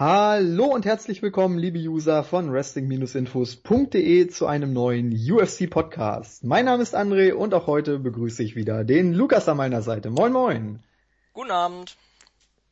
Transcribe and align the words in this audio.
Hallo 0.00 0.64
und 0.64 0.86
herzlich 0.86 1.20
willkommen, 1.20 1.58
liebe 1.58 1.78
User 1.78 2.24
von 2.24 2.50
Wrestling-Infos.de 2.50 4.28
zu 4.28 4.46
einem 4.46 4.72
neuen 4.72 5.12
UFC-Podcast. 5.12 6.42
Mein 6.42 6.64
Name 6.64 6.82
ist 6.82 6.96
André 6.96 7.34
und 7.34 7.52
auch 7.52 7.66
heute 7.66 7.98
begrüße 7.98 8.42
ich 8.42 8.56
wieder 8.56 8.82
den 8.82 9.12
Lukas 9.12 9.46
an 9.46 9.58
meiner 9.58 9.82
Seite. 9.82 10.08
Moin 10.08 10.32
moin. 10.32 10.82
Guten 11.34 11.50
Abend. 11.50 11.98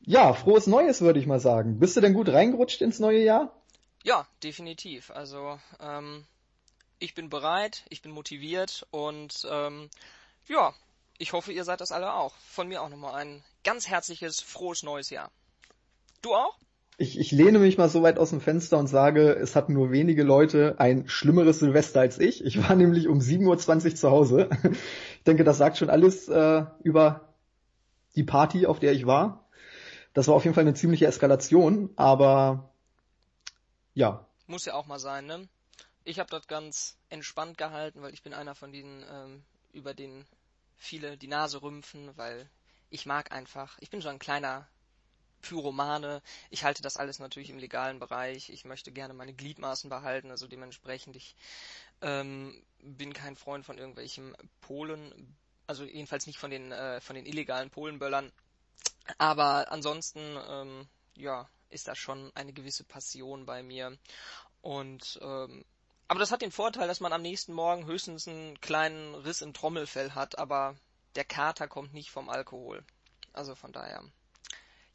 Ja, 0.00 0.32
frohes 0.32 0.66
Neues 0.66 1.02
würde 1.02 1.20
ich 1.20 1.26
mal 1.26 1.38
sagen. 1.38 1.78
Bist 1.78 1.98
du 1.98 2.00
denn 2.00 2.14
gut 2.14 2.30
reingerutscht 2.30 2.80
ins 2.80 2.98
neue 2.98 3.22
Jahr? 3.22 3.52
Ja, 4.04 4.26
definitiv. 4.42 5.10
Also 5.10 5.60
ähm, 5.80 6.24
ich 6.98 7.14
bin 7.14 7.29
bereit, 7.29 7.84
ich 7.90 8.00
bin 8.00 8.12
motiviert 8.12 8.86
und 8.90 9.46
ähm, 9.50 9.90
ja, 10.46 10.72
ich 11.18 11.34
hoffe, 11.34 11.52
ihr 11.52 11.64
seid 11.64 11.82
das 11.82 11.92
alle 11.92 12.14
auch. 12.14 12.34
Von 12.38 12.68
mir 12.68 12.80
auch 12.80 12.88
nochmal 12.88 13.16
ein 13.16 13.45
ganz 13.64 13.86
herzliches, 13.86 14.40
frohes 14.40 14.82
neues 14.82 15.10
Jahr. 15.10 15.30
Du 16.22 16.34
auch? 16.34 16.56
Ich, 17.00 17.16
ich 17.16 17.30
lehne 17.30 17.60
mich 17.60 17.78
mal 17.78 17.88
so 17.88 18.02
weit 18.02 18.18
aus 18.18 18.30
dem 18.30 18.40
Fenster 18.40 18.76
und 18.76 18.88
sage, 18.88 19.30
es 19.30 19.54
hatten 19.54 19.72
nur 19.72 19.93
wenige 19.93 20.25
Leute 20.25 20.75
ein 20.79 21.08
schlimmeres 21.08 21.61
Silvester 21.61 22.00
als 22.00 22.18
ich. 22.18 22.44
Ich 22.44 22.61
war 22.61 22.75
nämlich 22.76 23.06
um 23.06 23.20
7.20 23.20 23.84
Uhr 23.84 23.94
zu 23.94 24.11
Hause. 24.11 24.50
Ich 25.18 25.25
denke, 25.25 25.44
das 25.44 25.58
sagt 25.58 25.79
schon 25.79 25.90
alles 25.90 26.29
äh, 26.29 26.64
über 26.82 27.34
die 28.16 28.25
Party, 28.25 28.66
auf 28.66 28.80
der 28.80 28.92
ich 28.92 29.06
war. 29.06 29.48
Das 30.12 30.26
war 30.26 30.34
auf 30.34 30.44
jeden 30.44 30.54
Fall 30.54 30.62
eine 30.62 30.75
ziemliche 30.75 31.06
Eskalation, 31.06 31.90
aber 31.94 32.72
ja. 33.94 34.27
Muss 34.47 34.64
ja 34.64 34.75
auch 34.75 34.86
mal 34.86 34.98
sein, 34.98 35.27
ne? 35.27 35.47
Ich 36.05 36.19
habe 36.19 36.30
das 36.30 36.48
ganz 36.48 36.97
entspannt 37.11 37.58
gehalten, 37.58 38.03
weil 38.03 38.14
ich 38.14 38.22
bin 38.22 38.33
einer 38.33 38.55
von 38.55 38.72
denen, 38.72 39.05
ähm, 39.12 39.42
über 39.72 39.94
den 39.94 40.25
viele 40.77 41.17
die 41.17 41.28
Nase 41.28 41.62
rümpfen, 41.62 42.11
weil 42.17 42.48
ich 42.91 43.06
mag 43.06 43.30
einfach, 43.30 43.77
ich 43.80 43.91
bin 43.91 44.00
so 44.00 44.08
ein 44.08 44.19
kleiner 44.19 44.67
Pyromane. 45.48 46.22
Ich 46.50 46.64
halte 46.64 46.83
das 46.83 46.97
alles 46.97 47.19
natürlich 47.19 47.50
im 47.50 47.58
legalen 47.58 47.98
Bereich. 47.98 48.50
Ich 48.50 48.64
möchte 48.64 48.92
gerne 48.92 49.14
meine 49.14 49.33
Gliedmaßen 49.33 49.89
behalten, 49.89 50.30
also 50.30 50.47
dementsprechend 50.47 51.17
ich 51.17 51.34
ähm, 52.03 52.62
bin 52.81 53.12
kein 53.12 53.36
Freund 53.36 53.64
von 53.64 53.78
irgendwelchen 53.78 54.36
Polen, 54.61 55.36
also 55.67 55.84
jedenfalls 55.84 56.27
nicht 56.27 56.39
von 56.39 56.50
den 56.50 56.70
äh, 56.73 57.00
von 57.00 57.17
den 57.17 57.27
illegalen 57.27 57.70
Polenböllern. 57.70 58.31
Aber 59.17 59.73
ansonsten 59.73 60.20
ähm, 60.48 60.89
ja 61.14 61.48
ist 61.70 61.89
das 61.89 61.98
schon 61.98 62.30
eine 62.34 62.53
gewisse 62.53 62.84
Passion 62.84 63.47
bei 63.47 63.62
mir 63.62 63.97
und 64.61 65.19
ähm, 65.23 65.64
aber 66.11 66.20
das 66.20 66.33
hat 66.33 66.41
den 66.41 66.53
Vorteil, 66.53 66.89
dass 66.89 67.01
man 67.01 67.12
am 67.12 67.20
nächsten 67.20 67.53
Morgen 67.53 67.84
höchstens 67.86 68.27
einen 68.27 68.58
kleinen 68.61 69.14
Riss 69.14 69.42
im 69.42 69.53
Trommelfell 69.53 70.12
hat, 70.12 70.39
aber 70.39 70.75
der 71.17 71.25
Kater 71.25 71.69
kommt 71.69 71.92
nicht 71.92 72.11
vom 72.11 72.30
Alkohol. 72.30 72.83
Also 73.34 73.55
von 73.55 73.73
daher. 73.73 74.03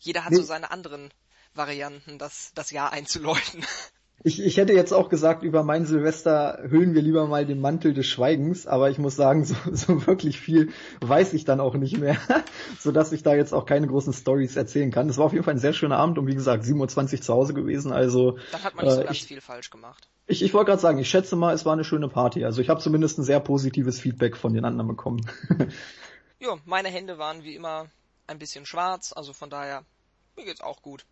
Jeder 0.03 0.25
hat 0.25 0.31
nee. 0.31 0.37
so 0.37 0.43
seine 0.43 0.69
anderen 0.69 1.11
Varianten, 1.55 2.17
das, 2.17 2.51
das 2.55 2.71
Jahr 2.71 2.91
einzuläuten. 2.91 3.65
Ich, 4.25 4.41
ich 4.41 4.55
hätte 4.55 4.71
jetzt 4.71 4.93
auch 4.93 5.09
gesagt, 5.09 5.43
über 5.43 5.63
mein 5.63 5.85
Silvester 5.85 6.59
hüllen 6.69 6.93
wir 6.93 7.01
lieber 7.01 7.27
mal 7.27 7.45
den 7.45 7.59
Mantel 7.59 7.93
des 7.93 8.07
Schweigens, 8.07 8.65
aber 8.67 8.89
ich 8.89 8.97
muss 8.97 9.17
sagen, 9.17 9.43
so, 9.45 9.55
so 9.71 10.07
wirklich 10.07 10.39
viel 10.39 10.71
weiß 11.01 11.33
ich 11.33 11.43
dann 11.43 11.59
auch 11.59 11.73
nicht 11.73 11.97
mehr, 11.97 12.15
so 12.79 12.93
dass 12.93 13.11
ich 13.11 13.23
da 13.23 13.35
jetzt 13.35 13.53
auch 13.53 13.65
keine 13.65 13.87
großen 13.87 14.13
Stories 14.13 14.55
erzählen 14.55 14.91
kann. 14.91 15.09
Es 15.09 15.17
war 15.17 15.25
auf 15.25 15.33
jeden 15.33 15.43
Fall 15.43 15.55
ein 15.55 15.59
sehr 15.59 15.73
schöner 15.73 15.97
Abend 15.97 16.19
und 16.19 16.27
wie 16.27 16.35
gesagt, 16.35 16.63
27 16.63 17.21
zu 17.21 17.33
Hause 17.33 17.53
gewesen, 17.53 17.91
also. 17.91 18.37
Da 18.53 18.63
hat 18.63 18.75
man 18.75 18.85
nicht 18.85 18.93
äh, 18.93 18.97
so 18.97 19.03
ganz 19.03 19.17
ich, 19.17 19.25
viel 19.25 19.41
falsch 19.41 19.71
gemacht. 19.71 20.07
Ich, 20.27 20.41
ich 20.41 20.53
wollte 20.53 20.69
gerade 20.69 20.81
sagen, 20.81 20.99
ich 20.99 21.09
schätze 21.09 21.35
mal, 21.35 21.53
es 21.53 21.65
war 21.65 21.73
eine 21.73 21.83
schöne 21.83 22.07
Party. 22.07 22.45
Also 22.45 22.61
ich 22.61 22.69
habe 22.69 22.79
zumindest 22.79 23.17
ein 23.17 23.23
sehr 23.23 23.41
positives 23.41 23.99
Feedback 23.99 24.37
von 24.37 24.53
den 24.53 24.63
anderen 24.63 24.87
bekommen. 24.87 25.29
ja, 26.39 26.55
meine 26.63 26.87
Hände 26.87 27.17
waren 27.17 27.43
wie 27.43 27.55
immer 27.55 27.87
ein 28.27 28.39
bisschen 28.39 28.65
schwarz, 28.65 29.11
also 29.13 29.33
von 29.33 29.49
daher, 29.49 29.83
mir 30.35 30.45
geht's 30.45 30.61
auch 30.61 30.81
gut. 30.81 31.05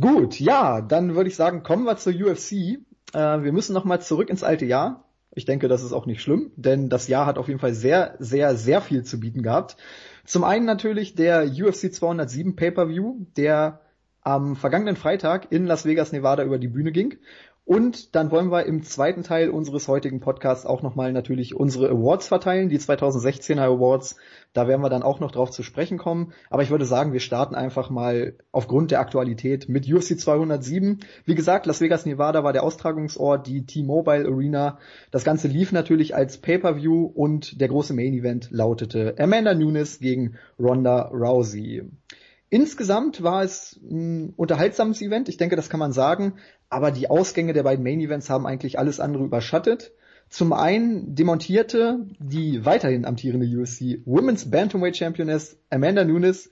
Gut, 0.00 0.38
ja, 0.40 0.82
dann 0.82 1.14
würde 1.14 1.30
ich 1.30 1.36
sagen, 1.36 1.62
kommen 1.62 1.84
wir 1.84 1.96
zur 1.96 2.12
UFC. 2.12 2.52
Äh, 2.52 3.42
wir 3.42 3.52
müssen 3.52 3.72
nochmal 3.72 4.00
zurück 4.02 4.28
ins 4.28 4.42
alte 4.42 4.66
Jahr. 4.66 5.04
Ich 5.34 5.44
denke, 5.44 5.68
das 5.68 5.82
ist 5.82 5.92
auch 5.92 6.06
nicht 6.06 6.22
schlimm, 6.22 6.52
denn 6.56 6.88
das 6.88 7.08
Jahr 7.08 7.26
hat 7.26 7.38
auf 7.38 7.48
jeden 7.48 7.60
Fall 7.60 7.74
sehr, 7.74 8.16
sehr, 8.18 8.56
sehr 8.56 8.80
viel 8.80 9.04
zu 9.04 9.20
bieten 9.20 9.42
gehabt. 9.42 9.76
Zum 10.24 10.44
einen 10.44 10.64
natürlich 10.64 11.14
der 11.14 11.44
UFC 11.44 11.92
207 11.92 12.56
Pay-per-View, 12.56 13.26
der 13.36 13.80
am 14.22 14.56
vergangenen 14.56 14.96
Freitag 14.96 15.52
in 15.52 15.66
Las 15.66 15.84
Vegas, 15.84 16.12
Nevada 16.12 16.42
über 16.42 16.58
die 16.58 16.68
Bühne 16.68 16.90
ging 16.90 17.18
und 17.66 18.14
dann 18.14 18.30
wollen 18.30 18.52
wir 18.52 18.64
im 18.66 18.84
zweiten 18.84 19.24
Teil 19.24 19.50
unseres 19.50 19.88
heutigen 19.88 20.20
Podcasts 20.20 20.64
auch 20.64 20.82
nochmal 20.82 21.12
natürlich 21.12 21.56
unsere 21.56 21.90
Awards 21.90 22.28
verteilen, 22.28 22.68
die 22.68 22.78
2016er 22.78 23.60
Awards. 23.60 24.14
Da 24.52 24.68
werden 24.68 24.82
wir 24.82 24.88
dann 24.88 25.02
auch 25.02 25.18
noch 25.18 25.32
drauf 25.32 25.50
zu 25.50 25.64
sprechen 25.64 25.98
kommen. 25.98 26.32
Aber 26.48 26.62
ich 26.62 26.70
würde 26.70 26.84
sagen, 26.84 27.12
wir 27.12 27.18
starten 27.18 27.56
einfach 27.56 27.90
mal 27.90 28.34
aufgrund 28.52 28.92
der 28.92 29.00
Aktualität 29.00 29.68
mit 29.68 29.92
UFC 29.92 30.16
207. 30.16 31.00
Wie 31.24 31.34
gesagt, 31.34 31.66
Las 31.66 31.80
Vegas, 31.80 32.06
Nevada 32.06 32.44
war 32.44 32.52
der 32.52 32.62
Austragungsort, 32.62 33.48
die 33.48 33.66
T-Mobile 33.66 34.28
Arena. 34.28 34.78
Das 35.10 35.24
Ganze 35.24 35.48
lief 35.48 35.72
natürlich 35.72 36.14
als 36.14 36.38
Pay-Per-View 36.38 37.04
und 37.04 37.60
der 37.60 37.66
große 37.66 37.94
Main 37.94 38.14
Event 38.14 38.48
lautete 38.52 39.16
Amanda 39.18 39.54
Nunes 39.54 39.98
gegen 39.98 40.36
Ronda 40.56 41.10
Rousey. 41.12 41.82
Insgesamt 42.48 43.22
war 43.22 43.42
es 43.42 43.78
ein 43.82 44.32
unterhaltsames 44.36 45.02
Event, 45.02 45.28
ich 45.28 45.36
denke, 45.36 45.56
das 45.56 45.68
kann 45.68 45.80
man 45.80 45.92
sagen, 45.92 46.34
aber 46.68 46.90
die 46.90 47.10
Ausgänge 47.10 47.52
der 47.52 47.64
beiden 47.64 47.82
Main 47.82 48.00
Events 48.00 48.30
haben 48.30 48.46
eigentlich 48.46 48.78
alles 48.78 49.00
andere 49.00 49.24
überschattet. 49.24 49.92
Zum 50.28 50.52
einen 50.52 51.14
demontierte 51.14 52.06
die 52.18 52.64
weiterhin 52.64 53.04
amtierende 53.04 53.46
UFC 53.46 54.00
Women's 54.04 54.50
Bantamweight 54.50 54.96
Championess 54.96 55.58
Amanda 55.70 56.04
Nunes 56.04 56.50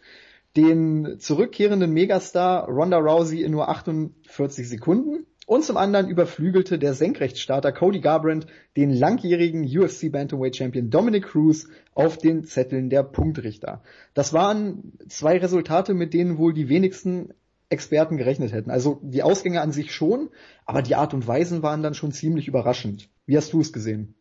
den 0.56 1.16
zurückkehrenden 1.18 1.92
Megastar 1.92 2.68
Ronda 2.68 2.98
Rousey 2.98 3.42
in 3.42 3.50
nur 3.50 3.68
48 3.68 4.68
Sekunden 4.68 5.26
und 5.46 5.64
zum 5.64 5.76
anderen 5.76 6.08
überflügelte 6.08 6.78
der 6.78 6.94
Senkrechtstarter 6.94 7.72
Cody 7.72 8.00
Garbrandt 8.00 8.46
den 8.76 8.90
langjährigen 8.90 9.64
UFC 9.64 10.10
Bantamweight 10.10 10.56
Champion 10.56 10.90
Dominic 10.90 11.24
Cruz 11.26 11.68
auf 11.94 12.18
den 12.18 12.44
Zetteln 12.44 12.90
der 12.90 13.02
Punktrichter. 13.02 13.82
Das 14.14 14.32
waren 14.32 14.92
zwei 15.08 15.38
Resultate, 15.38 15.94
mit 15.94 16.14
denen 16.14 16.38
wohl 16.38 16.54
die 16.54 16.68
wenigsten 16.68 17.34
Experten 17.68 18.16
gerechnet 18.16 18.52
hätten. 18.52 18.70
Also 18.70 19.00
die 19.02 19.22
Ausgänge 19.22 19.60
an 19.60 19.72
sich 19.72 19.94
schon, 19.94 20.30
aber 20.64 20.82
die 20.82 20.94
Art 20.94 21.14
und 21.14 21.26
Weisen 21.26 21.62
waren 21.62 21.82
dann 21.82 21.94
schon 21.94 22.12
ziemlich 22.12 22.48
überraschend. 22.48 23.08
Wie 23.26 23.36
hast 23.36 23.52
du 23.52 23.60
es 23.60 23.72
gesehen? 23.72 24.14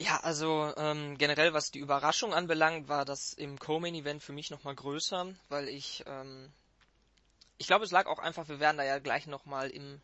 Ja, 0.00 0.20
also 0.22 0.72
ähm, 0.76 1.18
generell 1.18 1.52
was 1.52 1.72
die 1.72 1.80
Überraschung 1.80 2.32
anbelangt, 2.32 2.88
war 2.88 3.04
das 3.04 3.32
im 3.32 3.58
Co-Main-Event 3.58 4.22
für 4.22 4.32
mich 4.32 4.50
nochmal 4.50 4.76
größer, 4.76 5.26
weil 5.48 5.68
ich 5.68 6.04
ähm, 6.06 6.50
ich 7.58 7.66
glaube, 7.66 7.84
es 7.84 7.90
lag 7.90 8.06
auch 8.06 8.20
einfach, 8.20 8.48
wir 8.48 8.60
werden 8.60 8.78
da 8.78 8.84
ja 8.84 9.00
gleich 9.00 9.26
nochmal 9.26 9.70
im 9.70 10.00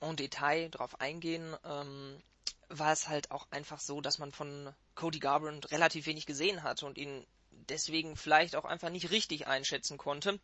en 0.00 0.16
Detail 0.16 0.68
drauf 0.70 1.00
eingehen, 1.00 1.56
ähm, 1.64 2.22
war 2.68 2.92
es 2.92 3.08
halt 3.08 3.30
auch 3.30 3.46
einfach 3.50 3.80
so, 3.80 4.00
dass 4.00 4.18
man 4.18 4.32
von 4.32 4.72
Cody 4.94 5.18
Garbrandt 5.18 5.70
relativ 5.70 6.06
wenig 6.06 6.26
gesehen 6.26 6.62
hat 6.62 6.82
und 6.82 6.98
ihn 6.98 7.26
deswegen 7.50 8.16
vielleicht 8.16 8.56
auch 8.56 8.64
einfach 8.64 8.90
nicht 8.90 9.10
richtig 9.10 9.46
einschätzen 9.46 9.98
konnte. 9.98 10.40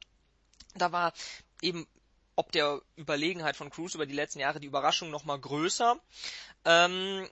Da 0.75 0.93
war 0.93 1.13
eben 1.61 1.87
ob 2.35 2.53
der 2.53 2.81
Überlegenheit 2.97 3.57
von 3.57 3.71
Cruz 3.71 3.95
über 3.95 4.07
die 4.07 4.15
letzten 4.15 4.41
Jahre 4.41 4.61
die 4.61 4.67
Überraschung 4.67 5.11
nochmal 5.11 5.39
größer. 5.39 6.01
Ähm, 6.65 7.29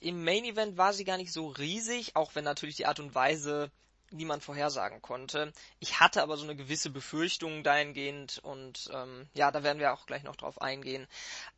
Im 0.00 0.24
Main 0.24 0.44
Event 0.44 0.76
war 0.76 0.92
sie 0.92 1.04
gar 1.04 1.16
nicht 1.16 1.32
so 1.32 1.48
riesig, 1.48 2.16
auch 2.16 2.34
wenn 2.34 2.44
natürlich 2.44 2.76
die 2.76 2.86
Art 2.86 3.00
und 3.00 3.14
Weise 3.14 3.70
niemand 4.10 4.42
vorhersagen 4.42 5.02
konnte. 5.02 5.52
Ich 5.78 6.00
hatte 6.00 6.22
aber 6.22 6.36
so 6.36 6.44
eine 6.44 6.56
gewisse 6.56 6.90
Befürchtung 6.90 7.62
dahingehend 7.62 8.38
und 8.42 8.90
ähm, 8.92 9.28
ja, 9.34 9.50
da 9.50 9.62
werden 9.62 9.78
wir 9.78 9.92
auch 9.92 10.06
gleich 10.06 10.22
noch 10.22 10.36
drauf 10.36 10.60
eingehen. 10.60 11.06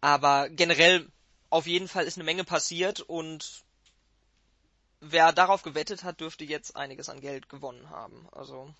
Aber 0.01 0.49
generell 0.49 1.09
auf 1.51 1.67
jeden 1.67 1.89
Fall 1.89 2.05
ist 2.05 2.17
eine 2.17 2.25
Menge 2.25 2.45
passiert 2.45 3.01
und 3.01 3.65
wer 5.01 5.33
darauf 5.33 5.63
gewettet 5.63 6.05
hat, 6.05 6.21
dürfte 6.21 6.45
jetzt 6.45 6.77
einiges 6.77 7.09
an 7.09 7.21
Geld 7.21 7.49
gewonnen 7.49 7.91
haben. 7.91 8.27
Also 8.33 8.73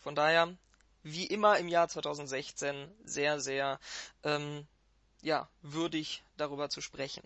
von 0.00 0.14
daher, 0.14 0.52
wie 1.02 1.26
immer 1.26 1.58
im 1.58 1.68
Jahr 1.68 1.88
2016, 1.88 2.88
sehr, 3.04 3.40
sehr 3.40 3.78
ähm, 4.24 4.66
ja, 5.22 5.48
würdig 5.62 6.22
darüber 6.36 6.68
zu 6.68 6.80
sprechen. 6.80 7.22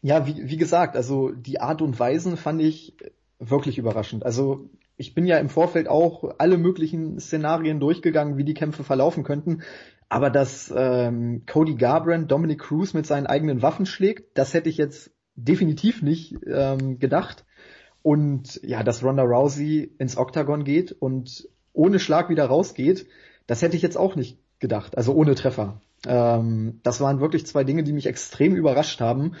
Ja, 0.00 0.26
wie, 0.26 0.48
wie 0.48 0.56
gesagt, 0.56 0.94
also 0.94 1.30
die 1.30 1.60
Art 1.60 1.82
und 1.82 1.98
Weisen 1.98 2.36
fand 2.36 2.62
ich 2.62 2.94
wirklich 3.38 3.78
überraschend. 3.78 4.24
Also 4.24 4.68
ich 4.96 5.14
bin 5.14 5.26
ja 5.26 5.38
im 5.38 5.48
Vorfeld 5.48 5.88
auch 5.88 6.24
alle 6.38 6.58
möglichen 6.58 7.20
Szenarien 7.20 7.80
durchgegangen, 7.80 8.36
wie 8.36 8.44
die 8.44 8.54
Kämpfe 8.54 8.84
verlaufen 8.84 9.22
könnten. 9.24 9.62
Aber 10.08 10.30
dass 10.30 10.72
ähm, 10.74 11.44
Cody 11.46 11.74
Garbrandt 11.74 12.30
Dominic 12.30 12.60
Cruz 12.60 12.94
mit 12.94 13.06
seinen 13.06 13.26
eigenen 13.26 13.62
Waffen 13.62 13.86
schlägt, 13.86 14.36
das 14.36 14.54
hätte 14.54 14.68
ich 14.68 14.76
jetzt 14.76 15.12
definitiv 15.36 16.02
nicht 16.02 16.36
ähm, 16.46 16.98
gedacht. 16.98 17.44
Und 18.02 18.60
ja, 18.62 18.82
dass 18.82 19.04
Ronda 19.04 19.22
Rousey 19.22 19.94
ins 19.98 20.16
Oktagon 20.16 20.64
geht 20.64 20.92
und 20.92 21.48
ohne 21.72 21.98
Schlag 21.98 22.30
wieder 22.30 22.46
rausgeht, 22.46 23.06
das 23.46 23.62
hätte 23.62 23.76
ich 23.76 23.82
jetzt 23.82 23.96
auch 23.96 24.16
nicht 24.16 24.38
gedacht. 24.58 24.96
Also 24.96 25.12
ohne 25.14 25.34
Treffer. 25.34 25.80
Ähm, 26.06 26.80
das 26.82 27.00
waren 27.00 27.20
wirklich 27.20 27.46
zwei 27.46 27.64
Dinge, 27.64 27.82
die 27.82 27.92
mich 27.92 28.06
extrem 28.06 28.54
überrascht 28.54 29.00
haben. 29.00 29.34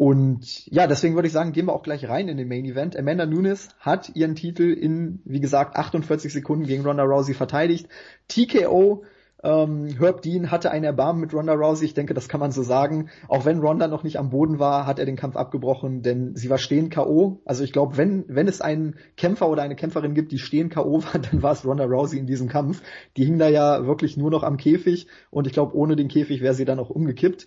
Und 0.00 0.64
ja, 0.68 0.86
deswegen 0.86 1.14
würde 1.14 1.26
ich 1.26 1.34
sagen, 1.34 1.52
gehen 1.52 1.66
wir 1.66 1.74
auch 1.74 1.82
gleich 1.82 2.08
rein 2.08 2.26
in 2.28 2.38
den 2.38 2.48
Main 2.48 2.64
Event. 2.64 2.96
Amanda 2.96 3.26
Nunes 3.26 3.68
hat 3.80 4.10
ihren 4.16 4.34
Titel 4.34 4.62
in, 4.62 5.20
wie 5.26 5.40
gesagt, 5.40 5.76
48 5.76 6.32
Sekunden 6.32 6.64
gegen 6.64 6.86
Ronda 6.86 7.02
Rousey 7.02 7.34
verteidigt. 7.34 7.86
TKO 8.26 9.04
Ähm, 9.44 9.88
Herb 9.98 10.22
Dean 10.22 10.50
hatte 10.50 10.70
ein 10.70 10.84
Erbarmen 10.84 11.20
mit 11.20 11.34
Ronda 11.34 11.52
Rousey, 11.52 11.84
ich 11.84 11.92
denke, 11.92 12.14
das 12.14 12.30
kann 12.30 12.40
man 12.40 12.50
so 12.50 12.62
sagen. 12.62 13.10
Auch 13.28 13.44
wenn 13.44 13.60
Ronda 13.60 13.88
noch 13.88 14.02
nicht 14.02 14.18
am 14.18 14.30
Boden 14.30 14.58
war, 14.58 14.86
hat 14.86 14.98
er 14.98 15.04
den 15.04 15.16
Kampf 15.16 15.36
abgebrochen, 15.36 16.00
denn 16.00 16.34
sie 16.34 16.48
war 16.48 16.56
stehen 16.56 16.88
K.O. 16.88 17.42
Also 17.44 17.62
ich 17.62 17.72
glaube, 17.74 17.98
wenn, 17.98 18.24
wenn 18.26 18.48
es 18.48 18.62
einen 18.62 18.96
Kämpfer 19.18 19.50
oder 19.50 19.62
eine 19.62 19.76
Kämpferin 19.76 20.14
gibt, 20.14 20.32
die 20.32 20.38
stehen 20.38 20.70
K.O. 20.70 21.02
war, 21.02 21.20
dann 21.30 21.42
war 21.42 21.52
es 21.52 21.66
Ronda 21.66 21.84
Rousey 21.84 22.18
in 22.18 22.26
diesem 22.26 22.48
Kampf. 22.48 22.82
Die 23.18 23.26
hing 23.26 23.38
da 23.38 23.48
ja 23.50 23.86
wirklich 23.86 24.16
nur 24.16 24.30
noch 24.30 24.44
am 24.44 24.56
Käfig 24.56 25.08
und 25.28 25.46
ich 25.46 25.52
glaube, 25.52 25.76
ohne 25.76 25.94
den 25.94 26.08
Käfig 26.08 26.40
wäre 26.40 26.54
sie 26.54 26.64
dann 26.64 26.78
auch 26.78 26.88
umgekippt. 26.88 27.46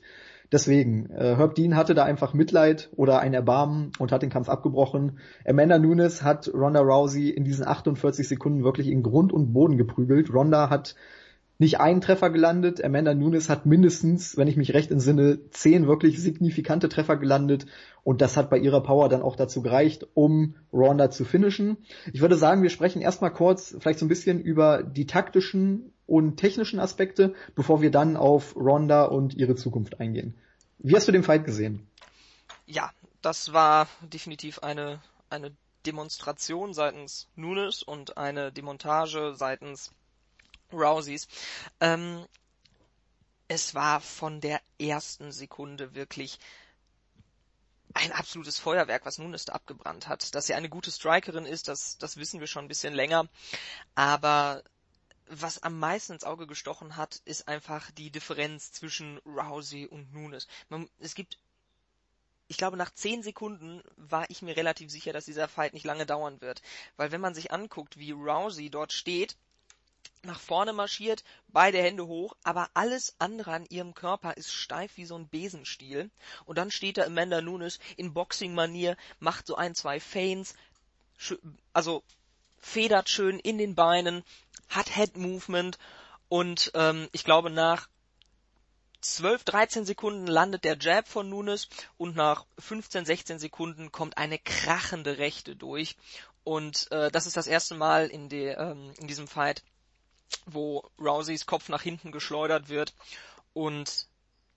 Deswegen, 0.53 1.09
äh, 1.09 1.35
Herb 1.35 1.55
Dean 1.55 1.75
hatte 1.75 1.95
da 1.95 2.03
einfach 2.03 2.35
Mitleid 2.35 2.91
oder 2.95 3.19
ein 3.19 3.33
Erbarmen 3.33 3.91
und 3.97 4.11
hat 4.11 4.21
den 4.21 4.29
Kampf 4.29 4.49
abgebrochen. 4.49 5.17
Amanda 5.47 5.79
Nunes 5.79 6.21
hat 6.21 6.47
Ronda 6.53 6.79
Rousey 6.79 7.31
in 7.31 7.43
diesen 7.43 7.67
48 7.67 8.27
Sekunden 8.27 8.63
wirklich 8.63 8.87
in 8.87 9.01
Grund 9.01 9.33
und 9.33 9.51
Boden 9.51 9.79
geprügelt. 9.79 10.31
Ronda 10.31 10.69
hat 10.69 10.93
nicht 11.63 11.79
einen 11.79 12.01
Treffer 12.01 12.29
gelandet. 12.29 12.83
Amanda 12.83 13.13
Nunes 13.13 13.49
hat 13.49 13.65
mindestens, 13.65 14.37
wenn 14.37 14.47
ich 14.47 14.57
mich 14.57 14.73
recht 14.73 14.91
entsinne, 14.91 15.39
zehn 15.49 15.87
wirklich 15.87 16.21
signifikante 16.21 16.89
Treffer 16.89 17.17
gelandet. 17.17 17.65
Und 18.03 18.21
das 18.21 18.37
hat 18.37 18.49
bei 18.49 18.57
ihrer 18.57 18.83
Power 18.83 19.09
dann 19.09 19.21
auch 19.21 19.35
dazu 19.35 19.61
gereicht, 19.61 20.05
um 20.13 20.55
Ronda 20.71 21.09
zu 21.09 21.25
finishen. 21.25 21.77
Ich 22.11 22.21
würde 22.21 22.35
sagen, 22.35 22.61
wir 22.61 22.69
sprechen 22.69 23.01
erstmal 23.01 23.31
kurz 23.31 23.75
vielleicht 23.79 23.99
so 23.99 24.05
ein 24.05 24.09
bisschen 24.09 24.41
über 24.41 24.83
die 24.83 25.07
taktischen 25.07 25.93
und 26.05 26.37
technischen 26.37 26.79
Aspekte, 26.79 27.33
bevor 27.55 27.81
wir 27.81 27.91
dann 27.91 28.17
auf 28.17 28.55
Ronda 28.55 29.05
und 29.05 29.33
ihre 29.33 29.55
Zukunft 29.55 29.99
eingehen. 29.99 30.35
Wie 30.79 30.95
hast 30.95 31.07
du 31.07 31.13
den 31.13 31.23
Fight 31.23 31.45
gesehen? 31.45 31.87
Ja, 32.65 32.91
das 33.21 33.53
war 33.53 33.87
definitiv 34.01 34.59
eine, 34.59 34.99
eine 35.29 35.51
Demonstration 35.85 36.73
seitens 36.73 37.29
Nunes 37.35 37.83
und 37.83 38.17
eine 38.17 38.51
Demontage 38.51 39.33
seitens 39.35 39.91
Rouseys. 40.73 41.27
Ähm, 41.79 42.25
es 43.47 43.75
war 43.75 44.01
von 44.01 44.41
der 44.41 44.61
ersten 44.79 45.31
Sekunde 45.31 45.93
wirklich 45.95 46.39
ein 47.93 48.11
absolutes 48.11 48.59
Feuerwerk, 48.59 49.05
was 49.05 49.19
Nunes 49.19 49.45
da 49.45 49.53
abgebrannt 49.53 50.07
hat. 50.07 50.33
Dass 50.33 50.47
sie 50.47 50.55
eine 50.55 50.69
gute 50.69 50.91
Strikerin 50.91 51.45
ist, 51.45 51.67
das, 51.67 51.97
das 51.97 52.17
wissen 52.17 52.39
wir 52.39 52.47
schon 52.47 52.65
ein 52.65 52.69
bisschen 52.69 52.93
länger. 52.93 53.27
Aber 53.95 54.63
was 55.27 55.61
am 55.63 55.79
meisten 55.79 56.13
ins 56.13 56.23
Auge 56.23 56.47
gestochen 56.47 56.97
hat, 56.97 57.21
ist 57.25 57.47
einfach 57.47 57.91
die 57.91 58.11
Differenz 58.11 58.71
zwischen 58.71 59.19
Rousey 59.25 59.85
und 59.85 60.13
Nunes. 60.13 60.47
Man, 60.69 60.89
es 60.99 61.15
gibt, 61.15 61.37
ich 62.47 62.57
glaube, 62.57 62.77
nach 62.77 62.93
zehn 62.93 63.23
Sekunden 63.23 63.81
war 63.95 64.29
ich 64.29 64.41
mir 64.41 64.57
relativ 64.57 64.91
sicher, 64.91 65.13
dass 65.13 65.25
dieser 65.25 65.47
Fight 65.47 65.73
nicht 65.73 65.85
lange 65.85 66.05
dauern 66.05 66.41
wird. 66.41 66.61
Weil 66.97 67.11
wenn 67.11 67.21
man 67.21 67.35
sich 67.35 67.51
anguckt, 67.51 67.97
wie 67.97 68.11
Rousey 68.11 68.69
dort 68.69 68.91
steht, 68.91 69.37
nach 70.23 70.39
vorne 70.39 70.73
marschiert, 70.73 71.23
beide 71.47 71.81
Hände 71.81 72.07
hoch, 72.07 72.35
aber 72.43 72.69
alles 72.73 73.15
andere 73.19 73.51
an 73.51 73.65
ihrem 73.69 73.93
Körper 73.93 74.37
ist 74.37 74.51
steif 74.51 74.97
wie 74.97 75.05
so 75.05 75.17
ein 75.17 75.29
Besenstiel. 75.29 76.09
Und 76.45 76.57
dann 76.57 76.71
steht 76.71 76.97
da 76.97 77.03
Amanda 77.03 77.41
Nunes 77.41 77.79
in 77.97 78.13
Boxing-Manier, 78.13 78.95
macht 79.19 79.47
so 79.47 79.55
ein, 79.55 79.75
zwei 79.75 79.99
Feints, 79.99 80.55
also 81.73 82.03
federt 82.59 83.09
schön 83.09 83.39
in 83.39 83.57
den 83.57 83.75
Beinen, 83.75 84.23
hat 84.69 84.95
Head-Movement 84.95 85.77
und 86.29 86.71
ähm, 86.73 87.09
ich 87.11 87.23
glaube 87.23 87.49
nach 87.49 87.89
12, 89.01 89.43
13 89.43 89.85
Sekunden 89.85 90.27
landet 90.27 90.63
der 90.63 90.77
Jab 90.79 91.09
von 91.09 91.29
Nunes 91.29 91.67
und 91.97 92.15
nach 92.15 92.45
15, 92.57 93.05
16 93.05 93.37
Sekunden 93.37 93.91
kommt 93.91 94.17
eine 94.17 94.39
krachende 94.39 95.17
Rechte 95.17 95.57
durch. 95.57 95.97
Und 96.45 96.89
äh, 96.91 97.11
das 97.11 97.25
ist 97.25 97.35
das 97.35 97.47
erste 97.47 97.75
Mal 97.75 98.07
in, 98.07 98.29
de, 98.29 98.55
ähm, 98.57 98.93
in 98.97 99.07
diesem 99.07 99.27
Fight, 99.27 99.63
wo 100.45 100.89
Rouseys 100.99 101.45
Kopf 101.45 101.69
nach 101.69 101.81
hinten 101.81 102.11
geschleudert 102.11 102.69
wird. 102.69 102.93
Und 103.53 104.07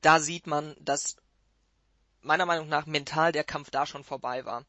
da 0.01 0.21
sieht 0.21 0.47
man, 0.47 0.75
dass 0.81 1.17
meiner 2.23 2.47
Meinung 2.47 2.69
nach 2.69 2.87
mental 2.87 3.33
der 3.33 3.45
Kampf 3.45 3.71
da 3.71 3.87
schon 3.87 4.05
vorbei 4.05 4.45
war. 4.45 4.65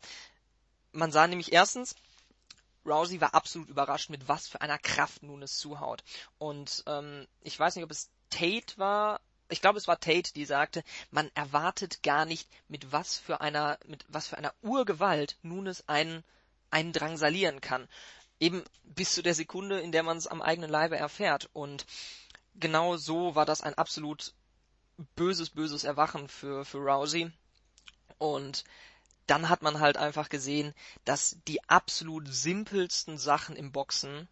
Man 0.91 1.11
sah 1.11 1.27
nämlich 1.27 1.51
erstens, 1.51 1.95
Rousey 2.85 3.19
war 3.19 3.35
absolut 3.35 3.69
überrascht, 3.69 4.09
mit 4.09 4.27
was 4.27 4.47
für 4.47 4.61
einer 4.61 4.79
Kraft 4.79 5.23
nun 5.23 5.43
es 5.43 5.57
zuhaut. 5.57 6.03
Und 6.37 6.83
ähm, 6.87 7.27
ich 7.41 7.59
weiß 7.59 7.75
nicht, 7.75 7.83
ob 7.83 7.91
es 7.91 8.09
Tate 8.29 8.77
war. 8.77 9.19
Ich 9.49 9.61
glaube, 9.61 9.77
es 9.77 9.87
war 9.87 9.99
Tate, 9.99 10.33
die 10.33 10.45
sagte, 10.45 10.83
man 11.11 11.29
erwartet 11.33 12.03
gar 12.03 12.25
nicht, 12.25 12.49
mit 12.67 12.91
was 12.91 13.17
für 13.17 13.41
einer, 13.41 13.77
mit 13.85 14.05
was 14.07 14.27
für 14.27 14.37
einer 14.37 14.53
Urgewalt 14.61 15.37
nun 15.41 15.67
es 15.67 15.87
einen, 15.87 16.23
einen 16.69 16.93
drangsalieren 16.93 17.61
kann 17.61 17.87
eben 18.39 18.63
bis 18.83 19.13
zu 19.13 19.23
der 19.23 19.33
Sekunde, 19.33 19.79
in 19.79 19.91
der 19.91 20.03
man 20.03 20.17
es 20.17 20.27
am 20.27 20.41
eigenen 20.41 20.69
Leibe 20.69 20.97
erfährt. 20.97 21.49
Und 21.53 21.85
genau 22.55 22.97
so 22.97 23.35
war 23.35 23.45
das 23.45 23.61
ein 23.61 23.75
absolut 23.75 24.33
böses, 25.15 25.49
böses 25.49 25.83
Erwachen 25.83 26.27
für, 26.27 26.65
für 26.65 26.79
Rousey. 26.79 27.31
Und 28.17 28.63
dann 29.27 29.49
hat 29.49 29.61
man 29.61 29.79
halt 29.79 29.97
einfach 29.97 30.29
gesehen, 30.29 30.73
dass 31.05 31.37
die 31.47 31.63
absolut 31.69 32.27
simpelsten 32.27 33.17
Sachen 33.17 33.55
im 33.55 33.71
Boxen 33.71 34.27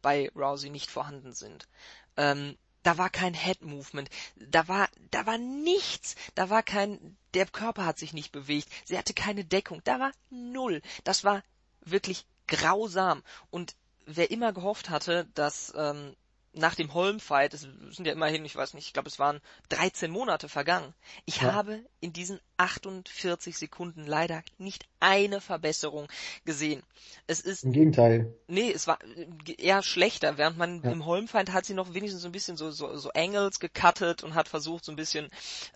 bei 0.00 0.30
Rousey 0.34 0.70
nicht 0.70 0.90
vorhanden 0.90 1.32
sind. 1.32 1.68
Ähm, 2.16 2.56
da 2.82 2.98
war 2.98 3.10
kein 3.10 3.34
Head 3.34 3.62
Movement, 3.62 4.10
da 4.34 4.66
war, 4.66 4.88
da 5.12 5.24
war 5.24 5.38
nichts, 5.38 6.16
da 6.34 6.50
war 6.50 6.64
kein, 6.64 7.16
der 7.34 7.46
Körper 7.46 7.84
hat 7.86 7.98
sich 7.98 8.12
nicht 8.12 8.32
bewegt, 8.32 8.68
sie 8.84 8.98
hatte 8.98 9.14
keine 9.14 9.44
Deckung, 9.44 9.80
da 9.84 10.00
war 10.00 10.12
null. 10.30 10.82
Das 11.04 11.22
war 11.22 11.44
wirklich 11.84 12.26
grausam. 12.46 13.22
Und 13.50 13.74
wer 14.06 14.30
immer 14.30 14.52
gehofft 14.52 14.90
hatte, 14.90 15.26
dass 15.34 15.72
ähm, 15.76 16.14
nach 16.54 16.74
dem 16.74 16.92
Holm-Fight, 16.92 17.54
es 17.54 17.62
sind 17.62 18.06
ja 18.06 18.12
immerhin, 18.12 18.44
ich 18.44 18.54
weiß 18.54 18.74
nicht, 18.74 18.86
ich 18.86 18.92
glaube 18.92 19.08
es 19.08 19.18
waren 19.18 19.40
13 19.70 20.10
Monate 20.10 20.48
vergangen. 20.50 20.92
Ich 21.24 21.40
ja. 21.40 21.54
habe 21.54 21.82
in 22.00 22.12
diesen 22.12 22.40
48 22.58 23.56
Sekunden 23.56 24.06
leider 24.06 24.42
nicht 24.58 24.84
eine 25.00 25.40
Verbesserung 25.40 26.08
gesehen. 26.44 26.82
Es 27.26 27.40
ist 27.40 27.64
im 27.64 27.72
Gegenteil. 27.72 28.34
Nee, 28.48 28.70
es 28.70 28.86
war 28.86 28.98
äh, 29.02 29.54
eher 29.56 29.82
schlechter, 29.82 30.36
während 30.36 30.58
man 30.58 30.82
ja. 30.82 30.92
im 30.92 31.06
Holm-Fight 31.06 31.52
hat 31.52 31.64
sie 31.64 31.74
noch 31.74 31.94
wenigstens 31.94 32.22
so 32.22 32.28
ein 32.28 32.32
bisschen 32.32 32.58
so 32.58 32.70
so, 32.70 32.96
so 32.96 33.10
Angles 33.14 33.58
gecuttet 33.58 34.22
und 34.22 34.34
hat 34.34 34.48
versucht 34.48 34.84
so 34.84 34.92
ein 34.92 34.96
bisschen 34.96 35.30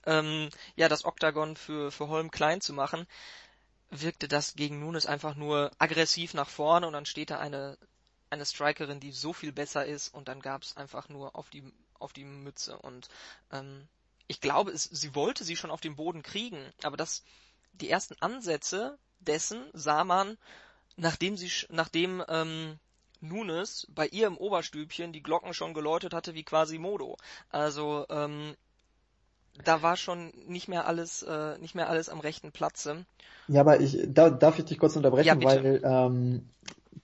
ähm, 0.04 0.50
ja 0.76 0.88
das 0.88 1.06
Oktagon 1.06 1.56
für 1.56 1.90
für 1.90 2.08
Holm 2.08 2.30
klein 2.30 2.60
zu 2.60 2.74
machen 2.74 3.06
wirkte 3.90 4.28
das 4.28 4.54
gegen 4.54 4.80
Nunes 4.80 5.06
einfach 5.06 5.34
nur 5.34 5.70
aggressiv 5.78 6.34
nach 6.34 6.48
vorne 6.48 6.86
und 6.86 6.92
dann 6.92 7.06
steht 7.06 7.30
da 7.30 7.38
eine, 7.38 7.78
eine 8.30 8.44
Strikerin, 8.44 9.00
die 9.00 9.12
so 9.12 9.32
viel 9.32 9.52
besser 9.52 9.86
ist 9.86 10.12
und 10.12 10.28
dann 10.28 10.40
gab 10.40 10.62
es 10.62 10.76
einfach 10.76 11.08
nur 11.08 11.36
auf 11.36 11.50
die, 11.50 11.64
auf 11.98 12.12
die 12.12 12.24
Mütze 12.24 12.78
und 12.78 13.08
ähm, 13.52 13.88
ich 14.28 14.40
glaube, 14.40 14.72
es, 14.72 14.84
sie 14.84 15.14
wollte 15.14 15.44
sie 15.44 15.56
schon 15.56 15.70
auf 15.70 15.80
den 15.80 15.96
Boden 15.96 16.22
kriegen, 16.22 16.72
aber 16.82 16.96
das, 16.96 17.22
die 17.74 17.88
ersten 17.88 18.16
Ansätze 18.20 18.98
dessen 19.20 19.64
sah 19.72 20.04
man, 20.04 20.36
nachdem 20.96 21.36
sie, 21.36 21.50
nachdem 21.68 22.24
ähm, 22.28 22.78
Nunes 23.20 23.86
bei 23.90 24.06
ihr 24.08 24.26
im 24.26 24.36
Oberstübchen 24.36 25.12
die 25.12 25.22
Glocken 25.22 25.54
schon 25.54 25.74
geläutet 25.74 26.12
hatte 26.12 26.34
wie 26.34 26.44
quasi 26.44 26.78
Modo. 26.78 27.16
Also 27.50 28.06
ähm, 28.10 28.56
da 29.64 29.82
war 29.82 29.96
schon 29.96 30.32
nicht 30.46 30.68
mehr 30.68 30.86
alles, 30.86 31.22
äh, 31.22 31.58
nicht 31.58 31.74
mehr 31.74 31.88
alles 31.88 32.08
am 32.08 32.20
rechten 32.20 32.52
Platze. 32.52 33.04
Ja, 33.48 33.60
aber 33.60 33.80
ich, 33.80 33.98
da 34.08 34.30
darf 34.30 34.58
ich 34.58 34.64
dich 34.64 34.78
kurz 34.78 34.96
unterbrechen, 34.96 35.40
ja, 35.40 35.44
weil 35.44 35.80
ähm, 35.84 36.48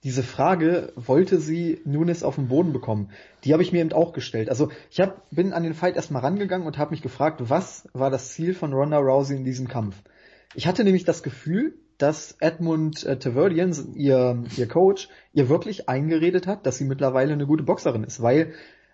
diese 0.03 0.23
Frage, 0.23 0.91
wollte 0.95 1.39
sie 1.39 1.81
Nunes 1.85 2.23
auf 2.23 2.35
den 2.35 2.49
Boden 2.49 2.73
bekommen, 2.73 3.11
die 3.43 3.53
habe 3.53 3.63
ich 3.63 3.71
mir 3.71 3.79
eben 3.79 3.93
auch 3.93 4.11
gestellt. 4.11 4.49
Also 4.49 4.69
ich 4.91 4.99
hab, 4.99 5.29
bin 5.29 5.53
an 5.53 5.63
den 5.63 5.73
Fight 5.73 5.95
erstmal 5.95 6.21
rangegangen 6.21 6.67
und 6.67 6.77
habe 6.77 6.91
mich 6.91 7.01
gefragt, 7.01 7.41
was 7.49 7.87
war 7.93 8.09
das 8.09 8.33
Ziel 8.33 8.53
von 8.53 8.73
Ronda 8.73 8.97
Rousey 8.97 9.37
in 9.37 9.45
diesem 9.45 9.67
Kampf? 9.67 9.95
Ich 10.55 10.67
hatte 10.67 10.83
nämlich 10.83 11.05
das 11.05 11.23
Gefühl, 11.23 11.75
dass 11.97 12.35
Edmund 12.39 13.05
äh, 13.05 13.17
Taverdian, 13.17 13.73
ihr, 13.95 14.43
ihr 14.57 14.67
Coach, 14.67 15.07
ihr 15.31 15.47
wirklich 15.47 15.87
eingeredet 15.87 16.47
hat, 16.47 16.65
dass 16.65 16.77
sie 16.77 16.85
mittlerweile 16.85 17.33
eine 17.33 17.47
gute 17.47 17.63
Boxerin 17.63 18.03
ist, 18.03 18.21
weil 18.21 18.53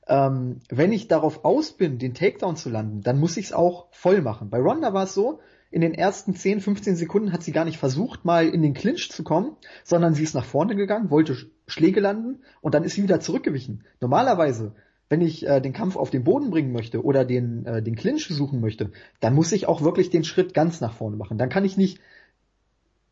ähm, 0.10 0.62
wenn 0.70 0.92
ich 0.92 1.08
darauf 1.08 1.46
aus 1.46 1.72
bin, 1.72 2.00
den 2.00 2.14
Takedown 2.14 2.56
zu 2.56 2.70
landen, 2.70 3.02
dann 3.02 3.20
muss 3.20 3.38
ich 3.38 3.48
es 3.48 3.54
auch 3.54 3.88
voll 3.92 4.22
machen. 4.22 4.50
Bei 4.50 4.60
Ronda 4.60 4.94
war 4.94 5.04
es 5.04 5.14
so, 5.14 5.40
in 5.72 5.82
den 5.82 5.94
ersten 5.94 6.36
10, 6.36 6.62
15 6.62 6.96
Sekunden 6.96 7.32
hat 7.32 7.44
sie 7.44 7.52
gar 7.52 7.64
nicht 7.64 7.78
versucht, 7.78 8.26
mal 8.26 8.48
in 8.48 8.64
den 8.64 8.74
Clinch 8.74 9.12
zu 9.12 9.24
kommen, 9.24 9.56
sondern 9.84 10.16
sie 10.16 10.24
ist 10.24 10.34
nach 10.34 10.46
vorne 10.46 10.76
gegangen, 10.76 11.12
wollte 11.12 11.38
Schläge 11.68 12.00
landen 12.00 12.40
und 12.62 12.74
dann 12.74 12.84
ist 12.84 12.96
sie 12.96 13.04
wieder 13.04 13.20
zurückgewichen. 13.20 13.84
Normalerweise, 14.02 14.74
wenn 15.10 15.22
ich 15.22 15.46
äh, 15.48 15.62
den 15.62 15.74
Kampf 15.74 15.96
auf 15.96 16.10
den 16.10 16.24
Boden 16.24 16.50
bringen 16.50 16.72
möchte 16.72 17.04
oder 17.04 17.24
den, 17.24 17.66
äh, 17.66 17.84
den 17.84 17.96
Clinch 17.96 18.28
suchen 18.30 18.62
möchte, 18.62 18.92
dann 19.20 19.36
muss 19.36 19.52
ich 19.52 19.68
auch 19.68 19.84
wirklich 19.84 20.10
den 20.10 20.24
Schritt 20.24 20.56
ganz 20.56 20.82
nach 20.82 20.94
vorne 20.94 21.18
machen. 21.18 21.38
Dann 21.38 21.50
kann 21.50 21.66
ich 21.66 21.78
nicht 21.78 22.00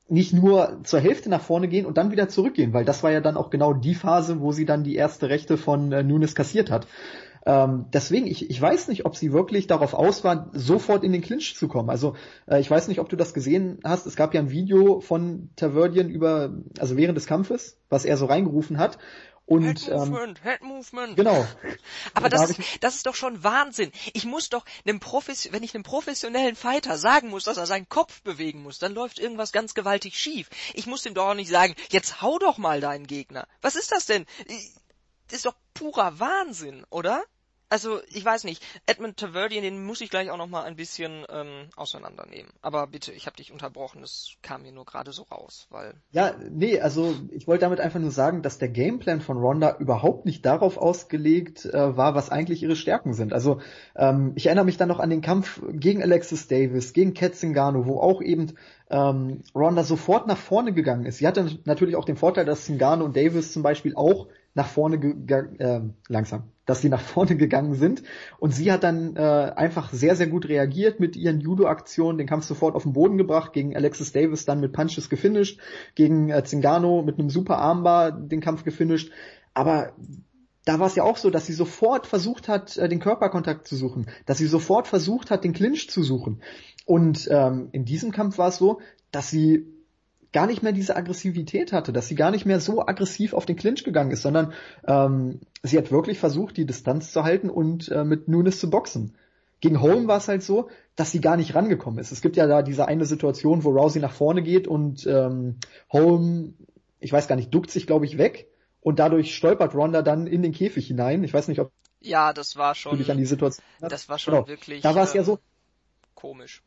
nicht 0.09 0.33
nur 0.33 0.79
zur 0.83 0.99
Hälfte 0.99 1.29
nach 1.29 1.41
vorne 1.41 1.67
gehen 1.67 1.85
und 1.85 1.97
dann 1.97 2.11
wieder 2.11 2.29
zurückgehen, 2.29 2.73
weil 2.73 2.85
das 2.85 3.03
war 3.03 3.11
ja 3.11 3.21
dann 3.21 3.37
auch 3.37 3.49
genau 3.49 3.73
die 3.73 3.95
Phase, 3.95 4.39
wo 4.39 4.51
sie 4.51 4.65
dann 4.65 4.83
die 4.83 4.95
erste 4.95 5.29
Rechte 5.29 5.57
von 5.57 5.91
äh, 5.91 6.03
Nunes 6.03 6.35
kassiert 6.35 6.71
hat. 6.71 6.87
Ähm, 7.45 7.85
deswegen, 7.93 8.27
ich, 8.27 8.49
ich 8.49 8.61
weiß 8.61 8.89
nicht, 8.89 9.05
ob 9.05 9.15
sie 9.15 9.31
wirklich 9.31 9.67
darauf 9.67 9.93
aus 9.93 10.25
war, 10.25 10.49
sofort 10.51 11.05
in 11.05 11.13
den 11.13 11.21
Clinch 11.21 11.55
zu 11.55 11.69
kommen. 11.69 11.89
Also 11.89 12.15
äh, 12.45 12.59
ich 12.59 12.69
weiß 12.69 12.89
nicht, 12.89 12.99
ob 12.99 13.07
du 13.07 13.15
das 13.15 13.33
gesehen 13.33 13.79
hast. 13.85 14.05
Es 14.05 14.17
gab 14.17 14.33
ja 14.33 14.41
ein 14.41 14.51
Video 14.51 14.99
von 14.99 15.49
Taverdian 15.55 16.09
über, 16.09 16.51
also 16.77 16.97
während 16.97 17.15
des 17.15 17.25
Kampfes, 17.25 17.79
was 17.89 18.03
er 18.03 18.17
so 18.17 18.25
reingerufen 18.25 18.77
hat. 18.77 18.97
Und, 19.47 19.63
Head 19.63 19.87
ähm, 19.87 20.09
Movement, 20.09 20.43
Head 20.43 20.61
Movement. 20.61 21.15
genau. 21.15 21.47
Aber 22.13 22.27
Da 22.29 22.37
das 22.37 22.49
ist, 22.49 22.59
das 22.81 22.95
ist 22.95 23.05
doch 23.05 23.15
schon 23.15 23.43
Wahnsinn. 23.45 23.93
Ich 24.13 24.25
muss 24.25 24.49
doch 24.49 24.65
einem 24.85 24.99
Profes 24.99 25.53
wenn 25.53 25.63
ich 25.63 25.73
einem 25.73 25.85
professionellen 25.85 26.57
Fighter 26.57 26.97
sagen 26.97 27.29
muss, 27.29 27.45
dass 27.45 27.55
er 27.55 27.65
seinen 27.65 27.87
Kopf 27.87 28.21
bewegen 28.23 28.61
muss, 28.61 28.77
dann 28.77 28.93
läuft 28.93 29.19
irgendwas 29.19 29.53
ganz 29.53 29.73
gewaltig 29.73 30.19
schief. 30.19 30.49
Ich 30.73 30.85
muss 30.85 31.03
dem 31.03 31.13
doch 31.13 31.29
auch 31.29 31.33
nicht 31.33 31.49
sagen, 31.49 31.75
jetzt 31.89 32.21
hau 32.21 32.37
doch 32.39 32.57
mal 32.57 32.81
deinen 32.81 33.07
Gegner. 33.07 33.47
Was 33.61 33.77
ist 33.77 33.93
das 33.93 34.05
denn? 34.05 34.25
Das 34.47 35.37
ist 35.37 35.45
doch 35.45 35.55
purer 35.73 36.19
Wahnsinn, 36.19 36.85
oder? 36.89 37.23
Also, 37.69 37.99
ich 38.09 38.23
weiß 38.23 38.45
nicht. 38.45 38.63
Edmund 38.85 39.17
Taverdian, 39.17 39.63
den 39.63 39.85
muss 39.85 39.99
ich 39.99 40.09
gleich 40.09 40.31
auch 40.31 40.37
noch 40.37 40.47
mal 40.47 40.63
ein 40.63 40.77
bisschen 40.77 41.25
ähm, 41.29 41.69
auseinandernehmen. 41.75 42.51
Aber 42.61 42.87
bitte, 42.87 43.11
ich 43.11 43.25
habe 43.25 43.35
dich 43.35 43.51
unterbrochen, 43.51 44.01
das 44.01 44.35
kam 44.41 44.61
mir 44.61 44.71
nur 44.71 44.85
gerade 44.85 45.11
so 45.11 45.23
raus, 45.23 45.67
weil... 45.69 45.93
Ja, 46.11 46.35
nee, 46.49 46.79
also 46.79 47.13
ich 47.31 47.45
wollte 47.47 47.61
damit 47.61 47.81
einfach 47.81 47.99
nur 47.99 48.11
sagen, 48.11 48.41
dass 48.41 48.57
der 48.57 48.69
Gameplan 48.69 49.19
von 49.19 49.37
Ronda 49.37 49.77
überhaupt 49.79 50.25
nicht 50.25 50.45
darauf 50.45 50.77
ausgelegt 50.77 51.65
äh, 51.65 51.97
war, 51.97 52.15
was 52.15 52.29
eigentlich 52.29 52.63
ihre 52.63 52.77
Stärken 52.77 53.13
sind. 53.13 53.33
Also 53.33 53.59
ähm, 53.95 54.31
ich 54.35 54.45
erinnere 54.45 54.65
mich 54.65 54.77
dann 54.77 54.87
noch 54.87 54.99
an 54.99 55.09
den 55.09 55.21
Kampf 55.21 55.61
gegen 55.69 56.01
Alexis 56.01 56.47
Davis, 56.47 56.93
gegen 56.93 57.13
Kat 57.13 57.35
Zingano, 57.35 57.85
wo 57.85 57.99
auch 57.99 58.21
eben 58.21 58.53
ähm, 58.89 59.43
Ronda 59.53 59.83
sofort 59.83 60.27
nach 60.27 60.37
vorne 60.37 60.73
gegangen 60.73 61.05
ist. 61.05 61.17
Sie 61.17 61.27
hatte 61.27 61.59
natürlich 61.65 61.97
auch 61.97 62.05
den 62.05 62.15
Vorteil, 62.17 62.45
dass 62.45 62.65
Zingano 62.65 63.03
und 63.03 63.17
Davis 63.17 63.51
zum 63.51 63.63
Beispiel 63.63 63.95
auch 63.95 64.27
nach 64.53 64.67
vorne 64.67 64.95
äh, 64.95 65.81
langsam, 66.07 66.51
dass 66.67 66.81
sie 66.81 66.89
nach 66.89 67.01
vorne 67.01 67.35
gegangen 67.35 67.73
sind. 67.73 68.03
Und 68.37 68.53
sie 68.53 68.71
hat 68.71 68.83
dann 68.83 69.15
äh, 69.15 69.19
einfach 69.55 69.91
sehr 69.91 70.15
sehr 70.15 70.27
gut 70.27 70.47
reagiert 70.47 70.99
mit 70.99 71.15
ihren 71.15 71.39
Judo-Aktionen, 71.39 72.19
den 72.19 72.27
Kampf 72.27 72.45
sofort 72.45 72.75
auf 72.75 72.83
den 72.83 72.93
Boden 72.93 73.17
gebracht, 73.17 73.53
gegen 73.53 73.75
Alexis 73.75 74.11
Davis 74.11 74.45
dann 74.45 74.59
mit 74.59 74.73
Punches 74.73 75.09
gefinisht, 75.09 75.59
gegen 75.95 76.29
äh, 76.29 76.43
Zingano 76.43 77.01
mit 77.01 77.17
einem 77.17 77.31
super 77.31 77.57
Armbar 77.57 78.11
den 78.11 78.41
Kampf 78.41 78.63
gefinisht, 78.63 79.11
aber 79.55 79.93
da 80.65 80.79
war 80.79 80.87
es 80.87 80.95
ja 80.95 81.03
auch 81.03 81.15
so, 81.15 81.29
dass 81.29 81.45
sie 81.45 81.53
sofort 81.53 82.05
versucht 82.05 82.49
hat, 82.49 82.77
äh, 82.77 82.89
den 82.89 82.99
Körperkontakt 82.99 83.67
zu 83.67 83.75
suchen, 83.75 84.07
dass 84.25 84.37
sie 84.37 84.47
sofort 84.47 84.87
versucht 84.87 85.31
hat, 85.31 85.43
den 85.43 85.53
Clinch 85.53 85.89
zu 85.89 86.03
suchen. 86.03 86.41
Und 86.85 87.27
ähm, 87.31 87.69
in 87.71 87.85
diesem 87.85 88.11
Kampf 88.11 88.37
war 88.37 88.49
es 88.49 88.57
so, 88.57 88.81
dass 89.11 89.29
sie 89.29 89.65
gar 90.33 90.45
nicht 90.45 90.63
mehr 90.63 90.73
diese 90.73 90.95
Aggressivität 90.95 91.71
hatte, 91.71 91.93
dass 91.93 92.07
sie 92.09 92.15
gar 92.15 92.31
nicht 92.31 92.45
mehr 92.45 92.59
so 92.59 92.85
aggressiv 92.85 93.33
auf 93.33 93.45
den 93.45 93.55
Clinch 93.55 93.85
gegangen 93.85 94.11
ist, 94.11 94.21
sondern 94.21 94.53
ähm, 94.85 95.39
sie 95.67 95.77
hat 95.77 95.91
wirklich 95.91 96.19
versucht, 96.19 96.57
die 96.57 96.65
Distanz 96.65 97.11
zu 97.11 97.23
halten 97.23 97.49
und 97.49 97.89
äh, 97.89 98.03
mit 98.03 98.27
Nunes 98.27 98.59
zu 98.59 98.69
boxen. 98.69 99.15
Gegen 99.59 99.81
Holm 99.81 100.07
war 100.07 100.17
es 100.17 100.27
halt 100.27 100.43
so, 100.43 100.69
dass 100.95 101.11
sie 101.11 101.21
gar 101.21 101.35
nicht 101.35 101.55
rangekommen 101.55 101.99
ist. 101.99 102.11
Es 102.11 102.21
gibt 102.21 102.35
ja 102.35 102.45
da 102.45 102.61
diese 102.61 102.87
eine 102.87 103.05
Situation, 103.05 103.63
wo 103.63 103.71
Rousey 103.71 103.99
nach 103.99 104.13
vorne 104.13 104.43
geht 104.43 104.67
und 104.67 105.05
ähm, 105.07 105.57
Holm, 105.91 106.53
ich 106.99 107.11
weiß 107.11 107.27
gar 107.27 107.35
nicht, 107.35 107.53
duckt 107.53 107.71
sich, 107.71 107.87
glaube 107.87 108.05
ich, 108.05 108.17
weg 108.17 108.47
und 108.81 108.99
dadurch 108.99 109.35
stolpert 109.35 109.73
Ronda 109.73 110.01
dann 110.03 110.27
in 110.27 110.43
den 110.43 110.51
Käfig 110.51 110.87
hinein. 110.87 111.23
Ich 111.23 111.33
weiß 111.33 111.47
nicht, 111.47 111.59
ob 111.59 111.71
ja, 111.99 112.31
das 112.33 112.55
war 112.55 112.75
schon, 112.75 113.03
an 113.09 113.17
die 113.17 113.25
Situation. 113.25 113.65
Das 113.81 114.07
war 114.07 114.19
schon 114.19 114.35
genau. 114.35 114.47
wirklich. 114.47 114.81
Da 114.81 114.93
war 114.93 115.03
es 115.03 115.11
ähm, 115.11 115.17
ja 115.17 115.23
so 115.23 115.39
komisch. 116.13 116.61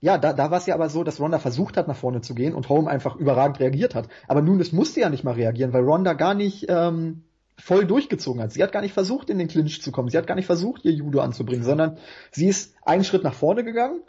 Ja, 0.00 0.18
da, 0.18 0.32
da 0.32 0.50
war 0.50 0.58
es 0.58 0.66
ja 0.66 0.74
aber 0.74 0.88
so, 0.88 1.04
dass 1.04 1.20
Ronda 1.20 1.38
versucht 1.38 1.76
hat, 1.76 1.88
nach 1.88 1.96
vorne 1.96 2.20
zu 2.20 2.34
gehen 2.34 2.54
und 2.54 2.68
Holm 2.68 2.86
einfach 2.86 3.16
überragend 3.16 3.60
reagiert 3.60 3.94
hat. 3.94 4.08
Aber 4.28 4.42
Nunes 4.42 4.72
musste 4.72 5.00
ja 5.00 5.10
nicht 5.10 5.24
mal 5.24 5.34
reagieren, 5.34 5.72
weil 5.72 5.82
Ronda 5.82 6.12
gar 6.12 6.34
nicht 6.34 6.66
ähm, 6.68 7.24
voll 7.58 7.86
durchgezogen 7.86 8.42
hat. 8.42 8.52
Sie 8.52 8.62
hat 8.62 8.72
gar 8.72 8.82
nicht 8.82 8.92
versucht, 8.92 9.30
in 9.30 9.38
den 9.38 9.48
Clinch 9.48 9.82
zu 9.82 9.92
kommen. 9.92 10.08
Sie 10.08 10.18
hat 10.18 10.26
gar 10.26 10.34
nicht 10.34 10.46
versucht, 10.46 10.84
ihr 10.84 10.92
Judo 10.92 11.20
anzubringen, 11.20 11.64
sondern 11.64 11.98
sie 12.30 12.48
ist 12.48 12.74
einen 12.82 13.04
Schritt 13.04 13.24
nach 13.24 13.34
vorne 13.34 13.64
gegangen 13.64 14.02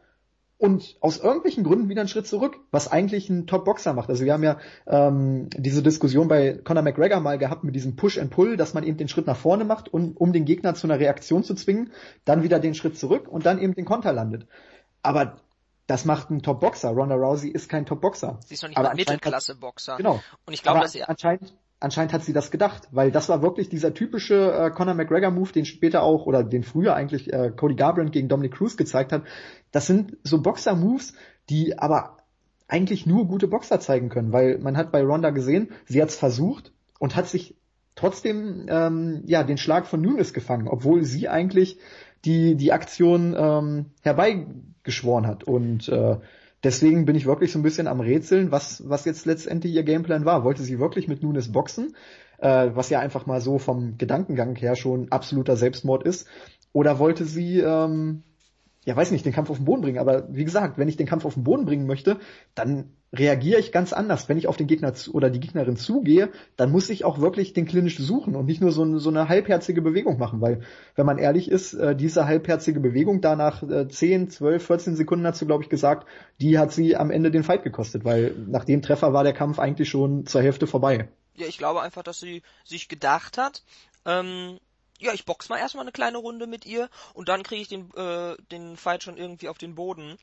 und 0.58 0.98
aus 1.01 1.20
irgendwelchen 1.20 1.63
Gründen 1.63 1.88
wieder 1.88 2.01
einen 2.01 2.10
Schritt 2.10 2.27
zurück, 2.27 2.60
was 2.72 2.92
eigentlich 2.92 3.30
ein 3.30 3.46
Top-Boxer 3.46 3.94
macht. 3.94 4.10
Also 4.10 4.25
wir 4.25 4.34
haben 4.34 4.44
ja 4.44 4.58
ähm, 4.88 5.50
diese 5.56 5.84
Diskussion 5.84 6.27
bei 6.27 6.54
Conor 6.63 6.84
McGregor 6.84 7.20
mal 7.20 7.38
gehabt 7.38 7.63
mit 7.63 7.75
diesem 7.75 7.96
Push 7.96 8.18
and 8.18 8.32
Pull, 8.32 8.58
dass 8.58 8.74
man 8.74 8.84
eben 8.84 8.98
den 8.98 9.08
Schritt 9.08 9.27
nach 9.27 9.38
vorne 9.38 9.66
macht, 9.66 9.88
und, 9.88 10.18
um 10.18 10.34
den 10.34 10.46
Gegner 10.46 10.74
zu 10.74 10.88
einer 10.88 11.00
Reaktion 11.00 11.44
zu 11.44 11.54
zwingen, 11.54 11.92
dann 12.25 12.44
wieder 12.44 12.60
den 12.60 12.74
Schritt 12.74 12.98
zurück 12.98 13.27
und 13.27 13.46
dann 13.46 13.60
eben 13.60 13.75
den 13.75 13.86
Konter 13.86 14.13
landet. 14.13 14.48
Aber 15.04 15.38
das 15.86 16.06
macht 16.06 16.32
ein 16.32 16.42
Top-Boxer. 16.42 16.89
Ronda 16.89 17.16
Rousey 17.16 17.50
ist 17.50 17.70
kein 17.70 17.86
Top-Boxer. 17.86 18.39
Sie 18.46 18.56
ist 18.56 18.63
noch 18.63 18.70
nicht 18.70 18.80
mal 18.80 18.96
Mittelklasse-Boxer. 18.96 19.98
Genau. 19.98 20.22
Und 20.46 20.54
ich 20.54 20.63
glaube, 20.63 20.82
dass 20.82 20.92
sie 20.92 21.04
anscheinend 21.04 21.54
anscheinend 21.80 22.14
hat 22.14 22.24
sie 22.24 22.34
das 22.34 22.52
gedacht, 22.52 22.88
weil 22.92 23.12
das 23.12 23.30
war 23.30 23.42
wirklich 23.42 23.70
dieser 23.70 23.94
typische 23.94 24.52
äh, 24.52 24.72
Conor 24.72 24.96
McGregor 24.96 25.32
Move, 25.32 25.52
den 25.52 25.66
später 25.66 26.04
auch 26.04 26.26
oder 26.26 26.44
den 26.44 26.64
früher 26.64 26.96
eigentlich 26.96 27.32
äh, 27.32 27.52
Cody 27.56 27.76
Garbrandt 27.76 28.12
gegen 28.12 28.30
Dominic 28.30 28.54
Cruz 28.54 28.78
gezeigt 28.78 29.12
hat. 29.12 29.24
Das 29.72 29.86
sind 29.88 30.18
so 30.24 30.42
Boxer 30.42 30.76
Moves, 30.76 31.14
die 31.50 31.78
aber 31.78 32.18
eigentlich 32.68 33.06
nur 33.06 33.28
gute 33.28 33.48
Boxer 33.48 33.80
zeigen 33.80 34.10
können, 34.10 34.34
weil 34.34 34.58
man 34.60 34.76
hat 34.76 34.92
bei 34.92 35.02
Ronda 35.04 35.30
gesehen, 35.30 35.72
sie 35.86 36.02
hat 36.02 36.10
es 36.10 36.16
versucht 36.16 36.74
und 37.00 37.16
hat 37.16 37.28
sich 37.28 37.56
trotzdem 37.96 38.66
ähm, 38.70 39.24
ja 39.26 39.44
den 39.44 39.58
Schlag 39.58 39.86
von 39.88 40.02
Nunes 40.02 40.34
gefangen, 40.34 40.68
obwohl 40.68 41.04
sie 41.04 41.30
eigentlich 41.30 41.80
die 42.26 42.56
die 42.56 42.74
Aktion 42.74 43.36
ähm, 43.38 43.86
herbeigeschworen 44.02 45.28
hat 45.28 45.44
und 45.44 45.88
äh, 45.90 46.18
deswegen 46.64 47.06
bin 47.06 47.16
ich 47.16 47.26
wirklich 47.26 47.52
so 47.52 47.60
ein 47.60 47.64
bisschen 47.64 47.88
am 47.88 48.00
Rätseln, 48.00 48.52
was, 48.52 48.88
was 48.88 49.06
jetzt 49.06 49.26
letztendlich 49.26 49.74
ihr 49.74 49.84
Gameplan 49.84 50.26
war. 50.26 50.44
Wollte 50.44 50.64
sie 50.64 50.80
wirklich 50.80 51.08
mit 51.08 51.24
Nunes 51.24 51.52
boxen, 51.52 51.96
äh, 52.40 52.70
was 52.74 52.90
ja 52.90 53.00
einfach 53.00 53.26
mal 53.26 53.42
so 53.42 53.60
vom 53.60 53.98
Gedankengang 53.98 54.56
her 54.56 54.76
schon 54.76 55.12
absoluter 55.12 55.56
Selbstmord 55.58 56.04
ist, 56.04 56.28
oder 56.74 57.00
wollte 57.00 57.26
sie 57.26 57.60
ähm, 57.60 58.24
ja, 58.88 58.96
weiß 58.96 59.12
nicht, 59.12 59.25
den 59.25 59.34
Kampf 59.34 59.50
auf 59.50 59.58
den 59.58 59.65
Boden 59.65 59.82
bringen. 59.82 59.98
Aber 59.98 60.34
wie 60.34 60.46
gesagt, 60.46 60.77
wenn 60.77 60.88
ich 60.88 60.96
den 60.96 61.08
Kampf 61.08 61.25
auf 61.25 61.34
den 61.34 61.44
Boden 61.44 61.65
bringen 61.65 61.88
möchte, 61.88 62.22
dann 62.56 62.94
reagiere 63.12 63.60
ich 63.60 63.74
ganz 63.74 63.91
anders. 63.91 64.29
Wenn 64.29 64.38
ich 64.38 64.48
auf 64.48 64.56
den 64.56 64.67
Gegner 64.67 64.94
zu, 64.94 65.13
oder 65.13 65.29
die 65.29 65.41
Gegnerin 65.41 65.75
zugehe, 65.75 66.29
dann 66.56 66.72
muss 66.72 66.89
ich 66.89 67.03
auch 67.03 67.20
wirklich 67.20 67.51
den 67.51 67.65
Clinch 67.65 67.98
suchen 67.98 68.34
und 68.38 68.46
nicht 68.46 68.62
nur 68.62 68.72
so, 68.72 68.98
so 68.98 69.10
eine 69.10 69.27
halbherzige 69.27 69.82
Bewegung 69.82 70.17
machen, 70.17 70.39
weil, 70.39 70.62
wenn 70.96 71.06
man 71.06 71.17
ehrlich 71.17 71.51
ist, 71.51 71.74
äh, 71.74 71.98
diese 71.98 72.27
halbherzige 72.27 72.79
Bewegung 72.79 73.20
da 73.20 73.36
nach 73.36 73.62
äh, 73.62 73.89
10, 73.89 74.29
12, 74.29 74.65
14 74.65 74.96
Sekunden 74.96 75.27
hat 75.27 75.36
sie, 75.36 75.46
glaube 75.46 75.63
ich, 75.63 75.70
gesagt, 75.70 76.08
die 76.39 76.58
hat 76.58 76.72
sie 76.72 76.96
am 76.96 77.12
Ende 77.12 77.29
den 77.29 77.44
Fight 77.44 77.63
gekostet, 77.63 78.06
weil 78.06 78.36
nach 78.48 78.63
dem 78.63 78.82
Treffer 78.82 79.12
war 79.12 79.25
der 79.25 79.34
Kampf 79.34 79.60
eigentlich 79.60 79.89
schon 79.89 80.25
zur 80.25 80.41
Hälfte 80.41 80.65
vorbei. 80.65 81.10
Ja, 81.36 81.46
ich 81.46 81.58
glaube 81.58 81.82
einfach, 81.82 82.03
dass 82.03 82.22
sie 82.22 82.41
sich 82.63 82.88
gedacht 82.88 83.38
hat, 83.38 83.63
ähm, 84.06 84.60
ja, 85.00 85.13
ich 85.13 85.25
box 85.25 85.50
mal 85.50 85.58
erstmal 85.58 85.84
eine 85.84 85.92
kleine 85.92 86.18
Runde 86.18 86.48
mit 86.48 86.66
ihr 86.66 86.89
und 87.13 87.30
dann 87.30 87.44
kriege 87.44 87.62
ich 87.62 87.68
den, 87.68 87.94
äh, 87.96 88.36
den 88.51 88.77
Fight 88.77 89.04
schon 89.04 89.18
irgendwie 89.18 89.50
auf 89.50 89.58
den 89.58 89.75
Boden. 89.75 90.18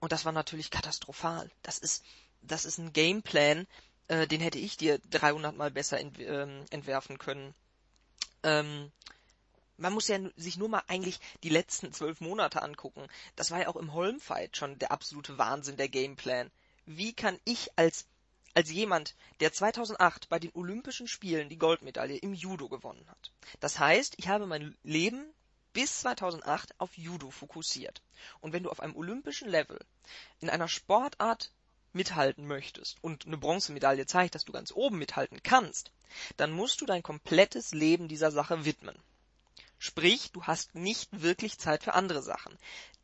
Und 0.00 0.12
das 0.12 0.24
war 0.24 0.32
natürlich 0.32 0.70
katastrophal. 0.70 1.50
Das 1.62 1.78
ist, 1.78 2.04
das 2.42 2.64
ist 2.64 2.78
ein 2.78 2.92
Gameplan, 2.92 3.66
äh, 4.08 4.26
den 4.26 4.40
hätte 4.40 4.58
ich 4.58 4.76
dir 4.76 4.98
300 5.10 5.56
mal 5.56 5.70
besser 5.70 5.98
ent, 5.98 6.18
ähm, 6.18 6.64
entwerfen 6.70 7.18
können. 7.18 7.54
Ähm, 8.42 8.90
man 9.78 9.92
muss 9.92 10.08
ja 10.08 10.18
sich 10.36 10.56
nur 10.56 10.68
mal 10.68 10.82
eigentlich 10.86 11.20
die 11.42 11.48
letzten 11.48 11.92
zwölf 11.92 12.20
Monate 12.20 12.62
angucken. 12.62 13.06
Das 13.36 13.50
war 13.50 13.60
ja 13.60 13.68
auch 13.68 13.76
im 13.76 13.92
Holm-Fight 13.92 14.56
schon 14.56 14.78
der 14.78 14.90
absolute 14.90 15.38
Wahnsinn, 15.38 15.76
der 15.76 15.88
Gameplan. 15.88 16.50
Wie 16.86 17.12
kann 17.12 17.38
ich 17.44 17.70
als 17.76 18.06
als 18.56 18.70
jemand, 18.70 19.14
der 19.40 19.52
2008 19.52 20.30
bei 20.30 20.38
den 20.38 20.50
Olympischen 20.54 21.06
Spielen 21.06 21.50
die 21.50 21.58
Goldmedaille 21.58 22.16
im 22.16 22.32
Judo 22.32 22.70
gewonnen 22.70 23.06
hat. 23.06 23.30
Das 23.60 23.78
heißt, 23.78 24.14
ich 24.16 24.28
habe 24.28 24.46
mein 24.46 24.74
Leben 24.82 25.26
bis 25.74 26.00
2008 26.00 26.80
auf 26.80 26.96
Judo 26.96 27.30
fokussiert. 27.30 28.00
Und 28.40 28.54
wenn 28.54 28.62
du 28.62 28.70
auf 28.70 28.80
einem 28.80 28.96
olympischen 28.96 29.50
Level 29.50 29.78
in 30.40 30.48
einer 30.48 30.68
Sportart 30.68 31.52
mithalten 31.92 32.46
möchtest 32.46 32.96
und 33.04 33.26
eine 33.26 33.36
Bronzemedaille 33.36 34.06
zeigt, 34.06 34.34
dass 34.34 34.46
du 34.46 34.52
ganz 34.52 34.72
oben 34.72 34.96
mithalten 34.96 35.42
kannst, 35.42 35.90
dann 36.38 36.50
musst 36.50 36.80
du 36.80 36.86
dein 36.86 37.02
komplettes 37.02 37.74
Leben 37.74 38.08
dieser 38.08 38.30
Sache 38.30 38.64
widmen. 38.64 38.96
Sprich, 39.78 40.32
du 40.32 40.44
hast 40.44 40.74
nicht 40.74 41.20
wirklich 41.20 41.58
Zeit 41.58 41.84
für 41.84 41.92
andere 41.92 42.22
Sachen. 42.22 42.56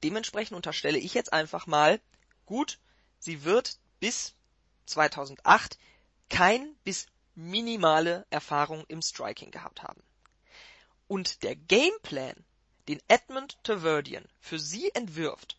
Dementsprechend 0.03 0.57
unterstelle 0.57 0.99
ich 0.99 1.13
jetzt 1.13 1.35
einfach 1.35 1.67
mal, 1.67 2.01
gut, 2.47 2.79
sie 3.19 3.45
wird 3.45 3.77
bis 4.01 4.35
2008 4.87 5.79
kein 6.29 6.75
bis 6.85 7.07
minimale 7.35 8.27
Erfahrung 8.31 8.85
im 8.89 9.03
Striking 9.03 9.51
gehabt 9.51 9.83
haben. 9.83 10.03
Und 11.09 11.43
der 11.43 11.57
Gameplan, 11.57 12.45
den 12.89 13.01
Edmund 13.09 13.62
Taverdian 13.65 14.25
für 14.41 14.59
sie 14.59 14.91
entwirft, 14.95 15.59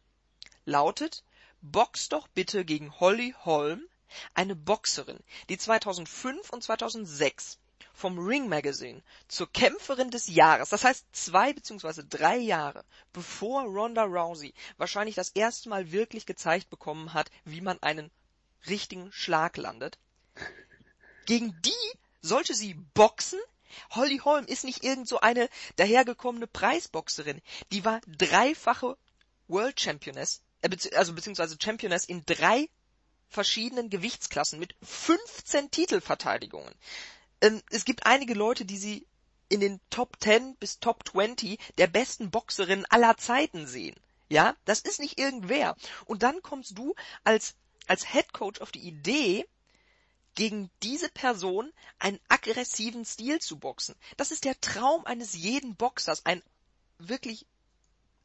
lautet, 0.65 1.23
box 1.61 2.09
doch 2.09 2.27
bitte 2.27 2.65
gegen 2.65 2.99
Holly 2.99 3.35
Holm, 3.45 3.87
eine 4.33 4.55
Boxerin, 4.55 5.19
die 5.49 5.57
2005 5.57 6.49
und 6.51 6.63
2006 6.63 7.59
vom 7.93 8.17
Ring 8.19 8.49
Magazine 8.49 9.01
zur 9.27 9.51
Kämpferin 9.51 10.09
des 10.09 10.27
Jahres, 10.27 10.69
das 10.69 10.83
heißt 10.83 11.05
zwei 11.13 11.53
beziehungsweise 11.53 12.03
drei 12.03 12.37
Jahre 12.37 12.83
bevor 13.13 13.63
Ronda 13.63 14.03
Rousey 14.03 14.53
wahrscheinlich 14.77 15.15
das 15.15 15.29
erste 15.29 15.69
Mal 15.69 15.91
wirklich 15.91 16.25
gezeigt 16.25 16.69
bekommen 16.69 17.13
hat, 17.13 17.29
wie 17.45 17.61
man 17.61 17.81
einen 17.81 18.11
richtigen 18.67 19.11
Schlag 19.11 19.57
landet. 19.57 19.97
Gegen 21.25 21.55
die 21.61 21.97
sollte 22.21 22.53
sie 22.53 22.73
boxen? 22.73 23.39
Holly 23.91 24.19
Holm 24.19 24.45
ist 24.45 24.63
nicht 24.63 24.83
irgend 24.83 25.07
so 25.07 25.19
eine 25.19 25.49
dahergekommene 25.77 26.47
Preisboxerin. 26.47 27.41
Die 27.71 27.85
war 27.85 28.01
dreifache 28.07 28.97
World 29.47 29.79
Championess, 29.79 30.41
äh, 30.61 30.69
also 30.95 31.13
beziehungsweise 31.13 31.57
Championess 31.61 32.05
in 32.05 32.25
drei 32.25 32.69
verschiedenen 33.29 33.89
Gewichtsklassen 33.89 34.59
mit 34.59 34.75
15 34.83 35.71
Titelverteidigungen. 35.71 36.73
ähm, 37.41 37.61
es 37.71 37.83
gibt 37.83 38.05
einige 38.05 38.35
Leute, 38.35 38.63
die 38.63 38.77
sie 38.77 39.07
in 39.49 39.59
den 39.59 39.79
Top 39.89 40.17
10 40.19 40.55
bis 40.57 40.79
Top 40.79 41.07
20 41.09 41.59
der 41.77 41.87
besten 41.87 42.31
Boxerinnen 42.31 42.85
aller 42.89 43.17
Zeiten 43.17 43.67
sehen. 43.67 43.95
Ja, 44.29 44.55
das 44.65 44.79
ist 44.79 44.99
nicht 44.99 45.19
irgendwer. 45.19 45.75
Und 46.05 46.23
dann 46.23 46.41
kommst 46.41 46.77
du 46.77 46.95
als, 47.23 47.55
als 47.87 48.11
Head 48.11 48.33
Coach 48.33 48.61
auf 48.61 48.71
die 48.71 48.87
Idee, 48.87 49.45
gegen 50.35 50.69
diese 50.81 51.09
Person 51.09 51.71
einen 51.99 52.19
aggressiven 52.27 53.05
Stil 53.05 53.39
zu 53.39 53.59
boxen. 53.59 53.95
Das 54.17 54.31
ist 54.31 54.45
der 54.45 54.59
Traum 54.61 55.05
eines 55.05 55.33
jeden 55.33 55.75
Boxers, 55.75 56.25
ein 56.25 56.41
wirklich 56.97 57.45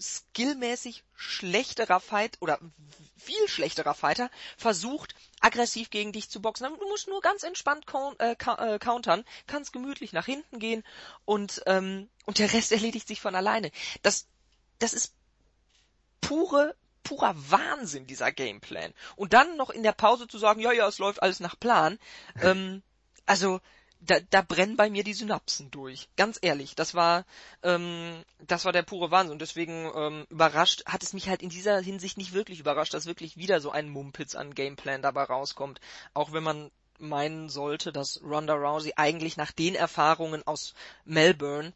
skillmäßig 0.01 1.03
schlechterer 1.17 1.99
Fight 1.99 2.37
oder 2.41 2.61
viel 3.17 3.49
schlechterer 3.49 3.95
Fighter 3.95 4.31
versucht 4.57 5.15
aggressiv 5.41 5.91
gegen 5.91 6.13
dich 6.13 6.31
zu 6.31 6.41
boxen. 6.41 6.69
Du 6.79 6.89
musst 6.89 7.09
nur 7.09 7.21
ganz 7.21 7.43
entspannt 7.43 7.85
äh, 8.19 8.33
äh, 8.33 8.79
countern, 8.79 9.25
kannst 9.49 9.73
gemütlich 9.73 10.13
nach 10.13 10.27
hinten 10.27 10.61
gehen 10.61 10.85
und 11.25 11.63
ähm, 11.67 12.09
und 12.27 12.39
der 12.39 12.53
Rest 12.53 12.71
erledigt 12.73 13.09
sich 13.09 13.21
von 13.21 13.35
alleine. 13.35 13.73
Das 14.03 14.29
das 14.79 14.93
ist 14.93 15.15
pure 16.21 16.77
purer 17.09 17.35
Wahnsinn 17.51 18.07
dieser 18.07 18.31
Gameplan. 18.33 18.93
Und 19.17 19.33
dann 19.33 19.57
noch 19.57 19.71
in 19.71 19.83
der 19.83 19.93
Pause 19.93 20.29
zu 20.29 20.37
sagen, 20.37 20.61
ja 20.61 20.73
ja, 20.73 20.87
es 20.87 20.99
läuft 20.99 21.23
alles 21.23 21.41
nach 21.41 21.59
Plan. 21.59 21.99
ähm, 22.43 22.83
also 23.25 23.61
da, 24.01 24.21
da 24.21 24.43
brennen 24.43 24.77
bei 24.77 24.91
mir 24.91 25.03
die 25.05 25.15
Synapsen 25.15 25.71
durch. 25.71 26.09
Ganz 26.17 26.39
ehrlich, 26.43 26.75
das 26.75 26.95
war, 26.95 27.25
ähm, 27.63 28.23
das 28.47 28.67
war 28.67 28.73
der 28.73 28.83
pure 28.83 29.11
Wahnsinn. 29.11 29.33
Und 29.33 29.41
deswegen 29.41 29.91
ähm, 29.95 30.27
überrascht, 30.29 30.85
hat 30.85 31.03
es 31.03 31.15
mich 31.15 31.29
halt 31.29 31.43
in 31.43 31.49
dieser 31.49 31.81
Hinsicht 31.81 32.19
nicht 32.19 32.35
wirklich 32.35 32.61
überrascht, 32.61 32.93
dass 32.93 33.07
wirklich 33.07 33.39
wieder 33.39 33.61
so 33.61 33.71
ein 33.71 33.89
Mumpitz 33.89 34.35
an 34.35 34.55
Gameplan 34.55 35.01
dabei 35.01 35.25
rauskommt. 35.25 35.81
Auch 36.13 36.33
wenn 36.33 36.43
man 36.43 36.71
meinen 36.99 37.49
sollte, 37.49 37.91
dass 37.91 38.21
Ronda 38.23 38.55
Rousey 38.55 38.93
eigentlich 38.97 39.37
nach 39.37 39.53
den 39.53 39.75
Erfahrungen 39.75 40.47
aus 40.47 40.75
Melbourne 41.05 41.73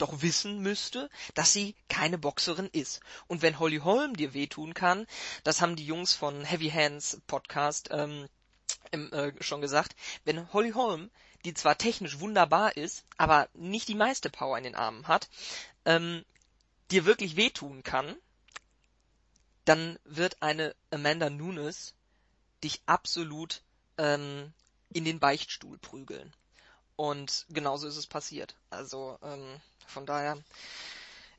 doch 0.00 0.22
wissen 0.22 0.60
müsste, 0.60 1.08
dass 1.34 1.52
sie 1.52 1.74
keine 1.88 2.18
Boxerin 2.18 2.68
ist. 2.72 3.00
Und 3.26 3.42
wenn 3.42 3.58
Holly 3.58 3.78
Holm 3.78 4.16
dir 4.16 4.34
wehtun 4.34 4.74
kann, 4.74 5.06
das 5.44 5.60
haben 5.60 5.76
die 5.76 5.86
Jungs 5.86 6.12
von 6.12 6.44
Heavy 6.44 6.70
Hands 6.70 7.20
Podcast 7.26 7.88
ähm, 7.92 8.28
äh, 8.92 9.32
schon 9.40 9.60
gesagt, 9.60 9.94
wenn 10.24 10.52
Holly 10.52 10.72
Holm 10.72 11.10
die 11.44 11.54
zwar 11.54 11.78
technisch 11.78 12.20
wunderbar 12.20 12.76
ist, 12.76 13.04
aber 13.16 13.48
nicht 13.54 13.88
die 13.88 13.94
meiste 13.94 14.30
Power 14.30 14.58
in 14.58 14.64
den 14.64 14.74
Armen 14.74 15.08
hat, 15.08 15.28
ähm, 15.84 16.24
dir 16.90 17.04
wirklich 17.04 17.36
wehtun 17.36 17.82
kann, 17.82 18.16
dann 19.64 19.98
wird 20.04 20.42
eine 20.42 20.74
Amanda 20.90 21.30
Nunes 21.30 21.94
dich 22.62 22.82
absolut 22.86 23.62
ähm, 23.98 24.52
in 24.92 25.04
den 25.04 25.20
Beichtstuhl 25.20 25.78
prügeln. 25.78 26.34
Und 27.00 27.46
genauso 27.48 27.88
ist 27.88 27.96
es 27.96 28.06
passiert. 28.06 28.54
Also 28.68 29.16
ähm, 29.22 29.56
von 29.86 30.04
daher, 30.04 30.36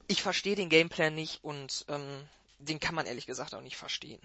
ich 0.08 0.24
verstehe 0.24 0.56
den 0.56 0.70
Gameplan 0.70 1.14
nicht 1.14 1.44
und 1.44 1.86
ähm, 1.88 2.24
den 2.58 2.80
kann 2.80 2.96
man 2.96 3.06
ehrlich 3.06 3.28
gesagt 3.28 3.54
auch 3.54 3.62
nicht 3.62 3.78
verstehen 3.78 4.20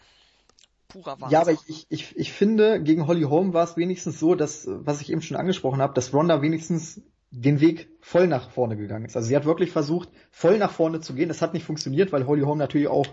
purer 0.88 1.20
Wahnsinn. 1.20 1.32
Ja, 1.32 1.42
aber 1.42 1.52
ich, 1.52 1.86
ich, 1.90 2.16
ich 2.16 2.32
finde, 2.32 2.80
gegen 2.82 3.06
Holly 3.06 3.24
Holm 3.24 3.52
war 3.52 3.64
es 3.64 3.76
wenigstens 3.76 4.18
so, 4.18 4.34
dass, 4.34 4.66
was 4.66 5.02
ich 5.02 5.10
eben 5.10 5.20
schon 5.20 5.36
angesprochen 5.36 5.82
habe, 5.82 5.92
dass 5.92 6.14
Ronda 6.14 6.40
wenigstens 6.40 7.02
den 7.30 7.60
Weg 7.60 7.88
voll 8.00 8.28
nach 8.28 8.50
vorne 8.50 8.78
gegangen 8.78 9.04
ist. 9.04 9.16
Also 9.16 9.28
sie 9.28 9.36
hat 9.36 9.44
wirklich 9.44 9.72
versucht, 9.72 10.08
voll 10.30 10.56
nach 10.56 10.72
vorne 10.72 11.00
zu 11.00 11.12
gehen. 11.12 11.28
Das 11.28 11.42
hat 11.42 11.52
nicht 11.52 11.66
funktioniert, 11.66 12.12
weil 12.12 12.26
Holly 12.26 12.42
Holm 12.42 12.56
natürlich 12.58 12.88
auch 12.88 13.08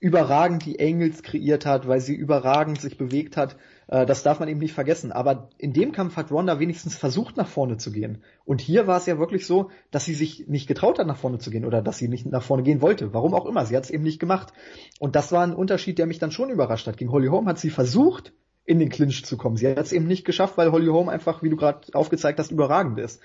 überragend 0.00 0.64
die 0.64 0.80
Angles 0.80 1.22
kreiert 1.22 1.64
hat, 1.64 1.86
weil 1.86 2.00
sie 2.00 2.14
überragend 2.14 2.80
sich 2.80 2.98
bewegt 2.98 3.36
hat. 3.36 3.56
Äh, 3.92 4.06
das 4.06 4.22
darf 4.22 4.40
man 4.40 4.48
eben 4.48 4.58
nicht 4.58 4.72
vergessen. 4.72 5.12
Aber 5.12 5.50
in 5.58 5.74
dem 5.74 5.92
Kampf 5.92 6.16
hat 6.16 6.30
Ronda 6.30 6.58
wenigstens 6.58 6.96
versucht, 6.96 7.36
nach 7.36 7.46
vorne 7.46 7.76
zu 7.76 7.92
gehen. 7.92 8.22
Und 8.46 8.62
hier 8.62 8.86
war 8.86 8.96
es 8.96 9.06
ja 9.06 9.18
wirklich 9.18 9.46
so, 9.46 9.70
dass 9.90 10.06
sie 10.06 10.14
sich 10.14 10.48
nicht 10.48 10.66
getraut 10.66 10.98
hat, 10.98 11.06
nach 11.06 11.18
vorne 11.18 11.38
zu 11.38 11.50
gehen 11.50 11.66
oder 11.66 11.82
dass 11.82 11.98
sie 11.98 12.08
nicht 12.08 12.24
nach 12.24 12.42
vorne 12.42 12.62
gehen 12.62 12.80
wollte. 12.80 13.12
Warum 13.12 13.34
auch 13.34 13.44
immer. 13.44 13.66
Sie 13.66 13.76
hat 13.76 13.84
es 13.84 13.90
eben 13.90 14.02
nicht 14.02 14.18
gemacht. 14.18 14.54
Und 14.98 15.14
das 15.14 15.30
war 15.30 15.42
ein 15.42 15.54
Unterschied, 15.54 15.98
der 15.98 16.06
mich 16.06 16.18
dann 16.18 16.30
schon 16.30 16.48
überrascht 16.48 16.86
hat. 16.86 16.96
Gegen 16.96 17.12
Holly 17.12 17.28
Holm 17.28 17.46
hat 17.46 17.58
sie 17.58 17.68
versucht, 17.68 18.32
in 18.64 18.78
den 18.78 18.88
Clinch 18.88 19.26
zu 19.26 19.36
kommen. 19.36 19.56
Sie 19.56 19.68
hat 19.68 19.78
es 19.78 19.92
eben 19.92 20.06
nicht 20.06 20.24
geschafft, 20.24 20.56
weil 20.56 20.72
Holly 20.72 20.86
Holm 20.86 21.10
einfach, 21.10 21.42
wie 21.42 21.50
du 21.50 21.56
gerade 21.56 21.92
aufgezeigt 21.92 22.38
hast, 22.38 22.50
überragend 22.50 22.98
ist. 22.98 23.20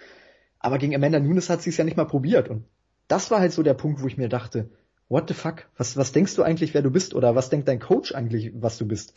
Aber 0.60 0.80
gegen 0.80 0.94
Amanda 0.94 1.20
Nunes 1.20 1.50
hat 1.50 1.62
sie 1.62 1.70
es 1.70 1.78
ja 1.78 1.86
nicht 1.86 1.96
mal 1.96 2.06
probiert. 2.06 2.50
Und 2.50 2.66
das 3.08 3.32
war 3.32 3.40
halt 3.40 3.54
so 3.54 3.64
der 3.64 3.76
Punkt, 3.76 4.02
wo 4.02 4.08
ich 4.08 4.18
mir 4.18 4.28
dachte, 4.28 4.70
what 5.10 5.28
the 5.28 5.34
fuck? 5.34 5.68
Was, 5.78 5.96
was 5.96 6.12
denkst 6.12 6.36
du 6.36 6.44
eigentlich, 6.44 6.74
wer 6.74 6.82
du 6.82 6.92
bist? 6.92 7.14
Oder 7.14 7.36
was 7.36 7.50
denkt 7.50 7.68
dein 7.68 7.80
Coach 7.80 8.14
eigentlich, 8.14 8.52
was 8.56 8.78
du 8.78 8.86
bist? 8.86 9.14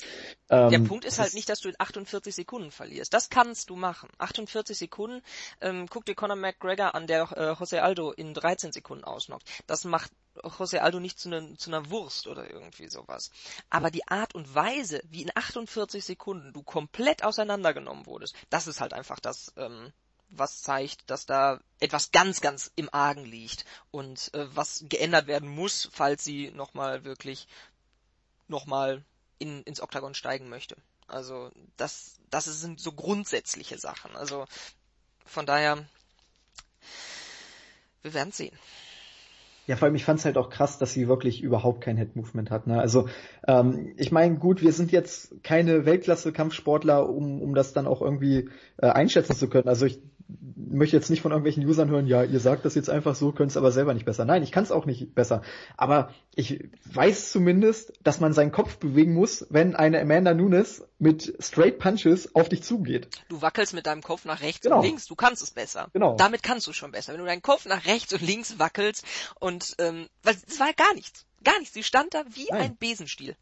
Ähm, 0.49 0.71
der 0.71 0.79
Punkt 0.81 1.05
ist 1.05 1.19
halt 1.19 1.35
nicht, 1.35 1.49
dass 1.49 1.61
du 1.61 1.69
in 1.69 1.75
48 1.79 2.35
Sekunden 2.35 2.71
verlierst. 2.71 3.13
Das 3.13 3.29
kannst 3.29 3.71
du 3.71 3.77
machen. 3.77 4.09
48 4.19 4.77
Sekunden, 4.77 5.23
ähm, 5.61 5.87
guck 5.89 6.05
dir 6.05 6.15
Conor 6.15 6.37
McGregor 6.37 6.95
an, 6.95 7.07
der 7.07 7.31
äh, 7.33 7.53
Jose 7.59 7.83
Aldo 7.83 8.13
in 8.13 8.35
13 8.35 8.73
Sekunden 8.73 9.05
ausnockt. 9.05 9.49
Das 9.67 9.85
macht 9.85 10.13
Jose 10.59 10.81
Aldo 10.81 11.01
nicht 11.01 11.19
zu, 11.19 11.29
ne, 11.29 11.55
zu 11.57 11.71
einer 11.71 11.91
Wurst 11.91 12.27
oder 12.27 12.49
irgendwie 12.49 12.89
sowas. 12.89 13.31
Aber 13.69 13.91
die 13.91 14.07
Art 14.07 14.35
und 14.35 14.55
Weise, 14.55 15.03
wie 15.09 15.23
in 15.23 15.31
48 15.35 16.05
Sekunden 16.05 16.53
du 16.53 16.63
komplett 16.63 17.25
auseinandergenommen 17.25 18.07
wurdest, 18.07 18.37
das 18.49 18.69
ist 18.69 18.81
halt 18.81 18.93
einfach 18.93 19.19
das, 19.19 19.53
ähm, 19.57 19.93
was 20.31 20.63
zeigt, 20.63 21.11
dass 21.11 21.27
da 21.27 21.61
etwas 21.81 22.13
ganz, 22.13 22.41
ganz 22.41 22.71
im 22.77 22.89
Argen 22.93 23.25
liegt 23.25 23.65
und 23.91 24.33
äh, 24.35 24.47
was 24.55 24.85
geändert 24.89 25.27
werden 25.27 25.49
muss, 25.49 25.89
falls 25.93 26.25
sie 26.25 26.51
nochmal 26.53 27.05
wirklich 27.05 27.49
nochmal 28.49 29.05
in, 29.39 29.63
ins 29.63 29.81
Oktagon 29.81 30.15
steigen 30.15 30.49
möchte. 30.49 30.77
Also 31.07 31.51
das, 31.77 32.19
das 32.31 32.45
sind 32.45 32.81
so 32.81 32.93
grundsätzliche 32.93 33.79
Sachen. 33.79 34.15
Also 34.17 34.45
von 35.25 35.47
daher, 35.47 35.85
wir 38.03 38.15
werden 38.15 38.33
sehen. 38.33 38.57
Ja, 39.67 39.77
vor 39.77 39.87
allem, 39.87 39.95
ich 39.95 40.05
fand 40.05 40.19
es 40.19 40.25
halt 40.25 40.37
auch 40.37 40.51
krass, 40.51 40.79
dass 40.79 40.93
sie 40.93 41.07
wirklich 41.07 41.43
überhaupt 41.43 41.81
kein 41.81 41.97
Head-Movement 41.97 42.51
hat. 42.51 42.67
Ne? 42.67 42.81
Also, 42.81 43.09
ähm, 43.47 43.95
ich 43.97 44.11
meine, 44.11 44.37
gut, 44.37 44.63
wir 44.63 44.73
sind 44.73 44.91
jetzt 44.91 45.45
keine 45.45 45.85
Weltklasse-Kampfsportler, 45.87 47.09
um, 47.09 47.41
um 47.41 47.55
das 47.55 47.73
dann 47.73 47.87
auch 47.87 48.03
irgendwie 48.03 48.51
äh, 48.79 48.89
einschätzen 48.89 49.37
zu 49.37 49.49
können. 49.49 49.69
Also 49.69 49.87
ich 49.87 50.01
möchte 50.57 50.97
jetzt 50.97 51.11
nicht 51.11 51.23
von 51.23 51.33
irgendwelchen 51.33 51.67
Usern 51.67 51.89
hören, 51.89 52.07
ja, 52.07 52.23
ihr 52.23 52.41
sagt 52.41 52.65
das 52.65 52.75
jetzt 52.75 52.91
einfach 52.91 53.15
so, 53.15 53.33
könnt 53.33 53.51
es 53.51 53.57
aber 53.57 53.73
selber 53.73 53.95
nicht 53.95 54.07
besser. 54.07 54.25
Nein, 54.25 54.43
ich 54.43 54.53
kann 54.53 54.65
es 54.65 54.73
auch 54.73 54.87
nicht 54.87 55.15
besser. 55.15 55.43
Aber 55.77 56.13
ich 56.35 56.71
weiß 56.93 57.33
zumindest, 57.33 57.93
dass 58.03 58.21
man 58.21 58.33
seinen 58.33 58.53
Kopf 58.53 58.77
bewegen 58.79 59.15
muss, 59.15 59.47
wenn 59.51 59.75
eine 59.75 60.01
Amanda 60.01 60.35
Nunes 60.35 60.85
mit 60.99 61.35
Straight 61.41 61.79
Punches 61.79 62.35
auf 62.35 62.49
dich 62.49 62.63
zugeht. 62.63 63.09
Du 63.29 63.43
wackelst 63.43 63.75
mit 63.75 63.87
deinem 63.87 64.03
Kopf 64.03 64.25
nach 64.25 64.41
rechts 64.43 64.63
genau. 64.63 64.79
und 64.79 64.85
links, 64.85 65.07
du 65.07 65.15
kannst 65.15 65.43
es 65.43 65.51
besser. 65.51 65.89
Genau. 65.93 66.17
Damit 66.17 66.43
kannst 66.43 66.67
du 66.67 66.73
schon 66.73 66.93
besser. 66.93 67.13
Wenn 67.13 67.21
du 67.21 67.27
deinen 67.27 67.43
Kopf 67.43 67.67
nach 67.67 67.87
rechts 67.87 68.13
und 68.13 68.23
links 68.23 68.59
wackelst 68.59 69.05
und 69.39 69.75
ähm, 69.79 70.09
weil 70.23 70.37
es 70.47 70.61
war 70.61 70.73
gar 70.75 70.95
nichts. 70.95 71.27
Gar 71.43 71.59
nichts. 71.59 71.75
Sie 71.75 71.83
stand 71.83 72.15
da 72.15 72.23
wie 72.35 72.49
Nein. 72.51 72.61
ein 72.61 72.77
Besenstiel. 72.77 73.35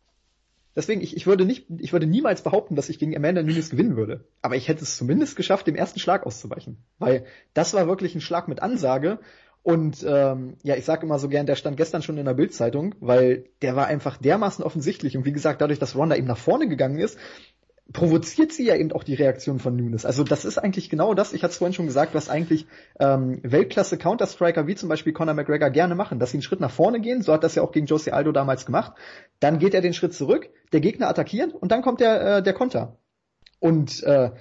Deswegen, 0.76 1.00
ich, 1.00 1.16
ich 1.16 1.26
würde 1.26 1.44
nicht, 1.44 1.66
ich 1.78 1.92
würde 1.92 2.06
niemals 2.06 2.42
behaupten, 2.42 2.76
dass 2.76 2.88
ich 2.88 2.98
gegen 2.98 3.16
Amanda 3.16 3.42
Nunes 3.42 3.70
gewinnen 3.70 3.96
würde. 3.96 4.24
Aber 4.42 4.56
ich 4.56 4.68
hätte 4.68 4.84
es 4.84 4.96
zumindest 4.96 5.36
geschafft, 5.36 5.66
dem 5.66 5.74
ersten 5.74 5.98
Schlag 5.98 6.24
auszuweichen. 6.24 6.78
Weil 6.98 7.24
das 7.54 7.74
war 7.74 7.88
wirklich 7.88 8.14
ein 8.14 8.20
Schlag 8.20 8.48
mit 8.48 8.62
Ansage. 8.62 9.18
Und 9.62 10.04
ähm, 10.08 10.56
ja, 10.62 10.76
ich 10.76 10.84
sage 10.84 11.04
immer 11.04 11.18
so 11.18 11.28
gern, 11.28 11.46
der 11.46 11.56
stand 11.56 11.76
gestern 11.76 12.02
schon 12.02 12.16
in 12.16 12.24
der 12.24 12.34
Bildzeitung, 12.34 12.94
weil 13.00 13.44
der 13.60 13.76
war 13.76 13.86
einfach 13.86 14.16
dermaßen 14.16 14.64
offensichtlich. 14.64 15.16
Und 15.16 15.24
wie 15.24 15.32
gesagt, 15.32 15.60
dadurch, 15.60 15.78
dass 15.78 15.96
Ronda 15.96 16.16
eben 16.16 16.26
nach 16.26 16.38
vorne 16.38 16.68
gegangen 16.68 16.98
ist, 16.98 17.18
provoziert 17.92 18.52
sie 18.52 18.66
ja 18.66 18.76
eben 18.76 18.92
auch 18.92 19.02
die 19.02 19.14
Reaktion 19.14 19.58
von 19.58 19.74
Nunes. 19.74 20.04
Also 20.04 20.22
das 20.22 20.44
ist 20.44 20.58
eigentlich 20.58 20.90
genau 20.90 21.14
das, 21.14 21.32
ich 21.32 21.42
hatte 21.42 21.52
es 21.52 21.58
vorhin 21.58 21.72
schon 21.72 21.86
gesagt, 21.86 22.14
was 22.14 22.28
eigentlich 22.28 22.66
ähm, 23.00 23.40
Weltklasse 23.42 23.96
Counter-Striker 23.96 24.66
wie 24.66 24.74
zum 24.74 24.90
Beispiel 24.90 25.14
Conor 25.14 25.34
McGregor 25.34 25.70
gerne 25.70 25.94
machen, 25.94 26.18
dass 26.18 26.30
sie 26.30 26.36
einen 26.36 26.42
Schritt 26.42 26.60
nach 26.60 26.70
vorne 26.70 27.00
gehen, 27.00 27.22
so 27.22 27.32
hat 27.32 27.44
das 27.44 27.54
ja 27.54 27.62
auch 27.62 27.72
gegen 27.72 27.86
Jose 27.86 28.12
Aldo 28.12 28.32
damals 28.32 28.66
gemacht, 28.66 28.92
dann 29.40 29.58
geht 29.58 29.72
er 29.72 29.80
den 29.80 29.94
Schritt 29.94 30.12
zurück, 30.12 30.50
der 30.72 30.80
Gegner 30.80 31.08
attackiert 31.08 31.54
und 31.54 31.72
dann 31.72 31.80
kommt 31.80 32.00
der, 32.00 32.38
äh, 32.38 32.42
der 32.42 32.52
Konter. 32.52 32.98
Und 33.58 34.02
äh, 34.02 34.32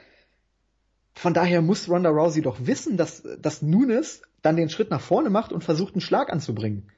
von 1.14 1.34
daher 1.34 1.62
muss 1.62 1.90
Ronda 1.90 2.10
Rousey 2.10 2.42
doch 2.42 2.58
wissen, 2.60 2.98
dass, 2.98 3.24
dass 3.40 3.62
Nunes 3.62 4.22
dann 4.42 4.58
den 4.58 4.70
Schritt 4.70 4.92
nach 4.92 5.02
vorne 5.02 5.30
macht 5.30 5.54
und 5.54 5.64
versucht, 5.64 5.94
einen 5.94 6.02
Schlag 6.02 6.32
anzubringen. 6.32 6.92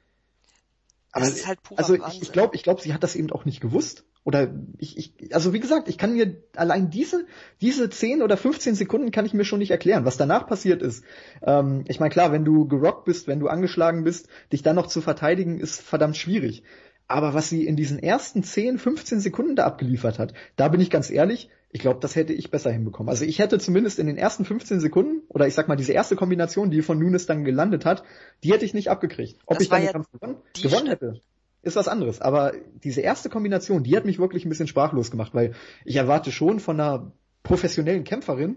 Aber 1.12 1.24
das 1.24 1.36
ist 1.36 1.46
halt 1.46 1.62
purer 1.62 1.78
also 1.78 1.94
ich, 1.94 2.22
ich 2.22 2.32
glaube, 2.32 2.56
ich 2.56 2.62
glaube, 2.62 2.80
sie 2.80 2.92
hat 2.92 3.02
das 3.02 3.16
eben 3.16 3.30
auch 3.32 3.44
nicht 3.44 3.60
gewusst. 3.60 4.04
Oder 4.22 4.52
ich, 4.78 4.98
ich, 4.98 5.34
also 5.34 5.52
wie 5.52 5.60
gesagt, 5.60 5.88
ich 5.88 5.96
kann 5.96 6.12
mir 6.12 6.36
allein 6.54 6.90
diese, 6.90 7.26
diese 7.60 7.88
10 7.88 8.22
oder 8.22 8.36
15 8.36 8.74
Sekunden 8.74 9.10
kann 9.10 9.24
ich 9.24 9.32
mir 9.32 9.44
schon 9.44 9.60
nicht 9.60 9.70
erklären, 9.70 10.04
was 10.04 10.18
danach 10.18 10.46
passiert 10.46 10.82
ist. 10.82 11.04
Ähm, 11.42 11.84
ich 11.88 12.00
meine, 12.00 12.10
klar, 12.10 12.30
wenn 12.30 12.44
du 12.44 12.68
gerockt 12.68 13.06
bist, 13.06 13.28
wenn 13.28 13.40
du 13.40 13.48
angeschlagen 13.48 14.04
bist, 14.04 14.28
dich 14.52 14.62
dann 14.62 14.76
noch 14.76 14.88
zu 14.88 15.00
verteidigen, 15.00 15.58
ist 15.58 15.80
verdammt 15.80 16.18
schwierig. 16.18 16.62
Aber 17.08 17.34
was 17.34 17.48
sie 17.48 17.66
in 17.66 17.76
diesen 17.76 17.98
ersten 17.98 18.44
10, 18.44 18.78
15 18.78 19.20
Sekunden 19.20 19.56
da 19.56 19.64
abgeliefert 19.64 20.18
hat, 20.18 20.34
da 20.54 20.68
bin 20.68 20.80
ich 20.80 20.90
ganz 20.90 21.10
ehrlich, 21.10 21.48
ich 21.72 21.80
glaube, 21.80 22.00
das 22.00 22.14
hätte 22.14 22.32
ich 22.32 22.50
besser 22.50 22.70
hinbekommen. 22.70 23.08
Also 23.08 23.24
ich 23.24 23.38
hätte 23.38 23.58
zumindest 23.58 23.98
in 23.98 24.06
den 24.06 24.16
ersten 24.16 24.44
15 24.44 24.80
Sekunden, 24.80 25.22
oder 25.28 25.46
ich 25.46 25.54
sag 25.54 25.66
mal, 25.66 25.76
diese 25.76 25.92
erste 25.92 26.14
Kombination, 26.14 26.70
die 26.70 26.82
von 26.82 26.98
Nunes 26.98 27.26
dann 27.26 27.44
gelandet 27.44 27.84
hat, 27.84 28.04
die 28.44 28.52
hätte 28.52 28.64
ich 28.64 28.74
nicht 28.74 28.90
abgekriegt. 28.90 29.40
Ob 29.46 29.58
das 29.58 29.64
ich 29.64 29.70
dann 29.70 29.80
den 29.80 29.86
ja 29.86 29.92
Kampf 29.92 30.10
gewonnen, 30.12 30.36
gewonnen 30.60 30.86
hätte, 30.88 31.20
ist 31.62 31.76
was 31.76 31.88
anderes. 31.88 32.20
Aber 32.20 32.52
diese 32.82 33.00
erste 33.00 33.28
Kombination, 33.28 33.82
die 33.82 33.96
hat 33.96 34.04
mich 34.04 34.18
wirklich 34.18 34.44
ein 34.44 34.48
bisschen 34.48 34.66
sprachlos 34.66 35.10
gemacht, 35.10 35.34
weil 35.34 35.54
ich 35.84 35.96
erwarte 35.96 36.32
schon 36.32 36.60
von 36.60 36.80
einer 36.80 37.12
professionellen 37.42 38.04
Kämpferin 38.04 38.56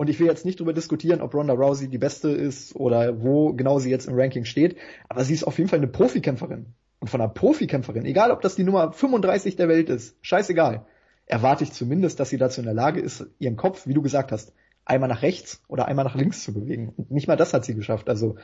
Und 0.00 0.08
ich 0.08 0.18
will 0.18 0.28
jetzt 0.28 0.46
nicht 0.46 0.58
darüber 0.58 0.72
diskutieren, 0.72 1.20
ob 1.20 1.34
Ronda 1.34 1.52
Rousey 1.52 1.86
die 1.86 1.98
beste 1.98 2.30
ist 2.30 2.74
oder 2.74 3.22
wo 3.22 3.52
genau 3.52 3.80
sie 3.80 3.90
jetzt 3.90 4.08
im 4.08 4.14
Ranking 4.14 4.46
steht, 4.46 4.78
aber 5.10 5.24
sie 5.24 5.34
ist 5.34 5.44
auf 5.44 5.58
jeden 5.58 5.68
Fall 5.68 5.78
eine 5.78 5.88
Profikämpferin. 5.88 6.72
Und 7.00 7.08
von 7.08 7.20
einer 7.20 7.28
Profikämpferin, 7.28 8.06
egal 8.06 8.30
ob 8.30 8.40
das 8.40 8.54
die 8.54 8.64
Nummer 8.64 8.92
35 8.94 9.56
der 9.56 9.68
Welt 9.68 9.90
ist, 9.90 10.16
scheißegal, 10.22 10.86
erwarte 11.26 11.64
ich 11.64 11.72
zumindest, 11.74 12.18
dass 12.18 12.30
sie 12.30 12.38
dazu 12.38 12.62
in 12.62 12.64
der 12.64 12.72
Lage 12.72 12.98
ist, 12.98 13.26
ihren 13.38 13.56
Kopf, 13.56 13.86
wie 13.86 13.92
du 13.92 14.00
gesagt 14.00 14.32
hast, 14.32 14.54
einmal 14.86 15.10
nach 15.10 15.20
rechts 15.20 15.62
oder 15.68 15.86
einmal 15.86 16.06
nach 16.06 16.14
links 16.14 16.44
zu 16.44 16.54
bewegen. 16.54 16.94
Und 16.96 17.10
nicht 17.10 17.28
mal 17.28 17.36
das 17.36 17.52
hat 17.52 17.66
sie 17.66 17.74
geschafft. 17.74 18.08
Also 18.08 18.36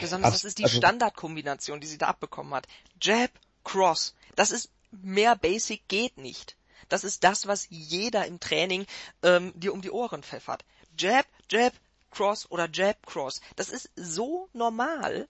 Besonders 0.00 0.32
das 0.32 0.44
ist 0.44 0.58
die 0.58 0.64
also, 0.64 0.78
Standardkombination, 0.78 1.80
die 1.80 1.86
sie 1.86 1.98
da 1.98 2.08
abbekommen 2.08 2.54
hat. 2.54 2.66
Jab, 3.00 3.30
Cross. 3.64 4.14
Das 4.34 4.50
ist 4.50 4.70
mehr 4.90 5.36
Basic 5.36 5.86
geht 5.88 6.18
nicht. 6.18 6.56
Das 6.88 7.04
ist 7.04 7.24
das, 7.24 7.46
was 7.46 7.66
jeder 7.70 8.26
im 8.26 8.40
Training 8.40 8.86
ähm, 9.22 9.52
dir 9.54 9.72
um 9.72 9.82
die 9.82 9.90
Ohren 9.90 10.22
pfeffert. 10.22 10.64
Jab, 10.98 11.26
Jab, 11.50 11.72
Cross 12.10 12.50
oder 12.50 12.68
Jab, 12.72 13.06
Cross. 13.06 13.40
Das 13.56 13.68
ist 13.68 13.90
so 13.96 14.48
normal. 14.52 15.28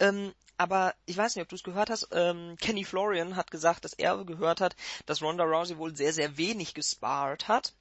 Ähm, 0.00 0.34
aber 0.56 0.94
ich 1.06 1.16
weiß 1.16 1.34
nicht, 1.34 1.42
ob 1.42 1.48
du 1.48 1.56
es 1.56 1.62
gehört 1.62 1.90
hast, 1.90 2.08
ähm, 2.12 2.56
Kenny 2.60 2.84
Florian 2.84 3.36
hat 3.36 3.50
gesagt, 3.50 3.84
dass 3.84 3.92
er 3.92 4.24
gehört 4.24 4.60
hat, 4.60 4.76
dass 5.06 5.20
Ronda 5.20 5.44
Rousey 5.44 5.78
wohl 5.78 5.96
sehr, 5.96 6.12
sehr 6.12 6.36
wenig 6.36 6.74
gespart 6.74 7.48
hat. 7.48 7.74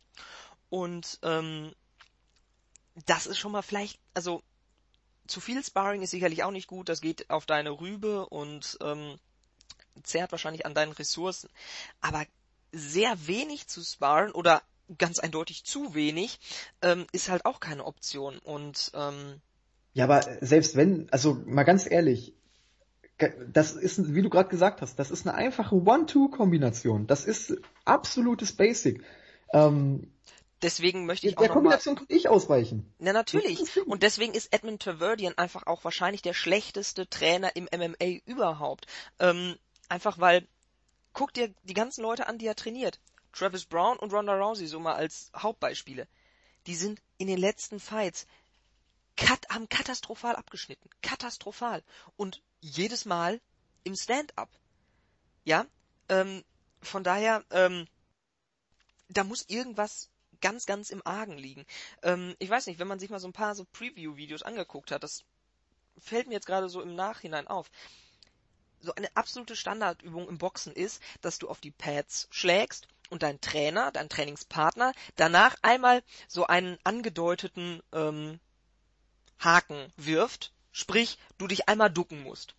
Und 0.70 1.20
ähm, 1.22 1.74
das 3.06 3.28
ist 3.28 3.38
schon 3.38 3.52
mal 3.52 3.62
vielleicht, 3.62 4.00
also 4.14 4.44
zu 5.28 5.40
viel 5.40 5.64
Sparring 5.64 6.02
ist 6.02 6.12
sicherlich 6.12 6.44
auch 6.44 6.52
nicht 6.52 6.68
gut, 6.68 6.90
das 6.90 7.02
geht 7.02 7.30
auf 7.30 7.46
deine 7.46 7.72
Rübe 7.72 8.26
und 8.28 8.78
ähm, 8.82 9.18
zehrt 10.04 10.32
wahrscheinlich 10.32 10.66
an 10.66 10.74
deinen 10.74 10.92
Ressourcen. 10.92 11.50
Aber 12.02 12.26
sehr 12.72 13.28
wenig 13.28 13.68
zu 13.68 13.82
sparen 13.84 14.32
oder 14.32 14.62
ganz 14.98 15.20
eindeutig 15.20 15.64
zu 15.64 15.94
wenig 15.96 16.40
ähm, 16.82 17.06
ist 17.12 17.30
halt 17.30 17.46
auch 17.46 17.60
keine 17.60 17.86
Option. 17.86 18.40
Und 18.40 18.92
ähm, 18.94 19.40
ja, 19.94 20.06
aber 20.06 20.22
selbst 20.42 20.76
wenn, 20.76 21.08
also 21.12 21.36
mal 21.46 21.64
ganz 21.64 21.90
ehrlich, 21.90 22.34
das 23.52 23.74
ist, 23.74 24.14
wie 24.14 24.22
du 24.22 24.30
gerade 24.30 24.50
gesagt 24.50 24.82
hast, 24.82 24.98
das 24.98 25.12
ist 25.12 25.28
eine 25.28 25.38
einfache 25.38 25.76
One-Two-Kombination. 25.76 27.08
Das 27.08 27.26
ist 27.26 27.56
absolutes 27.86 28.54
Basic. 28.54 29.04
Ähm, 29.54 30.12
deswegen 30.64 31.06
möchte 31.06 31.28
ich 31.28 31.34
der 31.34 31.42
auch 31.42 31.46
Der 31.46 31.54
Kombination 31.54 31.96
könnte 31.96 32.14
ich 32.14 32.30
ausweichen. 32.30 32.94
Na 33.00 33.14
natürlich. 33.14 33.78
Und 33.86 34.04
deswegen 34.04 34.34
ist 34.34 34.54
Edmund 34.54 34.82
Taverdian 34.82 35.38
einfach 35.38 35.68
auch 35.68 35.84
wahrscheinlich 35.84 36.22
der 36.22 36.34
schlechteste 36.34 37.08
Trainer 37.08 37.56
im 37.56 37.68
MMA 37.72 38.22
überhaupt. 38.26 38.88
Ähm, 39.20 39.58
einfach 39.90 40.20
weil 40.20 40.48
guck 41.14 41.34
dir 41.34 41.54
die 41.64 41.74
ganzen 41.74 42.02
Leute 42.02 42.28
an, 42.28 42.38
die 42.38 42.48
er 42.48 42.56
trainiert. 42.56 43.00
Travis 43.34 43.66
Brown 43.66 43.98
und 43.98 44.14
Ronda 44.14 44.34
Rousey 44.34 44.68
so 44.68 44.80
mal 44.80 44.96
als 44.96 45.32
Hauptbeispiele. 45.36 46.08
Die 46.68 46.76
sind 46.76 47.02
in 47.18 47.28
den 47.28 47.38
letzten 47.38 47.80
Fights 47.80 48.26
kat 49.16 49.46
haben 49.50 49.70
katastrophal 49.70 50.36
abgeschnitten. 50.36 50.90
Katastrophal. 51.02 51.84
Und 52.16 52.42
jedes 52.62 53.06
Mal 53.06 53.42
im 53.84 53.96
Stand-up. 53.96 54.50
Ja? 55.44 55.66
Ähm, 56.10 56.44
von 56.82 57.04
daher, 57.04 57.44
ähm, 57.52 57.88
da 59.10 59.24
muss 59.24 59.46
irgendwas 59.48 60.10
ganz, 60.44 60.66
ganz 60.68 60.90
im 60.92 61.02
Argen 61.06 61.38
liegen. 61.38 61.66
Ähm, 62.04 62.36
ich 62.38 62.50
weiß 62.50 62.68
nicht, 62.68 62.78
wenn 62.80 62.88
man 62.88 63.00
sich 63.00 63.10
mal 63.10 63.20
so 63.20 63.28
ein 63.28 63.34
paar 63.34 63.56
so 63.56 63.66
Preview-Videos 63.72 64.44
angeguckt 64.44 64.92
hat, 64.92 65.02
das 65.02 65.24
fällt 65.98 66.28
mir 66.28 66.34
jetzt 66.34 66.46
gerade 66.46 66.70
so 66.70 66.82
im 66.82 66.96
Nachhinein 66.96 67.48
auf 67.48 67.72
so 68.82 68.94
eine 68.96 69.16
absolute 69.16 69.56
Standardübung 69.56 70.28
im 70.28 70.38
Boxen 70.38 70.74
ist, 70.74 71.02
dass 71.22 71.40
du 71.40 71.48
auf 71.48 71.62
die 71.62 71.72
Pads 71.72 72.28
schlägst 72.30 72.90
und 73.10 73.24
dein 73.24 73.40
Trainer, 73.40 73.92
dein 73.92 74.10
Trainingspartner 74.10 74.94
danach 75.16 75.56
einmal 75.62 76.04
so 76.28 76.46
einen 76.46 76.78
angedeuteten 76.84 77.82
ähm, 77.94 78.42
Haken 79.40 79.94
wirft, 79.96 80.52
sprich, 80.74 81.18
du 81.38 81.48
dich 81.48 81.70
einmal 81.70 81.90
ducken 81.90 82.22
musst. 82.24 82.56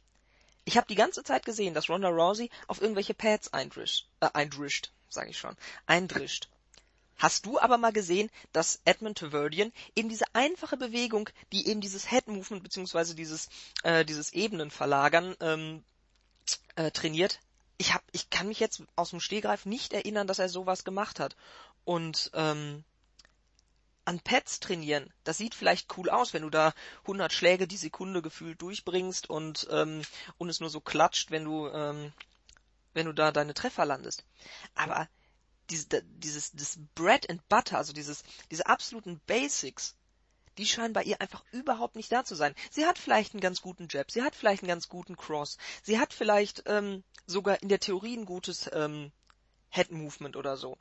Ich 0.65 0.79
habe 0.79 0.87
die 0.87 0.95
ganze 0.95 1.23
Zeit 1.23 1.45
gesehen, 1.45 1.75
dass 1.75 1.91
Ronda 1.91 2.09
Rousey 2.09 2.49
auf 2.67 2.81
irgendwelche 2.81 3.13
Pads 3.13 3.53
eindrischt, 3.53 4.09
äh, 4.21 4.31
eindrischt, 4.33 4.91
sage 5.11 5.29
ich 5.29 5.39
schon, 5.39 5.55
eindrischt. 5.85 6.49
Hast 7.17 7.47
du 7.47 7.59
aber 7.59 7.79
mal 7.79 7.93
gesehen, 7.93 8.31
dass 8.53 8.81
Edmund 8.85 9.19
Taverdian 9.19 9.73
eben 9.95 10.09
diese 10.09 10.25
einfache 10.33 10.77
Bewegung, 10.77 11.31
die 11.53 11.69
eben 11.69 11.81
dieses 11.81 12.09
Head 12.09 12.29
Movement 12.29 12.63
beziehungsweise 12.63 13.15
dieses 13.15 13.49
äh, 13.83 14.05
dieses 14.05 14.33
Ebenenverlagern 14.33 15.37
ähm, 15.41 15.85
äh, 16.77 16.91
trainiert. 16.91 17.41
Ich 17.77 17.95
hab, 17.95 18.03
ich 18.13 18.31
kann 18.31 18.49
mich 18.49 18.61
jetzt 18.61 18.83
aus 18.97 19.11
dem 19.11 19.21
Stehgreif 19.21 19.67
nicht 19.67 19.93
erinnern, 19.93 20.27
dass 20.27 20.39
er 20.39 20.49
sowas 20.49 20.85
gemacht 20.85 21.21
hat. 21.21 21.37
Und 21.85 22.31
ähm, 22.35 22.85
an 24.05 24.21
Pads 24.21 24.61
trainieren, 24.61 25.13
das 25.25 25.39
sieht 25.39 25.55
vielleicht 25.55 25.97
cool 25.97 26.11
aus, 26.11 26.35
wenn 26.35 26.43
du 26.43 26.51
da 26.51 26.75
100 27.03 27.33
Schläge 27.33 27.67
die 27.67 27.77
Sekunde 27.77 28.23
gefühlt 28.23 28.61
durchbringst 28.61 29.31
und 29.31 29.67
ähm, 29.71 30.03
und 30.37 30.49
es 30.51 30.61
nur 30.61 30.71
so 30.71 30.81
klatscht, 30.81 31.31
wenn 31.31 31.45
du 31.45 31.69
ähm, 31.69 32.13
wenn 32.93 33.07
du 33.07 33.13
da 33.13 33.33
deine 33.33 33.55
Treffer 33.55 33.85
landest. 33.85 34.25
Aber 34.75 35.09
dieses, 35.71 36.53
dieses 36.53 36.79
Bread 36.95 37.29
and 37.31 37.47
Butter, 37.49 37.79
also 37.79 37.93
dieses 37.93 38.23
diese 38.51 38.67
absoluten 38.67 39.21
Basics, 39.27 39.97
die 40.59 40.67
scheinen 40.67 40.93
bei 40.93 41.03
ihr 41.03 41.21
einfach 41.21 41.45
überhaupt 41.53 41.97
nicht 41.97 42.13
da 42.13 42.25
zu 42.25 42.35
sein. 42.35 42.55
Sie 42.71 42.87
hat 42.87 42.99
vielleicht 42.99 43.35
einen 43.35 43.41
ganz 43.41 43.61
guten 43.61 43.89
Jab, 43.91 44.11
sie 44.11 44.23
hat 44.23 44.35
vielleicht 44.35 44.63
einen 44.63 44.69
ganz 44.69 44.89
guten 44.89 45.17
Cross, 45.17 45.59
sie 45.83 45.99
hat 45.99 46.13
vielleicht 46.13 46.65
ähm, 46.67 47.03
sogar 47.27 47.63
in 47.63 47.69
der 47.69 47.81
Theorie 47.81 48.17
ein 48.17 48.27
gutes 48.27 48.71
ähm, 48.73 49.11
Head 49.71 49.91
Movement 49.91 50.37
oder 50.37 50.57
so. 50.57 50.79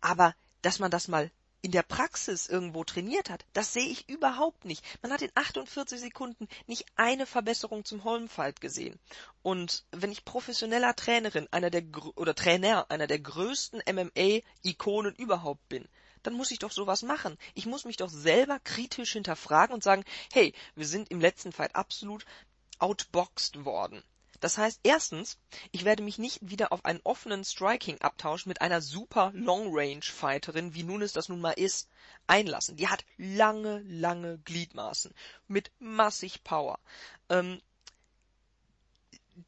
Aber 0.00 0.34
dass 0.62 0.78
man 0.78 0.90
das 0.90 1.08
mal 1.08 1.30
in 1.60 1.72
der 1.72 1.82
Praxis 1.82 2.48
irgendwo 2.48 2.84
trainiert 2.84 3.30
hat, 3.30 3.44
das 3.52 3.72
sehe 3.72 3.88
ich 3.88 4.08
überhaupt 4.08 4.64
nicht. 4.64 4.84
Man 5.02 5.12
hat 5.12 5.22
in 5.22 5.32
48 5.34 5.98
Sekunden 5.98 6.48
nicht 6.66 6.86
eine 6.96 7.26
Verbesserung 7.26 7.84
zum 7.84 8.04
Holmfight 8.04 8.60
gesehen. 8.60 8.98
Und 9.42 9.84
wenn 9.90 10.12
ich 10.12 10.24
professioneller 10.24 10.94
Trainerin 10.94 11.48
einer 11.50 11.70
der 11.70 11.82
oder 12.14 12.34
Trainer 12.34 12.90
einer 12.90 13.06
der 13.06 13.18
größten 13.18 13.82
MMA-Ikonen 13.90 15.14
überhaupt 15.16 15.68
bin, 15.68 15.88
dann 16.22 16.34
muss 16.34 16.50
ich 16.50 16.58
doch 16.58 16.72
sowas 16.72 17.02
machen. 17.02 17.38
Ich 17.54 17.66
muss 17.66 17.84
mich 17.84 17.96
doch 17.96 18.10
selber 18.10 18.58
kritisch 18.60 19.12
hinterfragen 19.12 19.74
und 19.74 19.82
sagen, 19.82 20.04
hey, 20.32 20.54
wir 20.74 20.86
sind 20.86 21.10
im 21.10 21.20
letzten 21.20 21.52
Fight 21.52 21.74
absolut 21.74 22.24
outboxed 22.78 23.64
worden. 23.64 24.02
Das 24.40 24.58
heißt, 24.58 24.80
erstens, 24.82 25.38
ich 25.72 25.84
werde 25.84 26.02
mich 26.02 26.18
nicht 26.18 26.38
wieder 26.40 26.72
auf 26.72 26.84
einen 26.84 27.00
offenen 27.04 27.44
Striking 27.44 28.00
abtausch 28.00 28.46
mit 28.46 28.60
einer 28.60 28.80
super 28.80 29.32
Long 29.34 29.68
Range 29.70 30.02
Fighterin, 30.02 30.74
wie 30.74 30.84
nun 30.84 31.02
es 31.02 31.12
das 31.12 31.28
nun 31.28 31.40
mal 31.40 31.52
ist, 31.52 31.88
einlassen. 32.26 32.76
Die 32.76 32.88
hat 32.88 33.04
lange, 33.16 33.80
lange 33.80 34.38
Gliedmaßen 34.38 35.12
mit 35.48 35.72
massig 35.78 36.44
Power. 36.44 36.78
Ähm, 37.28 37.60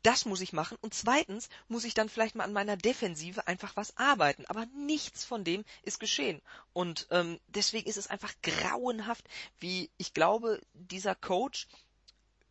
das 0.03 0.25
muss 0.25 0.41
ich 0.41 0.53
machen. 0.53 0.79
Und 0.81 0.95
zweitens 0.95 1.49
muss 1.69 1.85
ich 1.85 1.95
dann 1.95 2.09
vielleicht 2.09 2.35
mal 2.35 2.45
an 2.45 2.53
meiner 2.53 2.77
Defensive 2.77 3.47
einfach 3.47 3.77
was 3.77 3.97
arbeiten. 3.97 4.47
Aber 4.47 4.67
nichts 4.67 5.25
von 5.25 5.45
dem 5.45 5.65
ist 5.83 6.01
geschehen. 6.01 6.41
Und 6.73 7.07
ähm, 7.11 7.41
deswegen 7.49 7.89
ist 7.89 7.97
es 7.97 8.07
einfach 8.07 8.33
grauenhaft, 8.43 9.25
wie 9.59 9.91
ich 9.99 10.15
glaube, 10.15 10.61
dieser 10.75 11.15
Coach 11.15 11.67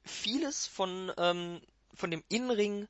vieles 0.04 0.68
von, 0.68 1.12
ähm, 1.18 1.62
von 1.94 2.12
dem 2.12 2.24
Innenring 2.30 2.88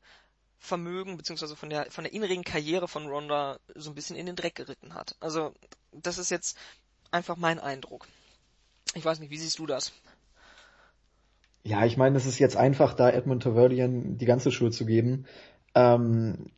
Vermögen 0.60 1.16
beziehungsweise 1.16 1.56
von 1.56 1.70
der 1.70 1.90
von 1.90 2.04
der 2.04 2.14
inneren 2.14 2.44
Karriere 2.44 2.88
von 2.88 3.08
Ronda 3.08 3.60
so 3.76 3.90
ein 3.90 3.96
bisschen 3.96 4.18
in 4.18 4.26
den 4.26 4.36
Dreck 4.36 4.56
geritten 4.56 4.94
hat. 4.94 5.16
Also 5.22 5.54
das 5.94 6.18
ist 6.18 6.30
jetzt 6.30 6.58
einfach 7.12 7.38
mein 7.38 7.60
Eindruck. 7.60 8.08
Ich 8.94 9.06
weiß 9.06 9.20
nicht, 9.20 9.30
wie 9.30 9.38
siehst 9.38 9.60
du 9.60 9.66
das? 9.66 9.94
Ja, 11.64 11.86
ich 11.86 11.98
meine, 11.98 12.18
es 12.18 12.26
ist 12.26 12.40
jetzt 12.40 12.58
einfach, 12.58 12.94
da 12.94 13.10
Edmund 13.10 13.44
Taverdian 13.44 14.18
die 14.18 14.26
ganze 14.26 14.52
Schuld 14.52 14.74
zu 14.74 14.86
geben. 14.86 15.26
Ähm, 15.76 16.52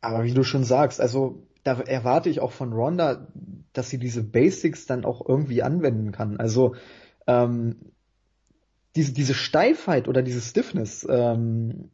aber 0.00 0.24
wie 0.24 0.34
du 0.34 0.44
schon 0.44 0.64
sagst, 0.64 1.00
also 1.00 1.42
da 1.64 1.80
erwarte 1.80 2.28
ich 2.28 2.40
auch 2.40 2.52
von 2.52 2.72
Ronda, 2.72 3.26
dass 3.72 3.90
sie 3.90 3.98
diese 3.98 4.22
Basics 4.22 4.86
dann 4.86 5.04
auch 5.04 5.26
irgendwie 5.26 5.62
anwenden 5.62 6.12
kann. 6.12 6.38
Also 6.38 6.76
ähm, 7.26 7.92
diese, 8.96 9.12
diese 9.12 9.34
Steifheit 9.34 10.08
oder 10.08 10.22
diese 10.22 10.40
Stiffness, 10.40 11.06
ähm, 11.08 11.90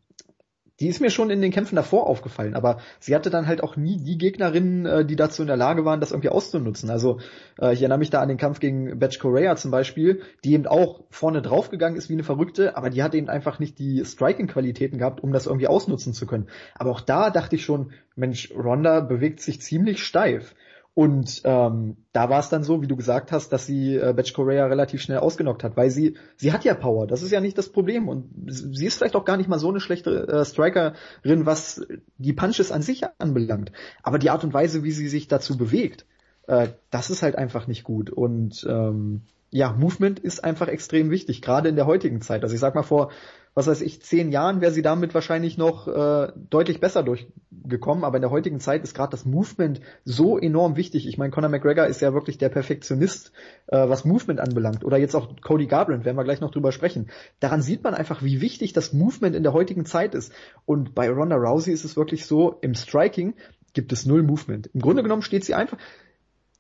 die 0.80 0.88
ist 0.88 1.00
mir 1.00 1.10
schon 1.10 1.30
in 1.30 1.40
den 1.40 1.52
Kämpfen 1.52 1.76
davor 1.76 2.08
aufgefallen, 2.08 2.54
aber 2.54 2.78
sie 2.98 3.14
hatte 3.14 3.30
dann 3.30 3.46
halt 3.46 3.62
auch 3.62 3.76
nie 3.76 3.98
die 3.98 4.18
Gegnerinnen, 4.18 4.86
äh, 4.86 5.04
die 5.04 5.14
dazu 5.14 5.42
in 5.42 5.46
der 5.46 5.56
Lage 5.56 5.84
waren, 5.84 6.00
das 6.00 6.10
irgendwie 6.10 6.30
auszunutzen. 6.30 6.90
Also 6.90 7.20
äh, 7.60 7.72
ich 7.72 7.82
erinnere 7.82 7.98
mich 7.98 8.10
da 8.10 8.20
an 8.20 8.28
den 8.28 8.36
Kampf 8.36 8.58
gegen 8.58 8.98
Batch 8.98 9.20
Correa 9.20 9.54
zum 9.54 9.70
Beispiel, 9.70 10.22
die 10.44 10.54
eben 10.54 10.66
auch 10.66 11.04
vorne 11.10 11.40
draufgegangen 11.40 11.96
ist 11.96 12.08
wie 12.08 12.14
eine 12.14 12.24
Verrückte, 12.24 12.76
aber 12.76 12.90
die 12.90 13.02
hat 13.02 13.14
eben 13.14 13.28
einfach 13.28 13.60
nicht 13.60 13.78
die 13.78 14.04
Striking-Qualitäten 14.04 14.98
gehabt, 14.98 15.22
um 15.22 15.32
das 15.32 15.46
irgendwie 15.46 15.68
ausnutzen 15.68 16.14
zu 16.14 16.26
können. 16.26 16.48
Aber 16.74 16.90
auch 16.90 17.00
da 17.00 17.30
dachte 17.30 17.54
ich 17.54 17.64
schon, 17.64 17.92
Mensch, 18.16 18.52
Ronda 18.52 19.00
bewegt 19.00 19.40
sich 19.40 19.60
ziemlich 19.60 20.02
steif. 20.02 20.54
Und 20.94 21.40
ähm, 21.44 21.96
da 22.12 22.28
war 22.28 22.40
es 22.40 22.50
dann 22.50 22.64
so, 22.64 22.82
wie 22.82 22.86
du 22.86 22.96
gesagt 22.96 23.32
hast, 23.32 23.50
dass 23.50 23.64
sie 23.64 23.96
äh, 23.96 24.12
Batch 24.14 24.34
Correa 24.34 24.66
relativ 24.66 25.00
schnell 25.00 25.18
ausgenockt 25.18 25.64
hat, 25.64 25.76
weil 25.76 25.90
sie 25.90 26.18
sie 26.36 26.52
hat 26.52 26.64
ja 26.64 26.74
Power, 26.74 27.06
das 27.06 27.22
ist 27.22 27.30
ja 27.30 27.40
nicht 27.40 27.56
das 27.56 27.70
Problem 27.70 28.08
und 28.08 28.28
sie 28.46 28.84
ist 28.84 28.98
vielleicht 28.98 29.16
auch 29.16 29.24
gar 29.24 29.38
nicht 29.38 29.48
mal 29.48 29.58
so 29.58 29.70
eine 29.70 29.80
schlechte 29.80 30.28
äh, 30.28 30.44
Strikerin, 30.44 31.46
was 31.46 31.80
die 32.18 32.34
Punches 32.34 32.70
an 32.70 32.82
sich 32.82 33.04
anbelangt, 33.18 33.72
aber 34.02 34.18
die 34.18 34.28
Art 34.28 34.44
und 34.44 34.52
Weise, 34.52 34.84
wie 34.84 34.92
sie 34.92 35.08
sich 35.08 35.28
dazu 35.28 35.56
bewegt, 35.56 36.04
Äh, 36.46 36.68
das 36.90 37.10
ist 37.10 37.22
halt 37.22 37.36
einfach 37.36 37.68
nicht 37.68 37.84
gut. 37.84 38.10
Und 38.10 38.66
ähm, 38.68 39.22
ja, 39.50 39.72
Movement 39.72 40.18
ist 40.18 40.42
einfach 40.44 40.68
extrem 40.68 41.10
wichtig, 41.10 41.40
gerade 41.40 41.68
in 41.68 41.76
der 41.76 41.86
heutigen 41.86 42.20
Zeit. 42.20 42.42
Also 42.42 42.54
ich 42.54 42.60
sag 42.60 42.74
mal 42.74 42.82
vor, 42.82 43.10
was 43.54 43.66
weiß 43.66 43.82
ich, 43.82 44.02
zehn 44.02 44.32
Jahren 44.32 44.60
wäre 44.60 44.72
sie 44.72 44.80
damit 44.80 45.12
wahrscheinlich 45.14 45.58
noch 45.58 45.86
äh, 45.86 46.32
deutlich 46.48 46.80
besser 46.80 47.02
durchgekommen, 47.02 48.02
aber 48.02 48.16
in 48.16 48.22
der 48.22 48.30
heutigen 48.30 48.60
Zeit 48.60 48.82
ist 48.82 48.94
gerade 48.94 49.10
das 49.10 49.26
Movement 49.26 49.80
so 50.04 50.38
enorm 50.38 50.76
wichtig. 50.76 51.06
Ich 51.06 51.18
meine, 51.18 51.30
Conor 51.30 51.50
McGregor 51.50 51.86
ist 51.86 52.00
ja 52.00 52.14
wirklich 52.14 52.38
der 52.38 52.48
Perfektionist, 52.48 53.32
äh, 53.66 53.88
was 53.88 54.06
Movement 54.06 54.40
anbelangt. 54.40 54.84
Oder 54.84 54.96
jetzt 54.96 55.14
auch 55.14 55.36
Cody 55.42 55.66
Garbrandt, 55.66 56.06
werden 56.06 56.16
wir 56.16 56.24
gleich 56.24 56.40
noch 56.40 56.50
drüber 56.50 56.72
sprechen. 56.72 57.10
Daran 57.40 57.60
sieht 57.60 57.84
man 57.84 57.94
einfach, 57.94 58.22
wie 58.22 58.40
wichtig 58.40 58.72
das 58.72 58.94
Movement 58.94 59.36
in 59.36 59.42
der 59.42 59.52
heutigen 59.52 59.84
Zeit 59.84 60.14
ist. 60.14 60.32
Und 60.64 60.94
bei 60.94 61.10
Ronda 61.10 61.36
Rousey 61.36 61.72
ist 61.72 61.84
es 61.84 61.96
wirklich 61.96 62.24
so, 62.24 62.56
im 62.62 62.74
Striking 62.74 63.34
gibt 63.74 63.92
es 63.92 64.06
null 64.06 64.22
Movement. 64.22 64.68
Im 64.72 64.80
Grunde 64.80 65.02
genommen 65.02 65.22
steht 65.22 65.44
sie 65.44 65.54
einfach, 65.54 65.76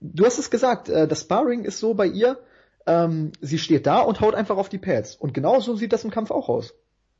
du 0.00 0.26
hast 0.26 0.38
es 0.38 0.50
gesagt, 0.50 0.90
äh, 0.90 1.08
das 1.08 1.22
Sparring 1.22 1.64
ist 1.64 1.78
so 1.78 1.94
bei 1.94 2.06
ihr, 2.06 2.38
ähm, 2.86 3.32
sie 3.40 3.58
steht 3.58 3.86
da 3.86 4.00
und 4.00 4.20
haut 4.20 4.34
einfach 4.34 4.56
auf 4.56 4.68
die 4.68 4.78
Pads. 4.78 5.16
Und 5.16 5.34
genauso 5.34 5.76
sieht 5.76 5.92
das 5.92 6.04
im 6.04 6.10
Kampf 6.10 6.30
auch 6.30 6.48
aus. 6.48 6.74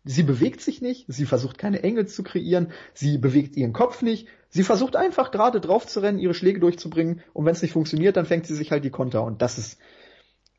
Sie 0.05 0.25
bewegt 0.25 0.61
sich 0.61 0.83
nicht, 0.83 1.05
sie 1.09 1.27
versucht 1.27 1.59
keine 1.59 1.83
Engel 1.83 2.07
zu 2.07 2.25
kreieren, 2.25 2.73
sie 2.93 3.19
bewegt 3.19 3.57
ihren 3.57 3.73
Kopf 3.73 4.03
nicht, 4.03 4.27
sie 4.49 4.65
versucht 4.65 4.97
einfach 4.97 5.31
gerade 5.31 5.61
drauf 5.61 5.87
zu 5.87 6.01
rennen, 6.01 6.19
ihre 6.19 6.35
Schläge 6.35 6.59
durchzubringen. 6.59 7.23
Und 7.33 7.45
wenn 7.45 7.53
es 7.53 7.63
nicht 7.63 7.73
funktioniert, 7.73 8.17
dann 8.17 8.27
fängt 8.27 8.47
sie 8.47 8.57
sich 8.57 8.73
halt 8.73 8.85
die 8.85 8.91
Konter. 8.91 9.23
Und 9.23 9.43
das 9.43 9.59
ist, 9.59 9.79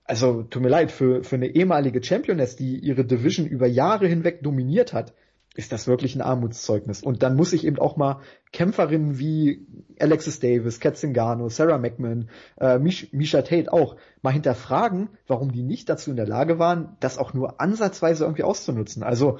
also 0.06 0.44
tut 0.44 0.62
mir 0.62 0.70
leid, 0.70 0.92
für, 0.92 1.24
für 1.24 1.36
eine 1.36 1.48
ehemalige 1.48 2.02
Championess, 2.02 2.56
die 2.56 2.78
ihre 2.78 3.04
Division 3.04 3.46
über 3.46 3.68
Jahre 3.68 4.08
hinweg 4.08 4.44
dominiert 4.44 4.94
hat, 4.94 5.14
ist 5.56 5.72
das 5.72 5.88
wirklich 5.88 6.16
ein 6.16 6.22
Armutszeugnis. 6.22 7.04
Und 7.04 7.22
dann 7.22 7.36
muss 7.36 7.54
ich 7.54 7.66
eben 7.66 7.78
auch 7.78 7.96
mal 7.96 8.22
Kämpferinnen 8.52 9.20
wie 9.20 9.68
Alexis 10.00 10.40
Davis, 10.40 10.80
Kat 10.80 10.98
Zingano, 10.98 11.48
Sarah 11.50 11.78
McMahon, 11.78 12.30
äh, 12.60 12.80
Misha 12.80 13.42
Tate 13.44 13.72
auch 13.72 13.96
mal 14.22 14.34
hinterfragen, 14.34 15.10
warum 15.28 15.52
die 15.52 15.64
nicht 15.64 15.90
dazu 15.90 16.10
in 16.10 16.16
der 16.16 16.28
Lage 16.28 16.58
waren, 16.58 16.98
das 17.00 17.18
auch 17.18 17.34
nur 17.34 17.62
ansatzweise 17.62 18.24
irgendwie 18.24 18.44
auszunutzen. 18.44 19.04
Also 19.04 19.40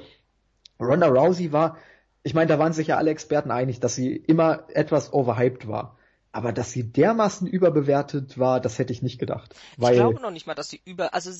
Ronda 0.78 1.08
Rousey 1.08 1.52
war, 1.52 1.78
ich 2.22 2.34
meine, 2.34 2.46
da 2.46 2.58
waren 2.58 2.72
sich 2.72 2.88
ja 2.88 2.96
alle 2.96 3.10
Experten 3.10 3.50
einig, 3.50 3.80
dass 3.80 3.94
sie 3.94 4.14
immer 4.14 4.64
etwas 4.68 5.12
overhyped 5.12 5.66
war. 5.66 5.98
Aber 6.30 6.52
dass 6.52 6.72
sie 6.72 6.90
dermaßen 6.90 7.46
überbewertet 7.46 8.38
war, 8.38 8.60
das 8.60 8.78
hätte 8.80 8.92
ich 8.92 9.02
nicht 9.02 9.20
gedacht. 9.20 9.54
Ich 9.78 9.90
glaube 9.90 10.20
noch 10.20 10.32
nicht 10.32 10.48
mal, 10.48 10.54
dass 10.54 10.68
sie 10.68 10.80
über, 10.84 11.14
also 11.14 11.30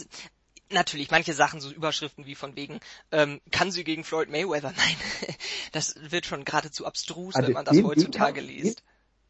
natürlich 0.71 1.11
manche 1.11 1.35
Sachen, 1.35 1.61
so 1.61 1.71
Überschriften 1.71 2.27
wie 2.27 2.35
von 2.35 2.57
wegen, 2.57 2.81
ähm, 3.13 3.41
kann 3.51 3.71
sie 3.71 3.85
gegen 3.85 4.05
Floyd 4.05 4.29
Mayweather? 4.31 4.73
Nein, 4.77 4.97
das 5.73 5.95
wird 6.11 6.27
schon 6.27 6.45
geradezu 6.45 6.87
abstrus, 6.87 7.35
also 7.35 7.49
wenn 7.49 7.55
man 7.55 7.65
das 7.65 7.75
den, 7.75 7.87
heutzutage 7.87 8.41
den 8.41 8.49
liest. 8.49 8.83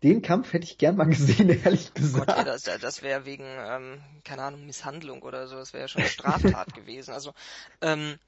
Den, 0.03 0.15
den, 0.15 0.23
Kampf 0.23 0.53
hätte 0.53 0.65
ich 0.65 0.79
gern 0.79 0.97
mal 0.97 1.05
gesehen, 1.05 1.49
ehrlich 1.65 1.95
gesagt. 1.95 2.27
Gott, 2.27 2.37
ja, 2.37 2.45
das, 2.45 2.63
das 2.63 3.03
wäre 3.03 3.25
wegen, 3.25 3.45
ähm, 3.45 4.01
keine 4.25 4.43
Ahnung, 4.43 4.67
Misshandlung 4.67 5.23
oder 5.23 5.49
so, 5.49 5.57
das 5.57 5.73
wäre 5.73 5.83
ja 5.85 5.89
schon 5.89 6.03
eine 6.03 6.11
Straftat 6.11 6.75
gewesen. 6.75 7.13
Also, 7.13 7.33
ähm, 7.81 8.19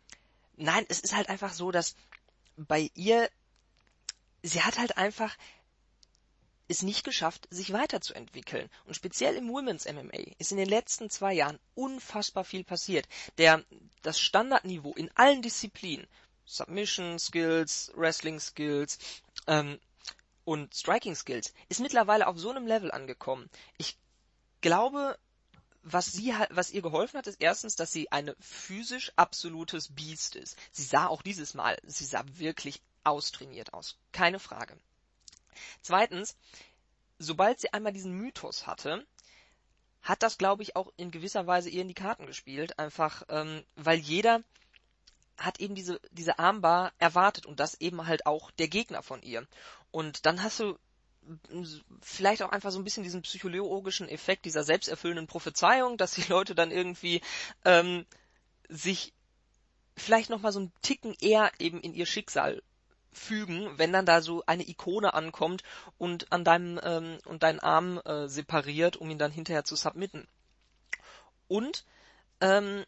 nein, 0.57 0.85
es 0.89 1.01
ist 1.01 1.15
halt 1.15 1.29
einfach 1.29 1.53
so, 1.53 1.71
dass 1.71 1.97
bei 2.57 2.91
ihr, 2.95 3.29
sie 4.43 4.63
hat 4.63 4.79
halt 4.79 4.97
einfach 4.97 5.37
es 6.69 6.83
nicht 6.83 7.05
geschafft, 7.05 7.47
sich 7.51 7.73
weiterzuentwickeln. 7.73 8.69
Und 8.85 8.95
speziell 8.95 9.35
im 9.37 9.49
Women's 9.49 9.87
MMA 9.87 10.33
ist 10.39 10.53
in 10.53 10.59
den 10.59 10.69
letzten 10.69 11.11
zwei 11.11 11.33
Jahren 11.33 11.59
unfassbar 11.75 12.45
viel 12.45 12.65
passiert. 12.65 13.07
Der, 13.39 13.65
das 14.03 14.19
Standardniveau 14.19 14.95
in 14.95 15.11
allen 15.15 15.43
Disziplinen, 15.43 16.07
Submission 16.45 17.19
Skills, 17.19 17.93
Wrestling 17.95 18.41
Skills, 18.41 18.99
ähm, 19.47 19.79
und 20.45 20.75
Striking 20.75 21.17
Skills 21.17 21.53
ist 21.69 21.81
mittlerweile 21.81 22.29
auf 22.29 22.39
so 22.39 22.51
einem 22.51 22.67
Level 22.67 22.93
angekommen. 22.93 23.51
Ich 23.79 23.99
glaube, 24.61 25.19
was 25.83 26.13
sie 26.13 26.33
was 26.51 26.71
ihr 26.71 26.83
geholfen 26.83 27.19
hat, 27.19 27.27
ist 27.27 27.41
erstens, 27.41 27.77
dass 27.77 27.93
sie 27.93 28.11
eine 28.13 28.37
physisch 28.41 29.13
absolutes 29.17 29.95
Biest 29.95 30.37
ist. 30.37 30.57
Sie 30.71 30.85
sah 30.85 31.07
auch 31.07 31.23
dieses 31.23 31.55
Mal, 31.55 31.79
sie 31.85 32.05
sah 32.05 32.25
wirklich 32.35 32.81
austrainiert 33.03 33.75
aus. 33.75 33.99
Keine 34.13 34.39
Frage. 34.39 34.79
Zweitens, 35.83 36.37
sobald 37.19 37.61
sie 37.61 37.73
einmal 37.73 37.93
diesen 37.93 38.13
Mythos 38.13 38.67
hatte, 38.67 39.07
hat 40.03 40.23
das, 40.23 40.39
glaube 40.39 40.63
ich, 40.63 40.77
auch 40.77 40.93
in 40.97 41.11
gewisser 41.11 41.47
Weise 41.47 41.69
ihr 41.69 41.83
in 41.83 41.89
die 41.89 41.95
Karten 41.95 42.27
gespielt. 42.27 42.79
Einfach, 42.79 43.25
ähm, 43.29 43.65
weil 43.75 43.99
jeder 43.99 44.43
hat 45.37 45.61
eben 45.61 45.75
diese, 45.75 46.01
diese 46.13 46.39
Armbar 46.39 46.93
erwartet 46.99 47.47
und 47.47 47.61
das 47.61 47.81
eben 47.81 48.07
halt 48.07 48.25
auch 48.27 48.51
der 48.53 48.69
Gegner 48.69 49.03
von 49.03 49.23
ihr. 49.23 49.47
Und 49.91 50.25
dann 50.27 50.43
hast 50.43 50.61
du 50.61 50.79
vielleicht 52.01 52.43
auch 52.43 52.51
einfach 52.51 52.71
so 52.71 52.79
ein 52.79 52.85
bisschen 52.85 53.03
diesen 53.03 53.23
psychologischen 53.23 54.09
Effekt 54.09 54.45
dieser 54.45 54.63
selbsterfüllenden 54.63 55.27
Prophezeiung, 55.27 55.97
dass 55.97 56.13
die 56.13 56.29
Leute 56.29 56.55
dann 56.55 56.71
irgendwie 56.71 57.21
ähm, 57.65 58.07
sich 58.69 59.13
vielleicht 59.97 60.31
nochmal 60.31 60.53
so 60.53 60.61
einen 60.61 60.73
Ticken 60.83 61.15
eher 61.21 61.51
eben 61.59 61.81
in 61.81 61.95
ihr 61.95 62.07
Schicksal 62.07 62.63
fügen, 63.17 63.71
wenn 63.79 63.93
dann 63.93 64.07
da 64.07 64.21
so 64.21 64.43
eine 64.47 64.69
Ikone 64.69 65.15
ankommt 65.15 65.63
und 65.99 66.33
an 66.33 66.45
deinem 66.45 66.81
ähm, 66.83 67.19
und 67.25 67.43
deinen 67.43 67.61
Arm 67.61 68.01
äh, 68.05 68.29
separiert, 68.29 68.97
um 68.97 69.11
ihn 69.11 69.19
dann 69.19 69.33
hinterher 69.33 69.65
zu 69.65 69.77
submitten. 69.77 70.27
Und 71.49 71.85
ähm, 72.41 72.85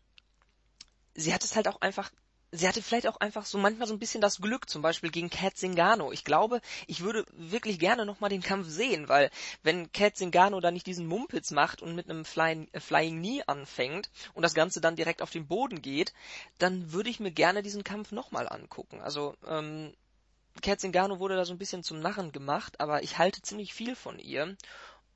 sie 1.15 1.35
hat 1.35 1.45
es 1.45 1.57
halt 1.57 1.69
auch 1.69 1.81
einfach 1.81 2.11
sie 2.51 2.67
hatte 2.67 2.83
vielleicht 2.83 3.07
auch 3.07 3.21
einfach 3.21 3.45
so 3.45 3.59
manchmal 3.59 3.87
so 3.87 3.95
ein 3.95 3.99
bisschen 3.99 4.21
das 4.21 4.41
Glück, 4.41 4.69
zum 4.69 4.83
Beispiel 4.83 5.11
gegen 5.11 5.31
Kat 5.31 5.57
Zingano. 5.57 6.13
Ich 6.13 6.25
glaube, 6.25 6.61
ich 6.87 7.01
würde 7.01 7.25
wirklich 7.33 7.79
gerne 7.79 8.07
nochmal 8.07 8.31
den 8.31 8.43
Kampf 8.43 8.69
sehen, 8.69 9.09
weil 9.09 9.31
wenn 9.63 9.93
Kat 9.93 10.17
Zingano 10.17 10.61
da 10.61 10.71
nicht 10.71 10.87
diesen 10.87 11.07
Mumpitz 11.07 11.51
macht 11.51 11.83
und 11.83 11.95
mit 11.95 12.09
einem 12.09 12.25
Flying, 12.25 12.69
äh, 12.73 12.81
Flying 12.81 13.19
Knee 13.19 13.43
anfängt 13.47 14.11
und 14.35 14.43
das 14.43 14.55
Ganze 14.55 14.81
dann 14.81 14.97
direkt 14.97 15.23
auf 15.23 15.31
den 15.31 15.47
Boden 15.47 15.83
geht, 15.83 16.13
dann 16.59 16.93
würde 16.93 17.11
ich 17.11 17.21
mir 17.21 17.31
gerne 17.33 17.63
diesen 17.63 17.85
Kampf 17.85 18.13
nochmal 18.13 18.49
angucken. 18.49 19.01
Also 19.01 19.35
ähm, 19.47 19.93
Kerzingano 20.61 21.19
wurde 21.19 21.37
da 21.37 21.45
so 21.45 21.53
ein 21.53 21.59
bisschen 21.59 21.83
zum 21.83 22.01
Narren 22.01 22.33
gemacht, 22.33 22.81
aber 22.81 23.03
ich 23.03 23.19
halte 23.19 23.43
ziemlich 23.43 23.75
viel 23.75 23.97
von 23.97 24.19
ihr. 24.19 24.57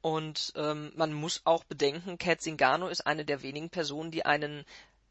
Und 0.01 0.53
ähm, 0.57 0.93
man 0.97 1.13
muss 1.13 1.43
auch 1.45 1.63
bedenken, 1.65 2.19
Kerzingano 2.19 2.89
ist 2.89 3.07
eine 3.07 3.25
der 3.25 3.43
wenigen 3.43 3.71
Personen, 3.71 4.11
die 4.11 4.27
einen 4.27 4.65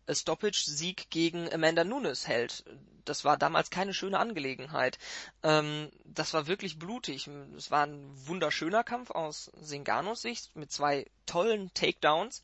äh, 0.06 0.14
Stoppage-Sieg 0.14 1.10
gegen 1.10 1.52
Amanda 1.52 1.84
Nunes 1.86 2.28
hält. 2.28 2.66
Das 3.06 3.24
war 3.24 3.38
damals 3.38 3.70
keine 3.70 3.94
schöne 3.94 4.20
Angelegenheit. 4.20 5.00
Ähm, 5.44 5.90
das 6.04 6.34
war 6.34 6.48
wirklich 6.48 6.78
blutig. 6.78 7.30
Es 7.58 7.72
war 7.72 7.86
ein 7.88 8.12
wunderschöner 8.28 8.84
Kampf 8.84 9.12
aus 9.12 9.52
Singanos 9.62 10.22
Sicht 10.22 10.56
mit 10.56 10.72
zwei 10.72 11.10
tollen 11.26 11.74
Takedowns. 11.74 12.44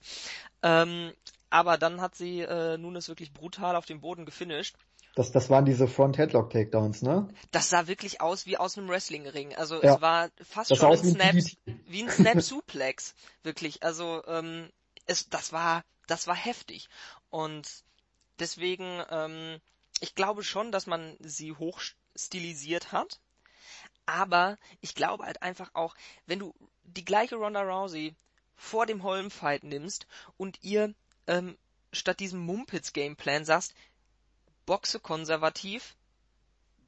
Ähm, 0.63 1.13
aber 1.49 1.77
dann 1.77 2.01
hat 2.01 2.15
sie 2.15 2.41
äh, 2.41 2.77
Nunes 2.77 3.07
wirklich 3.09 3.33
brutal 3.33 3.75
auf 3.75 3.85
dem 3.85 4.01
Boden 4.01 4.25
gefinisht. 4.25 4.75
Das, 5.17 5.31
das 5.31 5.49
waren 5.49 5.65
diese 5.65 5.87
Front-Headlock-Takedowns, 5.87 7.01
ne? 7.01 7.27
Das 7.49 7.71
sah 7.71 7.87
wirklich 7.87 8.21
aus 8.21 8.45
wie 8.45 8.55
aus 8.55 8.77
einem 8.77 8.87
Wrestling-Ring. 8.87 9.55
Also 9.55 9.81
ja. 9.81 9.95
es 9.95 10.01
war 10.01 10.29
fast 10.43 10.69
das 10.69 10.77
schon 10.77 10.91
ein 10.91 11.03
Snap, 11.03 11.35
wie 11.87 12.03
ein 12.03 12.09
Snap-Suplex. 12.11 13.15
wirklich. 13.43 13.81
Also 13.81 14.23
ähm, 14.27 14.69
es, 15.07 15.27
das 15.27 15.51
war, 15.51 15.83
das 16.05 16.27
war 16.27 16.35
heftig. 16.35 16.87
Und 17.31 17.67
deswegen, 18.37 19.01
ähm, 19.09 19.59
ich 20.01 20.13
glaube 20.13 20.43
schon, 20.43 20.71
dass 20.71 20.85
man 20.85 21.17
sie 21.19 21.51
hoch 21.53 21.81
stilisiert 22.15 22.91
hat. 22.91 23.19
Aber 24.05 24.55
ich 24.81 24.93
glaube 24.93 25.25
halt 25.25 25.41
einfach 25.41 25.71
auch, 25.73 25.95
wenn 26.27 26.37
du 26.37 26.53
die 26.83 27.05
gleiche 27.05 27.37
Ronda 27.37 27.63
Rousey 27.63 28.13
vor 28.55 28.85
dem 28.85 29.01
Holm-Fight 29.01 29.63
nimmst 29.63 30.05
und 30.37 30.59
ihr 30.61 30.93
ähm, 31.25 31.57
statt 31.91 32.19
diesem 32.19 32.41
Mumpitz-Gameplan 32.41 33.45
sagst, 33.45 33.73
boxe 34.67 34.99
konservativ, 34.99 35.95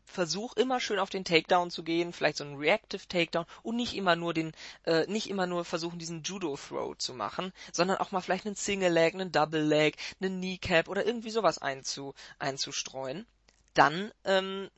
versuch 0.05 0.55
immer 0.55 0.79
schön 0.79 0.99
auf 0.99 1.09
den 1.09 1.23
Takedown 1.23 1.71
zu 1.71 1.83
gehen, 1.83 2.13
vielleicht 2.13 2.37
so 2.37 2.43
ein 2.43 2.57
Reactive 2.57 3.07
Takedown 3.07 3.45
und 3.63 3.75
nicht 3.75 3.95
immer 3.95 4.15
nur 4.15 4.33
den, 4.33 4.53
äh, 4.85 5.07
nicht 5.07 5.29
immer 5.29 5.47
nur 5.47 5.65
versuchen 5.65 5.99
diesen 5.99 6.23
Judo 6.23 6.57
Throw 6.57 6.97
zu 6.97 7.13
machen, 7.13 7.53
sondern 7.71 7.97
auch 7.97 8.11
mal 8.11 8.21
vielleicht 8.21 8.45
einen 8.45 8.55
Single 8.55 8.91
Leg, 8.91 9.13
einen 9.13 9.31
Double 9.31 9.63
Leg, 9.63 9.97
einen 10.19 10.39
Kneecap 10.39 10.87
oder 10.87 11.05
irgendwie 11.05 11.29
sowas 11.29 11.59
einzu, 11.59 12.13
einzustreuen. 12.37 13.25
Dann, 13.73 14.11
ähm, 14.25 14.69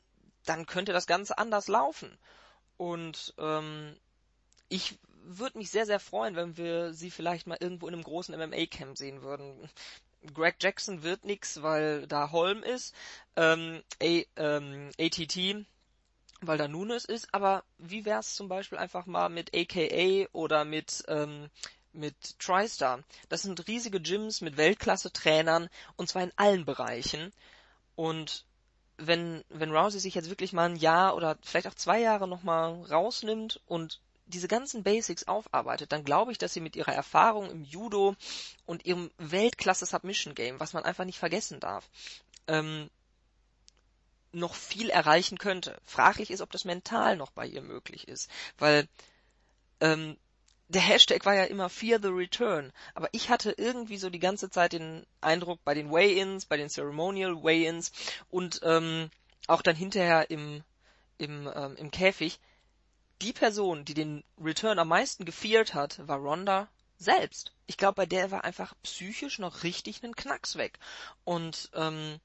dann 0.44 0.66
könnte 0.66 0.92
das 0.92 1.06
Ganze 1.06 1.38
anders 1.38 1.68
laufen. 1.68 2.16
Und 2.76 3.34
ähm, 3.38 3.96
ich 4.68 4.98
würde 5.24 5.58
mich 5.58 5.70
sehr, 5.70 5.86
sehr 5.86 6.00
freuen, 6.00 6.36
wenn 6.36 6.56
wir 6.56 6.92
sie 6.92 7.10
vielleicht 7.10 7.46
mal 7.46 7.58
irgendwo 7.60 7.88
in 7.88 7.94
einem 7.94 8.02
großen 8.02 8.36
MMA-Camp 8.36 8.98
sehen 8.98 9.22
würden. 9.22 9.68
Greg 10.34 10.56
Jackson 10.60 11.02
wird 11.02 11.24
nix, 11.24 11.62
weil 11.62 12.06
da 12.06 12.30
Holm 12.30 12.62
ist, 12.62 12.94
ähm, 13.36 13.82
A, 14.00 14.22
ähm, 14.36 14.90
ATT, 14.98 15.66
weil 16.40 16.58
da 16.58 16.68
Nunes 16.68 17.04
ist, 17.04 17.32
aber 17.32 17.64
wie 17.78 18.04
wär's 18.04 18.34
zum 18.34 18.48
Beispiel 18.48 18.78
einfach 18.78 19.06
mal 19.06 19.28
mit 19.28 19.54
AKA 19.54 20.28
oder 20.32 20.64
mit, 20.64 21.04
ähm, 21.08 21.48
mit 21.92 22.38
TriStar? 22.38 23.02
Das 23.28 23.42
sind 23.42 23.66
riesige 23.68 24.00
Gyms 24.00 24.40
mit 24.40 24.56
Weltklasse-Trainern 24.56 25.68
und 25.96 26.08
zwar 26.08 26.22
in 26.22 26.32
allen 26.36 26.64
Bereichen. 26.64 27.32
Und 27.96 28.44
wenn, 28.96 29.44
wenn 29.48 29.74
Rousey 29.74 30.00
sich 30.00 30.14
jetzt 30.14 30.30
wirklich 30.30 30.52
mal 30.52 30.68
ein 30.68 30.76
Jahr 30.76 31.16
oder 31.16 31.38
vielleicht 31.42 31.66
auch 31.66 31.74
zwei 31.74 32.00
Jahre 32.00 32.28
nochmal 32.28 32.82
rausnimmt 32.84 33.60
und 33.66 34.00
diese 34.32 34.48
ganzen 34.48 34.82
Basics 34.82 35.24
aufarbeitet, 35.28 35.92
dann 35.92 36.04
glaube 36.04 36.32
ich, 36.32 36.38
dass 36.38 36.52
sie 36.52 36.60
mit 36.60 36.76
ihrer 36.76 36.92
Erfahrung 36.92 37.50
im 37.50 37.64
Judo 37.64 38.16
und 38.66 38.84
ihrem 38.84 39.10
Weltklasse 39.18 39.86
Submission 39.86 40.34
Game, 40.34 40.60
was 40.60 40.72
man 40.72 40.84
einfach 40.84 41.04
nicht 41.04 41.18
vergessen 41.18 41.60
darf, 41.60 41.88
ähm, 42.46 42.90
noch 44.32 44.54
viel 44.54 44.90
erreichen 44.90 45.38
könnte. 45.38 45.78
Fraglich 45.84 46.30
ist, 46.30 46.40
ob 46.40 46.50
das 46.50 46.64
mental 46.64 47.16
noch 47.16 47.30
bei 47.30 47.46
ihr 47.46 47.62
möglich 47.62 48.08
ist, 48.08 48.30
weil 48.58 48.88
ähm, 49.80 50.16
der 50.68 50.80
Hashtag 50.80 51.26
war 51.26 51.34
ja 51.34 51.44
immer 51.44 51.68
Fear 51.68 52.00
the 52.00 52.08
Return, 52.08 52.72
aber 52.94 53.08
ich 53.12 53.28
hatte 53.28 53.54
irgendwie 53.58 53.98
so 53.98 54.08
die 54.08 54.18
ganze 54.18 54.48
Zeit 54.48 54.72
den 54.72 55.04
Eindruck 55.20 55.62
bei 55.64 55.74
den 55.74 55.90
Weigh-ins, 55.90 56.46
bei 56.46 56.56
den 56.56 56.70
Ceremonial 56.70 57.42
Weigh-ins 57.42 57.92
und 58.30 58.60
ähm, 58.62 59.10
auch 59.48 59.60
dann 59.60 59.76
hinterher 59.76 60.30
im 60.30 60.62
im 61.18 61.50
ähm, 61.54 61.76
im 61.76 61.90
Käfig, 61.90 62.40
die 63.22 63.32
Person, 63.32 63.84
die 63.84 63.94
den 63.94 64.24
Return 64.42 64.78
am 64.78 64.88
meisten 64.88 65.24
gefeared 65.24 65.74
hat, 65.74 66.06
war 66.06 66.18
Ronda 66.18 66.68
selbst. 66.98 67.52
Ich 67.66 67.76
glaube, 67.76 67.94
bei 67.94 68.06
der 68.06 68.30
war 68.30 68.44
einfach 68.44 68.74
psychisch 68.82 69.38
noch 69.38 69.62
richtig 69.62 70.02
einen 70.02 70.16
Knacks 70.16 70.56
weg 70.56 70.78
und 71.24 71.70
ähm, 71.74 72.18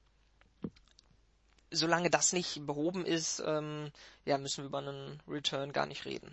solange 1.70 2.10
das 2.10 2.32
nicht 2.32 2.66
behoben 2.66 3.04
ist, 3.04 3.42
ähm, 3.46 3.90
ja, 4.24 4.38
müssen 4.38 4.64
wir 4.64 4.68
über 4.68 4.78
einen 4.78 5.20
Return 5.28 5.72
gar 5.72 5.86
nicht 5.86 6.04
reden. 6.04 6.30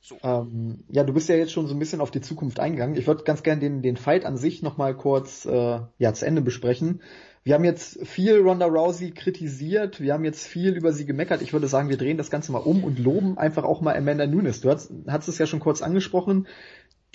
So. 0.00 0.18
Ähm, 0.22 0.84
ja, 0.88 1.02
du 1.02 1.14
bist 1.14 1.30
ja 1.30 1.34
jetzt 1.34 1.52
schon 1.52 1.66
so 1.66 1.74
ein 1.74 1.78
bisschen 1.78 2.02
auf 2.02 2.10
die 2.10 2.20
Zukunft 2.20 2.60
eingegangen. 2.60 2.96
Ich 2.96 3.06
würde 3.06 3.24
ganz 3.24 3.42
gerne 3.42 3.60
den, 3.60 3.80
den 3.80 3.96
Fight 3.96 4.26
an 4.26 4.36
sich 4.36 4.60
nochmal 4.60 4.94
kurz 4.94 5.46
äh, 5.46 5.80
ja, 5.96 6.12
zu 6.12 6.26
Ende 6.26 6.42
besprechen. 6.42 7.00
Wir 7.44 7.54
haben 7.54 7.64
jetzt 7.64 8.06
viel 8.06 8.40
Ronda 8.40 8.64
Rousey 8.64 9.10
kritisiert, 9.10 10.00
wir 10.00 10.14
haben 10.14 10.24
jetzt 10.24 10.46
viel 10.46 10.72
über 10.72 10.92
sie 10.92 11.04
gemeckert. 11.04 11.42
Ich 11.42 11.52
würde 11.52 11.68
sagen, 11.68 11.90
wir 11.90 11.98
drehen 11.98 12.16
das 12.16 12.30
Ganze 12.30 12.52
mal 12.52 12.58
um 12.58 12.82
und 12.82 12.98
loben 12.98 13.36
einfach 13.36 13.64
auch 13.64 13.82
mal 13.82 13.94
Amanda 13.94 14.26
Nunes. 14.26 14.62
Du 14.62 14.70
hast, 14.70 14.90
hast 15.06 15.28
es 15.28 15.36
ja 15.36 15.46
schon 15.46 15.60
kurz 15.60 15.82
angesprochen 15.82 16.46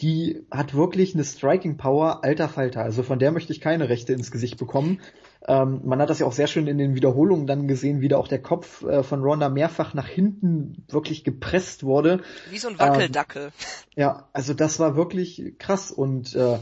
die 0.01 0.45
hat 0.49 0.73
wirklich 0.73 1.13
eine 1.13 1.23
Striking 1.23 1.77
Power, 1.77 2.23
alter 2.23 2.47
Falter. 2.47 2.81
Also 2.81 3.03
von 3.03 3.19
der 3.19 3.31
möchte 3.31 3.51
ich 3.51 3.59
keine 3.59 3.89
Rechte 3.89 4.13
ins 4.13 4.31
Gesicht 4.31 4.57
bekommen. 4.57 5.01
Ähm, 5.47 5.81
man 5.83 6.01
hat 6.01 6.09
das 6.09 6.19
ja 6.19 6.25
auch 6.25 6.31
sehr 6.31 6.47
schön 6.47 6.67
in 6.67 6.77
den 6.77 6.95
Wiederholungen 6.95 7.47
dann 7.47 7.67
gesehen, 7.67 8.01
wie 8.01 8.07
da 8.07 8.17
auch 8.17 8.27
der 8.27 8.41
Kopf 8.41 8.83
äh, 8.83 9.03
von 9.03 9.21
Ronda 9.21 9.49
mehrfach 9.49 9.93
nach 9.93 10.07
hinten 10.07 10.85
wirklich 10.89 11.23
gepresst 11.23 11.83
wurde. 11.83 12.21
Wie 12.49 12.57
so 12.57 12.69
ein 12.69 12.79
Wackeldackel. 12.79 13.45
Ähm, 13.45 13.51
ja, 13.95 14.29
also 14.31 14.53
das 14.53 14.79
war 14.79 14.95
wirklich 14.95 15.55
krass 15.57 15.91
und 15.91 16.35
äh, 16.35 16.59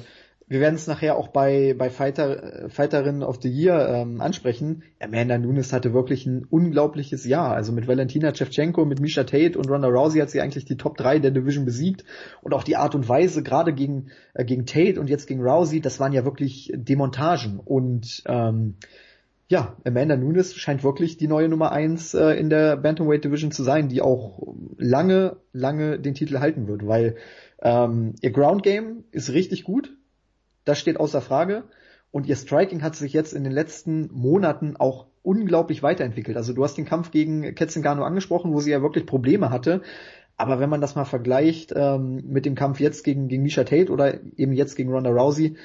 wir 0.49 0.61
werden 0.61 0.75
es 0.75 0.87
nachher 0.87 1.17
auch 1.17 1.27
bei, 1.27 1.75
bei 1.77 1.89
Fighter, 1.89 2.63
äh, 2.63 2.69
Fighterinnen 2.69 3.21
of 3.21 3.39
the 3.41 3.49
Year 3.49 3.89
ähm, 3.89 4.21
ansprechen. 4.21 4.83
Amanda 4.99 5.37
Nunes 5.37 5.73
hatte 5.73 5.93
wirklich 5.93 6.25
ein 6.25 6.45
unglaubliches 6.45 7.25
Jahr. 7.25 7.53
Also 7.53 7.73
mit 7.73 7.87
Valentina 7.87 8.33
Shevchenko, 8.33 8.85
mit 8.85 9.01
Misha 9.01 9.25
Tate 9.25 9.57
und 9.57 9.69
Ronda 9.69 9.89
Rousey 9.89 10.19
hat 10.19 10.29
sie 10.29 10.39
eigentlich 10.39 10.63
die 10.63 10.77
Top 10.77 10.95
3 10.95 11.19
der 11.19 11.31
Division 11.31 11.65
besiegt. 11.65 12.05
Und 12.41 12.53
auch 12.53 12.63
die 12.63 12.77
Art 12.77 12.95
und 12.95 13.09
Weise, 13.09 13.43
gerade 13.43 13.73
gegen, 13.73 14.07
äh, 14.33 14.45
gegen 14.45 14.65
Tate 14.65 15.01
und 15.01 15.09
jetzt 15.09 15.27
gegen 15.27 15.41
Rousey, 15.41 15.81
das 15.81 15.99
waren 15.99 16.13
ja 16.13 16.23
wirklich 16.23 16.71
Demontagen. 16.73 17.59
Und 17.59 18.23
ähm, 18.25 18.75
ja, 19.49 19.75
Amanda 19.83 20.15
Nunes 20.15 20.55
scheint 20.55 20.81
wirklich 20.81 21.17
die 21.17 21.27
neue 21.27 21.49
Nummer 21.49 21.73
1 21.73 22.13
äh, 22.13 22.31
in 22.35 22.49
der 22.49 22.77
Bantamweight 22.77 23.25
Division 23.25 23.51
zu 23.51 23.63
sein, 23.63 23.89
die 23.89 24.01
auch 24.01 24.55
lange, 24.77 25.35
lange 25.51 25.99
den 25.99 26.13
Titel 26.13 26.39
halten 26.39 26.69
wird, 26.69 26.87
weil 26.87 27.17
ähm, 27.61 28.15
ihr 28.21 28.31
Ground 28.31 28.63
Game 28.63 29.03
ist 29.11 29.33
richtig 29.33 29.65
gut 29.65 29.96
das 30.67 30.79
steht 30.79 30.99
außer 30.99 31.21
Frage. 31.21 31.63
Und 32.11 32.25
ihr 32.25 32.35
Striking 32.35 32.83
hat 32.83 32.95
sich 32.95 33.13
jetzt 33.13 33.33
in 33.33 33.43
den 33.43 33.51
letzten 33.51 34.09
Monaten 34.13 34.75
auch 34.77 35.07
unglaublich 35.23 35.83
weiterentwickelt. 35.83 36.37
Also 36.37 36.53
du 36.53 36.63
hast 36.63 36.77
den 36.77 36.85
Kampf 36.85 37.11
gegen 37.11 37.53
Ketzengano 37.53 38.03
angesprochen, 38.03 38.53
wo 38.53 38.61
sie 38.61 38.71
ja 38.71 38.81
wirklich 38.81 39.05
Probleme 39.05 39.49
hatte. 39.49 39.81
Aber 40.37 40.59
wenn 40.59 40.69
man 40.69 40.81
das 40.81 40.95
mal 40.95 41.05
vergleicht 41.05 41.73
ähm, 41.75 42.23
mit 42.27 42.45
dem 42.45 42.55
Kampf 42.55 42.79
jetzt 42.79 43.03
gegen, 43.03 43.27
gegen 43.27 43.43
Misha 43.43 43.63
Tate 43.63 43.91
oder 43.91 44.19
eben 44.37 44.53
jetzt 44.53 44.75
gegen 44.75 44.91
Ronda 44.91 45.09
Rousey, 45.09 45.57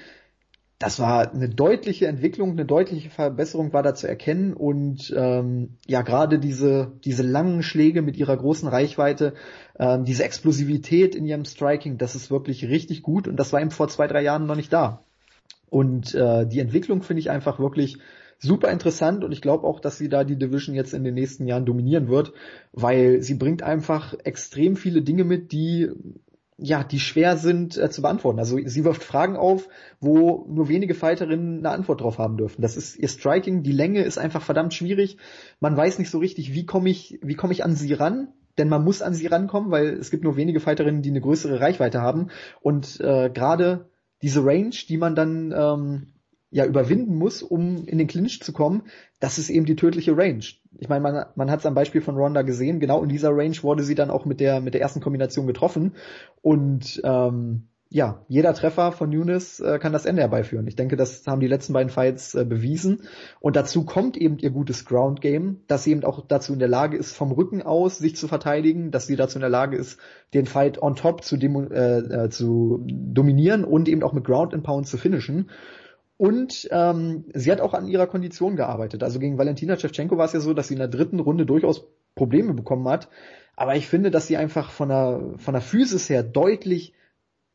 das 0.83 0.99
war 0.99 1.33
eine 1.33 1.49
deutliche 1.49 2.09
Entwicklung, 2.09 2.51
eine 2.51 2.65
deutliche 2.65 3.09
Verbesserung 3.09 3.73
war 3.73 3.85
da 3.85 3.95
zu 3.95 4.09
erkennen. 4.09 4.53
Und 4.53 5.15
ähm, 5.17 5.77
ja 5.87 6.03
gerade 6.03 6.41
diese 6.41 6.93
diese 7.05 7.23
langen 7.23 7.63
Schläge 7.63 8.03
mit 8.03 8.17
ihrer 8.17 8.37
großen 8.37 8.69
Reichweite, 8.69 9.35
ähm, 9.79 10.05
diese 10.05 10.25
Explosivität 10.25 11.15
in 11.15 11.25
ihrem 11.25 11.45
Striking, 11.45 11.99
das 11.99 12.17
ist 12.17 12.33
wirklich 12.33 12.65
richtig 12.65 13.03
gut. 13.03 13.29
Und 13.29 13.37
das 13.37 13.53
war 13.53 13.61
eben 13.61 13.71
vor 13.71 13.87
zwei 13.89 14.09
drei 14.09 14.23
Jahren 14.23 14.47
noch 14.47 14.57
nicht 14.57 14.73
da. 14.73 15.05
Und 15.71 16.17
äh, 16.17 16.47
die 16.47 16.59
Entwicklung 16.59 17.03
finde 17.03 17.21
ich 17.21 17.31
einfach 17.31 17.61
wirklich 17.61 17.99
super 18.41 18.69
interessant. 18.73 19.23
Und 19.23 19.31
ich 19.31 19.41
glaube 19.41 19.65
auch, 19.69 19.79
dass 19.79 19.99
sie 19.99 20.09
da 20.09 20.25
die 20.25 20.37
Division 20.37 20.75
jetzt 20.75 20.95
in 20.95 21.05
den 21.05 21.15
nächsten 21.15 21.47
Jahren 21.47 21.65
dominieren 21.65 22.09
wird, 22.09 22.33
weil 22.73 23.23
sie 23.23 23.35
bringt 23.35 23.63
einfach 23.63 24.15
extrem 24.25 24.75
viele 24.75 25.03
Dinge 25.03 25.23
mit, 25.23 25.53
die 25.53 25.91
ja, 26.63 26.85
die 26.85 27.01
schwer 27.01 27.37
sind 27.37 27.77
äh, 27.77 27.91
zu 27.91 28.03
beantworten. 28.03 28.39
Also 28.39 28.59
sie 28.65 28.85
wirft 28.85 29.03
Fragen 29.03 29.37
auf, 29.37 29.69
wo 30.01 30.47
nur 30.49 30.69
wenige 30.69 30.95
Fighterinnen 30.95 31.59
eine 31.59 31.71
Antwort 31.71 32.01
drauf 32.01 32.19
haben 32.19 32.37
dürfen. 32.37 32.63
Das 32.63 32.77
ist 32.77 32.97
ihr 32.97 33.09
Striking, 33.09 33.63
die 33.63 33.73
Länge 33.73 34.03
ist 34.03 34.19
einfach 34.19 34.43
verdammt 34.43 34.73
schwierig. 34.73 35.19
Man 35.61 35.77
weiß 35.77 35.99
nicht 35.99 36.11
so 36.11 36.19
richtig, 36.19 36.55
wie 36.55 36.65
komme 36.65 36.91
ich, 36.91 37.19
wie 37.23 37.35
komme 37.35 37.53
ich 37.53 37.65
an 37.65 37.75
sie 37.75 37.93
ran? 37.93 38.29
Denn 38.59 38.69
man 38.69 38.85
muss 38.85 39.03
an 39.03 39.15
sie 39.15 39.27
rankommen, 39.27 39.71
weil 39.71 39.95
es 39.95 40.11
gibt 40.11 40.25
nur 40.25 40.37
wenige 40.37 40.61
Fighterinnen, 40.61 41.03
die 41.03 41.11
eine 41.11 41.23
größere 41.23 41.61
Reichweite 41.61 42.03
haben. 42.03 42.29
Und 42.61 43.01
äh, 43.01 43.31
gerade 43.31 43.91
diese 44.21 44.45
Range, 44.45 44.75
die 44.89 44.99
man 44.99 45.15
dann 45.15 45.53
ähm, 45.57 46.12
ja 46.53 46.67
überwinden 46.67 47.17
muss, 47.17 47.43
um 47.43 47.87
in 47.87 47.99
den 47.99 48.07
Clinch 48.07 48.41
zu 48.43 48.53
kommen, 48.53 48.83
das 49.19 49.39
ist 49.39 49.51
eben 49.51 49.67
die 49.67 49.75
tödliche 49.75 50.17
Range. 50.17 50.45
Ich 50.79 50.89
meine, 50.89 51.01
man, 51.01 51.25
man 51.35 51.51
hat 51.51 51.61
es 51.61 51.67
am 51.67 51.75
Beispiel 51.75 52.03
von 52.03 52.17
Ronda 52.17 52.43
gesehen, 52.43 52.79
genau 52.79 53.03
in 53.03 53.09
dieser 53.09 53.31
Range 53.31 53.57
wurde 53.63 53.83
sie 53.83 53.95
dann 53.95 54.11
auch 54.11 54.27
mit 54.27 54.39
der 54.39 54.61
mit 54.61 54.75
der 54.75 54.83
ersten 54.83 55.01
Kombination 55.01 55.47
getroffen 55.47 55.95
und 56.43 57.01
ähm, 57.05 57.69
ja, 57.95 58.25
jeder 58.27 58.55
Treffer 58.55 58.91
von 58.91 59.11
Nunes 59.11 59.61
äh, 59.61 59.79
kann 59.79 59.93
das 59.93 60.07
Ende 60.07 60.23
herbeiführen. 60.23 60.67
Ich 60.67 60.77
denke, 60.77 60.97
das 60.97 61.27
haben 61.27 61.41
die 61.41 61.47
letzten 61.47 61.75
beiden 61.75 61.91
Fights 61.91 62.35
äh, 62.35 62.47
bewiesen. 62.47 63.03
Und 63.39 63.55
dazu 63.55 63.85
kommt 63.85 64.17
eben 64.17 64.39
ihr 64.39 64.49
gutes 64.49 64.87
Ground 64.87 65.21
Game, 65.21 65.61
dass 65.67 65.85
sie 65.85 65.91
eben 65.91 66.03
auch 66.03 66.27
dazu 66.27 66.55
in 66.55 66.59
der 66.59 66.69
Lage 66.69 66.97
ist, 66.97 67.15
vom 67.15 67.33
Rücken 67.33 67.61
aus 67.61 67.99
sich 67.99 68.17
zu 68.17 68.29
verteidigen, 68.29 68.93
dass 68.93 69.07
sie 69.07 69.17
dazu 69.17 69.37
in 69.37 69.43
der 69.43 69.51
Lage 69.51 69.77
ist, 69.77 70.01
den 70.33 70.47
Fight 70.47 70.81
on 70.81 70.97
top 70.97 71.23
zu, 71.23 71.37
äh, 71.37 71.99
äh, 71.99 72.31
zu 72.31 72.83
dominieren 72.87 73.63
und 73.63 73.91
eben 73.91 74.03
auch 74.03 74.15
mit 74.15 74.25
Ground 74.25 74.55
and 74.55 74.63
Pound 74.63 74.89
zu 74.89 74.97
finishen. 74.97 75.51
Und 76.23 76.69
ähm, 76.71 77.25
sie 77.35 77.51
hat 77.51 77.61
auch 77.61 77.75
an 77.75 77.89
ihrer 77.89 78.07
Kondition 78.07 78.55
gearbeitet. 78.55 79.03
Also 79.03 79.19
gegen 79.19 79.39
Valentina 79.39 79.77
Shevchenko 79.77 80.19
war 80.19 80.27
es 80.27 80.33
ja 80.33 80.39
so, 80.39 80.55
dass 80.55 80.69
sie 80.69 80.75
in 80.75 80.79
der 80.79 80.87
dritten 80.87 81.19
Runde 81.19 81.47
durchaus 81.47 81.85
Probleme 82.15 82.55
bekommen 82.55 82.87
hat. 82.87 83.09
Aber 83.57 83.75
ich 83.75 83.89
finde, 83.89 84.13
dass 84.13 84.29
sie 84.29 84.37
einfach 84.37 84.71
von 84.71 84.89
der, 84.89 85.21
von 85.39 85.53
der 85.53 85.61
Physis 85.61 86.09
her 86.09 86.23
deutlich 86.23 86.95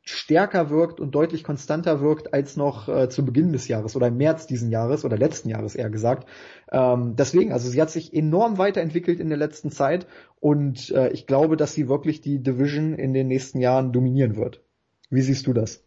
stärker 0.02 0.70
wirkt 0.70 1.00
und 1.00 1.16
deutlich 1.16 1.46
konstanter 1.46 2.02
wirkt 2.02 2.34
als 2.34 2.58
noch 2.58 2.90
äh, 2.90 3.08
zu 3.08 3.24
Beginn 3.24 3.54
des 3.54 3.70
Jahres 3.70 3.96
oder 3.96 4.08
im 4.08 4.18
März 4.18 4.48
diesen 4.48 4.70
Jahres 4.70 5.06
oder 5.06 5.18
letzten 5.18 5.48
Jahres 5.48 5.74
eher 5.74 5.90
gesagt. 5.90 6.28
Ähm, 6.70 7.16
deswegen, 7.16 7.54
also 7.54 7.70
sie 7.70 7.82
hat 7.82 7.90
sich 7.90 8.14
enorm 8.14 8.58
weiterentwickelt 8.58 9.22
in 9.22 9.30
der 9.30 9.38
letzten 9.38 9.72
Zeit 9.72 10.08
und 10.42 10.90
äh, 10.90 11.08
ich 11.12 11.26
glaube, 11.26 11.56
dass 11.56 11.74
sie 11.74 11.88
wirklich 11.88 12.20
die 12.20 12.44
Division 12.44 12.96
in 12.96 13.14
den 13.14 13.30
nächsten 13.30 13.62
Jahren 13.62 13.94
dominieren 13.94 14.36
wird. 14.36 14.62
Wie 15.10 15.22
siehst 15.22 15.48
du 15.48 15.54
das? 15.54 15.87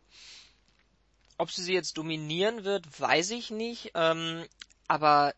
Ob 1.41 1.51
sie 1.51 1.63
sie 1.63 1.73
jetzt 1.73 1.97
dominieren 1.97 2.65
wird, 2.65 3.01
weiß 3.01 3.31
ich 3.31 3.51
nicht. 3.51 3.93
Ähm, 3.95 4.45
aber 4.89 5.35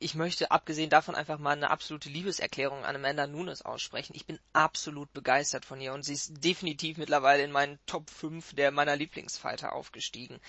ich 0.00 0.16
möchte 0.16 0.50
abgesehen 0.50 0.90
davon 0.90 1.14
einfach 1.14 1.38
mal 1.38 1.52
eine 1.52 1.70
absolute 1.70 2.08
Liebeserklärung 2.08 2.84
an 2.84 2.96
Amanda 2.96 3.28
Nunes 3.28 3.62
aussprechen. 3.62 4.16
Ich 4.16 4.26
bin 4.26 4.40
absolut 4.52 5.12
begeistert 5.12 5.64
von 5.64 5.80
ihr 5.80 5.92
und 5.92 6.02
sie 6.02 6.14
ist 6.14 6.42
definitiv 6.42 6.98
mittlerweile 6.98 7.44
in 7.44 7.52
meinen 7.52 7.78
Top 7.86 8.10
5 8.10 8.54
der 8.56 8.72
meiner 8.72 8.96
Lieblingsfighter 8.96 9.74
aufgestiegen. 9.74 10.40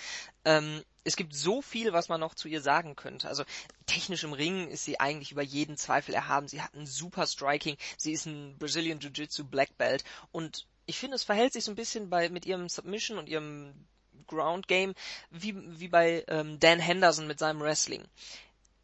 Ähm, 0.44 0.84
es 1.04 1.16
gibt 1.16 1.36
so 1.36 1.62
viel, 1.62 1.94
was 1.94 2.10
man 2.10 2.20
noch 2.20 2.34
zu 2.34 2.48
ihr 2.48 2.62
sagen 2.62 2.96
könnte. 2.96 3.28
Also 3.28 3.44
technisch 3.86 4.24
im 4.24 4.34
Ring 4.34 4.70
ist 4.70 4.86
sie 4.86 5.00
eigentlich 5.00 5.32
über 5.32 5.44
jeden 5.44 5.78
Zweifel 5.78 6.16
erhaben. 6.16 6.48
Sie 6.48 6.64
hat 6.64 6.74
ein 6.74 6.88
super 6.88 7.28
Striking. 7.28 7.78
Sie 7.96 8.14
ist 8.14 8.26
ein 8.26 8.58
Brazilian 8.58 8.98
Jiu-Jitsu 8.98 9.44
Black 9.44 9.78
Belt 9.78 10.04
und 10.32 10.66
ich 10.88 10.98
finde, 10.98 11.14
es 11.14 11.24
verhält 11.24 11.54
sich 11.54 11.64
so 11.64 11.72
ein 11.72 11.76
bisschen 11.76 12.10
bei 12.10 12.30
mit 12.30 12.48
ihrem 12.48 12.70
Submission 12.70 13.20
und 13.20 13.30
ihrem 13.30 13.86
Ground 14.28 14.68
Game, 14.68 14.94
wie, 15.32 15.56
wie 15.80 15.88
bei 15.88 16.24
ähm, 16.28 16.60
Dan 16.60 16.80
Henderson 16.80 17.28
mit 17.28 17.40
seinem 17.40 17.62
Wrestling. 17.62 18.04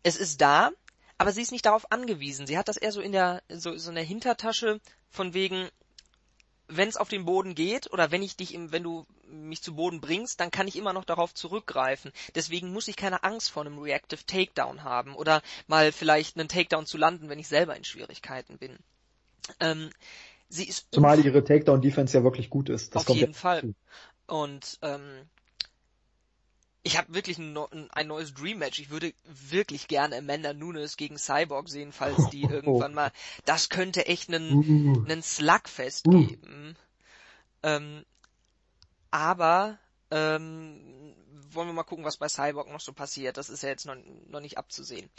Es 0.03 0.17
ist 0.17 0.41
da, 0.41 0.71
aber 1.17 1.31
sie 1.31 1.41
ist 1.41 1.51
nicht 1.51 1.65
darauf 1.65 1.91
angewiesen. 1.91 2.47
Sie 2.47 2.57
hat 2.57 2.67
das 2.67 2.77
eher 2.77 2.91
so 2.91 3.01
in 3.01 3.11
der, 3.11 3.43
so, 3.49 3.77
so 3.77 3.89
in 3.89 3.95
der 3.95 4.03
Hintertasche 4.03 4.79
von 5.09 5.33
wegen, 5.33 5.69
wenn 6.67 6.89
es 6.89 6.97
auf 6.97 7.09
den 7.09 7.25
Boden 7.25 7.53
geht 7.53 7.91
oder 7.91 8.11
wenn 8.11 8.23
ich 8.23 8.35
dich 8.35 8.53
im, 8.53 8.71
wenn 8.71 8.83
du 8.83 9.05
mich 9.27 9.61
zu 9.61 9.75
Boden 9.75 10.01
bringst, 10.01 10.39
dann 10.39 10.51
kann 10.51 10.67
ich 10.67 10.75
immer 10.75 10.93
noch 10.93 11.05
darauf 11.05 11.33
zurückgreifen. 11.33 12.11
Deswegen 12.35 12.71
muss 12.73 12.87
ich 12.87 12.95
keine 12.95 13.23
Angst 13.23 13.51
vor 13.51 13.63
einem 13.63 13.79
Reactive 13.79 14.25
Takedown 14.25 14.83
haben 14.83 15.15
oder 15.15 15.41
mal 15.67 15.91
vielleicht 15.91 16.37
einen 16.37 16.49
Takedown 16.49 16.85
zu 16.85 16.97
landen, 16.97 17.29
wenn 17.29 17.39
ich 17.39 17.47
selber 17.47 17.75
in 17.75 17.83
Schwierigkeiten 17.83 18.57
bin. 18.57 18.77
Ähm, 19.59 19.89
sie 20.49 20.67
ist 20.67 20.87
Zumal 20.91 21.23
ihre 21.23 21.43
Takedown 21.43 21.81
Defense 21.81 22.17
ja 22.17 22.23
wirklich 22.23 22.49
gut 22.49 22.69
ist. 22.69 22.95
Das 22.95 23.07
auf 23.07 23.15
jeden 23.15 23.33
Fall. 23.33 23.73
Und 24.31 24.79
ähm, 24.81 25.27
ich 26.83 26.97
habe 26.97 27.13
wirklich 27.13 27.37
ein, 27.37 27.57
ein, 27.91 28.07
neues 28.07 28.33
Dream 28.33 28.59
Match. 28.59 28.79
Ich 28.79 28.89
würde 28.89 29.13
wirklich 29.25 29.89
gerne 29.89 30.15
Amanda 30.15 30.53
Nunes 30.53 30.95
gegen 30.95 31.17
Cyborg 31.17 31.67
sehen, 31.67 31.91
falls 31.91 32.29
die 32.29 32.43
irgendwann 32.49 32.93
mal. 32.93 33.11
Das 33.43 33.67
könnte 33.67 34.05
echt 34.05 34.29
einen, 34.29 34.95
uh. 34.95 35.03
einen 35.03 35.21
Slugfest 35.21 36.07
uh. 36.07 36.11
geben. 36.11 36.77
Ähm, 37.61 38.05
aber 39.11 39.77
ähm, 40.11 41.13
wollen 41.51 41.67
wir 41.67 41.73
mal 41.73 41.83
gucken, 41.83 42.05
was 42.05 42.15
bei 42.15 42.29
Cyborg 42.29 42.71
noch 42.71 42.79
so 42.79 42.93
passiert. 42.93 43.35
Das 43.35 43.49
ist 43.49 43.63
ja 43.63 43.69
jetzt 43.69 43.85
noch, 43.85 43.97
noch 44.29 44.39
nicht 44.39 44.57
abzusehen. 44.57 45.09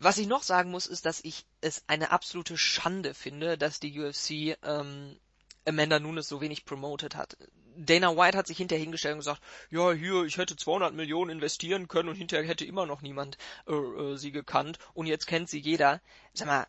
Was 0.00 0.18
ich 0.18 0.26
noch 0.26 0.42
sagen 0.42 0.70
muss, 0.70 0.86
ist, 0.86 1.06
dass 1.06 1.24
ich 1.24 1.46
es 1.62 1.82
eine 1.86 2.10
absolute 2.10 2.58
Schande 2.58 3.14
finde, 3.14 3.56
dass 3.56 3.80
die 3.80 3.98
UFC 3.98 4.58
ähm, 4.62 5.18
Amanda 5.66 5.98
Nunes 5.98 6.28
so 6.28 6.40
wenig 6.40 6.64
promoted 6.64 7.14
hat. 7.14 7.36
Dana 7.76 8.16
White 8.16 8.36
hat 8.36 8.46
sich 8.46 8.58
hinterher 8.58 8.82
hingestellt 8.82 9.14
und 9.14 9.20
gesagt, 9.20 9.42
ja, 9.70 9.92
hier, 9.92 10.24
ich 10.24 10.36
hätte 10.36 10.56
200 10.56 10.94
Millionen 10.94 11.30
investieren 11.30 11.88
können 11.88 12.08
und 12.08 12.16
hinterher 12.16 12.46
hätte 12.46 12.64
immer 12.64 12.86
noch 12.86 13.00
niemand 13.00 13.38
äh, 13.66 13.72
äh, 13.72 14.16
sie 14.16 14.32
gekannt 14.32 14.78
und 14.94 15.06
jetzt 15.06 15.26
kennt 15.26 15.48
sie 15.48 15.60
jeder. 15.60 16.00
Sag 16.34 16.48
mal, 16.48 16.66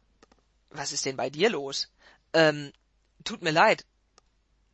was 0.70 0.92
ist 0.92 1.06
denn 1.06 1.18
bei 1.18 1.30
dir 1.30 1.50
los? 1.50 1.92
Ähm, 2.34 2.72
tut 3.24 3.42
mir 3.42 3.52
leid. 3.52 3.86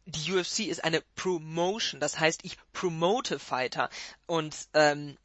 Die 0.05 0.31
UFC 0.31 0.59
ist 0.67 0.83
eine 0.83 1.01
Promotion, 1.15 1.99
das 1.99 2.19
heißt, 2.19 2.41
ich 2.43 2.57
promote 2.71 3.39
Fighter 3.39 3.89
und 4.25 4.55
ähm, 4.73 5.17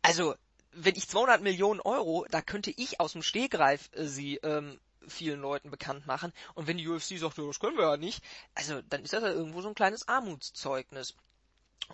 also 0.00 0.34
wenn 0.72 0.96
ich 0.96 1.08
200 1.08 1.42
Millionen 1.42 1.80
Euro, 1.80 2.26
da 2.30 2.42
könnte 2.42 2.70
ich 2.70 3.00
aus 3.00 3.12
dem 3.12 3.22
Stegreif 3.22 3.90
äh, 3.92 4.06
sie 4.06 4.36
ähm, 4.36 4.80
vielen 5.08 5.40
Leuten 5.40 5.70
bekannt 5.70 6.06
machen. 6.06 6.32
Und 6.54 6.66
wenn 6.66 6.78
die 6.78 6.88
UFC 6.88 7.18
sagt, 7.18 7.38
das 7.38 7.60
können 7.60 7.76
wir 7.76 7.84
ja 7.84 7.96
nicht, 7.96 8.22
also 8.54 8.82
dann 8.82 9.02
ist 9.02 9.12
das 9.12 9.22
ja 9.22 9.30
irgendwo 9.30 9.60
so 9.60 9.68
ein 9.68 9.74
kleines 9.74 10.08
Armutszeugnis. 10.08 11.14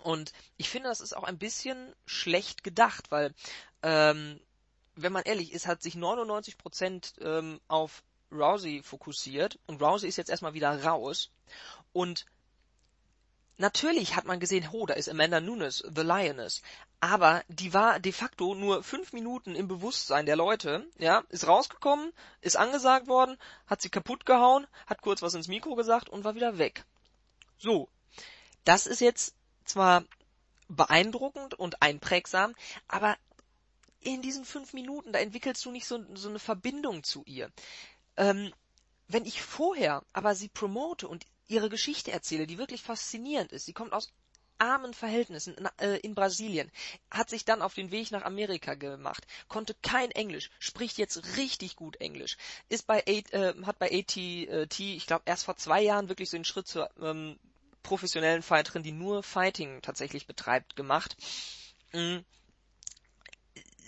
Und 0.03 0.31
ich 0.57 0.69
finde, 0.69 0.89
das 0.89 1.01
ist 1.01 1.15
auch 1.15 1.23
ein 1.23 1.37
bisschen 1.37 1.93
schlecht 2.05 2.63
gedacht, 2.63 3.11
weil, 3.11 3.33
ähm, 3.83 4.39
wenn 4.95 5.13
man 5.13 5.23
ehrlich 5.23 5.53
ist, 5.53 5.67
hat 5.67 5.81
sich 5.81 5.95
99% 5.95 7.21
ähm, 7.21 7.59
auf 7.67 8.03
Rousey 8.31 8.81
fokussiert 8.83 9.59
und 9.65 9.81
Rousey 9.81 10.07
ist 10.07 10.17
jetzt 10.17 10.29
erstmal 10.29 10.53
wieder 10.53 10.83
raus 10.83 11.31
und 11.91 12.25
Natürlich 13.57 14.15
hat 14.15 14.25
man 14.25 14.39
gesehen, 14.39 14.67
oh, 14.71 14.87
da 14.87 14.95
ist 14.95 15.07
Amanda 15.07 15.39
Nunes, 15.39 15.83
The 15.87 16.01
Lioness. 16.01 16.63
Aber 17.03 17.43
die 17.47 17.73
war 17.73 17.99
de 17.99 18.11
facto 18.11 18.53
nur 18.53 18.83
fünf 18.83 19.11
Minuten 19.11 19.55
im 19.55 19.67
Bewusstsein 19.67 20.27
der 20.27 20.35
Leute, 20.35 20.87
ja, 20.99 21.23
ist 21.29 21.47
rausgekommen, 21.47 22.13
ist 22.41 22.57
angesagt 22.57 23.07
worden, 23.07 23.37
hat 23.65 23.81
sie 23.81 23.89
kaputt 23.89 24.23
gehauen, 24.27 24.67
hat 24.85 25.01
kurz 25.01 25.23
was 25.23 25.33
ins 25.33 25.47
Mikro 25.47 25.73
gesagt 25.73 26.09
und 26.09 26.23
war 26.23 26.35
wieder 26.35 26.59
weg. 26.59 26.85
So. 27.57 27.89
Das 28.65 28.85
ist 28.85 29.01
jetzt 29.01 29.33
zwar 29.65 30.03
beeindruckend 30.67 31.55
und 31.55 31.81
einprägsam, 31.81 32.53
aber 32.87 33.17
in 34.01 34.21
diesen 34.21 34.45
fünf 34.45 34.73
Minuten, 34.73 35.11
da 35.11 35.17
entwickelst 35.17 35.65
du 35.65 35.71
nicht 35.71 35.87
so, 35.87 36.05
so 36.13 36.29
eine 36.29 36.39
Verbindung 36.39 37.03
zu 37.03 37.23
ihr. 37.25 37.51
Ähm, 38.15 38.53
wenn 39.07 39.25
ich 39.25 39.41
vorher 39.41 40.03
aber 40.13 40.35
sie 40.35 40.49
promote 40.49 41.07
und 41.07 41.25
ihre 41.47 41.69
Geschichte 41.69 42.11
erzähle, 42.11 42.45
die 42.45 42.59
wirklich 42.59 42.81
faszinierend 42.83 43.51
ist. 43.51 43.65
Sie 43.65 43.73
kommt 43.73 43.91
aus 43.91 44.09
armen 44.61 44.93
Verhältnissen 44.93 45.55
in, 45.55 45.67
äh, 45.79 45.97
in, 45.97 46.13
Brasilien, 46.13 46.71
hat 47.09 47.29
sich 47.29 47.43
dann 47.43 47.61
auf 47.61 47.73
den 47.73 47.91
Weg 47.91 48.11
nach 48.11 48.23
Amerika 48.23 48.75
gemacht, 48.75 49.25
konnte 49.47 49.75
kein 49.81 50.11
Englisch, 50.11 50.51
spricht 50.59 50.97
jetzt 50.99 51.37
richtig 51.37 51.75
gut 51.75 51.95
Englisch, 51.97 52.37
ist 52.69 52.85
bei 52.85 53.01
äh, 53.01 53.53
hat 53.65 53.79
bei 53.79 53.87
AT&T, 53.91 54.95
ich 54.95 55.07
glaube 55.07 55.23
erst 55.25 55.45
vor 55.45 55.57
zwei 55.57 55.81
Jahren 55.81 56.09
wirklich 56.09 56.29
so 56.29 56.37
einen 56.37 56.45
Schritt 56.45 56.67
zur 56.67 56.89
ähm, 57.01 57.39
professionellen 57.81 58.43
Fighterin, 58.43 58.83
die 58.83 58.91
nur 58.91 59.23
Fighting 59.23 59.81
tatsächlich 59.81 60.27
betreibt, 60.27 60.75
gemacht. 60.75 61.17
Mhm. 61.91 62.23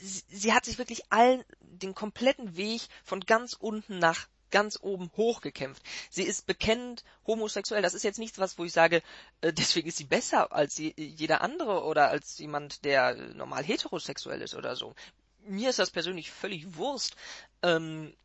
Sie 0.01 0.51
hat 0.51 0.65
sich 0.65 0.79
wirklich 0.79 1.11
allen 1.11 1.45
den 1.61 1.95
kompletten 1.95 2.57
Weg 2.57 2.81
von 3.03 3.21
ganz 3.21 3.53
unten 3.53 3.99
nach 3.99 4.27
ganz 4.53 4.77
oben 4.81 5.11
hochgekämpft. 5.17 5.81
Sie 6.11 6.23
ist 6.23 6.45
bekennend 6.45 7.03
homosexuell. 7.25 7.81
Das 7.81 7.95
ist 7.95 8.03
jetzt 8.03 8.19
nichts, 8.19 8.37
was, 8.37 8.57
wo 8.59 8.63
ich 8.63 8.71
sage, 8.71 9.01
äh, 9.41 9.51
deswegen 9.51 9.89
ist 9.89 9.97
sie 9.97 10.03
besser 10.05 10.53
als 10.53 10.77
jeder 10.77 11.41
andere 11.41 11.83
oder 11.83 12.09
als 12.09 12.37
jemand, 12.37 12.85
der 12.85 13.15
normal 13.33 13.63
heterosexuell 13.63 14.41
ist 14.41 14.53
oder 14.53 14.75
so. 14.75 14.93
Mir 15.39 15.71
ist 15.71 15.79
das 15.79 15.89
persönlich 15.89 16.31
völlig 16.31 16.77
Wurst, 16.77 17.15
ähm, 17.63 18.15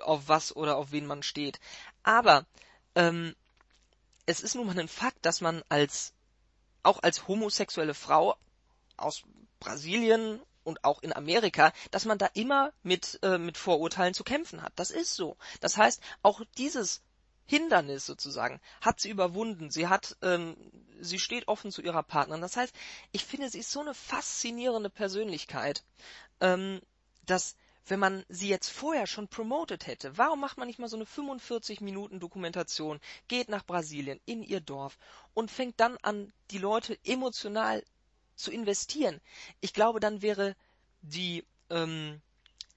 auf 0.00 0.26
was 0.26 0.56
oder 0.56 0.76
auf 0.76 0.90
wen 0.90 1.06
man 1.06 1.22
steht. 1.22 1.60
Aber 2.02 2.46
ähm, 2.94 3.36
es 4.24 4.40
ist 4.40 4.54
nun 4.54 4.66
mal 4.66 4.78
ein 4.78 4.88
Fakt, 4.88 5.24
dass 5.26 5.42
man 5.42 5.62
als 5.68 6.14
auch 6.82 7.02
als 7.02 7.28
homosexuelle 7.28 7.94
Frau 7.94 8.36
aus 8.96 9.22
Brasilien 9.60 10.40
und 10.64 10.84
auch 10.84 11.02
in 11.02 11.14
Amerika, 11.14 11.72
dass 11.90 12.04
man 12.04 12.18
da 12.18 12.28
immer 12.34 12.72
mit, 12.82 13.18
äh, 13.22 13.38
mit 13.38 13.58
Vorurteilen 13.58 14.14
zu 14.14 14.24
kämpfen 14.24 14.62
hat. 14.62 14.72
Das 14.76 14.90
ist 14.90 15.14
so. 15.14 15.36
Das 15.60 15.76
heißt, 15.76 16.00
auch 16.22 16.42
dieses 16.58 17.02
Hindernis 17.46 18.06
sozusagen 18.06 18.60
hat 18.80 19.00
sie 19.00 19.10
überwunden. 19.10 19.70
Sie 19.70 19.88
hat, 19.88 20.16
ähm, 20.22 20.56
sie 21.00 21.18
steht 21.18 21.48
offen 21.48 21.70
zu 21.70 21.82
ihrer 21.82 22.02
Partnerin. 22.02 22.40
Das 22.40 22.56
heißt, 22.56 22.74
ich 23.12 23.24
finde, 23.24 23.50
sie 23.50 23.58
ist 23.58 23.70
so 23.70 23.80
eine 23.80 23.94
faszinierende 23.94 24.90
Persönlichkeit, 24.90 25.84
ähm, 26.40 26.80
dass 27.26 27.56
wenn 27.86 27.98
man 27.98 28.24
sie 28.28 28.48
jetzt 28.48 28.70
vorher 28.70 29.06
schon 29.06 29.28
promotet 29.28 29.86
hätte, 29.86 30.16
warum 30.16 30.40
macht 30.40 30.56
man 30.56 30.68
nicht 30.68 30.78
mal 30.78 30.88
so 30.88 30.96
eine 30.96 31.06
45 31.06 31.80
Minuten 31.80 32.20
Dokumentation, 32.20 33.00
geht 33.26 33.48
nach 33.48 33.66
Brasilien, 33.66 34.20
in 34.24 34.42
ihr 34.42 34.60
Dorf 34.60 34.98
und 35.34 35.50
fängt 35.50 35.80
dann 35.80 35.96
an, 36.02 36.32
die 36.52 36.58
Leute 36.58 36.96
emotional 37.04 37.82
zu 38.34 38.50
investieren. 38.50 39.20
Ich 39.60 39.72
glaube, 39.72 40.00
dann 40.00 40.22
wäre 40.22 40.56
die, 41.02 41.44
ähm, 41.70 42.20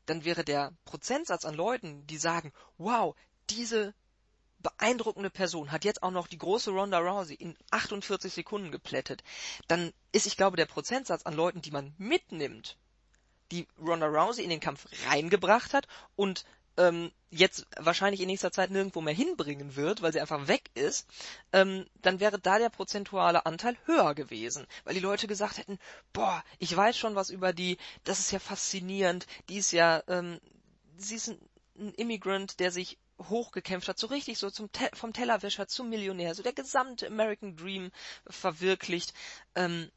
dann 0.06 0.26
wäre 0.26 0.44
der 0.44 0.74
Prozentsatz 0.86 1.46
an 1.46 1.56
Leuten, 1.56 2.06
die 2.08 2.18
sagen, 2.18 2.54
wow, 2.78 3.16
diese 3.50 3.94
beeindruckende 4.60 5.30
Person 5.30 5.72
hat 5.72 5.86
jetzt 5.86 6.02
auch 6.02 6.12
noch 6.12 6.28
die 6.28 6.40
große 6.40 6.72
Ronda 6.72 6.98
Rousey 6.98 7.36
in 7.36 7.56
48 7.70 8.34
Sekunden 8.34 8.72
geplättet, 8.72 9.24
dann 9.68 9.94
ist, 10.12 10.26
ich 10.26 10.38
glaube, 10.38 10.58
der 10.58 10.66
Prozentsatz 10.66 11.24
an 11.24 11.36
Leuten, 11.36 11.62
die 11.62 11.72
man 11.72 11.94
mitnimmt, 12.00 12.78
die 13.52 13.68
Ronda 13.80 14.08
Rousey 14.08 14.44
in 14.44 14.50
den 14.50 14.60
Kampf 14.60 14.88
reingebracht 15.08 15.74
hat 15.74 15.88
und 16.16 16.46
ähm, 16.78 17.12
jetzt 17.30 17.68
wahrscheinlich 17.78 18.22
in 18.22 18.28
nächster 18.28 18.52
Zeit 18.52 18.72
nirgendwo 18.72 19.02
mehr 19.02 19.14
hinbringen 19.14 19.76
wird, 19.76 20.02
weil 20.02 20.14
sie 20.14 20.22
einfach 20.22 20.48
weg 20.48 20.70
ist, 20.74 21.08
ähm, 21.54 21.86
dann 22.02 22.20
wäre 22.20 22.40
da 22.40 22.60
der 22.60 22.70
prozentuale 22.70 23.46
Anteil 23.46 23.78
höher 23.86 24.16
gewesen, 24.16 24.68
weil 24.84 24.94
die 24.94 25.00
Leute 25.00 25.28
gesagt 25.28 25.58
hätten, 25.58 25.80
boah, 26.14 26.44
ich 26.60 26.76
weiß 26.76 26.98
schon 26.98 27.16
was 27.16 27.30
über 27.30 27.54
die, 27.54 27.78
das 28.04 28.20
ist 28.20 28.32
ja 28.32 28.40
faszinierend, 28.40 29.28
die 29.50 29.58
ist 29.58 29.72
ja, 29.72 30.04
ähm, 30.08 30.40
sie 30.98 31.16
ist 31.16 31.30
ein, 31.30 31.40
ein 31.78 31.94
Immigrant, 31.94 32.60
der 32.60 32.72
sich 32.72 32.98
hochgekämpft 33.20 33.88
hat, 33.88 33.98
so 33.98 34.08
richtig 34.08 34.38
so 34.38 34.50
zum 34.50 34.72
Te 34.72 34.90
vom 34.94 35.14
Tellerwäscher 35.14 35.68
zum 35.68 35.90
Millionär, 35.90 36.36
so 36.36 36.44
der 36.44 36.54
gesamte 36.54 37.08
American 37.08 37.56
Dream 37.56 37.92
verwirklicht. 38.28 39.14
Ähm, 39.56 39.90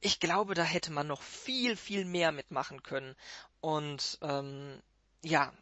ich 0.00 0.20
glaube, 0.20 0.54
da 0.54 0.62
hätte 0.62 0.92
man 0.92 1.06
noch 1.06 1.22
viel, 1.22 1.76
viel 1.76 2.04
mehr 2.04 2.32
mitmachen 2.32 2.82
können. 2.82 3.16
Und 3.60 4.18
ähm, 4.22 4.80
ja, 5.22 5.52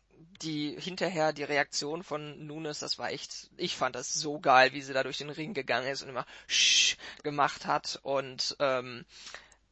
die 0.43 0.77
hinterher 0.81 1.33
die 1.33 1.45
Reaktion 1.45 2.03
von 2.03 2.47
Nunes, 2.47 2.79
das 2.79 2.99
war 2.99 3.11
echt, 3.11 3.51
ich 3.57 3.77
fand 3.77 3.97
das 3.97 4.13
so 4.13 4.39
geil, 4.39 4.73
wie 4.73 4.83
sie 4.83 4.93
da 4.93 5.03
durch 5.03 5.19
den 5.19 5.31
Ring 5.31 5.55
gegangen 5.55 5.89
ist 5.89 6.03
und 6.03 6.09
immer 6.09 6.27
Sch 6.47 6.97
gemacht 7.23 7.67
hat 7.67 7.99
und 8.03 8.57
ähm, 8.59 9.05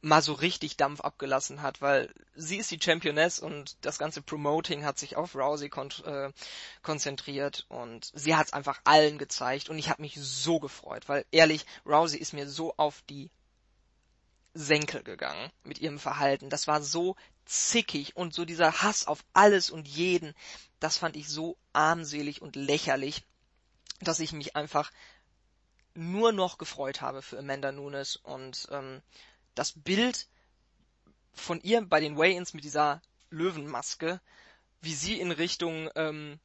mal 0.01 0.21
so 0.21 0.33
richtig 0.33 0.75
Dampf 0.75 0.99
abgelassen 1.01 1.61
hat, 1.61 1.81
weil 1.81 2.13
sie 2.35 2.57
ist 2.57 2.69
die 2.71 2.79
Championess 2.81 3.39
und 3.39 3.77
das 3.85 3.97
ganze 3.97 4.21
Promoting 4.21 4.83
hat 4.83 4.99
sich 4.99 5.15
auf 5.15 5.33
Rousey 5.33 5.69
kon 5.69 5.89
äh, 6.05 6.31
konzentriert 6.81 7.65
und 7.69 8.11
sie 8.13 8.35
hat 8.35 8.47
es 8.47 8.53
einfach 8.53 8.81
allen 8.83 9.17
gezeigt 9.17 9.69
und 9.69 9.77
ich 9.77 9.89
habe 9.89 10.01
mich 10.01 10.15
so 10.19 10.59
gefreut, 10.59 11.07
weil 11.07 11.25
ehrlich, 11.31 11.65
Rousey 11.85 12.19
ist 12.19 12.33
mir 12.33 12.49
so 12.49 12.73
auf 12.75 13.01
die 13.09 13.31
Senkel 14.53 15.03
gegangen 15.03 15.51
mit 15.63 15.79
ihrem 15.79 15.97
Verhalten. 15.97 16.49
Das 16.49 16.67
war 16.67 16.83
so 16.83 17.15
zickig 17.45 18.15
und 18.15 18.33
so 18.33 18.45
dieser 18.45 18.81
Hass 18.81 19.07
auf 19.07 19.23
alles 19.33 19.69
und 19.69 19.87
jeden, 19.87 20.33
das 20.79 20.97
fand 20.97 21.15
ich 21.15 21.27
so 21.29 21.57
armselig 21.73 22.41
und 22.41 22.55
lächerlich, 22.55 23.23
dass 23.99 24.19
ich 24.19 24.33
mich 24.33 24.55
einfach 24.55 24.91
nur 25.95 26.31
noch 26.31 26.57
gefreut 26.57 27.01
habe 27.01 27.21
für 27.21 27.37
Amanda 27.37 27.71
Nunes 27.71 28.15
und 28.15 28.67
ähm, 28.71 29.01
das 29.55 29.73
Bild 29.73 30.27
von 31.33 31.61
ihr 31.61 31.81
bei 31.81 31.99
den 31.99 32.17
Weigh-ins 32.17 32.53
mit 32.53 32.63
dieser 32.63 33.01
Löwenmaske, 33.29 34.21
wie 34.81 34.93
sie 34.93 35.19
in 35.19 35.31
Richtung 35.31 35.89
ähm, 35.95 36.39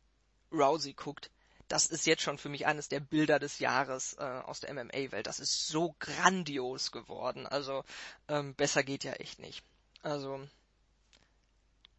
Rousey 0.52 0.92
guckt, 0.92 1.30
das 1.68 1.86
ist 1.86 2.06
jetzt 2.06 2.22
schon 2.22 2.38
für 2.38 2.48
mich 2.48 2.66
eines 2.66 2.88
der 2.88 3.00
Bilder 3.00 3.38
des 3.38 3.58
Jahres 3.58 4.14
äh, 4.14 4.22
aus 4.22 4.60
der 4.60 4.72
MMA-Welt. 4.72 5.26
Das 5.26 5.38
ist 5.38 5.68
so 5.68 5.94
grandios 5.98 6.92
geworden. 6.92 7.46
Also 7.46 7.84
ähm, 8.28 8.54
besser 8.54 8.82
geht 8.82 9.04
ja 9.04 9.12
echt 9.12 9.38
nicht. 9.38 9.62
Also 10.02 10.48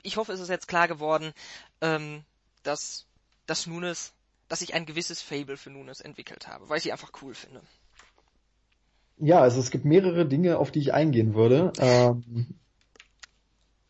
ich 0.03 0.17
hoffe, 0.17 0.31
es 0.33 0.39
ist 0.39 0.49
jetzt 0.49 0.67
klar 0.67 0.87
geworden, 0.87 1.33
ähm, 1.81 2.23
dass, 2.63 3.05
dass 3.45 3.67
Nunes, 3.67 4.13
dass 4.47 4.61
ich 4.61 4.73
ein 4.73 4.85
gewisses 4.85 5.21
Fable 5.21 5.57
für 5.57 5.69
Nunes 5.69 6.01
entwickelt 6.01 6.47
habe, 6.47 6.69
weil 6.69 6.77
ich 6.77 6.83
sie 6.83 6.91
einfach 6.91 7.11
cool 7.21 7.33
finde. 7.33 7.61
Ja, 9.17 9.41
also 9.41 9.59
es 9.59 9.71
gibt 9.71 9.85
mehrere 9.85 10.25
Dinge, 10.25 10.57
auf 10.57 10.71
die 10.71 10.79
ich 10.79 10.93
eingehen 10.93 11.33
würde. 11.33 11.73
Ähm, 11.79 12.55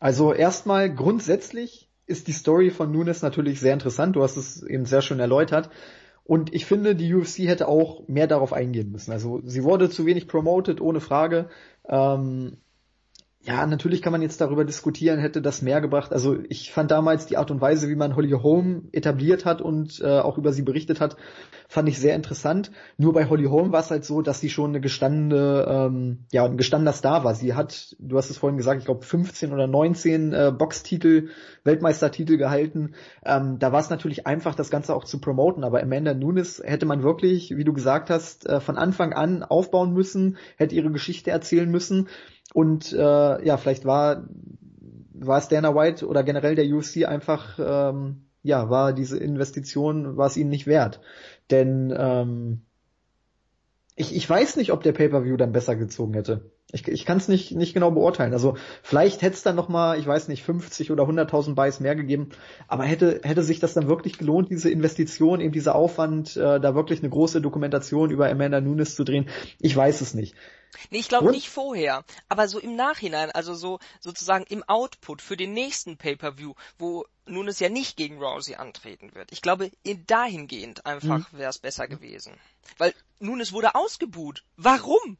also 0.00 0.32
erstmal 0.32 0.92
grundsätzlich 0.92 1.88
ist 2.06 2.26
die 2.26 2.32
Story 2.32 2.70
von 2.70 2.90
Nunes 2.90 3.22
natürlich 3.22 3.60
sehr 3.60 3.72
interessant. 3.72 4.16
Du 4.16 4.22
hast 4.22 4.36
es 4.36 4.62
eben 4.62 4.86
sehr 4.86 5.02
schön 5.02 5.20
erläutert. 5.20 5.70
Und 6.24 6.52
ich 6.54 6.66
finde, 6.66 6.96
die 6.96 7.14
UFC 7.14 7.40
hätte 7.40 7.68
auch 7.68 8.06
mehr 8.08 8.26
darauf 8.26 8.52
eingehen 8.52 8.90
müssen. 8.90 9.12
Also 9.12 9.40
sie 9.44 9.62
wurde 9.62 9.90
zu 9.90 10.06
wenig 10.06 10.26
promoted, 10.26 10.80
ohne 10.80 11.00
Frage. 11.00 11.48
Ähm, 11.88 12.56
ja, 13.42 13.66
natürlich 13.66 14.02
kann 14.02 14.12
man 14.12 14.20
jetzt 14.20 14.42
darüber 14.42 14.66
diskutieren, 14.66 15.18
hätte 15.18 15.40
das 15.40 15.62
mehr 15.62 15.80
gebracht. 15.80 16.12
Also 16.12 16.36
ich 16.50 16.72
fand 16.72 16.90
damals 16.90 17.24
die 17.24 17.38
Art 17.38 17.50
und 17.50 17.62
Weise, 17.62 17.88
wie 17.88 17.94
man 17.96 18.14
Holly 18.14 18.32
Holm 18.32 18.90
etabliert 18.92 19.46
hat 19.46 19.62
und 19.62 19.98
äh, 20.00 20.18
auch 20.18 20.36
über 20.36 20.52
sie 20.52 20.60
berichtet 20.60 21.00
hat, 21.00 21.16
fand 21.66 21.88
ich 21.88 21.98
sehr 21.98 22.14
interessant. 22.16 22.70
Nur 22.98 23.14
bei 23.14 23.30
Holly 23.30 23.46
Holm 23.46 23.72
war 23.72 23.80
es 23.80 23.90
halt 23.90 24.04
so, 24.04 24.20
dass 24.20 24.40
sie 24.40 24.50
schon 24.50 24.72
eine 24.72 24.82
gestandene, 24.82 25.64
ähm, 25.66 26.26
ja, 26.32 26.44
ein 26.44 26.58
gestandener 26.58 26.92
Star 26.92 27.24
war. 27.24 27.34
Sie 27.34 27.54
hat, 27.54 27.96
du 27.98 28.18
hast 28.18 28.28
es 28.28 28.36
vorhin 28.36 28.58
gesagt, 28.58 28.80
ich 28.80 28.84
glaube 28.84 29.06
15 29.06 29.54
oder 29.54 29.66
19 29.66 30.34
äh, 30.34 30.52
Boxtitel, 30.56 31.30
Weltmeistertitel 31.64 32.36
gehalten. 32.36 32.94
Ähm, 33.24 33.58
da 33.58 33.72
war 33.72 33.80
es 33.80 33.88
natürlich 33.88 34.26
einfach, 34.26 34.54
das 34.54 34.70
Ganze 34.70 34.94
auch 34.94 35.04
zu 35.04 35.18
promoten. 35.18 35.64
Aber 35.64 35.82
Amanda 35.82 36.12
Nunes 36.12 36.60
hätte 36.62 36.84
man 36.84 37.02
wirklich, 37.02 37.56
wie 37.56 37.64
du 37.64 37.72
gesagt 37.72 38.10
hast, 38.10 38.46
äh, 38.46 38.60
von 38.60 38.76
Anfang 38.76 39.14
an 39.14 39.42
aufbauen 39.44 39.94
müssen, 39.94 40.36
hätte 40.56 40.74
ihre 40.74 40.90
Geschichte 40.90 41.30
erzählen 41.30 41.70
müssen. 41.70 42.08
Und 42.52 42.92
äh, 42.92 43.44
ja, 43.44 43.56
vielleicht 43.56 43.84
war 43.84 44.24
war 45.12 45.38
es 45.38 45.48
Dana 45.48 45.74
White 45.74 46.06
oder 46.06 46.22
generell 46.22 46.54
der 46.54 46.66
UFC 46.66 47.04
einfach 47.06 47.58
ähm, 47.58 48.26
ja 48.42 48.70
war 48.70 48.92
diese 48.92 49.18
Investition 49.18 50.16
war 50.16 50.26
es 50.26 50.36
ihnen 50.36 50.50
nicht 50.50 50.66
wert, 50.66 51.00
denn 51.50 51.94
ähm, 51.96 52.62
ich, 53.96 54.16
ich 54.16 54.28
weiß 54.28 54.56
nicht, 54.56 54.72
ob 54.72 54.82
der 54.82 54.92
Pay-per-View 54.92 55.36
dann 55.36 55.52
besser 55.52 55.76
gezogen 55.76 56.14
hätte. 56.14 56.50
Ich, 56.72 56.88
ich 56.88 57.04
kann 57.04 57.18
es 57.18 57.28
nicht 57.28 57.52
nicht 57.52 57.74
genau 57.74 57.90
beurteilen. 57.90 58.32
Also 58.32 58.56
vielleicht 58.82 59.20
hätte 59.20 59.34
es 59.34 59.42
dann 59.42 59.56
noch 59.56 59.68
mal, 59.68 59.98
ich 59.98 60.06
weiß 60.06 60.28
nicht, 60.28 60.42
50 60.42 60.90
oder 60.90 61.02
100.000 61.02 61.54
Buys 61.54 61.80
mehr 61.80 61.96
gegeben. 61.96 62.30
Aber 62.66 62.84
hätte 62.84 63.20
hätte 63.24 63.42
sich 63.42 63.60
das 63.60 63.74
dann 63.74 63.88
wirklich 63.88 64.16
gelohnt, 64.16 64.50
diese 64.50 64.70
Investition, 64.70 65.40
eben 65.40 65.52
dieser 65.52 65.74
Aufwand, 65.74 66.36
äh, 66.36 66.60
da 66.60 66.74
wirklich 66.74 67.00
eine 67.00 67.10
große 67.10 67.42
Dokumentation 67.42 68.10
über 68.10 68.30
Amanda 68.30 68.60
Nunes 68.62 68.94
zu 68.94 69.04
drehen? 69.04 69.28
Ich 69.58 69.76
weiß 69.76 70.00
es 70.00 70.14
nicht. 70.14 70.34
Nee, 70.90 70.98
ich 70.98 71.08
glaube 71.08 71.30
nicht 71.30 71.48
vorher, 71.48 72.04
aber 72.28 72.48
so 72.48 72.58
im 72.58 72.76
Nachhinein, 72.76 73.30
also 73.30 73.54
so 73.54 73.78
sozusagen 74.00 74.44
im 74.44 74.62
Output 74.64 75.22
für 75.22 75.36
den 75.36 75.52
nächsten 75.52 75.96
Pay-per-View, 75.96 76.54
wo 76.78 77.06
nun 77.26 77.48
es 77.48 77.60
ja 77.60 77.68
nicht 77.68 77.96
gegen 77.96 78.22
Rousey 78.22 78.56
antreten 78.56 79.14
wird. 79.14 79.32
Ich 79.32 79.42
glaube, 79.42 79.70
in 79.82 80.06
dahingehend 80.06 80.86
einfach 80.86 81.32
mhm. 81.32 81.38
wäre 81.38 81.50
es 81.50 81.58
besser 81.58 81.88
gewesen. 81.88 82.34
Weil 82.78 82.94
nun 83.18 83.40
es 83.40 83.52
wurde 83.52 83.74
ausgebuht. 83.74 84.44
Warum? 84.56 85.18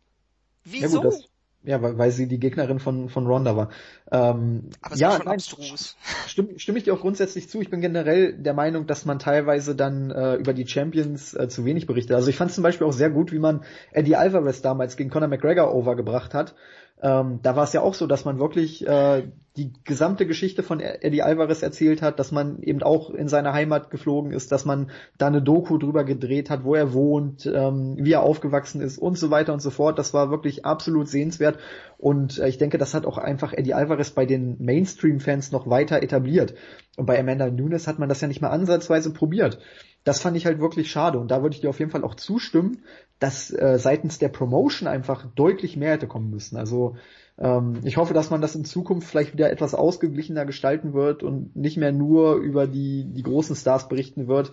Wieso? 0.65 1.03
Ja, 1.03 1.11
gut, 1.11 1.31
ja, 1.63 1.83
weil, 1.83 1.99
weil 1.99 2.11
sie 2.11 2.27
die 2.27 2.39
Gegnerin 2.39 2.79
von, 2.79 3.09
von 3.09 3.27
Ronda 3.27 3.57
war. 3.57 3.69
Ähm, 4.11 4.71
Aber 4.81 4.95
es 4.95 5.01
ja, 5.01 5.13
schon 5.13 5.27
nein, 5.27 5.35
abstrus. 5.35 5.97
Stimme, 6.27 6.59
stimme 6.59 6.79
ich 6.79 6.85
dir 6.85 6.95
auch 6.95 7.01
grundsätzlich 7.01 7.49
zu. 7.49 7.61
Ich 7.61 7.69
bin 7.69 7.81
generell 7.81 8.33
der 8.33 8.55
Meinung, 8.55 8.87
dass 8.87 9.05
man 9.05 9.19
teilweise 9.19 9.77
dann 9.77 10.11
äh, 10.11 10.37
über 10.37 10.55
die 10.55 10.67
Champions 10.67 11.35
äh, 11.35 11.49
zu 11.49 11.65
wenig 11.65 11.87
berichtet. 11.87 12.17
Also 12.17 12.29
ich 12.29 12.37
fand 12.37 12.51
zum 12.53 12.63
Beispiel 12.63 12.87
auch 12.87 12.93
sehr 12.93 13.11
gut, 13.11 13.31
wie 13.31 13.39
man 13.39 13.65
Eddie 13.93 14.17
Alvarez 14.17 14.63
damals 14.63 14.97
gegen 14.97 15.11
Conor 15.11 15.29
McGregor 15.29 15.75
overgebracht 15.75 16.33
hat. 16.33 16.55
Ähm, 17.03 17.41
da 17.43 17.57
war 17.57 17.65
es 17.65 17.73
ja 17.73 17.81
auch 17.81 17.95
so, 17.95 18.07
dass 18.07 18.25
man 18.25 18.39
wirklich 18.39 18.87
äh, 18.87 19.23
die 19.57 19.73
gesamte 19.85 20.27
Geschichte 20.27 20.63
von 20.63 20.81
Eddie 20.81 21.23
Alvarez 21.23 21.63
erzählt 21.63 22.03
hat, 22.03 22.19
dass 22.19 22.31
man 22.31 22.63
eben 22.63 22.83
auch 22.83 23.11
in 23.11 23.27
seine 23.27 23.53
Heimat 23.53 23.91
geflogen 23.91 24.33
ist, 24.33 24.53
dass 24.53 24.65
man 24.65 24.91
da 25.19 25.27
eine 25.27 25.43
Doku 25.43 25.77
drüber 25.79 26.05
gedreht 26.05 26.51
hat, 26.51 26.63
wo 26.63 26.75
er 26.75 26.93
wohnt, 26.93 27.47
ähm, 27.47 27.97
wie 27.99 28.13
er 28.13 28.23
aufgewachsen 28.23 28.81
ist 28.81 28.99
und 28.99 29.19
so 29.19 29.31
weiter 29.31 29.53
und 29.53 29.61
so 29.61 29.71
fort. 29.71 29.99
Das 29.99 30.15
war 30.15 30.31
wirklich 30.31 30.65
absolut 30.65 31.09
sehenswert 31.09 31.59
und 31.99 32.39
äh, 32.39 32.49
ich 32.49 32.59
denke, 32.59 32.79
das 32.79 32.95
hat 32.95 33.07
auch 33.07 33.19
einfach 33.19 33.53
Eddie 33.53 33.75
Alvarez 33.75 34.11
bei 34.11 34.25
den 34.25 34.57
Mainstream-Fans 34.61 35.53
noch 35.53 35.69
weiter 35.69 36.03
etabliert. 36.03 36.55
Und 36.97 37.07
bei 37.07 37.19
Amanda 37.19 37.51
Nunes 37.51 37.87
hat 37.87 37.99
man 37.99 38.09
das 38.09 38.21
ja 38.21 38.29
nicht 38.29 38.41
mal 38.41 38.51
ansatzweise 38.51 39.13
probiert. 39.13 39.59
Das 40.05 40.21
fand 40.21 40.37
ich 40.37 40.47
halt 40.47 40.61
wirklich 40.61 40.91
schade 40.91 41.19
und 41.19 41.31
da 41.31 41.43
würde 41.43 41.55
ich 41.55 41.61
dir 41.61 41.71
auf 41.71 41.79
jeden 41.79 41.91
Fall 41.91 42.05
auch 42.05 42.15
zustimmen, 42.15 42.83
dass 43.19 43.51
äh, 43.51 43.79
seitens 43.79 44.19
der 44.19 44.29
Promotion 44.29 44.89
einfach 44.89 45.27
deutlich 45.35 45.77
mehr 45.77 45.93
hätte 45.93 46.07
kommen 46.07 46.31
müssen. 46.31 46.57
Also 46.57 46.97
ähm, 47.39 47.81
ich 47.85 47.97
hoffe, 47.97 48.15
dass 48.15 48.31
man 48.31 48.41
das 48.41 48.55
in 48.55 48.65
Zukunft 48.65 49.09
vielleicht 49.09 49.35
wieder 49.35 49.51
etwas 49.51 49.75
ausgeglichener 49.75 50.47
gestalten 50.47 50.95
wird 50.95 51.23
und 51.23 51.55
nicht 51.55 51.77
mehr 51.77 51.93
nur 51.93 52.37
über 52.37 52.67
die, 52.67 53.05
die 53.05 53.23
großen 53.23 53.57
Stars 53.57 53.89
berichten 53.89 54.27
wird. 54.27 54.53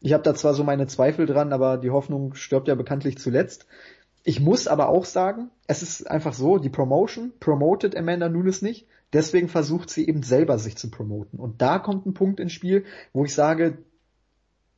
Ich 0.00 0.12
habe 0.12 0.22
da 0.22 0.34
zwar 0.34 0.54
so 0.54 0.64
meine 0.64 0.86
Zweifel 0.86 1.26
dran, 1.26 1.52
aber 1.52 1.78
die 1.78 1.90
Hoffnung 1.90 2.34
stirbt 2.34 2.68
ja 2.68 2.74
bekanntlich 2.74 3.18
zuletzt. 3.18 3.66
Ich 4.24 4.40
muss 4.40 4.66
aber 4.66 4.88
auch 4.88 5.04
sagen, 5.04 5.50
es 5.66 5.82
ist 5.82 6.10
einfach 6.10 6.32
so, 6.32 6.58
die 6.58 6.68
Promotion 6.68 7.32
promotet 7.38 7.96
Amanda 7.96 8.28
Nunes 8.28 8.60
nicht, 8.60 8.86
deswegen 9.12 9.48
versucht 9.48 9.88
sie 9.88 10.08
eben 10.08 10.22
selber 10.22 10.58
sich 10.58 10.76
zu 10.76 10.90
promoten. 10.90 11.38
Und 11.38 11.62
da 11.62 11.78
kommt 11.78 12.06
ein 12.06 12.14
Punkt 12.14 12.40
ins 12.40 12.52
Spiel, 12.52 12.84
wo 13.12 13.24
ich 13.24 13.34
sage, 13.34 13.78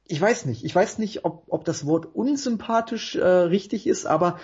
ich 0.09 0.20
weiß 0.20 0.46
nicht, 0.46 0.64
ich 0.64 0.74
weiß 0.74 0.98
nicht, 0.98 1.24
ob, 1.24 1.44
ob 1.48 1.64
das 1.64 1.86
Wort 1.86 2.06
unsympathisch 2.14 3.14
äh, 3.14 3.24
richtig 3.24 3.86
ist, 3.86 4.06
aber 4.06 4.38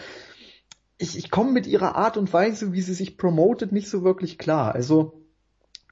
ich, 0.98 1.18
ich 1.18 1.30
komme 1.30 1.52
mit 1.52 1.66
ihrer 1.66 1.96
Art 1.96 2.16
und 2.16 2.32
Weise, 2.32 2.72
wie 2.72 2.82
sie 2.82 2.94
sich 2.94 3.16
promotet, 3.16 3.72
nicht 3.72 3.88
so 3.88 4.04
wirklich 4.04 4.38
klar. 4.38 4.74
Also 4.74 5.24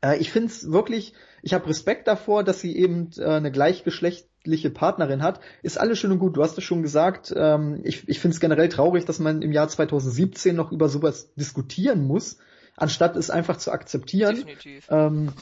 äh, 0.02 0.18
ich 0.18 0.30
finde 0.30 0.48
es 0.48 0.70
wirklich, 0.70 1.14
ich 1.42 1.54
habe 1.54 1.68
Respekt 1.68 2.06
davor, 2.06 2.44
dass 2.44 2.60
sie 2.60 2.76
eben 2.76 3.10
äh, 3.16 3.24
eine 3.24 3.50
gleichgeschlechtliche 3.50 4.70
Partnerin 4.70 5.22
hat. 5.22 5.40
Ist 5.62 5.78
alles 5.78 5.98
schön 5.98 6.12
und 6.12 6.18
gut, 6.18 6.36
du 6.36 6.42
hast 6.42 6.58
es 6.58 6.64
schon 6.64 6.82
gesagt. 6.82 7.32
Ähm, 7.34 7.80
ich 7.82 8.06
ich 8.08 8.20
finde 8.20 8.34
es 8.34 8.40
generell 8.40 8.68
traurig, 8.68 9.06
dass 9.06 9.18
man 9.18 9.40
im 9.40 9.52
Jahr 9.52 9.68
2017 9.68 10.54
noch 10.54 10.70
über 10.70 10.90
sowas 10.90 11.32
diskutieren 11.34 12.06
muss, 12.06 12.36
anstatt 12.76 13.16
es 13.16 13.30
einfach 13.30 13.56
zu 13.56 13.72
akzeptieren. 13.72 14.36
Definitiv. 14.36 14.86
Ähm, 14.90 15.32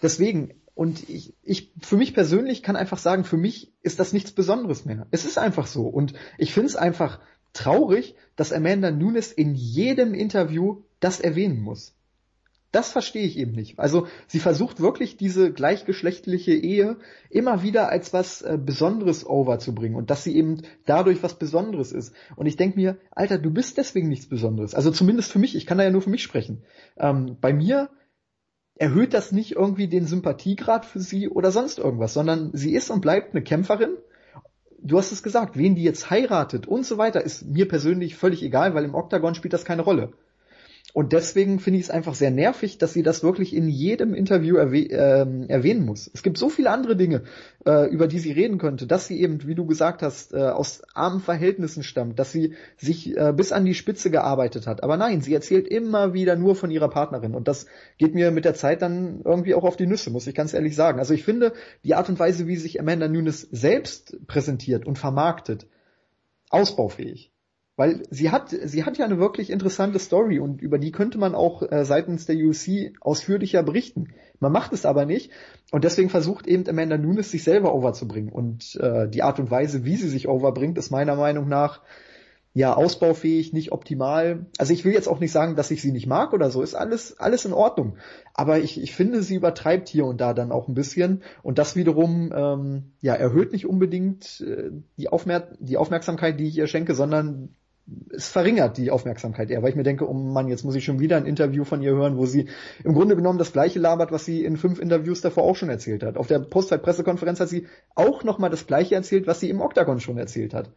deswegen, 0.00 0.54
und 0.74 1.08
ich, 1.08 1.34
ich, 1.42 1.72
für 1.80 1.96
mich 1.96 2.14
persönlich 2.14 2.62
kann 2.62 2.76
einfach 2.76 2.98
sagen, 2.98 3.24
für 3.24 3.36
mich 3.36 3.72
ist 3.82 4.00
das 4.00 4.12
nichts 4.12 4.32
Besonderes 4.32 4.84
mehr. 4.84 5.06
Es 5.12 5.24
ist 5.24 5.38
einfach 5.38 5.66
so. 5.66 5.86
Und 5.86 6.14
ich 6.36 6.52
finde 6.52 6.68
es 6.68 6.76
einfach 6.76 7.20
traurig, 7.52 8.16
dass 8.34 8.52
Amanda 8.52 8.90
Nunes 8.90 9.32
in 9.32 9.54
jedem 9.54 10.14
Interview 10.14 10.82
das 10.98 11.20
erwähnen 11.20 11.60
muss. 11.60 11.94
Das 12.72 12.90
verstehe 12.90 13.24
ich 13.24 13.38
eben 13.38 13.52
nicht. 13.52 13.78
Also 13.78 14.08
sie 14.26 14.40
versucht 14.40 14.80
wirklich 14.80 15.16
diese 15.16 15.52
gleichgeschlechtliche 15.52 16.54
Ehe 16.54 16.96
immer 17.30 17.62
wieder 17.62 17.88
als 17.88 18.12
was 18.12 18.42
äh, 18.42 18.58
Besonderes 18.60 19.24
overzubringen 19.24 19.96
und 19.96 20.10
dass 20.10 20.24
sie 20.24 20.34
eben 20.34 20.62
dadurch 20.84 21.22
was 21.22 21.38
Besonderes 21.38 21.92
ist. 21.92 22.12
Und 22.34 22.46
ich 22.46 22.56
denke 22.56 22.76
mir, 22.76 22.96
Alter, 23.12 23.38
du 23.38 23.52
bist 23.52 23.78
deswegen 23.78 24.08
nichts 24.08 24.26
Besonderes. 24.26 24.74
Also 24.74 24.90
zumindest 24.90 25.30
für 25.30 25.38
mich, 25.38 25.54
ich 25.54 25.66
kann 25.66 25.78
da 25.78 25.84
ja 25.84 25.90
nur 25.90 26.02
für 26.02 26.10
mich 26.10 26.24
sprechen. 26.24 26.64
Ähm, 26.96 27.36
bei 27.40 27.52
mir 27.52 27.90
erhöht 28.76 29.14
das 29.14 29.32
nicht 29.32 29.52
irgendwie 29.52 29.88
den 29.88 30.06
Sympathiegrad 30.06 30.84
für 30.84 31.00
sie 31.00 31.28
oder 31.28 31.52
sonst 31.52 31.78
irgendwas, 31.78 32.14
sondern 32.14 32.50
sie 32.52 32.74
ist 32.74 32.90
und 32.90 33.00
bleibt 33.00 33.34
eine 33.34 33.42
Kämpferin 33.42 33.96
du 34.84 34.98
hast 34.98 35.10
es 35.10 35.22
gesagt, 35.22 35.56
wen 35.56 35.74
die 35.74 35.82
jetzt 35.82 36.10
heiratet 36.10 36.68
und 36.68 36.86
so 36.86 36.98
weiter, 36.98 37.22
ist 37.22 37.46
mir 37.46 37.66
persönlich 37.66 38.14
völlig 38.14 38.42
egal, 38.42 38.74
weil 38.74 38.84
im 38.84 38.94
Oktagon 38.94 39.34
spielt 39.34 39.54
das 39.54 39.64
keine 39.64 39.82
Rolle. 39.82 40.12
Und 40.94 41.12
deswegen 41.12 41.58
finde 41.58 41.80
ich 41.80 41.86
es 41.86 41.90
einfach 41.90 42.14
sehr 42.14 42.30
nervig, 42.30 42.78
dass 42.78 42.92
sie 42.92 43.02
das 43.02 43.24
wirklich 43.24 43.52
in 43.52 43.68
jedem 43.68 44.14
Interview 44.14 44.54
erwäh 44.54 44.84
äh, 44.84 45.26
erwähnen 45.48 45.84
muss. 45.84 46.08
Es 46.14 46.22
gibt 46.22 46.38
so 46.38 46.48
viele 46.48 46.70
andere 46.70 46.94
Dinge, 46.94 47.24
äh, 47.66 47.90
über 47.90 48.06
die 48.06 48.20
sie 48.20 48.30
reden 48.30 48.58
könnte, 48.58 48.86
dass 48.86 49.08
sie 49.08 49.20
eben, 49.20 49.44
wie 49.44 49.56
du 49.56 49.66
gesagt 49.66 50.02
hast, 50.02 50.32
äh, 50.32 50.36
aus 50.36 50.82
armen 50.94 51.18
Verhältnissen 51.18 51.82
stammt, 51.82 52.20
dass 52.20 52.30
sie 52.30 52.54
sich 52.76 53.16
äh, 53.16 53.32
bis 53.36 53.50
an 53.50 53.64
die 53.64 53.74
Spitze 53.74 54.08
gearbeitet 54.08 54.68
hat. 54.68 54.84
Aber 54.84 54.96
nein, 54.96 55.20
sie 55.20 55.34
erzählt 55.34 55.66
immer 55.66 56.14
wieder 56.14 56.36
nur 56.36 56.54
von 56.54 56.70
ihrer 56.70 56.90
Partnerin. 56.90 57.34
Und 57.34 57.48
das 57.48 57.66
geht 57.98 58.14
mir 58.14 58.30
mit 58.30 58.44
der 58.44 58.54
Zeit 58.54 58.80
dann 58.80 59.20
irgendwie 59.24 59.56
auch 59.56 59.64
auf 59.64 59.76
die 59.76 59.88
Nüsse, 59.88 60.10
muss 60.10 60.28
ich 60.28 60.34
ganz 60.36 60.54
ehrlich 60.54 60.76
sagen. 60.76 61.00
Also 61.00 61.12
ich 61.12 61.24
finde, 61.24 61.54
die 61.82 61.96
Art 61.96 62.08
und 62.08 62.20
Weise, 62.20 62.46
wie 62.46 62.54
sich 62.54 62.78
Amanda 62.78 63.08
Nunes 63.08 63.48
selbst 63.50 64.16
präsentiert 64.28 64.86
und 64.86 64.96
vermarktet, 64.96 65.66
ausbaufähig. 66.50 67.33
Weil 67.76 68.04
sie 68.08 68.30
hat, 68.30 68.50
sie 68.50 68.84
hat 68.84 68.98
ja 68.98 69.04
eine 69.04 69.18
wirklich 69.18 69.50
interessante 69.50 69.98
Story 69.98 70.38
und 70.38 70.62
über 70.62 70.78
die 70.78 70.92
könnte 70.92 71.18
man 71.18 71.34
auch 71.34 71.62
äh, 71.62 71.84
seitens 71.84 72.24
der 72.24 72.36
UFC 72.36 72.92
ausführlicher 73.00 73.64
berichten. 73.64 74.14
Man 74.38 74.52
macht 74.52 74.72
es 74.72 74.86
aber 74.86 75.06
nicht 75.06 75.32
und 75.72 75.82
deswegen 75.82 76.08
versucht 76.08 76.46
eben 76.46 76.68
Amanda 76.68 76.98
Nunes 76.98 77.32
sich 77.32 77.42
selber 77.42 77.74
overzubringen 77.74 78.30
und 78.30 78.76
äh, 78.76 79.08
die 79.08 79.22
Art 79.22 79.40
und 79.40 79.50
Weise, 79.50 79.84
wie 79.84 79.96
sie 79.96 80.08
sich 80.08 80.28
overbringt, 80.28 80.78
ist 80.78 80.92
meiner 80.92 81.16
Meinung 81.16 81.48
nach 81.48 81.80
ja 82.56 82.74
ausbaufähig, 82.74 83.52
nicht 83.52 83.72
optimal. 83.72 84.46
Also 84.58 84.72
ich 84.72 84.84
will 84.84 84.92
jetzt 84.92 85.08
auch 85.08 85.18
nicht 85.18 85.32
sagen, 85.32 85.56
dass 85.56 85.72
ich 85.72 85.82
sie 85.82 85.90
nicht 85.90 86.06
mag 86.06 86.32
oder 86.32 86.50
so, 86.50 86.62
ist 86.62 86.76
alles 86.76 87.18
alles 87.18 87.44
in 87.44 87.52
Ordnung. 87.52 87.96
Aber 88.34 88.60
ich, 88.60 88.80
ich 88.80 88.94
finde, 88.94 89.24
sie 89.24 89.34
übertreibt 89.34 89.88
hier 89.88 90.06
und 90.06 90.20
da 90.20 90.32
dann 90.32 90.52
auch 90.52 90.68
ein 90.68 90.74
bisschen 90.74 91.24
und 91.42 91.58
das 91.58 91.74
wiederum 91.74 92.32
ähm, 92.32 92.92
ja 93.00 93.14
erhöht 93.14 93.50
nicht 93.50 93.66
unbedingt 93.66 94.40
äh, 94.46 94.70
die, 94.96 95.08
Aufmer 95.08 95.48
die 95.58 95.76
Aufmerksamkeit, 95.76 96.38
die 96.38 96.46
ich 96.46 96.56
ihr 96.56 96.68
schenke, 96.68 96.94
sondern 96.94 97.56
es 98.14 98.28
verringert 98.28 98.78
die 98.78 98.90
Aufmerksamkeit 98.90 99.50
eher, 99.50 99.62
weil 99.62 99.70
ich 99.70 99.76
mir 99.76 99.82
denke, 99.82 100.08
oh 100.08 100.14
Mann, 100.14 100.48
jetzt 100.48 100.64
muss 100.64 100.74
ich 100.74 100.84
schon 100.84 101.00
wieder 101.00 101.16
ein 101.16 101.26
Interview 101.26 101.64
von 101.64 101.82
ihr 101.82 101.92
hören, 101.92 102.16
wo 102.16 102.24
sie 102.24 102.48
im 102.82 102.94
Grunde 102.94 103.14
genommen 103.14 103.38
das 103.38 103.52
gleiche 103.52 103.78
labert, 103.78 104.10
was 104.10 104.24
sie 104.24 104.44
in 104.44 104.56
fünf 104.56 104.78
Interviews 104.78 105.20
davor 105.20 105.44
auch 105.44 105.56
schon 105.56 105.68
erzählt 105.68 106.02
hat. 106.02 106.16
Auf 106.16 106.26
der 106.26 106.38
Postfight-Pressekonferenz 106.38 107.40
hat 107.40 107.48
sie 107.48 107.66
auch 107.94 108.24
nochmal 108.24 108.50
das 108.50 108.66
gleiche 108.66 108.94
erzählt, 108.94 109.26
was 109.26 109.40
sie 109.40 109.50
im 109.50 109.60
Octagon 109.60 110.00
schon 110.00 110.16
erzählt 110.16 110.54
hat. 110.54 110.70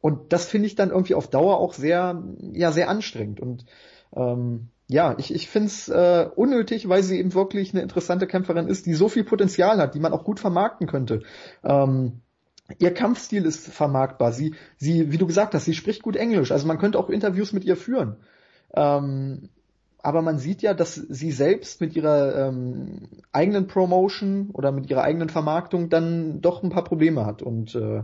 Und 0.00 0.34
das 0.34 0.44
finde 0.44 0.66
ich 0.66 0.74
dann 0.74 0.90
irgendwie 0.90 1.14
auf 1.14 1.28
Dauer 1.28 1.58
auch 1.58 1.72
sehr, 1.72 2.22
ja, 2.52 2.72
sehr 2.72 2.90
anstrengend. 2.90 3.40
Und 3.40 3.64
ähm, 4.14 4.68
ja, 4.86 5.16
ich, 5.18 5.34
ich 5.34 5.48
finde 5.48 5.68
es 5.68 5.88
äh, 5.88 6.28
unnötig, 6.36 6.90
weil 6.90 7.02
sie 7.02 7.18
eben 7.18 7.32
wirklich 7.32 7.72
eine 7.72 7.82
interessante 7.82 8.26
Kämpferin 8.26 8.68
ist, 8.68 8.84
die 8.84 8.92
so 8.92 9.08
viel 9.08 9.24
Potenzial 9.24 9.78
hat, 9.78 9.94
die 9.94 10.00
man 10.00 10.12
auch 10.12 10.24
gut 10.24 10.40
vermarkten 10.40 10.86
könnte. 10.86 11.22
Ähm, 11.62 12.20
ihr 12.78 12.94
Kampfstil 12.94 13.44
ist 13.44 13.68
vermarktbar. 13.68 14.32
Sie, 14.32 14.54
sie, 14.76 15.12
wie 15.12 15.18
du 15.18 15.26
gesagt 15.26 15.54
hast, 15.54 15.64
sie 15.64 15.74
spricht 15.74 16.02
gut 16.02 16.16
Englisch. 16.16 16.50
Also 16.50 16.66
man 16.66 16.78
könnte 16.78 16.98
auch 16.98 17.10
Interviews 17.10 17.52
mit 17.52 17.64
ihr 17.64 17.76
führen. 17.76 18.16
Ähm, 18.74 19.48
aber 20.04 20.20
man 20.20 20.38
sieht 20.38 20.60
ja, 20.62 20.74
dass 20.74 20.94
sie 20.94 21.32
selbst 21.32 21.80
mit 21.80 21.96
ihrer 21.96 22.48
ähm, 22.48 23.08
eigenen 23.32 23.66
Promotion 23.66 24.50
oder 24.52 24.70
mit 24.70 24.90
ihrer 24.90 25.02
eigenen 25.02 25.30
Vermarktung 25.30 25.88
dann 25.88 26.42
doch 26.42 26.62
ein 26.62 26.68
paar 26.70 26.84
Probleme 26.84 27.24
hat. 27.24 27.40
Und 27.40 27.74
äh, 27.74 28.02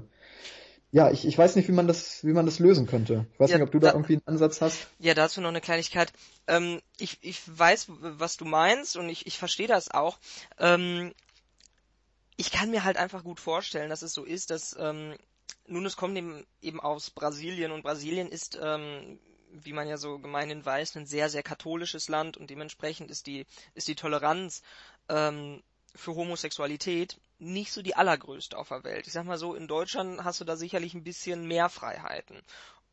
ja, 0.93 1.11
ich, 1.11 1.27
ich 1.27 1.37
weiß 1.37 1.57
nicht, 1.57 1.69
wie 1.69 1.73
man 1.73 1.87
das, 1.87 2.25
wie 2.25 2.33
man 2.33 2.47
das 2.47 2.59
lösen 2.59 2.87
könnte. 2.87 3.27
Ich 3.35 3.41
weiß 3.41 3.51
ja, 3.51 3.59
nicht, 3.59 3.67
ob 3.67 3.71
du 3.71 3.79
da, 3.79 3.89
da, 3.89 3.95
irgendwie 3.95 4.15
einen 4.15 4.27
Ansatz 4.27 4.61
hast. 4.61 4.89
Ja, 4.99 5.15
dazu 5.15 5.41
noch 5.41 5.51
eine 5.51 5.61
Kleinigkeit. 5.61 6.13
Ähm, 6.47 6.81
ich, 6.99 7.19
ich 7.21 7.41
weiß, 7.47 7.87
was 8.01 8.39
du 8.39 8.45
meinst 8.45 8.97
und 8.97 9.09
ich, 9.09 9.27
ich 9.27 9.39
verstehe 9.39 9.69
das 9.69 9.91
auch. 9.91 10.19
Ähm, 10.59 11.13
ich 12.41 12.51
kann 12.51 12.71
mir 12.71 12.85
halt 12.85 12.97
einfach 12.97 13.23
gut 13.23 13.39
vorstellen, 13.39 13.91
dass 13.91 14.01
es 14.01 14.15
so 14.15 14.25
ist, 14.25 14.49
dass 14.49 14.75
ähm, 14.79 15.15
nun 15.67 15.85
es 15.85 15.99
kommt 15.99 16.17
eben, 16.17 16.81
aus 16.81 17.11
Brasilien 17.11 17.71
und 17.71 17.83
Brasilien 17.83 18.29
ist, 18.29 18.59
ähm, 18.61 19.21
wie 19.53 19.75
man 19.75 19.87
ja 19.87 19.99
so 19.99 20.19
gemeinhin 20.19 20.65
weiß, 20.65 20.97
ein 20.97 21.05
sehr, 21.05 21.29
sehr 21.29 21.43
katholisches 21.43 22.09
Land 22.09 22.39
und 22.39 22.49
dementsprechend 22.49 23.11
ist 23.11 23.27
die, 23.27 23.45
ist 23.75 23.89
die 23.89 23.95
Toleranz 23.95 24.63
ähm, 25.11 25.63
für 25.95 26.15
Homosexualität 26.15 27.21
nicht 27.39 27.73
so 27.73 27.83
die 27.83 27.95
allergrößte 27.95 28.57
auf 28.57 28.69
der 28.69 28.85
Welt. 28.85 29.07
Ich 29.07 29.13
sag 29.13 29.27
mal 29.27 29.37
so, 29.37 29.55
in 29.55 29.69
Deutschland 29.69 30.25
hast 30.25 30.41
du 30.41 30.45
da 30.45 30.57
sicherlich 30.57 30.95
ein 30.95 31.05
bisschen 31.05 31.47
mehr 31.47 31.69
Freiheiten. 31.69 32.41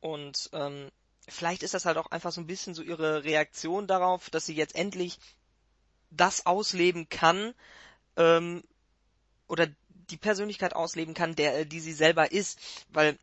Und 0.02 0.50
ähm, 0.52 0.92
vielleicht 1.30 1.64
ist 1.64 1.74
das 1.74 1.86
halt 1.86 1.98
auch 1.98 2.12
einfach 2.12 2.34
so 2.34 2.42
ein 2.42 2.48
bisschen 2.48 2.74
so 2.74 2.82
ihre 2.82 3.24
Reaktion 3.24 3.88
darauf, 3.88 4.30
dass 4.30 4.46
sie 4.46 4.56
jetzt 4.56 4.76
endlich 4.76 5.20
das 6.12 6.46
ausleben 6.46 7.08
kann, 7.08 7.54
ähm, 8.18 8.62
oder 9.48 9.68
die 10.10 10.18
Persönlichkeit 10.18 10.76
ausleben 10.76 11.14
kann, 11.14 11.36
der, 11.36 11.66
die 11.66 11.80
sie 11.80 11.94
selber 11.94 12.32
ist. 12.32 12.60
Weil 12.90 13.18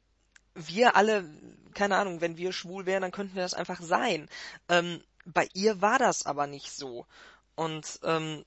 wir 0.55 0.97
alle, 0.97 1.29
keine 1.75 1.97
Ahnung, 1.97 2.21
wenn 2.21 2.37
wir 2.37 2.53
schwul 2.53 2.87
wären, 2.87 3.03
dann 3.03 3.11
könnten 3.13 3.35
wir 3.35 3.43
das 3.43 3.55
einfach 3.55 3.81
sein. 3.81 4.29
Ähm, 4.69 5.03
bei 5.25 5.49
ihr 5.55 5.81
war 5.81 5.99
das 5.99 6.27
aber 6.27 6.47
nicht 6.47 6.71
so. 6.71 7.07
Und 7.55 8.01
ähm, 8.03 8.45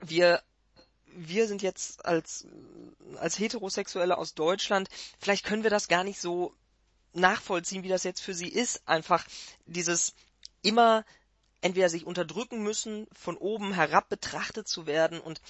wir 0.00 0.42
wir 1.18 1.46
sind 1.46 1.62
jetzt 1.62 2.04
als 2.04 2.46
als 3.18 3.38
Heterosexuelle 3.38 4.18
aus 4.18 4.34
Deutschland, 4.34 4.88
vielleicht 5.18 5.44
können 5.44 5.62
wir 5.62 5.70
das 5.70 5.88
gar 5.88 6.04
nicht 6.04 6.20
so 6.20 6.52
nachvollziehen, 7.14 7.82
wie 7.82 7.88
das 7.88 8.04
jetzt 8.04 8.20
für 8.20 8.34
sie 8.34 8.48
ist. 8.48 8.86
Einfach 8.86 9.24
dieses 9.64 10.14
immer 10.62 11.04
entweder 11.62 11.88
sich 11.88 12.04
unterdrücken 12.06 12.62
müssen, 12.62 13.06
von 13.12 13.36
oben 13.36 13.72
herab 13.72 14.08
betrachtet 14.08 14.68
zu 14.68 14.86
werden 14.86 15.20
und 15.20 15.40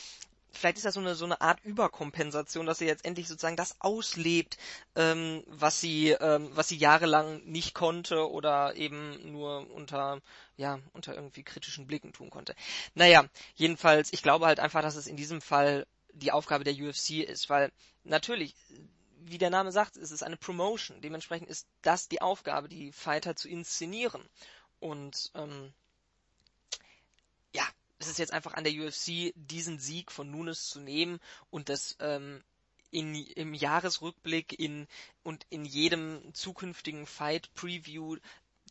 vielleicht 0.56 0.78
ist 0.78 0.86
das 0.86 0.94
so 0.94 1.00
eine, 1.00 1.14
so 1.14 1.24
eine 1.24 1.40
Art 1.40 1.64
Überkompensation, 1.64 2.66
dass 2.66 2.78
sie 2.78 2.86
jetzt 2.86 3.04
endlich 3.04 3.28
sozusagen 3.28 3.56
das 3.56 3.76
auslebt, 3.80 4.58
ähm, 4.94 5.42
was 5.46 5.80
sie, 5.80 6.10
ähm, 6.10 6.50
was 6.54 6.68
sie 6.68 6.76
jahrelang 6.76 7.44
nicht 7.44 7.74
konnte 7.74 8.30
oder 8.30 8.74
eben 8.76 9.32
nur 9.32 9.70
unter, 9.72 10.20
ja, 10.56 10.78
unter 10.92 11.14
irgendwie 11.14 11.42
kritischen 11.42 11.86
Blicken 11.86 12.12
tun 12.12 12.30
konnte. 12.30 12.54
Naja, 12.94 13.24
jedenfalls, 13.54 14.12
ich 14.12 14.22
glaube 14.22 14.46
halt 14.46 14.60
einfach, 14.60 14.82
dass 14.82 14.96
es 14.96 15.06
in 15.06 15.16
diesem 15.16 15.40
Fall 15.40 15.86
die 16.12 16.32
Aufgabe 16.32 16.64
der 16.64 16.74
UFC 16.74 17.22
ist, 17.22 17.50
weil 17.50 17.70
natürlich, 18.04 18.54
wie 19.20 19.38
der 19.38 19.50
Name 19.50 19.72
sagt, 19.72 19.96
es 19.96 20.10
ist 20.10 20.22
eine 20.22 20.36
Promotion. 20.36 21.00
Dementsprechend 21.00 21.48
ist 21.48 21.66
das 21.82 22.08
die 22.08 22.22
Aufgabe, 22.22 22.68
die 22.68 22.92
Fighter 22.92 23.36
zu 23.36 23.48
inszenieren. 23.48 24.22
Und 24.78 25.30
ähm, 25.34 25.72
es 27.98 28.08
ist 28.08 28.18
jetzt 28.18 28.32
einfach 28.32 28.54
an 28.54 28.64
der 28.64 28.72
UFC, 28.72 29.32
diesen 29.34 29.78
Sieg 29.78 30.12
von 30.12 30.30
Nunes 30.30 30.68
zu 30.68 30.80
nehmen 30.80 31.20
und 31.50 31.68
das 31.68 31.96
ähm, 32.00 32.42
in, 32.90 33.14
im 33.14 33.54
Jahresrückblick 33.54 34.58
in, 34.58 34.86
und 35.22 35.46
in 35.50 35.64
jedem 35.64 36.34
zukünftigen 36.34 37.06
Fight 37.06 37.52
Preview 37.54 38.16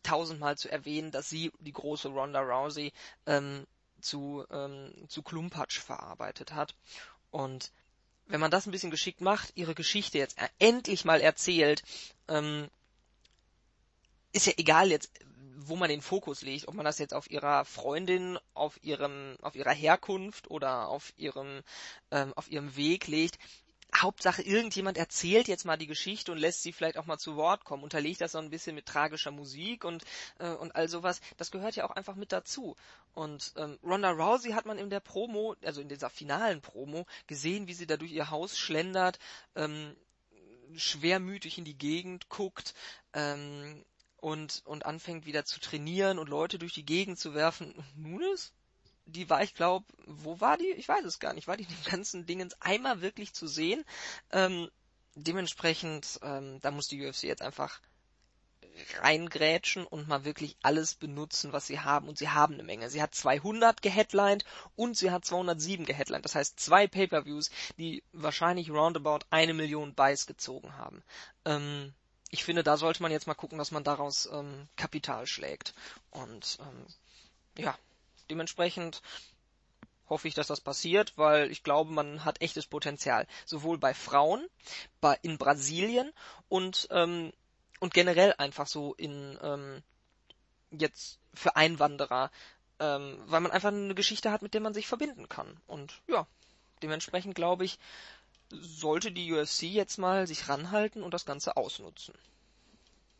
tausendmal 0.02 0.56
zu 0.56 0.70
erwähnen, 0.70 1.10
dass 1.10 1.28
sie 1.28 1.52
die 1.58 1.72
große 1.72 2.08
Ronda 2.08 2.40
Rousey 2.40 2.92
ähm, 3.26 3.66
zu, 4.00 4.44
ähm, 4.50 4.92
zu 5.08 5.22
Klumpatsch 5.22 5.80
verarbeitet 5.80 6.52
hat. 6.52 6.74
Und 7.30 7.72
wenn 8.26 8.40
man 8.40 8.50
das 8.50 8.66
ein 8.66 8.72
bisschen 8.72 8.90
geschickt 8.90 9.20
macht, 9.20 9.52
ihre 9.54 9.74
Geschichte 9.74 10.18
jetzt 10.18 10.36
endlich 10.58 11.04
mal 11.04 11.20
erzählt, 11.20 11.82
ähm, 12.28 12.68
ist 14.32 14.46
ja 14.46 14.52
egal 14.56 14.90
jetzt, 14.90 15.10
wo 15.56 15.76
man 15.76 15.88
den 15.88 16.02
Fokus 16.02 16.42
legt, 16.42 16.68
ob 16.68 16.74
man 16.74 16.84
das 16.84 16.98
jetzt 16.98 17.14
auf 17.14 17.30
ihrer 17.30 17.64
Freundin, 17.64 18.38
auf 18.54 18.78
ihrem, 18.82 19.36
auf 19.40 19.56
ihrer 19.56 19.72
Herkunft 19.72 20.50
oder 20.50 20.88
auf 20.88 21.12
ihrem, 21.16 21.62
ähm, 22.10 22.32
auf 22.34 22.50
ihrem 22.50 22.76
Weg 22.76 23.06
legt. 23.06 23.38
Hauptsache, 23.94 24.42
irgendjemand 24.42 24.98
erzählt 24.98 25.48
jetzt 25.48 25.64
mal 25.64 25.78
die 25.78 25.86
Geschichte 25.86 26.32
und 26.32 26.38
lässt 26.38 26.62
sie 26.62 26.72
vielleicht 26.72 26.98
auch 26.98 27.06
mal 27.06 27.18
zu 27.18 27.36
Wort 27.36 27.64
kommen, 27.64 27.82
unterlegt 27.82 28.20
das 28.20 28.32
so 28.32 28.38
ein 28.38 28.50
bisschen 28.50 28.74
mit 28.74 28.84
tragischer 28.84 29.30
Musik 29.30 29.84
und, 29.84 30.04
äh, 30.38 30.50
und 30.50 30.74
all 30.76 30.88
sowas. 30.88 31.20
Das 31.38 31.50
gehört 31.50 31.76
ja 31.76 31.84
auch 31.84 31.92
einfach 31.92 32.16
mit 32.16 32.32
dazu. 32.32 32.76
Und 33.14 33.54
ähm, 33.56 33.78
Ronda 33.82 34.10
Rousey 34.10 34.52
hat 34.52 34.66
man 34.66 34.78
in 34.78 34.90
der 34.90 35.00
Promo, 35.00 35.54
also 35.64 35.80
in 35.80 35.88
dieser 35.88 36.10
finalen 36.10 36.60
Promo, 36.60 37.06
gesehen, 37.26 37.68
wie 37.68 37.74
sie 37.74 37.86
da 37.86 37.96
durch 37.96 38.12
ihr 38.12 38.30
Haus 38.30 38.58
schlendert, 38.58 39.18
ähm, 39.54 39.96
schwermütig 40.76 41.56
in 41.56 41.64
die 41.64 41.78
Gegend 41.78 42.28
guckt, 42.28 42.74
ähm, 43.14 43.84
und, 44.26 44.62
und 44.64 44.86
anfängt 44.86 45.24
wieder 45.24 45.44
zu 45.44 45.60
trainieren 45.60 46.18
und 46.18 46.28
Leute 46.28 46.58
durch 46.58 46.72
die 46.72 46.84
Gegend 46.84 47.16
zu 47.16 47.32
werfen. 47.32 47.72
Nunes? 47.94 48.52
Die 49.04 49.30
war, 49.30 49.40
ich 49.44 49.54
glaube, 49.54 49.86
wo 50.04 50.40
war 50.40 50.58
die? 50.58 50.72
Ich 50.72 50.88
weiß 50.88 51.04
es 51.04 51.20
gar 51.20 51.32
nicht. 51.32 51.46
War 51.46 51.56
die 51.56 51.62
in 51.62 51.68
dem 51.68 51.90
ganzen 51.92 52.26
Dingens 52.26 52.60
einmal 52.60 53.02
wirklich 53.02 53.34
zu 53.34 53.46
sehen? 53.46 53.84
Ähm, 54.32 54.68
dementsprechend, 55.14 56.18
ähm, 56.24 56.58
da 56.60 56.72
muss 56.72 56.88
die 56.88 57.06
UFC 57.06 57.22
jetzt 57.22 57.40
einfach 57.40 57.80
reingrätschen 59.00 59.86
und 59.86 60.08
mal 60.08 60.24
wirklich 60.24 60.56
alles 60.60 60.96
benutzen, 60.96 61.52
was 61.52 61.68
sie 61.68 61.78
haben. 61.78 62.08
Und 62.08 62.18
sie 62.18 62.30
haben 62.30 62.54
eine 62.54 62.64
Menge. 62.64 62.90
Sie 62.90 63.02
hat 63.02 63.14
200 63.14 63.80
geheadlined 63.80 64.44
und 64.74 64.96
sie 64.96 65.12
hat 65.12 65.24
207 65.24 65.86
geheadlined. 65.86 66.24
Das 66.24 66.34
heißt 66.34 66.58
zwei 66.58 66.88
Pay-per-Views, 66.88 67.52
die 67.78 68.02
wahrscheinlich 68.12 68.72
roundabout 68.72 69.20
eine 69.30 69.54
Million 69.54 69.94
Buys 69.94 70.26
gezogen 70.26 70.76
haben. 70.76 71.04
Ähm, 71.44 71.94
ich 72.36 72.44
finde, 72.44 72.62
da 72.62 72.76
sollte 72.76 73.00
man 73.00 73.10
jetzt 73.10 73.26
mal 73.26 73.32
gucken, 73.32 73.56
dass 73.56 73.70
man 73.70 73.82
daraus 73.82 74.28
ähm, 74.30 74.68
Kapital 74.76 75.26
schlägt. 75.26 75.72
Und 76.10 76.58
ähm, 76.60 76.86
ja, 77.56 77.74
dementsprechend 78.28 79.00
hoffe 80.10 80.28
ich, 80.28 80.34
dass 80.34 80.46
das 80.46 80.60
passiert, 80.60 81.14
weil 81.16 81.50
ich 81.50 81.62
glaube, 81.62 81.92
man 81.92 82.26
hat 82.26 82.42
echtes 82.42 82.66
Potenzial. 82.66 83.26
Sowohl 83.46 83.78
bei 83.78 83.94
Frauen, 83.94 84.46
bei, 85.00 85.18
in 85.22 85.38
Brasilien 85.38 86.12
und, 86.50 86.88
ähm, 86.90 87.32
und 87.80 87.94
generell 87.94 88.34
einfach 88.36 88.66
so 88.66 88.92
in 88.92 89.38
ähm, 89.40 89.82
jetzt 90.70 91.18
für 91.32 91.56
Einwanderer, 91.56 92.30
ähm, 92.80 93.18
weil 93.24 93.40
man 93.40 93.50
einfach 93.50 93.70
eine 93.70 93.94
Geschichte 93.94 94.30
hat, 94.30 94.42
mit 94.42 94.52
der 94.52 94.60
man 94.60 94.74
sich 94.74 94.86
verbinden 94.86 95.30
kann. 95.30 95.58
Und 95.66 96.02
ja, 96.06 96.26
dementsprechend 96.82 97.34
glaube 97.34 97.64
ich, 97.64 97.78
sollte 98.50 99.12
die 99.12 99.32
UFC 99.32 99.62
jetzt 99.62 99.98
mal 99.98 100.26
sich 100.26 100.48
ranhalten 100.48 101.02
und 101.02 101.14
das 101.14 101.26
Ganze 101.26 101.56
ausnutzen. 101.56 102.14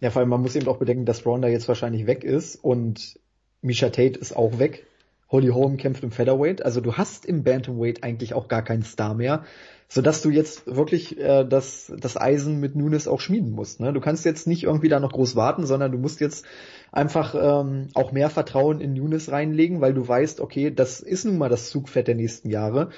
Ja, 0.00 0.10
vor 0.10 0.20
allem 0.20 0.28
man 0.28 0.42
muss 0.42 0.56
eben 0.56 0.68
auch 0.68 0.78
bedenken, 0.78 1.06
dass 1.06 1.24
Ronda 1.24 1.48
jetzt 1.48 1.68
wahrscheinlich 1.68 2.06
weg 2.06 2.22
ist 2.22 2.56
und 2.56 3.18
Misha 3.62 3.88
Tate 3.88 4.18
ist 4.18 4.36
auch 4.36 4.58
weg. 4.58 4.86
Holly 5.28 5.48
Holm 5.48 5.76
kämpft 5.76 6.04
im 6.04 6.12
Featherweight. 6.12 6.64
Also 6.64 6.80
du 6.80 6.94
hast 6.94 7.26
im 7.26 7.42
Bantamweight 7.42 8.04
eigentlich 8.04 8.34
auch 8.34 8.46
gar 8.46 8.62
keinen 8.62 8.84
Star 8.84 9.14
mehr, 9.14 9.44
sodass 9.88 10.22
du 10.22 10.30
jetzt 10.30 10.66
wirklich 10.66 11.18
äh, 11.18 11.44
das, 11.44 11.92
das 11.98 12.16
Eisen 12.16 12.60
mit 12.60 12.76
Nunes 12.76 13.08
auch 13.08 13.20
schmieden 13.20 13.50
musst. 13.50 13.80
Ne? 13.80 13.92
Du 13.92 14.00
kannst 14.00 14.24
jetzt 14.24 14.46
nicht 14.46 14.62
irgendwie 14.62 14.88
da 14.88 15.00
noch 15.00 15.12
groß 15.12 15.34
warten, 15.34 15.66
sondern 15.66 15.90
du 15.90 15.98
musst 15.98 16.20
jetzt 16.20 16.44
einfach 16.92 17.34
ähm, 17.34 17.88
auch 17.94 18.12
mehr 18.12 18.30
Vertrauen 18.30 18.80
in 18.80 18.94
Nunes 18.94 19.32
reinlegen, 19.32 19.80
weil 19.80 19.94
du 19.94 20.06
weißt, 20.06 20.40
okay, 20.40 20.70
das 20.72 21.00
ist 21.00 21.24
nun 21.24 21.38
mal 21.38 21.48
das 21.48 21.70
Zugfett 21.70 22.06
der 22.06 22.14
nächsten 22.14 22.50
Jahre. 22.50 22.90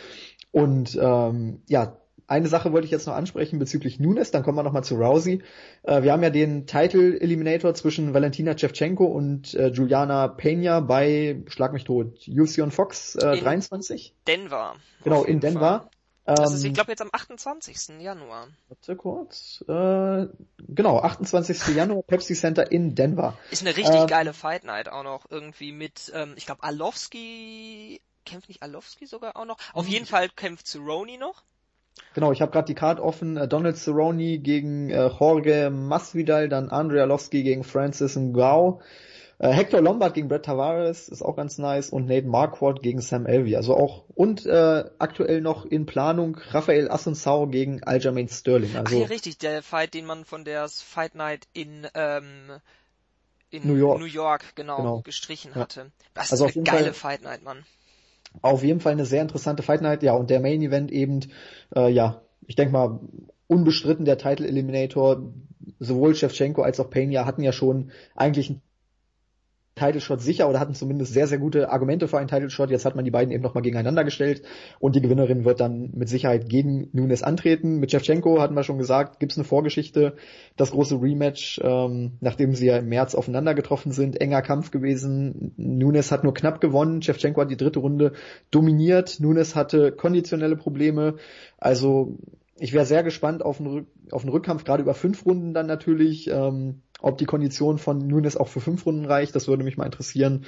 Und 0.53 0.99
ähm, 1.01 1.63
ja, 1.67 1.97
eine 2.29 2.47
Sache 2.47 2.73
wollte 2.73 2.85
ich 2.85 2.91
jetzt 2.91 3.07
noch 3.07 3.15
ansprechen 3.15 3.59
bezüglich 3.59 3.99
Nunes, 3.99 4.31
dann 4.31 4.43
kommen 4.43 4.57
wir 4.57 4.63
nochmal 4.63 4.85
zu 4.85 4.97
Rousey. 4.97 5.43
Äh, 5.83 6.03
wir 6.03 6.13
haben 6.13 6.23
ja 6.23 6.31
den 6.31 6.67
Title 6.67 7.19
Eliminator 7.21 7.75
zwischen 7.75 8.15
Valentina 8.15 8.57
Shevchenko 8.57 9.05
und 9.05 9.55
äh, 9.55 9.69
Juliana 9.69 10.29
Pena 10.29 10.81
bei, 10.81 11.43
schlag 11.49 11.73
mich 11.73 11.85
tot, 11.85 12.29
UFC 12.29 12.71
Fox 12.71 13.17
äh, 13.17 13.39
23? 13.39 14.15
Denver. 14.27 14.77
Genau, 15.03 15.25
in 15.25 15.41
Denver. 15.41 15.91
Das 16.27 16.53
ist, 16.53 16.61
ich 16.61 16.67
ähm, 16.67 16.75
glaube, 16.75 16.91
jetzt 16.91 17.01
am 17.01 17.09
28. 17.11 18.01
Januar. 18.01 18.49
Warte 18.69 18.97
kurz. 18.97 19.65
Äh, 19.67 20.27
genau, 20.59 20.99
28. 21.01 21.69
Januar, 21.75 22.03
Pepsi 22.03 22.35
Center 22.35 22.71
in 22.71 22.95
Denver. 22.95 23.39
Ist 23.51 23.63
eine 23.63 23.75
richtig 23.75 24.03
ähm, 24.03 24.07
geile 24.07 24.35
Fight 24.35 24.65
Night 24.65 24.91
auch 24.91 25.05
noch. 25.05 25.25
Irgendwie 25.31 25.73
mit, 25.73 26.13
ähm, 26.15 26.35
ich 26.37 26.45
glaube, 26.45 26.63
Alowski, 26.65 28.03
kämpft 28.27 28.49
nicht 28.49 28.63
Alowski 28.63 29.07
sogar 29.07 29.39
auch 29.39 29.47
noch? 29.47 29.57
Auf 29.73 29.89
jeden 29.89 30.05
Fall 30.05 30.29
kämpft 30.29 30.67
Cerrone 30.67 31.17
noch. 31.17 31.45
Genau, 32.15 32.33
ich 32.33 32.41
habe 32.43 32.51
gerade 32.53 32.67
die 32.67 32.75
Card 32.75 33.01
offen. 33.01 33.37
Äh, 33.37 33.47
Donald 33.49 33.77
Cerrone 33.77 34.39
gegen 34.39 34.91
äh, 34.91 35.07
Jorge 35.09 35.71
Masvidal, 35.71 36.49
dann 36.49 36.69
Andrea 36.71 37.03
Arlovski 37.03 37.43
gegen 37.43 37.65
Francis 37.65 38.17
Ngao. 38.17 38.81
Äh, 39.41 39.51
Hector 39.51 39.81
Lombard 39.81 40.15
gegen 40.15 40.27
Brett 40.27 40.47
Tavares 40.47 41.09
ist 41.09 41.23
auch 41.23 41.37
ganz 41.37 41.59
nice 41.59 41.91
und 41.91 42.07
Nate 42.07 42.27
Marquardt 42.27 42.83
gegen 42.83 43.01
Sam 43.01 43.25
Elvey. 43.27 43.55
Also 43.55 43.77
auch 43.77 44.05
und 44.17 44.45
äh, 44.47 44.85
aktuell 44.99 45.41
noch 45.41 45.65
in 45.65 45.87
Planung 45.87 46.37
Rafael 46.51 46.91
Assunção 46.91 47.49
gegen 47.49 47.83
Aljamain 47.85 48.29
Sterling. 48.29 48.75
Also 48.77 48.97
Ach 48.97 49.01
ja, 49.03 49.07
richtig, 49.07 49.39
der 49.39 49.63
Fight, 49.63 49.95
den 49.95 50.07
man 50.07 50.25
von 50.25 50.45
der 50.45 50.69
Fight 50.69 51.15
Night 51.15 51.47
in 51.53 51.87
ähm, 51.95 52.51
in 53.51 53.67
New 53.67 53.77
York, 53.77 54.01
New 54.01 54.07
York 54.07 54.45
genau, 54.57 54.77
Genau. 54.79 55.01
gestrichen 55.03 55.55
hatte. 55.55 55.93
Das 56.15 56.33
Also 56.33 56.47
ist 56.47 56.57
eine 56.57 56.65
geile 56.65 56.85
Fall- 56.93 57.13
Fight 57.13 57.23
Night, 57.23 57.43
Mann. 57.45 57.65
Auf 58.43 58.63
jeden 58.63 58.81
Fall 58.81 58.93
eine 58.93 59.07
sehr 59.07 59.23
interessante 59.23 59.63
Fight 59.63 59.83
Night. 59.83 60.03
Ja, 60.03 60.15
und 60.15 60.31
der 60.31 60.41
Main 60.41 60.63
Event 60.63 60.91
eben, 60.91 61.21
äh, 61.75 61.91
ja, 61.91 62.23
ich 62.47 62.57
denke 62.57 62.73
mal, 62.73 63.01
unbestritten 63.47 64.05
der 64.05 64.19
Title 64.19 64.47
Eliminator. 64.47 65.23
Sowohl 65.81 66.15
Shevchenko 66.15 66.63
als 66.63 66.81
auch 66.81 66.91
Pena 66.91 67.25
hatten 67.27 67.43
ja 67.43 67.53
schon 67.53 67.91
eigentlich 68.15 68.49
einen 68.51 68.63
Title 69.79 70.01
Shot 70.01 70.21
sicher 70.21 70.49
oder 70.49 70.61
hatten 70.61 70.75
zumindest 70.75 71.13
sehr, 71.13 71.27
sehr 71.27 71.39
gute 71.39 71.71
Argumente 71.71 72.09
für 72.09 72.19
einen 72.19 72.29
Title 72.29 72.51
Shot. 72.51 72.71
Jetzt 72.71 72.85
hat 72.85 72.97
man 72.97 73.05
die 73.05 73.11
beiden 73.11 73.33
eben 73.33 73.43
nochmal 73.43 73.63
gegeneinander 73.63 74.05
gestellt 74.05 74.43
und 74.79 74.97
die 74.97 75.01
Gewinnerin 75.01 75.45
wird 75.45 75.61
dann 75.61 75.91
mit 75.95 76.09
Sicherheit 76.09 76.49
gegen 76.49 76.89
Nunes 76.93 77.23
antreten. 77.23 77.79
Mit 77.79 77.91
Shevchenko 77.91 78.41
hatten 78.41 78.55
wir 78.55 78.63
schon 78.63 78.79
gesagt, 78.79 79.21
gibt's 79.21 79.37
eine 79.37 79.45
Vorgeschichte, 79.45 80.15
das 80.57 80.73
große 80.73 81.01
Rematch, 81.01 81.61
ähm, 81.63 82.13
nachdem 82.21 82.55
sie 82.55 82.67
ja 82.67 82.79
im 82.79 82.89
März 82.89 83.15
aufeinander 83.15 83.55
getroffen 83.55 83.93
sind. 83.93 84.21
Enger 84.21 84.43
Kampf 84.43 84.71
gewesen. 84.71 85.53
Nunes 85.57 86.13
hat 86.13 86.25
nur 86.25 86.35
knapp 86.35 86.61
gewonnen. 86.61 87.03
Shevchenko 87.03 87.41
hat 87.41 87.51
die 87.51 87.57
dritte 87.57 87.79
Runde 87.79 88.13
dominiert. 88.51 89.21
Nunes 89.21 89.57
hatte 89.57 89.93
konditionelle 89.93 90.57
Probleme. 90.57 91.15
Also 91.59 92.19
ich 92.61 92.73
wäre 92.73 92.85
sehr 92.85 93.03
gespannt 93.03 93.45
auf 93.45 93.61
einen, 93.61 93.87
auf 94.11 94.23
einen 94.23 94.33
Rückkampf, 94.33 94.65
gerade 94.65 94.83
über 94.83 94.95
fünf 94.95 95.25
Runden 95.25 95.55
dann 95.55 95.67
natürlich. 95.67 96.29
Ähm, 96.29 96.83
ob 97.01 97.19
die 97.19 97.27
Kondition 97.27 97.79
von 97.79 97.99
Nunes 97.99 98.37
auch 98.37 98.49
für 98.49 98.61
fünf 98.61 98.87
Runden 98.87 99.05
reicht, 99.05 99.35
das 99.35 99.49
würde 99.49 99.65
mich 99.65 99.77
mal 99.77 99.87
interessieren. 99.87 100.45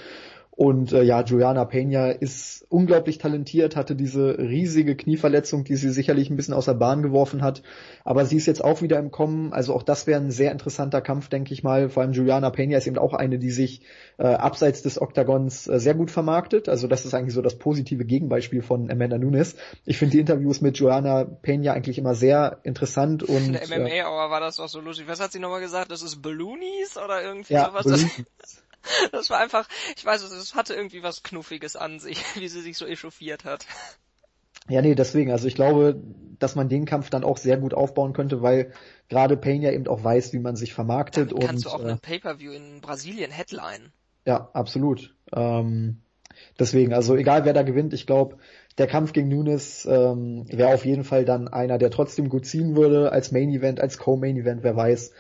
Und 0.61 0.93
äh, 0.93 1.03
ja, 1.05 1.23
Juliana 1.23 1.65
Peña 1.65 2.11
ist 2.11 2.67
unglaublich 2.69 3.17
talentiert, 3.17 3.77
hatte 3.77 3.97
diese 3.97 4.37
riesige 4.37 4.95
Knieverletzung, 4.95 5.65
die 5.65 5.77
sie 5.77 5.89
sicherlich 5.89 6.29
ein 6.29 6.37
bisschen 6.37 6.53
aus 6.53 6.67
der 6.67 6.75
Bahn 6.75 7.03
geworfen 7.03 7.41
hat. 7.41 7.63
Aber 8.05 8.27
sie 8.27 8.37
ist 8.37 8.45
jetzt 8.45 8.63
auch 8.63 8.83
wieder 8.83 8.99
im 8.99 9.11
Kommen. 9.11 9.55
Also 9.55 9.75
auch 9.75 9.83
das 9.83 10.07
wäre 10.07 10.21
ein 10.21 10.31
sehr 10.31 10.53
interessanter 10.53 11.01
Kampf, 11.01 11.31
denke 11.31 11.55
ich 11.55 11.63
mal. 11.63 11.89
Vor 11.89 12.03
allem 12.03 12.13
Juliana 12.13 12.51
Peña 12.51 12.77
ist 12.77 12.87
eben 12.87 12.99
auch 12.99 13.15
eine, 13.15 13.39
die 13.39 13.51
sich 13.51 13.81
äh, 14.19 14.27
abseits 14.27 14.83
des 14.83 15.01
Oktagons 15.01 15.67
äh, 15.67 15.81
sehr 15.81 15.95
gut 15.95 16.11
vermarktet. 16.11 16.69
Also 16.69 16.89
das 16.89 17.07
ist 17.07 17.15
eigentlich 17.15 17.33
so 17.33 17.41
das 17.41 17.57
positive 17.57 18.05
Gegenbeispiel 18.05 18.61
von 18.61 18.91
Amanda 18.91 19.17
Nunes. 19.17 19.57
Ich 19.87 19.97
finde 19.97 20.13
die 20.13 20.21
Interviews 20.21 20.61
mit 20.61 20.77
Juliana 20.77 21.23
Peña 21.23 21.71
eigentlich 21.71 21.97
immer 21.97 22.15
sehr 22.15 22.59
interessant 22.65 23.23
und 23.23 23.47
In 23.47 23.53
der 23.55 23.63
äh, 23.63 23.79
MMA-Hour 23.79 24.31
war 24.31 24.41
das 24.41 24.57
doch 24.57 24.69
so 24.69 24.81
lustig. 24.81 25.09
Was 25.09 25.21
hat 25.21 25.33
sie 25.33 25.39
nochmal 25.39 25.63
gesagt? 25.63 25.91
Das 25.91 26.03
ist 26.03 26.21
Balloonies 26.21 26.99
oder 27.03 27.23
irgendwie 27.23 27.55
ja, 27.55 27.71
sowas? 27.71 28.05
Das, 29.13 29.31
war 29.31 29.39
einfach, 29.39 29.69
ich 29.97 30.05
weiß 30.05 30.23
es, 30.23 30.33
es 30.33 30.55
hatte 30.55 30.75
irgendwie 30.75 31.03
was 31.03 31.23
Knuffiges 31.23 31.77
an 31.77 31.99
sich, 31.99 32.23
wie 32.37 32.49
sie 32.49 32.63
sich 32.63 32.77
so 32.77 32.87
echauffiert 32.87 33.45
hat. 33.45 33.67
Ja, 34.69 34.83
nee, 34.83 34.95
deswegen, 34.95 35.33
also 35.33 35.49
ich 35.49 35.55
glaube, 35.55 36.01
dass 36.39 36.55
man 36.55 36.69
den 36.69 36.85
Kampf 36.85 37.11
dann 37.11 37.25
auch 37.25 37.39
sehr 37.39 37.57
gut 37.57 37.75
aufbauen 37.75 38.13
könnte, 38.13 38.43
weil 38.43 38.73
gerade 39.09 39.37
Payne 39.37 39.65
ja 39.65 39.73
eben 39.73 39.87
auch 39.89 40.05
weiß, 40.05 40.33
wie 40.33 40.39
man 40.39 40.57
sich 40.57 40.75
vermarktet 40.75 41.33
Damit 41.33 41.47
kannst 41.47 41.67
und 41.67 41.73
du 41.73 41.77
auch 41.77 41.85
äh, 41.85 41.91
einen 41.91 41.99
Pay-Per-View 41.99 42.53
in 42.53 42.81
Brasilien 42.81 43.31
headline. 43.31 43.93
ja, 44.27 44.51
absolut. 44.53 45.15
Ähm, 45.33 46.03
deswegen, 46.59 46.95
also 46.95 47.17
egal 47.17 47.45
wer 47.45 47.53
da 47.53 47.63
gewinnt, 47.63 47.95
ich 47.95 48.07
glaube, 48.07 48.37
der 48.79 48.87
Kampf 48.87 49.13
gegen 49.13 49.29
Nunes 49.29 49.87
ähm, 49.91 50.47
wäre 50.49 50.73
auf 50.73 50.85
jeden 50.85 51.05
Fall 51.05 51.25
dann 51.25 51.49
einer, 51.49 51.79
der 51.79 51.91
trotzdem 51.91 52.29
gut 52.29 52.47
ziehen 52.47 52.77
würde 52.77 53.13
als 53.13 53.33
Main 53.33 53.51
Event, 53.51 53.81
als 53.81 53.99
Co-Main 53.99 54.37
Event, 54.37 54.63
wer 54.63 54.77
weiß. 54.77 55.13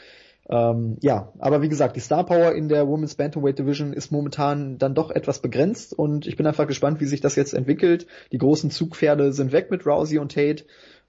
Ähm, 0.50 0.96
ja, 1.00 1.32
aber 1.38 1.62
wie 1.62 1.68
gesagt, 1.68 1.94
die 1.94 2.00
Star 2.00 2.26
Power 2.26 2.52
in 2.52 2.68
der 2.68 2.88
Women's 2.88 3.14
Bantamweight 3.14 3.58
Division 3.58 3.92
ist 3.92 4.10
momentan 4.10 4.78
dann 4.78 4.96
doch 4.96 5.12
etwas 5.12 5.38
begrenzt 5.38 5.96
und 5.96 6.26
ich 6.26 6.36
bin 6.36 6.46
einfach 6.46 6.66
gespannt, 6.66 7.00
wie 7.00 7.06
sich 7.06 7.20
das 7.20 7.36
jetzt 7.36 7.54
entwickelt. 7.54 8.08
Die 8.32 8.38
großen 8.38 8.70
Zugpferde 8.70 9.32
sind 9.32 9.52
weg 9.52 9.70
mit 9.70 9.86
Rousey 9.86 10.18
und 10.18 10.32
Tate. 10.32 10.64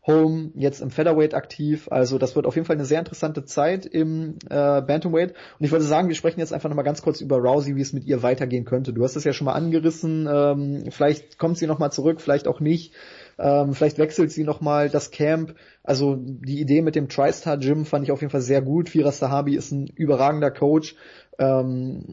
Home 0.08 0.50
jetzt 0.56 0.82
im 0.82 0.89
Featherweight 0.89 1.36
aktiv, 1.36 1.88
also 1.92 2.18
das 2.18 2.36
wird 2.36 2.48
auf 2.48 2.56
jeden 2.56 2.66
Fall 2.66 2.76
eine 2.76 2.86
sehr 2.86 2.98
interessante 2.98 3.46
Zeit 3.46 3.86
im 3.86 4.39
äh, 4.50 4.82
Bantamweight 4.82 5.36
und 5.60 5.66
ich 5.66 5.72
würde 5.72 5.86
sagen, 5.86 6.08
wir 6.08 6.16
sprechen 6.16 6.39
jetzt 6.39 6.54
einfach 6.54 6.70
nochmal 6.70 6.86
ganz 6.86 7.04
kurz 7.04 7.22
über 7.22 7.38
Rousey, 7.38 7.76
wie 7.76 7.82
es 7.82 7.94
mit 7.94 8.06
ihr 8.06 8.24
weitergehen 8.24 8.66
könnte. 8.66 8.94
Du 8.94 9.04
hast 9.04 9.16
es 9.16 9.26
ja 9.26 9.34
schon 9.34 9.46
mal 9.46 9.54
angerissen, 9.54 10.28
ähm, 10.32 10.86
vielleicht 10.89 11.38
kommt 11.38 11.60
sie 11.60 11.68
nochmal 11.68 11.92
zurück, 11.92 12.20
vielleicht 12.20 12.48
auch 12.48 12.60
nicht. 12.60 12.94
Ähm, 13.38 13.73
vielleicht 13.73 13.97
wechselt 13.97 14.32
sie 14.32 14.43
nochmal 14.43 14.89
das 14.89 15.11
Camp. 15.11 15.55
Also 15.84 16.15
die 16.17 16.59
Idee 16.59 16.82
mit 16.82 16.95
dem 16.95 17.09
TriStar 17.09 17.57
Gym 17.57 17.86
fand 17.86 18.05
ich 18.05 18.11
auf 18.11 18.21
jeden 18.21 18.32
Fall 18.32 18.41
sehr 18.41 18.61
gut. 18.61 18.89
Firas 18.89 19.19
Sahabi 19.19 19.55
ist 19.55 19.71
ein 19.71 19.88
überragender 19.88 20.51
Coach. 20.51 20.95
Ähm, 21.39 22.05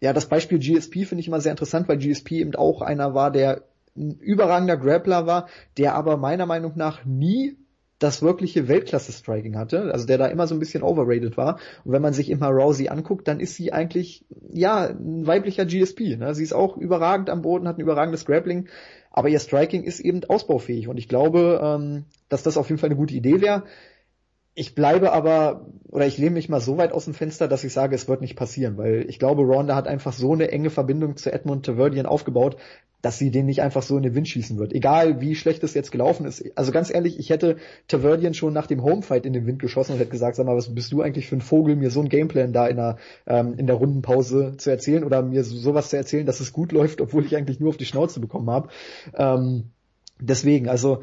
ja, 0.00 0.12
das 0.12 0.26
Beispiel 0.26 0.58
GSP 0.58 1.04
finde 1.04 1.20
ich 1.20 1.28
immer 1.28 1.40
sehr 1.40 1.52
interessant, 1.52 1.88
weil 1.88 1.98
GSP 1.98 2.32
eben 2.32 2.54
auch 2.54 2.80
einer 2.80 3.14
war, 3.14 3.30
der 3.30 3.62
ein 3.96 4.18
überragender 4.20 4.76
Grappler 4.76 5.26
war, 5.26 5.48
der 5.76 5.94
aber 5.94 6.16
meiner 6.16 6.46
Meinung 6.46 6.72
nach 6.76 7.04
nie 7.04 7.56
das 8.00 8.22
wirkliche 8.22 8.66
Weltklasse-Striking 8.66 9.56
hatte, 9.56 9.92
also 9.92 10.06
der 10.06 10.18
da 10.18 10.26
immer 10.26 10.46
so 10.46 10.54
ein 10.54 10.58
bisschen 10.58 10.82
overrated 10.82 11.36
war. 11.36 11.60
Und 11.84 11.92
wenn 11.92 12.02
man 12.02 12.14
sich 12.14 12.30
immer 12.30 12.48
Rousey 12.48 12.88
anguckt, 12.88 13.28
dann 13.28 13.40
ist 13.40 13.54
sie 13.54 13.72
eigentlich, 13.72 14.24
ja, 14.52 14.86
ein 14.86 15.26
weiblicher 15.26 15.66
GSP. 15.66 16.16
Ne? 16.16 16.34
Sie 16.34 16.42
ist 16.42 16.54
auch 16.54 16.78
überragend 16.78 17.28
am 17.28 17.42
Boden, 17.42 17.68
hat 17.68 17.76
ein 17.76 17.82
überragendes 17.82 18.24
Grappling, 18.24 18.68
aber 19.10 19.28
ihr 19.28 19.38
Striking 19.38 19.84
ist 19.84 20.00
eben 20.00 20.24
ausbaufähig. 20.24 20.88
Und 20.88 20.96
ich 20.96 21.08
glaube, 21.08 21.60
ähm, 21.62 22.04
dass 22.30 22.42
das 22.42 22.56
auf 22.56 22.70
jeden 22.70 22.78
Fall 22.78 22.88
eine 22.88 22.96
gute 22.96 23.14
Idee 23.14 23.42
wäre. 23.42 23.64
Ich 24.54 24.74
bleibe 24.74 25.12
aber, 25.12 25.66
oder 25.88 26.06
ich 26.06 26.18
lehne 26.18 26.32
mich 26.32 26.48
mal 26.48 26.60
so 26.60 26.76
weit 26.76 26.92
aus 26.92 27.04
dem 27.04 27.14
Fenster, 27.14 27.46
dass 27.46 27.64
ich 27.64 27.72
sage, 27.72 27.94
es 27.94 28.08
wird 28.08 28.20
nicht 28.20 28.36
passieren, 28.36 28.76
weil 28.76 29.06
ich 29.08 29.18
glaube, 29.18 29.42
Ronda 29.42 29.76
hat 29.76 29.86
einfach 29.86 30.12
so 30.12 30.32
eine 30.32 30.50
enge 30.50 30.70
Verbindung 30.70 31.16
zu 31.16 31.32
Edmund 31.32 31.66
Taverdian 31.66 32.06
aufgebaut, 32.06 32.56
dass 33.02 33.16
sie 33.16 33.30
den 33.30 33.46
nicht 33.46 33.62
einfach 33.62 33.82
so 33.82 33.96
in 33.96 34.02
den 34.02 34.14
Wind 34.14 34.28
schießen 34.28 34.58
wird. 34.58 34.72
Egal, 34.72 35.20
wie 35.20 35.34
schlecht 35.34 35.62
es 35.62 35.74
jetzt 35.74 35.90
gelaufen 35.90 36.26
ist. 36.26 36.44
Also 36.56 36.72
ganz 36.72 36.92
ehrlich, 36.92 37.18
ich 37.18 37.30
hätte 37.30 37.56
Taverdian 37.88 38.34
schon 38.34 38.52
nach 38.52 38.66
dem 38.66 38.82
Homefight 38.82 39.24
in 39.24 39.32
den 39.32 39.46
Wind 39.46 39.58
geschossen 39.60 39.92
und 39.92 39.98
hätte 39.98 40.10
gesagt, 40.10 40.36
sag 40.36 40.46
mal, 40.46 40.56
was 40.56 40.74
bist 40.74 40.92
du 40.92 41.00
eigentlich 41.00 41.26
für 41.28 41.36
ein 41.36 41.40
Vogel, 41.40 41.76
mir 41.76 41.90
so 41.90 42.00
ein 42.00 42.08
Gameplan 42.08 42.52
da 42.52 42.66
in 42.66 42.76
der, 42.76 42.96
ähm, 43.26 43.54
in 43.56 43.66
der 43.66 43.76
Rundenpause 43.76 44.54
zu 44.58 44.70
erzählen 44.70 45.04
oder 45.04 45.22
mir 45.22 45.44
so, 45.44 45.56
sowas 45.56 45.90
zu 45.90 45.96
erzählen, 45.96 46.26
dass 46.26 46.40
es 46.40 46.52
gut 46.52 46.72
läuft, 46.72 47.00
obwohl 47.00 47.24
ich 47.24 47.36
eigentlich 47.36 47.60
nur 47.60 47.70
auf 47.70 47.78
die 47.78 47.86
Schnauze 47.86 48.20
bekommen 48.20 48.50
habe. 48.50 48.68
Ähm, 49.14 49.70
deswegen, 50.20 50.68
also 50.68 51.02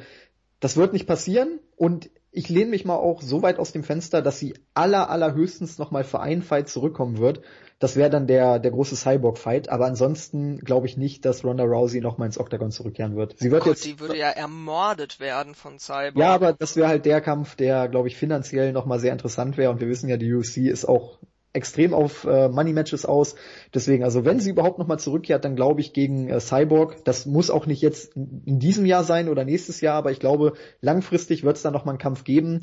das 0.59 0.77
wird 0.77 0.93
nicht 0.93 1.07
passieren 1.07 1.59
und 1.77 2.09
ich 2.37 2.49
lehne 2.49 2.69
mich 2.69 2.85
mal 2.85 2.95
auch 2.95 3.23
so 3.23 3.41
weit 3.41 3.57
aus 3.57 3.71
dem 3.71 3.83
Fenster, 3.83 4.21
dass 4.21 4.37
sie 4.37 4.53
aller, 4.75 5.09
allerhöchstens 5.09 5.79
nochmal 5.79 6.03
für 6.03 6.19
einen 6.19 6.43
Fight 6.43 6.69
zurückkommen 6.69 7.17
wird. 7.17 7.41
Das 7.79 7.95
wäre 7.95 8.11
dann 8.11 8.27
der, 8.27 8.59
der 8.59 8.69
große 8.69 8.95
Cyborg-Fight, 8.95 9.69
aber 9.69 9.87
ansonsten 9.87 10.59
glaube 10.59 10.85
ich 10.85 10.97
nicht, 10.97 11.25
dass 11.25 11.43
Ronda 11.43 11.63
Rousey 11.63 11.99
nochmal 11.99 12.27
ins 12.27 12.39
Octagon 12.39 12.69
zurückkehren 12.69 13.15
wird. 13.15 13.39
Sie 13.39 13.49
wird 13.49 13.63
Gott, 13.63 13.73
jetzt, 13.73 13.85
die 13.85 13.99
würde 13.99 14.15
ja 14.17 14.29
ermordet 14.29 15.19
werden 15.19 15.55
von 15.55 15.79
Cyborg. 15.79 16.15
ja, 16.15 16.33
aber 16.33 16.53
das 16.53 16.75
wäre 16.75 16.87
halt 16.87 17.05
der 17.05 17.21
Kampf, 17.21 17.55
der, 17.55 17.87
glaube 17.87 18.07
ich, 18.07 18.15
finanziell 18.15 18.71
nochmal 18.71 18.99
sehr 18.99 19.13
interessant 19.13 19.57
wäre 19.57 19.71
und 19.71 19.81
wir 19.81 19.87
wissen 19.87 20.07
ja, 20.07 20.17
die 20.17 20.31
UFC 20.31 20.57
ist 20.57 20.85
auch 20.85 21.17
extrem 21.57 21.93
auf 21.93 22.23
äh, 22.23 22.47
Money 22.47 22.71
Matches 22.71 23.05
aus. 23.05 23.35
Deswegen, 23.73 24.03
also 24.03 24.23
wenn 24.23 24.39
sie 24.39 24.51
überhaupt 24.51 24.79
nochmal 24.79 24.99
zurückkehrt, 24.99 25.43
dann 25.43 25.55
glaube 25.55 25.81
ich 25.81 25.91
gegen 25.91 26.29
äh, 26.29 26.39
Cyborg. 26.39 27.03
Das 27.03 27.25
muss 27.25 27.49
auch 27.49 27.65
nicht 27.65 27.81
jetzt 27.81 28.15
in 28.15 28.59
diesem 28.59 28.85
Jahr 28.85 29.03
sein 29.03 29.27
oder 29.27 29.43
nächstes 29.43 29.81
Jahr, 29.81 29.95
aber 29.95 30.11
ich 30.11 30.19
glaube, 30.19 30.53
langfristig 30.79 31.43
wird 31.43 31.57
es 31.57 31.63
da 31.63 31.71
nochmal 31.71 31.93
einen 31.93 31.99
Kampf 31.99 32.23
geben. 32.23 32.61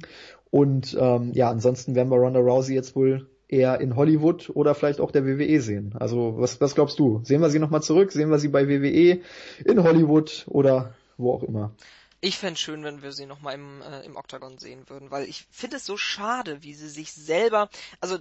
Und 0.50 0.96
ähm, 0.98 1.32
ja, 1.34 1.50
ansonsten 1.50 1.94
werden 1.94 2.10
wir 2.10 2.16
Ronda 2.16 2.40
Rousey 2.40 2.74
jetzt 2.74 2.96
wohl 2.96 3.28
eher 3.48 3.80
in 3.80 3.96
Hollywood 3.96 4.50
oder 4.54 4.74
vielleicht 4.74 5.00
auch 5.00 5.10
der 5.10 5.26
WWE 5.26 5.60
sehen. 5.60 5.94
Also 5.98 6.34
was, 6.38 6.60
was 6.60 6.74
glaubst 6.74 6.98
du? 6.98 7.20
Sehen 7.24 7.40
wir 7.40 7.50
sie 7.50 7.58
nochmal 7.58 7.82
zurück? 7.82 8.12
Sehen 8.12 8.30
wir 8.30 8.38
sie 8.38 8.48
bei 8.48 8.68
WWE, 8.68 9.20
in 9.64 9.82
Hollywood 9.82 10.46
oder 10.48 10.94
wo 11.16 11.32
auch 11.32 11.42
immer? 11.42 11.74
Ich 12.20 12.38
fände 12.38 12.58
schön, 12.58 12.82
wenn 12.84 13.02
wir 13.02 13.12
sie 13.12 13.26
nochmal 13.26 13.54
im, 13.54 13.82
äh, 13.82 14.00
im 14.06 14.16
Octagon 14.16 14.56
sehen 14.56 14.88
würden, 14.88 15.10
weil 15.10 15.24
ich 15.24 15.46
finde 15.50 15.76
es 15.76 15.84
so 15.84 15.98
schade, 15.98 16.62
wie 16.62 16.72
sie 16.72 16.88
sich 16.88 17.12
selber, 17.12 17.68
also 18.00 18.16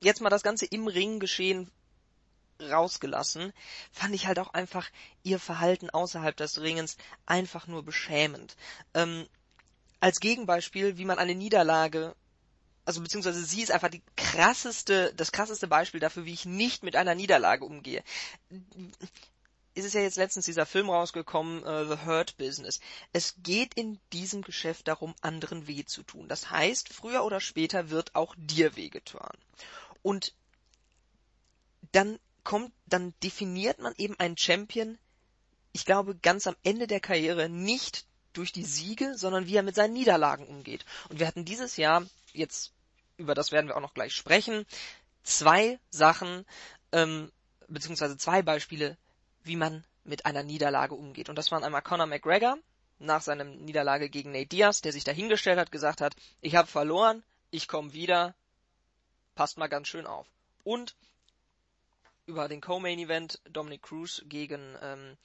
jetzt 0.00 0.20
mal 0.20 0.30
das 0.30 0.42
Ganze 0.42 0.66
im 0.66 0.86
Ring 0.86 1.20
geschehen 1.20 1.70
rausgelassen, 2.60 3.52
fand 3.92 4.14
ich 4.14 4.26
halt 4.26 4.38
auch 4.38 4.52
einfach 4.52 4.90
ihr 5.22 5.38
Verhalten 5.38 5.90
außerhalb 5.90 6.36
des 6.36 6.60
Ringens 6.60 6.96
einfach 7.26 7.66
nur 7.66 7.84
beschämend. 7.84 8.56
Ähm, 8.94 9.26
als 10.00 10.20
Gegenbeispiel, 10.20 10.98
wie 10.98 11.04
man 11.04 11.18
eine 11.18 11.34
Niederlage, 11.34 12.14
also 12.84 13.02
beziehungsweise 13.02 13.44
sie 13.44 13.62
ist 13.62 13.70
einfach 13.70 13.90
die 13.90 14.02
krasseste, 14.16 15.12
das 15.14 15.32
krasseste 15.32 15.68
Beispiel 15.68 16.00
dafür, 16.00 16.24
wie 16.24 16.32
ich 16.32 16.46
nicht 16.46 16.82
mit 16.82 16.96
einer 16.96 17.14
Niederlage 17.14 17.64
umgehe. 17.64 18.02
Es 19.74 19.84
ist 19.84 19.94
ja 19.94 20.00
jetzt 20.00 20.16
letztens 20.16 20.46
dieser 20.46 20.66
Film 20.66 20.88
rausgekommen, 20.88 21.62
uh, 21.62 21.84
The 21.84 22.06
Hurt 22.06 22.36
Business. 22.38 22.80
Es 23.12 23.34
geht 23.42 23.74
in 23.74 24.00
diesem 24.12 24.42
Geschäft 24.42 24.88
darum, 24.88 25.14
anderen 25.20 25.68
weh 25.68 25.84
zu 25.84 26.02
tun. 26.02 26.28
Das 26.28 26.50
heißt, 26.50 26.88
früher 26.88 27.24
oder 27.24 27.40
später 27.40 27.90
wird 27.90 28.14
auch 28.14 28.34
dir 28.38 28.74
weh 28.74 28.88
getan. 28.88 29.36
Und 30.02 30.34
dann 31.92 32.18
kommt, 32.44 32.72
dann 32.86 33.14
definiert 33.22 33.78
man 33.78 33.94
eben 33.96 34.18
einen 34.18 34.36
Champion, 34.36 34.98
ich 35.72 35.84
glaube, 35.84 36.16
ganz 36.16 36.46
am 36.46 36.56
Ende 36.62 36.86
der 36.86 37.00
Karriere 37.00 37.48
nicht 37.48 38.06
durch 38.32 38.52
die 38.52 38.64
Siege, 38.64 39.16
sondern 39.16 39.46
wie 39.46 39.56
er 39.56 39.62
mit 39.62 39.74
seinen 39.74 39.92
Niederlagen 39.92 40.46
umgeht. 40.46 40.84
Und 41.08 41.18
wir 41.18 41.26
hatten 41.26 41.44
dieses 41.44 41.76
Jahr, 41.76 42.06
jetzt 42.32 42.72
über 43.16 43.34
das 43.34 43.52
werden 43.52 43.66
wir 43.66 43.76
auch 43.76 43.82
noch 43.82 43.94
gleich 43.94 44.14
sprechen, 44.14 44.64
zwei 45.22 45.78
Sachen, 45.90 46.46
ähm, 46.92 47.30
beziehungsweise 47.66 48.16
zwei 48.16 48.42
Beispiele, 48.42 48.96
wie 49.42 49.56
man 49.56 49.84
mit 50.04 50.24
einer 50.24 50.42
Niederlage 50.42 50.94
umgeht. 50.94 51.28
Und 51.28 51.36
das 51.36 51.50
waren 51.50 51.64
einmal 51.64 51.82
Conor 51.82 52.06
McGregor 52.06 52.56
nach 52.98 53.22
seiner 53.22 53.44
Niederlage 53.44 54.08
gegen 54.08 54.32
Nate 54.32 54.46
Diaz, 54.46 54.80
der 54.80 54.92
sich 54.92 55.04
dahingestellt 55.04 55.58
hat, 55.58 55.70
gesagt 55.70 56.00
hat, 56.00 56.14
ich 56.40 56.54
habe 56.56 56.66
verloren, 56.66 57.22
ich 57.50 57.68
komme 57.68 57.92
wieder, 57.92 58.34
passt 59.38 59.56
mal 59.56 59.68
ganz 59.68 59.86
schön 59.86 60.04
auf. 60.04 60.26
Und 60.64 60.96
über 62.26 62.48
den 62.48 62.60
Co-Main 62.60 62.98
Event 62.98 63.40
Dominic 63.48 63.82
Cruz 63.82 64.20
gegen 64.26 64.76
ähm, 64.82 65.16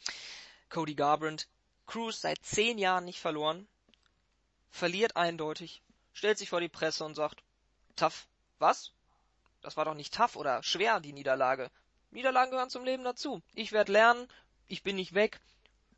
Cody 0.70 0.93
Garbrandt. 0.93 1.47
Cruz 1.88 2.22
seit 2.22 2.38
zehn 2.45 2.78
Jahren 2.78 3.05
nicht 3.05 3.20
verloren, 3.20 3.68
verliert 4.70 5.16
eindeutig, 5.16 5.82
stellt 6.14 6.38
sich 6.38 6.49
vor 6.49 6.61
die 6.61 6.70
Presse 6.70 7.03
und 7.03 7.16
sagt, 7.16 7.41
tough, 7.95 8.28
was? 8.59 8.91
Das 9.64 9.78
war 9.78 9.86
doch 9.86 9.95
nicht 9.95 10.14
tough 10.14 10.36
oder 10.36 10.61
schwer, 10.61 10.99
die 10.99 11.14
Niederlage. 11.14 11.72
Niederlagen 12.11 12.51
gehören 12.51 12.70
zum 12.70 12.86
Leben 12.86 13.03
dazu. 13.03 13.41
Ich 13.55 13.72
werde 13.72 13.93
lernen, 13.93 14.28
ich 14.68 14.84
bin 14.84 14.95
nicht 14.95 15.16
weg, 15.16 15.39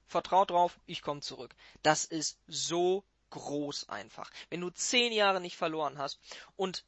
vertraut 0.07 0.51
drauf, 0.51 0.79
ich 0.85 1.01
komme 1.01 1.19
zurück. 1.19 1.53
Das 1.83 2.05
ist 2.05 2.37
so 2.47 3.03
groß 3.31 3.89
einfach. 3.89 4.31
Wenn 4.49 4.61
du 4.61 4.69
zehn 4.69 5.11
Jahre 5.11 5.41
nicht 5.41 5.57
verloren 5.57 5.97
hast 5.97 6.17
und 6.55 6.85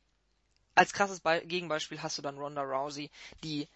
als 0.78 0.94
krasses 0.94 1.20
Be 1.20 1.44
Gegenbeispiel 1.46 2.02
hast 2.02 2.18
du 2.18 2.22
dann 2.22 2.38
Ronda 2.38 2.62
Rousey, 2.62 3.10
die 3.44 3.68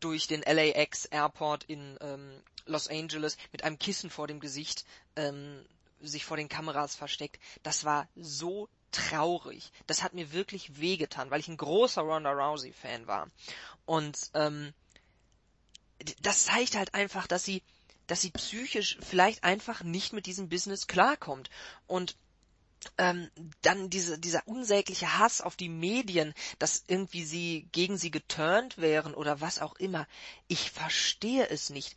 durch 0.00 0.26
den 0.26 0.42
LAX 0.42 1.04
Airport 1.06 1.64
in 1.64 1.96
ähm, 2.00 2.42
Los 2.66 2.88
Angeles 2.88 3.36
mit 3.52 3.64
einem 3.64 3.78
Kissen 3.78 4.10
vor 4.10 4.26
dem 4.26 4.40
Gesicht 4.40 4.84
ähm, 5.16 5.64
sich 6.00 6.24
vor 6.24 6.36
den 6.36 6.48
Kameras 6.48 6.94
versteckt. 6.94 7.40
Das 7.62 7.84
war 7.84 8.08
so 8.16 8.68
traurig. 8.90 9.70
Das 9.86 10.02
hat 10.02 10.14
mir 10.14 10.32
wirklich 10.32 10.78
wehgetan, 10.78 11.30
weil 11.30 11.40
ich 11.40 11.48
ein 11.48 11.56
großer 11.56 12.02
Ronda 12.02 12.32
Rousey 12.32 12.72
Fan 12.72 13.06
war. 13.06 13.28
Und 13.86 14.30
ähm, 14.34 14.72
das 16.20 16.44
zeigt 16.44 16.76
halt 16.76 16.94
einfach, 16.94 17.26
dass 17.26 17.44
sie, 17.44 17.62
dass 18.06 18.20
sie 18.20 18.30
psychisch 18.30 18.98
vielleicht 19.00 19.44
einfach 19.44 19.82
nicht 19.82 20.12
mit 20.12 20.26
diesem 20.26 20.48
Business 20.48 20.86
klarkommt. 20.86 21.50
Und 21.86 22.16
ähm, 22.98 23.30
dann 23.62 23.90
diese, 23.90 24.18
dieser 24.18 24.46
unsägliche 24.46 25.18
Hass 25.18 25.40
auf 25.40 25.56
die 25.56 25.68
Medien, 25.68 26.34
dass 26.58 26.84
irgendwie 26.86 27.24
sie 27.24 27.68
gegen 27.72 27.96
sie 27.96 28.10
geturnt 28.10 28.78
wären 28.78 29.14
oder 29.14 29.40
was 29.40 29.58
auch 29.58 29.76
immer. 29.76 30.06
Ich 30.48 30.70
verstehe 30.70 31.48
es 31.48 31.70
nicht. 31.70 31.96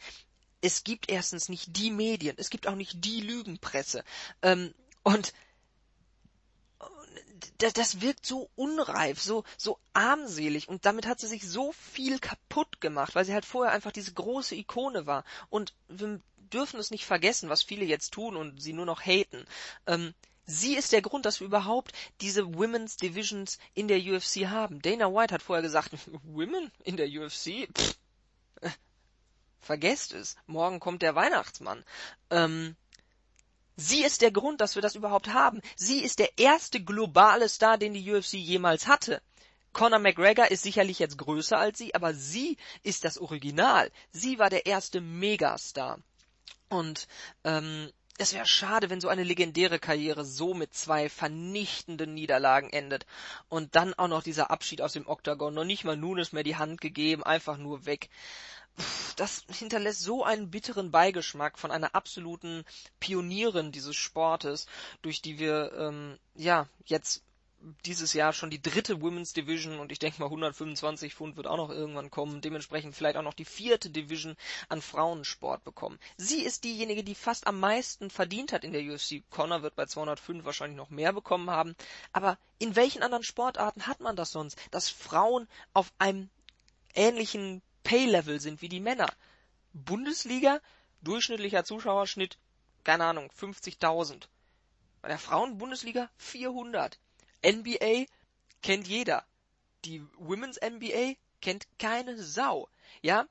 Es 0.61 0.83
gibt 0.83 1.09
erstens 1.09 1.49
nicht 1.49 1.77
die 1.77 1.91
Medien, 1.91 2.35
es 2.39 2.49
gibt 2.49 2.67
auch 2.67 2.75
nicht 2.75 3.05
die 3.05 3.21
Lügenpresse. 3.21 4.03
Ähm, 4.41 4.73
und 5.03 5.33
das, 7.59 7.73
das 7.73 8.01
wirkt 8.01 8.25
so 8.25 8.49
unreif, 8.55 9.21
so, 9.21 9.43
so 9.57 9.79
armselig 9.93 10.67
und 10.69 10.85
damit 10.85 11.05
hat 11.05 11.19
sie 11.19 11.27
sich 11.27 11.47
so 11.47 11.71
viel 11.71 12.19
kaputt 12.19 12.81
gemacht, 12.81 13.15
weil 13.15 13.25
sie 13.25 13.33
halt 13.33 13.45
vorher 13.45 13.73
einfach 13.73 13.91
diese 13.91 14.13
große 14.13 14.55
Ikone 14.55 15.05
war. 15.05 15.23
Und 15.49 15.73
wir 15.87 16.19
dürfen 16.53 16.79
es 16.79 16.91
nicht 16.91 17.05
vergessen, 17.05 17.49
was 17.49 17.63
viele 17.63 17.85
jetzt 17.85 18.13
tun 18.13 18.35
und 18.35 18.61
sie 18.61 18.73
nur 18.73 18.85
noch 18.85 19.01
haten. 19.01 19.45
Ähm, 19.85 20.13
sie 20.47 20.75
ist 20.75 20.91
der 20.91 21.03
Grund, 21.03 21.25
dass 21.27 21.39
wir 21.39 21.47
überhaupt 21.47 21.91
diese 22.21 22.55
Women's 22.55 22.97
Divisions 22.97 23.59
in 23.75 23.87
der 23.87 23.99
UFC 23.99 24.47
haben. 24.47 24.81
Dana 24.81 25.13
White 25.13 25.33
hat 25.35 25.43
vorher 25.43 25.61
gesagt, 25.61 25.91
Women 26.23 26.71
in 26.83 26.97
der 26.97 27.07
UFC? 27.07 27.67
Pff, 27.71 27.95
äh, 28.61 28.69
vergesst 29.61 30.13
es. 30.13 30.35
Morgen 30.47 30.79
kommt 30.79 31.03
der 31.03 31.13
Weihnachtsmann. 31.13 31.83
Ähm, 32.31 32.75
Sie 33.79 34.03
ist 34.03 34.23
der 34.23 34.31
Grund, 34.31 34.59
dass 34.59 34.73
wir 34.73 34.81
das 34.81 34.95
überhaupt 34.95 35.27
haben. 35.27 35.61
Sie 35.75 36.03
ist 36.03 36.17
der 36.17 36.39
erste 36.39 36.83
globale 36.83 37.47
Star, 37.47 37.77
den 37.77 37.93
die 37.93 38.11
UFC 38.11 38.33
jemals 38.33 38.87
hatte. 38.87 39.21
Conor 39.71 39.99
McGregor 39.99 40.49
ist 40.49 40.63
sicherlich 40.63 40.97
jetzt 40.97 41.19
größer 41.19 41.59
als 41.59 41.77
sie, 41.77 41.93
aber 41.93 42.15
sie 42.15 42.57
ist 42.81 43.05
das 43.05 43.19
Original. 43.19 43.91
Sie 44.11 44.39
war 44.39 44.49
der 44.49 44.65
erste 44.65 44.99
Megastar. 44.99 45.99
Und 46.69 47.07
ähm, 47.43 47.91
es 48.17 48.33
wäre 48.33 48.45
schade, 48.47 48.89
wenn 48.89 49.01
so 49.01 49.07
eine 49.09 49.23
legendäre 49.23 49.79
Karriere 49.79 50.25
so 50.25 50.53
mit 50.53 50.73
zwei 50.73 51.09
vernichtenden 51.09 52.13
Niederlagen 52.13 52.69
endet. 52.71 53.05
Und 53.49 53.75
dann 53.75 53.93
auch 53.93 54.07
noch 54.07 54.23
dieser 54.23 54.49
Abschied 54.49 54.81
aus 54.81 54.93
dem 54.93 55.07
Oktagon. 55.07 55.53
Noch 55.53 55.65
nicht 55.65 55.83
mal 55.83 55.97
Nunes 55.97 56.31
mehr 56.31 56.43
die 56.43 56.55
Hand 56.55 56.81
gegeben, 56.81 57.23
einfach 57.23 57.57
nur 57.57 57.85
weg 57.85 58.09
das 59.15 59.43
hinterlässt 59.49 60.01
so 60.01 60.23
einen 60.23 60.51
bitteren 60.51 60.91
Beigeschmack 60.91 61.57
von 61.57 61.71
einer 61.71 61.95
absoluten 61.95 62.63
Pionierin 62.99 63.71
dieses 63.71 63.95
Sportes, 63.95 64.67
durch 65.01 65.21
die 65.21 65.39
wir 65.39 65.71
ähm, 65.77 66.17
ja 66.35 66.67
jetzt 66.85 67.23
dieses 67.85 68.13
Jahr 68.13 68.33
schon 68.33 68.49
die 68.49 68.61
dritte 68.61 69.01
Women's 69.01 69.33
Division 69.33 69.79
und 69.79 69.91
ich 69.91 69.99
denke 69.99 70.19
mal 70.19 70.27
125 70.27 71.15
Pfund 71.15 71.35
wird 71.37 71.47
auch 71.47 71.57
noch 71.57 71.69
irgendwann 71.69 72.11
kommen, 72.11 72.41
dementsprechend 72.41 72.95
vielleicht 72.95 73.17
auch 73.17 73.23
noch 73.23 73.33
die 73.33 73.45
vierte 73.45 73.89
Division 73.89 74.35
an 74.69 74.81
Frauensport 74.81 75.63
bekommen. 75.63 75.99
Sie 76.17 76.43
ist 76.43 76.63
diejenige, 76.63 77.03
die 77.03 77.15
fast 77.15 77.47
am 77.47 77.59
meisten 77.59 78.09
verdient 78.09 78.53
hat 78.53 78.63
in 78.63 78.73
der 78.73 78.83
UFC. 78.83 79.23
Connor 79.29 79.63
wird 79.63 79.75
bei 79.75 79.85
205 79.85 80.45
wahrscheinlich 80.45 80.77
noch 80.77 80.89
mehr 80.89 81.13
bekommen 81.13 81.49
haben, 81.49 81.75
aber 82.11 82.37
in 82.59 82.75
welchen 82.75 83.03
anderen 83.03 83.23
Sportarten 83.23 83.87
hat 83.87 83.99
man 83.99 84.15
das 84.15 84.31
sonst, 84.31 84.57
dass 84.71 84.89
Frauen 84.89 85.47
auf 85.73 85.91
einem 85.97 86.29
ähnlichen 86.93 87.61
Pay-Level 87.83 88.39
sind 88.39 88.61
wie 88.61 88.69
die 88.69 88.79
Männer. 88.79 89.07
Bundesliga, 89.73 90.59
durchschnittlicher 91.01 91.63
Zuschauerschnitt, 91.63 92.37
keine 92.83 93.05
Ahnung, 93.05 93.31
50.000. 93.37 94.27
Bei 95.01 95.09
der 95.09 95.19
Frauenbundesliga 95.19 96.09
400. 96.17 96.99
NBA 97.45 98.05
kennt 98.61 98.87
jeder. 98.87 99.25
Die 99.85 100.03
Women's 100.17 100.59
NBA 100.61 101.15
kennt 101.41 101.67
keine 101.79 102.21
Sau. 102.21 102.69
Ja? 103.01 103.27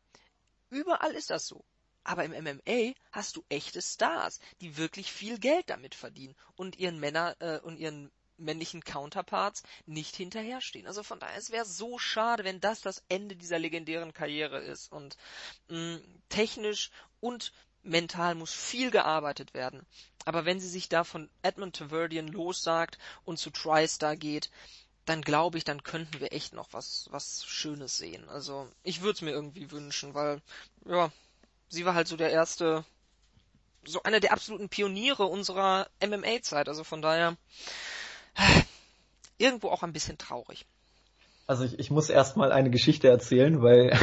Überall 0.71 1.13
ist 1.13 1.31
das 1.31 1.47
so. 1.47 1.65
Aber 2.05 2.25
im 2.25 2.33
MMA 2.33 2.93
hast 3.11 3.37
du 3.37 3.45
echte 3.49 3.83
Stars, 3.83 4.39
die 4.61 4.77
wirklich 4.77 5.13
viel 5.13 5.39
Geld 5.39 5.69
damit 5.69 5.95
verdienen 5.95 6.37
und 6.55 6.79
ihren 6.79 7.01
Männer 7.01 7.37
äh, 7.41 7.59
und 7.59 7.79
ihren 7.79 8.13
männlichen 8.39 8.85
Counterparts 8.85 9.63
nicht 9.87 10.15
hinterherstehen. 10.15 10.87
Also 10.87 11.03
von 11.03 11.19
daher, 11.19 11.37
es 11.37 11.51
wäre 11.51 11.65
so 11.65 11.99
schade, 11.99 12.45
wenn 12.45 12.61
das 12.61 12.81
das 12.81 13.03
Ende 13.09 13.35
dieser 13.35 13.59
legendären 13.59 14.13
Karriere 14.13 14.61
ist. 14.61 14.93
Und 14.93 15.17
mh, 15.69 15.99
technisch 16.29 16.91
und 17.21 17.53
mental 17.83 18.35
muss 18.35 18.53
viel 18.53 18.91
gearbeitet 18.91 19.55
werden. 19.55 19.87
Aber 20.27 20.45
wenn 20.45 20.61
sie 20.61 20.69
sich 20.69 20.89
da 20.89 21.05
von 21.05 21.31
Edmund 21.43 21.77
Taverdian 21.77 22.27
lossagt 22.27 22.99
und 23.25 23.39
zu 23.39 23.51
TriStar 23.51 24.17
geht, 24.17 24.51
dann 25.07 25.23
glaube 25.23 25.57
ich, 25.57 25.65
dann 25.65 25.85
könnten 25.85 26.21
wir 26.21 26.33
echt 26.33 26.53
noch 26.53 26.69
was, 26.73 27.09
was 27.13 27.45
Schönes 27.47 27.97
sehen. 27.97 28.29
Also 28.29 28.69
ich 28.83 29.03
würde 29.03 29.13
es 29.13 29.23
mir 29.23 29.31
irgendwie 29.31 29.71
wünschen, 29.71 30.15
weil, 30.15 30.43
ja, 30.85 31.13
sie 31.69 31.87
war 31.87 31.95
halt 31.95 32.09
so 32.09 32.17
der 32.17 32.33
erste, 32.33 32.85
so 33.85 34.03
einer 34.03 34.19
der 34.19 34.33
absoluten 34.33 34.69
Pioniere 34.69 35.27
unserer 35.27 35.87
MMA-Zeit. 36.05 36.69
Also 36.69 36.83
von 36.83 37.03
daher, 37.03 37.37
irgendwo 39.39 39.69
auch 39.69 39.85
ein 39.85 39.93
bisschen 39.93 40.19
traurig. 40.19 40.67
Also 41.47 41.63
ich, 41.63 41.79
ich 41.79 41.93
muss 41.93 42.11
erstmal 42.11 42.51
eine 42.51 42.71
Geschichte 42.71 43.09
erzählen, 43.09 43.63
weil 43.63 43.97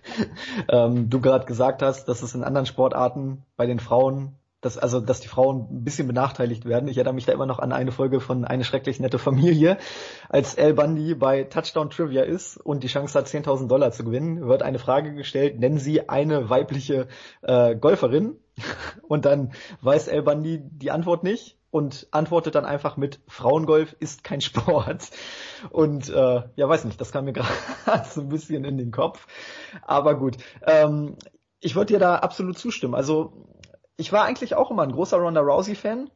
ähm, 0.70 1.10
du 1.10 1.20
gerade 1.20 1.44
gesagt 1.44 1.82
hast, 1.82 2.06
dass 2.06 2.22
es 2.22 2.34
in 2.34 2.44
anderen 2.44 2.64
Sportarten 2.64 3.44
bei 3.56 3.66
den 3.66 3.78
Frauen, 3.78 4.39
dass, 4.60 4.76
also 4.76 5.00
dass 5.00 5.20
die 5.20 5.28
Frauen 5.28 5.66
ein 5.70 5.84
bisschen 5.84 6.06
benachteiligt 6.06 6.64
werden. 6.64 6.88
Ich 6.88 6.96
erinnere 6.96 7.14
mich 7.14 7.26
da 7.26 7.32
immer 7.32 7.46
noch 7.46 7.58
an 7.58 7.72
eine 7.72 7.92
Folge 7.92 8.20
von 8.20 8.44
Eine 8.44 8.64
schrecklich 8.64 9.00
nette 9.00 9.18
Familie. 9.18 9.78
Als 10.28 10.58
Al 10.58 10.74
Bundy 10.74 11.14
bei 11.14 11.44
Touchdown 11.44 11.90
Trivia 11.90 12.22
ist 12.22 12.56
und 12.56 12.82
die 12.82 12.88
Chance 12.88 13.18
hat, 13.18 13.26
10.000 13.26 13.68
Dollar 13.68 13.92
zu 13.92 14.04
gewinnen, 14.04 14.46
wird 14.46 14.62
eine 14.62 14.78
Frage 14.78 15.14
gestellt, 15.14 15.58
nennen 15.58 15.78
Sie 15.78 16.08
eine 16.08 16.50
weibliche 16.50 17.08
äh, 17.42 17.74
Golferin? 17.76 18.36
Und 19.08 19.24
dann 19.24 19.52
weiß 19.80 20.10
Al 20.10 20.22
Bundy 20.22 20.60
die 20.62 20.90
Antwort 20.90 21.24
nicht 21.24 21.56
und 21.70 22.08
antwortet 22.10 22.56
dann 22.56 22.64
einfach 22.64 22.96
mit 22.96 23.20
Frauengolf 23.28 23.96
ist 24.00 24.24
kein 24.24 24.40
Sport. 24.40 25.10
Und 25.70 26.08
äh, 26.08 26.42
ja, 26.56 26.68
weiß 26.68 26.84
nicht, 26.84 27.00
das 27.00 27.12
kam 27.12 27.24
mir 27.24 27.32
gerade 27.32 28.08
so 28.08 28.20
ein 28.22 28.28
bisschen 28.28 28.64
in 28.64 28.76
den 28.76 28.90
Kopf. 28.90 29.26
Aber 29.82 30.16
gut, 30.16 30.36
ähm, 30.66 31.16
ich 31.60 31.76
würde 31.76 31.94
dir 31.94 32.00
da 32.00 32.16
absolut 32.16 32.58
zustimmen. 32.58 32.94
Also 32.94 33.46
ich 33.96 34.12
war 34.12 34.24
eigentlich 34.24 34.54
auch 34.54 34.70
immer 34.70 34.82
ein 34.82 34.92
großer 34.92 35.18
Ronda 35.18 35.40
Rousey-Fan. 35.40 36.10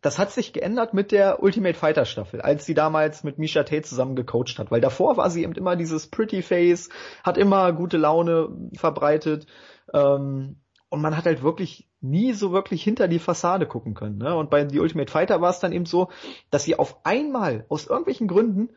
Das 0.00 0.18
hat 0.18 0.30
sich 0.30 0.52
geändert 0.52 0.94
mit 0.94 1.10
der 1.10 1.42
Ultimate 1.42 1.76
Fighter 1.76 2.04
Staffel, 2.04 2.40
als 2.40 2.64
sie 2.64 2.74
damals 2.74 3.24
mit 3.24 3.38
Misha 3.38 3.64
Tate 3.64 3.82
zusammen 3.82 4.14
gecoacht 4.14 4.58
hat, 4.58 4.70
weil 4.70 4.80
davor 4.80 5.16
war 5.16 5.28
sie 5.28 5.42
eben 5.42 5.54
immer 5.54 5.74
dieses 5.74 6.06
Pretty 6.06 6.42
Face, 6.42 6.88
hat 7.24 7.36
immer 7.36 7.72
gute 7.72 7.96
Laune 7.96 8.48
verbreitet 8.74 9.46
ähm, 9.92 10.60
und 10.88 11.02
man 11.02 11.16
hat 11.16 11.24
halt 11.24 11.42
wirklich 11.42 11.88
nie 12.00 12.32
so 12.32 12.52
wirklich 12.52 12.82
hinter 12.82 13.08
die 13.08 13.18
Fassade 13.18 13.66
gucken 13.66 13.94
können. 13.94 14.18
Ne? 14.18 14.36
Und 14.36 14.50
bei 14.50 14.68
The 14.68 14.78
Ultimate 14.78 15.10
Fighter 15.10 15.40
war 15.40 15.50
es 15.50 15.58
dann 15.58 15.72
eben 15.72 15.86
so, 15.86 16.10
dass 16.50 16.64
sie 16.64 16.78
auf 16.78 17.04
einmal 17.04 17.66
aus 17.68 17.86
irgendwelchen 17.86 18.28
Gründen 18.28 18.70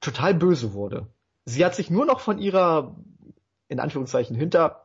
total 0.00 0.34
böse 0.34 0.74
wurde. 0.74 1.08
Sie 1.44 1.64
hat 1.64 1.74
sich 1.74 1.90
nur 1.90 2.06
noch 2.06 2.20
von 2.20 2.38
ihrer, 2.38 2.96
in 3.68 3.80
Anführungszeichen, 3.80 4.36
hinter 4.36 4.84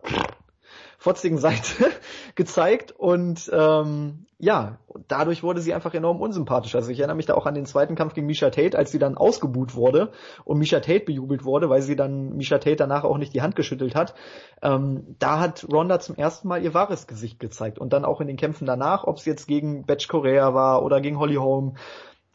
fotzigen 0.98 1.38
Seite 1.38 1.92
gezeigt 2.36 2.92
und 2.92 3.50
ähm, 3.54 4.26
ja, 4.40 4.78
dadurch 5.08 5.42
wurde 5.42 5.62
sie 5.62 5.74
einfach 5.74 5.96
enorm 5.96 6.22
unsympathisch. 6.22 6.76
Also 6.76 6.92
ich 6.92 7.00
erinnere 7.00 7.16
mich 7.16 7.26
da 7.26 7.34
auch 7.34 7.48
an 7.48 7.56
den 7.56 7.66
zweiten 7.66 7.96
Kampf 7.96 8.14
gegen 8.14 8.28
Misha 8.28 8.52
Tate, 8.52 8.78
als 8.78 8.92
sie 8.92 9.00
dann 9.00 9.18
ausgebuht 9.18 9.74
wurde 9.74 10.12
und 10.44 10.60
Misha 10.60 10.80
Tate 10.80 11.06
bejubelt 11.06 11.44
wurde, 11.44 11.70
weil 11.70 11.82
sie 11.82 11.96
dann 11.96 12.36
Misha 12.36 12.60
Tate 12.60 12.76
danach 12.76 13.04
auch 13.04 13.18
nicht 13.18 13.34
die 13.34 13.42
Hand 13.42 13.56
geschüttelt 13.56 13.96
hat. 13.96 14.14
Ähm, 14.62 15.16
da 15.18 15.40
hat 15.40 15.66
Ronda 15.72 16.00
zum 16.00 16.16
ersten 16.16 16.48
Mal 16.48 16.64
ihr 16.64 16.76
wahres 16.76 17.08
Gesicht 17.08 17.40
gezeigt 17.40 17.80
und 17.80 17.94
dann 17.94 18.06
auch 18.06 18.22
in 18.22 18.28
den 18.28 18.38
Kämpfen 18.38 18.66
danach, 18.66 19.06
ob 19.06 19.18
es 19.18 19.26
jetzt 19.26 19.48
gegen 19.48 19.86
Batch 19.86 20.08
Korea 20.08 20.54
war 20.54 20.84
oder 20.84 21.02
gegen 21.02 21.18
Holly 21.18 21.36
Holm 21.36 21.78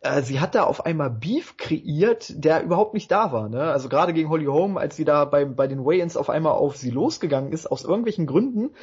äh, 0.02 0.22
sie 0.22 0.40
hat 0.40 0.56
da 0.56 0.64
auf 0.64 0.84
einmal 0.84 1.10
Beef 1.10 1.56
kreiert, 1.56 2.26
der 2.30 2.62
überhaupt 2.64 2.92
nicht 2.92 3.10
da 3.10 3.30
war. 3.32 3.48
Ne? 3.48 3.62
Also 3.62 3.88
gerade 3.88 4.12
gegen 4.12 4.28
Holly 4.28 4.46
Holm, 4.46 4.76
als 4.76 4.96
sie 4.96 5.04
da 5.04 5.24
bei, 5.24 5.44
bei 5.44 5.68
den 5.68 5.84
Way-Ins 5.84 6.16
auf 6.16 6.28
einmal 6.28 6.52
auf 6.54 6.76
sie 6.76 6.90
losgegangen 6.90 7.52
ist, 7.52 7.70
aus 7.70 7.84
irgendwelchen 7.84 8.26
Gründen. 8.26 8.74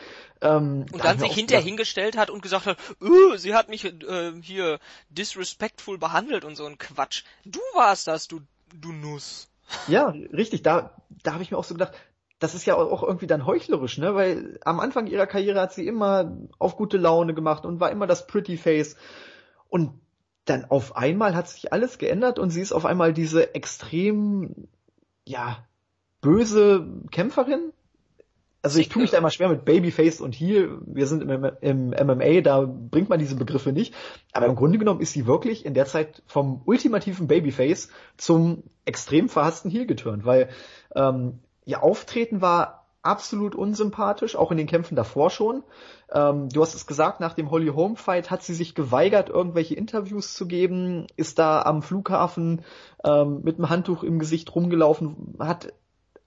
Ähm, 0.42 0.86
und 0.92 1.04
dann 1.04 1.20
sich 1.20 1.34
hinterher 1.34 1.64
hingestellt 1.64 2.18
hat 2.18 2.30
und 2.30 2.42
gesagt 2.42 2.66
hat, 2.66 2.78
uh, 3.02 3.36
sie 3.36 3.54
hat 3.54 3.68
mich 3.68 3.84
äh, 3.84 4.32
hier 4.42 4.80
disrespectful 5.10 5.98
behandelt 5.98 6.46
und 6.46 6.56
so 6.56 6.66
ein 6.66 6.78
Quatsch. 6.78 7.24
Du 7.46 7.60
warst 7.76 8.08
das, 8.08 8.30
du, 8.30 8.40
du 8.74 8.94
Nuss. 8.94 9.50
Ja, 9.90 10.14
richtig. 10.32 10.64
Da, 10.64 10.96
da 11.24 11.34
habe 11.34 11.44
ich 11.44 11.52
mir 11.52 11.58
auch 11.58 11.66
so 11.66 11.74
gedacht, 11.74 11.94
das 12.40 12.56
ist 12.56 12.66
ja 12.66 12.76
auch 12.76 13.04
irgendwie 13.04 13.28
dann 13.28 13.46
heuchlerisch, 13.46 13.98
ne? 13.98 14.16
Weil 14.16 14.58
am 14.64 14.80
Anfang 14.80 15.08
ihrer 15.08 15.28
Karriere 15.28 15.60
hat 15.60 15.74
sie 15.74 15.86
immer 15.86 16.38
auf 16.58 16.78
gute 16.78 16.98
Laune 16.98 17.34
gemacht 17.34 17.66
und 17.66 17.82
war 17.82 17.92
immer 17.92 18.08
das 18.08 18.26
Pretty 18.26 18.56
Face. 18.56 18.96
Und 19.68 20.00
dann 20.50 20.66
auf 20.66 20.96
einmal 20.96 21.36
hat 21.36 21.48
sich 21.48 21.72
alles 21.74 21.98
geändert 21.98 22.40
und 22.40 22.50
sie 22.50 22.62
ist 22.62 22.72
auf 22.72 22.86
einmal 22.86 23.14
diese 23.14 23.56
extrem, 23.56 24.68
ja, 25.26 25.66
böse 26.22 26.88
Kämpferin. 27.12 27.72
Also 28.62 28.80
ich 28.80 28.90
tue 28.90 29.02
mich 29.02 29.12
da 29.12 29.18
immer 29.18 29.30
schwer 29.30 29.48
mit 29.48 29.64
Babyface 29.64 30.20
und 30.20 30.36
Heel. 30.36 30.82
Wir 30.86 31.08
sind 31.08 31.24
im, 31.24 31.46
im 31.62 31.90
MMA, 31.92 32.42
da 32.42 32.66
bringt 32.66 33.08
man 33.08 33.20
diese 33.20 33.36
Begriffe 33.36 33.72
nicht. 33.72 33.94
Aber 34.34 34.48
im 34.48 34.56
Grunde 34.56 34.78
genommen 34.78 35.00
ist 35.00 35.14
sie 35.14 35.26
wirklich 35.26 35.66
in 35.66 35.74
der 35.74 35.86
Zeit 35.86 36.24
vom 36.26 36.62
ultimativen 36.66 37.28
Babyface 37.28 37.90
zum 38.18 38.64
extrem 38.84 39.30
verhassten 39.30 39.72
Heel 39.72 39.86
geturnt, 39.86 40.26
weil 40.26 40.50
ähm, 40.94 41.40
ihr 41.64 41.84
Auftreten 41.84 42.42
war 42.42 42.79
absolut 43.02 43.56
unsympathisch, 43.56 44.36
auch 44.36 44.52
in 44.52 44.58
den 44.58 44.68
Kämpfen 44.68 44.96
davor 44.96 45.30
schon. 45.30 45.64
Ähm, 46.12 46.50
du 46.50 46.62
hast 46.62 46.76
es 46.76 46.88
gesagt, 46.88 47.20
nach 47.20 47.34
dem 47.34 47.50
Holly 47.52 47.70
Home 47.70 47.96
Fight 47.96 48.30
hat 48.30 48.44
sie 48.44 48.54
sich 48.54 48.76
geweigert, 48.76 49.30
irgendwelche 49.30 49.76
Interviews 49.76 50.34
zu 50.34 50.48
geben, 50.48 51.08
ist 51.16 51.40
da 51.40 51.62
am 51.62 51.82
Flughafen 51.82 52.64
ähm, 53.04 53.42
mit 53.44 53.58
einem 53.58 53.70
Handtuch 53.70 54.04
im 54.04 54.20
Gesicht 54.20 54.54
rumgelaufen, 54.54 55.36
hat 55.40 55.74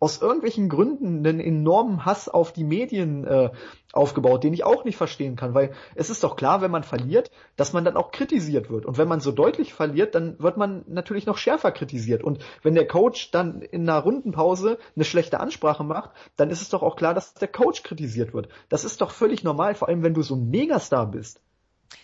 aus 0.02 0.20
irgendwelchen 0.20 0.68
Gründen 0.68 1.24
einen 1.24 1.38
enormen 1.38 2.04
Hass 2.04 2.28
auf 2.28 2.52
die 2.52 2.64
Medien 2.64 3.24
äh, 3.24 3.50
aufgebaut, 3.92 4.42
den 4.42 4.52
ich 4.52 4.64
auch 4.64 4.84
nicht 4.84 4.96
verstehen 4.96 5.36
kann, 5.36 5.54
weil 5.54 5.74
es 5.94 6.10
ist 6.10 6.24
doch 6.24 6.34
klar, 6.34 6.60
wenn 6.60 6.72
man 6.72 6.82
verliert, 6.82 7.30
dass 7.54 7.72
man 7.72 7.84
dann 7.84 7.96
auch 7.96 8.10
kritisiert 8.10 8.68
wird. 8.68 8.84
Und 8.84 8.98
wenn 8.98 9.06
man 9.06 9.20
so 9.20 9.30
deutlich 9.30 9.74
verliert, 9.74 10.16
dann 10.16 10.40
wird 10.40 10.56
man 10.56 10.82
natürlich 10.88 11.24
noch 11.24 11.38
schärfer 11.38 11.70
kritisiert. 11.70 12.24
Und 12.24 12.44
wenn 12.64 12.74
der 12.74 12.88
Coach 12.88 13.30
dann 13.30 13.62
in 13.62 13.88
einer 13.88 14.00
Rundenpause 14.00 14.78
eine 14.96 15.04
schlechte 15.04 15.38
Ansprache 15.38 15.84
macht, 15.84 16.10
dann 16.34 16.50
ist 16.50 16.62
es 16.62 16.70
doch 16.70 16.82
auch 16.82 16.96
klar, 16.96 17.14
dass 17.14 17.34
der 17.34 17.46
Coach 17.46 17.84
kritisiert 17.84 18.34
wird. 18.34 18.48
Das 18.68 18.84
ist 18.84 19.00
doch 19.02 19.12
völlig 19.12 19.44
normal, 19.44 19.76
vor 19.76 19.86
allem 19.86 20.02
wenn 20.02 20.14
du 20.14 20.22
so 20.22 20.34
ein 20.34 20.50
Megastar 20.50 21.06
bist. 21.12 21.40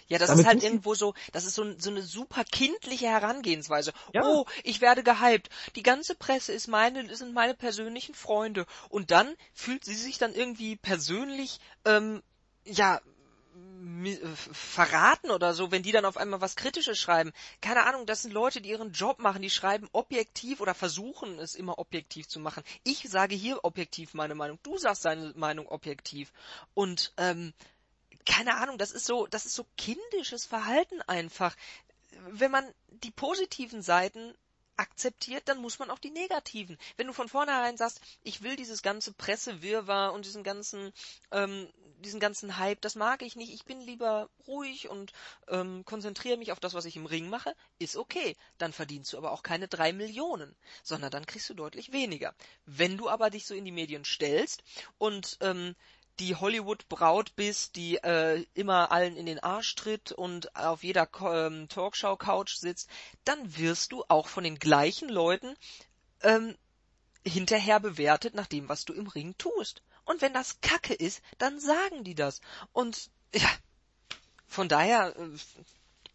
Ja, 0.08 0.18
das 0.18 0.28
Damit 0.28 0.42
ist 0.42 0.48
halt 0.48 0.62
irgendwo 0.62 0.94
so, 0.94 1.14
das 1.32 1.44
ist 1.44 1.54
so, 1.54 1.78
so 1.78 1.90
eine 1.90 2.02
super 2.02 2.44
kindliche 2.44 3.06
Herangehensweise. 3.06 3.92
Ja. 4.12 4.24
Oh, 4.24 4.46
ich 4.64 4.80
werde 4.80 5.02
gehypt. 5.02 5.48
Die 5.76 5.82
ganze 5.82 6.14
Presse 6.14 6.52
ist 6.52 6.68
meine, 6.68 7.14
sind 7.14 7.34
meine 7.34 7.54
persönlichen 7.54 8.14
Freunde. 8.14 8.66
Und 8.88 9.10
dann 9.10 9.34
fühlt 9.54 9.84
sie 9.84 9.94
sich 9.94 10.18
dann 10.18 10.34
irgendwie 10.34 10.76
persönlich, 10.76 11.60
ähm, 11.84 12.22
ja, 12.64 13.00
äh, 14.04 14.16
verraten 14.52 15.30
oder 15.30 15.54
so, 15.54 15.70
wenn 15.70 15.82
die 15.82 15.92
dann 15.92 16.04
auf 16.04 16.16
einmal 16.16 16.40
was 16.40 16.56
Kritisches 16.56 16.98
schreiben. 16.98 17.32
Keine 17.60 17.86
Ahnung, 17.86 18.06
das 18.06 18.22
sind 18.22 18.32
Leute, 18.32 18.60
die 18.60 18.70
ihren 18.70 18.92
Job 18.92 19.18
machen, 19.18 19.42
die 19.42 19.50
schreiben 19.50 19.88
objektiv 19.92 20.60
oder 20.60 20.74
versuchen 20.74 21.38
es 21.38 21.54
immer 21.54 21.78
objektiv 21.78 22.28
zu 22.28 22.40
machen. 22.40 22.62
Ich 22.84 23.08
sage 23.08 23.34
hier 23.34 23.64
objektiv 23.64 24.14
meine 24.14 24.34
Meinung, 24.34 24.58
du 24.62 24.78
sagst 24.78 25.04
deine 25.04 25.32
Meinung 25.34 25.66
objektiv. 25.68 26.32
Und 26.74 27.12
ähm, 27.16 27.52
keine 28.26 28.56
Ahnung, 28.56 28.78
das 28.78 28.92
ist 28.92 29.06
so, 29.06 29.26
das 29.26 29.46
ist 29.46 29.54
so 29.54 29.66
kindisches 29.76 30.44
Verhalten 30.44 31.00
einfach. 31.02 31.56
Wenn 32.30 32.50
man 32.50 32.64
die 32.88 33.10
positiven 33.10 33.82
Seiten 33.82 34.34
akzeptiert, 34.78 35.42
dann 35.46 35.60
muss 35.60 35.78
man 35.78 35.90
auch 35.90 35.98
die 35.98 36.10
negativen. 36.10 36.78
Wenn 36.96 37.08
du 37.08 37.12
von 37.12 37.28
vornherein 37.28 37.76
sagst, 37.76 38.00
ich 38.22 38.42
will 38.42 38.56
dieses 38.56 38.82
ganze 38.82 39.12
Pressewirrwarr 39.12 40.12
und 40.12 40.24
diesen 40.24 40.44
ganzen, 40.44 40.92
ähm, 41.32 41.68
diesen 41.98 42.20
ganzen 42.20 42.58
Hype, 42.58 42.80
das 42.80 42.94
mag 42.94 43.22
ich 43.22 43.34
nicht, 43.34 43.52
ich 43.52 43.64
bin 43.64 43.80
lieber 43.80 44.30
ruhig 44.46 44.88
und 44.88 45.12
ähm, 45.48 45.84
konzentriere 45.84 46.36
mich 46.36 46.52
auf 46.52 46.60
das, 46.60 46.74
was 46.74 46.84
ich 46.84 46.96
im 46.96 47.06
Ring 47.06 47.28
mache, 47.28 47.54
ist 47.78 47.96
okay. 47.96 48.36
Dann 48.58 48.72
verdienst 48.72 49.12
du 49.12 49.18
aber 49.18 49.32
auch 49.32 49.42
keine 49.42 49.66
drei 49.66 49.92
Millionen, 49.92 50.54
sondern 50.84 51.10
dann 51.10 51.26
kriegst 51.26 51.50
du 51.50 51.54
deutlich 51.54 51.92
weniger. 51.92 52.34
Wenn 52.64 52.96
du 52.96 53.08
aber 53.08 53.30
dich 53.30 53.46
so 53.46 53.54
in 53.54 53.64
die 53.64 53.72
Medien 53.72 54.04
stellst 54.04 54.62
und 54.96 55.38
ähm, 55.40 55.74
die 56.20 56.34
Hollywood-Braut 56.34 57.36
bist, 57.36 57.76
die 57.76 57.96
äh, 57.96 58.44
immer 58.54 58.90
allen 58.90 59.16
in 59.16 59.26
den 59.26 59.38
Arsch 59.38 59.74
tritt 59.74 60.12
und 60.12 60.54
auf 60.56 60.82
jeder 60.82 61.08
ähm, 61.20 61.68
Talkshow-Couch 61.68 62.56
sitzt, 62.56 62.88
dann 63.24 63.56
wirst 63.56 63.92
du 63.92 64.04
auch 64.08 64.28
von 64.28 64.44
den 64.44 64.58
gleichen 64.58 65.08
Leuten 65.08 65.56
ähm, 66.22 66.56
hinterher 67.24 67.80
bewertet 67.80 68.34
nach 68.34 68.46
dem, 68.46 68.68
was 68.68 68.84
du 68.84 68.92
im 68.92 69.06
Ring 69.06 69.36
tust. 69.38 69.82
Und 70.04 70.22
wenn 70.22 70.32
das 70.32 70.60
Kacke 70.60 70.94
ist, 70.94 71.22
dann 71.38 71.60
sagen 71.60 72.04
die 72.04 72.14
das. 72.14 72.40
Und 72.72 73.10
ja, 73.34 73.48
von 74.46 74.68
daher 74.68 75.14
äh, 75.16 75.28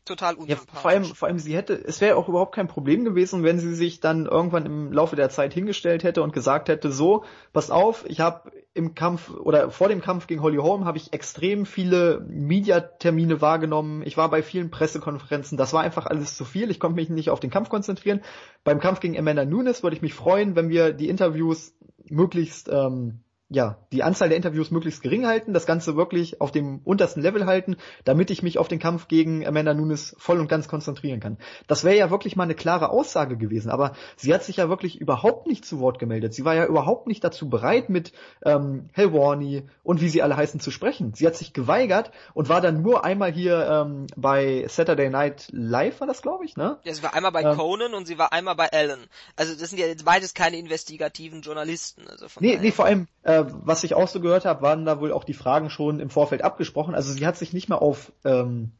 total 0.05 0.35
unsympathisch. 0.35 0.73
Ja, 0.73 0.79
vor 0.79 0.91
allem, 0.91 1.03
vor 1.05 1.27
allem 1.27 1.39
sie 1.39 1.55
hätte, 1.55 1.73
es 1.73 2.01
wäre 2.01 2.15
auch 2.15 2.29
überhaupt 2.29 2.55
kein 2.55 2.67
Problem 2.67 3.05
gewesen, 3.05 3.43
wenn 3.43 3.59
sie 3.59 3.73
sich 3.73 3.99
dann 3.99 4.25
irgendwann 4.25 4.65
im 4.65 4.91
Laufe 4.91 5.15
der 5.15 5.29
Zeit 5.29 5.53
hingestellt 5.53 6.03
hätte 6.03 6.21
und 6.21 6.33
gesagt 6.33 6.69
hätte, 6.69 6.91
so, 6.91 7.23
pass 7.53 7.71
auf, 7.71 8.05
ich 8.07 8.19
habe 8.19 8.51
im 8.73 8.95
Kampf 8.95 9.29
oder 9.29 9.69
vor 9.69 9.87
dem 9.87 10.01
Kampf 10.01 10.27
gegen 10.27 10.41
Holly 10.41 10.57
Holm 10.57 10.85
habe 10.85 10.97
ich 10.97 11.13
extrem 11.13 11.65
viele 11.65 12.25
Mediatermine 12.27 13.39
wahrgenommen. 13.39 14.01
Ich 14.03 14.17
war 14.17 14.29
bei 14.29 14.41
vielen 14.41 14.71
Pressekonferenzen. 14.71 15.57
Das 15.57 15.73
war 15.73 15.83
einfach 15.83 16.07
alles 16.07 16.35
zu 16.35 16.43
viel. 16.43 16.71
Ich 16.71 16.79
konnte 16.79 16.95
mich 16.95 17.09
nicht 17.09 17.29
auf 17.29 17.39
den 17.39 17.51
Kampf 17.51 17.69
konzentrieren. 17.69 18.21
Beim 18.63 18.79
Kampf 18.79 18.99
gegen 18.99 19.17
Amanda 19.17 19.45
Nunes 19.45 19.83
würde 19.83 19.95
ich 19.95 20.01
mich 20.01 20.15
freuen, 20.15 20.55
wenn 20.55 20.69
wir 20.69 20.91
die 20.91 21.09
Interviews 21.09 21.75
möglichst 22.09 22.67
ähm, 22.69 23.22
ja, 23.53 23.77
die 23.91 24.03
Anzahl 24.03 24.29
der 24.29 24.37
Interviews 24.37 24.71
möglichst 24.71 25.03
gering 25.03 25.27
halten, 25.27 25.53
das 25.53 25.65
Ganze 25.65 25.95
wirklich 25.95 26.41
auf 26.41 26.51
dem 26.51 26.79
untersten 26.83 27.21
Level 27.21 27.45
halten, 27.45 27.77
damit 28.03 28.31
ich 28.31 28.41
mich 28.41 28.57
auf 28.57 28.67
den 28.67 28.79
Kampf 28.79 29.07
gegen 29.07 29.45
Amanda 29.45 29.73
Nunes 29.73 30.15
voll 30.17 30.39
und 30.39 30.47
ganz 30.47 30.67
konzentrieren 30.67 31.19
kann. 31.19 31.37
Das 31.67 31.83
wäre 31.83 31.95
ja 31.95 32.09
wirklich 32.09 32.35
mal 32.35 32.43
eine 32.43 32.55
klare 32.55 32.89
Aussage 32.89 33.37
gewesen, 33.37 33.69
aber 33.69 33.93
sie 34.17 34.33
hat 34.33 34.43
sich 34.43 34.57
ja 34.57 34.69
wirklich 34.69 34.99
überhaupt 34.99 35.45
nicht 35.45 35.65
zu 35.65 35.79
Wort 35.79 35.99
gemeldet. 35.99 36.33
Sie 36.33 36.45
war 36.45 36.55
ja 36.55 36.65
überhaupt 36.65 37.07
nicht 37.07 37.23
dazu 37.23 37.47
bereit, 37.47 37.89
mit 37.89 38.11
ähm, 38.43 38.89
Helwarny 38.93 39.67
und 39.83 40.01
wie 40.01 40.09
sie 40.09 40.23
alle 40.23 40.35
heißen 40.35 40.59
zu 40.59 40.71
sprechen. 40.71 41.13
Sie 41.13 41.27
hat 41.27 41.35
sich 41.35 41.53
geweigert 41.53 42.11
und 42.33 42.49
war 42.49 42.59
dann 42.59 42.81
nur 42.81 43.05
einmal 43.05 43.31
hier 43.31 43.67
ähm, 43.69 44.07
bei 44.15 44.65
Saturday 44.67 45.09
Night 45.09 45.49
Live, 45.51 45.99
war 45.99 46.07
das 46.07 46.23
glaube 46.23 46.45
ich, 46.45 46.57
ne? 46.57 46.79
Ja, 46.83 46.93
sie 46.93 47.03
war 47.03 47.13
einmal 47.13 47.31
bei 47.31 47.43
ähm, 47.43 47.55
Conan 47.55 47.93
und 47.93 48.07
sie 48.07 48.17
war 48.17 48.33
einmal 48.33 48.55
bei 48.55 48.65
Ellen. 48.65 49.05
Also 49.35 49.53
das 49.55 49.69
sind 49.69 49.79
ja 49.79 49.85
jetzt 49.85 50.05
beides 50.05 50.33
keine 50.33 50.57
investigativen 50.57 51.41
Journalisten. 51.41 52.07
Also 52.07 52.29
von 52.29 52.41
nee, 52.41 52.57
nee, 52.59 52.71
vor 52.71 52.85
allem 52.85 53.07
äh, 53.21 53.42
was 53.51 53.83
ich 53.83 53.93
auch 53.93 54.07
so 54.07 54.19
gehört 54.19 54.45
habe, 54.45 54.61
waren 54.61 54.85
da 54.85 54.99
wohl 54.99 55.11
auch 55.11 55.23
die 55.23 55.33
Fragen 55.33 55.69
schon 55.69 55.99
im 55.99 56.09
Vorfeld 56.09 56.43
abgesprochen. 56.43 56.95
Also 56.95 57.11
sie 57.11 57.25
hat 57.25 57.37
sich 57.37 57.53
nicht 57.53 57.69
mehr 57.69 57.81
auf 57.81 58.11
ähm, 58.25 58.71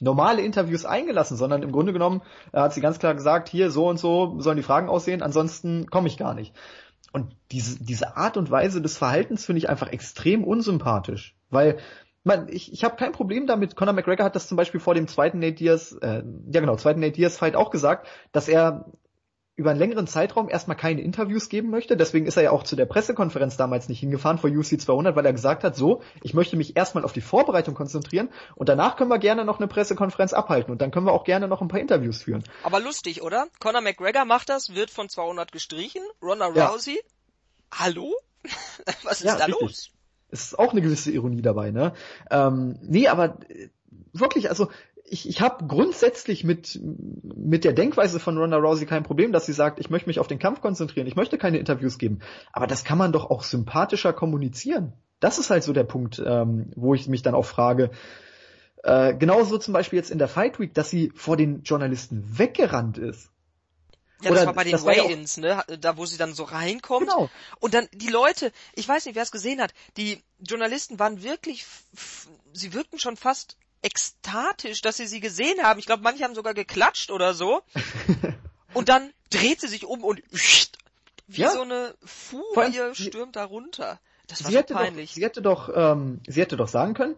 normale 0.00 0.42
Interviews 0.42 0.84
eingelassen, 0.84 1.36
sondern 1.36 1.62
im 1.62 1.72
Grunde 1.72 1.92
genommen 1.92 2.22
äh, 2.52 2.60
hat 2.60 2.74
sie 2.74 2.80
ganz 2.80 2.98
klar 2.98 3.14
gesagt, 3.14 3.48
hier 3.48 3.70
so 3.70 3.88
und 3.88 3.98
so 3.98 4.40
sollen 4.40 4.56
die 4.56 4.62
Fragen 4.62 4.88
aussehen, 4.88 5.22
ansonsten 5.22 5.86
komme 5.86 6.08
ich 6.08 6.16
gar 6.16 6.34
nicht. 6.34 6.54
Und 7.12 7.34
diese, 7.50 7.82
diese 7.82 8.16
Art 8.16 8.36
und 8.36 8.50
Weise 8.50 8.80
des 8.80 8.96
Verhaltens 8.96 9.44
finde 9.44 9.58
ich 9.58 9.68
einfach 9.68 9.88
extrem 9.88 10.44
unsympathisch, 10.44 11.34
weil 11.50 11.78
man, 12.22 12.48
ich, 12.48 12.72
ich 12.72 12.84
habe 12.84 12.96
kein 12.96 13.12
Problem 13.12 13.46
damit. 13.46 13.76
Conor 13.76 13.94
McGregor 13.94 14.26
hat 14.26 14.36
das 14.36 14.46
zum 14.46 14.56
Beispiel 14.56 14.80
vor 14.80 14.94
dem 14.94 15.08
zweiten 15.08 15.38
Nate 15.38 15.54
Diaz, 15.54 15.96
äh, 16.02 16.22
ja 16.52 16.60
genau, 16.60 16.76
zweiten 16.76 17.00
Nate 17.00 17.12
Diaz 17.12 17.38
Fight 17.38 17.56
auch 17.56 17.70
gesagt, 17.70 18.06
dass 18.32 18.46
er 18.46 18.84
über 19.60 19.70
einen 19.70 19.78
längeren 19.78 20.06
Zeitraum 20.06 20.48
erstmal 20.48 20.76
keine 20.76 21.02
Interviews 21.02 21.50
geben 21.50 21.68
möchte. 21.68 21.94
Deswegen 21.94 22.24
ist 22.24 22.38
er 22.38 22.44
ja 22.44 22.50
auch 22.50 22.62
zu 22.62 22.76
der 22.76 22.86
Pressekonferenz 22.86 23.58
damals 23.58 23.90
nicht 23.90 24.00
hingefahren 24.00 24.38
vor 24.38 24.48
UC 24.48 24.80
200, 24.80 25.14
weil 25.14 25.26
er 25.26 25.34
gesagt 25.34 25.64
hat, 25.64 25.76
so, 25.76 26.02
ich 26.22 26.32
möchte 26.32 26.56
mich 26.56 26.78
erstmal 26.78 27.04
auf 27.04 27.12
die 27.12 27.20
Vorbereitung 27.20 27.74
konzentrieren 27.74 28.30
und 28.56 28.70
danach 28.70 28.96
können 28.96 29.10
wir 29.10 29.18
gerne 29.18 29.44
noch 29.44 29.58
eine 29.58 29.68
Pressekonferenz 29.68 30.32
abhalten 30.32 30.72
und 30.72 30.80
dann 30.80 30.90
können 30.90 31.04
wir 31.04 31.12
auch 31.12 31.24
gerne 31.24 31.46
noch 31.46 31.60
ein 31.60 31.68
paar 31.68 31.78
Interviews 31.78 32.22
führen. 32.22 32.42
Aber 32.62 32.80
lustig, 32.80 33.20
oder? 33.20 33.48
Conor 33.60 33.82
McGregor 33.82 34.24
macht 34.24 34.48
das, 34.48 34.74
wird 34.74 34.90
von 34.90 35.10
200 35.10 35.52
gestrichen. 35.52 36.00
Ronda 36.22 36.46
Rousey, 36.46 36.94
ja. 36.94 37.78
hallo? 37.78 38.14
Was 39.02 39.20
ist 39.20 39.24
ja, 39.26 39.36
da 39.36 39.44
richtig. 39.44 39.60
los? 39.60 39.90
Es 40.30 40.44
ist 40.44 40.58
auch 40.58 40.72
eine 40.72 40.80
gewisse 40.80 41.10
Ironie 41.10 41.42
dabei, 41.42 41.70
ne? 41.70 41.92
Ähm, 42.30 42.78
nee, 42.80 43.08
aber 43.08 43.36
äh, 43.50 43.68
wirklich, 44.14 44.48
also 44.48 44.70
ich, 45.10 45.28
ich 45.28 45.40
habe 45.40 45.66
grundsätzlich 45.66 46.44
mit, 46.44 46.80
mit 46.82 47.64
der 47.64 47.72
Denkweise 47.72 48.20
von 48.20 48.38
Ronda 48.38 48.58
Rousey 48.58 48.86
kein 48.86 49.02
Problem, 49.02 49.32
dass 49.32 49.44
sie 49.44 49.52
sagt, 49.52 49.80
ich 49.80 49.90
möchte 49.90 50.08
mich 50.08 50.20
auf 50.20 50.28
den 50.28 50.38
Kampf 50.38 50.60
konzentrieren, 50.60 51.08
ich 51.08 51.16
möchte 51.16 51.36
keine 51.36 51.58
Interviews 51.58 51.98
geben. 51.98 52.20
Aber 52.52 52.68
das 52.68 52.84
kann 52.84 52.96
man 52.96 53.12
doch 53.12 53.28
auch 53.28 53.42
sympathischer 53.42 54.12
kommunizieren. 54.12 54.92
das 55.18 55.38
ist 55.38 55.50
halt 55.50 55.64
so 55.64 55.74
der 55.74 55.84
Punkt, 55.84 56.22
ähm, 56.24 56.72
wo 56.76 56.94
ich 56.94 57.06
mich 57.08 57.22
dann 57.22 57.34
auch 57.34 57.44
frage, 57.44 57.90
äh, 58.84 59.14
genauso 59.14 59.58
zum 59.58 59.74
Beispiel 59.74 59.98
jetzt 59.98 60.10
in 60.10 60.18
der 60.18 60.28
Fight 60.28 60.58
Week, 60.60 60.72
dass 60.72 60.88
sie 60.88 61.12
vor 61.14 61.36
den 61.36 61.62
Journalisten 61.62 62.38
weggerannt 62.38 62.96
ist. 62.96 63.30
Ja, 64.22 64.30
das 64.30 64.46
war 64.46 64.54
bei 64.54 64.64
den 64.64 64.82
Weigh-Ins, 64.82 65.38
ne? 65.38 65.62
Da, 65.80 65.96
wo 65.96 66.06
sie 66.06 66.18
dann 66.18 66.34
so 66.34 66.44
reinkommt. 66.44 67.08
Genau. 67.08 67.28
Und 67.58 67.74
dann 67.74 67.88
die 67.92 68.08
Leute, 68.08 68.52
ich 68.74 68.86
weiß 68.88 69.06
nicht, 69.06 69.14
wer 69.14 69.22
es 69.22 69.30
gesehen 69.30 69.60
hat, 69.60 69.72
die 69.96 70.22
Journalisten 70.38 70.98
waren 70.98 71.22
wirklich, 71.22 71.66
sie 72.52 72.72
wirkten 72.72 72.98
schon 72.98 73.16
fast 73.16 73.56
ekstatisch, 73.82 74.82
dass 74.82 74.96
sie 74.96 75.06
sie 75.06 75.20
gesehen 75.20 75.62
haben. 75.62 75.78
Ich 75.78 75.86
glaube, 75.86 76.02
manche 76.02 76.24
haben 76.24 76.34
sogar 76.34 76.54
geklatscht 76.54 77.10
oder 77.10 77.34
so. 77.34 77.62
und 78.74 78.88
dann 78.88 79.12
dreht 79.30 79.60
sie 79.60 79.68
sich 79.68 79.84
um 79.84 80.04
und 80.04 80.22
wie 81.26 81.42
ja. 81.42 81.50
so 81.50 81.62
eine 81.62 81.94
Furie 82.04 82.94
stürmt 82.94 83.36
da 83.36 83.44
runter. 83.44 84.00
Das 84.26 84.44
war 84.44 84.50
sie 84.50 84.54
so 84.54 84.58
hätte 84.58 84.74
peinlich. 84.74 85.10
Doch, 85.10 85.14
sie 85.14 85.24
hätte 85.24 85.42
doch, 85.42 85.70
ähm, 85.74 86.20
sie 86.26 86.40
hätte 86.40 86.56
doch 86.56 86.68
sagen 86.68 86.94
können, 86.94 87.16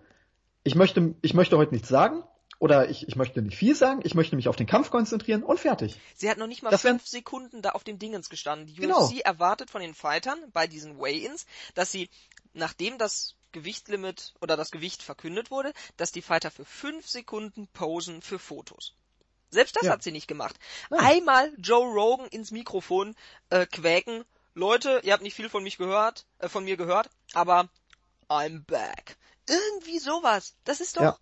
ich 0.65 0.75
möchte, 0.75 1.15
ich 1.23 1.35
möchte 1.35 1.57
heute 1.59 1.75
nichts 1.75 1.89
sagen, 1.89 2.23
oder 2.63 2.89
ich, 2.89 3.09
ich 3.09 3.17
möchte 3.17 3.43
nicht 3.43 3.57
viel 3.57 3.75
sagen, 3.75 4.03
ich 4.05 4.15
möchte 4.15 4.37
mich 4.37 4.47
auf 4.47 4.55
den 4.55 4.69
Kampf 4.69 4.91
konzentrieren 4.91 5.43
und 5.43 5.59
fertig. 5.59 5.99
Sie 6.15 6.31
hat 6.31 6.39
noch 6.39 6.47
nicht 6.47 6.63
mal 6.63 6.71
das 6.71 6.83
fünf 6.83 7.05
Sekunden 7.09 7.61
da 7.61 7.71
auf 7.71 7.83
dem 7.83 7.99
Dingens 7.99 8.31
gestanden. 8.31 8.69
Die 8.69 8.75
genau. 8.75 9.05
UFC 9.05 9.19
erwartet 9.19 9.69
von 9.69 9.81
den 9.81 9.95
Fightern 9.95 10.39
bei 10.53 10.69
diesen 10.69 11.01
Weigh-Ins, 11.01 11.47
dass 11.75 11.91
sie, 11.91 12.09
nachdem 12.55 12.99
das 12.99 13.35
Gewichtlimit 13.53 14.35
oder 14.41 14.57
das 14.57 14.71
Gewicht 14.71 15.03
verkündet 15.03 15.51
wurde, 15.51 15.73
dass 15.97 16.13
die 16.13 16.23
Fighter 16.23 16.51
für 16.51 16.65
fünf 16.65 17.09
Sekunden 17.09 17.69
posen 17.69 18.23
für 18.23 18.39
Fotos. 18.39 18.95
Selbst 19.51 19.77
das 19.77 19.85
ja. 19.85 19.93
hat 19.93 20.03
sie 20.03 20.13
nicht 20.13 20.29
gemacht. 20.29 20.59
Nein. 20.91 21.01
Einmal 21.01 21.53
Joe 21.59 21.93
Rogan 21.93 22.27
ins 22.29 22.51
Mikrofon 22.51 23.15
äh, 23.51 23.67
quäken. 23.67 24.25
Leute, 24.55 25.01
ihr 25.05 25.13
habt 25.13 25.23
nicht 25.23 25.37
viel 25.37 25.49
von 25.49 25.63
mich 25.63 25.79
gehört, 25.79 26.27
äh, 26.39 26.49
von 26.49 26.65
mir 26.65 26.77
gehört, 26.77 27.11
aber 27.35 27.69
I'm 28.29 28.65
back. 28.65 29.17
Irgendwie 29.49 29.99
sowas. 29.99 30.55
Das 30.65 30.81
ist 30.81 30.97
doch. 30.97 31.03
Ja. 31.03 31.19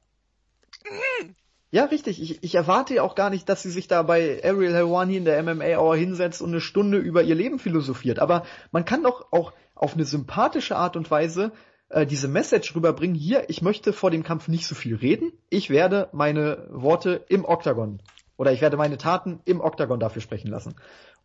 Ja, 1.72 1.85
richtig. 1.85 2.20
Ich, 2.20 2.43
ich 2.43 2.55
erwarte 2.57 2.95
ja 2.95 3.03
auch 3.03 3.14
gar 3.14 3.31
nicht, 3.31 3.49
dass 3.49 3.62
sie 3.62 3.70
sich 3.70 3.87
da 3.87 4.03
bei 4.03 4.43
Ariel 4.45 4.74
Helwani 4.74 5.16
in 5.16 5.24
der 5.24 5.41
MMA 5.43 5.78
Hour 5.78 5.97
hinsetzt 5.97 6.43
und 6.43 6.51
eine 6.51 6.61
Stunde 6.61 6.99
über 6.99 7.22
ihr 7.22 7.37
Leben 7.37 7.61
philosophiert. 7.61 8.18
Aber 8.18 8.45
man 8.72 8.85
kann 8.85 9.05
doch 9.05 9.31
auch 9.31 9.53
auf 9.76 9.95
eine 9.95 10.05
sympathische 10.05 10.76
Art 10.76 10.97
und 10.97 11.11
Weise 11.11 11.53
äh, 11.91 12.07
diese 12.07 12.28
Message 12.28 12.74
rüberbringen. 12.74 13.14
Hier, 13.14 13.49
ich 13.49 13.62
möchte 13.62 13.93
vor 13.93 14.11
dem 14.11 14.22
Kampf 14.22 14.49
nicht 14.49 14.66
so 14.66 14.74
viel 14.74 14.97
reden. 14.97 15.32
Ich 15.51 15.70
werde 15.70 16.09
meine 16.12 16.66
Worte 16.70 17.24
im 17.28 17.45
Oktagon 17.45 18.01
oder 18.36 18.53
ich 18.53 18.61
werde 18.61 18.76
meine 18.76 18.97
Taten 18.97 19.41
im 19.45 19.61
Oktagon 19.61 20.01
dafür 20.01 20.22
sprechen 20.22 20.49
lassen. 20.49 20.74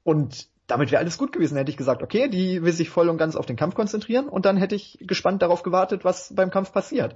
Und 0.04 0.48
damit 0.68 0.92
wäre 0.92 1.00
alles 1.00 1.18
gut 1.18 1.32
gewesen. 1.32 1.58
Hätte 1.58 1.72
ich 1.72 1.78
gesagt, 1.78 2.04
okay, 2.04 2.28
die 2.28 2.62
will 2.64 2.74
sich 2.74 2.90
voll 2.90 3.10
und 3.10 3.18
ganz 3.18 3.36
auf 3.36 3.46
den 3.46 3.56
Kampf 3.56 3.76
konzentrieren 3.76 4.28
und 4.28 4.46
dann 4.46 4.58
hätte 4.58 4.76
ich 4.76 4.98
gespannt 5.02 5.42
darauf 5.42 5.64
gewartet, 5.64 6.04
was 6.04 6.34
beim 6.36 6.50
Kampf 6.50 6.72
passiert 6.72 7.16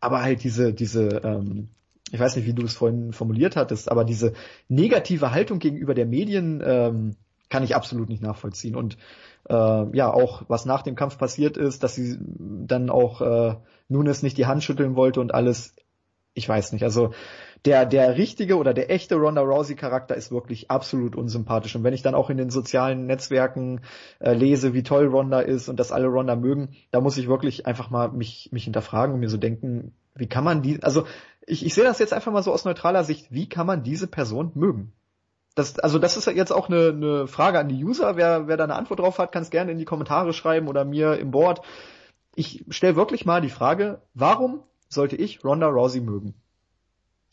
aber 0.00 0.22
halt 0.22 0.42
diese, 0.42 0.72
diese, 0.72 1.20
ähm, 1.22 1.68
ich 2.10 2.18
weiß 2.18 2.36
nicht, 2.36 2.46
wie 2.46 2.54
du 2.54 2.64
es 2.64 2.74
vorhin 2.74 3.12
formuliert 3.12 3.54
hattest, 3.56 3.90
aber 3.90 4.04
diese 4.04 4.32
negative 4.68 5.30
Haltung 5.30 5.58
gegenüber 5.58 5.94
der 5.94 6.06
Medien 6.06 6.62
ähm, 6.64 7.16
kann 7.50 7.62
ich 7.62 7.76
absolut 7.76 8.08
nicht 8.08 8.22
nachvollziehen. 8.22 8.74
Und 8.74 8.96
äh, 9.50 9.96
ja, 9.96 10.12
auch 10.12 10.42
was 10.48 10.64
nach 10.64 10.82
dem 10.82 10.94
Kampf 10.94 11.18
passiert 11.18 11.56
ist, 11.56 11.82
dass 11.82 11.94
sie 11.94 12.18
dann 12.20 12.88
auch 12.88 13.20
äh, 13.20 13.56
Nunes 13.88 14.22
nicht 14.22 14.38
die 14.38 14.46
Hand 14.46 14.62
schütteln 14.62 14.94
wollte 14.94 15.20
und 15.20 15.34
alles, 15.34 15.74
ich 16.34 16.48
weiß 16.48 16.72
nicht. 16.72 16.84
Also 16.84 17.12
der, 17.64 17.84
der 17.84 18.16
richtige 18.16 18.56
oder 18.56 18.72
der 18.72 18.90
echte 18.90 19.16
Ronda 19.16 19.42
Rousey 19.42 19.74
Charakter 19.74 20.14
ist 20.14 20.30
wirklich 20.30 20.70
absolut 20.70 21.16
unsympathisch. 21.16 21.74
Und 21.74 21.82
wenn 21.82 21.92
ich 21.92 22.02
dann 22.02 22.14
auch 22.14 22.30
in 22.30 22.36
den 22.36 22.50
sozialen 22.50 23.06
Netzwerken 23.06 23.80
äh, 24.20 24.32
lese, 24.32 24.72
wie 24.72 24.84
toll 24.84 25.08
Ronda 25.08 25.40
ist 25.40 25.68
und 25.68 25.78
dass 25.80 25.92
alle 25.92 26.06
Ronda 26.06 26.36
mögen, 26.36 26.70
da 26.92 27.00
muss 27.00 27.18
ich 27.18 27.28
wirklich 27.28 27.66
einfach 27.66 27.90
mal 27.90 28.10
mich, 28.12 28.50
mich 28.52 28.64
hinterfragen 28.64 29.14
und 29.14 29.20
mir 29.20 29.28
so 29.28 29.36
denken, 29.36 29.92
wie 30.14 30.28
kann 30.28 30.44
man 30.44 30.62
die, 30.62 30.82
also 30.82 31.04
ich, 31.46 31.66
ich 31.66 31.74
sehe 31.74 31.84
das 31.84 31.98
jetzt 31.98 32.12
einfach 32.12 32.32
mal 32.32 32.42
so 32.42 32.52
aus 32.52 32.64
neutraler 32.64 33.04
Sicht, 33.04 33.32
wie 33.32 33.48
kann 33.48 33.66
man 33.66 33.82
diese 33.82 34.06
Person 34.06 34.52
mögen? 34.54 34.92
Das, 35.60 35.78
also 35.78 35.98
das 35.98 36.16
ist 36.16 36.24
jetzt 36.26 36.52
auch 36.52 36.70
eine, 36.70 36.88
eine 36.88 37.26
Frage 37.26 37.58
an 37.58 37.68
die 37.68 37.84
User. 37.84 38.16
Wer, 38.16 38.48
wer 38.48 38.56
da 38.56 38.64
eine 38.64 38.76
Antwort 38.76 39.00
drauf 39.00 39.18
hat, 39.18 39.30
kann 39.30 39.42
es 39.42 39.50
gerne 39.50 39.72
in 39.72 39.78
die 39.78 39.84
Kommentare 39.84 40.32
schreiben 40.32 40.68
oder 40.68 40.86
mir 40.86 41.18
im 41.18 41.32
Board. 41.32 41.60
Ich 42.34 42.64
stelle 42.70 42.96
wirklich 42.96 43.26
mal 43.26 43.42
die 43.42 43.50
Frage, 43.50 44.00
warum 44.14 44.62
sollte 44.88 45.16
ich 45.16 45.44
Ronda 45.44 45.68
Rousey 45.68 46.00
mögen? 46.00 46.32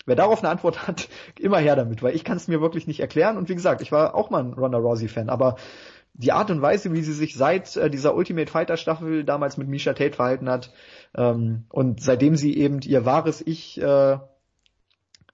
Wer 0.05 0.17
darauf 0.17 0.39
eine 0.39 0.49
Antwort 0.49 0.89
hat, 0.89 1.07
immer 1.39 1.59
her 1.59 1.77
damit, 1.77 2.03
weil 2.03 2.15
ich 2.15 2.25
kann 2.25 2.35
es 2.35 2.49
mir 2.49 2.59
wirklich 2.59 2.85
nicht 2.85 2.99
erklären. 2.99 3.37
Und 3.37 3.47
wie 3.47 3.55
gesagt, 3.55 3.81
ich 3.81 3.93
war 3.93 4.13
auch 4.13 4.29
mal 4.29 4.43
ein 4.43 4.51
Ronda 4.51 4.77
Rousey-Fan, 4.77 5.29
aber 5.29 5.55
die 6.13 6.33
Art 6.33 6.51
und 6.51 6.61
Weise, 6.61 6.91
wie 6.91 7.03
sie 7.03 7.13
sich 7.13 7.35
seit 7.35 7.77
äh, 7.77 7.89
dieser 7.89 8.13
Ultimate 8.13 8.51
Fighter 8.51 8.75
Staffel 8.75 9.23
damals 9.23 9.55
mit 9.55 9.69
Misha 9.69 9.93
Tate 9.93 10.17
verhalten 10.17 10.49
hat 10.49 10.73
ähm, 11.15 11.63
und 11.69 12.01
seitdem 12.01 12.35
sie 12.35 12.57
eben 12.57 12.81
ihr 12.81 13.05
wahres 13.05 13.41
Ich 13.45 13.81
äh, 13.81 14.17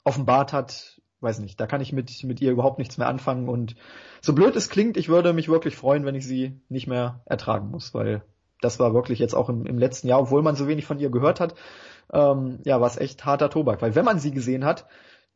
offenbart 0.04 0.54
hat, 0.54 0.93
weiß 1.24 1.40
nicht, 1.40 1.60
da 1.60 1.66
kann 1.66 1.82
ich 1.82 1.94
mit, 1.94 2.24
mit 2.24 2.42
ihr 2.42 2.52
überhaupt 2.52 2.80
nichts 2.80 2.98
mehr 2.98 3.08
anfangen 3.08 3.50
und 3.50 3.76
so 4.22 4.34
blöd 4.34 4.56
es 4.56 4.70
klingt, 4.70 4.98
ich 4.98 5.10
würde 5.10 5.34
mich 5.34 5.50
wirklich 5.50 5.76
freuen, 5.76 6.06
wenn 6.06 6.16
ich 6.16 6.28
sie 6.28 6.60
nicht 6.70 6.88
mehr 6.88 7.22
ertragen 7.26 7.70
muss, 7.70 7.94
weil 7.94 8.24
das 8.62 8.80
war 8.80 8.94
wirklich 8.94 9.20
jetzt 9.20 9.34
auch 9.34 9.50
im, 9.50 9.66
im 9.66 9.78
letzten 9.78 10.08
Jahr, 10.08 10.22
obwohl 10.22 10.42
man 10.42 10.56
so 10.56 10.68
wenig 10.68 10.86
von 10.86 11.00
ihr 11.00 11.10
gehört 11.10 11.40
hat, 11.40 11.56
ähm, 12.12 12.60
ja, 12.64 12.80
war 12.80 12.88
es 12.88 12.98
echt 12.98 13.26
harter 13.26 13.50
Tobak. 13.50 13.82
Weil 13.82 13.96
wenn 13.96 14.06
man 14.06 14.20
sie 14.20 14.32
gesehen 14.32 14.66
hat, 14.66 14.86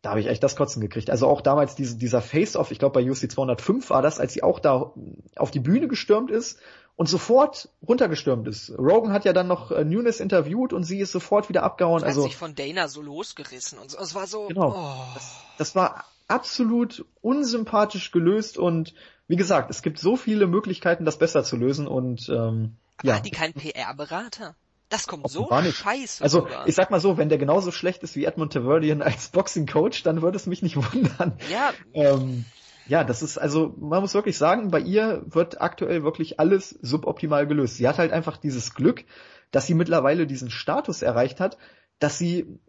da 0.01 0.11
habe 0.11 0.19
ich 0.19 0.27
echt 0.27 0.43
das 0.43 0.55
Kotzen 0.55 0.81
gekriegt. 0.81 1.09
Also 1.09 1.27
auch 1.27 1.41
damals 1.41 1.75
diese, 1.75 1.97
dieser 1.97 2.21
Face-Off, 2.21 2.71
ich 2.71 2.79
glaube 2.79 2.93
bei 2.93 3.09
UC 3.09 3.31
205 3.31 3.89
war 3.89 4.01
das, 4.01 4.19
als 4.19 4.33
sie 4.33 4.43
auch 4.43 4.59
da 4.59 4.93
auf 5.35 5.51
die 5.51 5.59
Bühne 5.59 5.88
gestürmt 5.88 6.31
ist 6.31 6.59
und 6.97 7.07
sofort 7.07 7.69
runtergestürmt 7.87 8.47
ist. 8.47 8.71
Rogan 8.77 9.13
hat 9.13 9.23
ja 9.23 9.31
dann 9.31 9.47
noch 9.47 9.71
äh, 9.71 9.85
Nunes 9.85 10.19
interviewt 10.19 10.73
und 10.73 10.83
sie 10.83 10.99
ist 10.99 11.11
sofort 11.11 11.47
wieder 11.47 11.63
abgehauen. 11.63 12.01
Hat 12.01 12.07
also 12.07 12.23
sich 12.23 12.35
von 12.35 12.55
Dana 12.55 12.87
so 12.87 13.01
losgerissen 13.01 13.77
und 13.77 13.91
so. 13.91 13.99
Es 13.99 14.15
war 14.15 14.25
so. 14.25 14.47
Genau. 14.47 14.73
Oh. 14.75 15.13
Das, 15.13 15.31
das 15.59 15.75
war 15.75 16.05
absolut 16.27 17.05
unsympathisch 17.21 18.11
gelöst 18.11 18.57
und 18.57 18.95
wie 19.27 19.35
gesagt, 19.35 19.69
es 19.69 19.83
gibt 19.83 19.99
so 19.99 20.15
viele 20.15 20.47
Möglichkeiten, 20.47 21.05
das 21.05 21.19
besser 21.19 21.43
zu 21.43 21.55
lösen 21.55 21.87
und 21.87 22.27
ähm, 22.29 22.77
Aber 22.97 23.07
ja. 23.07 23.15
Hat 23.15 23.25
die 23.25 23.31
keinen 23.31 23.53
PR-Berater? 23.53 24.55
Das 24.89 25.05
kommt 25.05 25.29
so 25.29 25.49
scheiße. 25.49 26.23
Also 26.23 26.39
sogar. 26.39 26.67
ich 26.67 26.73
sag 26.73 26.89
mal 26.91 27.01
so, 27.01 27.17
wenn 27.17 27.29
der 27.29 27.37
genauso 27.37 27.71
schlecht 27.71 28.03
ist 28.03 28.15
wie 28.15 28.25
Edmund 28.25 28.53
Taverdian 28.53 29.01
als 29.01 29.29
Boxing-Coach, 29.29 30.01
dann 30.03 30.21
würde 30.21 30.37
es 30.37 30.47
mich 30.47 30.63
nicht 30.63 30.77
wundern. 30.93 31.37
Ja. 31.51 31.73
Ähm, 31.93 32.45
ja, 32.88 33.03
das 33.03 33.21
ist 33.21 33.38
also, 33.38 33.73
man 33.79 34.01
muss 34.01 34.13
wirklich 34.13 34.38
sagen, 34.38 34.71
bei 34.71 34.79
ihr 34.79 35.23
wird 35.25 35.61
aktuell 35.61 36.03
wirklich 36.03 36.39
alles 36.39 36.69
suboptimal 36.69 37.45
gelöst. 37.47 37.77
Sie 37.77 37.88
hat 37.88 37.97
halt 37.97 38.11
einfach 38.11 38.38
dieses 38.38 38.73
Glück, 38.73 39.03
dass 39.51 39.67
sie 39.67 39.73
mittlerweile 39.73 40.27
diesen 40.27 40.49
Status 40.49 41.01
erreicht 41.01 41.39
hat, 41.39 41.57
dass 41.99 42.17
sie 42.17 42.59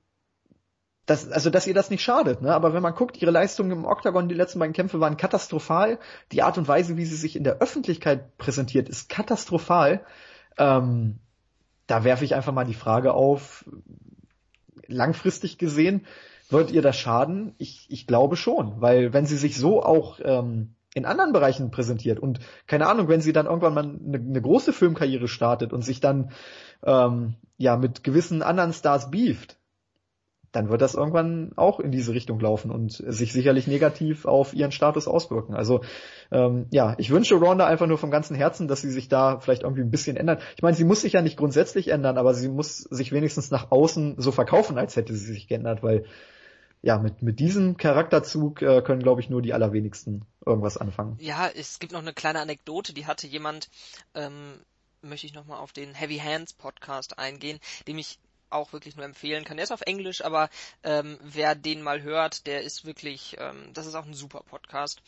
das, 1.06 1.30
also 1.30 1.48
dass 1.48 1.66
ihr 1.66 1.74
das 1.74 1.88
nicht 1.88 2.02
schadet, 2.02 2.42
ne? 2.42 2.52
Aber 2.52 2.74
wenn 2.74 2.82
man 2.82 2.94
guckt, 2.94 3.20
ihre 3.22 3.30
Leistungen 3.30 3.70
im 3.70 3.84
Octagon, 3.86 4.28
die 4.28 4.34
letzten 4.34 4.58
beiden 4.58 4.74
Kämpfe 4.74 5.00
waren 5.00 5.16
katastrophal. 5.16 5.98
Die 6.32 6.42
Art 6.42 6.58
und 6.58 6.68
Weise, 6.68 6.98
wie 6.98 7.06
sie 7.06 7.16
sich 7.16 7.34
in 7.34 7.44
der 7.44 7.58
Öffentlichkeit 7.58 8.36
präsentiert, 8.36 8.90
ist 8.90 9.08
katastrophal. 9.08 10.04
Ähm, 10.58 11.18
da 11.86 12.04
werfe 12.04 12.26
ich 12.26 12.34
einfach 12.34 12.52
mal 12.52 12.66
die 12.66 12.74
Frage 12.74 13.14
auf, 13.14 13.64
langfristig 14.86 15.56
gesehen, 15.56 16.06
wird 16.48 16.70
ihr 16.70 16.82
das 16.82 16.96
schaden? 16.96 17.54
Ich, 17.58 17.86
ich 17.88 18.06
glaube 18.06 18.36
schon, 18.36 18.80
weil 18.80 19.12
wenn 19.12 19.26
sie 19.26 19.36
sich 19.36 19.56
so 19.56 19.82
auch 19.82 20.18
ähm, 20.22 20.74
in 20.94 21.04
anderen 21.04 21.32
Bereichen 21.32 21.70
präsentiert 21.70 22.18
und 22.18 22.40
keine 22.66 22.88
Ahnung, 22.88 23.08
wenn 23.08 23.20
sie 23.20 23.32
dann 23.32 23.46
irgendwann 23.46 23.74
mal 23.74 23.84
eine, 23.84 24.18
eine 24.18 24.42
große 24.42 24.72
Filmkarriere 24.72 25.28
startet 25.28 25.72
und 25.72 25.82
sich 25.82 26.00
dann 26.00 26.32
ähm, 26.82 27.34
ja 27.56 27.76
mit 27.76 28.04
gewissen 28.04 28.42
anderen 28.42 28.72
Stars 28.72 29.10
beeft, 29.10 29.58
dann 30.52 30.70
wird 30.70 30.80
das 30.80 30.94
irgendwann 30.94 31.52
auch 31.56 31.78
in 31.78 31.92
diese 31.92 32.14
Richtung 32.14 32.40
laufen 32.40 32.70
und 32.70 32.92
sich 32.92 33.32
sicherlich 33.32 33.66
negativ 33.66 34.24
auf 34.24 34.54
ihren 34.54 34.72
Status 34.72 35.06
auswirken. 35.06 35.54
Also 35.54 35.82
ähm, 36.32 36.66
ja, 36.70 36.94
ich 36.96 37.10
wünsche 37.10 37.34
Ronda 37.34 37.66
einfach 37.66 37.86
nur 37.86 37.98
vom 37.98 38.10
ganzen 38.10 38.34
Herzen, 38.34 38.66
dass 38.66 38.80
sie 38.80 38.90
sich 38.90 39.08
da 39.08 39.40
vielleicht 39.40 39.62
irgendwie 39.62 39.82
ein 39.82 39.90
bisschen 39.90 40.16
ändert. 40.16 40.42
Ich 40.56 40.62
meine, 40.62 40.74
sie 40.74 40.84
muss 40.84 41.02
sich 41.02 41.12
ja 41.12 41.22
nicht 41.22 41.36
grundsätzlich 41.36 41.88
ändern, 41.88 42.16
aber 42.16 42.32
sie 42.32 42.48
muss 42.48 42.78
sich 42.78 43.12
wenigstens 43.12 43.50
nach 43.50 43.70
außen 43.70 44.14
so 44.16 44.32
verkaufen, 44.32 44.78
als 44.78 44.96
hätte 44.96 45.14
sie 45.14 45.32
sich 45.32 45.48
geändert, 45.48 45.82
weil 45.82 46.04
ja, 46.82 46.98
mit, 46.98 47.22
mit 47.22 47.40
diesem 47.40 47.76
Charakterzug 47.76 48.62
äh, 48.62 48.82
können, 48.82 49.02
glaube 49.02 49.20
ich, 49.20 49.30
nur 49.30 49.42
die 49.42 49.52
allerwenigsten 49.52 50.24
irgendwas 50.44 50.76
anfangen. 50.76 51.16
Ja, 51.20 51.48
es 51.48 51.78
gibt 51.78 51.92
noch 51.92 52.00
eine 52.00 52.12
kleine 52.12 52.40
Anekdote, 52.40 52.92
die 52.92 53.06
hatte 53.06 53.26
jemand, 53.26 53.68
ähm, 54.14 54.60
möchte 55.02 55.26
ich 55.26 55.34
nochmal 55.34 55.58
auf 55.58 55.72
den 55.72 55.94
Heavy 55.94 56.18
Hands 56.18 56.52
Podcast 56.52 57.18
eingehen, 57.18 57.58
dem 57.86 57.98
ich 57.98 58.18
auch 58.50 58.72
wirklich 58.72 58.96
nur 58.96 59.04
empfehlen 59.04 59.44
kann. 59.44 59.56
Der 59.56 59.64
ist 59.64 59.72
auf 59.72 59.82
Englisch, 59.82 60.24
aber 60.24 60.48
ähm, 60.82 61.18
wer 61.22 61.54
den 61.54 61.82
mal 61.82 62.02
hört, 62.02 62.46
der 62.46 62.62
ist 62.62 62.84
wirklich, 62.84 63.36
ähm, 63.38 63.72
das 63.74 63.86
ist 63.86 63.94
auch 63.94 64.06
ein 64.06 64.14
super 64.14 64.40
Podcast. 64.40 65.02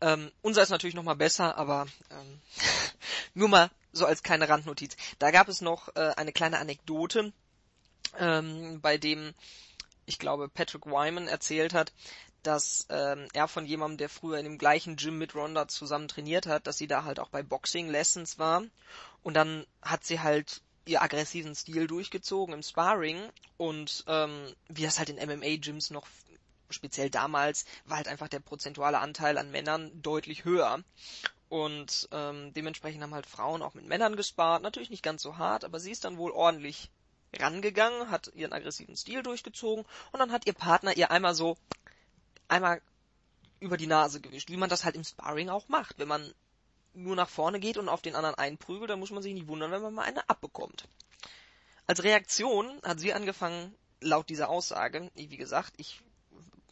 Ähm, 0.00 0.30
unser 0.42 0.62
ist 0.62 0.70
natürlich 0.70 0.94
noch 0.94 1.02
mal 1.02 1.14
besser, 1.14 1.56
aber 1.56 1.86
ähm, 2.10 2.40
nur 3.34 3.48
mal 3.48 3.70
so 3.92 4.04
als 4.06 4.22
kleine 4.22 4.48
Randnotiz. 4.48 4.96
Da 5.18 5.30
gab 5.30 5.48
es 5.48 5.60
noch 5.60 5.94
äh, 5.96 6.12
eine 6.16 6.32
kleine 6.32 6.58
Anekdote, 6.58 7.32
ähm, 8.18 8.80
bei 8.80 8.98
dem 8.98 9.34
ich 10.06 10.18
glaube 10.18 10.48
Patrick 10.48 10.86
Wyman 10.86 11.28
erzählt 11.28 11.74
hat, 11.74 11.92
dass 12.42 12.86
ähm, 12.90 13.28
er 13.32 13.48
von 13.48 13.64
jemandem, 13.64 13.98
der 13.98 14.08
früher 14.08 14.38
in 14.38 14.44
dem 14.44 14.58
gleichen 14.58 14.96
Gym 14.96 15.18
mit 15.18 15.34
Ronda 15.34 15.66
zusammen 15.68 16.08
trainiert 16.08 16.46
hat, 16.46 16.66
dass 16.66 16.76
sie 16.76 16.86
da 16.86 17.04
halt 17.04 17.18
auch 17.18 17.30
bei 17.30 17.42
Boxing 17.42 17.88
Lessons 17.88 18.38
war 18.38 18.62
und 19.22 19.34
dann 19.34 19.66
hat 19.82 20.04
sie 20.04 20.20
halt 20.20 20.60
ihr 20.86 21.02
aggressiven 21.02 21.54
Stil 21.54 21.86
durchgezogen 21.86 22.54
im 22.54 22.62
Sparring 22.62 23.18
und 23.56 24.04
ähm, 24.06 24.52
wie 24.68 24.82
das 24.82 24.98
halt 24.98 25.08
in 25.08 25.16
MMA-Gyms 25.16 25.90
noch 25.90 26.06
speziell 26.70 27.10
damals 27.10 27.64
war 27.86 27.98
halt 27.98 28.08
einfach 28.08 28.28
der 28.28 28.40
prozentuale 28.40 28.98
Anteil 28.98 29.38
an 29.38 29.50
Männern 29.50 29.90
deutlich 30.02 30.44
höher. 30.44 30.82
Und 31.48 32.08
ähm, 32.10 32.52
dementsprechend 32.54 33.02
haben 33.02 33.14
halt 33.14 33.26
Frauen 33.26 33.62
auch 33.62 33.74
mit 33.74 33.86
Männern 33.86 34.16
gespart. 34.16 34.62
Natürlich 34.62 34.90
nicht 34.90 35.02
ganz 35.02 35.22
so 35.22 35.36
hart, 35.36 35.64
aber 35.64 35.78
sie 35.78 35.92
ist 35.92 36.04
dann 36.04 36.16
wohl 36.16 36.32
ordentlich 36.32 36.90
rangegangen, 37.40 38.10
hat 38.10 38.32
ihren 38.34 38.52
aggressiven 38.52 38.96
Stil 38.96 39.22
durchgezogen 39.22 39.84
und 40.12 40.18
dann 40.18 40.32
hat 40.32 40.46
ihr 40.46 40.52
Partner 40.52 40.96
ihr 40.96 41.10
einmal 41.10 41.34
so 41.34 41.56
einmal 42.48 42.80
über 43.60 43.76
die 43.76 43.86
Nase 43.86 44.20
gewischt, 44.20 44.50
wie 44.50 44.56
man 44.56 44.70
das 44.70 44.84
halt 44.84 44.94
im 44.94 45.04
Sparring 45.04 45.48
auch 45.48 45.68
macht. 45.68 45.98
Wenn 45.98 46.08
man 46.08 46.34
nur 46.92 47.16
nach 47.16 47.28
vorne 47.28 47.60
geht 47.60 47.76
und 47.76 47.88
auf 47.88 48.02
den 48.02 48.14
anderen 48.14 48.36
einprügelt, 48.36 48.90
dann 48.90 49.00
muss 49.00 49.10
man 49.10 49.22
sich 49.22 49.34
nicht 49.34 49.48
wundern, 49.48 49.70
wenn 49.70 49.82
man 49.82 49.94
mal 49.94 50.02
eine 50.02 50.28
abbekommt. 50.28 50.86
Als 51.86 52.02
Reaktion 52.02 52.80
hat 52.82 53.00
sie 53.00 53.12
angefangen, 53.12 53.74
laut 54.00 54.28
dieser 54.28 54.48
Aussage, 54.48 55.10
wie 55.14 55.36
gesagt, 55.36 55.74
ich 55.76 56.00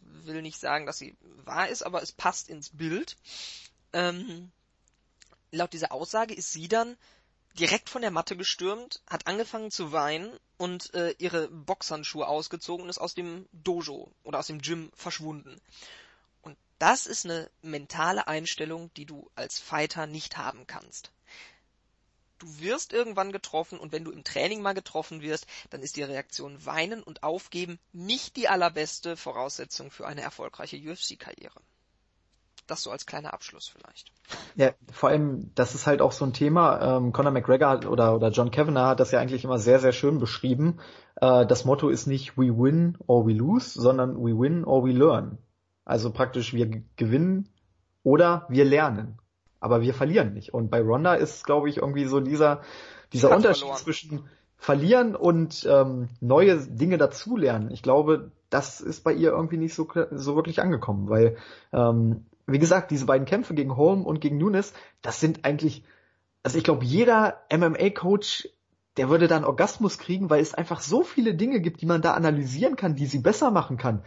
will 0.01 0.43
nicht 0.43 0.59
sagen, 0.59 0.87
dass 0.87 0.99
sie 0.99 1.17
wahr 1.45 1.69
ist, 1.69 1.83
aber 1.83 2.03
es 2.03 2.13
passt 2.13 2.49
ins 2.49 2.71
Bild. 2.71 3.17
Ähm, 3.93 4.53
laut 5.51 5.73
dieser 5.73 5.93
Aussage 5.93 6.35
ist 6.35 6.53
sie 6.53 6.69
dann 6.69 6.97
direkt 7.59 7.89
von 7.89 8.03
der 8.03 8.11
Matte 8.11 8.37
gestürmt, 8.37 9.03
hat 9.09 9.27
angefangen 9.27 9.71
zu 9.71 9.93
weinen 9.93 10.39
und 10.57 10.95
äh, 10.95 11.15
ihre 11.19 11.49
Boxhandschuhe 11.49 12.27
ausgezogen 12.27 12.85
und 12.85 12.91
ist 12.91 12.99
aus 12.99 13.15
dem 13.15 13.47
Dojo 13.53 14.11
oder 14.25 14.39
aus 14.39 14.47
dem 14.47 14.61
Gym 14.61 14.91
verschwunden. 14.95 15.61
Und 16.43 16.57
das 16.79 17.07
ist 17.07 17.25
eine 17.25 17.51
mentale 17.63 18.27
Einstellung, 18.27 18.93
die 18.95 19.07
du 19.07 19.31
als 19.35 19.59
Fighter 19.59 20.07
nicht 20.07 20.37
haben 20.37 20.67
kannst. 20.67 21.11
Du 22.39 22.59
wirst 22.59 22.93
irgendwann 22.93 23.31
getroffen 23.31 23.79
und 23.79 23.93
wenn 23.93 24.03
du 24.03 24.11
im 24.11 24.25
Training 24.25 24.63
mal 24.63 24.75
getroffen 24.75 25.23
wirst, 25.23 25.47
dann 25.71 25.83
ist 25.83 25.97
die 25.97 26.03
Reaktion 26.03 26.67
Weinen 26.67 27.03
und 27.03 27.23
Aufgeben 27.23 27.79
nicht 27.93 28.35
die 28.35 28.49
allerbeste 28.49 29.17
Voraussetzung 29.17 29.93
für 29.93 30.09
eine 30.09 30.23
erfolgreiche 30.23 30.77
UFC-Karriere. 30.77 31.61
Das 32.67 32.83
so 32.83 32.91
als 32.91 33.07
kleiner 33.07 33.35
Abschluss 33.35 33.69
vielleicht. 33.69 34.13
Ja, 34.55 34.71
vor 34.93 35.09
allem, 35.09 35.51
das 35.55 35.75
ist 35.75 35.87
halt 35.87 36.01
auch 36.01 36.13
so 36.13 36.25
ein 36.25 36.33
Thema. 36.33 36.97
Ähm, 36.97 37.13
Conor 37.13 37.33
McGregor 37.33 37.69
hat, 37.69 37.87
oder, 37.87 38.15
oder 38.15 38.31
John 38.31 38.51
Kavanagh 38.51 38.89
hat 38.91 39.01
das 39.01 39.11
ja 39.11 39.21
eigentlich 39.21 39.45
immer 39.45 39.59
sehr, 39.59 39.81
sehr 39.81 39.93
schön 39.93 40.19
beschrieben. 40.19 40.79
Äh, 41.17 41.45
das 41.47 41.65
Motto 41.65 41.89
ist 41.89 42.07
nicht 42.07 42.39
we 42.39 42.57
win 42.57 42.97
or 43.07 43.27
we 43.27 43.33
lose, 43.33 43.81
sondern 43.81 44.17
we 44.17 44.39
win 44.39 44.65
or 44.65 44.85
we 44.85 44.93
learn. 44.93 45.39
Also 45.85 46.13
praktisch 46.13 46.55
wir 46.55 46.83
gewinnen 46.97 47.49
oder 48.05 48.47
wir 48.49 48.65
lernen. 48.65 49.19
Aber 49.59 49.81
wir 49.81 49.95
verlieren 49.95 50.33
nicht. 50.35 50.55
Und 50.55 50.71
bei 50.71 50.81
Ronda 50.81 51.15
ist, 51.15 51.45
glaube 51.45 51.69
ich, 51.69 51.79
irgendwie 51.79 52.05
so 52.07 52.21
dieser, 52.21 52.63
dieser 53.13 53.35
Unterschied 53.35 53.63
verloren. 53.63 53.79
zwischen 53.79 54.29
verlieren 54.57 55.17
und 55.17 55.67
ähm, 55.69 56.09
neue 56.21 56.57
Dinge 56.57 56.97
dazulernen. 56.97 57.73
Ich 57.73 57.83
glaube, 57.83 58.31
das 58.49 58.81
ist 58.81 59.03
bei 59.03 59.13
ihr 59.13 59.31
irgendwie 59.31 59.57
nicht 59.57 59.75
so, 59.75 59.89
so 60.13 60.37
wirklich 60.37 60.61
angekommen, 60.61 61.09
weil 61.09 61.37
ähm, 61.73 62.27
wie 62.47 62.59
gesagt, 62.59 62.91
diese 62.91 63.07
beiden 63.07 63.27
Kämpfe 63.27 63.55
gegen 63.55 63.77
Holm 63.77 64.05
und 64.05 64.21
gegen 64.21 64.39
Nunes, 64.39 64.73
das 65.01 65.21
sind 65.21 65.45
eigentlich, 65.45 65.85
also 66.43 66.59
ich 66.59 66.65
glaube, 66.65 66.85
jeder 66.85 67.43
MMA-Coach, 67.53 68.49
der 68.97 69.09
würde 69.09 69.29
da 69.29 69.37
einen 69.37 69.45
Orgasmus 69.45 69.99
kriegen, 69.99 70.29
weil 70.29 70.43
es 70.43 70.55
einfach 70.55 70.81
so 70.81 71.03
viele 71.03 71.35
Dinge 71.35 71.61
gibt, 71.61 71.81
die 71.81 71.87
man 71.87 72.03
da 72.03 72.15
analysieren 72.15 72.77
kann, 72.77 72.95
die 72.95 73.07
sie 73.07 73.21
besser 73.21 73.51
machen 73.51 73.79
kann. 73.79 74.03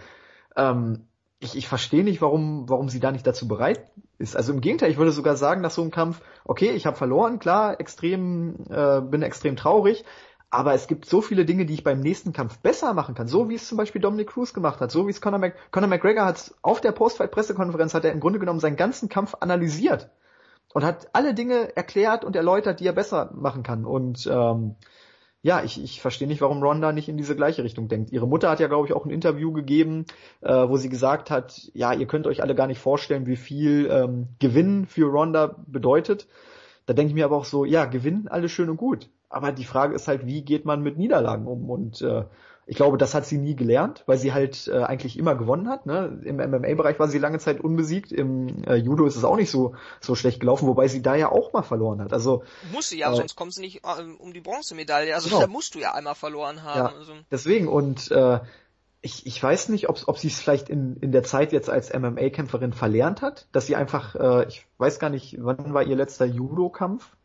Ähm, 0.56 1.08
ich, 1.40 1.58
ich 1.58 1.68
verstehe 1.68 2.04
nicht, 2.04 2.22
warum, 2.22 2.70
warum 2.70 2.90
sie 2.90 3.00
da 3.00 3.12
nicht 3.12 3.26
dazu 3.26 3.48
bereit 3.48 3.90
ist. 4.18 4.36
Also 4.36 4.54
im 4.54 4.62
Gegenteil, 4.62 4.92
ich 4.92 4.98
würde 4.98 5.12
sogar 5.12 5.36
sagen, 5.36 5.62
nach 5.62 5.72
so 5.72 5.82
einem 5.82 5.92
Kampf, 5.92 6.22
okay, 6.44 6.72
ich 6.72 6.86
habe 6.86 6.98
verloren, 6.98 7.40
klar, 7.40 7.80
extrem, 7.80 8.66
äh, 8.70 9.02
bin 9.02 9.22
extrem 9.22 9.56
traurig, 9.56 10.06
aber 10.50 10.74
es 10.74 10.88
gibt 10.88 11.06
so 11.06 11.22
viele 11.22 11.46
Dinge, 11.46 11.66
die 11.66 11.74
ich 11.74 11.84
beim 11.84 12.00
nächsten 12.00 12.34
Kampf 12.34 12.60
besser 12.60 12.94
machen 12.94 13.16
kann. 13.16 13.28
So 13.28 13.50
wie 13.50 13.56
es 13.56 13.68
zum 13.68 13.78
Beispiel 13.78 14.02
Dominic 14.02 14.30
Cruz 14.30 14.54
gemacht 14.54 14.80
hat. 14.80 14.92
So 14.92 15.08
wie 15.08 15.12
es 15.12 15.22
Conor, 15.22 15.40
Mac 15.40 15.56
Conor 15.72 15.90
McGregor 15.90 16.26
hat 16.26 16.54
auf 16.62 16.82
der 16.82 16.92
Postfight-Pressekonferenz 16.92 17.94
hat 17.94 18.06
er 18.06 18.12
im 18.12 18.20
Grunde 18.20 18.40
genommen 18.40 18.60
seinen 18.60 18.78
ganzen 18.78 19.10
Kampf 19.10 19.36
analysiert. 19.40 20.10
Und 20.74 20.84
hat 20.84 21.08
alle 21.14 21.34
Dinge 21.34 21.76
erklärt 21.78 22.26
und 22.26 22.36
erläutert, 22.36 22.82
die 22.82 22.88
er 22.88 22.94
besser 22.94 23.32
machen 23.34 23.64
kann. 23.64 23.86
Und 23.86 24.28
ähm, 24.28 24.76
ja, 25.42 25.64
ich, 25.64 25.82
ich 25.82 26.02
verstehe 26.02 26.28
nicht, 26.28 26.42
warum 26.42 26.64
Ronda 26.64 26.92
nicht 26.92 27.08
in 27.08 27.18
diese 27.18 27.36
gleiche 27.36 27.64
Richtung 27.64 27.88
denkt. 27.88 28.12
Ihre 28.12 28.28
Mutter 28.28 28.50
hat 28.50 28.60
ja, 28.60 28.68
glaube 28.68 28.88
ich, 28.88 28.94
auch 28.94 29.06
ein 29.06 29.12
Interview 29.12 29.54
gegeben, 29.54 30.06
äh, 30.42 30.52
wo 30.52 30.78
sie 30.78 30.90
gesagt 30.90 31.30
hat, 31.30 31.70
ja, 31.74 31.94
ihr 31.94 32.08
könnt 32.08 32.28
euch 32.28 32.42
alle 32.42 32.56
gar 32.56 32.68
nicht 32.68 32.80
vorstellen, 32.80 33.28
wie 33.28 33.36
viel 33.36 33.88
ähm, 33.92 34.30
Gewinn 34.40 34.86
für 34.86 35.06
Ronda 35.06 35.56
bedeutet. 35.68 36.28
Da 36.88 36.94
denke 36.94 37.10
ich 37.10 37.14
mir 37.14 37.26
aber 37.26 37.38
auch 37.38 37.46
so, 37.46 37.64
ja, 37.64 37.86
Gewinn, 37.86 38.28
alles 38.28 38.52
schön 38.52 38.70
und 38.70 38.78
gut. 38.78 39.10
Aber 39.30 39.52
die 39.52 39.66
Frage 39.66 39.96
ist 39.96 40.08
halt, 40.08 40.26
wie 40.26 40.44
geht 40.44 40.66
man 40.66 40.82
mit 40.82 40.98
Niederlagen 40.98 41.48
um? 41.48 41.70
Und 41.70 42.02
äh, 42.02 42.26
ich 42.68 42.78
glaube, 42.78 42.98
das 42.98 43.14
hat 43.14 43.26
sie 43.26 43.38
nie 43.38 43.56
gelernt, 43.56 44.04
weil 44.08 44.18
sie 44.18 44.34
halt 44.34 44.68
äh, 44.68 44.82
eigentlich 44.82 45.20
immer 45.20 45.36
gewonnen 45.36 45.70
hat. 45.70 45.86
Ne? 45.86 46.20
Im 46.24 46.38
MMA-Bereich 46.38 46.98
war 47.00 47.08
sie 47.08 47.20
lange 47.20 47.38
Zeit 47.38 47.62
unbesiegt. 47.62 48.12
Im 48.12 48.64
äh, 48.64 48.76
Judo 48.76 49.06
ist 49.06 49.16
es 49.16 49.24
auch 49.24 49.36
nicht 49.36 49.52
so 49.52 49.76
so 50.02 50.16
schlecht 50.16 50.40
gelaufen, 50.40 50.68
wobei 50.68 50.88
sie 50.88 51.04
da 51.04 51.16
ja 51.16 51.32
auch 51.32 51.54
mal 51.54 51.62
verloren 51.62 52.02
hat. 52.02 52.12
Also 52.12 52.44
muss 52.72 52.90
sie 52.90 52.98
ja, 52.98 53.12
äh, 53.12 53.16
sonst 53.16 53.36
kommt 53.36 53.54
sie 53.54 53.62
nicht 53.62 53.84
äh, 53.84 54.02
um 54.18 54.34
die 54.34 54.42
Bronzemedaille. 54.42 55.14
Also 55.14 55.30
genau. 55.30 55.42
da 55.42 55.48
musst 55.48 55.76
du 55.76 55.80
ja 55.80 55.94
einmal 55.94 56.16
verloren 56.16 56.64
haben. 56.64 56.78
Ja, 56.78 57.00
also. 57.00 57.14
Deswegen 57.30 57.68
und 57.68 58.10
äh, 58.12 58.40
ich, 59.02 59.28
ich 59.28 59.42
weiß 59.42 59.70
nicht, 59.70 59.88
ob, 59.88 60.00
ob 60.08 60.18
sie 60.18 60.30
es 60.30 60.42
vielleicht 60.42 60.68
in, 60.68 60.98
in 60.98 61.12
der 61.12 61.22
Zeit 61.22 61.52
jetzt 61.52 61.70
als 61.70 61.94
MMA-Kämpferin 61.94 62.74
verlernt 62.74 63.22
hat, 63.22 63.48
dass 63.52 63.68
sie 63.68 63.76
einfach, 63.76 64.16
äh, 64.16 64.48
ich 64.48 64.66
weiß 64.80 64.98
gar 64.98 65.12
nicht, 65.12 65.38
wann 65.40 65.76
war 65.76 65.84
ihr 65.84 65.96
letzter 65.96 66.26
Judo-Kampf? 66.26 67.16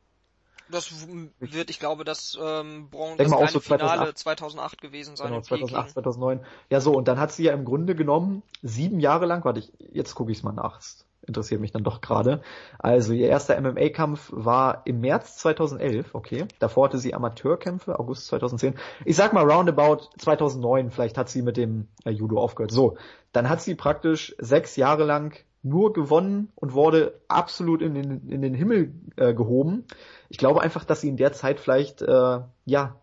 Das 0.71 1.07
wird, 1.41 1.71
ich 1.71 1.79
glaube, 1.79 2.05
das 2.05 2.39
ähm, 2.41 2.89
Bron 2.91 3.17
das 3.17 3.29
kleine 3.29 3.49
so 3.49 3.61
2008. 3.61 3.93
Finale 3.93 4.15
2008 4.15 4.81
gewesen 4.81 5.17
sein. 5.17 5.29
Genau, 5.29 5.41
2008, 5.41 5.91
2009. 5.91 6.41
Ja, 6.69 6.81
so, 6.81 6.93
und 6.93 7.09
dann 7.09 7.19
hat 7.19 7.33
sie 7.33 7.45
ja 7.45 7.53
im 7.53 7.65
Grunde 7.65 7.95
genommen 7.95 8.43
sieben 8.63 9.01
Jahre 9.01 9.27
lang, 9.27 9.45
warte, 9.45 9.61
ich, 9.61 9.73
jetzt 9.93 10.15
gucke 10.15 10.33
ich 10.33 10.39
es 10.39 10.45
mal 10.45 10.53
nach, 10.53 10.81
interessiert 11.27 11.61
mich 11.61 11.73
dann 11.73 11.85
doch 11.85 12.01
gerade. 12.01 12.43
Also, 12.79 13.13
ihr 13.13 13.29
erster 13.29 13.61
MMA-Kampf 13.61 14.31
war 14.33 14.83
im 14.85 15.01
März 15.01 15.37
2011, 15.39 16.15
okay. 16.15 16.47
Davor 16.59 16.87
hatte 16.87 16.99
sie 16.99 17.15
Amateurkämpfe, 17.15 17.99
August 17.99 18.27
2010. 18.27 18.75
Ich 19.05 19.17
sag 19.17 19.33
mal 19.33 19.51
roundabout 19.51 20.09
2009, 20.19 20.91
vielleicht 20.91 21.19
hat 21.19 21.29
sie 21.29 21.43
mit 21.43 21.57
dem 21.57 21.89
äh, 22.05 22.11
Judo 22.11 22.41
aufgehört. 22.41 22.73
So, 22.73 22.97
dann 23.33 23.49
hat 23.49 23.61
sie 23.61 23.75
praktisch 23.75 24.35
sechs 24.39 24.77
Jahre 24.77 25.05
lang 25.05 25.37
nur 25.63 25.93
gewonnen 25.93 26.51
und 26.55 26.73
wurde 26.73 27.21
absolut 27.29 27.83
in 27.83 27.95
den, 27.95 28.29
in 28.29 28.41
den 28.41 28.55
Himmel 28.55 28.95
äh, 29.17 29.35
gehoben. 29.35 29.85
Ich 30.29 30.39
glaube 30.39 30.63
einfach, 30.63 30.85
dass 30.85 31.03
sie 31.03 31.09
in 31.09 31.17
der 31.17 31.33
Zeit 31.33 31.61
vielleicht 31.61 32.03
äh, 32.03 32.41
ja 32.65 32.97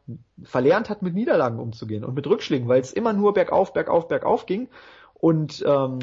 verlernt 0.44 0.90
hat, 0.90 1.02
mit 1.02 1.14
Niederlagen 1.14 1.60
umzugehen 1.60 2.04
und 2.04 2.16
mit 2.16 2.26
Rückschlägen, 2.26 2.68
weil 2.68 2.82
es 2.82 2.94
immer 2.94 3.14
nur 3.14 3.34
bergauf, 3.34 3.74
bergauf, 3.74 4.08
bergauf 4.08 4.46
ging. 4.46 4.70
Und 5.14 5.64
ähm, 5.68 6.00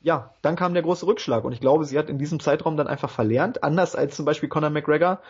ja, 0.00 0.32
dann 0.42 0.56
kam 0.56 0.74
der 0.74 0.82
große 0.82 1.06
Rückschlag. 1.06 1.44
Und 1.44 1.52
ich 1.52 1.60
glaube, 1.60 1.84
sie 1.84 1.98
hat 1.98 2.08
in 2.08 2.18
diesem 2.18 2.40
Zeitraum 2.40 2.76
dann 2.76 2.86
einfach 2.86 3.10
verlernt, 3.10 3.62
anders 3.62 3.94
als 3.94 4.16
zum 4.16 4.24
Beispiel 4.24 4.48
Conor 4.48 4.70
McGregor, 4.70 5.20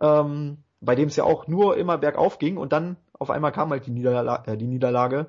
ähm, 0.00 0.58
bei 0.80 0.94
dem 0.94 1.08
es 1.08 1.16
ja 1.16 1.24
auch 1.24 1.46
nur 1.46 1.76
immer 1.76 1.98
bergauf 1.98 2.38
ging 2.38 2.56
und 2.56 2.72
dann 2.72 2.96
auf 3.18 3.30
einmal 3.30 3.52
kam 3.52 3.70
halt 3.70 3.86
die, 3.86 3.90
Niederla 3.90 4.42
äh, 4.46 4.56
die 4.56 4.66
Niederlage. 4.66 5.28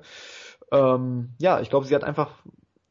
Ähm, 0.72 1.34
ja, 1.38 1.60
ich 1.60 1.70
glaube, 1.70 1.86
sie 1.86 1.94
hat 1.94 2.04
einfach 2.04 2.30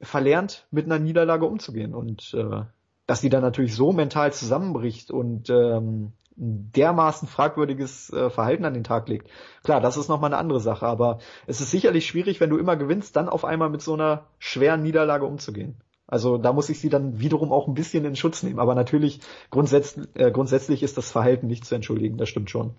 verlernt, 0.05 0.67
mit 0.71 0.85
einer 0.85 0.99
Niederlage 0.99 1.45
umzugehen 1.45 1.93
und 1.93 2.33
äh, 2.33 2.61
dass 3.07 3.21
sie 3.21 3.29
dann 3.29 3.41
natürlich 3.41 3.75
so 3.75 3.91
mental 3.91 4.33
zusammenbricht 4.33 5.11
und 5.11 5.49
ähm, 5.49 6.13
dermaßen 6.37 7.27
fragwürdiges 7.27 8.11
äh, 8.11 8.29
Verhalten 8.29 8.65
an 8.65 8.73
den 8.73 8.83
Tag 8.83 9.07
legt. 9.07 9.29
Klar, 9.63 9.79
das 9.79 9.95
ist 9.97 10.09
nochmal 10.09 10.29
eine 10.29 10.37
andere 10.37 10.59
Sache, 10.59 10.85
aber 10.85 11.19
es 11.47 11.61
ist 11.61 11.71
sicherlich 11.71 12.05
schwierig, 12.05 12.41
wenn 12.41 12.49
du 12.49 12.57
immer 12.57 12.75
gewinnst, 12.75 13.15
dann 13.15 13.29
auf 13.29 13.45
einmal 13.45 13.69
mit 13.69 13.81
so 13.81 13.93
einer 13.93 14.25
schweren 14.37 14.81
Niederlage 14.83 15.25
umzugehen. 15.25 15.77
Also 16.07 16.37
da 16.37 16.53
muss 16.53 16.69
ich 16.69 16.79
sie 16.79 16.89
dann 16.89 17.19
wiederum 17.19 17.51
auch 17.51 17.67
ein 17.67 17.73
bisschen 17.73 18.05
in 18.05 18.15
Schutz 18.15 18.43
nehmen. 18.43 18.59
Aber 18.59 18.75
natürlich, 18.75 19.21
grundsätz 19.49 19.97
äh, 20.13 20.31
grundsätzlich 20.31 20.83
ist 20.83 20.97
das 20.97 21.11
Verhalten 21.11 21.47
nicht 21.47 21.65
zu 21.65 21.73
entschuldigen, 21.73 22.17
das 22.17 22.29
stimmt 22.29 22.49
schon. 22.49 22.75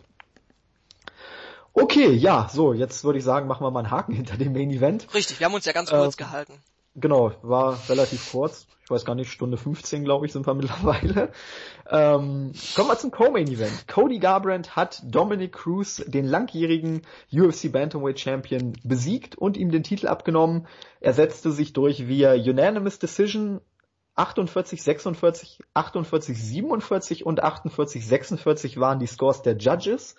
Okay, 1.72 2.12
ja, 2.12 2.48
so, 2.50 2.72
jetzt 2.72 3.04
würde 3.04 3.18
ich 3.18 3.24
sagen, 3.24 3.48
machen 3.48 3.64
wir 3.64 3.70
mal 3.70 3.80
einen 3.80 3.90
Haken 3.90 4.14
hinter 4.14 4.36
dem 4.36 4.52
Main 4.52 4.70
Event. 4.70 5.12
Richtig, 5.12 5.40
wir 5.40 5.46
haben 5.46 5.54
uns 5.54 5.66
ja 5.66 5.72
ganz 5.72 5.90
kurz 5.90 6.14
äh, 6.14 6.18
gehalten. 6.18 6.54
Genau, 6.98 7.32
war 7.42 7.78
relativ 7.90 8.32
kurz. 8.32 8.66
Ich 8.82 8.90
weiß 8.90 9.04
gar 9.04 9.14
nicht, 9.14 9.30
Stunde 9.30 9.58
15, 9.58 10.02
glaube 10.04 10.24
ich, 10.24 10.32
sind 10.32 10.46
wir 10.46 10.54
mittlerweile. 10.54 11.30
Ähm, 11.90 12.52
kommen 12.74 12.88
wir 12.88 12.96
zum 12.96 13.10
Co-Main 13.10 13.48
Event. 13.48 13.86
Cody 13.86 14.18
Garbrandt 14.18 14.76
hat 14.76 15.02
Dominic 15.04 15.52
Cruz, 15.52 16.02
den 16.06 16.24
langjährigen 16.24 17.02
UFC 17.30 17.70
Bantamweight 17.70 18.18
Champion, 18.18 18.72
besiegt 18.82 19.36
und 19.36 19.58
ihm 19.58 19.70
den 19.70 19.82
Titel 19.82 20.06
abgenommen. 20.08 20.66
Er 21.00 21.12
setzte 21.12 21.50
sich 21.52 21.74
durch 21.74 22.08
via 22.08 22.32
Unanimous 22.32 22.98
Decision 22.98 23.60
48, 24.14 24.82
46, 24.82 25.60
48, 25.74 26.42
47 26.42 27.26
und 27.26 27.42
48, 27.42 28.06
46 28.06 28.80
waren 28.80 29.00
die 29.00 29.06
Scores 29.06 29.42
der 29.42 29.58
Judges. 29.58 30.14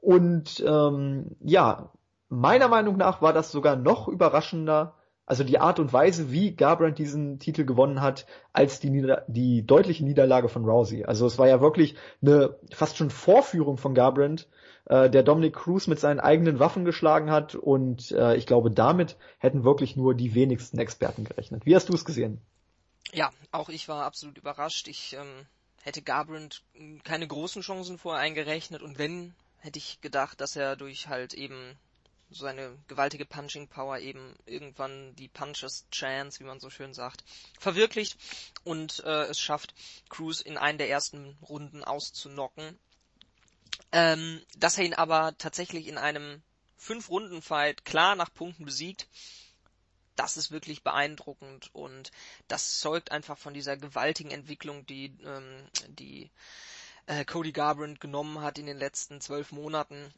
Und 0.00 0.62
ähm, 0.64 1.34
ja, 1.40 1.90
meiner 2.28 2.68
Meinung 2.68 2.98
nach 2.98 3.20
war 3.20 3.32
das 3.32 3.50
sogar 3.50 3.74
noch 3.74 4.06
überraschender 4.06 4.94
also 5.26 5.44
die 5.44 5.58
Art 5.58 5.78
und 5.78 5.92
Weise, 5.92 6.30
wie 6.30 6.54
Garbrandt 6.54 6.98
diesen 6.98 7.38
Titel 7.38 7.64
gewonnen 7.64 8.00
hat, 8.00 8.26
als 8.52 8.80
die, 8.80 8.90
Nieder 8.90 9.24
die 9.26 9.66
deutliche 9.66 10.04
Niederlage 10.04 10.48
von 10.48 10.64
Rousey. 10.64 11.04
Also 11.04 11.26
es 11.26 11.38
war 11.38 11.48
ja 11.48 11.60
wirklich 11.60 11.94
eine 12.20 12.56
fast 12.70 12.96
schon 12.96 13.10
Vorführung 13.10 13.78
von 13.78 13.94
Garbrandt, 13.94 14.48
äh, 14.86 15.08
der 15.08 15.22
Dominic 15.22 15.54
Cruz 15.54 15.86
mit 15.86 15.98
seinen 15.98 16.20
eigenen 16.20 16.58
Waffen 16.58 16.84
geschlagen 16.84 17.30
hat 17.30 17.54
und 17.54 18.12
äh, 18.12 18.36
ich 18.36 18.46
glaube, 18.46 18.70
damit 18.70 19.16
hätten 19.38 19.64
wirklich 19.64 19.96
nur 19.96 20.14
die 20.14 20.34
wenigsten 20.34 20.78
Experten 20.78 21.24
gerechnet. 21.24 21.64
Wie 21.64 21.74
hast 21.74 21.88
du 21.88 21.94
es 21.94 22.04
gesehen? 22.04 22.40
Ja, 23.12 23.30
auch 23.50 23.68
ich 23.68 23.88
war 23.88 24.04
absolut 24.04 24.38
überrascht. 24.38 24.88
Ich 24.88 25.14
ähm, 25.14 25.46
hätte 25.82 26.02
Garbrandt 26.02 26.62
keine 27.04 27.26
großen 27.26 27.62
Chancen 27.62 27.96
vorher 27.96 28.22
eingerechnet 28.22 28.82
und 28.82 28.98
wenn, 28.98 29.34
hätte 29.58 29.78
ich 29.78 30.00
gedacht, 30.02 30.40
dass 30.40 30.56
er 30.56 30.76
durch 30.76 31.08
halt 31.08 31.32
eben 31.32 31.78
so 32.30 32.46
eine 32.46 32.76
gewaltige 32.88 33.24
Punching 33.24 33.68
Power 33.68 33.98
eben 33.98 34.34
irgendwann 34.46 35.14
die 35.16 35.28
Punches 35.28 35.86
Chance, 35.90 36.40
wie 36.40 36.44
man 36.44 36.60
so 36.60 36.70
schön 36.70 36.94
sagt, 36.94 37.24
verwirklicht 37.58 38.16
und 38.64 39.02
äh, 39.04 39.24
es 39.24 39.40
schafft, 39.40 39.74
Cruz 40.08 40.40
in 40.40 40.56
einen 40.56 40.78
der 40.78 40.88
ersten 40.88 41.38
Runden 41.42 41.84
auszunocken. 41.84 42.78
Ähm, 43.92 44.42
dass 44.56 44.78
er 44.78 44.84
ihn 44.84 44.94
aber 44.94 45.36
tatsächlich 45.38 45.86
in 45.88 45.98
einem 45.98 46.42
Fünf-Runden-Fight 46.76 47.84
klar 47.84 48.14
nach 48.14 48.32
Punkten 48.32 48.64
besiegt, 48.64 49.08
das 50.16 50.36
ist 50.36 50.50
wirklich 50.50 50.82
beeindruckend 50.82 51.74
und 51.74 52.10
das 52.46 52.78
zeugt 52.78 53.10
einfach 53.10 53.38
von 53.38 53.54
dieser 53.54 53.76
gewaltigen 53.76 54.30
Entwicklung, 54.30 54.86
die, 54.86 55.16
ähm, 55.24 55.68
die 55.88 56.30
äh, 57.06 57.24
Cody 57.24 57.52
Garbrandt 57.52 58.00
genommen 58.00 58.40
hat 58.40 58.58
in 58.58 58.66
den 58.66 58.78
letzten 58.78 59.20
zwölf 59.20 59.52
Monaten 59.52 60.12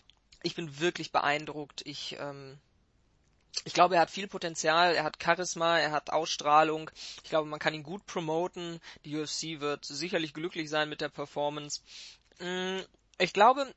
ich 0.47 0.55
bin 0.55 0.79
wirklich 0.79 1.11
beeindruckt. 1.11 1.83
Ich, 1.85 2.17
ähm, 2.21 2.57
ich 3.65 3.75
glaube, 3.75 3.97
er 3.97 4.03
hat 4.03 4.13
viel 4.13 4.29
Potenzial, 4.29 4.95
er 4.95 5.03
hat 5.03 5.21
Charisma, 5.21 5.81
er 5.81 5.91
hat 5.91 6.11
Ausstrahlung. 6.11 6.89
Ich 7.25 7.31
glaube, 7.31 7.49
man 7.49 7.59
kann 7.59 7.75
ihn 7.75 7.83
gut 7.83 8.07
promoten. 8.07 8.81
Die 9.05 9.17
UFC 9.17 9.59
wird 9.59 9.85
sicherlich 9.85 10.35
glücklich 10.35 10.71
sein 10.71 10.89
mit 10.89 11.01
der 11.01 11.09
Performance. 11.09 11.81
Mm, 12.39 12.79
ich 13.19 13.33
glaube, 13.33 13.75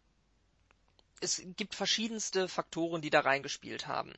es 1.21 1.41
gibt 1.57 1.73
verschiedenste 1.73 2.47
Faktoren, 2.47 3.01
die 3.01 3.09
da 3.09 3.21
reingespielt 3.21 3.87
haben. 3.87 4.13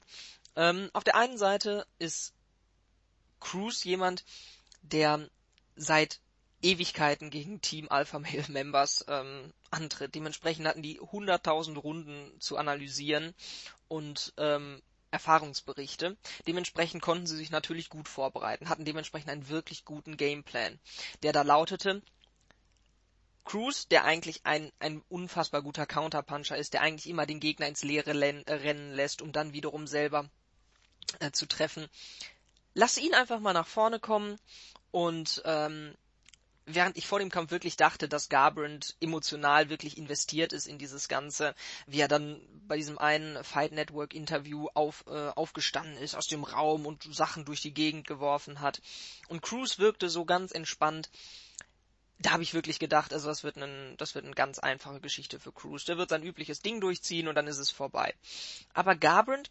Ähm, 0.58 0.90
auf 0.92 1.06
der 1.06 1.16
einen 1.16 1.38
Seite 1.38 1.88
ist 2.00 2.34
Cruz 3.40 3.86
jemand, 3.86 4.26
der 4.82 5.30
seit 5.78 6.20
Ewigkeiten 6.62 7.30
gegen 7.30 7.62
Team 7.62 7.88
Alpha 7.90 8.20
Male 8.20 8.46
Members 8.50 9.06
ähm, 9.08 9.54
antritt. 9.70 10.16
Dementsprechend 10.16 10.68
hatten 10.68 10.82
die 10.82 11.00
100.000 11.00 11.78
Runden 11.78 12.40
zu 12.40 12.58
analysieren 12.58 13.34
und 13.88 14.34
ähm, 14.38 14.82
Erfahrungsberichte. 15.12 16.18
Dementsprechend 16.48 17.02
konnten 17.02 17.28
sie 17.28 17.36
sich 17.36 17.52
natürlich 17.52 17.90
gut 17.90 18.08
vorbereiten, 18.08 18.70
hatten 18.70 18.86
dementsprechend 18.86 19.30
einen 19.30 19.50
wirklich 19.50 19.86
guten 19.86 20.18
Gameplan, 20.18 20.80
der 21.24 21.34
da 21.34 21.42
lautete, 21.42 22.02
Cruz, 23.44 23.88
der 23.88 24.06
eigentlich 24.06 24.46
ein, 24.46 24.72
ein 24.80 25.02
unfassbar 25.10 25.62
guter 25.62 25.86
Counterpuncher 25.86 26.58
ist, 26.58 26.74
der 26.74 26.82
eigentlich 26.82 27.10
immer 27.10 27.26
den 27.26 27.40
Gegner 27.40 27.68
ins 27.68 27.84
Leere 27.84 28.14
rennen 28.16 28.94
lässt, 28.94 29.22
um 29.22 29.32
dann 29.32 29.54
wiederum 29.54 29.88
selber 29.88 30.30
äh, 31.20 31.32
zu 31.32 31.48
treffen. 31.48 31.88
Lass 32.74 32.98
ihn 32.98 33.14
einfach 33.14 33.40
mal 33.40 33.54
nach 33.54 33.68
vorne 33.68 34.00
kommen 34.00 34.38
und 34.92 35.42
ähm, 35.44 35.94
während 36.66 36.98
ich 36.98 37.08
vor 37.08 37.20
dem 37.20 37.30
Kampf 37.30 37.52
wirklich 37.52 37.76
dachte, 37.76 38.08
dass 38.08 38.30
Garbrandt 38.30 38.96
emotional 39.00 39.70
wirklich 39.70 39.98
investiert 39.98 40.54
ist 40.54 40.68
in 40.68 40.78
dieses 40.78 41.08
Ganze, 41.08 41.56
wie 41.88 42.00
er 42.00 42.08
dann 42.08 42.42
bei 42.68 42.78
diesem 42.78 42.98
einen 42.98 43.44
Fight 43.44 43.72
Network 43.72 44.14
Interview 44.14 44.68
auf, 44.74 45.04
äh, 45.08 45.30
aufgestanden 45.30 45.98
ist 45.98 46.16
aus 46.16 46.28
dem 46.28 46.44
Raum 46.44 46.86
und 46.86 47.04
Sachen 47.14 47.46
durch 47.46 47.62
die 47.62 47.74
Gegend 47.74 48.08
geworfen 48.08 48.62
hat. 48.62 48.82
Und 49.28 49.42
Cruz 49.42 49.80
wirkte 49.80 50.10
so 50.10 50.26
ganz 50.26 50.52
entspannt. 50.52 51.10
Da 52.20 52.32
habe 52.32 52.44
ich 52.44 52.54
wirklich 52.54 52.78
gedacht, 52.78 53.14
also 53.14 53.28
das 53.28 53.44
wird, 53.44 53.58
ein, 53.58 53.96
das 53.98 54.14
wird 54.14 54.26
eine 54.26 54.36
ganz 54.36 54.60
einfache 54.60 55.00
Geschichte 55.00 55.40
für 55.40 55.52
Cruz. 55.52 55.86
Der 55.86 55.98
wird 55.98 56.10
sein 56.10 56.24
übliches 56.24 56.62
Ding 56.62 56.80
durchziehen 56.80 57.28
und 57.28 57.36
dann 57.36 57.48
ist 57.48 57.58
es 57.58 57.72
vorbei. 57.72 58.14
Aber 58.74 58.96
Garbrandt 58.96 59.50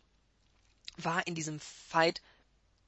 war 0.97 1.27
in 1.27 1.35
diesem 1.35 1.59
Fight 1.59 2.23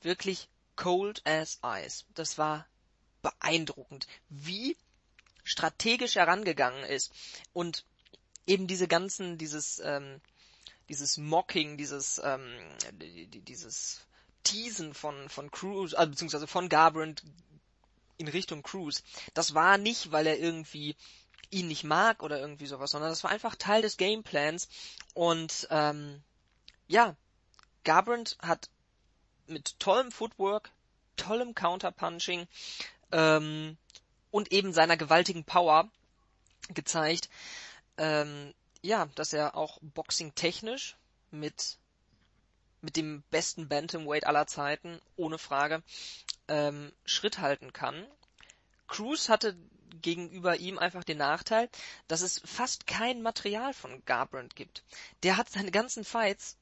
wirklich 0.01 0.49
cold 0.77 1.23
as 1.27 1.59
ice. 1.65 2.05
Das 2.15 2.39
war 2.39 2.67
beeindruckend, 3.23 4.07
wie 4.29 4.77
strategisch 5.45 6.17
herangegangen 6.17 6.85
ist. 6.85 7.13
Und 7.53 7.85
eben 8.47 8.67
diese 8.67 8.89
ganzen, 8.89 9.39
dieses, 9.39 9.81
ähm, 9.85 10.21
dieses 10.89 11.17
Mocking, 11.17 11.77
dieses, 11.77 12.21
ähm, 12.23 12.53
dieses 13.47 14.01
Teasen 14.45 14.95
von, 14.95 15.29
von 15.29 15.51
Cruz, 15.51 15.95
also 15.95 16.11
beziehungsweise 16.11 16.47
von 16.47 16.69
Garbrandt 16.69 17.23
in 18.19 18.29
Richtung 18.29 18.63
Cruz, 18.63 19.03
das 19.35 19.55
war 19.55 19.79
nicht, 19.79 20.13
weil 20.13 20.27
er 20.27 20.39
irgendwie 20.39 20.97
ihn 21.51 21.69
nicht 21.69 21.85
mag 21.85 22.23
oder 22.23 22.41
irgendwie 22.41 22.67
sowas, 22.67 22.91
sondern 22.91 23.11
das 23.11 23.25
war 23.25 23.31
einfach 23.31 23.57
Teil 23.57 23.83
des 23.83 23.97
Gameplans. 23.97 24.69
Und 25.15 25.69
ähm, 25.71 26.23
ja, 26.89 27.17
Garbrandt 27.85 28.39
hat 28.41 28.71
mit 29.47 29.79
tollem 29.79 30.11
Footwork, 30.11 30.71
tollem 31.17 31.55
Counterpunching 31.55 32.47
ähm, 33.13 33.77
und 34.31 34.53
eben 34.53 34.73
seiner 34.73 34.97
gewaltigen 34.97 35.45
Power 35.45 35.91
gezeigt, 36.69 37.29
ähm, 37.99 38.55
ja, 38.83 39.07
dass 39.15 39.33
er 39.33 39.57
auch 39.57 39.79
Boxing 39.83 40.35
technisch 40.35 40.97
mit 41.31 41.79
mit 42.83 42.97
dem 42.97 43.23
besten 43.31 43.69
Bantamweight 43.69 44.27
aller 44.27 44.47
Zeiten, 44.49 45.01
ohne 45.17 45.39
Frage, 45.39 45.83
ähm, 46.49 46.93
Schritt 47.05 47.39
halten 47.39 47.73
kann. 47.73 48.05
Cruz 48.89 49.29
hatte 49.29 49.57
gegenüber 50.01 50.57
ihm 50.57 50.79
einfach 50.79 51.05
den 51.05 51.19
Nachteil, 51.19 51.69
dass 52.09 52.23
es 52.23 52.41
fast 52.45 52.87
kein 52.87 53.23
Material 53.23 53.73
von 53.73 54.05
Garbrandt 54.05 54.57
gibt. 54.57 54.83
Der 55.23 55.37
hat 55.37 55.49
seine 55.49 55.71
ganzen 55.71 56.05
Fights 56.05 56.57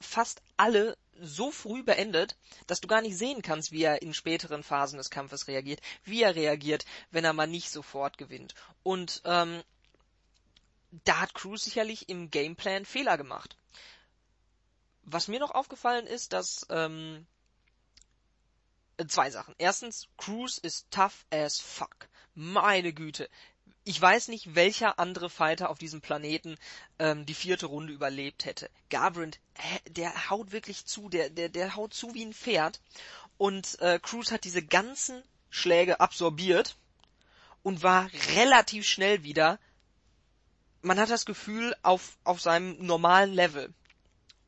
fast 0.00 0.42
alle 0.56 0.96
so 1.18 1.50
früh 1.50 1.82
beendet, 1.82 2.36
dass 2.66 2.80
du 2.80 2.88
gar 2.88 3.00
nicht 3.00 3.16
sehen 3.16 3.42
kannst, 3.42 3.72
wie 3.72 3.82
er 3.82 4.02
in 4.02 4.14
späteren 4.14 4.62
Phasen 4.62 4.98
des 4.98 5.10
Kampfes 5.10 5.48
reagiert, 5.48 5.80
wie 6.04 6.22
er 6.22 6.34
reagiert, 6.34 6.84
wenn 7.10 7.24
er 7.24 7.32
mal 7.32 7.46
nicht 7.46 7.70
sofort 7.70 8.18
gewinnt. 8.18 8.54
Und 8.82 9.22
ähm, 9.24 9.62
da 11.04 11.20
hat 11.20 11.34
Cruz 11.34 11.64
sicherlich 11.64 12.08
im 12.08 12.30
Gameplan 12.30 12.84
Fehler 12.84 13.16
gemacht. 13.16 13.56
Was 15.02 15.28
mir 15.28 15.40
noch 15.40 15.52
aufgefallen 15.52 16.06
ist, 16.06 16.32
dass 16.32 16.66
ähm, 16.68 17.26
zwei 19.08 19.30
Sachen. 19.30 19.54
Erstens, 19.58 20.08
Cruz 20.16 20.58
ist 20.58 20.90
tough 20.90 21.24
as 21.30 21.60
fuck. 21.60 22.08
Meine 22.34 22.92
Güte 22.92 23.28
ich 23.88 24.02
weiß 24.02 24.28
nicht, 24.28 24.56
welcher 24.56 24.98
andere 24.98 25.30
Fighter 25.30 25.70
auf 25.70 25.78
diesem 25.78 26.00
Planeten 26.00 26.58
ähm, 26.98 27.24
die 27.24 27.34
vierte 27.34 27.66
Runde 27.66 27.92
überlebt 27.92 28.44
hätte. 28.44 28.68
Garbrandt, 28.90 29.38
der 29.88 30.28
haut 30.28 30.50
wirklich 30.50 30.86
zu, 30.86 31.08
der, 31.08 31.30
der, 31.30 31.48
der 31.48 31.76
haut 31.76 31.94
zu 31.94 32.12
wie 32.12 32.24
ein 32.24 32.34
Pferd. 32.34 32.80
Und 33.38 33.80
äh, 33.80 34.00
Cruz 34.02 34.32
hat 34.32 34.42
diese 34.42 34.64
ganzen 34.64 35.22
Schläge 35.50 36.00
absorbiert 36.00 36.76
und 37.62 37.84
war 37.84 38.10
relativ 38.34 38.88
schnell 38.88 39.22
wieder. 39.22 39.60
Man 40.82 40.98
hat 40.98 41.10
das 41.10 41.24
Gefühl 41.24 41.72
auf, 41.82 42.18
auf 42.24 42.40
seinem 42.40 42.84
normalen 42.84 43.32
Level. 43.32 43.72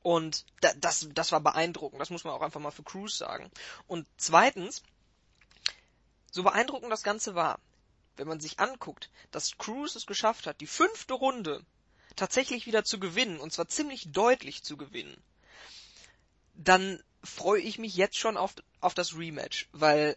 Und 0.02 0.47
da, 0.62 0.73
das, 0.74 1.09
das 1.15 1.31
war 1.31 1.40
beeindruckend. 1.40 2.01
Das 2.01 2.10
muss 2.10 2.24
man 2.24 2.35
auch 2.35 2.43
einfach 2.43 2.60
mal 2.60 2.73
für 2.73 2.82
Cruz 2.82 3.16
sagen. 3.16 3.52
Und 3.86 4.05
zweitens, 4.16 4.82
so 6.32 6.43
beeindruckend 6.43 6.90
das 6.90 7.05
Ganze 7.05 7.36
war, 7.36 7.60
wenn 8.19 8.28
man 8.28 8.40
sich 8.40 8.61
anguckt, 8.61 9.11
dass 9.31 9.57
Cruz 9.59 9.95
es 9.97 10.07
geschafft 10.07 10.47
hat, 10.47 10.61
die 10.61 10.66
fünfte 10.66 11.15
Runde 11.15 11.65
tatsächlich 12.16 12.66
wieder 12.66 12.85
zu 12.85 12.99
gewinnen, 12.99 13.39
und 13.39 13.53
zwar 13.53 13.69
ziemlich 13.69 14.11
deutlich 14.11 14.62
zu 14.62 14.77
gewinnen, 14.77 15.23
dann 16.55 17.03
freue 17.23 17.62
ich 17.62 17.78
mich 17.78 17.95
jetzt 17.95 18.19
schon 18.19 18.36
auf, 18.36 18.55
auf 18.81 18.95
das 18.95 19.16
Rematch, 19.16 19.69
weil 19.73 20.16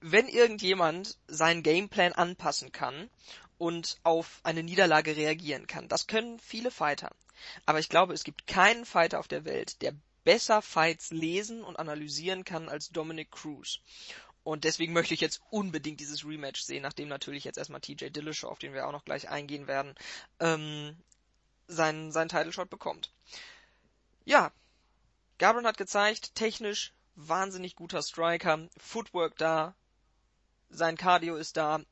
wenn 0.00 0.28
irgendjemand 0.28 1.18
seinen 1.26 1.62
Gameplan 1.62 2.12
anpassen 2.12 2.72
kann 2.72 3.10
und 3.58 3.98
auf 4.04 4.40
eine 4.44 4.62
Niederlage 4.62 5.16
reagieren 5.16 5.66
kann, 5.66 5.88
das 5.88 6.06
können 6.06 6.38
viele 6.38 6.70
Fighter. 6.70 7.10
Aber 7.66 7.78
ich 7.78 7.88
glaube, 7.88 8.14
es 8.14 8.24
gibt 8.24 8.46
keinen 8.46 8.84
Fighter 8.84 9.18
auf 9.18 9.28
der 9.28 9.44
Welt, 9.44 9.82
der 9.82 9.94
besser 10.24 10.60
Fights 10.62 11.10
lesen 11.10 11.64
und 11.64 11.78
analysieren 11.78 12.44
kann 12.44 12.68
als 12.68 12.90
Dominic 12.90 13.30
Cruz. 13.30 13.80
Und 14.48 14.64
deswegen 14.64 14.94
möchte 14.94 15.12
ich 15.12 15.20
jetzt 15.20 15.42
unbedingt 15.50 16.00
dieses 16.00 16.24
Rematch 16.24 16.62
sehen, 16.62 16.80
nachdem 16.80 17.08
natürlich 17.08 17.44
jetzt 17.44 17.58
erstmal 17.58 17.82
TJ 17.82 18.06
Dillashaw, 18.06 18.48
auf 18.48 18.58
den 18.58 18.72
wir 18.72 18.88
auch 18.88 18.92
noch 18.92 19.04
gleich 19.04 19.28
eingehen 19.28 19.66
werden, 19.66 19.94
ähm, 20.40 20.96
seinen, 21.66 22.12
seinen 22.12 22.30
Title 22.30 22.50
Shot 22.50 22.70
bekommt. 22.70 23.12
Ja, 24.24 24.50
Gabriel 25.36 25.66
hat 25.66 25.76
gezeigt, 25.76 26.34
technisch 26.34 26.94
wahnsinnig 27.14 27.76
guter 27.76 28.00
Striker, 28.00 28.70
Footwork 28.78 29.36
da, 29.36 29.74
sein 30.70 30.96
Cardio 30.96 31.36
ist 31.36 31.58
da, 31.58 31.82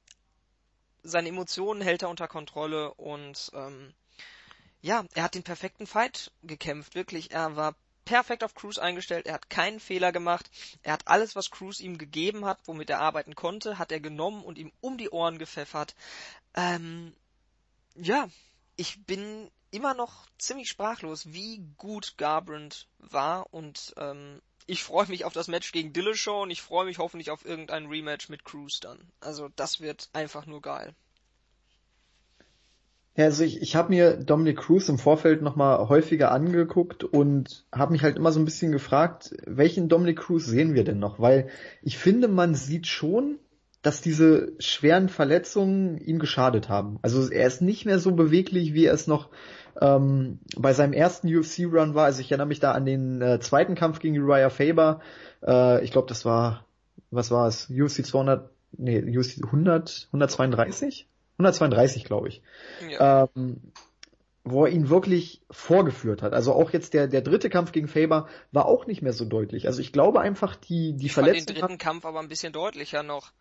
seine 1.03 1.29
Emotionen 1.29 1.83
hält 1.83 2.01
er 2.01 2.09
unter 2.09 2.27
Kontrolle 2.27 2.95
und 2.95 3.51
ähm, 3.53 3.93
ja, 4.81 5.05
er 5.13 5.25
hat 5.25 5.35
den 5.35 5.43
perfekten 5.43 5.87
Fight 5.87 6.33
gekämpft, 6.43 6.95
wirklich. 6.95 7.33
Er 7.33 7.55
war 7.55 7.77
perfekt 8.07 8.43
auf 8.43 8.55
Cruz 8.55 8.79
eingestellt, 8.79 9.27
er 9.27 9.35
hat 9.35 9.51
keinen 9.51 9.81
Fehler 9.81 10.13
gemacht, 10.13 10.51
er 10.83 10.95
hat 10.95 11.07
alles, 11.07 11.37
was 11.37 11.51
Cruz 11.51 11.81
ihm 11.81 11.99
gegeben 11.99 12.47
hat, 12.47 12.61
womit 12.65 12.89
er 12.89 13.01
arbeiten 13.01 13.35
konnte, 13.35 13.79
hat 13.79 13.93
er 13.93 14.01
genommen 14.01 14.43
und 14.43 14.57
ihm 14.57 14.73
um 14.81 14.97
die 14.97 15.11
Ohren 15.11 15.39
gepfeffert. 15.39 15.95
Ähm, 16.55 17.15
ja, 17.97 18.29
ich 18.77 19.05
bin 19.05 19.51
immer 19.71 19.93
noch 19.93 20.27
ziemlich 20.39 20.69
sprachlos, 20.69 21.33
wie 21.33 21.63
gut 21.77 22.17
Garbrandt 22.17 22.89
war 22.99 23.53
und 23.53 23.93
ähm, 23.99 24.41
ich 24.67 24.83
freue 24.83 25.07
mich 25.07 25.25
auf 25.25 25.33
das 25.33 25.49
Match 25.49 25.73
gegen 25.73 25.93
Dillashaw 25.93 26.43
und 26.43 26.51
ich 26.51 26.63
freue 26.63 26.87
mich 26.87 26.99
hoffentlich 26.99 27.31
auf 27.31 27.45
irgendein 27.45 27.87
Rematch 27.87 28.29
mit 28.29 28.45
Cruz 28.45 28.81
dann. 28.81 28.99
Also 29.21 29.49
das 29.49 29.81
wird 29.81 30.09
einfach 30.13 30.47
nur 30.47 30.63
geil. 30.63 30.95
Ja, 33.17 33.25
also 33.25 33.45
ich, 33.45 33.63
ich 33.63 33.75
habe 33.75 33.89
mir 33.89 34.19
Dominic 34.19 34.59
Cruz 34.59 34.91
im 34.91 34.99
Vorfeld 34.99 35.41
nochmal 35.41 35.89
häufiger 35.89 36.33
angeguckt 36.33 37.03
und 37.03 37.65
habe 37.73 37.93
mich 37.93 38.03
halt 38.03 38.19
immer 38.19 38.31
so 38.31 38.39
ein 38.39 38.45
bisschen 38.45 38.73
gefragt, 38.73 39.35
welchen 39.47 39.89
Dominic 39.89 40.19
Cruz 40.19 40.45
sehen 40.45 40.75
wir 40.75 40.85
denn 40.85 40.99
noch? 40.99 41.19
Weil 41.19 41.49
ich 41.83 41.97
finde, 41.97 42.29
man 42.29 42.55
sieht 42.55 42.87
schon, 42.87 43.39
dass 43.81 44.03
diese 44.03 44.53
schweren 44.59 45.09
Verletzungen 45.09 45.97
ihm 45.97 46.19
geschadet 46.19 46.69
haben. 46.69 46.99
Also 47.01 47.31
er 47.31 47.47
ist 47.47 47.63
nicht 47.63 47.87
mehr 47.87 47.99
so 48.01 48.13
beweglich, 48.13 48.75
wie 48.75 48.85
er 48.85 48.95
es 48.95 49.07
noch 49.07 49.31
ähm, 49.81 50.41
bei 50.55 50.75
seinem 50.75 50.93
ersten 50.93 51.35
UFC-Run 51.35 51.95
war. 51.95 52.05
Also 52.05 52.21
ich 52.21 52.31
erinnere 52.31 52.49
mich 52.49 52.61
da 52.61 52.73
an 52.73 52.85
den 52.85 53.23
äh, 53.23 53.41
zweiten 53.41 53.77
Kampf 53.77 53.99
gegen 54.01 54.19
Uriah 54.19 54.51
Faber. 54.51 55.01
Äh, 55.43 55.83
ich 55.85 55.91
glaube, 55.91 56.09
das 56.09 56.27
war, 56.27 56.67
was 57.11 57.31
war 57.31 57.49
es? 57.49 57.71
UFC 57.71 58.05
200, 58.05 58.51
nee, 58.77 59.17
UFC 59.17 59.43
100, 59.43 60.09
132? 60.09 61.09
132, 61.39 62.05
glaube 62.05 62.29
ich. 62.29 62.43
Ja. 62.89 63.29
Ähm, 63.37 63.73
wo 64.49 64.65
er 64.65 64.71
ihn 64.71 64.89
wirklich 64.89 65.43
vorgeführt 65.51 66.23
hat. 66.23 66.33
Also 66.33 66.53
auch 66.53 66.71
jetzt 66.71 66.95
der, 66.95 67.09
der 67.09 67.21
dritte 67.21 67.51
Kampf 67.51 67.73
gegen 67.73 67.89
Faber 67.89 68.29
war 68.53 68.67
auch 68.67 68.87
nicht 68.87 69.03
mehr 69.03 69.13
so 69.13 69.25
deutlich. 69.25 69.67
Also 69.67 69.81
ich 69.81 69.93
glaube 69.93 70.21
einfach, 70.21 70.55
die, 70.55 70.95
die 70.95 71.07
ich 71.07 71.13
Verletzung. 71.13 71.47
den 71.47 71.61
dritten 71.61 71.79
Kampf 71.79 72.05
aber 72.05 72.21
ein 72.21 72.29
bisschen 72.29 72.53
deutlicher 72.53 73.03
noch 73.03 73.33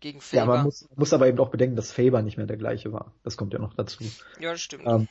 gegen 0.00 0.22
Faber. 0.22 0.40
Ja, 0.40 0.46
man 0.46 0.64
muss, 0.64 0.88
muss 0.96 1.12
aber 1.12 1.28
eben 1.28 1.38
auch 1.38 1.50
bedenken, 1.50 1.76
dass 1.76 1.92
Faber 1.92 2.22
nicht 2.22 2.38
mehr 2.38 2.46
der 2.46 2.56
gleiche 2.56 2.92
war. 2.92 3.12
Das 3.24 3.36
kommt 3.36 3.52
ja 3.52 3.58
noch 3.58 3.74
dazu. 3.74 4.04
Ja, 4.40 4.52
das 4.52 4.62
stimmt. 4.62 4.86
Ähm, 4.86 5.06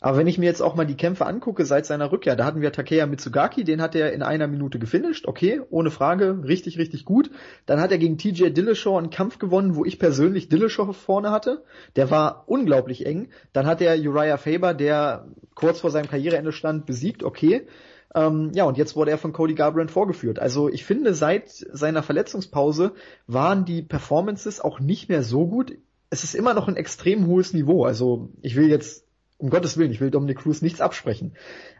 aber 0.00 0.16
wenn 0.16 0.26
ich 0.26 0.38
mir 0.38 0.46
jetzt 0.46 0.62
auch 0.62 0.74
mal 0.74 0.86
die 0.86 0.96
Kämpfe 0.96 1.26
angucke 1.26 1.66
seit 1.66 1.84
seiner 1.84 2.10
Rückkehr, 2.10 2.34
da 2.34 2.46
hatten 2.46 2.62
wir 2.62 2.72
Takeya 2.72 3.06
Mitsugaki, 3.06 3.64
den 3.64 3.82
hat 3.82 3.94
er 3.94 4.12
in 4.14 4.22
einer 4.22 4.46
Minute 4.46 4.78
gefinisht, 4.78 5.26
okay, 5.26 5.60
ohne 5.68 5.90
Frage, 5.90 6.42
richtig, 6.42 6.78
richtig 6.78 7.04
gut. 7.04 7.30
Dann 7.66 7.80
hat 7.80 7.92
er 7.92 7.98
gegen 7.98 8.16
TJ 8.16 8.48
Dillashaw 8.48 8.96
einen 8.96 9.10
Kampf 9.10 9.38
gewonnen, 9.38 9.76
wo 9.76 9.84
ich 9.84 9.98
persönlich 9.98 10.48
Dillashaw 10.48 10.94
vorne 10.94 11.30
hatte. 11.30 11.64
Der 11.96 12.10
war 12.10 12.44
unglaublich 12.46 13.04
eng. 13.04 13.28
Dann 13.52 13.66
hat 13.66 13.82
er 13.82 13.94
Uriah 13.94 14.38
Faber, 14.38 14.72
der 14.72 15.26
kurz 15.54 15.80
vor 15.80 15.90
seinem 15.90 16.08
Karriereende 16.08 16.52
stand, 16.52 16.86
besiegt, 16.86 17.22
okay. 17.22 17.66
Ähm, 18.14 18.52
ja, 18.54 18.64
und 18.64 18.78
jetzt 18.78 18.96
wurde 18.96 19.10
er 19.10 19.18
von 19.18 19.34
Cody 19.34 19.54
Garbrandt 19.54 19.90
vorgeführt. 19.90 20.38
Also 20.38 20.70
ich 20.70 20.84
finde, 20.84 21.14
seit 21.14 21.50
seiner 21.50 22.02
Verletzungspause 22.02 22.92
waren 23.26 23.66
die 23.66 23.82
Performances 23.82 24.60
auch 24.60 24.80
nicht 24.80 25.10
mehr 25.10 25.22
so 25.22 25.46
gut. 25.46 25.76
Es 26.08 26.24
ist 26.24 26.34
immer 26.34 26.54
noch 26.54 26.66
ein 26.66 26.76
extrem 26.76 27.26
hohes 27.26 27.52
Niveau. 27.52 27.84
Also 27.84 28.30
ich 28.40 28.56
will 28.56 28.68
jetzt 28.68 29.06
um 29.40 29.50
Gottes 29.50 29.76
Willen, 29.78 29.90
ich 29.90 30.00
will 30.00 30.10
Dominic 30.10 30.38
Cruz 30.38 30.62
nichts 30.62 30.80
absprechen. 30.80 31.32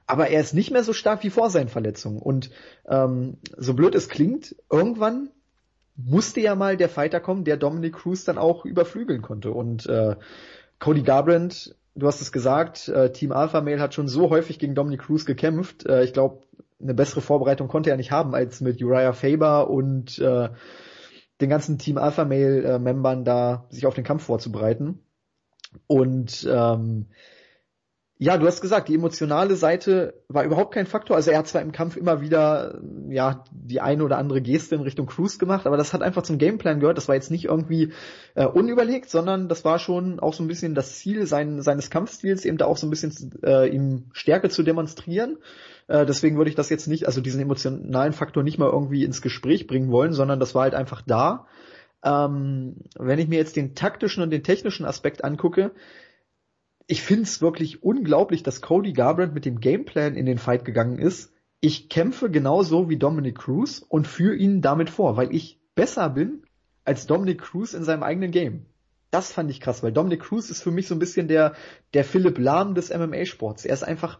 Aber 0.06 0.28
er 0.28 0.40
ist 0.40 0.54
nicht 0.54 0.70
mehr 0.70 0.82
so 0.82 0.92
stark 0.92 1.22
wie 1.22 1.30
vor 1.30 1.50
seinen 1.50 1.68
Verletzungen. 1.68 2.18
Und 2.18 2.50
ähm, 2.88 3.36
so 3.56 3.74
blöd 3.74 3.94
es 3.94 4.08
klingt, 4.08 4.56
irgendwann 4.70 5.28
musste 5.96 6.40
ja 6.40 6.54
mal 6.54 6.78
der 6.78 6.88
Fighter 6.88 7.20
kommen, 7.20 7.44
der 7.44 7.58
Dominic 7.58 7.94
Cruz 7.94 8.24
dann 8.24 8.38
auch 8.38 8.64
überflügeln 8.64 9.20
konnte. 9.20 9.50
Und 9.52 9.86
äh, 9.86 10.16
Cody 10.78 11.02
Garbrandt, 11.02 11.76
du 11.94 12.06
hast 12.06 12.22
es 12.22 12.32
gesagt, 12.32 12.88
äh, 12.88 13.12
Team 13.12 13.32
Alpha 13.32 13.60
Male 13.60 13.80
hat 13.80 13.92
schon 13.92 14.08
so 14.08 14.30
häufig 14.30 14.58
gegen 14.58 14.74
Dominic 14.74 15.02
Cruz 15.02 15.26
gekämpft. 15.26 15.86
Äh, 15.86 16.04
ich 16.04 16.14
glaube, 16.14 16.42
eine 16.80 16.94
bessere 16.94 17.20
Vorbereitung 17.20 17.68
konnte 17.68 17.90
er 17.90 17.98
nicht 17.98 18.10
haben 18.10 18.34
als 18.34 18.62
mit 18.62 18.82
Uriah 18.82 19.12
Faber 19.12 19.68
und 19.68 20.18
äh, 20.18 20.48
den 21.42 21.50
ganzen 21.50 21.78
Team 21.78 21.98
Alpha 21.98 22.24
Male 22.24 22.62
äh, 22.62 22.78
Membern 22.78 23.26
da 23.26 23.66
sich 23.68 23.84
auf 23.84 23.94
den 23.94 24.04
Kampf 24.04 24.24
vorzubereiten. 24.24 25.00
Und 25.86 26.48
ähm, 26.50 27.06
ja, 28.22 28.36
du 28.36 28.47
hast 28.47 28.60
gesagt, 28.60 28.90
die 28.90 28.97
emotionale 28.97 29.56
Seite 29.56 30.12
war 30.28 30.44
überhaupt 30.44 30.74
kein 30.74 30.84
Faktor. 30.84 31.16
Also 31.16 31.30
er 31.30 31.38
hat 31.38 31.48
zwar 31.48 31.62
im 31.62 31.72
Kampf 31.72 31.97
immer 31.97 32.20
wieder 32.20 32.78
ja 33.09 33.44
die 33.51 33.80
eine 33.80 34.05
oder 34.05 34.18
andere 34.18 34.42
Geste 34.42 34.74
in 34.74 34.82
Richtung 34.82 35.06
Cruz 35.06 35.38
gemacht, 35.38 35.66
aber 35.66 35.78
das 35.78 35.94
hat 35.94 36.02
einfach 36.02 36.20
zum 36.20 36.36
Gameplan 36.36 36.80
gehört. 36.80 36.98
Das 36.98 37.09
war 37.09 37.14
jetzt 37.14 37.30
nicht 37.30 37.47
irgendwie 37.47 37.94
äh, 38.34 38.44
unüberlegt, 38.44 39.09
sondern 39.09 39.48
das 39.48 39.64
war 39.64 39.78
schon 39.78 40.20
auch 40.20 40.34
so 40.34 40.44
ein 40.44 40.48
bisschen 40.48 40.74
das 40.74 40.98
Ziel 40.98 41.26
sein, 41.26 41.62
seines 41.62 41.88
Kampfstils, 41.88 42.44
eben 42.44 42.59
da 42.59 42.66
auch 42.66 42.76
so 42.76 42.86
ein 42.86 42.90
bisschen 42.90 43.40
äh, 43.42 43.70
ihm 43.70 44.10
Stärke 44.12 44.51
zu 44.51 44.62
demonstrieren. 44.62 45.38
Äh, 45.88 46.05
deswegen 46.05 46.36
würde 46.36 46.51
ich 46.51 46.56
das 46.56 46.68
jetzt 46.68 46.88
nicht, 46.88 47.06
also 47.06 47.22
diesen 47.22 47.40
emotionalen 47.40 48.12
Faktor 48.12 48.42
nicht 48.42 48.59
mal 48.59 48.68
irgendwie 48.68 49.05
ins 49.05 49.22
Gespräch 49.22 49.66
bringen 49.66 49.90
wollen, 49.90 50.12
sondern 50.12 50.38
das 50.38 50.55
war 50.55 50.64
halt 50.64 50.74
einfach 50.74 51.01
da. 51.01 51.47
Ähm, 52.05 52.76
wenn 52.98 53.18
ich 53.18 53.28
mir 53.28 53.38
jetzt 53.38 53.56
den 53.56 53.74
taktischen 53.74 54.22
und 54.22 54.28
den 54.28 54.42
technischen 54.42 54.84
Aspekt 54.84 55.24
angucke, 55.24 55.70
ich 56.90 57.02
finde 57.02 57.22
es 57.22 57.40
wirklich 57.40 57.84
unglaublich, 57.84 58.42
dass 58.42 58.60
Cody 58.60 58.92
Garbrandt 58.92 59.32
mit 59.32 59.44
dem 59.44 59.60
Gameplan 59.60 60.16
in 60.16 60.26
den 60.26 60.38
Fight 60.38 60.64
gegangen 60.64 60.98
ist. 60.98 61.32
Ich 61.60 61.88
kämpfe 61.88 62.32
genauso 62.32 62.90
wie 62.90 62.96
Dominic 62.96 63.38
Cruz 63.38 63.78
und 63.88 64.08
führe 64.08 64.34
ihn 64.34 64.60
damit 64.60 64.90
vor, 64.90 65.16
weil 65.16 65.32
ich 65.32 65.60
besser 65.76 66.10
bin 66.10 66.42
als 66.84 67.06
Dominic 67.06 67.42
Cruz 67.42 67.74
in 67.74 67.84
seinem 67.84 68.02
eigenen 68.02 68.32
Game. 68.32 68.66
Das 69.12 69.30
fand 69.30 69.52
ich 69.52 69.60
krass, 69.60 69.84
weil 69.84 69.92
Dominic 69.92 70.22
Cruz 70.22 70.50
ist 70.50 70.62
für 70.62 70.72
mich 70.72 70.88
so 70.88 70.96
ein 70.96 70.98
bisschen 70.98 71.28
der, 71.28 71.54
der 71.94 72.02
Philipp 72.02 72.38
Lahm 72.38 72.74
des 72.74 72.90
MMA-Sports. 72.92 73.66
Er 73.66 73.74
ist 73.74 73.84
einfach 73.84 74.18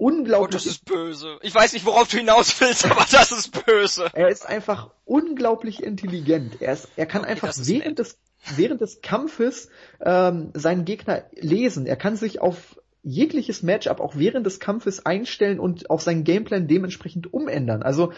unglaublich. 0.00 0.48
Oh, 0.48 0.52
das 0.52 0.66
ist 0.66 0.84
böse. 0.84 1.38
Ich 1.42 1.54
weiß 1.54 1.72
nicht, 1.74 1.84
worauf 1.84 2.08
du 2.08 2.16
hinaus 2.16 2.58
willst, 2.60 2.84
aber 2.90 3.06
das 3.10 3.32
ist 3.32 3.64
böse. 3.66 4.10
Er 4.12 4.28
ist 4.28 4.46
einfach 4.46 4.90
unglaublich 5.04 5.82
intelligent. 5.82 6.60
Er 6.60 6.72
ist, 6.72 6.88
er 6.96 7.06
kann 7.06 7.22
okay, 7.22 7.32
einfach 7.32 7.54
während 7.56 7.98
des 7.98 8.18
während 8.56 8.80
des 8.80 9.02
Kampfes 9.02 9.68
ähm, 10.00 10.50
seinen 10.54 10.86
Gegner 10.86 11.24
lesen. 11.34 11.84
Er 11.86 11.96
kann 11.96 12.16
sich 12.16 12.40
auf 12.40 12.80
jegliches 13.02 13.62
Matchup 13.62 14.00
auch 14.00 14.16
während 14.16 14.46
des 14.46 14.60
Kampfes 14.60 15.04
einstellen 15.04 15.60
und 15.60 15.90
auch 15.90 16.00
seinen 16.00 16.24
Gameplan 16.24 16.66
dementsprechend 16.66 17.32
umändern. 17.32 17.82
Also 17.82 18.12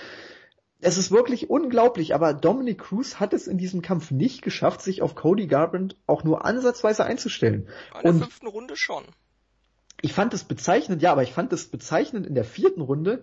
es 0.81 0.97
ist 0.99 1.11
wirklich 1.11 1.51
unglaublich, 1.51 2.15
aber 2.15 2.35
Dominic 2.35 2.79
Cruz 2.79 3.21
hat 3.21 3.33
es 3.33 3.49
in 3.49 3.59
diesem 3.59 3.83
Kampf 3.83 4.13
nicht 4.13 4.43
geschafft, 4.43 4.83
sich 4.83 5.03
auf 5.03 5.17
Cody 5.17 5.49
Garbrandt 5.49 5.97
auch 6.07 6.23
nur 6.23 6.45
ansatzweise 6.45 7.05
einzustellen. 7.05 7.69
In 7.97 8.03
der 8.03 8.11
und 8.13 8.21
fünften 8.21 8.47
Runde 8.47 8.77
schon. 8.77 9.05
Ich 10.03 10.13
fand 10.13 10.35
es 10.35 10.45
bezeichnend, 10.45 11.01
ja, 11.01 11.13
aber 11.13 11.23
ich 11.23 11.33
fand 11.33 11.53
es 11.53 11.67
bezeichnend 11.67 12.27
in 12.27 12.35
der 12.35 12.45
vierten 12.45 12.83
Runde, 12.83 13.23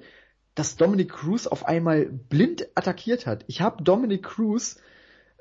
dass 0.55 0.75
Dominic 0.75 1.11
Cruz 1.11 1.45
auf 1.45 1.67
einmal 1.67 2.05
blind 2.05 2.67
attackiert 2.73 3.27
hat. 3.27 3.45
Ich 3.47 3.61
habe 3.61 3.83
Dominic 3.83 4.23
Cruz 4.23 4.77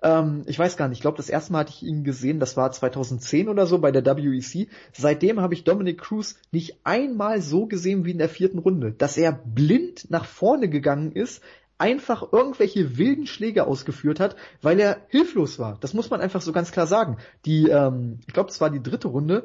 ähm, 0.02 0.43
ich 0.47 0.59
weiß 0.59 0.77
gar 0.77 0.89
nicht, 0.89 0.98
ich 0.98 1.02
glaube, 1.02 1.16
das 1.16 1.28
erste 1.28 1.52
Mal 1.52 1.60
hatte 1.60 1.73
ich 1.74 1.82
ihn 1.82 2.05
gesehen, 2.05 2.40
das 2.40 2.56
war 2.56 2.70
2010 2.70 3.48
oder 3.48 3.66
so 3.66 3.78
bei 3.78 3.90
der 3.90 4.05
WEC. 4.05 4.69
Seitdem 4.93 5.40
habe 5.40 5.55
ich 5.55 5.65
Dominic 5.65 5.98
Cruz 5.98 6.36
nicht 6.52 6.78
einmal 6.85 7.43
so 7.43 7.66
gesehen 7.66 8.05
wie 8.05 8.12
in 8.12 8.19
der 8.19 8.28
vierten 8.28 8.59
Runde, 8.59 8.93
dass 8.93 9.16
er 9.16 9.32
blind 9.32 10.10
nach 10.10 10.24
vorne 10.24 10.69
gegangen 10.69 11.12
ist, 11.12 11.43
einfach 11.78 12.32
irgendwelche 12.32 12.98
wilden 12.98 13.27
Schläge 13.27 13.66
ausgeführt 13.66 14.19
hat, 14.19 14.36
weil 14.62 14.81
er 14.81 14.98
hilflos 15.09 15.59
war. 15.59 15.78
Das 15.81 15.94
muss 15.94 16.10
man 16.10 16.20
einfach 16.20 16.43
so 16.43 16.52
ganz 16.52 16.73
klar 16.73 16.89
sagen. 16.89 17.19
Die, 17.44 17.69
ähm, 17.69 18.19
ich 18.27 18.35
glaube, 18.35 18.48
das 18.48 18.60
war 18.60 18.70
die 18.70 18.82
dritte 18.82 19.09
Runde. 19.09 19.44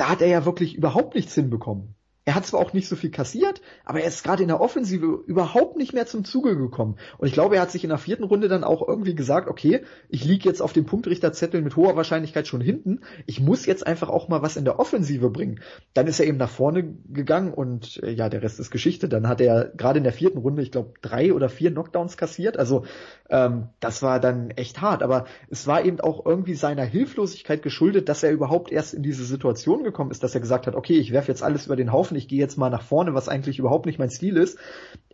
Da 0.00 0.08
hat 0.08 0.22
er 0.22 0.28
ja 0.28 0.46
wirklich 0.46 0.74
überhaupt 0.74 1.14
nichts 1.14 1.34
hinbekommen. 1.34 1.94
Er 2.30 2.36
hat 2.36 2.46
zwar 2.46 2.60
auch 2.60 2.72
nicht 2.72 2.86
so 2.86 2.94
viel 2.94 3.10
kassiert, 3.10 3.60
aber 3.84 4.02
er 4.02 4.06
ist 4.06 4.22
gerade 4.22 4.42
in 4.42 4.48
der 4.48 4.60
Offensive 4.60 5.24
überhaupt 5.26 5.76
nicht 5.76 5.92
mehr 5.92 6.06
zum 6.06 6.24
Zuge 6.24 6.56
gekommen. 6.56 6.94
Und 7.18 7.26
ich 7.26 7.32
glaube, 7.32 7.56
er 7.56 7.62
hat 7.62 7.72
sich 7.72 7.82
in 7.82 7.90
der 7.90 7.98
vierten 7.98 8.22
Runde 8.22 8.46
dann 8.46 8.62
auch 8.62 8.86
irgendwie 8.86 9.16
gesagt, 9.16 9.48
okay, 9.48 9.82
ich 10.08 10.24
liege 10.24 10.48
jetzt 10.48 10.62
auf 10.62 10.72
dem 10.72 10.86
Punktrichterzettel 10.86 11.60
mit 11.60 11.74
hoher 11.74 11.96
Wahrscheinlichkeit 11.96 12.46
schon 12.46 12.60
hinten. 12.60 13.00
Ich 13.26 13.40
muss 13.40 13.66
jetzt 13.66 13.84
einfach 13.84 14.08
auch 14.10 14.28
mal 14.28 14.42
was 14.42 14.56
in 14.56 14.64
der 14.64 14.78
Offensive 14.78 15.28
bringen. 15.28 15.58
Dann 15.92 16.06
ist 16.06 16.20
er 16.20 16.26
eben 16.26 16.36
nach 16.36 16.50
vorne 16.50 16.94
gegangen 17.08 17.52
und 17.52 18.00
äh, 18.04 18.12
ja, 18.12 18.28
der 18.28 18.44
Rest 18.44 18.60
ist 18.60 18.70
Geschichte. 18.70 19.08
Dann 19.08 19.26
hat 19.26 19.40
er 19.40 19.64
gerade 19.76 19.98
in 19.98 20.04
der 20.04 20.12
vierten 20.12 20.38
Runde, 20.38 20.62
ich 20.62 20.70
glaube, 20.70 20.92
drei 21.02 21.32
oder 21.32 21.48
vier 21.48 21.72
Knockdowns 21.72 22.16
kassiert. 22.16 22.60
Also 22.60 22.84
ähm, 23.28 23.70
das 23.80 24.04
war 24.04 24.20
dann 24.20 24.50
echt 24.50 24.80
hart. 24.80 25.02
Aber 25.02 25.24
es 25.48 25.66
war 25.66 25.84
eben 25.84 25.98
auch 25.98 26.24
irgendwie 26.24 26.54
seiner 26.54 26.84
Hilflosigkeit 26.84 27.60
geschuldet, 27.60 28.08
dass 28.08 28.22
er 28.22 28.30
überhaupt 28.30 28.70
erst 28.70 28.94
in 28.94 29.02
diese 29.02 29.24
Situation 29.24 29.82
gekommen 29.82 30.12
ist, 30.12 30.22
dass 30.22 30.36
er 30.36 30.40
gesagt 30.40 30.68
hat, 30.68 30.76
okay, 30.76 30.96
ich 30.96 31.10
werfe 31.10 31.32
jetzt 31.32 31.42
alles 31.42 31.66
über 31.66 31.74
den 31.74 31.90
Haufen, 31.90 32.19
ich 32.20 32.28
gehe 32.28 32.38
jetzt 32.38 32.56
mal 32.56 32.70
nach 32.70 32.82
vorne, 32.82 33.14
was 33.14 33.28
eigentlich 33.28 33.58
überhaupt 33.58 33.86
nicht 33.86 33.98
mein 33.98 34.10
Stil 34.10 34.36
ist. 34.36 34.58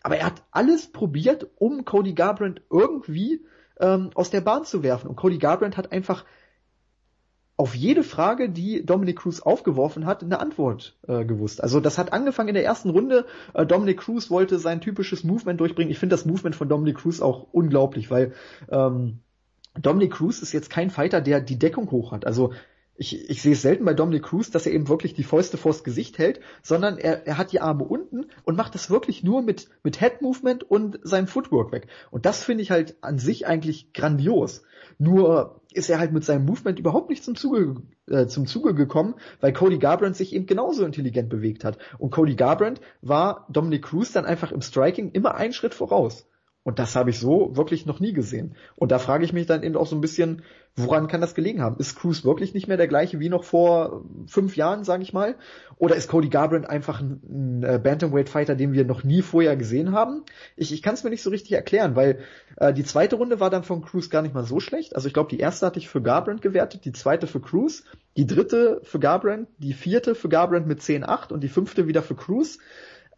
Aber 0.02 0.18
er 0.18 0.26
hat 0.26 0.42
alles 0.50 0.92
probiert, 0.92 1.48
um 1.56 1.84
Cody 1.84 2.12
Garbrandt 2.12 2.62
irgendwie 2.70 3.44
ähm, 3.80 4.10
aus 4.14 4.30
der 4.30 4.40
Bahn 4.40 4.64
zu 4.64 4.82
werfen. 4.82 5.08
Und 5.08 5.16
Cody 5.16 5.38
Garbrandt 5.38 5.76
hat 5.76 5.92
einfach 5.92 6.24
auf 7.58 7.74
jede 7.74 8.02
Frage, 8.02 8.50
die 8.50 8.84
Dominic 8.84 9.20
Cruz 9.20 9.40
aufgeworfen 9.40 10.04
hat, 10.04 10.22
eine 10.22 10.40
Antwort 10.40 10.98
äh, 11.08 11.24
gewusst. 11.24 11.62
Also 11.62 11.80
das 11.80 11.96
hat 11.96 12.12
angefangen 12.12 12.50
in 12.50 12.54
der 12.54 12.64
ersten 12.64 12.90
Runde. 12.90 13.24
Äh, 13.54 13.64
Dominic 13.64 13.98
Cruz 13.98 14.30
wollte 14.30 14.58
sein 14.58 14.82
typisches 14.82 15.24
Movement 15.24 15.58
durchbringen. 15.58 15.90
Ich 15.90 15.98
finde 15.98 16.14
das 16.14 16.26
Movement 16.26 16.54
von 16.54 16.68
Dominic 16.68 16.98
Cruz 16.98 17.22
auch 17.22 17.46
unglaublich, 17.52 18.10
weil 18.10 18.34
ähm, 18.68 19.20
Dominic 19.80 20.12
Cruz 20.12 20.42
ist 20.42 20.52
jetzt 20.52 20.68
kein 20.68 20.90
Fighter, 20.90 21.22
der 21.22 21.40
die 21.40 21.58
Deckung 21.58 21.90
hoch 21.90 22.12
hat. 22.12 22.26
Also 22.26 22.52
ich, 22.98 23.28
ich 23.28 23.42
sehe 23.42 23.52
es 23.52 23.62
selten 23.62 23.84
bei 23.84 23.94
Dominic 23.94 24.24
Cruz, 24.24 24.50
dass 24.50 24.66
er 24.66 24.72
eben 24.72 24.88
wirklich 24.88 25.14
die 25.14 25.24
Fäuste 25.24 25.56
vors 25.56 25.84
Gesicht 25.84 26.18
hält, 26.18 26.40
sondern 26.62 26.98
er, 26.98 27.26
er 27.26 27.38
hat 27.38 27.52
die 27.52 27.60
Arme 27.60 27.84
unten 27.84 28.26
und 28.44 28.56
macht 28.56 28.74
das 28.74 28.90
wirklich 28.90 29.22
nur 29.22 29.42
mit, 29.42 29.68
mit 29.82 30.00
Head 30.00 30.22
Movement 30.22 30.62
und 30.64 30.98
seinem 31.02 31.26
Footwork 31.26 31.72
weg. 31.72 31.88
Und 32.10 32.26
das 32.26 32.44
finde 32.44 32.62
ich 32.62 32.70
halt 32.70 32.96
an 33.02 33.18
sich 33.18 33.46
eigentlich 33.46 33.92
grandios. 33.92 34.62
Nur 34.98 35.60
ist 35.72 35.90
er 35.90 35.98
halt 35.98 36.12
mit 36.12 36.24
seinem 36.24 36.46
Movement 36.46 36.78
überhaupt 36.78 37.10
nicht 37.10 37.22
zum 37.22 37.36
Zuge, 37.36 37.82
äh, 38.08 38.26
zum 38.26 38.46
Zuge 38.46 38.74
gekommen, 38.74 39.14
weil 39.40 39.52
Cody 39.52 39.78
Garbrandt 39.78 40.16
sich 40.16 40.34
eben 40.34 40.46
genauso 40.46 40.84
intelligent 40.84 41.28
bewegt 41.28 41.64
hat. 41.64 41.78
Und 41.98 42.10
Cody 42.10 42.34
Garbrandt 42.34 42.80
war 43.02 43.46
Dominic 43.50 43.82
Cruz 43.82 44.12
dann 44.12 44.24
einfach 44.24 44.52
im 44.52 44.62
Striking 44.62 45.10
immer 45.12 45.34
einen 45.34 45.52
Schritt 45.52 45.74
voraus. 45.74 46.26
Und 46.66 46.80
das 46.80 46.96
habe 46.96 47.10
ich 47.10 47.20
so 47.20 47.54
wirklich 47.54 47.86
noch 47.86 48.00
nie 48.00 48.12
gesehen. 48.12 48.56
Und 48.74 48.90
da 48.90 48.98
frage 48.98 49.24
ich 49.24 49.32
mich 49.32 49.46
dann 49.46 49.62
eben 49.62 49.76
auch 49.76 49.86
so 49.86 49.94
ein 49.94 50.00
bisschen, 50.00 50.42
woran 50.74 51.06
kann 51.06 51.20
das 51.20 51.36
gelegen 51.36 51.62
haben? 51.62 51.76
Ist 51.78 51.94
Cruz 51.94 52.24
wirklich 52.24 52.54
nicht 52.54 52.66
mehr 52.66 52.76
der 52.76 52.88
gleiche 52.88 53.20
wie 53.20 53.28
noch 53.28 53.44
vor 53.44 54.02
fünf 54.26 54.56
Jahren, 54.56 54.82
sage 54.82 55.04
ich 55.04 55.12
mal? 55.12 55.36
Oder 55.78 55.94
ist 55.94 56.08
Cody 56.08 56.28
Garbrandt 56.28 56.68
einfach 56.68 57.00
ein, 57.00 57.20
ein 57.30 57.62
äh, 57.62 57.78
Bantamweight-Fighter, 57.78 58.56
den 58.56 58.72
wir 58.72 58.84
noch 58.84 59.04
nie 59.04 59.22
vorher 59.22 59.56
gesehen 59.56 59.92
haben? 59.92 60.24
Ich, 60.56 60.72
ich 60.72 60.82
kann 60.82 60.94
es 60.94 61.04
mir 61.04 61.10
nicht 61.10 61.22
so 61.22 61.30
richtig 61.30 61.52
erklären, 61.52 61.94
weil 61.94 62.18
äh, 62.56 62.72
die 62.72 62.82
zweite 62.82 63.14
Runde 63.14 63.38
war 63.38 63.48
dann 63.48 63.62
von 63.62 63.82
Cruz 63.82 64.10
gar 64.10 64.22
nicht 64.22 64.34
mal 64.34 64.42
so 64.42 64.58
schlecht. 64.58 64.96
Also 64.96 65.06
ich 65.06 65.14
glaube, 65.14 65.30
die 65.30 65.38
erste 65.38 65.66
hatte 65.66 65.78
ich 65.78 65.88
für 65.88 66.02
Garbrandt 66.02 66.42
gewertet, 66.42 66.84
die 66.84 66.92
zweite 66.92 67.28
für 67.28 67.40
Cruz, 67.40 67.84
die 68.16 68.26
dritte 68.26 68.80
für 68.82 68.98
Garbrandt, 68.98 69.46
die 69.58 69.72
vierte 69.72 70.16
für 70.16 70.28
Garbrandt 70.28 70.66
mit 70.66 70.80
10-8 70.80 71.32
und 71.32 71.44
die 71.44 71.48
fünfte 71.48 71.86
wieder 71.86 72.02
für 72.02 72.16
Cruz. 72.16 72.58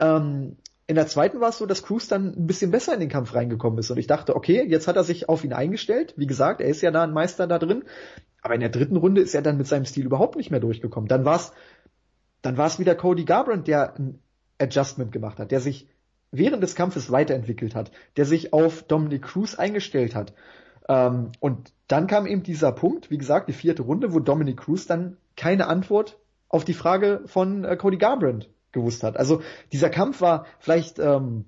Ähm, 0.00 0.58
in 0.88 0.94
der 0.94 1.06
zweiten 1.06 1.40
war 1.40 1.50
es 1.50 1.58
so, 1.58 1.66
dass 1.66 1.82
Cruz 1.82 2.08
dann 2.08 2.34
ein 2.34 2.46
bisschen 2.46 2.70
besser 2.70 2.94
in 2.94 3.00
den 3.00 3.10
Kampf 3.10 3.34
reingekommen 3.34 3.78
ist. 3.78 3.90
Und 3.90 3.98
ich 3.98 4.06
dachte, 4.06 4.34
okay, 4.34 4.64
jetzt 4.66 4.88
hat 4.88 4.96
er 4.96 5.04
sich 5.04 5.28
auf 5.28 5.44
ihn 5.44 5.52
eingestellt. 5.52 6.14
Wie 6.16 6.26
gesagt, 6.26 6.62
er 6.62 6.68
ist 6.68 6.80
ja 6.80 6.90
da 6.90 7.04
ein 7.04 7.12
Meister 7.12 7.46
da 7.46 7.58
drin. 7.58 7.84
Aber 8.40 8.54
in 8.54 8.60
der 8.60 8.70
dritten 8.70 8.96
Runde 8.96 9.20
ist 9.20 9.34
er 9.34 9.42
dann 9.42 9.58
mit 9.58 9.66
seinem 9.66 9.84
Stil 9.84 10.06
überhaupt 10.06 10.36
nicht 10.36 10.50
mehr 10.50 10.60
durchgekommen. 10.60 11.06
Dann 11.06 11.26
war 11.26 11.36
es 11.36 11.52
dann 12.40 12.56
war 12.56 12.66
es 12.66 12.78
wieder 12.78 12.94
Cody 12.94 13.24
Garbrandt, 13.24 13.68
der 13.68 13.98
ein 13.98 14.20
Adjustment 14.58 15.12
gemacht 15.12 15.38
hat, 15.38 15.50
der 15.50 15.60
sich 15.60 15.88
während 16.30 16.62
des 16.62 16.74
Kampfes 16.74 17.10
weiterentwickelt 17.10 17.74
hat, 17.74 17.90
der 18.16 18.24
sich 18.24 18.52
auf 18.52 18.82
Dominic 18.82 19.22
Cruz 19.22 19.54
eingestellt 19.56 20.14
hat. 20.14 20.32
Ähm, 20.88 21.32
und 21.40 21.72
dann 21.86 22.06
kam 22.06 22.26
eben 22.26 22.42
dieser 22.42 22.72
Punkt, 22.72 23.10
wie 23.10 23.18
gesagt, 23.18 23.48
die 23.48 23.54
vierte 23.54 23.82
Runde, 23.82 24.14
wo 24.14 24.20
Dominic 24.20 24.58
Cruz 24.58 24.86
dann 24.86 25.16
keine 25.36 25.66
Antwort 25.66 26.18
auf 26.48 26.64
die 26.64 26.74
Frage 26.74 27.22
von 27.26 27.64
äh, 27.64 27.76
Cody 27.76 27.98
Garbrandt 27.98 28.48
gewusst 28.72 29.02
hat. 29.02 29.16
Also 29.16 29.42
dieser 29.72 29.90
Kampf 29.90 30.20
war 30.20 30.46
vielleicht 30.58 30.98
ähm, 30.98 31.46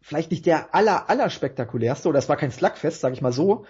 vielleicht 0.00 0.30
nicht 0.30 0.46
der 0.46 0.74
aller 0.74 1.10
aller 1.10 1.30
spektakulärste 1.30 2.08
oder 2.08 2.18
es 2.18 2.28
war 2.28 2.36
kein 2.36 2.50
Slugfest, 2.52 3.00
sage 3.00 3.14
ich 3.14 3.22
mal 3.22 3.32
so, 3.32 3.66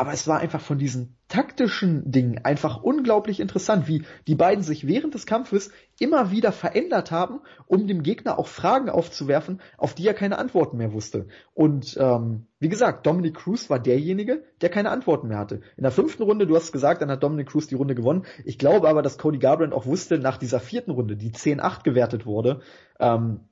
aber 0.00 0.14
es 0.14 0.26
war 0.26 0.38
einfach 0.38 0.62
von 0.62 0.78
diesen 0.78 1.18
taktischen 1.28 2.10
Dingen 2.10 2.40
einfach 2.42 2.82
unglaublich 2.82 3.38
interessant, 3.38 3.86
wie 3.86 4.02
die 4.26 4.34
beiden 4.34 4.64
sich 4.64 4.86
während 4.86 5.12
des 5.12 5.26
Kampfes 5.26 5.70
immer 5.98 6.30
wieder 6.30 6.52
verändert 6.52 7.10
haben, 7.10 7.40
um 7.66 7.86
dem 7.86 8.02
Gegner 8.02 8.38
auch 8.38 8.46
Fragen 8.46 8.88
aufzuwerfen, 8.88 9.60
auf 9.76 9.94
die 9.94 10.06
er 10.06 10.14
keine 10.14 10.38
Antworten 10.38 10.78
mehr 10.78 10.94
wusste. 10.94 11.26
Und 11.52 11.98
ähm, 12.00 12.46
wie 12.60 12.70
gesagt, 12.70 13.06
Dominic 13.06 13.34
Cruz 13.34 13.68
war 13.68 13.78
derjenige, 13.78 14.42
der 14.62 14.70
keine 14.70 14.88
Antworten 14.90 15.28
mehr 15.28 15.38
hatte. 15.38 15.60
In 15.76 15.82
der 15.82 15.92
fünften 15.92 16.22
Runde, 16.22 16.46
du 16.46 16.56
hast 16.56 16.72
gesagt, 16.72 17.02
dann 17.02 17.10
hat 17.10 17.22
Dominic 17.22 17.48
Cruz 17.50 17.66
die 17.66 17.74
Runde 17.74 17.94
gewonnen. 17.94 18.24
Ich 18.46 18.56
glaube 18.56 18.88
aber, 18.88 19.02
dass 19.02 19.18
Cody 19.18 19.38
Garbrandt 19.38 19.74
auch 19.74 19.84
wusste, 19.84 20.18
nach 20.18 20.38
dieser 20.38 20.60
vierten 20.60 20.92
Runde, 20.92 21.14
die 21.14 21.32
10-8 21.32 21.84
gewertet 21.84 22.24
wurde, 22.24 22.62
ähm, 22.98 23.49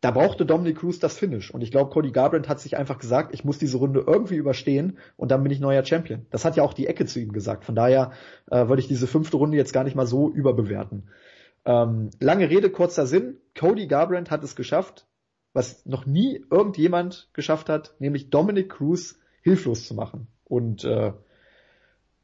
da 0.00 0.12
brauchte 0.12 0.46
Dominic 0.46 0.78
Cruz 0.78 1.00
das 1.00 1.18
Finish. 1.18 1.50
Und 1.50 1.60
ich 1.60 1.72
glaube, 1.72 1.90
Cody 1.90 2.12
Garbrandt 2.12 2.48
hat 2.48 2.60
sich 2.60 2.76
einfach 2.76 2.98
gesagt, 2.98 3.34
ich 3.34 3.44
muss 3.44 3.58
diese 3.58 3.78
Runde 3.78 4.04
irgendwie 4.06 4.36
überstehen 4.36 4.98
und 5.16 5.30
dann 5.30 5.42
bin 5.42 5.50
ich 5.50 5.58
neuer 5.58 5.84
Champion. 5.84 6.26
Das 6.30 6.44
hat 6.44 6.56
ja 6.56 6.62
auch 6.62 6.72
die 6.72 6.86
Ecke 6.86 7.06
zu 7.06 7.18
ihm 7.18 7.32
gesagt. 7.32 7.64
Von 7.64 7.74
daher 7.74 8.12
äh, 8.50 8.68
würde 8.68 8.80
ich 8.80 8.88
diese 8.88 9.08
fünfte 9.08 9.36
Runde 9.36 9.56
jetzt 9.56 9.72
gar 9.72 9.84
nicht 9.84 9.96
mal 9.96 10.06
so 10.06 10.30
überbewerten. 10.30 11.08
Ähm, 11.64 12.10
lange 12.20 12.48
Rede, 12.48 12.70
kurzer 12.70 13.06
Sinn. 13.06 13.38
Cody 13.58 13.88
Garbrandt 13.88 14.30
hat 14.30 14.44
es 14.44 14.54
geschafft, 14.54 15.06
was 15.52 15.84
noch 15.84 16.06
nie 16.06 16.44
irgendjemand 16.48 17.28
geschafft 17.32 17.68
hat, 17.68 17.94
nämlich 17.98 18.30
Dominic 18.30 18.70
Cruz 18.70 19.18
hilflos 19.42 19.86
zu 19.88 19.94
machen. 19.94 20.28
Und 20.44 20.84
äh, 20.84 21.12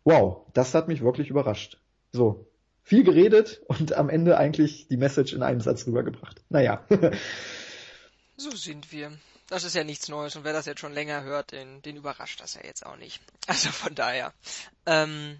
wow, 0.04 0.46
das 0.52 0.74
hat 0.74 0.86
mich 0.86 1.02
wirklich 1.02 1.28
überrascht. 1.28 1.80
So, 2.12 2.46
viel 2.84 3.02
geredet 3.02 3.62
und 3.66 3.94
am 3.94 4.08
Ende 4.08 4.38
eigentlich 4.38 4.86
die 4.86 4.96
Message 4.96 5.32
in 5.32 5.42
einem 5.42 5.60
Satz 5.60 5.86
rübergebracht. 5.88 6.44
Naja. 6.50 6.84
So 8.36 8.50
sind 8.50 8.92
wir. 8.92 9.16
Das 9.48 9.64
ist 9.64 9.74
ja 9.74 9.84
nichts 9.84 10.08
Neues 10.08 10.36
und 10.36 10.44
wer 10.44 10.52
das 10.52 10.66
jetzt 10.66 10.80
schon 10.80 10.94
länger 10.94 11.22
hört, 11.22 11.52
den, 11.52 11.82
den 11.82 11.96
überrascht 11.96 12.40
das 12.40 12.54
ja 12.54 12.62
jetzt 12.64 12.84
auch 12.84 12.96
nicht. 12.96 13.20
Also 13.46 13.70
von 13.70 13.94
daher. 13.94 14.32
Ähm, 14.86 15.38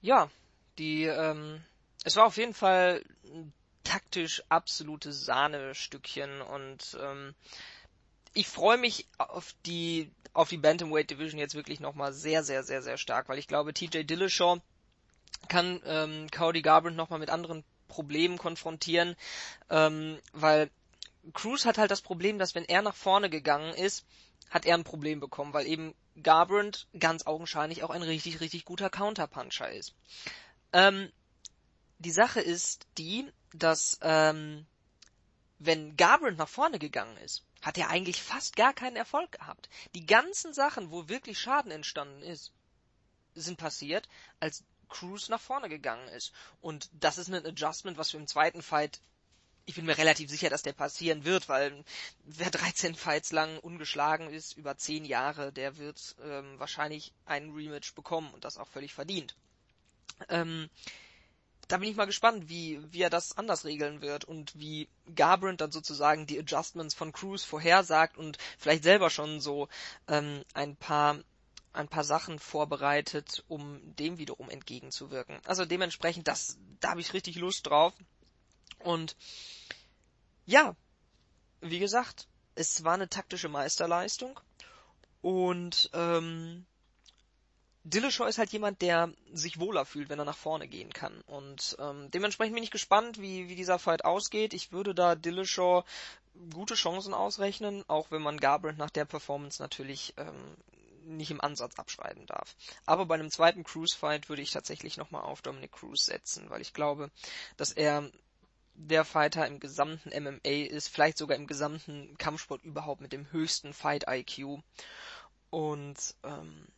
ja, 0.00 0.30
die, 0.78 1.04
ähm, 1.04 1.62
es 2.04 2.16
war 2.16 2.26
auf 2.26 2.38
jeden 2.38 2.54
Fall 2.54 3.04
ein 3.24 3.52
taktisch 3.84 4.42
absolutes 4.48 5.24
Sahnestückchen 5.24 6.40
und 6.40 6.96
ähm, 7.00 7.34
ich 8.32 8.48
freue 8.48 8.78
mich 8.78 9.06
auf 9.18 9.54
die 9.64 10.10
auf 10.32 10.50
die 10.50 10.58
Bantamweight 10.58 11.10
Division 11.10 11.38
jetzt 11.38 11.54
wirklich 11.54 11.80
nochmal 11.80 12.12
sehr, 12.12 12.44
sehr, 12.44 12.62
sehr, 12.62 12.82
sehr 12.82 12.98
stark, 12.98 13.28
weil 13.28 13.38
ich 13.38 13.48
glaube, 13.48 13.72
TJ 13.72 14.02
Dillashaw 14.02 14.60
kann 15.48 15.80
ähm, 15.86 16.28
Cody 16.30 16.60
Garbrandt 16.60 16.96
nochmal 16.96 17.18
mit 17.18 17.30
anderen 17.30 17.64
Problemen 17.88 18.36
konfrontieren, 18.36 19.16
ähm, 19.70 20.18
weil 20.32 20.70
Cruz 21.32 21.64
hat 21.64 21.78
halt 21.78 21.90
das 21.90 22.02
Problem, 22.02 22.38
dass 22.38 22.54
wenn 22.54 22.64
er 22.64 22.82
nach 22.82 22.94
vorne 22.94 23.30
gegangen 23.30 23.74
ist, 23.74 24.04
hat 24.50 24.64
er 24.64 24.74
ein 24.74 24.84
Problem 24.84 25.20
bekommen, 25.20 25.52
weil 25.52 25.66
eben 25.66 25.94
Garbrandt 26.22 26.86
ganz 26.98 27.26
augenscheinlich 27.26 27.82
auch 27.82 27.90
ein 27.90 28.02
richtig, 28.02 28.40
richtig 28.40 28.64
guter 28.64 28.90
Counterpuncher 28.90 29.70
ist. 29.70 29.94
Ähm, 30.72 31.10
die 31.98 32.10
Sache 32.10 32.40
ist 32.40 32.86
die, 32.98 33.30
dass 33.52 33.98
ähm, 34.02 34.66
wenn 35.58 35.96
Garbrandt 35.96 36.38
nach 36.38 36.48
vorne 36.48 36.78
gegangen 36.78 37.16
ist, 37.18 37.44
hat 37.62 37.78
er 37.78 37.88
eigentlich 37.88 38.22
fast 38.22 38.56
gar 38.56 38.72
keinen 38.72 38.96
Erfolg 38.96 39.32
gehabt. 39.32 39.68
Die 39.94 40.06
ganzen 40.06 40.52
Sachen, 40.52 40.90
wo 40.90 41.08
wirklich 41.08 41.38
Schaden 41.38 41.72
entstanden 41.72 42.22
ist, 42.22 42.52
sind 43.34 43.58
passiert, 43.58 44.08
als 44.38 44.64
Cruz 44.88 45.28
nach 45.28 45.40
vorne 45.40 45.68
gegangen 45.68 46.08
ist. 46.08 46.32
Und 46.60 46.88
das 46.92 47.18
ist 47.18 47.28
ein 47.28 47.46
Adjustment, 47.46 47.98
was 47.98 48.12
wir 48.12 48.20
im 48.20 48.26
zweiten 48.26 48.62
Fight 48.62 49.00
ich 49.66 49.74
bin 49.74 49.84
mir 49.84 49.98
relativ 49.98 50.30
sicher, 50.30 50.48
dass 50.48 50.62
der 50.62 50.72
passieren 50.72 51.24
wird, 51.24 51.48
weil 51.48 51.84
wer 52.24 52.50
13 52.50 52.94
Fights 52.94 53.32
lang 53.32 53.58
ungeschlagen 53.58 54.30
ist, 54.30 54.56
über 54.56 54.76
10 54.76 55.04
Jahre, 55.04 55.52
der 55.52 55.76
wird 55.76 56.14
ähm, 56.22 56.58
wahrscheinlich 56.58 57.12
einen 57.24 57.52
Rematch 57.52 57.94
bekommen 57.94 58.32
und 58.32 58.44
das 58.44 58.58
auch 58.58 58.68
völlig 58.68 58.94
verdient. 58.94 59.34
Ähm, 60.28 60.70
da 61.68 61.78
bin 61.78 61.90
ich 61.90 61.96
mal 61.96 62.04
gespannt, 62.06 62.48
wie, 62.48 62.80
wie 62.92 63.02
er 63.02 63.10
das 63.10 63.36
anders 63.36 63.64
regeln 63.64 64.00
wird 64.00 64.24
und 64.24 64.56
wie 64.58 64.88
Garbrandt 65.14 65.60
dann 65.60 65.72
sozusagen 65.72 66.26
die 66.26 66.38
Adjustments 66.38 66.94
von 66.94 67.12
Cruz 67.12 67.42
vorhersagt 67.42 68.16
und 68.16 68.38
vielleicht 68.56 68.84
selber 68.84 69.10
schon 69.10 69.40
so 69.40 69.68
ähm, 70.06 70.44
ein 70.54 70.76
paar 70.76 71.18
ein 71.72 71.88
paar 71.88 72.04
Sachen 72.04 72.38
vorbereitet, 72.38 73.44
um 73.48 73.80
dem 73.96 74.16
wiederum 74.16 74.48
entgegenzuwirken. 74.48 75.40
Also 75.44 75.66
dementsprechend, 75.66 76.26
das, 76.26 76.56
da 76.80 76.90
habe 76.90 77.02
ich 77.02 77.12
richtig 77.12 77.36
Lust 77.36 77.66
drauf. 77.66 77.92
Und 78.80 79.16
ja, 80.46 80.74
wie 81.60 81.78
gesagt, 81.78 82.26
es 82.54 82.84
war 82.84 82.94
eine 82.94 83.08
taktische 83.08 83.48
Meisterleistung 83.48 84.38
und 85.20 85.90
ähm, 85.92 86.66
Dillashaw 87.84 88.26
ist 88.26 88.38
halt 88.38 88.50
jemand, 88.50 88.82
der 88.82 89.12
sich 89.32 89.60
wohler 89.60 89.84
fühlt, 89.84 90.08
wenn 90.08 90.18
er 90.18 90.24
nach 90.24 90.36
vorne 90.36 90.66
gehen 90.66 90.92
kann. 90.92 91.20
Und 91.26 91.76
ähm, 91.78 92.10
dementsprechend 92.10 92.54
bin 92.54 92.64
ich 92.64 92.72
gespannt, 92.72 93.20
wie, 93.20 93.48
wie 93.48 93.54
dieser 93.54 93.78
Fight 93.78 94.04
ausgeht. 94.04 94.54
Ich 94.54 94.72
würde 94.72 94.92
da 94.92 95.14
Dillashaw 95.14 95.84
gute 96.52 96.74
Chancen 96.74 97.14
ausrechnen, 97.14 97.84
auch 97.86 98.10
wenn 98.10 98.22
man 98.22 98.38
Garbrandt 98.38 98.78
nach 98.78 98.90
der 98.90 99.04
Performance 99.04 99.62
natürlich 99.62 100.14
ähm, 100.16 100.56
nicht 101.04 101.30
im 101.30 101.40
Ansatz 101.40 101.78
abschreiben 101.78 102.26
darf. 102.26 102.56
Aber 102.86 103.06
bei 103.06 103.14
einem 103.14 103.30
zweiten 103.30 103.62
Cruise-Fight 103.62 104.28
würde 104.28 104.42
ich 104.42 104.50
tatsächlich 104.50 104.96
nochmal 104.96 105.22
auf 105.22 105.40
Dominic 105.40 105.70
Cruz 105.70 106.06
setzen, 106.06 106.50
weil 106.50 106.62
ich 106.62 106.74
glaube, 106.74 107.12
dass 107.56 107.70
er 107.70 108.10
der 108.76 109.04
Fighter 109.04 109.46
im 109.46 109.58
gesamten 109.58 110.10
MMA 110.10 110.66
ist, 110.66 110.88
vielleicht 110.88 111.18
sogar 111.18 111.36
im 111.36 111.46
gesamten 111.46 112.16
Kampfsport 112.18 112.62
überhaupt 112.62 113.00
mit 113.00 113.12
dem 113.12 113.30
höchsten 113.32 113.72
Fight-IQ. 113.72 114.60
Und 115.50 115.96
ähm, 116.22 116.68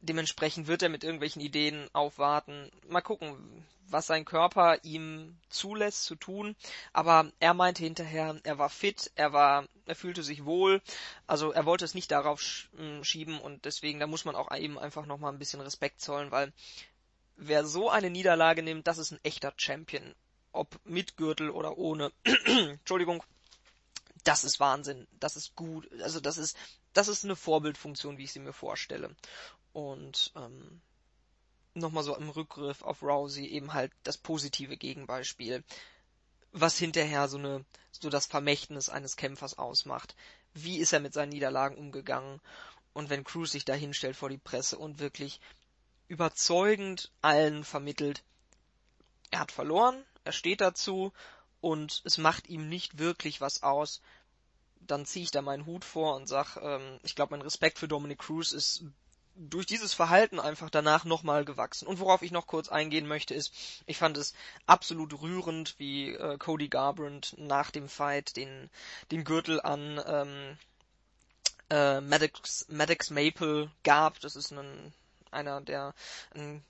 dementsprechend 0.00 0.66
wird 0.66 0.82
er 0.82 0.90
mit 0.90 1.02
irgendwelchen 1.02 1.40
Ideen 1.40 1.88
aufwarten. 1.92 2.70
Mal 2.88 3.00
gucken, 3.00 3.64
was 3.88 4.06
sein 4.06 4.24
Körper 4.24 4.78
ihm 4.82 5.36
zulässt 5.48 6.04
zu 6.04 6.14
tun. 6.14 6.56
Aber 6.92 7.30
er 7.40 7.54
meinte 7.54 7.82
hinterher, 7.82 8.38
er 8.44 8.58
war 8.58 8.68
fit, 8.68 9.10
er 9.14 9.32
war, 9.32 9.66
er 9.86 9.96
fühlte 9.96 10.22
sich 10.22 10.44
wohl. 10.44 10.82
Also 11.26 11.52
er 11.52 11.64
wollte 11.64 11.84
es 11.84 11.94
nicht 11.94 12.10
darauf 12.10 12.42
schieben 13.02 13.40
und 13.40 13.64
deswegen, 13.64 14.00
da 14.00 14.06
muss 14.06 14.24
man 14.24 14.36
auch 14.36 14.54
eben 14.54 14.78
einfach 14.78 15.06
nochmal 15.06 15.32
ein 15.32 15.38
bisschen 15.38 15.60
Respekt 15.60 16.00
zollen, 16.00 16.30
weil 16.30 16.52
wer 17.36 17.64
so 17.64 17.88
eine 17.90 18.10
Niederlage 18.10 18.62
nimmt, 18.62 18.86
das 18.86 18.98
ist 18.98 19.10
ein 19.10 19.20
echter 19.22 19.52
Champion 19.56 20.14
ob 20.54 20.80
mit 20.84 21.16
Gürtel 21.16 21.50
oder 21.50 21.76
ohne. 21.78 22.12
Entschuldigung. 22.46 23.22
Das 24.24 24.44
ist 24.44 24.60
Wahnsinn. 24.60 25.06
Das 25.20 25.36
ist 25.36 25.54
gut. 25.54 25.90
Also 26.00 26.20
das 26.20 26.38
ist, 26.38 26.56
das 26.92 27.08
ist 27.08 27.24
eine 27.24 27.36
Vorbildfunktion, 27.36 28.16
wie 28.16 28.24
ich 28.24 28.32
sie 28.32 28.38
mir 28.38 28.52
vorstelle. 28.52 29.14
Und 29.72 30.32
ähm, 30.36 30.80
nochmal 31.74 32.04
so 32.04 32.16
im 32.16 32.30
Rückgriff 32.30 32.82
auf 32.82 33.02
Rousey 33.02 33.46
eben 33.46 33.74
halt 33.74 33.92
das 34.04 34.16
positive 34.16 34.76
Gegenbeispiel, 34.76 35.64
was 36.52 36.78
hinterher 36.78 37.28
so 37.28 37.36
eine, 37.36 37.64
so 37.90 38.08
das 38.08 38.26
Vermächtnis 38.26 38.88
eines 38.88 39.16
Kämpfers 39.16 39.58
ausmacht. 39.58 40.14
Wie 40.54 40.78
ist 40.78 40.92
er 40.92 41.00
mit 41.00 41.12
seinen 41.12 41.30
Niederlagen 41.30 41.76
umgegangen? 41.76 42.40
Und 42.92 43.10
wenn 43.10 43.24
Cruz 43.24 43.50
sich 43.50 43.64
da 43.64 43.74
hinstellt 43.74 44.14
vor 44.14 44.28
die 44.28 44.38
Presse 44.38 44.78
und 44.78 45.00
wirklich 45.00 45.40
überzeugend 46.06 47.10
allen 47.22 47.64
vermittelt, 47.64 48.22
er 49.32 49.40
hat 49.40 49.50
verloren, 49.50 50.04
er 50.24 50.32
steht 50.32 50.60
dazu 50.60 51.12
und 51.60 52.02
es 52.04 52.18
macht 52.18 52.48
ihm 52.48 52.68
nicht 52.68 52.98
wirklich 52.98 53.40
was 53.40 53.62
aus, 53.62 54.00
dann 54.80 55.06
ziehe 55.06 55.24
ich 55.24 55.30
da 55.30 55.42
meinen 55.42 55.66
Hut 55.66 55.84
vor 55.84 56.16
und 56.16 56.26
sag, 56.26 56.56
ähm, 56.56 56.98
ich 57.02 57.14
glaube, 57.14 57.32
mein 57.32 57.42
Respekt 57.42 57.78
für 57.78 57.88
Dominic 57.88 58.18
Cruz 58.18 58.52
ist 58.52 58.84
durch 59.36 59.66
dieses 59.66 59.94
Verhalten 59.94 60.38
einfach 60.38 60.70
danach 60.70 61.04
nochmal 61.04 61.44
gewachsen. 61.44 61.88
Und 61.88 61.98
worauf 61.98 62.22
ich 62.22 62.30
noch 62.30 62.46
kurz 62.46 62.68
eingehen 62.68 63.06
möchte, 63.06 63.34
ist, 63.34 63.52
ich 63.86 63.98
fand 63.98 64.16
es 64.16 64.34
absolut 64.66 65.20
rührend, 65.22 65.74
wie 65.78 66.10
äh, 66.10 66.38
Cody 66.38 66.68
Garbrandt 66.68 67.34
nach 67.38 67.70
dem 67.70 67.88
Fight 67.88 68.36
den, 68.36 68.70
den 69.10 69.24
Gürtel 69.24 69.60
an 69.60 70.00
ähm, 70.06 70.58
äh, 71.70 72.00
Maddox, 72.00 72.66
Maddox 72.68 73.10
Maple 73.10 73.70
gab. 73.82 74.20
Das 74.20 74.36
ist 74.36 74.52
ein, 74.52 74.92
einer 75.32 75.60
der, 75.60 75.94
ein 76.34 76.64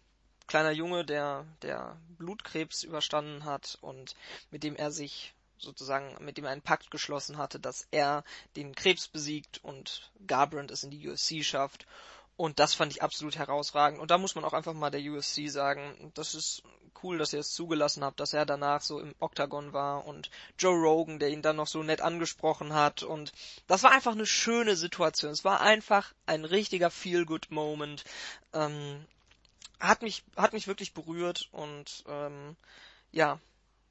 kleiner 0.46 0.72
Junge, 0.72 1.04
der, 1.04 1.46
der 1.62 1.96
Blutkrebs 2.18 2.82
überstanden 2.82 3.44
hat 3.44 3.78
und 3.80 4.14
mit 4.50 4.62
dem 4.62 4.76
er 4.76 4.90
sich 4.90 5.34
sozusagen, 5.58 6.16
mit 6.24 6.36
dem 6.36 6.44
er 6.44 6.50
einen 6.50 6.62
Pakt 6.62 6.90
geschlossen 6.90 7.38
hatte, 7.38 7.58
dass 7.58 7.86
er 7.90 8.24
den 8.56 8.74
Krebs 8.74 9.08
besiegt 9.08 9.62
und 9.62 10.10
Garbrandt 10.26 10.70
es 10.70 10.84
in 10.84 10.90
die 10.90 11.08
UFC 11.08 11.44
schafft. 11.44 11.86
Und 12.36 12.58
das 12.58 12.74
fand 12.74 12.92
ich 12.92 13.02
absolut 13.02 13.36
herausragend. 13.36 14.00
Und 14.00 14.10
da 14.10 14.18
muss 14.18 14.34
man 14.34 14.44
auch 14.44 14.54
einfach 14.54 14.74
mal 14.74 14.90
der 14.90 15.00
UFC 15.00 15.48
sagen, 15.48 16.12
das 16.14 16.34
ist 16.34 16.62
cool, 17.02 17.18
dass 17.18 17.32
ihr 17.32 17.40
es 17.40 17.52
zugelassen 17.52 18.02
habt, 18.02 18.18
dass 18.18 18.32
er 18.32 18.46
danach 18.46 18.80
so 18.80 18.98
im 18.98 19.14
Octagon 19.20 19.72
war 19.72 20.06
und 20.06 20.30
Joe 20.58 20.74
Rogan, 20.74 21.18
der 21.18 21.30
ihn 21.30 21.42
dann 21.42 21.56
noch 21.56 21.66
so 21.66 21.82
nett 21.82 22.00
angesprochen 22.00 22.72
hat. 22.72 23.02
Und 23.02 23.32
das 23.66 23.82
war 23.82 23.92
einfach 23.92 24.12
eine 24.12 24.26
schöne 24.26 24.74
Situation. 24.74 25.30
Es 25.30 25.44
war 25.44 25.60
einfach 25.60 26.12
ein 26.26 26.44
richtiger 26.44 26.90
Feel-Good-Moment. 26.90 28.04
Ähm, 28.52 29.06
hat 29.86 30.02
mich, 30.02 30.24
hat 30.36 30.52
mich 30.52 30.66
wirklich 30.66 30.94
berührt 30.94 31.48
und 31.52 32.04
ähm, 32.08 32.56
ja, 33.12 33.38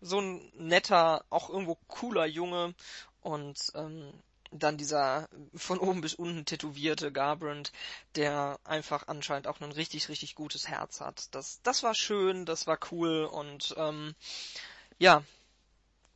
so 0.02 0.20
ein 0.20 0.52
netter, 0.57 1.24
auch 1.30 1.49
irgendwo 1.49 1.78
cooler 1.88 2.26
Junge 2.26 2.74
und 3.22 3.72
ähm, 3.76 4.11
dann 4.52 4.78
dieser 4.78 5.28
von 5.56 5.80
oben 5.80 6.02
bis 6.02 6.14
unten 6.14 6.45
tätowierte 6.45 7.11
Garbrandt, 7.11 7.72
der 8.15 8.60
einfach 8.64 9.07
anscheinend 9.07 9.48
auch 9.48 9.61
ein 9.61 9.72
richtig, 9.72 10.10
richtig 10.10 10.36
gutes 10.36 10.68
Herz 10.68 11.02
hat. 11.02 11.34
Das, 11.34 11.61
das 11.64 11.84
war 11.84 11.95
schön, 11.95 12.45
das 12.45 12.68
war 12.68 12.78
cool 12.91 13.26
und 13.26 13.74
ähm, 13.78 14.14
ja, 14.99 15.24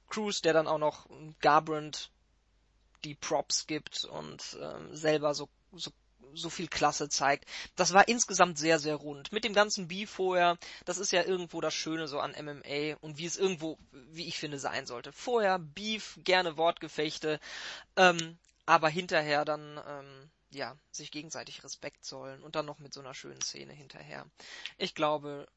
Cruz, 0.10 0.41
der 0.41 0.54
dann 0.54 0.68
auch 0.68 0.78
noch 0.78 1.08
Garbrandt 1.41 2.12
die 3.04 3.16
Props 3.16 3.68
gibt 3.68 4.06
und 4.06 4.58
ähm, 4.62 4.95
selber 4.95 5.34
so, 5.34 5.49
so 5.74 5.91
so 6.34 6.49
viel 6.49 6.68
Klasse 6.68 7.10
zeigt. 7.10 7.45
Das 7.76 7.94
war 7.94 8.08
insgesamt 8.08 8.58
sehr, 8.58 8.80
sehr 8.80 8.95
rund. 8.95 9.32
Mit 9.32 9.44
dem 9.44 9.54
ganzen 9.54 9.88
Beef 9.88 10.10
vorher, 10.10 10.58
das 10.86 10.98
ist 10.98 11.12
ja 11.12 11.24
irgendwo 11.24 11.62
das 11.62 11.74
Schöne 11.74 12.08
so 12.08 12.20
an 12.20 12.32
MMA 12.32 12.95
und 13.02 13.18
wie 13.18 13.26
es 13.26 13.38
irgendwo, 13.38 13.78
wie 13.91 14.28
ich 14.28 14.38
finde, 14.38 14.60
sein 14.60 14.86
sollte. 14.86 15.12
Vorher 15.12 15.60
Beef, 15.60 16.20
gerne 16.24 16.58
Wortgefechte, 16.58 17.40
ähm, 17.95 18.38
aber 18.66 18.90
hinterher 18.90 19.45
dann, 19.45 19.82
ähm, 19.88 20.30
ja, 20.52 20.76
sich 20.91 21.12
gegenseitig 21.12 21.64
Respekt 21.64 22.06
zollen 22.06 22.41
und 22.44 22.56
dann 22.56 22.66
noch 22.66 22.80
mit 22.80 22.94
so 22.94 22.99
einer 22.99 23.14
schönen 23.14 23.41
Szene 23.41 23.74
hinterher. 23.74 24.26
Ich 24.78 24.95
glaube, 24.95 25.48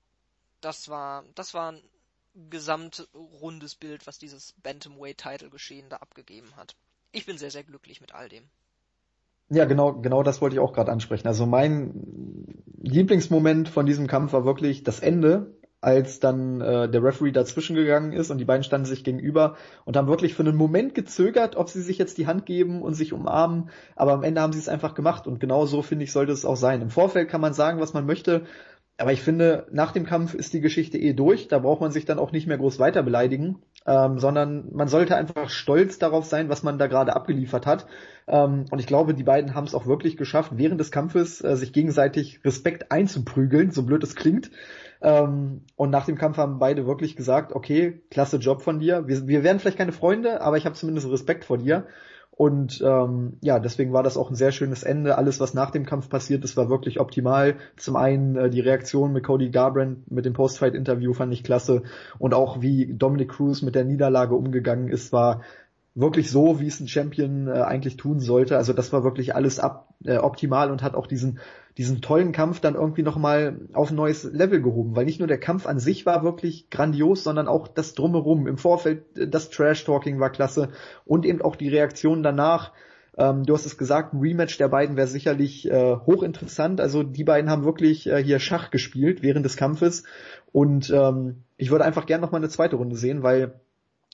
das 0.60 0.88
war, 0.88 1.24
das 1.34 1.54
war 1.54 1.72
ein 1.72 1.82
gesamtrundes 2.50 3.74
Bild, 3.74 4.06
was 4.06 4.18
dieses 4.18 4.54
Bantamweight-Title-Geschehen 4.62 5.88
da 5.88 5.96
abgegeben 5.96 6.54
hat. 6.56 6.76
Ich 7.12 7.26
bin 7.26 7.38
sehr, 7.38 7.50
sehr 7.50 7.64
glücklich 7.64 8.00
mit 8.00 8.12
all 8.12 8.28
dem. 8.28 8.48
Ja, 9.52 9.64
genau, 9.64 9.94
genau 9.94 10.22
das 10.22 10.40
wollte 10.40 10.54
ich 10.54 10.60
auch 10.60 10.72
gerade 10.72 10.92
ansprechen. 10.92 11.26
Also 11.26 11.44
mein 11.44 11.92
Lieblingsmoment 12.82 13.68
von 13.68 13.84
diesem 13.84 14.06
Kampf 14.06 14.32
war 14.32 14.44
wirklich 14.44 14.84
das 14.84 15.00
Ende, 15.00 15.58
als 15.80 16.20
dann 16.20 16.60
äh, 16.60 16.88
der 16.88 17.02
Referee 17.02 17.32
dazwischen 17.32 17.74
gegangen 17.74 18.12
ist 18.12 18.30
und 18.30 18.38
die 18.38 18.44
beiden 18.44 18.62
standen 18.62 18.86
sich 18.86 19.02
gegenüber 19.02 19.56
und 19.84 19.96
haben 19.96 20.06
wirklich 20.06 20.34
für 20.34 20.44
einen 20.44 20.56
Moment 20.56 20.94
gezögert, 20.94 21.56
ob 21.56 21.68
sie 21.68 21.80
sich 21.80 21.98
jetzt 21.98 22.18
die 22.18 22.26
Hand 22.28 22.46
geben 22.46 22.82
und 22.82 22.94
sich 22.94 23.12
umarmen, 23.12 23.70
aber 23.96 24.12
am 24.12 24.22
Ende 24.22 24.40
haben 24.40 24.52
sie 24.52 24.58
es 24.58 24.68
einfach 24.68 24.94
gemacht 24.94 25.26
und 25.26 25.40
genau 25.40 25.66
so 25.66 25.82
finde 25.82 26.04
ich 26.04 26.12
sollte 26.12 26.32
es 26.32 26.44
auch 26.44 26.56
sein. 26.56 26.82
Im 26.82 26.90
Vorfeld 26.90 27.28
kann 27.28 27.40
man 27.40 27.54
sagen, 27.54 27.80
was 27.80 27.94
man 27.94 28.06
möchte, 28.06 28.44
aber 28.98 29.12
ich 29.12 29.22
finde, 29.22 29.66
nach 29.72 29.92
dem 29.92 30.04
Kampf 30.04 30.34
ist 30.34 30.52
die 30.52 30.60
Geschichte 30.60 30.98
eh 30.98 31.14
durch. 31.14 31.48
Da 31.48 31.58
braucht 31.58 31.80
man 31.80 31.90
sich 31.90 32.04
dann 32.04 32.18
auch 32.18 32.32
nicht 32.32 32.46
mehr 32.46 32.58
groß 32.58 32.78
weiter 32.78 33.02
beleidigen, 33.02 33.62
ähm, 33.86 34.18
sondern 34.18 34.68
man 34.72 34.88
sollte 34.88 35.16
einfach 35.16 35.48
stolz 35.48 35.98
darauf 35.98 36.24
sein, 36.24 36.48
was 36.48 36.62
man 36.62 36.78
da 36.78 36.86
gerade 36.86 37.16
abgeliefert 37.16 37.66
hat. 37.66 37.86
Ähm, 38.28 38.66
und 38.70 38.78
ich 38.78 38.86
glaube, 38.86 39.14
die 39.14 39.24
beiden 39.24 39.54
haben 39.54 39.66
es 39.66 39.74
auch 39.74 39.86
wirklich 39.86 40.16
geschafft, 40.16 40.52
während 40.54 40.78
des 40.78 40.90
Kampfes 40.90 41.42
äh, 41.42 41.56
sich 41.56 41.72
gegenseitig 41.72 42.40
Respekt 42.44 42.92
einzuprügeln, 42.92 43.70
so 43.70 43.84
blöd 43.84 44.02
es 44.04 44.14
klingt. 44.14 44.50
Ähm, 45.00 45.62
und 45.76 45.90
nach 45.90 46.04
dem 46.04 46.16
Kampf 46.16 46.36
haben 46.36 46.58
beide 46.58 46.86
wirklich 46.86 47.16
gesagt, 47.16 47.52
okay, 47.52 48.02
klasse 48.10 48.36
Job 48.36 48.62
von 48.62 48.78
dir. 48.78 49.08
Wir, 49.08 49.26
wir 49.26 49.42
werden 49.42 49.58
vielleicht 49.58 49.78
keine 49.78 49.92
Freunde, 49.92 50.42
aber 50.42 50.58
ich 50.58 50.66
habe 50.66 50.74
zumindest 50.74 51.10
Respekt 51.10 51.44
vor 51.44 51.58
dir. 51.58 51.86
Und 52.40 52.80
ähm, 52.82 53.34
ja, 53.42 53.58
deswegen 53.58 53.92
war 53.92 54.02
das 54.02 54.16
auch 54.16 54.30
ein 54.30 54.34
sehr 54.34 54.50
schönes 54.50 54.82
Ende. 54.82 55.18
Alles, 55.18 55.40
was 55.40 55.52
nach 55.52 55.70
dem 55.70 55.84
Kampf 55.84 56.08
passiert 56.08 56.42
ist, 56.42 56.56
war 56.56 56.70
wirklich 56.70 56.98
optimal. 56.98 57.56
Zum 57.76 57.96
einen 57.96 58.34
äh, 58.34 58.48
die 58.48 58.60
Reaktion 58.60 59.12
mit 59.12 59.24
Cody 59.24 59.50
Garbrandt 59.50 60.10
mit 60.10 60.24
dem 60.24 60.32
Post-Fight-Interview 60.32 61.12
fand 61.12 61.34
ich 61.34 61.44
klasse. 61.44 61.82
Und 62.18 62.32
auch 62.32 62.62
wie 62.62 62.94
Dominic 62.94 63.28
Cruz 63.28 63.60
mit 63.60 63.74
der 63.74 63.84
Niederlage 63.84 64.34
umgegangen 64.34 64.88
ist, 64.88 65.12
war 65.12 65.42
wirklich 65.94 66.30
so, 66.30 66.60
wie 66.60 66.68
es 66.68 66.80
ein 66.80 66.88
Champion 66.88 67.46
äh, 67.46 67.60
eigentlich 67.60 67.98
tun 67.98 68.20
sollte. 68.20 68.56
Also 68.56 68.72
das 68.72 68.90
war 68.90 69.04
wirklich 69.04 69.34
alles 69.34 69.60
ab, 69.60 69.92
äh, 70.06 70.16
optimal 70.16 70.70
und 70.70 70.82
hat 70.82 70.94
auch 70.94 71.06
diesen 71.06 71.40
diesen 71.80 72.02
tollen 72.02 72.32
Kampf 72.32 72.60
dann 72.60 72.74
irgendwie 72.74 73.02
nochmal 73.02 73.58
auf 73.72 73.88
ein 73.88 73.96
neues 73.96 74.24
Level 74.24 74.60
gehoben, 74.60 74.94
weil 74.96 75.06
nicht 75.06 75.18
nur 75.18 75.28
der 75.28 75.40
Kampf 75.40 75.64
an 75.64 75.78
sich 75.78 76.04
war 76.04 76.22
wirklich 76.22 76.68
grandios, 76.68 77.24
sondern 77.24 77.48
auch 77.48 77.68
das 77.68 77.94
drumherum. 77.94 78.46
Im 78.46 78.58
Vorfeld, 78.58 79.16
äh, 79.16 79.26
das 79.26 79.48
Trash-Talking 79.48 80.20
war 80.20 80.28
klasse 80.28 80.68
und 81.06 81.24
eben 81.24 81.40
auch 81.40 81.56
die 81.56 81.70
Reaktion 81.70 82.22
danach. 82.22 82.72
Ähm, 83.16 83.44
du 83.44 83.54
hast 83.54 83.64
es 83.64 83.78
gesagt, 83.78 84.12
ein 84.12 84.20
Rematch 84.20 84.58
der 84.58 84.68
beiden 84.68 84.98
wäre 84.98 85.06
sicherlich 85.06 85.70
äh, 85.70 85.96
hochinteressant. 85.96 86.82
Also 86.82 87.02
die 87.02 87.24
beiden 87.24 87.50
haben 87.50 87.64
wirklich 87.64 88.06
äh, 88.06 88.22
hier 88.22 88.40
Schach 88.40 88.70
gespielt 88.70 89.22
während 89.22 89.46
des 89.46 89.56
Kampfes 89.56 90.04
und 90.52 90.90
ähm, 90.90 91.44
ich 91.56 91.70
würde 91.70 91.86
einfach 91.86 92.04
gerne 92.04 92.20
nochmal 92.20 92.42
eine 92.42 92.50
zweite 92.50 92.76
Runde 92.76 92.96
sehen, 92.96 93.22
weil 93.22 93.54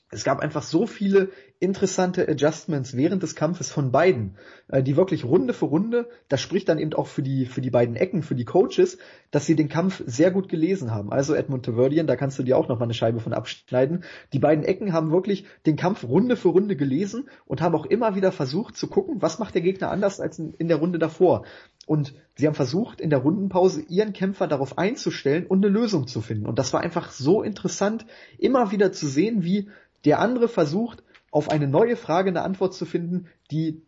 es 0.09 0.23
gab 0.23 0.39
einfach 0.39 0.63
so 0.63 0.85
viele 0.85 1.31
interessante 1.59 2.27
Adjustments 2.27 2.95
während 2.95 3.23
des 3.23 3.35
Kampfes 3.35 3.71
von 3.71 3.91
beiden, 3.91 4.35
äh, 4.67 4.83
die 4.83 4.95
wirklich 4.95 5.25
Runde 5.25 5.53
für 5.53 5.65
Runde, 5.65 6.07
das 6.29 6.41
spricht 6.41 6.69
dann 6.69 6.77
eben 6.77 6.93
auch 6.93 7.07
für 7.07 7.23
die, 7.23 7.45
für 7.45 7.61
die 7.61 7.71
beiden 7.71 7.95
Ecken, 7.95 8.21
für 8.21 8.35
die 8.35 8.45
Coaches, 8.45 8.97
dass 9.31 9.45
sie 9.45 9.55
den 9.55 9.67
Kampf 9.67 10.03
sehr 10.05 10.31
gut 10.31 10.49
gelesen 10.49 10.91
haben. 10.91 11.11
Also 11.11 11.33
Edmund 11.33 11.65
Taverdian, 11.65 12.07
da 12.07 12.15
kannst 12.15 12.37
du 12.37 12.43
dir 12.43 12.57
auch 12.57 12.67
noch 12.67 12.77
mal 12.77 12.85
eine 12.85 12.93
Scheibe 12.93 13.19
von 13.19 13.33
abschneiden. 13.33 14.03
Die 14.33 14.39
beiden 14.39 14.63
Ecken 14.63 14.93
haben 14.93 15.11
wirklich 15.11 15.45
den 15.65 15.75
Kampf 15.75 16.03
Runde 16.03 16.35
für 16.35 16.49
Runde 16.49 16.75
gelesen 16.75 17.29
und 17.45 17.61
haben 17.61 17.75
auch 17.75 17.85
immer 17.85 18.15
wieder 18.15 18.31
versucht 18.31 18.77
zu 18.77 18.87
gucken, 18.87 19.21
was 19.21 19.39
macht 19.39 19.55
der 19.55 19.61
Gegner 19.61 19.89
anders 19.89 20.19
als 20.19 20.39
in 20.39 20.67
der 20.67 20.77
Runde 20.77 20.99
davor. 20.99 21.43
Und 21.87 22.13
sie 22.35 22.45
haben 22.45 22.53
versucht, 22.53 23.01
in 23.01 23.09
der 23.09 23.19
Rundenpause 23.19 23.81
ihren 23.81 24.13
Kämpfer 24.13 24.47
darauf 24.47 24.77
einzustellen 24.77 25.47
und 25.47 25.65
eine 25.65 25.73
Lösung 25.73 26.05
zu 26.05 26.21
finden. 26.21 26.45
Und 26.45 26.59
das 26.59 26.73
war 26.73 26.81
einfach 26.81 27.11
so 27.11 27.41
interessant, 27.41 28.05
immer 28.37 28.71
wieder 28.71 28.91
zu 28.91 29.07
sehen, 29.07 29.43
wie 29.43 29.69
der 30.05 30.19
andere 30.19 30.47
versucht, 30.47 31.03
auf 31.31 31.49
eine 31.49 31.67
neue 31.67 31.95
Frage 31.95 32.29
eine 32.29 32.41
Antwort 32.41 32.73
zu 32.73 32.85
finden, 32.85 33.27
die 33.51 33.85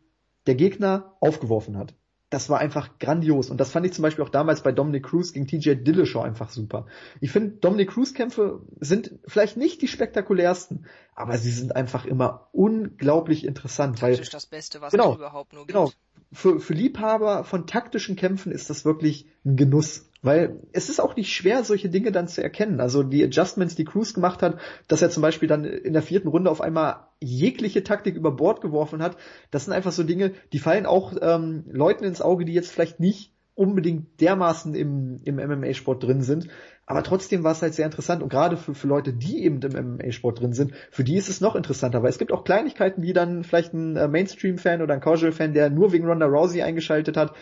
der 0.48 0.56
Gegner 0.56 1.16
aufgeworfen 1.20 1.78
hat. 1.78 1.94
Das 2.30 2.48
war 2.50 2.60
einfach 2.60 3.00
grandios. 3.00 3.50
Und 3.50 3.60
das 3.60 3.72
fand 3.72 3.88
ich 3.88 3.94
zum 3.94 4.04
Beispiel 4.04 4.24
auch 4.24 4.30
damals 4.30 4.62
bei 4.62 4.72
Dominic 4.72 5.04
Cruz 5.04 5.34
gegen 5.34 5.48
TJ 5.48 5.76
Dillashaw 5.76 6.22
einfach 6.22 6.50
super. 6.50 6.86
Ich 7.22 7.32
finde, 7.32 7.58
Dominic 7.58 7.90
Cruz 7.90 8.14
Kämpfe 8.14 8.62
sind 8.80 9.16
vielleicht 9.26 9.58
nicht 9.58 9.82
die 9.82 9.88
spektakulärsten, 9.88 10.86
aber 11.16 11.38
sie 11.40 11.52
sind 11.52 11.76
einfach 11.76 12.06
immer 12.06 12.50
unglaublich 12.52 13.46
interessant. 13.46 14.02
Weil, 14.04 14.18
das 14.18 14.46
Beste, 14.46 14.80
was 14.80 14.92
genau, 14.92 15.14
es 15.14 15.18
überhaupt 15.18 15.54
nur 15.54 15.66
genau. 15.66 15.86
gibt. 15.86 15.98
Genau. 15.98 16.06
Für, 16.32 16.60
für 16.60 16.74
Liebhaber 16.74 17.44
von 17.44 17.66
taktischen 17.66 18.16
Kämpfen 18.16 18.52
ist 18.52 18.70
das 18.70 18.86
wirklich 18.86 19.26
ein 19.44 19.56
Genuss. 19.56 20.09
Weil 20.22 20.60
es 20.74 20.90
ist 20.90 21.00
auch 21.00 21.16
nicht 21.16 21.34
schwer, 21.34 21.64
solche 21.64 21.90
Dinge 21.90 22.12
dann 22.12 22.28
zu 22.28 22.44
erkennen. 22.44 22.82
Also 22.82 23.04
die 23.04 23.24
Adjustments, 23.24 23.76
die 23.76 23.86
Cruz 23.86 24.14
gemacht 24.14 24.42
hat, 24.42 24.60
dass 24.88 25.02
er 25.02 25.10
zum 25.10 25.22
Beispiel 25.22 25.48
dann 25.48 25.64
in 25.64 25.94
der 25.94 26.02
vierten 26.02 26.28
Runde 26.28 26.52
auf 26.52 26.60
einmal 26.60 27.08
jegliche 27.22 27.84
Taktik 27.84 28.16
über 28.16 28.32
Bord 28.32 28.62
geworfen 28.62 29.02
hat, 29.02 29.18
das 29.52 29.66
sind 29.66 29.74
einfach 29.74 29.92
so 29.92 30.04
Dinge, 30.04 30.34
die 30.52 30.60
fallen 30.60 30.86
auch 30.86 31.14
ähm, 31.22 31.64
Leuten 31.72 32.04
ins 32.04 32.22
Auge, 32.22 32.46
die 32.46 32.54
jetzt 32.54 32.72
vielleicht 32.72 33.00
nicht 33.00 33.34
unbedingt 33.60 34.22
dermaßen 34.22 34.74
im, 34.74 35.20
im 35.26 35.36
MMA-Sport 35.36 36.04
drin 36.04 36.22
sind. 36.22 36.48
Aber 36.86 37.04
trotzdem 37.04 37.44
war 37.44 37.52
es 37.52 37.62
halt 37.62 37.74
sehr 37.74 37.86
interessant 37.86 38.24
und 38.24 38.30
gerade 38.30 38.56
für, 38.56 38.74
für 38.74 38.88
Leute, 38.88 39.12
die 39.12 39.44
eben 39.44 39.62
im 39.62 39.98
MMA-Sport 39.98 40.40
drin 40.40 40.54
sind, 40.54 40.72
für 40.92 41.04
die 41.04 41.18
ist 41.18 41.28
es 41.28 41.42
noch 41.42 41.58
interessanter, 41.58 42.02
weil 42.02 42.10
es 42.10 42.18
gibt 42.18 42.32
auch 42.32 42.46
Kleinigkeiten, 42.46 43.02
wie 43.02 43.12
dann 43.12 43.44
vielleicht 43.44 43.74
ein 43.74 43.98
äh, 43.98 44.08
Mainstream-Fan 44.08 44.82
oder 44.82 44.94
ein 44.94 45.02
Casual-Fan, 45.02 45.54
der 45.54 45.70
nur 45.70 45.92
wegen 45.92 46.08
Ronda 46.08 46.26
Rousey 46.26 46.62
eingeschaltet 46.62 47.18
hat, 47.18 47.34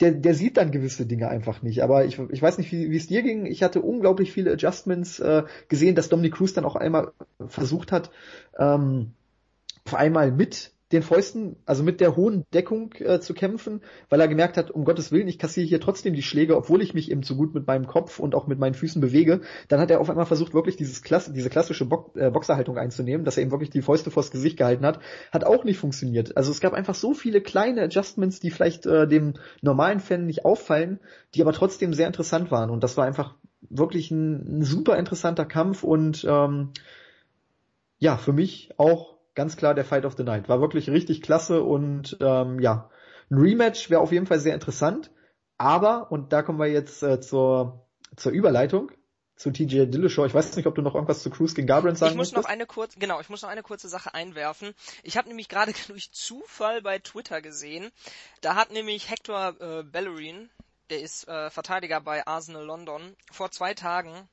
der, 0.00 0.12
der 0.12 0.34
sieht 0.34 0.56
dann 0.56 0.70
gewisse 0.70 1.06
Dinge 1.06 1.28
einfach 1.28 1.62
nicht. 1.62 1.82
Aber 1.82 2.04
ich, 2.04 2.18
ich 2.18 2.42
weiß 2.42 2.58
nicht, 2.58 2.72
wie, 2.72 2.96
es 2.96 3.06
dir 3.06 3.22
ging. 3.22 3.46
Ich 3.46 3.62
hatte 3.62 3.82
unglaublich 3.82 4.32
viele 4.32 4.52
Adjustments 4.52 5.20
äh, 5.20 5.44
gesehen, 5.68 5.94
dass 5.94 6.08
Dominic 6.08 6.34
Cruz 6.34 6.54
dann 6.54 6.64
auch 6.64 6.76
einmal 6.76 7.12
versucht 7.46 7.92
hat, 7.92 8.10
ähm, 8.58 9.12
auf 9.84 9.94
einmal 9.94 10.32
mit 10.32 10.72
den 10.92 11.02
Fäusten, 11.02 11.56
also 11.66 11.82
mit 11.82 12.00
der 12.00 12.16
hohen 12.16 12.44
Deckung 12.52 12.92
äh, 12.98 13.20
zu 13.20 13.32
kämpfen, 13.32 13.80
weil 14.08 14.20
er 14.20 14.28
gemerkt 14.28 14.56
hat, 14.56 14.70
um 14.70 14.84
Gottes 14.84 15.12
Willen, 15.12 15.28
ich 15.28 15.38
kassiere 15.38 15.66
hier 15.66 15.80
trotzdem 15.80 16.14
die 16.14 16.22
Schläge, 16.22 16.56
obwohl 16.56 16.82
ich 16.82 16.94
mich 16.94 17.10
eben 17.10 17.22
so 17.22 17.36
gut 17.36 17.54
mit 17.54 17.66
meinem 17.66 17.86
Kopf 17.86 18.18
und 18.18 18.34
auch 18.34 18.46
mit 18.48 18.58
meinen 18.58 18.74
Füßen 18.74 19.00
bewege. 19.00 19.40
Dann 19.68 19.80
hat 19.80 19.90
er 19.90 20.00
auf 20.00 20.10
einmal 20.10 20.26
versucht, 20.26 20.52
wirklich 20.52 20.76
dieses 20.76 21.02
Klasse, 21.02 21.32
diese 21.32 21.48
klassische 21.48 21.84
Bo 21.84 22.12
äh, 22.16 22.30
Boxerhaltung 22.30 22.76
einzunehmen, 22.76 23.24
dass 23.24 23.36
er 23.36 23.42
eben 23.42 23.52
wirklich 23.52 23.70
die 23.70 23.82
Fäuste 23.82 24.10
vors 24.10 24.30
Gesicht 24.30 24.56
gehalten 24.56 24.84
hat. 24.84 25.00
Hat 25.30 25.44
auch 25.44 25.64
nicht 25.64 25.78
funktioniert. 25.78 26.36
Also 26.36 26.50
es 26.50 26.60
gab 26.60 26.72
einfach 26.72 26.96
so 26.96 27.14
viele 27.14 27.40
kleine 27.40 27.82
Adjustments, 27.82 28.40
die 28.40 28.50
vielleicht 28.50 28.86
äh, 28.86 29.06
dem 29.06 29.34
normalen 29.62 30.00
Fan 30.00 30.26
nicht 30.26 30.44
auffallen, 30.44 30.98
die 31.34 31.42
aber 31.42 31.52
trotzdem 31.52 31.94
sehr 31.94 32.08
interessant 32.08 32.50
waren. 32.50 32.70
Und 32.70 32.82
das 32.82 32.96
war 32.96 33.04
einfach 33.04 33.36
wirklich 33.68 34.10
ein, 34.10 34.60
ein 34.60 34.62
super 34.62 34.98
interessanter 34.98 35.44
Kampf 35.44 35.84
und 35.84 36.24
ähm, 36.28 36.70
ja, 37.98 38.16
für 38.16 38.32
mich 38.32 38.70
auch 38.78 39.09
ganz 39.34 39.56
klar 39.56 39.74
der 39.74 39.84
Fight 39.84 40.04
of 40.04 40.16
the 40.16 40.24
Night. 40.24 40.48
War 40.48 40.60
wirklich 40.60 40.90
richtig 40.90 41.22
klasse 41.22 41.62
und 41.62 42.16
ähm, 42.20 42.60
ja, 42.60 42.90
ein 43.30 43.38
Rematch 43.38 43.90
wäre 43.90 44.00
auf 44.00 44.12
jeden 44.12 44.26
Fall 44.26 44.40
sehr 44.40 44.54
interessant. 44.54 45.10
Aber, 45.56 46.10
und 46.10 46.32
da 46.32 46.42
kommen 46.42 46.58
wir 46.58 46.66
jetzt 46.66 47.02
äh, 47.02 47.20
zur, 47.20 47.86
zur 48.16 48.32
Überleitung, 48.32 48.90
zu 49.36 49.50
TJ 49.50 49.86
Dillashaw. 49.86 50.26
Ich 50.26 50.34
weiß 50.34 50.56
nicht, 50.56 50.66
ob 50.66 50.74
du 50.74 50.82
noch 50.82 50.94
irgendwas 50.94 51.22
zu 51.22 51.30
Cruz 51.30 51.54
gegen 51.54 51.66
Garbrandt 51.66 51.98
sagen 51.98 52.12
Ich 52.12 52.16
muss 52.16 52.32
möchtest? 52.32 52.44
noch 52.44 52.50
eine 52.50 52.66
kurze, 52.66 52.98
genau, 52.98 53.20
ich 53.20 53.28
muss 53.28 53.42
noch 53.42 53.48
eine 53.50 53.62
kurze 53.62 53.88
Sache 53.88 54.14
einwerfen. 54.14 54.74
Ich 55.02 55.16
habe 55.16 55.28
nämlich 55.28 55.48
gerade 55.48 55.72
durch 55.88 56.12
Zufall 56.12 56.82
bei 56.82 56.98
Twitter 56.98 57.40
gesehen, 57.42 57.90
da 58.40 58.54
hat 58.54 58.72
nämlich 58.72 59.10
Hector 59.10 59.54
äh, 59.60 59.82
Bellerin, 59.82 60.50
der 60.90 61.00
ist 61.00 61.28
äh, 61.28 61.50
Verteidiger 61.50 62.00
bei 62.00 62.26
Arsenal 62.26 62.64
London, 62.64 63.14
vor 63.30 63.50
zwei 63.50 63.74
Tagen 63.74 64.28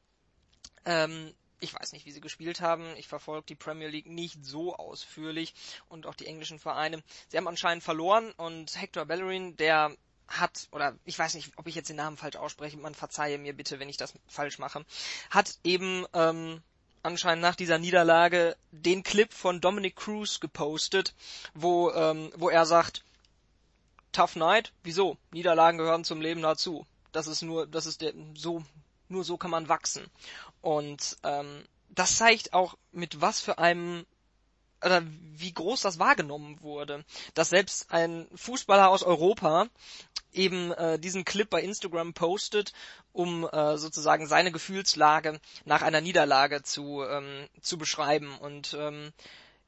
ähm, 0.85 1.33
ich 1.59 1.73
weiß 1.73 1.91
nicht, 1.93 2.05
wie 2.05 2.11
sie 2.11 2.21
gespielt 2.21 2.61
haben. 2.61 2.85
Ich 2.97 3.07
verfolge 3.07 3.47
die 3.47 3.55
Premier 3.55 3.87
League 3.87 4.07
nicht 4.07 4.45
so 4.45 4.75
ausführlich 4.75 5.53
und 5.89 6.05
auch 6.05 6.15
die 6.15 6.27
englischen 6.27 6.59
Vereine. 6.59 7.01
Sie 7.29 7.37
haben 7.37 7.47
anscheinend 7.47 7.83
verloren 7.83 8.31
und 8.37 8.79
Hector 8.79 9.05
Bellerin, 9.05 9.55
der 9.57 9.95
hat, 10.27 10.67
oder 10.71 10.97
ich 11.05 11.17
weiß 11.17 11.35
nicht, 11.35 11.51
ob 11.55 11.67
ich 11.67 11.75
jetzt 11.75 11.89
den 11.89 11.95
Namen 11.95 12.17
falsch 12.17 12.35
ausspreche, 12.35 12.77
man 12.77 12.95
verzeihe 12.95 13.37
mir 13.37 13.53
bitte, 13.53 13.79
wenn 13.79 13.89
ich 13.89 13.97
das 13.97 14.13
falsch 14.27 14.59
mache, 14.59 14.85
hat 15.29 15.57
eben 15.63 16.05
ähm, 16.13 16.61
anscheinend 17.03 17.41
nach 17.41 17.55
dieser 17.55 17.77
Niederlage 17.77 18.57
den 18.71 19.03
Clip 19.03 19.33
von 19.33 19.61
Dominic 19.61 19.95
Cruz 19.95 20.39
gepostet, 20.39 21.13
wo, 21.53 21.91
ähm, 21.91 22.31
wo 22.35 22.49
er 22.49 22.65
sagt, 22.65 23.03
Tough 24.11 24.35
Night, 24.35 24.73
wieso? 24.83 25.17
Niederlagen 25.31 25.77
gehören 25.77 26.03
zum 26.03 26.21
Leben 26.21 26.41
dazu. 26.41 26.85
Das 27.11 27.27
ist 27.27 27.41
nur, 27.41 27.67
das 27.67 27.85
ist 27.85 28.01
der, 28.01 28.13
so, 28.35 28.63
nur 29.09 29.23
so 29.23 29.37
kann 29.37 29.51
man 29.51 29.69
wachsen. 29.69 30.05
Und 30.67 31.15
ähm, 31.23 31.63
das 31.87 32.17
zeigt 32.17 32.51
auch, 32.51 32.77
mit 32.91 33.21
was 33.21 33.39
für 33.39 33.57
einem 33.57 34.05
oder 34.83 35.01
wie 35.05 35.53
groß 35.53 35.79
das 35.79 35.97
wahrgenommen 35.97 36.61
wurde, 36.61 37.05
dass 37.35 37.51
selbst 37.51 37.89
ein 37.89 38.27
Fußballer 38.35 38.89
aus 38.89 39.01
Europa 39.01 39.67
eben 40.33 40.73
äh, 40.73 40.99
diesen 40.99 41.23
Clip 41.23 41.49
bei 41.49 41.61
Instagram 41.61 42.13
postet, 42.13 42.73
um 43.13 43.47
äh, 43.47 43.77
sozusagen 43.77 44.27
seine 44.27 44.51
Gefühlslage 44.51 45.39
nach 45.63 45.83
einer 45.83 46.01
Niederlage 46.01 46.63
zu 46.63 47.01
ähm, 47.01 47.47
zu 47.61 47.77
beschreiben. 47.77 48.37
Und 48.37 48.75
ähm, 48.77 49.13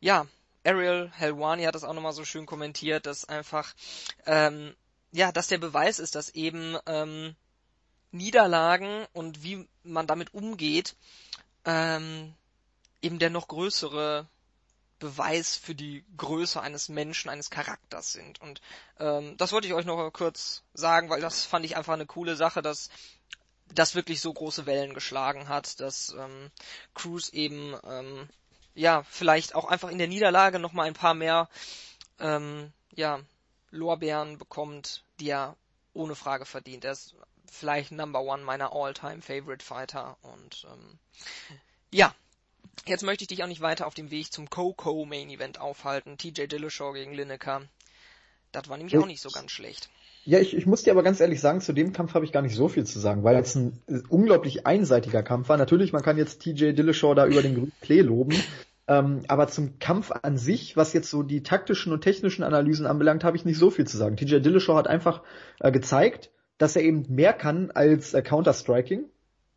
ja, 0.02 0.28
Ariel 0.66 1.10
Helwani 1.16 1.64
hat 1.64 1.76
das 1.76 1.86
auch 1.86 1.94
nochmal 1.94 2.12
so 2.12 2.26
schön 2.26 2.46
kommentiert, 2.46 3.06
dass 3.06 3.24
einfach 3.24 3.74
ähm, 4.26 4.76
ja, 5.14 5.32
dass 5.32 5.48
der 5.48 5.60
Beweis 5.60 6.00
ist, 6.00 6.16
dass 6.16 6.28
eben 6.28 6.78
ähm, 6.88 7.38
Niederlagen 8.12 9.06
und 9.14 9.44
wie 9.44 9.68
man 9.84 10.08
damit 10.08 10.34
umgeht, 10.34 10.96
ähm, 11.66 12.34
eben 13.02 13.20
der 13.20 13.30
noch 13.30 13.48
größere 13.48 14.28
Beweis 15.00 15.56
für 15.56 15.76
die 15.76 16.04
Größe 16.18 16.62
eines 16.62 16.90
Menschen, 16.90 17.30
eines 17.30 17.50
Charakters 17.50 18.12
sind. 18.12 18.42
Und 18.42 18.62
ähm, 19.00 19.38
das 19.38 19.52
wollte 19.52 19.68
ich 19.68 19.74
euch 19.74 19.86
noch 19.86 20.12
kurz 20.12 20.64
sagen, 20.74 21.10
weil 21.10 21.22
das 21.22 21.46
fand 21.46 21.66
ich 21.66 21.78
einfach 21.78 21.94
eine 21.94 22.06
coole 22.06 22.36
Sache, 22.36 22.62
dass 22.62 22.90
das 23.74 23.96
wirklich 23.96 24.20
so 24.20 24.34
große 24.34 24.66
Wellen 24.66 24.94
geschlagen 24.94 25.48
hat, 25.48 25.80
dass 25.80 26.14
ähm, 26.18 26.52
Cruz 26.94 27.30
eben 27.30 27.76
ähm, 27.84 28.28
ja 28.74 29.04
vielleicht 29.04 29.56
auch 29.56 29.66
einfach 29.66 29.90
in 29.90 30.00
der 30.00 30.08
Niederlage 30.08 30.60
noch 30.60 30.74
mal 30.74 30.88
ein 30.88 30.94
paar 30.94 31.14
mehr 31.14 31.50
ähm, 32.20 32.74
ja 32.96 33.20
Lorbeeren 33.72 34.38
bekommt, 34.38 35.04
die 35.20 35.30
er 35.30 35.56
ohne 35.94 36.16
Frage 36.16 36.46
verdient. 36.46 36.84
Er 36.86 36.94
ist 36.94 37.16
vielleicht 37.56 37.92
Number 37.92 38.22
One 38.22 38.44
meiner 38.44 38.74
All-Time 38.74 39.22
Favorite 39.22 39.64
Fighter 39.64 40.18
und 40.22 40.66
ähm, 40.72 41.00
ja, 41.92 42.14
jetzt 42.86 43.04
möchte 43.04 43.24
ich 43.24 43.28
dich 43.28 43.44
auch 43.44 43.48
nicht 43.48 43.62
weiter 43.62 43.88
auf 43.88 43.94
dem 43.94 44.12
Weg 44.12 44.32
zum 44.32 44.50
Coco 44.50 45.06
Main 45.06 45.30
Event 45.30 45.60
aufhalten. 45.60 46.18
TJ 46.18 46.48
Dillashaw 46.48 46.94
gegen 46.94 47.14
Lineker. 47.14 47.62
Das 48.52 48.68
war 48.70 48.78
nämlich 48.78 48.98
auch 48.98 49.06
nicht 49.06 49.22
so 49.22 49.30
ganz 49.30 49.52
schlecht. 49.52 49.90
Ja, 50.26 50.40
ich, 50.40 50.56
ich 50.56 50.66
muss 50.66 50.84
dir 50.84 50.92
aber 50.92 51.04
ganz 51.04 51.20
ehrlich 51.20 51.40
sagen, 51.40 51.62
zu 51.62 51.74
dem 51.74 51.94
Kampf 51.94 52.14
habe 52.14 52.26
ich 52.26 52.32
gar 52.32 52.42
nicht 52.42 52.56
so 52.56 52.68
viel 52.68 52.86
zu 52.86 53.00
sagen, 53.00 53.24
weil 53.24 53.36
es 53.38 53.56
ein 53.56 53.82
unglaublich 54.10 54.68
einseitiger 54.68 55.24
Kampf 55.24 55.50
war. 55.50 55.58
Natürlich, 55.58 55.94
man 55.94 56.04
kann 56.04 56.18
jetzt 56.18 56.42
TJ 56.42 56.74
Dillashaw 56.74 57.14
da 57.16 57.26
über 57.26 57.42
den 57.42 57.56
grünen 57.56 57.72
Klee 57.82 58.02
loben, 58.02 58.36
ähm, 58.88 59.24
aber 59.28 59.48
zum 59.48 59.80
Kampf 59.80 60.12
an 60.12 60.38
sich, 60.38 60.76
was 60.76 60.94
jetzt 60.94 61.10
so 61.10 61.24
die 61.24 61.42
taktischen 61.42 61.94
und 61.94 62.02
technischen 62.02 62.44
Analysen 62.44 62.86
anbelangt, 62.86 63.24
habe 63.24 63.38
ich 63.38 63.46
nicht 63.46 63.58
so 63.58 63.72
viel 63.72 63.88
zu 63.88 63.98
sagen. 63.98 64.18
TJ 64.18 64.40
Dillashaw 64.40 64.76
hat 64.76 64.88
einfach 64.88 65.24
äh, 65.60 65.72
gezeigt, 65.72 66.32
dass 66.60 66.76
er 66.76 66.84
eben 66.84 67.06
mehr 67.10 67.34
kann 67.34 67.72
als 67.72 68.14
äh, 68.14 68.22
Counter-Striking. 68.22 69.06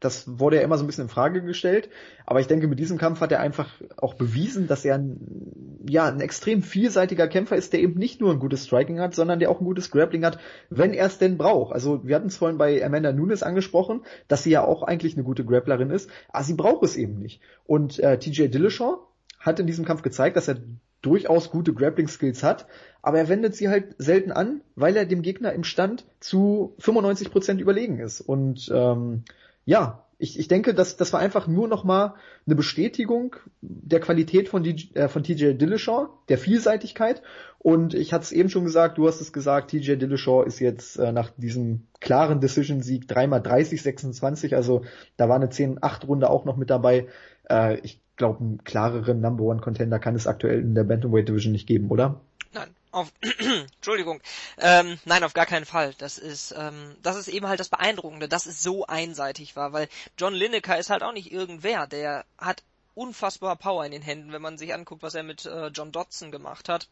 Das 0.01 0.39
wurde 0.39 0.57
ja 0.57 0.63
immer 0.63 0.79
so 0.79 0.85
ein 0.85 0.89
bisschen 0.89 1.05
in 1.05 1.11
Frage 1.11 1.43
gestellt. 1.43 1.89
Aber 2.27 2.41
ich 2.41 2.49
denke, 2.49 2.67
mit 2.67 2.81
diesem 2.81 2.99
Kampf 2.99 3.21
hat 3.21 3.31
er 3.31 3.39
einfach 3.39 3.71
auch 3.97 4.15
bewiesen, 4.15 4.67
dass 4.67 4.85
er 4.85 4.97
ein, 4.97 5.85
ja, 5.89 6.07
ein 6.07 6.21
extrem 6.21 6.63
vielseitiger 6.63 7.29
Kämpfer 7.29 7.55
ist, 7.55 7.73
der 7.73 7.81
eben 7.81 7.99
nicht 7.99 8.21
nur 8.21 8.33
ein 8.33 8.41
gutes 8.41 8.65
Striking 8.65 8.99
hat, 8.99 9.15
sondern 9.15 9.39
der 9.39 9.51
auch 9.51 9.61
ein 9.61 9.65
gutes 9.65 9.93
Grappling 9.93 10.25
hat, 10.25 10.39
wenn 10.71 10.93
er 10.93 11.07
es 11.07 11.19
denn 11.19 11.39
braucht. 11.39 11.73
Also 11.73 12.05
wir 12.05 12.17
hatten 12.17 12.27
es 12.29 12.37
vorhin 12.37 12.59
bei 12.59 12.85
Amanda 12.85 13.13
Nunes 13.13 13.45
angesprochen, 13.45 14.03
dass 14.27 14.43
sie 14.43 14.51
ja 14.51 14.65
auch 14.65 14.83
eigentlich 14.83 15.15
eine 15.15 15.25
gute 15.25 15.45
Grapplerin 15.45 15.91
ist, 15.91 16.11
aber 16.31 16.45
sie 16.45 16.55
braucht 16.55 16.83
es 16.83 16.97
eben 16.97 17.19
nicht. 17.19 17.41
Und 17.65 18.01
äh, 18.01 18.19
TJ 18.19 18.49
Dillashaw 18.49 18.99
hat 19.39 19.61
in 19.61 19.69
diesem 19.69 19.85
Kampf 19.85 20.03
gezeigt, 20.03 20.37
dass 20.37 20.49
er 20.49 20.57
durchaus 21.03 21.51
gute 21.51 21.75
Grappling-Skills 21.75 22.43
hat, 22.43 22.67
aber 23.03 23.19
er 23.19 23.29
wendet 23.29 23.55
sie 23.57 23.69
halt 23.69 23.97
selten 23.99 24.33
an, 24.33 24.63
weil 24.77 24.97
er 24.97 25.05
dem 25.05 25.23
Gegner 25.23 25.53
im 25.53 25.65
Stand 25.65 26.07
zu 26.21 26.75
95% 26.81 27.59
überlegen 27.59 27.99
ist. 27.99 28.21
Und 28.21 28.71
ähm, 28.73 29.25
ja, 29.65 30.05
ich, 30.23 30.39
ich 30.39 30.47
denke, 30.47 30.73
dass 30.73 30.97
das 30.97 31.13
war 31.13 31.19
einfach 31.19 31.49
nur 31.49 31.67
nochmal 31.67 32.15
eine 32.47 32.55
Bestätigung 32.55 33.35
der 33.61 33.99
Qualität 33.99 34.49
von, 34.49 34.63
DJ, 34.63 34.95
äh, 34.95 35.09
von 35.09 35.25
TJ 35.25 35.55
Dillashaw, 35.55 36.11
der 36.29 36.39
Vielseitigkeit. 36.39 37.23
Und 37.59 37.95
ich 37.95 38.13
hatte 38.13 38.23
es 38.23 38.33
eben 38.33 38.49
schon 38.49 38.65
gesagt, 38.65 38.99
du 38.99 39.09
hast 39.09 39.21
es 39.21 39.33
gesagt, 39.33 39.73
TJ 39.73 39.97
Dillashaw 39.97 40.45
ist 40.45 40.61
jetzt 40.61 40.97
äh, 40.97 41.11
nach 41.11 41.31
diesem 41.37 41.89
klaren 41.99 42.41
Decision-Sieg 42.41 43.09
dreimal 43.09 43.43
30, 43.43 43.83
26, 43.83 44.55
also 44.55 44.85
da 45.17 45.29
war 45.29 45.37
eine 45.37 45.47
10-8-Runde 45.47 46.31
auch 46.31 46.45
noch 46.45 46.57
mit 46.57 46.71
dabei. 46.71 47.09
Äh, 47.51 47.81
ich 47.81 48.01
glaube, 48.23 48.39
einen 48.39 48.63
klareren 48.63 49.21
Number 49.21 49.43
One 49.43 49.61
Contender 49.61 49.99
kann 49.99 50.15
es 50.15 50.29
aktuell 50.29 50.61
in 50.61 50.77
der 50.77 50.85
Bantamweight 50.85 51.29
Division 51.29 51.51
nicht 51.51 51.67
geben, 51.67 51.91
oder? 51.91 52.21
Nein, 52.53 52.69
auf 52.93 53.13
Entschuldigung, 53.75 54.21
ähm, 54.59 54.97
nein, 55.05 55.25
auf 55.25 55.35
gar 55.35 55.47
keinen 55.47 55.65
Fall. 55.65 55.93
Das 55.99 56.19
ist, 56.19 56.55
ähm, 56.57 56.95
das 57.03 57.17
ist 57.17 57.27
eben 57.27 57.49
halt 57.49 57.59
das 57.59 57.69
Beeindruckende, 57.69 58.29
dass 58.29 58.47
es 58.47 58.63
so 58.63 58.87
einseitig 58.87 59.57
war, 59.57 59.73
weil 59.73 59.89
John 60.17 60.35
Lineker 60.35 60.79
ist 60.79 60.89
halt 60.89 61.03
auch 61.03 61.13
nicht 61.13 61.33
irgendwer, 61.33 61.89
der 61.89 62.25
hat 62.39 62.63
unfassbar 62.95 63.57
Power 63.57 63.85
in 63.85 63.91
den 63.91 64.03
Händen, 64.03 64.31
wenn 64.31 64.43
man 64.43 64.57
sich 64.57 64.73
anguckt, 64.73 65.03
was 65.03 65.15
er 65.15 65.25
mit 65.25 65.45
äh, 65.45 65.69
John 65.69 65.91
Dodson 65.91 66.31
gemacht 66.31 66.69
hat. 66.69 66.89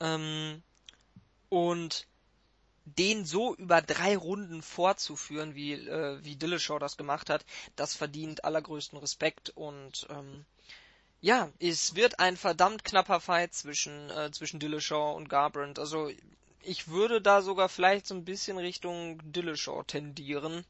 Ähm, 0.00 0.62
und 1.50 2.06
den 2.86 3.24
so 3.24 3.54
über 3.56 3.82
drei 3.82 4.16
Runden 4.16 4.62
vorzuführen, 4.62 5.54
wie, 5.54 5.74
äh, 5.74 6.18
wie 6.24 6.36
Dillashaw 6.36 6.78
das 6.78 6.96
gemacht 6.96 7.28
hat, 7.28 7.44
das 7.74 7.94
verdient 7.94 8.44
allergrößten 8.44 8.98
Respekt 8.98 9.50
und 9.50 10.06
ähm, 10.08 10.46
ja, 11.20 11.50
es 11.58 11.96
wird 11.96 12.20
ein 12.20 12.36
verdammt 12.36 12.84
knapper 12.84 13.20
Fight 13.20 13.52
zwischen, 13.52 14.10
äh, 14.10 14.30
zwischen 14.30 14.60
Dillashaw 14.60 15.16
und 15.16 15.28
Garbrandt. 15.28 15.78
Also 15.78 16.10
ich 16.62 16.88
würde 16.88 17.20
da 17.20 17.42
sogar 17.42 17.68
vielleicht 17.68 18.06
so 18.06 18.14
ein 18.14 18.24
bisschen 18.24 18.58
Richtung 18.58 19.20
Dillashaw 19.32 19.82
tendieren. 19.84 20.64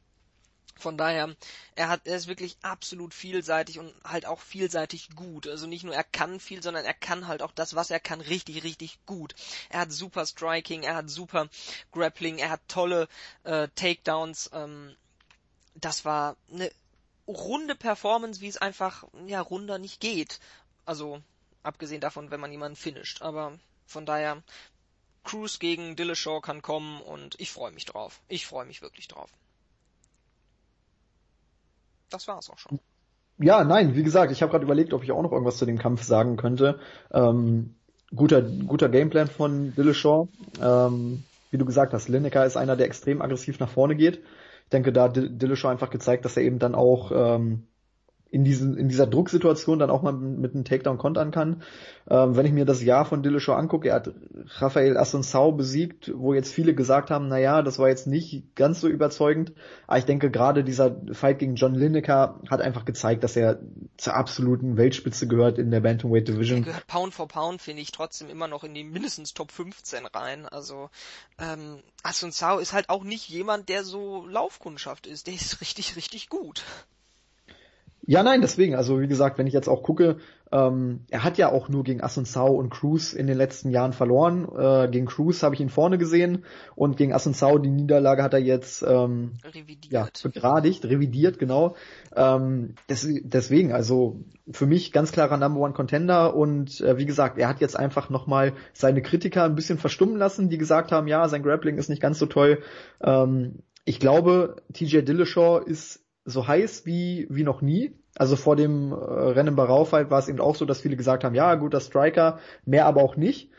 Von 0.79 0.97
daher, 0.97 1.35
er 1.75 1.89
hat, 1.89 2.01
er 2.05 2.15
ist 2.15 2.27
wirklich 2.27 2.57
absolut 2.61 3.13
vielseitig 3.13 3.79
und 3.79 3.93
halt 4.03 4.25
auch 4.25 4.39
vielseitig 4.39 5.09
gut. 5.15 5.47
Also 5.47 5.67
nicht 5.67 5.83
nur 5.83 5.95
er 5.95 6.03
kann 6.03 6.39
viel, 6.39 6.61
sondern 6.63 6.85
er 6.85 6.93
kann 6.93 7.27
halt 7.27 7.41
auch 7.41 7.51
das, 7.51 7.75
was 7.75 7.91
er 7.91 7.99
kann, 7.99 8.21
richtig, 8.21 8.63
richtig 8.63 8.99
gut. 9.05 9.35
Er 9.69 9.81
hat 9.81 9.91
super 9.91 10.25
Striking, 10.25 10.83
er 10.83 10.95
hat 10.95 11.09
super 11.09 11.49
Grappling, 11.91 12.37
er 12.37 12.49
hat 12.49 12.61
tolle 12.67 13.07
äh, 13.43 13.67
Takedowns. 13.75 14.49
Ähm, 14.53 14.95
das 15.75 16.05
war 16.05 16.37
eine 16.51 16.71
runde 17.27 17.75
Performance, 17.75 18.41
wie 18.41 18.47
es 18.47 18.57
einfach, 18.57 19.03
ja, 19.25 19.41
runder 19.41 19.77
nicht 19.77 19.99
geht. 19.99 20.39
Also, 20.85 21.21
abgesehen 21.63 22.01
davon, 22.01 22.31
wenn 22.31 22.39
man 22.39 22.51
jemanden 22.51 22.77
finisht. 22.77 23.21
Aber 23.21 23.59
von 23.85 24.05
daher 24.05 24.41
Cruz 25.23 25.59
gegen 25.59 25.97
Dillashaw 25.97 26.39
kann 26.39 26.61
kommen 26.61 27.01
und 27.01 27.39
ich 27.39 27.51
freue 27.51 27.71
mich 27.71 27.85
drauf. 27.85 28.21
Ich 28.29 28.47
freue 28.47 28.65
mich 28.65 28.81
wirklich 28.81 29.09
drauf. 29.09 29.29
Das 32.09 32.27
war's 32.27 32.49
auch 32.49 32.57
schon. 32.57 32.79
Ja, 33.39 33.63
nein, 33.63 33.95
wie 33.95 34.03
gesagt, 34.03 34.31
ich 34.31 34.41
habe 34.41 34.51
gerade 34.51 34.65
überlegt, 34.65 34.93
ob 34.93 35.03
ich 35.03 35.11
auch 35.11 35.21
noch 35.21 35.31
irgendwas 35.31 35.57
zu 35.57 35.65
dem 35.65 35.77
Kampf 35.77 36.03
sagen 36.03 36.37
könnte. 36.37 36.79
Ähm, 37.11 37.75
guter, 38.15 38.41
guter 38.41 38.89
Gameplan 38.89 39.27
von 39.27 39.75
Dillashaw. 39.75 40.27
Ähm, 40.61 41.23
wie 41.51 41.57
du 41.57 41.65
gesagt 41.65 41.93
hast, 41.93 42.09
Lineker 42.09 42.45
ist 42.45 42.57
einer, 42.57 42.75
der 42.75 42.87
extrem 42.87 43.21
aggressiv 43.21 43.59
nach 43.59 43.69
vorne 43.69 43.95
geht. 43.95 44.17
Ich 44.63 44.69
denke, 44.71 44.91
da 44.91 45.03
hat 45.03 45.15
Dillashaw 45.15 45.69
einfach 45.69 45.91
gezeigt, 45.91 46.25
dass 46.25 46.35
er 46.35 46.43
eben 46.43 46.59
dann 46.59 46.75
auch 46.75 47.11
ähm, 47.13 47.67
in, 48.29 48.43
diesen, 48.43 48.77
in 48.77 48.89
dieser 48.89 49.07
Drucksituation 49.07 49.79
dann 49.79 49.89
auch 49.89 50.01
mal 50.01 50.13
mit 50.13 50.53
einem 50.53 50.65
Takedown 50.65 50.97
kontern 50.97 51.31
kann. 51.31 51.63
Ähm, 52.09 52.35
wenn 52.35 52.45
ich 52.45 52.51
mir 52.51 52.65
das 52.65 52.83
Jahr 52.83 53.05
von 53.05 53.23
Dillashaw 53.23 53.55
angucke, 53.55 53.89
er 53.89 53.95
hat 53.95 54.11
Rafael 54.57 54.97
Asuncao 54.97 55.51
besiegt, 55.51 56.11
wo 56.15 56.33
jetzt 56.33 56.53
viele 56.53 56.73
gesagt 56.73 57.09
haben, 57.09 57.27
na 57.27 57.37
ja, 57.37 57.61
das 57.61 57.79
war 57.79 57.89
jetzt 57.89 58.07
nicht 58.07 58.55
ganz 58.55 58.81
so 58.81 58.87
überzeugend. 58.87 59.53
Aber 59.87 59.99
ich 59.99 60.05
denke, 60.05 60.29
gerade 60.29 60.63
dieser 60.63 60.95
Fight 61.13 61.39
gegen 61.39 61.55
John 61.55 61.75
Lineker 61.75 62.41
hat 62.49 62.61
einfach 62.61 62.85
gezeigt, 62.85 63.23
dass 63.23 63.35
er 63.35 63.59
zur 63.97 64.15
absoluten 64.15 64.77
Weltspitze 64.77 65.27
gehört 65.27 65.57
in 65.57 65.71
der 65.71 65.81
Bantamweight 65.81 66.27
Division. 66.27 66.65
Pound 66.87 67.13
for 67.13 67.27
Pound, 67.27 67.61
finde 67.61 67.81
ich, 67.81 67.91
trotzdem 67.91 68.29
immer 68.29 68.47
noch 68.47 68.63
in 68.63 68.73
die 68.73 68.83
mindestens 68.83 69.33
Top 69.33 69.51
15 69.51 70.05
rein. 70.05 70.45
Also 70.45 70.89
ähm, 71.39 71.79
Asuncao 72.03 72.59
ist 72.59 72.73
halt 72.73 72.89
auch 72.89 73.03
nicht 73.03 73.29
jemand, 73.29 73.69
der 73.69 73.83
so 73.83 74.25
Laufkundschaft 74.25 75.07
ist. 75.07 75.27
Der 75.27 75.33
ist 75.33 75.61
richtig, 75.61 75.95
richtig 75.95 76.29
gut. 76.29 76.63
Ja, 78.09 78.23
nein, 78.23 78.39
deswegen. 78.39 78.73
Also 78.73 79.01
wie 79.01 79.07
gesagt, 79.07 79.37
wenn 79.37 79.47
ich 79.47 79.53
jetzt 79.53 79.67
auch 79.67 79.83
gucke, 79.83 80.15
ähm, 80.49 81.01
er 81.09 81.25
hat 81.25 81.37
ja 81.37 81.51
auch 81.51 81.67
nur 81.67 81.83
gegen 81.83 82.01
Asuncao 82.01 82.55
und 82.55 82.69
Cruz 82.69 83.11
in 83.11 83.27
den 83.27 83.37
letzten 83.37 83.69
Jahren 83.69 83.91
verloren. 83.91 84.47
Äh, 84.57 84.87
gegen 84.89 85.07
Cruz 85.07 85.43
habe 85.43 85.55
ich 85.55 85.61
ihn 85.61 85.67
vorne 85.67 85.97
gesehen 85.97 86.45
und 86.75 86.95
gegen 86.95 87.11
Asuncao 87.11 87.57
die 87.57 87.69
Niederlage 87.69 88.23
hat 88.23 88.33
er 88.33 88.39
jetzt 88.39 88.81
ähm, 88.81 89.33
revidiert. 89.43 89.91
Ja, 89.91 90.07
begradigt, 90.23 90.85
revidiert, 90.85 91.37
genau. 91.37 91.75
Ähm, 92.15 92.75
des, 92.89 93.05
deswegen, 93.23 93.73
also 93.73 94.21
für 94.49 94.67
mich 94.67 94.93
ganz 94.93 95.11
klarer 95.11 95.35
Number 95.35 95.59
One 95.59 95.73
Contender 95.73 96.33
und 96.33 96.79
äh, 96.79 96.97
wie 96.97 97.05
gesagt, 97.05 97.37
er 97.37 97.49
hat 97.49 97.59
jetzt 97.59 97.77
einfach 97.77 98.09
nochmal 98.09 98.53
seine 98.71 99.01
Kritiker 99.01 99.43
ein 99.43 99.55
bisschen 99.55 99.79
verstummen 99.79 100.15
lassen, 100.15 100.47
die 100.47 100.57
gesagt 100.57 100.93
haben, 100.93 101.07
ja, 101.07 101.27
sein 101.27 101.43
Grappling 101.43 101.77
ist 101.77 101.89
nicht 101.89 102.01
ganz 102.01 102.19
so 102.19 102.25
toll. 102.25 102.59
Ähm, 103.03 103.63
ich 103.83 103.99
glaube, 103.99 104.63
TJ 104.71 105.01
Dillashaw 105.01 105.59
ist 105.59 106.06
so 106.27 106.45
heiß 106.45 106.85
wie, 106.85 107.25
wie 107.29 107.43
noch 107.43 107.61
nie. 107.61 107.93
Also 108.15 108.35
vor 108.35 108.57
dem 108.57 108.91
äh, 108.91 108.95
Rennen 108.95 109.55
bei 109.55 109.63
Raufheit 109.63 110.11
war 110.11 110.19
es 110.19 110.27
eben 110.27 110.41
auch 110.41 110.55
so, 110.55 110.65
dass 110.65 110.81
viele 110.81 110.97
gesagt 110.97 111.23
haben, 111.23 111.35
ja, 111.35 111.55
guter 111.55 111.79
Striker, 111.79 112.39
mehr 112.65 112.85
aber 112.85 113.01
auch 113.01 113.15
nicht. 113.15 113.49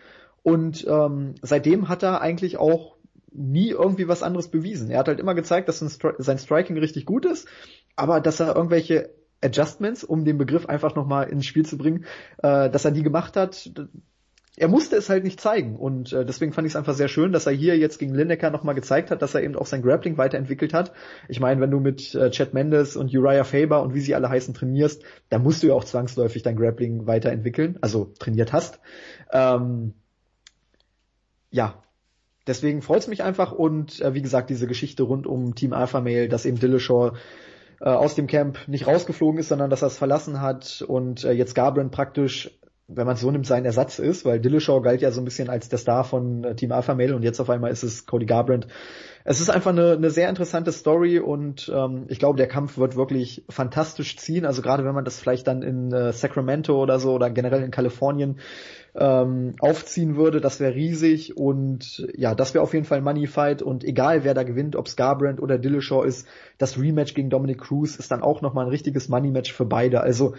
Und 0.42 0.86
ähm, 0.86 1.34
seitdem 1.40 1.88
hat 1.88 2.02
er 2.02 2.20
eigentlich 2.20 2.58
auch 2.58 2.96
nie 3.32 3.70
irgendwie 3.70 4.06
was 4.06 4.22
anderes 4.22 4.48
bewiesen. 4.48 4.90
Er 4.90 4.98
hat 4.98 5.08
halt 5.08 5.20
immer 5.20 5.34
gezeigt, 5.34 5.68
dass 5.68 5.78
sein 5.80 6.38
Striking 6.38 6.76
richtig 6.76 7.06
gut 7.06 7.24
ist, 7.24 7.48
aber 7.96 8.20
dass 8.20 8.40
er 8.40 8.54
irgendwelche 8.54 9.10
Adjustments, 9.40 10.04
um 10.04 10.24
den 10.24 10.36
Begriff 10.36 10.66
einfach 10.66 10.94
nochmal 10.94 11.30
ins 11.30 11.46
Spiel 11.46 11.64
zu 11.64 11.78
bringen, 11.78 12.04
äh, 12.42 12.68
dass 12.68 12.84
er 12.84 12.90
die 12.90 13.02
gemacht 13.02 13.36
hat, 13.36 13.70
er 14.58 14.68
musste 14.68 14.96
es 14.96 15.08
halt 15.08 15.24
nicht 15.24 15.40
zeigen. 15.40 15.76
Und 15.76 16.12
äh, 16.12 16.24
deswegen 16.24 16.52
fand 16.52 16.66
ich 16.66 16.72
es 16.72 16.76
einfach 16.76 16.94
sehr 16.94 17.08
schön, 17.08 17.32
dass 17.32 17.46
er 17.46 17.52
hier 17.52 17.78
jetzt 17.78 17.98
gegen 17.98 18.14
Lineker 18.14 18.50
nochmal 18.50 18.74
gezeigt 18.74 19.10
hat, 19.10 19.22
dass 19.22 19.34
er 19.34 19.42
eben 19.42 19.54
auch 19.56 19.66
sein 19.66 19.82
Grappling 19.82 20.18
weiterentwickelt 20.18 20.74
hat. 20.74 20.92
Ich 21.28 21.38
meine, 21.38 21.60
wenn 21.60 21.70
du 21.70 21.78
mit 21.78 22.14
äh, 22.14 22.30
Chad 22.30 22.54
Mendes 22.54 22.96
und 22.96 23.14
Uriah 23.14 23.44
Faber 23.44 23.82
und 23.82 23.94
wie 23.94 24.00
sie 24.00 24.14
alle 24.14 24.28
heißen 24.28 24.54
trainierst, 24.54 25.02
dann 25.28 25.42
musst 25.42 25.62
du 25.62 25.68
ja 25.68 25.74
auch 25.74 25.84
zwangsläufig 25.84 26.42
dein 26.42 26.56
Grappling 26.56 27.06
weiterentwickeln, 27.06 27.78
also 27.80 28.12
trainiert 28.18 28.52
hast. 28.52 28.80
Ähm, 29.32 29.94
ja, 31.50 31.82
deswegen 32.46 32.82
freut 32.82 33.00
es 33.00 33.08
mich 33.08 33.22
einfach. 33.22 33.52
Und 33.52 34.00
äh, 34.00 34.14
wie 34.14 34.22
gesagt, 34.22 34.50
diese 34.50 34.66
Geschichte 34.66 35.04
rund 35.04 35.26
um 35.26 35.54
Team 35.54 35.72
Alpha 35.72 36.00
Male, 36.00 36.28
dass 36.28 36.46
eben 36.46 36.58
Dillashaw 36.58 37.12
äh, 37.80 37.84
aus 37.84 38.16
dem 38.16 38.26
Camp 38.26 38.66
nicht 38.66 38.88
rausgeflogen 38.88 39.38
ist, 39.38 39.48
sondern 39.48 39.70
dass 39.70 39.82
er 39.82 39.88
es 39.88 39.98
verlassen 39.98 40.40
hat. 40.40 40.82
Und 40.86 41.22
äh, 41.22 41.30
jetzt 41.32 41.54
Garbrandt 41.54 41.92
praktisch 41.92 42.50
wenn 42.88 43.06
man 43.06 43.16
so 43.16 43.30
nimmt, 43.30 43.46
sein 43.46 43.66
Ersatz 43.66 43.98
ist, 43.98 44.24
weil 44.24 44.40
Dillashaw 44.40 44.80
galt 44.80 45.02
ja 45.02 45.10
so 45.10 45.20
ein 45.20 45.26
bisschen 45.26 45.50
als 45.50 45.68
der 45.68 45.78
Star 45.78 46.04
von 46.04 46.42
äh, 46.42 46.54
Team 46.54 46.72
Alpha 46.72 46.94
Male 46.94 47.14
und 47.14 47.22
jetzt 47.22 47.38
auf 47.38 47.50
einmal 47.50 47.70
ist 47.70 47.82
es 47.82 48.06
Cody 48.06 48.24
Garbrandt. 48.24 48.66
Es 49.24 49.42
ist 49.42 49.50
einfach 49.50 49.72
eine, 49.72 49.92
eine 49.92 50.08
sehr 50.08 50.30
interessante 50.30 50.72
Story 50.72 51.18
und 51.18 51.70
ähm, 51.74 52.06
ich 52.08 52.18
glaube, 52.18 52.38
der 52.38 52.48
Kampf 52.48 52.78
wird 52.78 52.96
wirklich 52.96 53.44
fantastisch 53.50 54.16
ziehen. 54.16 54.46
Also 54.46 54.62
gerade 54.62 54.86
wenn 54.86 54.94
man 54.94 55.04
das 55.04 55.20
vielleicht 55.20 55.46
dann 55.46 55.60
in 55.60 55.92
äh, 55.92 56.14
Sacramento 56.14 56.82
oder 56.82 56.98
so 56.98 57.12
oder 57.12 57.28
generell 57.28 57.62
in 57.62 57.70
Kalifornien 57.70 58.38
ähm, 58.94 59.54
aufziehen 59.60 60.16
würde, 60.16 60.40
das 60.40 60.58
wäre 60.58 60.74
riesig 60.74 61.36
und 61.36 62.06
ja, 62.16 62.34
das 62.34 62.54
wäre 62.54 62.64
auf 62.64 62.72
jeden 62.72 62.86
Fall 62.86 63.02
Money 63.02 63.26
Fight 63.26 63.60
und 63.60 63.84
egal 63.84 64.24
wer 64.24 64.32
da 64.32 64.44
gewinnt, 64.44 64.76
ob 64.76 64.86
es 64.86 64.96
Garbrandt 64.96 65.42
oder 65.42 65.58
Dillashaw 65.58 66.04
ist, 66.04 66.26
das 66.56 66.78
Rematch 66.78 67.12
gegen 67.12 67.28
Dominic 67.28 67.58
Cruz 67.60 67.96
ist 67.96 68.10
dann 68.10 68.22
auch 68.22 68.40
nochmal 68.40 68.64
ein 68.64 68.70
richtiges 68.70 69.10
Money 69.10 69.30
Match 69.30 69.52
für 69.52 69.66
beide. 69.66 70.00
Also 70.00 70.34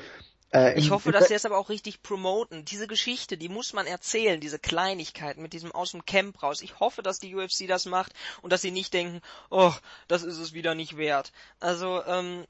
äh, 0.52 0.78
ich 0.80 0.90
hoffe, 0.90 1.12
dass 1.12 1.28
sie 1.28 1.34
es 1.34 1.46
aber 1.46 1.58
auch 1.58 1.70
richtig 1.70 2.02
promoten. 2.02 2.66
Diese 2.66 2.88
Geschichte, 2.88 3.38
die 3.38 3.50
muss 3.50 3.74
man 3.74 3.86
erzählen, 3.86 4.40
diese 4.40 4.60
Kleinigkeiten 4.60 5.42
mit 5.42 5.54
diesem 5.54 5.72
aus 5.72 5.92
dem 5.92 6.06
Camp 6.06 6.42
raus. 6.42 6.62
Ich 6.62 6.80
hoffe, 6.80 7.04
dass 7.04 7.20
die 7.20 7.36
UFC 7.36 7.68
das 7.68 7.86
macht 7.86 8.14
und 8.42 8.52
dass 8.52 8.62
sie 8.62 8.72
nicht 8.72 8.94
denken, 8.94 9.22
oh, 9.50 9.74
das 10.08 10.24
ist 10.24 10.38
es 10.38 10.54
wieder 10.54 10.76
nicht 10.76 10.98
wert. 10.98 11.32
Also, 11.60 12.04
ähm, 12.06 12.46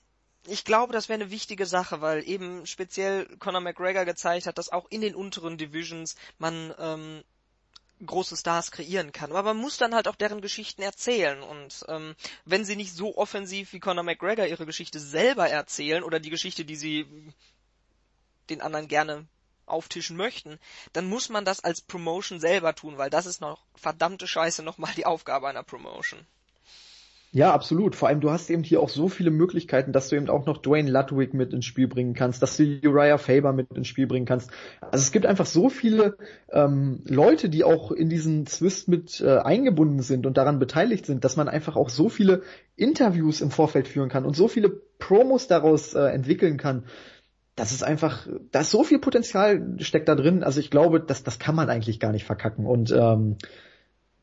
ich 0.47 0.63
glaube, 0.63 0.93
das 0.93 1.09
wäre 1.09 1.21
eine 1.21 1.31
wichtige 1.31 1.65
Sache, 1.65 2.01
weil 2.01 2.27
eben 2.27 2.65
speziell 2.65 3.25
Conor 3.37 3.61
McGregor 3.61 4.05
gezeigt 4.05 4.47
hat, 4.47 4.57
dass 4.57 4.71
auch 4.71 4.87
in 4.89 5.01
den 5.01 5.13
unteren 5.13 5.57
Divisions 5.57 6.15
man 6.37 6.73
ähm, 6.79 7.23
große 8.05 8.37
Stars 8.37 8.71
kreieren 8.71 9.11
kann. 9.11 9.31
Aber 9.31 9.53
man 9.53 9.57
muss 9.57 9.77
dann 9.77 9.93
halt 9.93 10.07
auch 10.07 10.15
deren 10.15 10.39
Geschichten 10.39 10.81
erzählen. 10.81 11.41
Und 11.41 11.85
ähm, 11.89 12.15
wenn 12.45 12.63
sie 12.63 12.77
nicht 12.77 12.93
so 12.93 13.17
offensiv 13.17 13.73
wie 13.73 13.81
Conor 13.81 14.03
McGregor 14.03 14.45
ihre 14.45 14.65
Geschichte 14.65 14.99
selber 14.99 15.49
erzählen 15.49 16.03
oder 16.03 16.21
die 16.21 16.29
Geschichte, 16.29 16.63
die 16.63 16.77
sie 16.77 17.05
den 18.49 18.61
anderen 18.61 18.87
gerne 18.87 19.27
auftischen 19.65 20.17
möchten, 20.17 20.59
dann 20.93 21.05
muss 21.05 21.29
man 21.29 21.45
das 21.45 21.63
als 21.63 21.81
Promotion 21.81 22.39
selber 22.39 22.75
tun, 22.75 22.97
weil 22.97 23.09
das 23.09 23.25
ist 23.25 23.41
noch 23.41 23.65
verdammte 23.75 24.27
Scheiße 24.27 24.63
nochmal 24.63 24.91
die 24.97 25.05
Aufgabe 25.05 25.47
einer 25.47 25.63
Promotion. 25.63 26.25
Ja, 27.31 27.53
absolut. 27.53 27.95
Vor 27.95 28.07
allem, 28.07 28.21
du 28.21 28.31
hast 28.31 28.49
eben 28.49 28.63
hier 28.63 28.81
auch 28.81 28.89
so 28.89 29.07
viele 29.07 29.29
Möglichkeiten, 29.29 29.91
dass 29.91 30.09
du 30.09 30.15
eben 30.15 30.29
auch 30.29 30.47
noch 30.47 30.57
Dwayne 30.57 30.89
Ludwig 30.89 31.35
mit 31.35 31.53
ins 31.53 31.65
Spiel 31.65 31.87
bringen 31.87 32.15
kannst, 32.15 32.41
dass 32.41 32.57
du 32.57 32.63
Uriah 32.83 33.19
Faber 33.19 33.53
mit 33.53 33.71
ins 33.71 33.87
Spiel 33.87 34.07
bringen 34.07 34.25
kannst. 34.25 34.49
Also 34.81 35.03
es 35.03 35.11
gibt 35.11 35.27
einfach 35.27 35.45
so 35.45 35.69
viele 35.69 36.17
ähm, 36.51 37.03
Leute, 37.05 37.49
die 37.49 37.63
auch 37.63 37.91
in 37.91 38.09
diesen 38.09 38.47
Zwist 38.47 38.87
mit 38.87 39.21
äh, 39.21 39.37
eingebunden 39.37 40.01
sind 40.01 40.25
und 40.25 40.37
daran 40.37 40.57
beteiligt 40.57 41.05
sind, 41.05 41.23
dass 41.23 41.37
man 41.37 41.47
einfach 41.47 41.75
auch 41.75 41.89
so 41.89 42.09
viele 42.09 42.41
Interviews 42.75 43.41
im 43.41 43.51
Vorfeld 43.51 43.87
führen 43.87 44.09
kann 44.09 44.25
und 44.25 44.35
so 44.35 44.47
viele 44.47 44.69
Promos 44.97 45.45
daraus 45.45 45.93
äh, 45.93 45.99
entwickeln 46.07 46.57
kann 46.57 46.85
das 47.59 47.73
ist 47.73 47.83
einfach, 47.83 48.25
da 48.51 48.61
ist 48.61 48.71
so 48.71 48.85
viel 48.85 48.99
Potenzial 48.99 49.75
steckt 49.79 50.07
da 50.07 50.15
drin. 50.15 50.43
Also 50.43 50.61
ich 50.61 50.71
glaube, 50.71 51.01
das, 51.01 51.23
das 51.23 51.39
kann 51.39 51.55
man 51.55 51.69
eigentlich 51.69 51.99
gar 51.99 52.13
nicht 52.13 52.23
verkacken. 52.23 52.65
Und 52.65 52.91
ähm, 52.91 53.35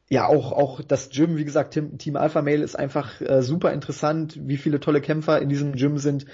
ja, 0.08 0.26
auch, 0.26 0.52
auch 0.52 0.80
das 0.80 1.10
Gym, 1.10 1.36
wie 1.36 1.44
gesagt, 1.44 1.74
Team, 1.74 1.98
Team 1.98 2.16
Alpha 2.16 2.40
Male 2.40 2.62
ist 2.62 2.78
einfach 2.78 3.20
äh, 3.20 3.42
super 3.42 3.74
interessant, 3.74 4.38
wie 4.40 4.56
viele 4.56 4.80
tolle 4.80 5.02
Kämpfer 5.02 5.42
in 5.42 5.50
diesem 5.50 5.74
Gym 5.74 5.98
sind. 5.98 6.24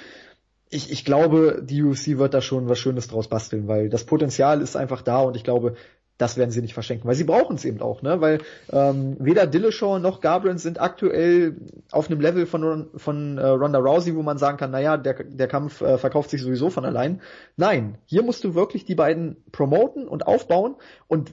Ich, 0.70 0.92
ich 0.92 1.04
glaube, 1.04 1.60
die 1.64 1.82
UFC 1.82 2.18
wird 2.18 2.34
da 2.34 2.40
schon 2.40 2.68
was 2.68 2.78
Schönes 2.78 3.08
draus 3.08 3.28
basteln, 3.28 3.66
weil 3.66 3.88
das 3.88 4.04
Potenzial 4.04 4.60
ist 4.60 4.76
einfach 4.76 5.02
da 5.02 5.22
und 5.22 5.36
ich 5.36 5.42
glaube, 5.42 5.74
das 6.22 6.36
werden 6.36 6.52
sie 6.52 6.62
nicht 6.62 6.72
verschenken, 6.72 7.08
weil 7.08 7.16
sie 7.16 7.24
brauchen 7.24 7.56
es 7.56 7.64
eben 7.64 7.82
auch, 7.82 8.00
ne? 8.00 8.20
Weil 8.20 8.38
ähm, 8.72 9.16
weder 9.18 9.48
Dillashaw 9.48 9.98
noch 9.98 10.20
Garbrandt 10.20 10.60
sind 10.60 10.80
aktuell 10.80 11.56
auf 11.90 12.08
einem 12.08 12.20
Level 12.20 12.46
von 12.46 12.90
von 12.94 13.38
äh, 13.38 13.46
Ronda 13.46 13.80
Rousey, 13.80 14.14
wo 14.14 14.22
man 14.22 14.38
sagen 14.38 14.56
kann, 14.56 14.70
naja, 14.70 14.96
der 14.96 15.24
der 15.24 15.48
Kampf 15.48 15.80
äh, 15.80 15.98
verkauft 15.98 16.30
sich 16.30 16.40
sowieso 16.40 16.70
von 16.70 16.84
allein. 16.84 17.20
Nein, 17.56 17.98
hier 18.06 18.22
musst 18.22 18.44
du 18.44 18.54
wirklich 18.54 18.84
die 18.84 18.94
beiden 18.94 19.42
promoten 19.50 20.06
und 20.06 20.28
aufbauen 20.28 20.76
und 21.08 21.32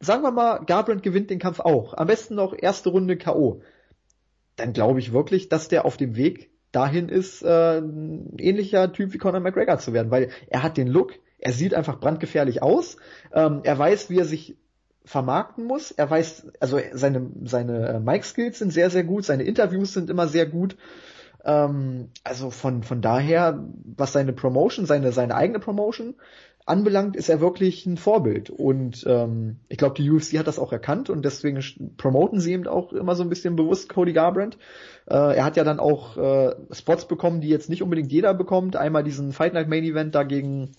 sagen 0.00 0.22
wir 0.22 0.32
mal, 0.32 0.64
Garbrandt 0.64 1.02
gewinnt 1.02 1.28
den 1.28 1.38
Kampf 1.38 1.60
auch, 1.60 1.92
am 1.92 2.06
besten 2.06 2.34
noch 2.34 2.54
erste 2.58 2.88
Runde 2.88 3.18
KO. 3.18 3.60
Dann 4.56 4.72
glaube 4.72 4.98
ich 4.98 5.12
wirklich, 5.12 5.50
dass 5.50 5.68
der 5.68 5.84
auf 5.84 5.98
dem 5.98 6.16
Weg 6.16 6.50
dahin 6.72 7.10
ist, 7.10 7.42
äh, 7.42 7.80
ein 7.80 8.34
ähnlicher 8.38 8.90
Typ 8.94 9.12
wie 9.12 9.18
Conor 9.18 9.40
McGregor 9.40 9.76
zu 9.76 9.92
werden, 9.92 10.10
weil 10.10 10.30
er 10.48 10.62
hat 10.62 10.78
den 10.78 10.88
Look, 10.88 11.12
er 11.42 11.52
sieht 11.52 11.74
einfach 11.74 11.98
brandgefährlich 11.98 12.62
aus. 12.62 12.96
Ähm, 13.32 13.60
er 13.64 13.76
weiß, 13.76 14.10
wie 14.10 14.18
er 14.18 14.24
sich 14.24 14.56
vermarkten 15.04 15.64
muss. 15.64 15.90
Er 15.90 16.08
weiß, 16.08 16.52
also 16.60 16.78
seine, 16.92 17.30
seine 17.44 17.88
äh, 17.88 18.00
Mic-Skills 18.00 18.60
sind 18.60 18.72
sehr, 18.72 18.90
sehr 18.90 19.02
gut, 19.02 19.24
seine 19.24 19.42
Interviews 19.42 19.92
sind 19.92 20.08
immer 20.08 20.28
sehr 20.28 20.46
gut. 20.46 20.76
Ähm, 21.44 22.10
also 22.22 22.50
von, 22.50 22.84
von 22.84 23.02
daher, 23.02 23.66
was 23.96 24.12
seine 24.12 24.32
Promotion, 24.32 24.86
seine, 24.86 25.10
seine 25.10 25.34
eigene 25.34 25.58
Promotion 25.58 26.14
anbelangt, 26.64 27.16
ist 27.16 27.28
er 27.28 27.40
wirklich 27.40 27.86
ein 27.86 27.96
Vorbild. 27.96 28.48
Und 28.48 29.04
ähm, 29.08 29.56
ich 29.68 29.78
glaube, 29.78 29.96
die 29.96 30.08
UFC 30.08 30.38
hat 30.38 30.46
das 30.46 30.60
auch 30.60 30.72
erkannt 30.72 31.10
und 31.10 31.24
deswegen 31.24 31.60
promoten 31.96 32.38
sie 32.38 32.52
eben 32.52 32.68
auch 32.68 32.92
immer 32.92 33.16
so 33.16 33.24
ein 33.24 33.28
bisschen 33.28 33.56
bewusst 33.56 33.88
Cody 33.88 34.12
Garbrandt. 34.12 34.58
Äh, 35.10 35.36
er 35.36 35.44
hat 35.44 35.56
ja 35.56 35.64
dann 35.64 35.80
auch 35.80 36.16
äh, 36.16 36.54
Spots 36.70 37.06
bekommen, 37.06 37.40
die 37.40 37.48
jetzt 37.48 37.68
nicht 37.68 37.82
unbedingt 37.82 38.12
jeder 38.12 38.32
bekommt. 38.32 38.76
Einmal 38.76 39.02
diesen 39.02 39.32
Fight 39.32 39.54
Night 39.54 39.68
Main 39.68 39.82
Event 39.82 40.14
da 40.14 40.22
gegen 40.22 40.70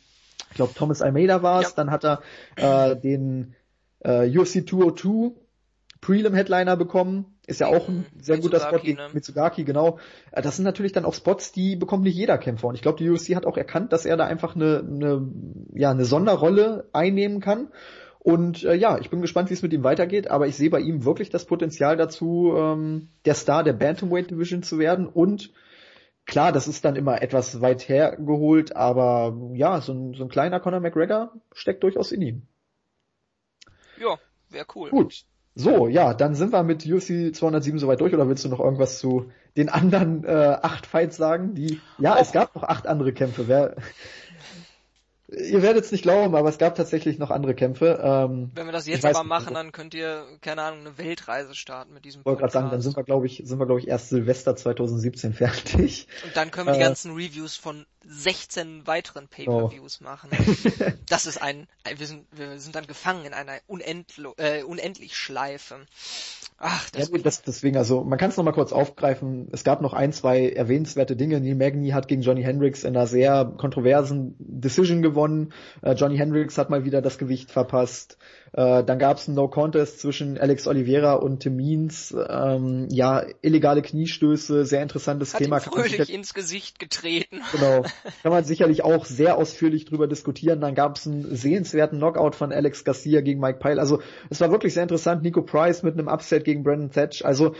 ich 0.49 0.55
glaube 0.55 0.73
Thomas 0.75 1.01
Almeida 1.01 1.41
war 1.41 1.61
es, 1.61 1.69
ja. 1.69 1.73
dann 1.77 1.91
hat 1.91 2.03
er 2.05 2.21
äh, 2.55 2.95
den 2.95 3.55
äh, 3.99 4.29
UFC 4.37 4.67
202 4.67 5.31
Prelim-Headliner 6.01 6.75
bekommen. 6.75 7.25
Ist 7.45 7.59
ja 7.59 7.67
auch 7.67 7.89
ein 7.89 8.05
sehr 8.21 8.37
guter 8.37 8.59
Spot 8.59 8.77
gegen 8.77 8.97
ne? 8.97 9.09
Mitsugaki, 9.13 9.63
genau. 9.63 9.99
Äh, 10.31 10.41
Das 10.41 10.55
sind 10.55 10.65
natürlich 10.65 10.91
dann 10.91 11.05
auch 11.05 11.13
Spots, 11.13 11.51
die 11.51 11.75
bekommt 11.75 12.03
nicht 12.03 12.15
jeder 12.15 12.37
Kämpfer. 12.37 12.67
Und 12.67 12.75
ich 12.75 12.81
glaube, 12.81 12.97
die 12.97 13.09
UFC 13.09 13.35
hat 13.35 13.45
auch 13.45 13.57
erkannt, 13.57 13.91
dass 13.91 14.05
er 14.05 14.15
da 14.15 14.25
einfach 14.25 14.55
eine, 14.55 14.79
eine, 14.79 15.27
ja, 15.73 15.91
eine 15.91 16.05
Sonderrolle 16.05 16.87
einnehmen 16.93 17.41
kann. 17.41 17.69
Und 18.19 18.63
äh, 18.63 18.75
ja, 18.75 18.97
ich 18.99 19.09
bin 19.09 19.21
gespannt, 19.21 19.49
wie 19.49 19.53
es 19.53 19.61
mit 19.61 19.73
ihm 19.73 19.83
weitergeht, 19.83 20.29
aber 20.29 20.47
ich 20.47 20.55
sehe 20.55 20.69
bei 20.69 20.79
ihm 20.79 21.03
wirklich 21.03 21.29
das 21.29 21.45
Potenzial 21.45 21.97
dazu, 21.97 22.53
ähm, 22.55 23.09
der 23.25 23.33
Star 23.33 23.63
der 23.63 23.73
Bantamweight 23.73 24.31
Division 24.31 24.63
zu 24.63 24.79
werden. 24.79 25.07
Und 25.07 25.51
klar, 26.25 26.51
das 26.51 26.67
ist 26.67 26.85
dann 26.85 26.95
immer 26.95 27.21
etwas 27.21 27.61
weit 27.61 27.87
hergeholt, 27.87 28.75
aber 28.75 29.37
ja, 29.53 29.81
so 29.81 29.93
ein, 29.93 30.13
so 30.13 30.23
ein 30.23 30.29
kleiner 30.29 30.59
Conor 30.59 30.79
McGregor 30.79 31.33
steckt 31.53 31.83
durchaus 31.83 32.11
in 32.11 32.21
ihm. 32.21 32.47
Ja, 33.99 34.17
wäre 34.49 34.65
cool. 34.75 34.89
Gut. 34.89 35.25
So, 35.55 35.87
ja, 35.87 36.15
dann 36.15 36.33
sind 36.33 36.51
wir 36.51 36.63
mit 36.63 36.83
UFC 36.85 37.33
207 37.33 37.77
soweit 37.77 38.01
durch 38.01 38.13
oder 38.13 38.27
willst 38.27 38.43
du 38.43 38.49
noch 38.49 38.59
irgendwas 38.59 38.97
zu 38.97 39.31
den 39.55 39.69
anderen 39.69 40.23
äh, 40.23 40.57
acht 40.61 40.87
Fights 40.87 41.15
sagen? 41.15 41.53
Die, 41.53 41.79
ja, 41.99 42.15
Och. 42.15 42.21
es 42.21 42.31
gab 42.31 42.55
noch 42.55 42.63
acht 42.63 42.87
andere 42.87 43.13
Kämpfe. 43.13 43.47
Wer, 43.47 43.75
ihr 45.37 45.61
werdet 45.61 45.85
es 45.85 45.91
nicht 45.91 46.03
glauben, 46.03 46.35
aber 46.35 46.49
es 46.49 46.57
gab 46.57 46.75
tatsächlich 46.75 47.17
noch 47.19 47.31
andere 47.31 47.55
Kämpfe. 47.55 47.99
Ähm, 48.03 48.51
Wenn 48.53 48.65
wir 48.65 48.71
das 48.71 48.87
jetzt 48.87 49.05
aber 49.05 49.19
nicht, 49.19 49.27
machen, 49.27 49.53
dann 49.53 49.71
könnt 49.71 49.93
ihr, 49.93 50.25
keine 50.41 50.61
Ahnung, 50.61 50.81
eine 50.81 50.97
Weltreise 50.97 51.55
starten 51.55 51.93
mit 51.93 52.05
diesem 52.05 52.21
Ich 52.21 52.25
wollte 52.25 52.41
gerade 52.41 52.53
sagen, 52.53 52.69
dann 52.71 52.81
sind 52.81 52.95
wir, 52.95 53.03
glaube 53.03 53.25
ich, 53.25 53.41
sind 53.45 53.59
wir, 53.59 53.65
glaube 53.65 53.79
ich, 53.79 53.87
erst 53.87 54.09
Silvester 54.09 54.55
2017 54.55 55.33
fertig. 55.33 56.07
Und 56.25 56.35
dann 56.37 56.51
können 56.51 56.67
wir 56.67 56.73
die 56.73 56.79
Äh, 56.79 56.83
ganzen 56.83 57.13
Reviews 57.13 57.55
von 57.55 57.85
16 58.07 58.85
weiteren 58.87 59.27
Pay-Per-Views 59.27 59.99
Oh. 60.01 60.03
machen. 60.03 60.29
Das 61.09 61.25
ist 61.25 61.41
ein, 61.41 61.67
ein 61.83 61.99
wir 61.99 62.07
sind, 62.07 62.25
wir 62.31 62.59
sind 62.59 62.75
dann 62.75 62.87
gefangen 62.87 63.25
in 63.25 63.33
einer 63.33 63.59
Unendlo 63.67 64.33
äh, 64.37 64.63
unendlich 64.63 65.15
Schleife. 65.15 65.85
Ach, 66.57 66.87
Ja, 66.93 66.99
das, 67.01 67.11
gut, 67.11 67.25
das, 67.25 67.41
deswegen, 67.41 67.77
also 67.77 68.03
man 68.03 68.17
kann 68.17 68.29
es 68.29 68.37
nochmal 68.37 68.53
kurz 68.53 68.71
aufgreifen. 68.71 69.47
Es 69.51 69.63
gab 69.63 69.81
noch 69.81 69.93
ein, 69.93 70.13
zwei 70.13 70.49
erwähnenswerte 70.49 71.15
Dinge. 71.15 71.39
Neil 71.39 71.55
Magny 71.55 71.89
hat 71.89 72.07
gegen 72.07 72.21
Johnny 72.21 72.43
Hendricks 72.43 72.83
in 72.83 72.95
einer 72.95 73.07
sehr 73.07 73.53
kontroversen 73.57 74.35
Decision 74.39 75.01
gewonnen. 75.01 75.53
Äh, 75.81 75.93
Johnny 75.93 76.17
Hendricks 76.17 76.57
hat 76.57 76.69
mal 76.69 76.85
wieder 76.85 77.01
das 77.01 77.17
Gewicht 77.17 77.51
verpasst. 77.51 78.17
Äh, 78.55 78.83
dann 78.83 78.99
gab 78.99 79.17
es 79.17 79.27
einen 79.27 79.35
No-Contest 79.35 79.99
zwischen 79.99 80.37
Alex 80.37 80.67
Oliveira 80.67 81.13
und 81.15 81.39
Tim 81.39 81.55
Means. 81.55 82.15
Ähm, 82.29 82.87
ja, 82.91 83.25
illegale 83.41 83.81
Kniestöße, 83.81 84.63
sehr 84.65 84.83
interessantes 84.83 85.33
hat 85.33 85.41
Thema. 85.41 85.57
ihm 85.57 85.61
fröhlich 85.63 85.97
sicher- 85.97 86.13
ins 86.13 86.35
Gesicht 86.35 86.77
getreten. 86.77 87.41
Genau. 87.51 87.81
Kann 88.21 88.31
man 88.31 88.43
sicherlich 88.43 88.83
auch 88.83 89.05
sehr 89.05 89.37
ausführlich 89.37 89.85
drüber 89.85 90.05
diskutieren. 90.07 90.61
Dann 90.61 90.75
gab 90.75 90.97
es 90.97 91.07
einen 91.07 91.35
sehenswerten 91.35 91.97
Knockout 91.97 92.35
von 92.35 92.51
Alex 92.51 92.83
Garcia 92.83 93.21
gegen 93.21 93.39
Mike 93.39 93.57
Pyle. 93.57 93.79
Also 93.79 94.01
es 94.29 94.39
war 94.39 94.51
wirklich 94.51 94.75
sehr 94.75 94.83
interessant. 94.83 95.23
Nico 95.23 95.41
Price 95.41 95.81
mit 95.81 95.95
einem 95.97 96.07
Upset 96.07 96.45
gegen 96.45 96.61
Brandon 96.63 96.91
Thatch. 96.91 97.25
Also 97.25 97.55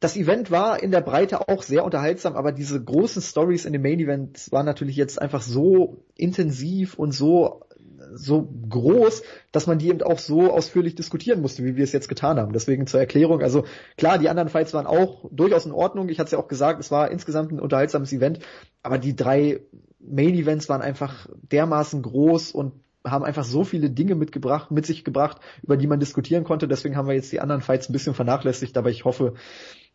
das 0.00 0.16
Event 0.16 0.50
war 0.50 0.82
in 0.82 0.90
der 0.90 1.00
Breite 1.00 1.48
auch 1.48 1.62
sehr 1.62 1.84
unterhaltsam, 1.84 2.34
aber 2.34 2.50
diese 2.52 2.82
großen 2.82 3.22
Stories 3.22 3.64
in 3.64 3.72
dem 3.72 3.82
Main 3.82 4.00
Event 4.00 4.50
waren 4.50 4.66
natürlich 4.66 4.96
jetzt 4.96 5.22
einfach 5.22 5.40
so 5.42 6.02
intensiv 6.16 6.98
und 6.98 7.12
so 7.12 7.62
so 8.14 8.48
groß, 8.68 9.22
dass 9.52 9.66
man 9.66 9.78
die 9.78 9.88
eben 9.88 10.02
auch 10.02 10.18
so 10.18 10.50
ausführlich 10.50 10.94
diskutieren 10.94 11.40
musste, 11.40 11.64
wie 11.64 11.76
wir 11.76 11.84
es 11.84 11.92
jetzt 11.92 12.08
getan 12.08 12.38
haben. 12.38 12.52
Deswegen 12.52 12.86
zur 12.86 13.00
Erklärung. 13.00 13.42
Also 13.42 13.64
klar, 13.96 14.18
die 14.18 14.28
anderen 14.28 14.48
Fights 14.48 14.74
waren 14.74 14.86
auch 14.86 15.26
durchaus 15.30 15.66
in 15.66 15.72
Ordnung. 15.72 16.08
Ich 16.08 16.18
hatte 16.18 16.26
es 16.26 16.32
ja 16.32 16.38
auch 16.38 16.48
gesagt, 16.48 16.80
es 16.80 16.90
war 16.90 17.10
insgesamt 17.10 17.52
ein 17.52 17.60
unterhaltsames 17.60 18.12
Event, 18.12 18.40
aber 18.82 18.98
die 18.98 19.16
drei 19.16 19.60
Main 20.00 20.34
Events 20.34 20.68
waren 20.68 20.82
einfach 20.82 21.28
dermaßen 21.50 22.02
groß 22.02 22.52
und 22.52 22.72
haben 23.04 23.24
einfach 23.24 23.44
so 23.44 23.64
viele 23.64 23.90
Dinge 23.90 24.14
mitgebracht, 24.14 24.70
mit 24.70 24.86
sich 24.86 25.04
gebracht, 25.04 25.38
über 25.62 25.76
die 25.76 25.86
man 25.86 26.00
diskutieren 26.00 26.44
konnte. 26.44 26.68
Deswegen 26.68 26.96
haben 26.96 27.08
wir 27.08 27.14
jetzt 27.14 27.32
die 27.32 27.40
anderen 27.40 27.62
Fights 27.62 27.88
ein 27.88 27.92
bisschen 27.92 28.14
vernachlässigt, 28.14 28.76
aber 28.76 28.90
ich 28.90 29.04
hoffe, 29.04 29.34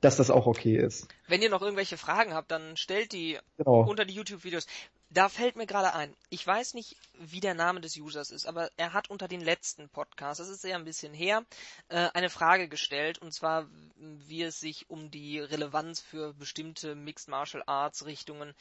dass 0.01 0.17
das 0.17 0.29
auch 0.29 0.45
okay 0.45 0.77
ist. 0.77 1.07
Wenn 1.27 1.41
ihr 1.41 1.49
noch 1.49 1.61
irgendwelche 1.61 1.97
Fragen 1.97 2.33
habt, 2.33 2.51
dann 2.51 2.77
stellt 2.77 3.11
die 3.13 3.39
Genau. 3.57 3.81
unter 3.89 4.05
die 4.05 4.13
YouTube-Videos. 4.13 4.67
Da 5.09 5.29
fällt 5.29 5.55
mir 5.55 5.65
gerade 5.65 5.93
ein, 5.93 6.13
ich 6.29 6.45
weiß 6.45 6.73
nicht, 6.73 6.97
wie 7.13 7.39
der 7.39 7.53
Name 7.53 7.79
des 7.79 7.95
Users 7.95 8.29
ist, 8.29 8.45
aber 8.45 8.69
er 8.75 8.91
hat 8.91 9.09
unter 9.09 9.29
den 9.29 9.39
letzten 9.39 9.87
Podcasts, 9.87 10.39
das 10.39 10.49
ist 10.49 10.65
ja 10.65 10.75
ein 10.75 10.83
bisschen 10.83 11.13
her, 11.13 11.45
äh, 11.87 12.09
eine 12.13 12.29
Frage 12.29 12.67
gestellt, 12.67 13.17
und 13.17 13.33
zwar, 13.33 13.67
wie 13.95 14.43
es 14.43 14.59
sich 14.59 14.89
um 14.89 15.09
die 15.09 15.39
Relevanz 15.39 16.01
für 16.01 16.33
bestimmte 16.33 16.93
Mixed 16.93 17.29
Martial 17.29 17.63
Arts 17.65 18.05
Richtungen 18.05 18.53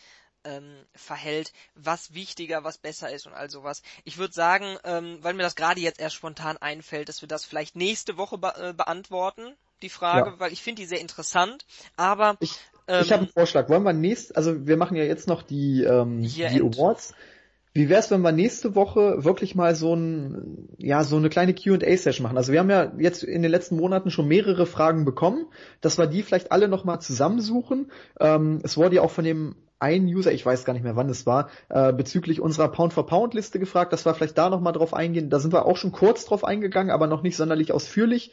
ähm, 0.44 0.86
verhält, 0.94 1.52
was 1.74 2.14
wichtiger, 2.14 2.62
was 2.62 2.78
besser 2.78 3.10
ist 3.10 3.26
und 3.26 3.34
all 3.34 3.50
sowas. 3.50 3.82
Ich 4.04 4.16
würde 4.16 4.32
sagen, 4.32 4.78
ähm, 4.84 5.18
weil 5.22 5.34
mir 5.34 5.42
das 5.42 5.56
gerade 5.56 5.80
jetzt 5.80 6.00
erst 6.00 6.14
spontan 6.14 6.56
einfällt, 6.58 7.08
dass 7.08 7.20
wir 7.20 7.28
das 7.28 7.44
vielleicht 7.44 7.74
nächste 7.74 8.16
Woche 8.16 8.38
be 8.38 8.54
äh, 8.56 8.72
beantworten, 8.72 9.56
die 9.82 9.88
Frage, 9.88 10.30
Ja. 10.30 10.40
weil 10.40 10.52
ich 10.52 10.62
finde 10.62 10.82
die 10.82 10.86
sehr 10.86 11.00
interessant, 11.00 11.64
aber 11.96 12.36
Ich, 12.40 12.52
ähm, 12.88 13.02
ich 13.02 13.12
habe 13.12 13.22
einen 13.22 13.32
Vorschlag. 13.32 13.68
Wollen 13.68 13.82
wir 13.82 13.92
nächst, 13.92 14.36
also 14.36 14.66
wir 14.66 14.76
machen 14.76 14.96
ja 14.96 15.04
jetzt 15.04 15.28
noch 15.28 15.42
die, 15.42 15.82
ähm, 15.82 16.22
die 16.22 16.42
End. 16.42 16.62
Awards. 16.76 17.14
Wie 17.74 17.90
wär's, 17.90 18.10
wenn 18.10 18.22
wir 18.22 18.32
nächste 18.32 18.74
Woche 18.74 19.22
wirklich 19.22 19.54
mal 19.54 19.74
so 19.74 19.94
ein, 19.94 20.66
ja, 20.78 21.04
so 21.04 21.16
eine 21.16 21.28
kleine 21.28 21.54
Q&A-Session 21.54 22.22
machen? 22.22 22.38
Also 22.38 22.50
wir 22.52 22.60
haben 22.60 22.70
ja 22.70 22.90
jetzt 22.98 23.22
in 23.22 23.42
den 23.42 23.50
letzten 23.50 23.76
Monaten 23.76 24.10
schon 24.10 24.26
mehrere 24.26 24.64
Fragen 24.64 25.04
bekommen, 25.04 25.44
dass 25.82 25.98
wir 25.98 26.06
die 26.06 26.22
vielleicht 26.22 26.52
alle 26.52 26.68
nochmal 26.68 27.02
zusammensuchen. 27.02 27.92
Ähm, 28.18 28.60
es 28.62 28.78
wurde 28.78 28.96
ja 28.96 29.02
auch 29.02 29.10
von 29.10 29.24
dem 29.24 29.56
einen 29.78 30.06
User, 30.06 30.32
ich 30.32 30.46
weiß 30.46 30.64
gar 30.64 30.72
nicht 30.72 30.84
mehr 30.84 30.96
wann 30.96 31.10
es 31.10 31.26
war, 31.26 31.50
äh, 31.68 31.92
bezüglich 31.92 32.40
unserer 32.40 32.68
Pound-for-Pound-Liste 32.68 33.58
gefragt, 33.58 33.92
dass 33.92 34.06
wir 34.06 34.14
vielleicht 34.14 34.38
da 34.38 34.48
nochmal 34.48 34.72
drauf 34.72 34.94
eingehen. 34.94 35.28
Da 35.28 35.38
sind 35.38 35.52
wir 35.52 35.66
auch 35.66 35.76
schon 35.76 35.92
kurz 35.92 36.24
drauf 36.24 36.44
eingegangen, 36.44 36.90
aber 36.90 37.06
noch 37.06 37.22
nicht 37.22 37.36
sonderlich 37.36 37.72
ausführlich 37.72 38.32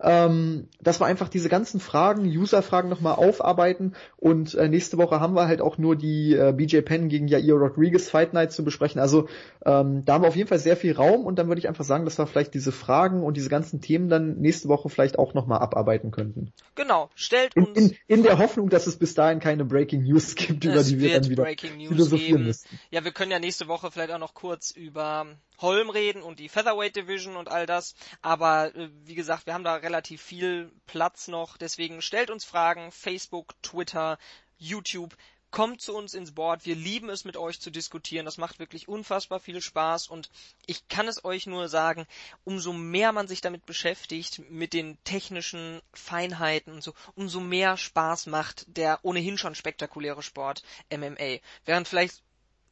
ähm, 0.00 0.68
dass 0.80 1.00
wir 1.00 1.06
einfach 1.06 1.28
diese 1.28 1.48
ganzen 1.48 1.80
Fragen, 1.80 2.24
User-Fragen 2.26 2.88
nochmal 2.88 3.14
aufarbeiten 3.14 3.94
und 4.16 4.54
äh, 4.54 4.68
nächste 4.68 4.98
Woche 4.98 5.20
haben 5.20 5.34
wir 5.34 5.46
halt 5.46 5.60
auch 5.60 5.78
nur 5.78 5.96
die 5.96 6.34
äh, 6.34 6.52
BJ 6.52 6.80
Penn 6.80 7.08
gegen 7.08 7.28
Jair 7.28 7.54
Rodriguez 7.54 8.08
Fight 8.10 8.32
Night 8.32 8.52
zu 8.52 8.64
besprechen. 8.64 9.00
Also 9.00 9.28
ähm, 9.64 10.04
da 10.04 10.14
haben 10.14 10.22
wir 10.22 10.28
auf 10.28 10.36
jeden 10.36 10.48
Fall 10.48 10.58
sehr 10.58 10.76
viel 10.76 10.92
Raum 10.92 11.24
und 11.24 11.38
dann 11.38 11.48
würde 11.48 11.58
ich 11.58 11.68
einfach 11.68 11.84
sagen, 11.84 12.04
dass 12.04 12.18
wir 12.18 12.26
vielleicht 12.26 12.54
diese 12.54 12.72
Fragen 12.72 13.22
und 13.22 13.36
diese 13.36 13.48
ganzen 13.48 13.80
Themen 13.80 14.08
dann 14.08 14.38
nächste 14.38 14.68
Woche 14.68 14.88
vielleicht 14.88 15.18
auch 15.18 15.34
nochmal 15.34 15.60
abarbeiten 15.60 16.10
könnten. 16.10 16.52
genau, 16.74 17.10
stellt 17.14 17.54
In, 17.54 17.64
uns 17.64 17.78
in, 17.78 17.96
in 18.06 18.22
der 18.22 18.38
Hoffnung, 18.38 18.68
dass 18.68 18.86
es 18.86 18.96
bis 18.96 19.14
dahin 19.14 19.40
keine 19.40 19.64
Breaking 19.64 20.02
News 20.02 20.34
gibt, 20.34 20.64
über 20.64 20.82
die 20.82 21.00
wir 21.00 21.20
dann 21.20 21.30
wieder 21.30 21.46
philosophieren 21.46 22.36
geben. 22.38 22.44
müssen. 22.44 22.78
Ja, 22.90 23.04
wir 23.04 23.12
können 23.12 23.30
ja 23.30 23.38
nächste 23.38 23.68
Woche 23.68 23.90
vielleicht 23.90 24.12
auch 24.12 24.18
noch 24.18 24.34
kurz 24.34 24.70
über 24.70 25.26
Holm 25.58 25.90
reden 25.90 26.22
und 26.22 26.38
die 26.38 26.48
Featherweight 26.48 26.96
Division 26.96 27.36
und 27.36 27.48
all 27.48 27.66
das. 27.66 27.94
Aber 28.22 28.74
äh, 28.74 28.90
wie 29.04 29.14
gesagt, 29.14 29.46
wir 29.46 29.54
haben 29.54 29.64
da 29.64 29.74
relativ 29.74 30.22
viel 30.22 30.72
Platz 30.86 31.28
noch. 31.28 31.56
Deswegen 31.56 32.02
stellt 32.02 32.30
uns 32.30 32.44
Fragen. 32.44 32.92
Facebook, 32.92 33.54
Twitter, 33.62 34.18
YouTube. 34.58 35.16
Kommt 35.50 35.80
zu 35.80 35.96
uns 35.96 36.12
ins 36.12 36.34
Board. 36.34 36.66
Wir 36.66 36.74
lieben 36.74 37.08
es, 37.08 37.24
mit 37.24 37.36
euch 37.36 37.60
zu 37.60 37.70
diskutieren. 37.70 38.26
Das 38.26 38.36
macht 38.36 38.58
wirklich 38.58 38.88
unfassbar 38.88 39.40
viel 39.40 39.62
Spaß. 39.62 40.08
Und 40.08 40.28
ich 40.66 40.88
kann 40.88 41.08
es 41.08 41.24
euch 41.24 41.46
nur 41.46 41.68
sagen, 41.68 42.06
umso 42.44 42.72
mehr 42.72 43.12
man 43.12 43.28
sich 43.28 43.40
damit 43.40 43.64
beschäftigt, 43.64 44.42
mit 44.50 44.74
den 44.74 44.98
technischen 45.04 45.80
Feinheiten 45.94 46.74
und 46.74 46.82
so, 46.82 46.92
umso 47.14 47.40
mehr 47.40 47.76
Spaß 47.76 48.26
macht 48.26 48.64
der 48.68 48.98
ohnehin 49.02 49.38
schon 49.38 49.54
spektakuläre 49.54 50.22
Sport 50.22 50.62
MMA. 50.90 51.38
Während 51.64 51.88
vielleicht 51.88 52.22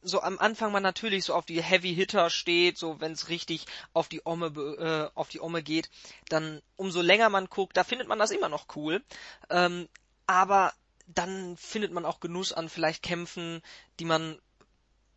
so 0.05 0.21
am 0.21 0.39
Anfang 0.39 0.71
man 0.71 0.83
natürlich 0.83 1.25
so 1.25 1.33
auf 1.33 1.45
die 1.45 1.61
Heavy 1.61 1.93
Hitter 1.93 2.29
steht, 2.29 2.77
so 2.77 3.01
wenn 3.01 3.11
es 3.11 3.29
richtig 3.29 3.65
auf 3.93 4.07
die 4.07 4.21
Omme 4.23 4.47
äh, 4.47 5.17
auf 5.17 5.29
die 5.29 5.41
Omme 5.41 5.63
geht, 5.63 5.89
dann 6.29 6.61
umso 6.75 7.01
länger 7.01 7.29
man 7.29 7.47
guckt, 7.47 7.75
da 7.75 7.83
findet 7.83 8.07
man 8.07 8.19
das 8.19 8.31
immer 8.31 8.49
noch 8.49 8.67
cool. 8.75 9.03
Ähm, 9.49 9.89
aber 10.27 10.73
dann 11.07 11.57
findet 11.57 11.91
man 11.91 12.05
auch 12.05 12.19
Genuss 12.19 12.53
an 12.53 12.69
vielleicht 12.69 13.03
Kämpfen, 13.03 13.61
die 13.99 14.05
man 14.05 14.39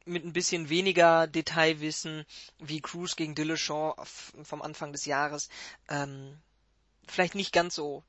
mit 0.05 0.25
ein 0.25 0.33
bisschen 0.33 0.71
weniger 0.71 1.27
Detailwissen, 1.27 2.25
wie 2.59 2.81
Cruz 2.81 3.15
gegen 3.15 3.35
Dillashaw 3.35 3.95
vom 4.43 4.63
Anfang 4.63 4.93
des 4.93 5.05
Jahres, 5.05 5.51
ähm, 5.89 6.39
vielleicht 7.07 7.35
nicht 7.35 7.53
ganz 7.53 7.75
so 7.75 8.05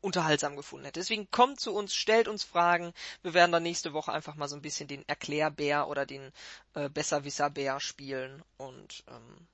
unterhaltsam 0.00 0.56
gefunden 0.56 0.86
hätte. 0.86 1.00
Deswegen 1.00 1.30
kommt 1.30 1.60
zu 1.60 1.74
uns, 1.74 1.94
stellt 1.94 2.28
uns 2.28 2.44
Fragen. 2.44 2.92
Wir 3.22 3.34
werden 3.34 3.52
dann 3.52 3.62
nächste 3.62 3.92
Woche 3.92 4.12
einfach 4.12 4.34
mal 4.34 4.48
so 4.48 4.56
ein 4.56 4.62
bisschen 4.62 4.88
den 4.88 5.06
Erklärbär 5.08 5.88
oder 5.88 6.06
den 6.06 6.32
äh, 6.74 6.88
Besserwisserbär 6.88 7.80
spielen. 7.80 8.42
Und 8.56 9.04
ähm, 9.08 9.46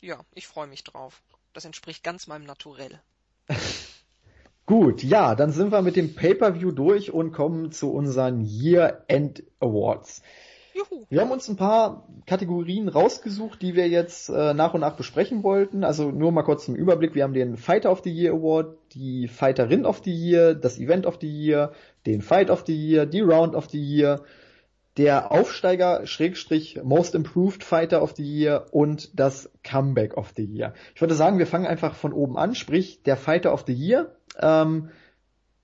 ja, 0.00 0.20
ich 0.34 0.46
freue 0.46 0.66
mich 0.66 0.84
drauf. 0.84 1.22
Das 1.52 1.64
entspricht 1.64 2.02
ganz 2.02 2.26
meinem 2.26 2.44
Naturell. 2.44 3.00
Gut, 4.66 5.02
ja, 5.02 5.34
dann 5.34 5.50
sind 5.50 5.72
wir 5.72 5.82
mit 5.82 5.96
dem 5.96 6.14
Pay-Per-View 6.14 6.70
durch 6.70 7.10
und 7.10 7.32
kommen 7.32 7.72
zu 7.72 7.92
unseren 7.92 8.44
Year-End 8.44 9.42
Awards. 9.58 10.22
Juhu. 10.80 11.06
Wir 11.08 11.20
haben 11.20 11.30
uns 11.30 11.48
ein 11.48 11.56
paar 11.56 12.06
Kategorien 12.26 12.88
rausgesucht, 12.88 13.60
die 13.62 13.74
wir 13.74 13.88
jetzt 13.88 14.28
äh, 14.28 14.54
nach 14.54 14.74
und 14.74 14.80
nach 14.80 14.96
besprechen 14.96 15.42
wollten. 15.42 15.84
Also 15.84 16.10
nur 16.10 16.32
mal 16.32 16.42
kurz 16.42 16.64
zum 16.64 16.74
Überblick. 16.74 17.14
Wir 17.14 17.24
haben 17.24 17.34
den 17.34 17.56
Fighter 17.56 17.90
of 17.90 18.02
the 18.02 18.10
Year 18.10 18.32
Award, 18.32 18.76
die 18.92 19.28
Fighterin 19.28 19.84
of 19.84 20.02
the 20.04 20.12
Year, 20.12 20.54
das 20.54 20.78
Event 20.78 21.06
of 21.06 21.18
the 21.20 21.28
Year, 21.28 21.72
den 22.06 22.22
Fight 22.22 22.50
of 22.50 22.64
the 22.66 22.74
Year, 22.74 23.06
die 23.06 23.20
Round 23.20 23.54
of 23.54 23.68
the 23.70 23.80
Year, 23.80 24.22
der 24.96 25.32
Aufsteiger 25.32 26.06
Schrägstrich 26.06 26.80
Most 26.82 27.14
Improved 27.14 27.62
Fighter 27.62 28.02
of 28.02 28.14
the 28.16 28.24
Year 28.24 28.66
und 28.70 29.18
das 29.18 29.50
Comeback 29.62 30.16
of 30.16 30.32
the 30.36 30.44
Year. 30.44 30.74
Ich 30.94 31.00
würde 31.00 31.14
sagen, 31.14 31.38
wir 31.38 31.46
fangen 31.46 31.66
einfach 31.66 31.94
von 31.94 32.12
oben 32.12 32.36
an, 32.36 32.54
sprich 32.54 33.02
der 33.02 33.16
Fighter 33.16 33.52
of 33.52 33.64
the 33.66 33.72
Year. 33.72 34.14
Ähm, 34.40 34.90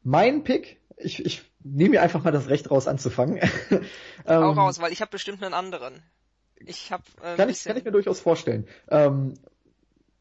mein 0.02 0.44
Pick, 0.44 0.80
ich, 0.97 1.24
ich 1.24 1.43
nehme 1.72 1.90
mir 1.90 2.02
einfach 2.02 2.22
mal 2.22 2.30
das 2.30 2.48
Recht 2.48 2.70
raus 2.70 2.86
anzufangen. 2.86 3.38
ähm, 3.70 4.43
Auch 4.43 4.56
raus, 4.56 4.80
weil 4.80 4.93
ich 4.93 5.01
habe 5.01 5.10
bestimmt 5.10 5.43
einen 5.43 5.55
anderen. 5.55 6.02
Ich 6.56 6.93
habe 6.93 7.02
äh, 7.22 7.36
kann, 7.36 7.48
ich, 7.48 7.64
kann 7.64 7.76
ich 7.76 7.84
mir 7.84 7.93
durchaus 7.93 8.20
vorstellen. 8.20 8.66
Ähm, 8.88 9.34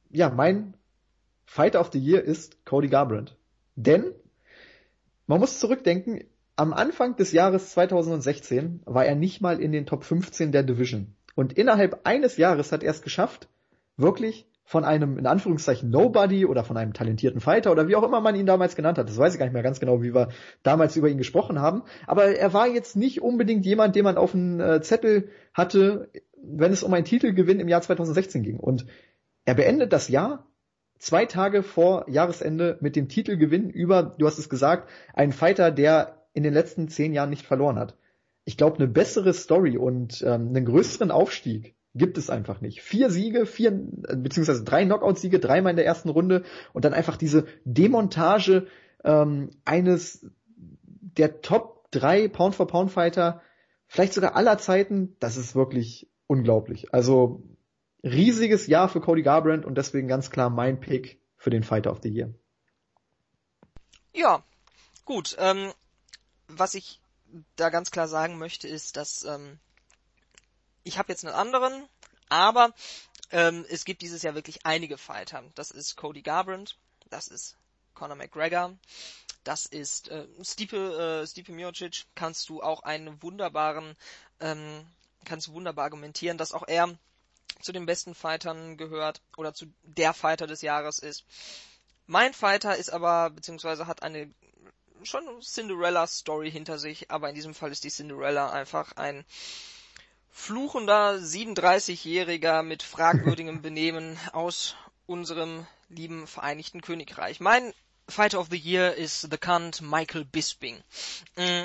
ja, 0.09 0.30
mein 0.30 0.76
Fighter 1.45 1.80
of 1.80 1.91
the 1.91 1.99
Year 1.99 2.23
ist 2.23 2.65
Cody 2.65 2.88
Garbrandt. 2.88 3.38
Denn 3.76 4.13
man 5.27 5.39
muss 5.39 5.59
zurückdenken, 5.59 6.23
am 6.55 6.73
Anfang 6.73 7.15
des 7.15 7.31
Jahres 7.31 7.72
2016 7.72 8.81
war 8.85 9.05
er 9.05 9.15
nicht 9.15 9.41
mal 9.41 9.59
in 9.59 9.72
den 9.72 9.85
Top 9.85 10.03
15 10.03 10.51
der 10.51 10.63
Division. 10.63 11.15
Und 11.35 11.53
innerhalb 11.53 12.05
eines 12.05 12.38
Jahres 12.38 12.72
hat 12.72 12.84
er 12.84 12.91
es 12.91 13.01
geschafft, 13.01 13.49
wirklich 13.97 14.47
von 14.67 14.83
einem, 14.83 15.19
in 15.19 15.27
Anführungszeichen, 15.27 15.91
Nobody 15.91 16.45
oder 16.45 16.63
von 16.63 16.75
einem 16.75 16.93
talentierten 16.93 17.39
Fighter 17.39 17.71
oder 17.71 17.87
wie 17.87 17.95
auch 17.95 18.03
immer 18.03 18.19
man 18.19 18.35
ihn 18.35 18.47
damals 18.47 18.75
genannt 18.75 18.97
hat. 18.97 19.07
Das 19.07 19.17
weiß 19.17 19.33
ich 19.33 19.39
gar 19.39 19.45
nicht 19.45 19.53
mehr 19.53 19.61
ganz 19.61 19.79
genau, 19.79 20.01
wie 20.01 20.13
wir 20.13 20.29
damals 20.63 20.95
über 20.95 21.07
ihn 21.07 21.19
gesprochen 21.19 21.59
haben. 21.59 21.83
Aber 22.07 22.25
er 22.25 22.51
war 22.51 22.67
jetzt 22.67 22.95
nicht 22.95 23.21
unbedingt 23.21 23.65
jemand, 23.65 23.95
den 23.95 24.03
man 24.03 24.17
auf 24.17 24.31
dem 24.31 24.59
äh, 24.59 24.81
Zettel 24.81 25.29
hatte, 25.53 26.09
wenn 26.41 26.71
es 26.71 26.81
um 26.81 26.93
einen 26.93 27.05
Titelgewinn 27.05 27.59
im 27.59 27.67
Jahr 27.67 27.81
2016 27.81 28.41
ging. 28.41 28.59
Und 28.59 28.87
er 29.45 29.53
beendet 29.53 29.93
das 29.93 30.09
Jahr 30.09 30.47
zwei 30.97 31.25
Tage 31.25 31.61
vor 31.61 32.09
Jahresende 32.09 32.79
mit 32.81 32.95
dem 32.95 33.07
Titelgewinn 33.07 33.69
über, 33.69 34.15
du 34.17 34.25
hast 34.25 34.39
es 34.39 34.49
gesagt, 34.49 34.89
einen 35.13 35.31
Fighter, 35.31 35.69
der 35.69 36.25
in 36.33 36.41
den 36.41 36.53
letzten 36.53 36.87
zehn 36.87 37.13
Jahren 37.13 37.29
nicht 37.29 37.45
verloren 37.45 37.77
hat. 37.77 37.95
Ich 38.45 38.57
glaube, 38.57 38.77
eine 38.77 38.87
bessere 38.87 39.33
Story 39.33 39.77
und 39.77 40.23
ähm, 40.23 40.49
einen 40.49 40.65
größeren 40.65 41.11
Aufstieg 41.11 41.75
gibt 41.95 42.17
es 42.17 42.30
einfach 42.30 42.61
nicht. 42.61 42.81
Vier 42.81 43.09
Siege, 43.09 43.45
vier, 43.45 43.72
beziehungsweise 43.72 44.63
drei 44.63 44.85
Knockout-Siege, 44.85 45.39
dreimal 45.39 45.72
in 45.72 45.77
der 45.77 45.85
ersten 45.85 46.09
Runde 46.09 46.43
und 46.73 46.85
dann 46.85 46.93
einfach 46.93 47.17
diese 47.17 47.45
Demontage 47.63 48.67
ähm, 49.03 49.49
eines 49.63 50.30
der 51.17 51.41
Top 51.41 51.89
drei 51.91 52.27
Pound-for-Pound-Fighter, 52.27 53.41
vielleicht 53.88 54.13
sogar 54.13 54.35
aller 54.35 54.57
Zeiten, 54.57 55.15
das 55.19 55.38
ist 55.38 55.55
wirklich 55.55 56.11
unglaublich. 56.27 56.93
Also 56.93 57.43
riesiges 58.03 58.67
Jahr 58.67 58.89
für 58.89 58.99
Cody 58.99 59.23
Garbrandt 59.23 59.65
und 59.65 59.77
deswegen 59.77 60.07
ganz 60.07 60.30
klar 60.30 60.49
mein 60.49 60.80
Pick 60.80 61.22
für 61.38 61.49
den 61.49 61.63
Fighter 61.63 61.91
of 61.91 61.99
the 62.03 62.09
Year. 62.09 62.34
Ja, 64.13 64.43
gut. 65.05 65.35
Ähm, 65.39 65.72
was 66.47 66.76
ich 66.76 67.01
da 67.55 67.69
ganz 67.69 67.91
klar 67.91 68.07
sagen 68.07 68.38
möchte, 68.38 68.67
ist, 68.67 68.97
dass 68.97 69.23
ähm, 69.23 69.59
ich 70.86 70.98
habe 70.98 71.12
jetzt 71.12 71.26
einen 71.26 71.36
anderen, 71.36 71.90
aber 72.30 72.74
ähm, 73.32 73.66
es 73.70 73.84
gibt 73.84 74.02
dieses 74.02 74.22
Jahr 74.22 74.36
wirklich 74.36 74.66
einige 74.66 74.98
Fighter. 74.98 75.44
Das 75.56 75.72
ist 75.72 75.98
Cody 75.98 76.22
Garbrandt, 76.22 76.78
das 77.10 77.28
ist 77.28 77.57
Conor 77.95 78.16
McGregor, 78.16 78.78
das 79.44 79.66
ist 79.66 80.10
äh, 80.10 80.28
Stipe, 80.44 81.22
äh, 81.24 81.28
Stipe 81.28 81.52
Miocic, 81.52 82.06
kannst 82.14 82.48
du 82.49 82.62
auch 82.62 82.84
einen 82.84 83.22
wunderbaren, 83.22 83.95
ähm, 84.40 84.86
kannst 85.26 85.48
du 85.48 85.53
wunderbar 85.53 85.86
argumentieren, 85.86 86.38
dass 86.38 86.53
auch 86.53 86.68
er 86.68 86.95
zu 87.62 87.72
den 87.72 87.88
besten 87.88 88.14
Fightern 88.14 88.78
gehört 88.78 89.22
oder 89.38 89.53
zu 89.53 89.66
der 89.84 90.14
Fighter 90.14 90.45
des 90.45 90.62
Jahres 90.62 90.99
ist. 90.99 91.26
Mein 92.06 92.34
Fighter 92.34 92.76
ist 92.76 92.91
aber, 92.91 93.32
beziehungsweise 93.32 93.88
hat 93.88 94.03
eine 94.03 94.32
schon 95.03 95.41
Cinderella-Story 95.41 96.52
hinter 96.52 96.78
sich, 96.78 97.10
aber 97.10 97.30
in 97.30 97.36
diesem 97.36 97.56
Fall 97.56 97.72
ist 97.72 97.84
die 97.84 97.90
Cinderella 97.90 98.52
einfach 98.52 98.94
ein 98.98 99.26
fluchender 100.36 101.14
37-Jähriger 101.16 102.62
mit 102.62 102.84
fragwürdigem 102.84 103.62
Benehmen 103.62 104.20
aus 104.34 104.76
unserem 105.07 105.66
lieben 105.88 106.28
Vereinigten 106.28 106.82
Königreich. 106.82 107.40
Mein 107.40 107.74
Fighter 108.10 108.40
of 108.40 108.49
the 108.52 108.57
Year 108.57 108.95
ist 108.95 109.22
The 109.22 109.38
Cunt 109.38 109.82
Michael 109.82 110.26
Bisping. 110.26 110.84
Mm, 111.38 111.64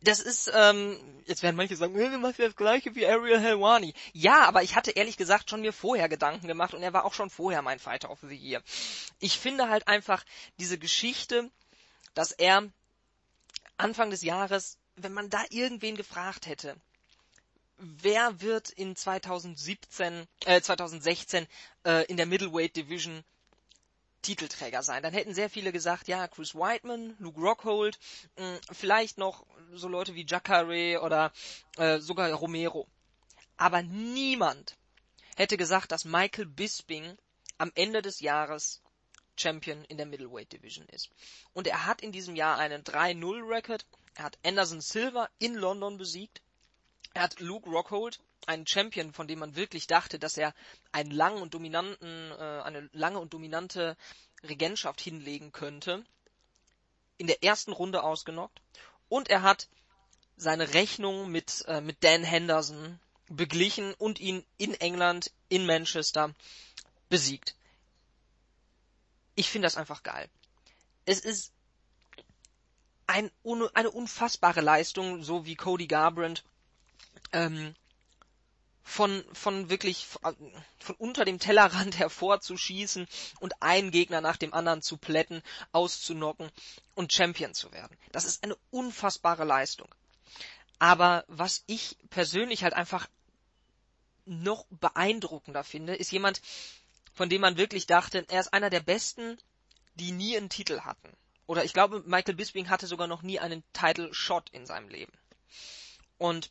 das 0.00 0.20
ist, 0.20 0.50
ähm, 0.52 0.98
jetzt 1.26 1.42
werden 1.42 1.56
manche 1.56 1.76
sagen, 1.76 1.94
äh, 1.94 2.10
du 2.10 2.18
machst 2.18 2.38
ja 2.38 2.46
das 2.46 2.56
gleiche 2.56 2.94
wie 2.94 3.06
Ariel 3.06 3.38
Helwani. 3.38 3.92
Ja, 4.14 4.46
aber 4.46 4.62
ich 4.62 4.74
hatte 4.74 4.92
ehrlich 4.92 5.18
gesagt 5.18 5.50
schon 5.50 5.60
mir 5.60 5.74
vorher 5.74 6.08
Gedanken 6.08 6.48
gemacht 6.48 6.72
und 6.72 6.82
er 6.82 6.94
war 6.94 7.04
auch 7.04 7.14
schon 7.14 7.28
vorher 7.28 7.60
mein 7.60 7.78
Fighter 7.78 8.10
of 8.10 8.18
the 8.22 8.34
Year. 8.34 8.62
Ich 9.18 9.38
finde 9.38 9.68
halt 9.68 9.86
einfach 9.88 10.24
diese 10.58 10.78
Geschichte, 10.78 11.50
dass 12.14 12.32
er 12.32 12.66
Anfang 13.76 14.08
des 14.08 14.22
Jahres, 14.22 14.78
wenn 14.96 15.12
man 15.12 15.28
da 15.28 15.44
irgendwen 15.50 15.96
gefragt 15.96 16.46
hätte, 16.46 16.76
wer 17.80 18.40
wird 18.40 18.70
in 18.70 18.94
2017, 18.94 20.26
äh, 20.44 20.60
2016 20.60 21.46
äh, 21.84 22.04
in 22.06 22.16
der 22.16 22.26
Middleweight 22.26 22.76
Division 22.76 23.24
Titelträger 24.22 24.82
sein. 24.82 25.02
Dann 25.02 25.14
hätten 25.14 25.34
sehr 25.34 25.48
viele 25.48 25.72
gesagt, 25.72 26.06
ja, 26.06 26.28
Chris 26.28 26.54
Whiteman, 26.54 27.16
Luke 27.18 27.40
Rockhold, 27.40 27.98
mh, 28.36 28.44
hm, 28.44 28.60
vielleicht 28.72 29.18
noch 29.18 29.46
so 29.72 29.88
Leute 29.88 30.14
wie 30.14 30.26
Jacare 30.26 31.00
oder 31.02 31.32
äh, 31.76 31.98
sogar 32.00 32.30
Romero. 32.32 32.86
Aber 33.56 33.82
niemand 33.82 34.76
hätte 35.36 35.56
gesagt, 35.56 35.92
dass 35.92 36.04
Michael 36.04 36.46
Bisping 36.46 37.16
am 37.56 37.72
Ende 37.74 38.02
des 38.02 38.20
Jahres 38.20 38.82
Champion 39.36 39.84
in 39.84 39.96
der 39.96 40.06
Middleweight 40.06 40.52
Division 40.52 40.86
ist. 40.88 41.10
Und 41.54 41.66
er 41.66 41.86
hat 41.86 42.02
in 42.02 42.12
diesem 42.12 42.36
Jahr 42.36 42.58
einen 42.58 42.82
3-0-Record. 42.82 43.86
Er 44.14 44.24
hat 44.24 44.38
Anderson 44.44 44.80
Silva 44.80 45.30
in 45.38 45.54
London 45.54 45.96
besiegt. 45.96 46.42
Er 47.12 47.22
hat 47.22 47.40
Luke 47.40 47.68
Rockhold, 47.68 48.20
einen 48.46 48.66
Champion, 48.66 49.12
von 49.12 49.26
dem 49.26 49.40
man 49.40 49.56
wirklich 49.56 49.86
dachte, 49.86 50.18
dass 50.18 50.36
er 50.36 50.54
einen 50.92 51.10
langen 51.10 51.42
und 51.42 51.54
dominanten, 51.54 52.30
äh, 52.32 52.62
eine 52.62 52.88
lange 52.92 53.18
und 53.18 53.34
dominante 53.34 53.96
Regentschaft 54.42 55.00
hinlegen 55.00 55.52
könnte, 55.52 56.04
in 57.18 57.26
der 57.26 57.42
ersten 57.42 57.72
Runde 57.72 58.02
ausgenockt. 58.02 58.60
Und 59.08 59.28
er 59.28 59.42
hat 59.42 59.68
seine 60.36 60.72
Rechnung 60.72 61.30
mit, 61.30 61.64
äh, 61.66 61.80
mit 61.80 62.02
Dan 62.02 62.22
Henderson 62.22 62.98
beglichen 63.28 63.92
und 63.94 64.18
ihn 64.20 64.44
in 64.56 64.74
England, 64.74 65.30
in 65.48 65.66
Manchester 65.66 66.34
besiegt. 67.08 67.54
Ich 69.34 69.50
finde 69.50 69.66
das 69.66 69.76
einfach 69.76 70.02
geil. 70.02 70.28
Es 71.04 71.20
ist 71.20 71.52
ein, 73.06 73.30
eine 73.74 73.90
unfassbare 73.90 74.60
Leistung, 74.60 75.22
so 75.22 75.44
wie 75.44 75.56
Cody 75.56 75.86
Garbrandt 75.86 76.44
ähm, 77.32 77.74
von, 78.82 79.24
von 79.32 79.70
wirklich 79.70 80.06
von 80.06 80.96
unter 80.98 81.24
dem 81.24 81.38
Tellerrand 81.38 81.98
hervorzuschießen 81.98 83.06
und 83.38 83.62
einen 83.62 83.90
Gegner 83.90 84.20
nach 84.20 84.36
dem 84.36 84.52
anderen 84.52 84.82
zu 84.82 84.96
plätten, 84.96 85.42
auszunocken 85.72 86.50
und 86.94 87.12
Champion 87.12 87.54
zu 87.54 87.72
werden. 87.72 87.96
Das 88.12 88.24
ist 88.24 88.42
eine 88.42 88.56
unfassbare 88.70 89.44
Leistung. 89.44 89.88
Aber 90.78 91.24
was 91.28 91.62
ich 91.66 91.98
persönlich 92.08 92.64
halt 92.64 92.74
einfach 92.74 93.06
noch 94.24 94.66
beeindruckender 94.70 95.62
finde, 95.62 95.94
ist 95.94 96.10
jemand, 96.10 96.40
von 97.14 97.28
dem 97.28 97.42
man 97.42 97.56
wirklich 97.56 97.86
dachte, 97.86 98.24
er 98.28 98.40
ist 98.40 98.52
einer 98.52 98.70
der 98.70 98.80
besten, 98.80 99.38
die 99.94 100.12
nie 100.12 100.36
einen 100.36 100.48
Titel 100.48 100.80
hatten. 100.80 101.12
Oder 101.46 101.64
ich 101.64 101.72
glaube, 101.72 102.02
Michael 102.06 102.34
Bisping 102.34 102.70
hatte 102.70 102.86
sogar 102.86 103.08
noch 103.08 103.22
nie 103.22 103.40
einen 103.40 103.62
Title 103.72 104.14
Shot 104.14 104.50
in 104.50 104.66
seinem 104.66 104.88
Leben. 104.88 105.12
Und 106.16 106.50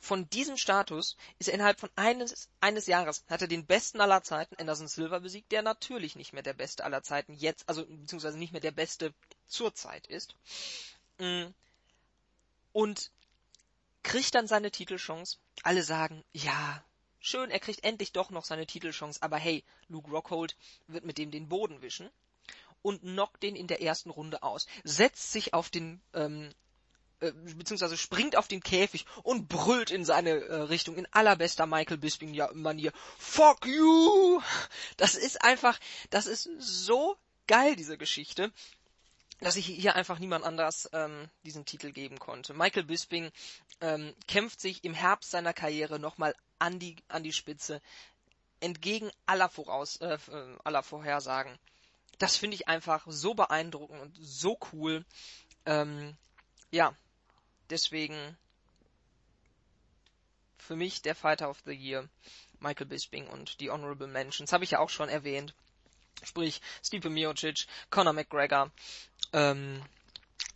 von 0.00 0.28
diesem 0.30 0.56
Status 0.56 1.16
ist 1.38 1.48
er 1.48 1.54
innerhalb 1.54 1.80
von 1.80 1.90
eines, 1.96 2.48
eines 2.60 2.86
Jahres, 2.86 3.24
hat 3.28 3.42
er 3.42 3.48
den 3.48 3.66
besten 3.66 4.00
aller 4.00 4.22
Zeiten, 4.22 4.56
Anderson 4.56 4.88
Silva 4.88 5.18
besiegt, 5.18 5.52
der 5.52 5.62
natürlich 5.62 6.16
nicht 6.16 6.32
mehr 6.32 6.42
der 6.42 6.54
beste 6.54 6.84
aller 6.84 7.02
Zeiten 7.02 7.34
jetzt, 7.34 7.68
also 7.68 7.84
beziehungsweise 7.86 8.38
nicht 8.38 8.52
mehr 8.52 8.60
der 8.60 8.72
beste 8.72 9.14
zur 9.46 9.74
Zeit 9.74 10.06
ist. 10.06 10.34
Mm. 11.18 11.46
Und 12.72 13.10
kriegt 14.02 14.34
dann 14.34 14.46
seine 14.46 14.70
Titelchance. 14.70 15.38
Alle 15.62 15.82
sagen, 15.82 16.24
ja, 16.32 16.84
schön, 17.20 17.50
er 17.50 17.60
kriegt 17.60 17.84
endlich 17.84 18.12
doch 18.12 18.30
noch 18.30 18.44
seine 18.44 18.66
Titelchance, 18.66 19.22
aber 19.22 19.36
hey, 19.36 19.64
Luke 19.88 20.10
Rockhold 20.10 20.56
wird 20.88 21.04
mit 21.04 21.18
dem 21.18 21.30
den 21.30 21.48
Boden 21.48 21.82
wischen 21.82 22.10
und 22.82 23.02
knockt 23.02 23.42
den 23.42 23.56
in 23.56 23.68
der 23.68 23.80
ersten 23.80 24.10
Runde 24.10 24.42
aus, 24.42 24.66
setzt 24.84 25.32
sich 25.32 25.54
auf 25.54 25.70
den 25.70 26.00
ähm, 26.14 26.52
äh, 27.22 27.32
beziehungsweise 27.32 27.96
springt 27.96 28.36
auf 28.36 28.48
den 28.48 28.62
Käfig 28.62 29.06
und 29.22 29.48
brüllt 29.48 29.90
in 29.90 30.04
seine 30.04 30.30
äh, 30.30 30.54
Richtung 30.62 30.96
in 30.96 31.06
allerbester 31.12 31.66
Michael 31.66 31.98
Bisping 31.98 32.38
Manier 32.54 32.92
Fuck 33.18 33.66
you! 33.66 34.42
Das 34.96 35.14
ist 35.14 35.42
einfach, 35.42 35.78
das 36.10 36.26
ist 36.26 36.48
so 36.58 37.16
geil 37.46 37.76
diese 37.76 37.96
Geschichte 37.96 38.52
dass 39.42 39.56
ich 39.56 39.66
hier 39.66 39.96
einfach 39.96 40.20
niemand 40.20 40.44
anders 40.44 40.88
ähm, 40.92 41.28
diesen 41.44 41.64
Titel 41.64 41.90
geben 41.90 42.18
konnte. 42.18 42.54
Michael 42.54 42.84
Bisping 42.84 43.30
ähm, 43.80 44.14
kämpft 44.28 44.60
sich 44.60 44.84
im 44.84 44.94
Herbst 44.94 45.30
seiner 45.30 45.52
Karriere 45.52 45.98
nochmal 45.98 46.34
an 46.60 46.78
die, 46.78 46.96
an 47.08 47.24
die 47.24 47.32
Spitze, 47.32 47.82
entgegen 48.60 49.10
aller, 49.26 49.48
Voraus, 49.48 49.96
äh, 49.96 50.14
äh, 50.14 50.58
aller 50.62 50.82
Vorhersagen. 50.84 51.58
Das 52.18 52.36
finde 52.36 52.54
ich 52.54 52.68
einfach 52.68 53.04
so 53.08 53.34
beeindruckend 53.34 54.00
und 54.00 54.16
so 54.20 54.56
cool. 54.72 55.04
Ähm, 55.66 56.16
ja, 56.70 56.94
deswegen 57.70 58.36
für 60.62 60.76
mich 60.76 61.02
der 61.02 61.14
Fighter 61.14 61.50
of 61.50 61.62
the 61.66 61.72
Year, 61.72 62.08
Michael 62.60 62.86
Bisping 62.86 63.26
und 63.26 63.60
die 63.60 63.70
Honorable 63.70 64.06
Mentions, 64.06 64.52
habe 64.52 64.64
ich 64.64 64.70
ja 64.72 64.78
auch 64.78 64.90
schon 64.90 65.08
erwähnt. 65.08 65.54
Sprich, 66.22 66.60
Stipe 66.82 67.10
Miocic, 67.10 67.66
Conor 67.90 68.12
McGregor 68.12 68.70
ähm, 69.32 69.82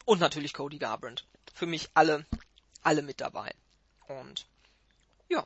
und 0.04 0.20
natürlich 0.20 0.52
Cody 0.52 0.78
Garbrandt. 0.78 1.26
Für 1.52 1.66
mich 1.66 1.90
alle, 1.94 2.24
alle 2.82 3.02
mit 3.02 3.20
dabei. 3.20 3.52
Und 4.06 4.46
ja, 5.28 5.44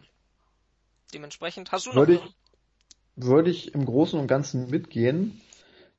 dementsprechend 1.14 1.72
hast 1.72 1.86
du 1.86 1.90
noch... 1.90 1.96
Würde 1.96 2.14
ich, 2.14 2.34
würde 3.16 3.50
ich 3.50 3.74
im 3.74 3.86
Großen 3.86 4.20
und 4.20 4.26
Ganzen 4.26 4.68
mitgehen. 4.68 5.40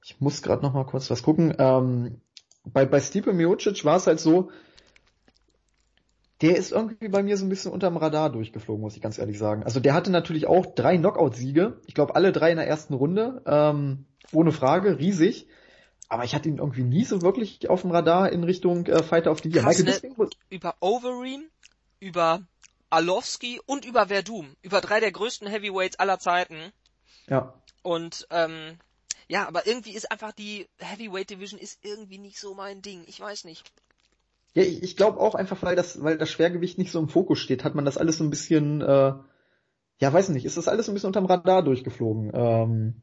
Ich 0.04 0.20
muss 0.20 0.44
gerade 0.44 0.62
noch 0.62 0.74
mal 0.74 0.86
kurz 0.86 1.10
was 1.10 1.24
gucken. 1.24 1.56
Ähm, 1.58 2.22
bei, 2.64 2.86
bei 2.86 3.02
Stipe 3.02 3.34
Miocic 3.34 3.84
war 3.86 3.98
es 3.98 4.06
halt 4.06 4.20
so, 4.20 4.52
der 6.42 6.56
ist 6.56 6.72
irgendwie 6.72 7.08
bei 7.10 7.22
mir 7.22 7.38
so 7.38 7.46
ein 7.46 7.50
bisschen 7.50 7.72
unterm 7.72 7.98
Radar 7.98 8.32
durchgeflogen, 8.32 8.82
muss 8.82 8.96
ich 8.96 9.02
ganz 9.02 9.18
ehrlich 9.18 9.38
sagen. 9.38 9.64
Also 9.64 9.80
der 9.80 9.94
hatte 9.94 10.12
natürlich 10.12 10.48
auch 10.48 10.66
drei 10.66 10.98
Knockout-Siege. 10.98 11.80
Ich 11.86 11.94
glaube, 11.94 12.16
alle 12.16 12.32
drei 12.32 12.52
in 12.52 12.58
der 12.58 12.68
ersten 12.68 12.94
Runde. 12.94 13.42
Ähm, 13.46 14.06
ohne 14.32 14.52
Frage, 14.52 14.98
riesig. 14.98 15.48
Aber 16.10 16.24
ich 16.24 16.36
hatte 16.36 16.50
ihn 16.50 16.58
irgendwie 16.58 16.84
nie 16.84 17.06
so 17.06 17.22
wirklich 17.22 17.70
auf 17.70 17.82
dem 17.82 17.92
Radar 17.92 18.32
in 18.32 18.44
Richtung 18.44 18.86
äh, 18.88 19.04
Fighter 19.04 19.32
of 19.32 19.42
the 19.42 19.50
Year. 19.50 19.64
Michael 19.64 19.86
Bisping 19.86 20.16
über 20.50 20.76
Overeem, 20.82 21.44
über 22.00 22.42
Alowski 22.90 23.62
und 23.66 23.86
über 23.86 24.08
Verdum. 24.08 24.56
Über 24.62 24.82
drei 24.82 25.00
der 25.00 25.12
größten 25.12 25.48
Heavyweights 25.48 26.00
aller 26.00 26.20
Zeiten. 26.20 26.74
Ja. 27.28 27.54
Und 27.84 28.28
ähm, 28.32 28.78
ja, 29.28 29.48
aber 29.48 29.66
irgendwie 29.68 29.94
ist 29.94 30.12
einfach 30.12 30.34
die 30.34 30.68
Heavyweight 30.80 31.30
Division 31.30 31.60
ist 31.60 31.80
irgendwie 31.84 32.18
nicht 32.18 32.40
so 32.40 32.56
mein 32.56 32.82
Ding. 32.82 33.04
Ich 33.08 33.20
weiß 33.20 33.46
nicht. 33.46 33.72
Ja, 34.54 34.64
ich, 34.64 34.84
ich 34.84 34.98
glaube 34.98 35.20
auch 35.20 35.36
einfach, 35.36 35.62
weil 35.64 35.76
das, 35.76 36.04
weil 36.04 36.18
das 36.18 36.30
Schwergewicht 36.30 36.78
nicht 36.78 36.92
so 36.92 37.00
im 37.00 37.08
Fokus 37.08 37.40
steht, 37.40 37.64
hat 37.64 37.76
man 37.76 37.86
das 37.86 37.98
alles 37.98 38.18
so 38.18 38.24
ein 38.24 38.30
bisschen, 38.30 38.82
äh, 38.82 39.14
ja, 40.00 40.14
weiß 40.14 40.30
nicht, 40.30 40.46
ist 40.46 40.58
das 40.58 40.68
alles 40.68 40.88
so 40.88 40.92
ein 40.92 40.96
bisschen 40.96 41.08
unterm 41.08 41.26
Radar 41.26 41.64
durchgeflogen. 41.64 42.32
Ähm, 42.34 43.02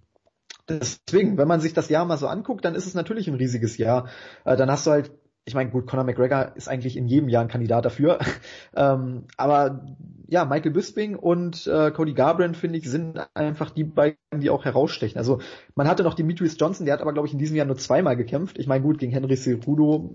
deswegen, 0.68 1.38
wenn 1.38 1.48
man 1.48 1.60
sich 1.60 1.72
das 1.72 1.88
Jahr 1.88 2.04
mal 2.04 2.18
so 2.18 2.26
anguckt, 2.26 2.64
dann 2.64 2.74
ist 2.74 2.86
es 2.86 2.94
natürlich 2.94 3.28
ein 3.28 3.34
riesiges 3.34 3.78
Jahr. 3.78 4.08
Äh, 4.44 4.56
dann 4.56 4.70
hast 4.70 4.86
du 4.86 4.90
halt, 4.90 5.12
ich 5.46 5.54
meine, 5.54 5.70
gut, 5.70 5.86
Conor 5.86 6.04
McGregor 6.04 6.52
ist 6.56 6.68
eigentlich 6.68 6.96
in 6.96 7.06
jedem 7.06 7.30
Jahr 7.30 7.42
ein 7.42 7.48
Kandidat 7.48 7.86
dafür. 7.86 8.18
ähm, 8.76 9.24
aber 9.38 9.86
ja, 10.26 10.44
Michael 10.44 10.72
Bisping 10.72 11.16
und 11.16 11.66
äh, 11.66 11.90
Cody 11.92 12.12
Garbrandt, 12.12 12.58
finde 12.58 12.78
ich, 12.78 12.90
sind 12.90 13.18
einfach 13.32 13.70
die 13.70 13.84
beiden, 13.84 14.18
die 14.36 14.50
auch 14.50 14.66
herausstechen. 14.66 15.16
Also 15.16 15.40
man 15.74 15.88
hatte 15.88 16.02
noch 16.02 16.12
Demetrius 16.12 16.56
Johnson, 16.58 16.84
der 16.84 16.92
hat 16.92 17.00
aber, 17.00 17.14
glaube 17.14 17.26
ich, 17.26 17.32
in 17.32 17.38
diesem 17.38 17.56
Jahr 17.56 17.64
nur 17.64 17.78
zweimal 17.78 18.16
gekämpft. 18.16 18.58
Ich 18.58 18.66
meine, 18.66 18.82
gut, 18.84 18.98
gegen 18.98 19.12
Henry 19.12 19.36
Cejudo 19.36 20.14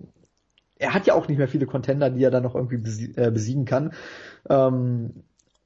er 0.83 0.93
hat 0.93 1.07
ja 1.07 1.13
auch 1.13 1.27
nicht 1.27 1.37
mehr 1.37 1.47
viele 1.47 1.65
Contender, 1.65 2.09
die 2.09 2.23
er 2.23 2.31
dann 2.31 2.43
noch 2.43 2.55
irgendwie 2.55 3.13
äh, 3.15 3.31
besiegen 3.31 3.65
kann. 3.65 3.93
Ähm, 4.49 5.23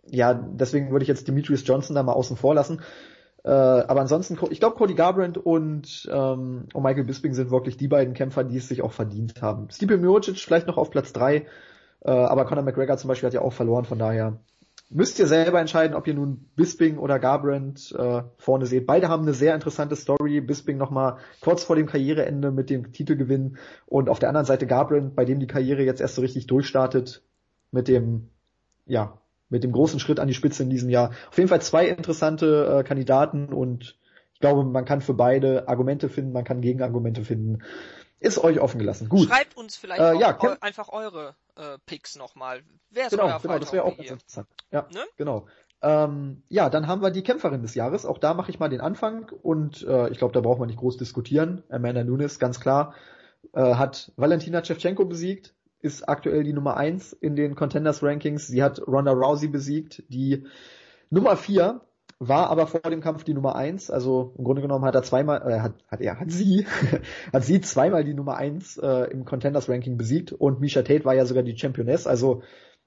ja, 0.09 0.33
deswegen 0.33 0.91
würde 0.91 1.03
ich 1.03 1.09
jetzt 1.09 1.27
Demetrius 1.27 1.65
Johnson 1.65 1.95
da 1.95 2.03
mal 2.03 2.13
außen 2.13 2.37
vor 2.37 2.53
lassen. 2.53 2.81
Äh, 3.43 3.49
aber 3.49 4.01
ansonsten, 4.01 4.37
ich 4.51 4.59
glaube, 4.59 4.75
Cody 4.75 4.93
Garbrandt 4.93 5.37
und, 5.37 6.07
ähm, 6.11 6.67
und 6.71 6.83
Michael 6.83 7.05
Bisping 7.05 7.33
sind 7.33 7.49
wirklich 7.49 7.77
die 7.77 7.87
beiden 7.87 8.13
Kämpfer, 8.13 8.43
die 8.43 8.57
es 8.57 8.67
sich 8.67 8.83
auch 8.83 8.91
verdient 8.91 9.41
haben. 9.41 9.69
Stipe 9.71 9.97
Miocic 9.97 10.37
vielleicht 10.37 10.67
noch 10.67 10.77
auf 10.77 10.91
Platz 10.91 11.13
drei, 11.13 11.47
äh, 12.01 12.11
aber 12.11 12.45
Conor 12.45 12.63
McGregor 12.63 12.97
zum 12.97 13.07
Beispiel 13.07 13.27
hat 13.27 13.33
ja 13.33 13.41
auch 13.41 13.53
verloren, 13.53 13.85
von 13.85 13.99
daher 13.99 14.37
müsst 14.89 15.19
ihr 15.19 15.27
selber 15.27 15.59
entscheiden, 15.59 15.95
ob 15.95 16.07
ihr 16.07 16.13
nun 16.13 16.45
Bisping 16.55 16.97
oder 16.97 17.19
Garbrandt 17.19 17.93
äh, 17.97 18.23
vorne 18.37 18.65
seht. 18.65 18.87
Beide 18.87 19.09
haben 19.09 19.23
eine 19.23 19.33
sehr 19.33 19.53
interessante 19.53 19.95
Story. 19.95 20.39
Bisping 20.41 20.77
nochmal 20.77 21.17
kurz 21.41 21.63
vor 21.63 21.75
dem 21.75 21.87
Karriereende 21.87 22.51
mit 22.51 22.69
dem 22.69 22.91
Titelgewinn 22.93 23.57
und 23.85 24.09
auf 24.09 24.19
der 24.19 24.29
anderen 24.29 24.45
Seite 24.45 24.67
Garbrandt, 24.67 25.15
bei 25.15 25.25
dem 25.25 25.39
die 25.39 25.47
Karriere 25.47 25.83
jetzt 25.83 26.01
erst 26.01 26.15
so 26.15 26.21
richtig 26.21 26.47
durchstartet 26.47 27.21
mit 27.71 27.87
dem, 27.87 28.29
ja, 28.85 29.17
mit 29.49 29.63
dem 29.63 29.71
großen 29.71 29.99
Schritt 29.99 30.19
an 30.19 30.27
die 30.27 30.33
Spitze 30.33 30.63
in 30.63 30.69
diesem 30.69 30.89
Jahr. 30.89 31.11
Auf 31.29 31.37
jeden 31.37 31.49
Fall 31.49 31.61
zwei 31.61 31.87
interessante 31.87 32.79
äh, 32.79 32.83
Kandidaten 32.83 33.53
und 33.53 33.97
ich 34.33 34.39
glaube, 34.39 34.63
man 34.63 34.85
kann 34.85 35.01
für 35.01 35.15
beide 35.15 35.67
Argumente 35.67 36.09
finden, 36.09 36.31
man 36.31 36.43
kann 36.43 36.61
Gegenargumente 36.61 37.23
finden. 37.23 37.63
Ist 38.19 38.43
euch 38.43 38.59
offen 38.59 38.79
gelassen. 38.79 39.09
Gut. 39.09 39.27
Schreibt 39.27 39.55
uns 39.55 39.77
vielleicht 39.77 40.01
äh, 40.01 40.15
ja, 40.15 40.37
eu 40.41 40.55
einfach 40.61 40.89
eure 40.89 41.35
äh, 41.55 41.77
Picks 41.85 42.15
nochmal. 42.15 42.63
Wer 42.89 43.05
ist 43.05 43.11
genau, 43.11 43.27
euer 43.27 43.39
genau, 43.39 43.59
das 43.59 43.73
wäre 43.73 43.83
auch 43.83 43.95
ganz 43.95 44.09
interessant. 44.09 44.47
Ja, 44.71 44.87
ne? 44.91 45.01
genau. 45.17 45.47
Ähm, 45.81 46.41
ja, 46.49 46.69
dann 46.69 46.87
haben 46.87 47.01
wir 47.01 47.11
die 47.11 47.21
Kämpferin 47.21 47.61
des 47.61 47.75
Jahres. 47.75 48.05
Auch 48.05 48.17
da 48.17 48.33
mache 48.33 48.49
ich 48.49 48.59
mal 48.59 48.69
den 48.69 48.81
Anfang 48.81 49.31
und 49.43 49.83
äh, 49.83 50.09
ich 50.09 50.17
glaube, 50.17 50.33
da 50.33 50.41
braucht 50.41 50.59
man 50.59 50.67
nicht 50.67 50.79
groß 50.79 50.97
diskutieren. 50.97 51.63
Amanda 51.69 52.03
Nunes, 52.03 52.39
ganz 52.39 52.59
klar, 52.59 52.95
äh, 53.53 53.75
hat 53.75 54.11
Valentina 54.15 54.63
Shevchenko 54.63 55.05
besiegt, 55.05 55.53
ist 55.79 56.09
aktuell 56.09 56.43
die 56.43 56.53
Nummer 56.53 56.77
eins 56.77 57.13
in 57.13 57.35
den 57.35 57.55
Contenders 57.55 58.01
Rankings. 58.01 58.47
Sie 58.47 58.63
hat 58.63 58.81
Ronda 58.87 59.11
Rousey 59.11 59.47
besiegt, 59.47 60.03
die 60.09 60.47
Nummer 61.11 61.37
vier 61.37 61.81
war 62.19 62.49
aber 62.49 62.67
vor 62.67 62.81
dem 62.81 63.01
Kampf 63.01 63.23
die 63.23 63.33
Nummer 63.33 63.55
eins. 63.55 63.89
Also 63.89 64.33
im 64.37 64.43
Grunde 64.43 64.61
genommen 64.61 64.85
hat 64.85 64.95
er 64.95 65.03
zweimal, 65.03 65.41
äh, 65.49 65.59
hat, 65.59 65.73
hat 65.87 66.01
er, 66.01 66.19
hat 66.19 66.31
sie, 66.31 66.65
hat 67.33 67.43
sie 67.43 67.61
zweimal 67.61 68.03
die 68.03 68.13
Nummer 68.13 68.37
eins 68.37 68.77
äh, 68.77 69.11
im 69.11 69.25
Contenders 69.25 69.69
Ranking 69.69 69.97
besiegt 69.97 70.31
und 70.33 70.59
Misha 70.59 70.81
Tate 70.81 71.05
war 71.05 71.13
ja 71.13 71.25
sogar 71.25 71.43
die 71.43 71.57
Championess. 71.57 72.07
Also 72.07 72.41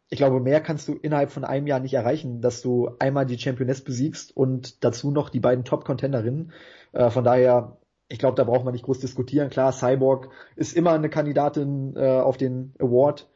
ich 0.09 0.19
glaube, 0.19 0.40
mehr 0.40 0.61
kannst 0.61 0.89
du 0.89 0.94
innerhalb 0.94 1.31
von 1.31 1.44
einem 1.44 1.69
Jahr 1.69 1.78
nicht 1.78 1.94
erreichen, 1.94 2.40
dass 2.40 2.62
du 2.62 2.90
einmal 2.98 3.27
die 3.27 3.39
Championess 3.39 3.82
besiegst 3.82 4.36
und 4.36 4.82
dazu 4.85 5.12
noch 5.12 5.31
die 5.31 5.39
beiden 5.39 5.65
Top-Contenderinnen. 5.65 6.52
Äh, 6.93 7.11
von 7.11 7.23
daher, 7.23 7.78
ich 8.09 8.19
glaube, 8.19 8.35
da 8.35 8.43
braucht 8.43 8.65
man 8.65 8.73
nicht 8.73 8.85
groß 8.85 8.98
diskutieren. 8.98 9.51
Klar, 9.51 9.70
Cyborg 9.70 10.31
ist 10.57 10.77
immer 10.77 10.93
eine 10.93 11.09
Kandidatin 11.09 11.94
äh, 11.97 12.19
auf 12.19 12.36
den 12.36 12.74
Award. 12.81 13.28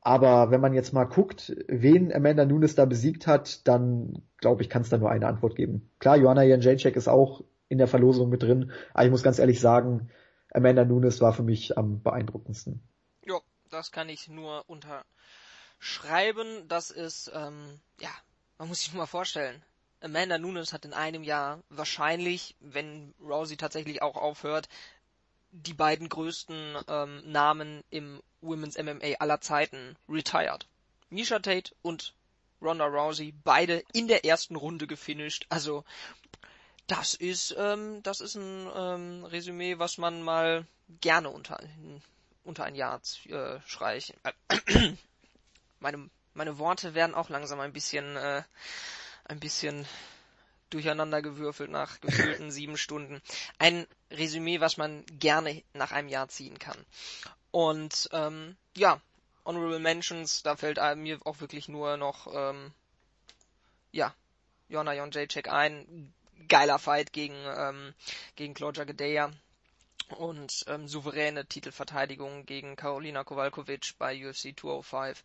Aber 0.00 0.50
wenn 0.50 0.60
man 0.60 0.74
jetzt 0.74 0.92
mal 0.92 1.04
guckt, 1.04 1.54
wen 1.66 2.12
Amanda 2.12 2.44
Nunes 2.44 2.74
da 2.74 2.84
besiegt 2.84 3.26
hat, 3.26 3.66
dann 3.66 4.22
glaube 4.38 4.62
ich, 4.62 4.70
kann 4.70 4.82
es 4.82 4.88
da 4.88 4.98
nur 4.98 5.10
eine 5.10 5.26
Antwort 5.26 5.56
geben. 5.56 5.90
Klar, 5.98 6.16
Joanna 6.16 6.44
Janjacek 6.44 6.96
ist 6.96 7.08
auch 7.08 7.42
in 7.68 7.78
der 7.78 7.88
Verlosung 7.88 8.28
mit 8.28 8.42
drin, 8.42 8.72
aber 8.94 9.04
ich 9.04 9.10
muss 9.10 9.22
ganz 9.22 9.38
ehrlich 9.38 9.60
sagen, 9.60 10.10
Amanda 10.52 10.84
Nunes 10.84 11.20
war 11.20 11.32
für 11.32 11.42
mich 11.42 11.76
am 11.76 12.02
beeindruckendsten. 12.02 12.80
Ja, 13.26 13.40
das 13.70 13.92
kann 13.92 14.08
ich 14.08 14.28
nur 14.28 14.64
unterschreiben. 14.68 16.66
Das 16.68 16.90
ist, 16.90 17.30
ähm, 17.34 17.80
ja, 18.00 18.10
man 18.56 18.68
muss 18.68 18.78
sich 18.80 18.92
nur 18.92 19.02
mal 19.02 19.06
vorstellen. 19.06 19.62
Amanda 20.00 20.38
Nunes 20.38 20.72
hat 20.72 20.84
in 20.84 20.94
einem 20.94 21.24
Jahr 21.24 21.60
wahrscheinlich, 21.70 22.56
wenn 22.60 23.14
Rousey 23.20 23.56
tatsächlich 23.56 24.00
auch 24.00 24.16
aufhört, 24.16 24.68
die 25.50 25.74
beiden 25.74 26.08
größten 26.08 26.76
ähm, 26.88 27.22
Namen 27.30 27.82
im 27.90 28.22
Women's 28.40 28.78
MMA 28.78 29.14
aller 29.18 29.40
Zeiten 29.40 29.96
retired. 30.08 30.66
Misha 31.10 31.38
Tate 31.38 31.74
und 31.82 32.14
Ronda 32.60 32.86
Rousey 32.86 33.32
beide 33.44 33.82
in 33.92 34.08
der 34.08 34.24
ersten 34.24 34.56
Runde 34.56 34.86
gefinisht. 34.86 35.46
Also 35.48 35.84
das 36.86 37.14
ist 37.14 37.54
ähm, 37.58 38.02
das 38.02 38.20
ist 38.20 38.34
ein 38.34 38.68
ähm, 38.74 39.24
Resümee, 39.24 39.78
was 39.78 39.98
man 39.98 40.22
mal 40.22 40.66
gerne 41.00 41.30
unter 41.30 41.58
unter 42.44 42.64
ein 42.64 42.74
Jahr 42.74 43.00
äh, 43.26 43.60
streichen. 43.66 44.16
Äh, 44.48 44.92
meine 45.80 46.10
meine 46.34 46.58
Worte 46.58 46.94
werden 46.94 47.14
auch 47.14 47.28
langsam 47.28 47.60
ein 47.60 47.72
bisschen 47.72 48.16
äh, 48.16 48.42
ein 49.24 49.40
bisschen 49.40 49.86
durcheinander 50.70 51.22
gewürfelt 51.22 51.70
nach 51.70 52.00
gefühlten 52.00 52.50
sieben 52.50 52.76
Stunden. 52.76 53.20
Ein 53.58 53.86
Resümee, 54.10 54.60
was 54.60 54.76
man 54.76 55.04
gerne 55.06 55.62
nach 55.72 55.92
einem 55.92 56.08
Jahr 56.08 56.28
ziehen 56.28 56.58
kann. 56.58 56.78
Und 57.50 58.08
ähm, 58.12 58.56
ja, 58.76 59.00
Honorable 59.44 59.78
Mentions, 59.78 60.42
da 60.42 60.56
fällt 60.56 60.78
mir 60.96 61.18
auch 61.24 61.40
wirklich 61.40 61.68
nur 61.68 61.96
noch 61.96 62.26
ähm, 62.32 62.72
ja, 63.92 64.14
Jonna 64.68 64.94
Jon 64.94 65.10
Jacek 65.10 65.48
ein. 65.48 66.12
Geiler 66.48 66.78
Fight 66.78 67.12
gegen, 67.12 67.34
ähm, 67.34 67.94
gegen 68.36 68.54
Claudia 68.54 68.84
Gadeja 68.84 69.30
und 70.16 70.64
ähm, 70.68 70.86
souveräne 70.88 71.46
Titelverteidigung 71.46 72.46
gegen 72.46 72.76
Karolina 72.76 73.24
Kowalkovic 73.24 73.94
bei 73.98 74.26
UFC 74.26 74.58
205. 74.58 75.24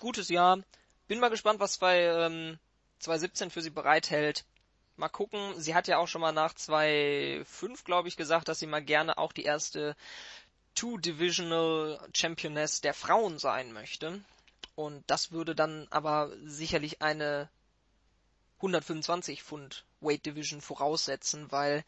Gutes 0.00 0.28
Jahr. 0.28 0.58
Bin 1.06 1.20
mal 1.20 1.30
gespannt, 1.30 1.60
was 1.60 1.78
bei 1.78 2.02
ähm, 2.02 2.58
2017 2.98 3.50
für 3.50 3.62
sie 3.62 3.70
bereithält. 3.70 4.44
Mal 4.96 5.08
gucken. 5.08 5.60
Sie 5.60 5.74
hat 5.74 5.86
ja 5.86 5.98
auch 5.98 6.08
schon 6.08 6.20
mal 6.20 6.32
nach 6.32 6.54
2.5, 6.54 7.84
glaube 7.84 8.08
ich, 8.08 8.16
gesagt, 8.16 8.48
dass 8.48 8.58
sie 8.58 8.66
mal 8.66 8.82
gerne 8.82 9.18
auch 9.18 9.32
die 9.32 9.44
erste 9.44 9.96
Two-Divisional 10.74 12.00
Championess 12.12 12.80
der 12.80 12.94
Frauen 12.94 13.38
sein 13.38 13.72
möchte. 13.72 14.22
Und 14.74 15.02
das 15.08 15.32
würde 15.32 15.54
dann 15.54 15.86
aber 15.90 16.32
sicherlich 16.44 17.02
eine 17.02 17.48
125 18.58 19.42
Pfund 19.42 19.84
Weight 20.00 20.24
Division 20.26 20.60
voraussetzen, 20.60 21.50
weil 21.50 21.84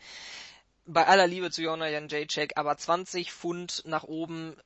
bei 0.86 1.06
aller 1.06 1.26
Liebe 1.26 1.50
zu 1.50 1.62
Jona 1.62 1.88
Janjacek, 1.88 2.56
aber 2.56 2.76
20 2.76 3.32
Pfund 3.32 3.82
nach 3.86 4.04
oben, 4.04 4.56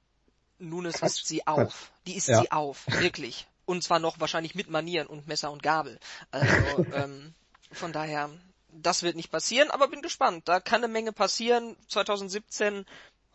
Nunes 0.58 1.02
isst 1.02 1.26
sie 1.26 1.46
auf. 1.46 1.92
Die 2.06 2.14
isst 2.14 2.28
ja. 2.28 2.40
sie 2.40 2.50
auf, 2.50 2.86
wirklich. 2.86 3.46
Und 3.66 3.82
zwar 3.82 3.98
noch 3.98 4.20
wahrscheinlich 4.20 4.54
mit 4.54 4.68
Manieren 4.68 5.06
und 5.06 5.26
Messer 5.26 5.50
und 5.50 5.62
Gabel. 5.62 5.98
Also 6.30 6.86
ähm, 6.94 7.34
von 7.72 7.92
daher, 7.92 8.30
das 8.70 9.02
wird 9.02 9.16
nicht 9.16 9.30
passieren, 9.30 9.70
aber 9.70 9.88
bin 9.88 10.02
gespannt. 10.02 10.48
Da 10.48 10.60
kann 10.60 10.84
eine 10.84 10.92
Menge 10.92 11.12
passieren. 11.12 11.76
2017, 11.88 12.84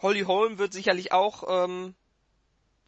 Holly 0.02 0.22
Holm 0.22 0.58
wird 0.58 0.74
sicherlich 0.74 1.12
auch 1.12 1.66
ähm, 1.66 1.96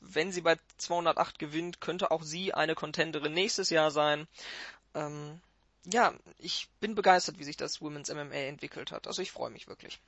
wenn 0.02 0.32
sie 0.32 0.42
bei 0.42 0.58
208 0.78 1.40
gewinnt, 1.40 1.80
könnte 1.80 2.12
auch 2.12 2.24
sie 2.24 2.54
eine 2.54 2.76
Contenderin 2.76 3.34
nächstes 3.34 3.70
Jahr 3.70 3.92
sein. 3.92 4.28
Ähm, 4.96 5.40
ja, 5.86 6.14
ich 6.38 6.68
bin 6.80 6.96
begeistert, 6.96 7.40
wie 7.40 7.44
sich 7.44 7.58
das 7.58 7.82
Women's 7.82 8.14
MMA 8.14 8.36
entwickelt 8.36 8.92
hat. 8.92 9.08
Also 9.08 9.22
ich 9.22 9.32
freue 9.32 9.52
mich 9.52 9.68
wirklich. 9.68 10.00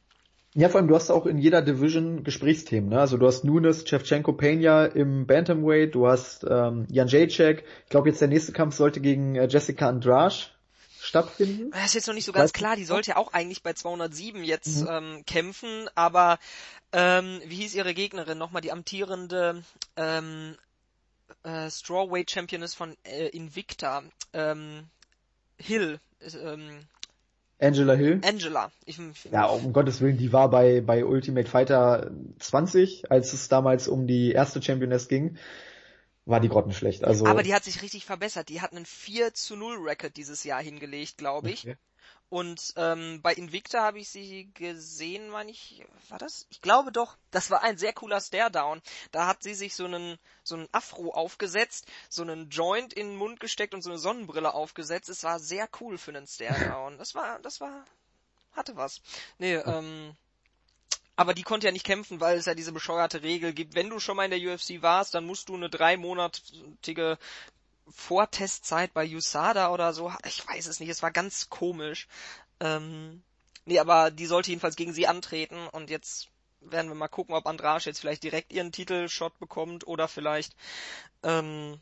Ja, 0.56 0.70
vor 0.70 0.80
allem, 0.80 0.88
du 0.88 0.96
hast 0.96 1.10
auch 1.10 1.26
in 1.26 1.40
jeder 1.40 1.64
Division 1.64 2.24
Gesprächsthemen, 2.24 2.90
ne? 2.90 3.00
Also 3.00 3.18
du 3.18 3.26
hast 3.26 3.44
Nunes, 3.44 3.86
Chevchenko, 3.86 4.34
Pena 4.34 4.86
im 4.86 5.26
Bantamweight, 5.26 5.96
du 5.96 6.08
hast 6.08 6.46
ähm, 6.48 6.86
Jan 6.90 7.08
Jacek. 7.08 7.64
Ich 7.86 7.90
glaube, 7.90 8.10
jetzt 8.10 8.22
der 8.22 8.28
nächste 8.28 8.52
Kampf 8.52 8.76
sollte 8.76 9.02
gegen 9.02 9.36
äh, 9.36 9.48
Jessica 9.48 9.90
Andrade 9.90 10.36
stattfinden. 11.00 11.72
Das 11.72 11.86
ist 11.86 11.94
jetzt 11.96 12.08
noch 12.08 12.14
nicht 12.14 12.26
so 12.26 12.32
ganz 12.32 12.46
weißt 12.46 12.54
klar. 12.54 12.76
Die 12.76 12.86
sollte 12.86 13.12
ja 13.12 13.18
auch 13.18 13.34
eigentlich 13.34 13.64
bei 13.64 13.74
207 13.74 14.44
jetzt 14.44 14.82
mhm. 14.82 14.88
ähm, 14.90 15.26
kämpfen, 15.26 15.90
aber 15.96 16.38
ähm, 16.92 17.42
wie 17.46 17.56
hieß 17.56 17.74
ihre 17.74 17.96
Gegnerin 17.96 18.38
nochmal? 18.38 18.62
Die 18.62 18.72
amtierende 18.72 19.64
ähm, 19.96 20.56
äh, 21.42 21.70
Strawweight 21.72 22.30
Championess 22.30 22.76
von 22.76 22.96
äh, 23.04 23.30
Invicta. 23.30 24.04
Ähm, 24.34 24.86
Hill. 25.58 26.00
Ähm, 26.22 26.86
Angela 27.64 27.94
Hill. 27.94 28.22
Angela. 28.24 28.72
Ich, 28.86 29.00
ja, 29.32 29.46
um 29.46 29.74
Gottes 29.74 30.02
Willen, 30.02 30.18
die 30.18 30.34
war 30.34 30.50
bei, 30.50 30.82
bei 30.82 31.06
Ultimate 31.06 31.50
Fighter 31.50 32.12
20, 32.40 33.12
als 33.12 33.34
es 33.34 33.48
damals 33.48 33.88
um 33.88 34.08
die 34.08 34.32
erste 34.32 34.62
Championess 34.62 35.08
ging 35.08 35.38
war 36.26 36.40
die 36.40 36.50
grottenschlecht. 36.50 37.04
Also 37.04 37.26
aber 37.26 37.44
die 37.44 37.54
hat 37.54 37.64
sich 37.64 37.82
richtig 37.82 38.06
verbessert. 38.06 38.50
Die 38.50 38.62
hat 38.62 38.72
einen 38.72 38.86
4 38.86 39.34
zu 39.34 39.56
0 39.56 39.78
Record 39.78 40.16
dieses 40.16 40.44
Jahr 40.44 40.62
hingelegt, 40.62 41.18
glaube 41.18 41.52
ich. 41.52 41.66
Okay. 41.68 41.76
Und 42.34 42.74
ähm, 42.78 43.22
bei 43.22 43.32
Invicta 43.32 43.84
habe 43.84 44.00
ich 44.00 44.10
sie 44.10 44.50
gesehen, 44.56 45.30
meine 45.30 45.52
ich, 45.52 45.86
war 46.10 46.18
das? 46.18 46.48
Ich 46.50 46.62
glaube 46.62 46.92
doch, 46.92 47.16
das 47.30 47.52
war 47.52 47.62
ein 47.62 47.78
sehr 47.78 47.94
cooler 47.94 48.20
Stare-Down. 48.20 48.82
Da 49.12 49.28
hat 49.28 49.44
sie 49.44 49.54
sich 49.54 49.76
so 49.76 49.86
einen, 49.86 50.18
so 50.42 50.56
einen 50.56 50.68
Afro 50.72 51.14
aufgesetzt, 51.14 51.86
so 52.10 52.24
einen 52.24 52.50
Joint 52.50 52.92
in 52.92 53.10
den 53.10 53.18
Mund 53.18 53.40
gesteckt 53.40 53.76
und 53.76 53.84
so 53.84 53.92
eine 53.92 54.00
Sonnenbrille 54.00 54.52
aufgesetzt. 54.52 55.10
Es 55.10 55.24
war 55.24 55.40
sehr 55.40 55.70
cool 55.80 56.00
für 56.00 56.10
einen 56.10 56.26
Stare-Down. 56.26 56.98
Das 56.98 57.14
war, 57.14 57.38
das 57.38 57.62
war, 57.62 57.86
hatte 58.54 58.76
was. 58.78 59.02
Nee, 59.38 59.54
ähm, 59.54 60.16
aber 61.16 61.36
die 61.36 61.44
konnte 61.44 61.68
ja 61.68 61.72
nicht 61.72 61.86
kämpfen, 61.86 62.20
weil 62.20 62.40
es 62.40 62.48
ja 62.48 62.56
diese 62.56 62.72
bescheuerte 62.72 63.22
Regel 63.22 63.54
gibt. 63.54 63.76
Wenn 63.76 63.92
du 63.92 64.00
schon 64.00 64.18
mal 64.18 64.26
in 64.26 64.32
der 64.32 64.54
UFC 64.56 64.82
warst, 64.82 65.14
dann 65.14 65.28
musst 65.28 65.50
du 65.50 65.56
eine 65.56 65.70
dreimonatige 65.70 67.20
Vortestzeit 67.90 68.94
bei 68.94 69.08
USADA 69.08 69.72
oder 69.72 69.94
so. 69.94 70.12
Ich 70.26 70.48
weiß 70.48 70.68
es 70.68 70.80
nicht, 70.80 70.90
es 70.90 71.04
war 71.04 71.12
ganz 71.12 71.50
komisch. 71.50 72.08
Ähm, 72.60 73.24
nee, 73.66 73.80
aber 73.80 74.12
die 74.12 74.26
sollte 74.26 74.52
jedenfalls 74.52 74.76
gegen 74.76 74.94
sie 74.94 75.08
antreten 75.08 75.68
und 75.68 75.90
jetzt 75.90 76.30
werden 76.62 76.88
wir 76.90 76.96
mal 76.96 77.08
gucken, 77.08 77.36
ob 77.36 77.46
Andrasch 77.46 77.86
jetzt 77.86 78.00
vielleicht 78.00 78.24
direkt 78.24 78.54
ihren 78.54 78.72
Titelshot 78.72 79.38
bekommt 79.40 79.86
oder 79.86 80.08
vielleicht 80.08 80.56
ähm, 81.24 81.80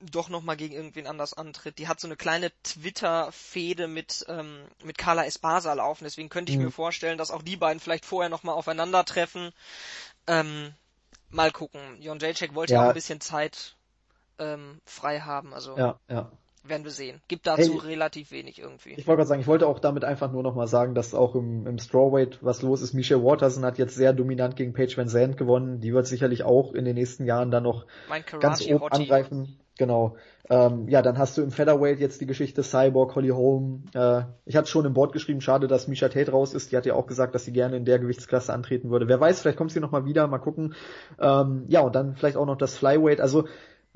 doch 0.00 0.28
nochmal 0.28 0.56
gegen 0.56 0.74
irgendwen 0.74 1.06
anders 1.06 1.34
antritt. 1.34 1.78
Die 1.78 1.88
hat 1.88 2.00
so 2.00 2.06
eine 2.06 2.16
kleine 2.16 2.52
Twitter-Fehde 2.62 3.88
mit, 3.88 4.24
ähm, 4.28 4.64
mit 4.84 4.98
Carla 4.98 5.24
Espasa 5.24 5.72
laufen, 5.72 6.04
deswegen 6.04 6.28
könnte 6.28 6.52
ich 6.52 6.58
mhm. 6.58 6.66
mir 6.66 6.70
vorstellen, 6.70 7.18
dass 7.18 7.30
auch 7.30 7.42
die 7.42 7.56
beiden 7.56 7.80
vielleicht 7.80 8.04
vorher 8.04 8.28
nochmal 8.28 8.54
aufeinandertreffen. 8.54 9.52
Ähm, 10.26 10.74
mal 11.30 11.50
gucken. 11.50 12.00
Jon 12.00 12.18
Jacek 12.18 12.54
wollte 12.54 12.74
ja. 12.74 12.84
auch 12.84 12.88
ein 12.88 12.94
bisschen 12.94 13.20
Zeit 13.20 13.76
ähm, 14.38 14.80
frei 14.84 15.20
haben, 15.20 15.54
also 15.54 15.76
ja, 15.76 15.98
ja. 16.08 16.30
werden 16.64 16.84
wir 16.84 16.90
sehen. 16.90 17.20
Gibt 17.28 17.46
dazu 17.46 17.82
hey, 17.82 17.90
relativ 17.90 18.30
wenig 18.30 18.58
irgendwie. 18.58 18.90
Ich 18.90 19.06
wollte 19.06 19.18
gerade 19.18 19.28
sagen, 19.28 19.40
ich 19.40 19.46
wollte 19.46 19.66
auch 19.66 19.78
damit 19.78 20.04
einfach 20.04 20.32
nur 20.32 20.42
nochmal 20.42 20.66
sagen, 20.66 20.94
dass 20.94 21.14
auch 21.14 21.34
im, 21.34 21.66
im 21.66 21.78
Strawweight 21.78 22.38
was 22.42 22.62
los 22.62 22.82
ist. 22.82 22.94
Michelle 22.94 23.22
Waterson 23.22 23.64
hat 23.64 23.78
jetzt 23.78 23.94
sehr 23.94 24.12
dominant 24.12 24.56
gegen 24.56 24.72
Paige 24.72 24.96
Van 24.96 25.08
Zandt 25.08 25.36
gewonnen. 25.36 25.80
Die 25.80 25.92
wird 25.92 26.06
sicherlich 26.06 26.42
auch 26.42 26.72
in 26.72 26.84
den 26.84 26.94
nächsten 26.94 27.24
Jahren 27.24 27.50
dann 27.50 27.62
noch 27.62 27.86
ganz 28.40 28.66
oben 28.66 28.88
angreifen. 28.88 29.58
Genau. 29.78 30.16
Ähm, 30.50 30.88
ja, 30.88 31.02
dann 31.02 31.18
hast 31.18 31.38
du 31.38 31.42
im 31.42 31.52
Featherweight 31.52 32.00
jetzt 32.00 32.20
die 32.20 32.26
Geschichte 32.26 32.62
Cyborg, 32.62 33.14
Holly 33.14 33.28
Holm. 33.28 33.84
Äh, 33.94 34.22
ich 34.44 34.56
hatte 34.56 34.68
schon 34.68 34.84
im 34.84 34.92
Board 34.92 35.12
geschrieben, 35.12 35.40
schade, 35.40 35.68
dass 35.68 35.88
Misha 35.88 36.08
Tate 36.08 36.32
raus 36.32 36.52
ist. 36.52 36.72
Die 36.72 36.76
hat 36.76 36.84
ja 36.84 36.94
auch 36.94 37.06
gesagt, 37.06 37.34
dass 37.34 37.44
sie 37.44 37.52
gerne 37.52 37.76
in 37.76 37.84
der 37.84 37.98
Gewichtsklasse 37.98 38.52
antreten 38.52 38.90
würde. 38.90 39.08
Wer 39.08 39.20
weiß, 39.20 39.40
vielleicht 39.40 39.56
kommt 39.56 39.70
sie 39.70 39.80
nochmal 39.80 40.04
wieder, 40.04 40.26
mal 40.26 40.38
gucken. 40.38 40.74
Ähm, 41.20 41.64
ja, 41.68 41.80
und 41.80 41.94
dann 41.94 42.16
vielleicht 42.16 42.36
auch 42.36 42.46
noch 42.46 42.56
das 42.56 42.76
Flyweight. 42.76 43.20
Also 43.20 43.46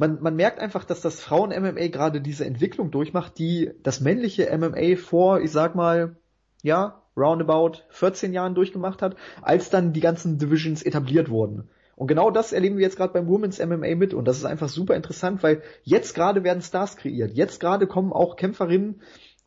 man, 0.02 0.20
man 0.20 0.34
merkt 0.34 0.58
einfach, 0.58 0.84
dass 0.84 1.00
das 1.00 1.20
Frauen-MMA 1.20 1.86
gerade 1.86 2.20
diese 2.20 2.44
Entwicklung 2.44 2.90
durchmacht, 2.90 3.38
die 3.38 3.70
das 3.84 4.00
männliche 4.00 4.50
MMA 4.58 4.96
vor, 4.96 5.40
ich 5.40 5.52
sag 5.52 5.76
mal, 5.76 6.16
ja, 6.60 7.02
roundabout 7.16 7.84
14 7.90 8.32
Jahren 8.32 8.56
durchgemacht 8.56 9.00
hat, 9.00 9.14
als 9.42 9.70
dann 9.70 9.92
die 9.92 10.00
ganzen 10.00 10.38
Divisions 10.38 10.82
etabliert 10.82 11.30
wurden. 11.30 11.68
Und 11.94 12.08
genau 12.08 12.32
das 12.32 12.52
erleben 12.52 12.78
wir 12.78 12.82
jetzt 12.82 12.96
gerade 12.96 13.12
beim 13.12 13.28
Women's 13.28 13.64
MMA 13.64 13.94
mit 13.94 14.12
und 14.12 14.26
das 14.26 14.38
ist 14.38 14.44
einfach 14.44 14.68
super 14.68 14.96
interessant, 14.96 15.44
weil 15.44 15.62
jetzt 15.84 16.16
gerade 16.16 16.42
werden 16.42 16.62
Stars 16.62 16.96
kreiert. 16.96 17.30
Jetzt 17.34 17.60
gerade 17.60 17.86
kommen 17.86 18.12
auch 18.12 18.34
Kämpferinnen 18.34 19.02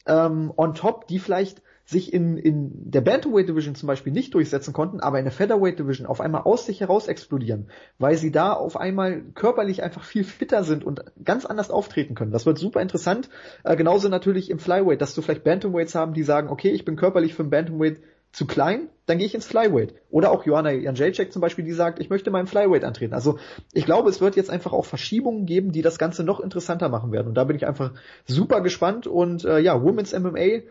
ähm, 0.06 0.53
on 0.56 0.73
top, 0.73 1.07
die 1.07 1.19
vielleicht 1.19 1.61
sich 1.86 2.12
in, 2.14 2.38
in 2.38 2.90
der 2.91 3.02
Bantamweight 3.02 3.48
Division 3.48 3.76
zum 3.76 3.88
Beispiel 3.88 4.12
nicht 4.12 4.34
durchsetzen 4.34 4.74
konnten, 4.74 4.99
aber 4.99 5.20
in 5.20 5.26
der 5.26 5.32
Featherweight 5.32 5.78
Division 5.78 6.07
auf 6.07 6.20
einmal 6.20 6.41
aus 6.41 6.66
sich 6.66 6.82
heraus 6.82 7.07
explodieren, 7.07 7.68
weil 7.99 8.18
sie 8.18 8.32
da 8.32 8.53
auf 8.53 8.76
einmal 8.76 9.22
körperlich 9.36 9.84
einfach 9.84 10.03
viel 10.03 10.24
fitter 10.24 10.64
sind 10.64 10.84
und 10.84 11.03
ganz 11.24 11.45
anders 11.45 11.70
auftreten 11.70 12.16
können. 12.16 12.32
Das 12.32 12.48
wird 12.48 12.57
super 12.57 12.82
interessant. 12.82 13.30
Äh, 13.64 13.76
genauso 13.76 14.10
natürlich 14.10 14.49
im 14.49 14.57
Flyweight, 14.57 14.99
dass 14.99 15.14
du 15.14 15.22
vielleicht 15.22 15.44
Bantamweights 15.44 15.94
haben, 15.94 16.16
die 16.16 16.24
sagen, 16.24 16.49
okay, 16.49 16.72
ich 16.72 16.86
bin 16.86 16.95
körperlich 16.95 17.36
für 17.36 17.44
ein 17.44 17.52
Bantamweight 17.52 18.02
zu 18.32 18.48
klein, 18.48 18.90
dann 19.06 19.20
gehe 19.20 19.28
ich 19.28 19.36
ins 19.36 19.45
Flyweight. 19.45 19.94
Oder 20.10 20.32
auch 20.32 20.45
Joanna 20.45 20.72
Janjacek 20.72 21.32
zum 21.32 21.41
Beispiel, 21.41 21.64
die 21.64 21.72
sagt, 21.72 21.99
ich 21.99 22.10
möchte 22.10 22.32
im 22.32 22.48
Flyweight 22.48 22.84
antreten. 22.84 23.14
Also 23.14 23.38
ich 23.72 23.86
glaube, 23.86 24.10
es 24.10 24.20
wird 24.20 24.36
jetzt 24.36 24.49
einfach 24.49 24.74
auch 24.74 24.86
Verschiebungen 24.86 25.45
geben, 25.45 25.72
die 25.72 25.84
das 25.84 25.98
Ganze 25.99 26.24
noch 26.24 26.41
interessanter 26.41 26.90
machen 26.90 27.12
werden. 27.12 27.28
Und 27.28 27.36
da 27.36 27.45
bin 27.45 27.56
ich 27.56 27.66
einfach 27.66 27.94
super 28.26 28.60
gespannt. 28.60 29.07
Und 29.07 29.45
äh, 29.45 29.60
ja, 29.60 29.82
Women's 29.82 30.12
MMA 30.12 30.64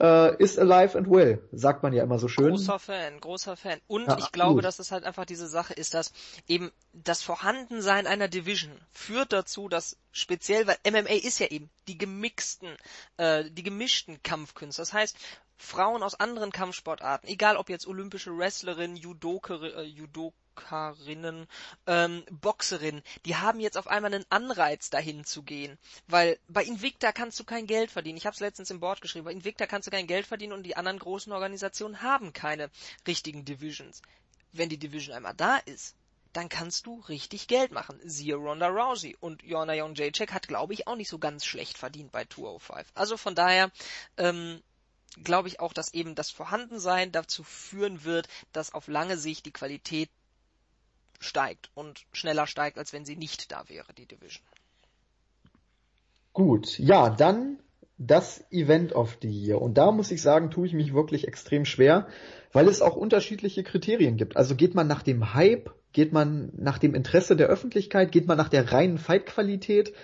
äh, 0.00 0.36
is 0.42 0.58
alive 0.58 0.96
and 0.96 1.10
well, 1.10 1.42
sagt 1.52 1.82
man 1.82 1.92
ja 1.92 2.02
immer 2.02 2.18
so 2.18 2.28
schön. 2.28 2.50
Großer 2.50 2.78
Fan, 2.78 3.20
großer 3.20 3.56
Fan. 3.56 3.80
Und 3.86 4.06
ja, 4.06 4.18
ich 4.18 4.32
glaube, 4.32 4.62
dass 4.62 4.78
es 4.78 4.92
halt 4.92 5.04
einfach 5.04 5.24
diese 5.24 5.48
Sache 5.48 5.74
ist, 5.74 5.94
dass 5.94 6.12
eben 6.46 6.70
das 6.92 7.22
Vorhandensein 7.22 8.06
einer 8.06 8.28
Division 8.28 8.72
führt 8.92 9.32
dazu, 9.32 9.68
dass 9.68 9.96
speziell, 10.12 10.66
weil 10.66 10.76
MMA 10.86 11.14
ist 11.26 11.38
ja 11.38 11.46
eben 11.46 11.70
die 11.88 11.98
gemixten, 11.98 12.68
äh, 13.16 13.44
die 13.50 13.62
gemischten 13.62 14.22
Kampfkünste. 14.22 14.82
Das 14.82 14.92
heißt, 14.92 15.16
Frauen 15.56 16.02
aus 16.02 16.14
anderen 16.14 16.52
Kampfsportarten, 16.52 17.28
egal 17.28 17.56
ob 17.56 17.70
jetzt 17.70 17.86
olympische 17.86 18.36
Wrestlerinnen, 18.36 18.96
Judoke, 18.96 19.54
äh, 19.54 19.82
Judokerinnen, 20.56 21.46
ähm, 21.86 22.24
Boxerinnen, 22.30 23.02
die 23.24 23.36
haben 23.36 23.60
jetzt 23.60 23.76
auf 23.76 23.88
einmal 23.88 24.14
einen 24.14 24.24
Anreiz 24.30 24.90
dahin 24.90 25.24
zu 25.24 25.42
gehen, 25.42 25.78
weil 26.06 26.38
bei 26.48 26.64
Invicta 26.64 27.12
kannst 27.12 27.38
du 27.38 27.44
kein 27.44 27.66
Geld 27.66 27.90
verdienen. 27.90 28.16
Ich 28.16 28.26
habe 28.26 28.34
es 28.34 28.40
letztens 28.40 28.70
im 28.70 28.80
Board 28.80 29.00
geschrieben. 29.00 29.24
Bei 29.24 29.32
Invicta 29.32 29.66
kannst 29.66 29.86
du 29.86 29.90
kein 29.90 30.06
Geld 30.06 30.26
verdienen 30.26 30.52
und 30.52 30.62
die 30.62 30.76
anderen 30.76 30.98
großen 30.98 31.32
Organisationen 31.32 32.02
haben 32.02 32.32
keine 32.32 32.70
richtigen 33.06 33.44
Divisions. 33.44 34.02
Wenn 34.52 34.68
die 34.68 34.78
Division 34.78 35.14
einmal 35.14 35.34
da 35.34 35.58
ist, 35.58 35.94
dann 36.32 36.48
kannst 36.48 36.86
du 36.86 37.00
richtig 37.00 37.48
Geld 37.48 37.72
machen. 37.72 37.98
Siehe 38.04 38.36
Ronda 38.36 38.68
Rousey. 38.68 39.16
Und 39.20 39.42
Joanna 39.42 39.74
Jacek 39.74 40.32
hat, 40.32 40.48
glaube 40.48 40.74
ich, 40.74 40.86
auch 40.86 40.96
nicht 40.96 41.08
so 41.08 41.18
ganz 41.18 41.44
schlecht 41.44 41.78
verdient 41.78 42.12
bei 42.12 42.24
205. 42.24 42.90
Also 42.94 43.16
von 43.16 43.34
daher, 43.34 43.70
ähm, 44.18 44.62
glaube 45.22 45.48
ich 45.48 45.60
auch, 45.60 45.72
dass 45.72 45.94
eben 45.94 46.14
das 46.14 46.30
Vorhandensein 46.30 47.12
dazu 47.12 47.42
führen 47.42 48.04
wird, 48.04 48.28
dass 48.52 48.74
auf 48.74 48.86
lange 48.88 49.16
Sicht 49.16 49.46
die 49.46 49.52
Qualität 49.52 50.10
steigt 51.20 51.70
und 51.74 52.04
schneller 52.12 52.46
steigt, 52.46 52.78
als 52.78 52.92
wenn 52.92 53.04
sie 53.04 53.16
nicht 53.16 53.52
da 53.52 53.68
wäre, 53.68 53.92
die 53.94 54.06
Division. 54.06 54.46
Gut, 56.32 56.78
ja, 56.78 57.10
dann 57.10 57.58
das 57.98 58.44
Event 58.50 58.92
of 58.92 59.18
the 59.22 59.28
Year. 59.28 59.60
Und 59.60 59.78
da 59.78 59.90
muss 59.90 60.10
ich 60.10 60.20
sagen, 60.20 60.50
tue 60.50 60.66
ich 60.66 60.74
mich 60.74 60.92
wirklich 60.92 61.26
extrem 61.26 61.64
schwer, 61.64 62.08
weil 62.52 62.68
es 62.68 62.82
auch 62.82 62.94
unterschiedliche 62.94 63.64
Kriterien 63.64 64.16
gibt. 64.16 64.36
Also 64.36 64.54
geht 64.54 64.74
man 64.74 64.86
nach 64.86 65.02
dem 65.02 65.34
Hype, 65.34 65.74
geht 65.92 66.12
man 66.12 66.52
nach 66.56 66.78
dem 66.78 66.94
Interesse 66.94 67.36
der 67.36 67.46
Öffentlichkeit, 67.46 68.12
geht 68.12 68.26
man 68.26 68.36
nach 68.36 68.50
der 68.50 68.70
reinen 68.70 68.98
Fight-Qualität. 68.98 69.94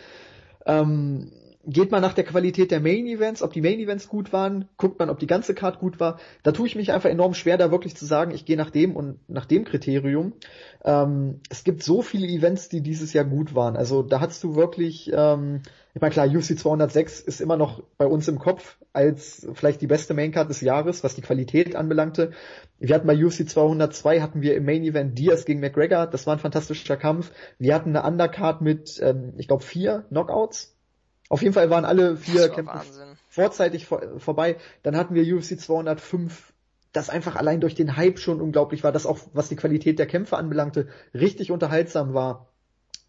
Ähm, 0.64 1.32
geht 1.64 1.90
man 1.90 2.02
nach 2.02 2.14
der 2.14 2.24
Qualität 2.24 2.70
der 2.70 2.80
Main 2.80 3.06
Events, 3.06 3.42
ob 3.42 3.52
die 3.52 3.60
Main 3.60 3.78
Events 3.78 4.08
gut 4.08 4.32
waren, 4.32 4.68
guckt 4.76 4.98
man, 4.98 5.10
ob 5.10 5.18
die 5.18 5.26
ganze 5.26 5.54
Card 5.54 5.78
gut 5.78 6.00
war. 6.00 6.18
Da 6.42 6.52
tue 6.52 6.66
ich 6.66 6.74
mich 6.74 6.92
einfach 6.92 7.10
enorm 7.10 7.34
schwer, 7.34 7.56
da 7.56 7.70
wirklich 7.70 7.96
zu 7.96 8.04
sagen, 8.04 8.32
ich 8.32 8.44
gehe 8.44 8.56
nach 8.56 8.70
dem 8.70 8.96
und 8.96 9.18
nach 9.28 9.46
dem 9.46 9.64
Kriterium. 9.64 10.32
Ähm, 10.84 11.40
es 11.50 11.62
gibt 11.62 11.82
so 11.82 12.02
viele 12.02 12.26
Events, 12.26 12.68
die 12.68 12.80
dieses 12.80 13.12
Jahr 13.12 13.24
gut 13.24 13.54
waren. 13.54 13.76
Also 13.76 14.02
da 14.02 14.20
hast 14.20 14.42
du 14.42 14.56
wirklich, 14.56 15.10
ähm, 15.14 15.62
ich 15.94 16.00
meine 16.00 16.12
klar, 16.12 16.26
UFC 16.26 16.58
206 16.58 17.20
ist 17.20 17.40
immer 17.40 17.56
noch 17.56 17.82
bei 17.96 18.06
uns 18.06 18.26
im 18.26 18.38
Kopf 18.38 18.78
als 18.92 19.46
vielleicht 19.54 19.80
die 19.80 19.86
beste 19.86 20.14
Maincard 20.14 20.48
des 20.48 20.60
Jahres, 20.62 21.04
was 21.04 21.14
die 21.14 21.22
Qualität 21.22 21.76
anbelangte. 21.76 22.32
Wir 22.80 22.94
hatten 22.96 23.06
bei 23.06 23.24
UFC 23.24 23.48
202 23.48 24.20
hatten 24.20 24.42
wir 24.42 24.56
im 24.56 24.64
Main 24.64 24.82
Event 24.82 25.16
Diaz 25.16 25.44
gegen 25.44 25.60
McGregor, 25.60 26.06
das 26.08 26.26
war 26.26 26.34
ein 26.34 26.40
fantastischer 26.40 26.96
Kampf. 26.96 27.30
Wir 27.58 27.74
hatten 27.74 27.94
eine 27.94 28.06
Undercard 28.06 28.62
mit, 28.62 28.98
ähm, 29.00 29.34
ich 29.36 29.46
glaube, 29.46 29.62
vier 29.62 30.04
Knockouts 30.08 30.71
auf 31.32 31.40
jeden 31.40 31.54
Fall 31.54 31.70
waren 31.70 31.86
alle 31.86 32.18
vier 32.18 32.50
Kämpfe 32.50 32.82
vorzeitig 33.30 33.86
vor, 33.86 34.02
vorbei. 34.18 34.58
Dann 34.82 34.98
hatten 34.98 35.14
wir 35.14 35.34
UFC 35.34 35.58
205 35.58 36.52
das 36.92 37.08
einfach 37.08 37.36
allein 37.36 37.58
durch 37.58 37.74
den 37.74 37.96
Hype 37.96 38.18
schon 38.18 38.42
unglaublich 38.42 38.84
war, 38.84 38.92
dass 38.92 39.06
auch, 39.06 39.18
was 39.32 39.48
die 39.48 39.56
Qualität 39.56 39.98
der 39.98 40.04
Kämpfe 40.04 40.36
anbelangte, 40.36 40.88
richtig 41.14 41.50
unterhaltsam 41.50 42.12
war. 42.12 42.48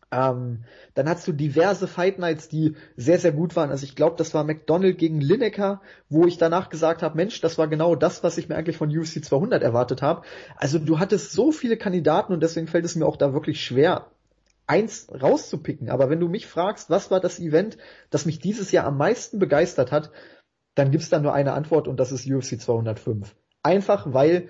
Ähm, 0.09 0.63
dann 0.93 1.09
hast 1.09 1.27
du 1.27 1.33
diverse 1.33 1.85
Fight 1.85 2.17
Nights, 2.17 2.47
die 2.47 2.77
sehr, 2.95 3.19
sehr 3.19 3.33
gut 3.33 3.57
waren. 3.57 3.71
Also 3.71 3.83
ich 3.83 3.93
glaube, 3.93 4.15
das 4.15 4.33
war 4.33 4.45
McDonald 4.45 4.97
gegen 4.97 5.19
Lineker, 5.19 5.81
wo 6.07 6.25
ich 6.25 6.37
danach 6.37 6.69
gesagt 6.69 7.03
habe, 7.03 7.17
Mensch, 7.17 7.41
das 7.41 7.57
war 7.57 7.67
genau 7.67 7.93
das, 7.95 8.23
was 8.23 8.37
ich 8.37 8.47
mir 8.47 8.55
eigentlich 8.55 8.77
von 8.77 8.97
UFC 8.97 9.21
200 9.21 9.61
erwartet 9.61 10.01
habe. 10.01 10.21
Also 10.55 10.79
du 10.79 10.99
hattest 10.99 11.33
so 11.33 11.51
viele 11.51 11.75
Kandidaten 11.75 12.31
und 12.31 12.41
deswegen 12.41 12.67
fällt 12.67 12.85
es 12.85 12.95
mir 12.95 13.05
auch 13.05 13.17
da 13.17 13.33
wirklich 13.33 13.65
schwer, 13.65 14.12
eins 14.73 15.07
rauszupicken. 15.21 15.89
Aber 15.91 16.09
wenn 16.09 16.19
du 16.19 16.27
mich 16.27 16.47
fragst, 16.47 16.89
was 16.89 17.11
war 17.11 17.19
das 17.19 17.39
Event, 17.39 17.77
das 18.09 18.25
mich 18.25 18.39
dieses 18.39 18.71
Jahr 18.71 18.85
am 18.85 18.97
meisten 18.97 19.37
begeistert 19.37 19.91
hat, 19.91 20.09
dann 20.73 20.89
gibt's 20.89 21.09
da 21.09 21.19
nur 21.19 21.33
eine 21.33 21.53
Antwort 21.53 21.87
und 21.87 21.99
das 21.99 22.11
ist 22.11 22.25
UFC 22.27 22.59
205. 22.59 23.35
Einfach 23.61 24.13
weil 24.13 24.49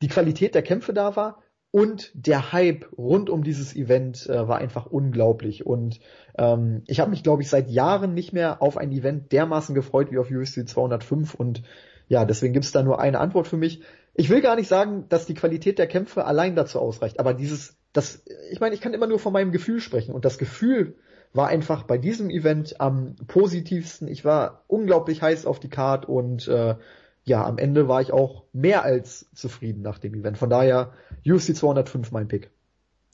die 0.00 0.08
Qualität 0.08 0.54
der 0.54 0.62
Kämpfe 0.62 0.94
da 0.94 1.14
war 1.14 1.42
und 1.72 2.10
der 2.14 2.52
Hype 2.52 2.90
rund 2.96 3.28
um 3.28 3.44
dieses 3.44 3.76
Event 3.76 4.26
äh, 4.26 4.48
war 4.48 4.56
einfach 4.56 4.86
unglaublich. 4.86 5.66
Und 5.66 6.00
ähm, 6.38 6.82
ich 6.86 6.98
habe 6.98 7.10
mich, 7.10 7.22
glaube 7.22 7.42
ich, 7.42 7.50
seit 7.50 7.68
Jahren 7.68 8.14
nicht 8.14 8.32
mehr 8.32 8.62
auf 8.62 8.78
ein 8.78 8.90
Event 8.92 9.30
dermaßen 9.30 9.74
gefreut 9.74 10.10
wie 10.10 10.18
auf 10.18 10.30
UFC 10.30 10.66
205. 10.66 11.34
Und 11.34 11.62
ja, 12.08 12.24
deswegen 12.24 12.54
gibt's 12.54 12.72
da 12.72 12.82
nur 12.82 12.98
eine 12.98 13.20
Antwort 13.20 13.46
für 13.46 13.58
mich. 13.58 13.82
Ich 14.14 14.28
will 14.28 14.40
gar 14.40 14.56
nicht 14.56 14.68
sagen, 14.68 15.08
dass 15.08 15.26
die 15.26 15.34
Qualität 15.34 15.78
der 15.78 15.86
Kämpfe 15.86 16.24
allein 16.24 16.56
dazu 16.56 16.80
ausreicht, 16.80 17.20
aber 17.20 17.34
dieses, 17.34 17.76
das, 17.92 18.22
ich 18.50 18.60
meine, 18.60 18.74
ich 18.74 18.80
kann 18.80 18.94
immer 18.94 19.06
nur 19.06 19.18
von 19.18 19.32
meinem 19.32 19.52
Gefühl 19.52 19.80
sprechen. 19.80 20.14
Und 20.14 20.24
das 20.24 20.38
Gefühl 20.38 20.96
war 21.32 21.48
einfach 21.48 21.84
bei 21.84 21.98
diesem 21.98 22.30
Event 22.30 22.80
am 22.80 23.16
positivsten. 23.26 24.08
Ich 24.08 24.24
war 24.24 24.64
unglaublich 24.66 25.22
heiß 25.22 25.46
auf 25.46 25.60
die 25.60 25.68
Card 25.70 26.06
und 26.06 26.48
äh, 26.48 26.76
ja, 27.24 27.44
am 27.44 27.58
Ende 27.58 27.86
war 27.86 28.00
ich 28.00 28.12
auch 28.12 28.44
mehr 28.52 28.82
als 28.82 29.26
zufrieden 29.34 29.82
nach 29.82 29.98
dem 29.98 30.14
Event. 30.14 30.38
Von 30.38 30.50
daher 30.50 30.92
UFC 31.24 31.54
205 31.54 32.10
mein 32.10 32.28
Pick. 32.28 32.50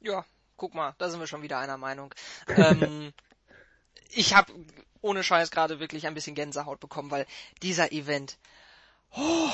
Ja, 0.00 0.24
guck 0.56 0.74
mal, 0.74 0.94
da 0.98 1.10
sind 1.10 1.20
wir 1.20 1.26
schon 1.26 1.42
wieder 1.42 1.58
einer 1.58 1.76
Meinung. 1.76 2.14
ähm, 2.48 3.12
ich 4.10 4.34
habe 4.34 4.52
ohne 5.02 5.22
Scheiß 5.22 5.50
gerade 5.50 5.80
wirklich 5.80 6.06
ein 6.06 6.14
bisschen 6.14 6.34
Gänsehaut 6.34 6.80
bekommen, 6.80 7.10
weil 7.10 7.26
dieser 7.62 7.92
Event, 7.92 8.38
oh, 9.16 9.50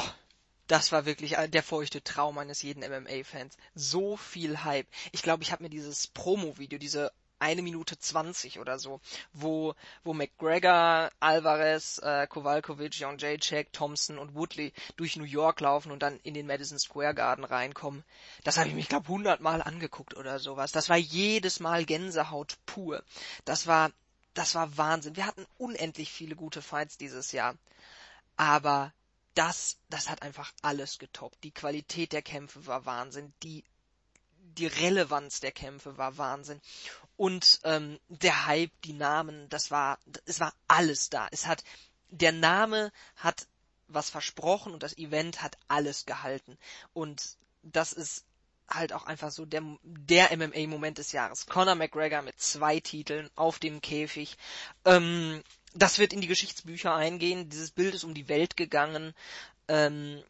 das 0.66 0.92
war 0.92 1.06
wirklich 1.06 1.36
der 1.48 1.62
feuchte 1.62 2.02
Traum 2.02 2.38
eines 2.38 2.62
jeden 2.62 2.80
MMA-Fans. 2.80 3.56
So 3.74 4.16
viel 4.16 4.64
Hype. 4.64 4.86
Ich 5.12 5.22
glaube, 5.22 5.42
ich 5.42 5.52
habe 5.52 5.62
mir 5.62 5.70
dieses 5.70 6.06
Promo-Video, 6.06 6.78
diese 6.78 7.12
eine 7.42 7.62
Minute 7.62 7.98
zwanzig 7.98 8.60
oder 8.60 8.78
so, 8.78 9.00
wo, 9.32 9.74
wo 10.04 10.14
McGregor, 10.14 11.10
Alvarez, 11.18 11.98
äh, 11.98 12.28
Kowalkovic, 12.28 12.94
Jon 13.00 13.18
Jacek, 13.18 13.72
Thompson 13.72 14.16
und 14.16 14.36
Woodley 14.36 14.72
durch 14.96 15.16
New 15.16 15.24
York 15.24 15.60
laufen 15.60 15.90
und 15.90 16.04
dann 16.04 16.20
in 16.22 16.34
den 16.34 16.46
Madison 16.46 16.78
Square 16.78 17.14
Garden 17.14 17.44
reinkommen. 17.44 18.04
Das 18.44 18.58
habe 18.58 18.68
ich 18.68 18.74
mich, 18.76 18.88
glaube 18.88 19.08
hundertmal 19.08 19.60
angeguckt 19.60 20.16
oder 20.16 20.38
sowas. 20.38 20.70
Das 20.70 20.88
war 20.88 20.96
jedes 20.96 21.58
Mal 21.58 21.84
Gänsehaut 21.84 22.58
pur. 22.64 23.02
Das 23.44 23.66
war, 23.66 23.90
das 24.34 24.54
war 24.54 24.76
Wahnsinn. 24.76 25.16
Wir 25.16 25.26
hatten 25.26 25.44
unendlich 25.58 26.12
viele 26.12 26.36
gute 26.36 26.62
Fights 26.62 26.96
dieses 26.96 27.32
Jahr. 27.32 27.56
Aber 28.36 28.92
das, 29.34 29.78
das 29.88 30.08
hat 30.08 30.22
einfach 30.22 30.52
alles 30.62 30.98
getoppt. 30.98 31.42
Die 31.44 31.52
Qualität 31.52 32.12
der 32.12 32.22
Kämpfe 32.22 32.66
war 32.66 32.84
Wahnsinn. 32.84 33.32
Die 33.42 33.64
die 34.58 34.66
Relevanz 34.66 35.40
der 35.40 35.52
Kämpfe 35.52 35.96
war 35.98 36.18
Wahnsinn. 36.18 36.60
Und 37.16 37.60
ähm, 37.64 37.98
der 38.08 38.46
Hype, 38.46 38.72
die 38.82 38.92
Namen, 38.92 39.48
das 39.48 39.70
war, 39.70 39.98
es 40.24 40.40
war 40.40 40.52
alles 40.68 41.10
da. 41.10 41.28
Es 41.30 41.46
hat, 41.46 41.64
der 42.10 42.32
Name 42.32 42.92
hat 43.16 43.46
was 43.88 44.10
versprochen 44.10 44.72
und 44.72 44.82
das 44.82 44.96
Event 44.96 45.42
hat 45.42 45.58
alles 45.68 46.06
gehalten. 46.06 46.58
Und 46.92 47.36
das 47.62 47.92
ist 47.92 48.24
halt 48.68 48.92
auch 48.92 49.04
einfach 49.04 49.30
so 49.30 49.44
der, 49.44 49.62
der 49.82 50.36
MMA-Moment 50.36 50.98
des 50.98 51.12
Jahres. 51.12 51.46
Conor 51.46 51.74
McGregor 51.74 52.22
mit 52.22 52.40
zwei 52.40 52.80
Titeln 52.80 53.30
auf 53.34 53.58
dem 53.58 53.80
Käfig. 53.80 54.36
Ähm, 54.84 55.42
das 55.74 55.98
wird 55.98 56.12
in 56.12 56.20
die 56.20 56.26
Geschichtsbücher 56.26 56.94
eingehen. 56.94 57.48
Dieses 57.48 57.70
Bild 57.70 57.94
ist 57.94 58.04
um 58.04 58.14
die 58.14 58.28
Welt 58.28 58.56
gegangen. 58.56 59.14
Ähm, 59.68 60.22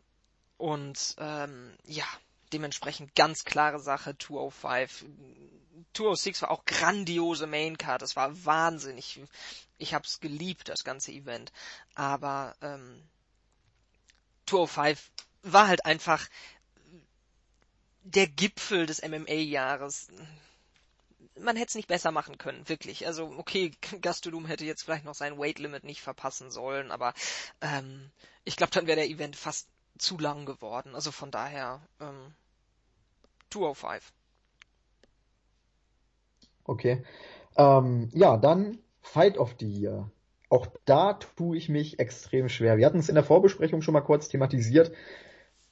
und 0.59 1.17
ähm, 1.19 1.77
ja, 1.85 2.07
dementsprechend 2.53 3.15
ganz 3.15 3.45
klare 3.45 3.81
Sache, 3.81 4.17
205. 4.17 5.05
206 5.95 6.43
war 6.43 6.51
auch 6.51 6.65
grandiose 6.65 7.47
Maincard, 7.47 8.01
das 8.01 8.17
war 8.17 8.45
Wahnsinn. 8.45 8.97
Ich, 8.97 9.21
ich 9.79 9.95
hab's 9.95 10.21
geliebt, 10.21 10.69
das 10.69 10.85
ganze 10.85 11.13
Event. 11.13 11.53
Aber 11.95 12.55
ähm, 12.63 13.03
205 14.47 15.11
war 15.43 15.67
halt 15.69 15.85
einfach 15.85 16.29
der 18.05 18.27
Gipfel 18.27 18.87
des 18.87 19.03
MMA-Jahres. 19.03 20.09
Man 21.41 21.57
hätte 21.57 21.69
es 21.69 21.75
nicht 21.75 21.89
besser 21.89 22.13
machen 22.13 22.39
können, 22.39 22.69
wirklich. 22.69 23.07
Also, 23.07 23.33
okay, 23.39 23.73
Gastudum 24.01 24.47
hätte 24.47 24.65
jetzt 24.65 24.83
vielleicht 24.83 25.05
noch 25.05 25.15
sein 25.15 25.39
Weight 25.39 25.59
Limit 25.59 25.85
nicht 25.85 26.03
verpassen 26.03 26.51
sollen, 26.51 26.91
aber 26.91 27.15
ähm, 27.61 28.11
ich 28.45 28.57
glaube, 28.57 28.73
dann 28.73 28.87
wäre 28.87 28.97
der 28.97 29.09
Event 29.09 29.37
fast 29.37 29.69
zu 29.99 30.19
lang 30.19 30.47
geworden. 30.47 30.95
Also 30.95 31.11
von 31.11 31.31
daher, 31.31 31.81
ähm, 32.01 32.35
205. 33.51 34.13
Okay. 36.65 37.05
Ähm, 37.57 38.11
ja, 38.13 38.37
dann 38.37 38.79
Fight 39.01 39.39
of 39.39 39.57
the 39.59 39.67
Year. 39.67 40.11
Auch 40.49 40.67
da 40.85 41.15
tue 41.15 41.57
ich 41.57 41.69
mich 41.69 41.99
extrem 41.99 42.49
schwer. 42.49 42.77
Wir 42.77 42.87
hatten 42.87 42.99
es 42.99 43.09
in 43.09 43.15
der 43.15 43.25
Vorbesprechung 43.25 43.83
schon 43.83 43.95
mal 43.95 44.01
kurz 44.01 44.29
thematisiert. 44.29 44.93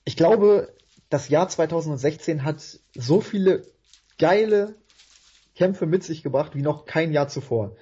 Ich 0.04 0.16
glaube, 0.16 0.74
das 1.10 1.28
Jahr 1.28 1.48
2016 1.48 2.44
hat 2.44 2.80
so 2.94 3.20
viele 3.20 3.66
geile 4.18 4.79
Kämpfe 5.60 5.84
mit 5.84 6.02
sich 6.02 6.22
gebracht 6.22 6.54
wie 6.54 6.62
noch 6.62 6.86
kein 6.86 7.12
Jahr 7.12 7.28
zuvor. 7.28 7.76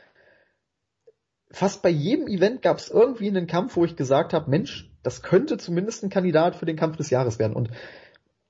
Fast 1.53 1.81
bei 1.81 1.91
jedem 1.91 2.27
Event 2.27 2.61
gab 2.61 2.79
es 2.79 2.91
irgendwie 2.91 3.29
einen 3.29 3.47
Kampf, 3.47 3.77
wo 3.77 3.85
ich 3.85 3.95
gesagt 3.95 4.33
habe, 4.33 4.51
Mensch, 4.51 4.91
das 5.05 5.23
könnte 5.23 5.59
zumindest 5.59 6.03
ein 6.03 6.11
Kandidat 6.11 6.57
für 6.57 6.67
den 6.67 6.75
Kampf 6.75 6.97
des 6.97 7.11
Jahres 7.11 7.39
werden. 7.39 7.55
Und 7.55 7.71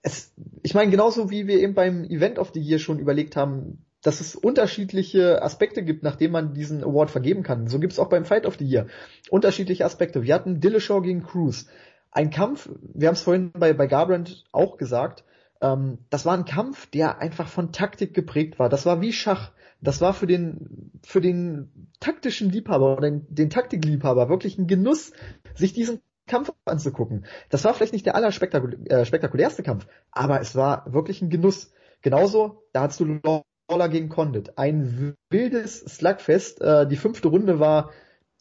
es, 0.01 0.33
ich 0.63 0.73
meine, 0.73 0.91
genauso 0.91 1.31
wie 1.31 1.47
wir 1.47 1.59
eben 1.59 1.75
beim 1.75 2.05
Event 2.05 2.39
of 2.39 2.53
the 2.55 2.61
Year 2.61 2.79
schon 2.79 2.99
überlegt 2.99 3.37
haben, 3.37 3.85
dass 4.01 4.23
es 4.23 4.35
unterschiedliche 4.35 5.43
Aspekte 5.43 5.85
gibt, 5.85 6.05
nachdem 6.05 6.31
man 6.31 6.55
diesen 6.55 6.83
Award 6.83 7.11
vergeben 7.11 7.43
kann. 7.43 7.69
So 7.69 7.79
gibt 7.81 7.93
es 7.93 7.99
auch 7.99 8.09
beim 8.09 8.25
Fight 8.25 8.47
of 8.47 8.57
the 8.57 8.65
Year 8.65 8.87
unterschiedliche 9.29 9.85
Aspekte. 9.85 10.23
Wir 10.23 10.35
hatten 10.35 10.61
Dillashaw 10.61 11.03
gegen 11.03 11.23
Cruz. 11.23 11.67
Ein 12.11 12.31
Kampf, 12.31 12.71
wir 12.81 13.09
haben 13.09 13.15
es 13.15 13.21
vorhin 13.21 13.53
bei, 13.53 13.75
bei 13.75 13.89
Garbrandt 13.89 14.45
auch 14.53 14.79
gesagt, 14.79 15.25
ähm, 15.61 15.99
das 16.11 16.27
war 16.27 16.37
ein 16.37 16.45
Kampf, 16.45 16.87
der 16.87 17.19
einfach 17.19 17.49
von 17.49 17.73
Taktik 17.73 18.15
geprägt 18.15 18.59
war. 18.59 18.69
Das 18.69 18.87
war 18.87 19.01
wie 19.01 19.13
Schach. 19.13 19.53
Das 19.81 20.01
war 20.01 20.13
für 20.13 20.27
den, 20.27 20.91
für 21.05 21.21
den 21.21 21.89
taktischen 22.01 22.51
Liebhaber 22.51 22.93
oder 22.93 23.11
den, 23.11 23.27
den 23.29 23.51
Taktikliebhaber 23.51 24.29
wirklich 24.29 24.59
ein 24.59 24.67
Genuss, 24.67 25.13
sich 25.55 25.73
diesen 25.73 26.01
Kampf 26.27 26.53
anzugucken. 26.65 27.27
Das 27.49 27.65
war 27.65 27.75
vielleicht 27.75 27.93
nicht 27.93 28.07
der 28.07 28.15
allerspektakulärste 28.15 29.63
äh, 29.63 29.65
Kampf, 29.65 29.87
aber 30.11 30.41
es 30.41 30.55
war 30.55 30.93
wirklich 30.93 31.23
ein 31.23 31.31
Genuss. 31.31 31.73
Genauso, 32.03 32.63
da 32.73 32.83
hast 32.83 33.01
du 33.01 33.21
Lawler 33.69 33.89
gegen 33.89 34.09
Condit. 34.09 34.59
Ein 34.59 35.17
wildes 35.31 35.81
Slugfest. 35.81 36.61
Äh, 36.61 36.87
die 36.87 36.97
fünfte 36.97 37.29
Runde 37.29 37.59
war 37.59 37.91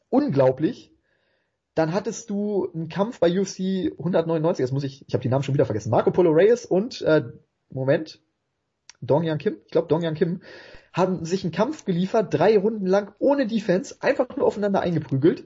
unglaublich. 0.09 0.93
Dann 1.77 1.93
hattest 1.93 2.31
du 2.31 2.71
einen 2.73 2.89
Kampf 2.89 3.19
bei 3.19 3.29
UFC 3.29 3.91
199, 3.99 4.63
jetzt 4.63 4.71
muss 4.71 4.83
ich, 4.83 5.05
ich 5.07 5.13
habe 5.13 5.21
die 5.21 5.29
Namen 5.29 5.43
schon 5.43 5.53
wieder 5.53 5.65
vergessen. 5.65 5.91
Marco 5.91 6.09
Polo 6.09 6.31
Reyes 6.31 6.65
und, 6.65 7.03
äh, 7.03 7.25
Moment, 7.69 8.19
Dong 9.01 9.23
Yang 9.23 9.37
Kim, 9.37 9.57
ich 9.63 9.71
glaube 9.71 9.87
Dong 9.87 10.01
Yang 10.01 10.15
Kim, 10.15 10.41
haben 10.91 11.23
sich 11.23 11.43
einen 11.43 11.53
Kampf 11.53 11.85
geliefert, 11.85 12.33
drei 12.33 12.57
Runden 12.57 12.87
lang 12.87 13.13
ohne 13.19 13.45
Defense, 13.45 13.97
einfach 13.99 14.35
nur 14.35 14.47
aufeinander 14.47 14.81
eingeprügelt. 14.81 15.45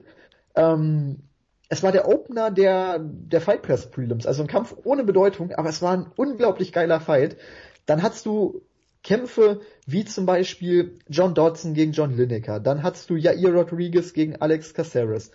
Ähm, 0.54 1.24
es 1.68 1.82
war 1.82 1.92
der 1.92 2.08
Opener 2.08 2.50
der, 2.50 2.98
der 2.98 3.42
Fight 3.42 3.60
Press 3.60 3.90
Prelims, 3.90 4.26
also 4.26 4.40
ein 4.40 4.48
Kampf 4.48 4.74
ohne 4.84 5.04
Bedeutung, 5.04 5.52
aber 5.52 5.68
es 5.68 5.82
war 5.82 5.92
ein 5.92 6.12
unglaublich 6.16 6.72
geiler 6.72 7.00
Fight. 7.00 7.36
Dann 7.84 8.02
hast 8.02 8.24
du 8.24 8.62
Kämpfe 9.02 9.60
wie 9.86 10.06
zum 10.06 10.24
Beispiel 10.24 10.94
John 11.08 11.34
Dodson 11.34 11.74
gegen 11.74 11.92
John 11.92 12.16
Lineker. 12.16 12.58
Dann 12.58 12.82
hattest 12.82 13.10
du 13.10 13.16
Jair 13.16 13.52
Rodriguez 13.52 14.14
gegen 14.14 14.36
Alex 14.36 14.72
Caceres. 14.72 15.30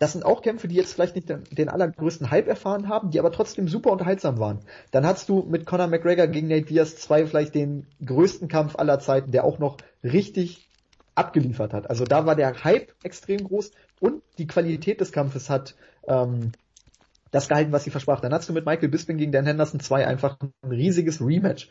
Das 0.00 0.12
sind 0.12 0.24
auch 0.24 0.40
Kämpfe, 0.40 0.66
die 0.66 0.76
jetzt 0.76 0.94
vielleicht 0.94 1.14
nicht 1.14 1.28
den, 1.28 1.44
den, 1.50 1.68
allergrößten 1.68 2.30
Hype 2.30 2.48
erfahren 2.48 2.88
haben, 2.88 3.10
die 3.10 3.20
aber 3.20 3.30
trotzdem 3.30 3.68
super 3.68 3.92
unterhaltsam 3.92 4.38
waren. 4.38 4.60
Dann 4.92 5.06
hattest 5.06 5.28
du 5.28 5.42
mit 5.42 5.66
Conor 5.66 5.88
McGregor 5.88 6.26
gegen 6.26 6.48
Nate 6.48 6.64
Diaz 6.64 6.96
zwei 6.96 7.26
vielleicht 7.26 7.54
den 7.54 7.86
größten 8.04 8.48
Kampf 8.48 8.76
aller 8.76 8.98
Zeiten, 8.98 9.30
der 9.30 9.44
auch 9.44 9.58
noch 9.58 9.76
richtig 10.02 10.70
abgeliefert 11.14 11.74
hat. 11.74 11.90
Also 11.90 12.06
da 12.06 12.24
war 12.24 12.34
der 12.34 12.64
Hype 12.64 12.94
extrem 13.02 13.44
groß 13.44 13.72
und 14.00 14.22
die 14.38 14.46
Qualität 14.46 15.02
des 15.02 15.12
Kampfes 15.12 15.50
hat 15.50 15.74
ähm, 16.08 16.52
das 17.30 17.48
gehalten, 17.48 17.72
was 17.72 17.84
sie 17.84 17.90
versprach. 17.90 18.20
Dann 18.20 18.32
hast 18.32 18.48
du 18.48 18.54
mit 18.54 18.64
Michael 18.64 18.88
Bisping 18.88 19.18
gegen 19.18 19.32
Dan 19.32 19.44
Henderson 19.44 19.80
2 19.80 20.06
einfach 20.06 20.38
ein 20.40 20.70
riesiges 20.70 21.20
Rematch 21.20 21.68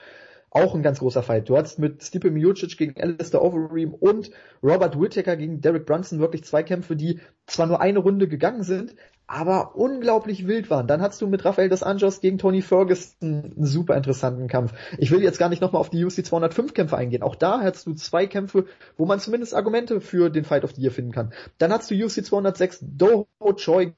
auch 0.51 0.76
ein 0.76 0.84
ganz 0.84 0.99
großer 0.99 1.23
Fight. 1.23 1.49
Du 1.49 1.57
hattest 1.57 1.80
mit 1.80 2.03
Stipe 2.03 2.31
Miocic 2.31 2.77
gegen 2.77 2.99
Alistair 2.99 3.43
Overeem 3.43 3.93
und 3.93 4.31
Robert 4.63 4.99
Whittaker 4.99 5.35
gegen 5.38 5.61
Derek 5.61 5.85
Brunson 5.85 6.19
wirklich 6.19 6.43
zwei 6.43 6.63
Kämpfe, 6.63 6.95
die 6.95 7.19
zwar 7.45 7.67
nur 7.67 7.81
eine 7.81 7.99
Runde 7.99 8.27
gegangen 8.27 8.63
sind, 8.63 8.95
aber 9.27 9.76
unglaublich 9.76 10.47
wild 10.47 10.71
waren. 10.71 10.88
Dann 10.88 11.01
hast 11.01 11.21
du 11.21 11.27
mit 11.27 11.45
Rafael 11.45 11.69
dos 11.69 11.84
Anjos 11.84 12.19
gegen 12.19 12.39
Tony 12.39 12.63
Ferguson 12.63 13.15
einen 13.21 13.63
super 13.63 13.95
interessanten 13.95 14.47
Kampf. 14.47 14.73
Ich 14.97 15.11
will 15.11 15.21
jetzt 15.21 15.38
gar 15.38 15.49
nicht 15.49 15.61
nochmal 15.61 15.81
auf 15.81 15.91
die 15.91 16.03
UC 16.03 16.26
205 16.26 16.73
Kämpfe 16.73 16.97
eingehen. 16.97 17.21
Auch 17.21 17.35
da 17.35 17.61
hast 17.61 17.85
du 17.85 17.93
zwei 17.93 18.26
Kämpfe, 18.26 18.65
wo 18.97 19.05
man 19.05 19.19
zumindest 19.19 19.53
Argumente 19.53 20.01
für 20.01 20.31
den 20.31 20.45
Fight 20.45 20.63
of 20.63 20.73
the 20.73 20.81
Year 20.81 20.91
finden 20.91 21.11
kann. 21.11 21.31
Dann 21.59 21.71
hast 21.71 21.91
du 21.91 21.95
UC 21.95 22.26
206 22.26 22.80
Doho 22.81 23.27
Choi 23.55 23.93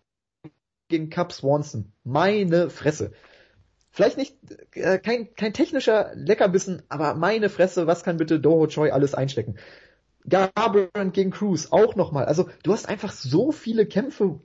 gegen 0.89 1.09
Cap 1.09 1.31
Swanson. 1.31 1.93
Meine 2.03 2.69
Fresse. 2.69 3.13
Vielleicht 3.91 4.17
nicht 4.17 4.37
äh, 4.73 4.97
kein, 4.99 5.35
kein 5.35 5.53
technischer 5.53 6.11
Leckerbissen, 6.15 6.81
aber 6.87 7.13
meine 7.15 7.49
Fresse, 7.49 7.87
was 7.87 8.03
kann 8.03 8.17
bitte 8.17 8.39
Doho 8.39 8.67
Choi 8.67 8.91
alles 8.91 9.13
einstecken? 9.13 9.57
Garbrandt 10.27 11.13
gegen 11.13 11.31
Cruz 11.31 11.67
auch 11.71 11.95
nochmal. 11.95 12.25
Also 12.25 12.47
du 12.63 12.71
hast 12.71 12.87
einfach 12.87 13.11
so 13.11 13.51
viele 13.51 13.85
Kämpfe, 13.85 14.39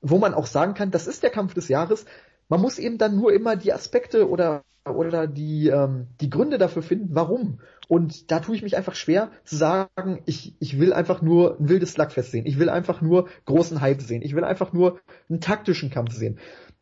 wo 0.00 0.18
man 0.18 0.34
auch 0.34 0.46
sagen 0.46 0.74
kann, 0.74 0.90
das 0.90 1.06
ist 1.06 1.22
der 1.22 1.30
Kampf 1.30 1.54
des 1.54 1.68
Jahres. 1.68 2.04
Man 2.48 2.60
muss 2.60 2.78
eben 2.78 2.98
dann 2.98 3.16
nur 3.16 3.32
immer 3.32 3.56
die 3.56 3.72
Aspekte 3.72 4.28
oder 4.28 4.62
oder 4.84 5.26
die 5.26 5.68
ähm, 5.68 6.06
die 6.20 6.30
Gründe 6.30 6.58
dafür 6.58 6.82
finden, 6.82 7.08
warum. 7.10 7.60
Und 7.88 8.30
da 8.30 8.40
tue 8.40 8.54
ich 8.56 8.62
mich 8.62 8.76
einfach 8.76 8.94
schwer 8.94 9.30
zu 9.44 9.56
sagen, 9.56 10.22
ich 10.26 10.54
ich 10.58 10.78
will 10.78 10.92
einfach 10.92 11.22
nur 11.22 11.58
ein 11.58 11.68
wildes 11.68 11.92
Slugfest 11.92 12.30
sehen. 12.30 12.46
Ich 12.46 12.58
will 12.58 12.68
einfach 12.68 13.02
nur 13.02 13.28
großen 13.44 13.80
Hype 13.80 14.00
sehen. 14.00 14.22
Ich 14.22 14.34
will 14.34 14.44
einfach 14.44 14.72
nur 14.72 15.00
einen 15.28 15.40
taktischen 15.40 15.90
Kampf 15.90 16.12
sehen. 16.12 16.38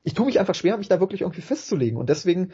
Ich 0.09 0.15
tue 0.15 0.25
mich 0.25 0.41
einfach 0.41 0.55
schwer, 0.55 0.79
mich 0.79 0.89
da 0.89 1.01
wirklich 1.01 1.21
irgendwie 1.21 1.43
festzulegen. 1.43 1.99
Und 1.99 2.09
deswegen 2.09 2.53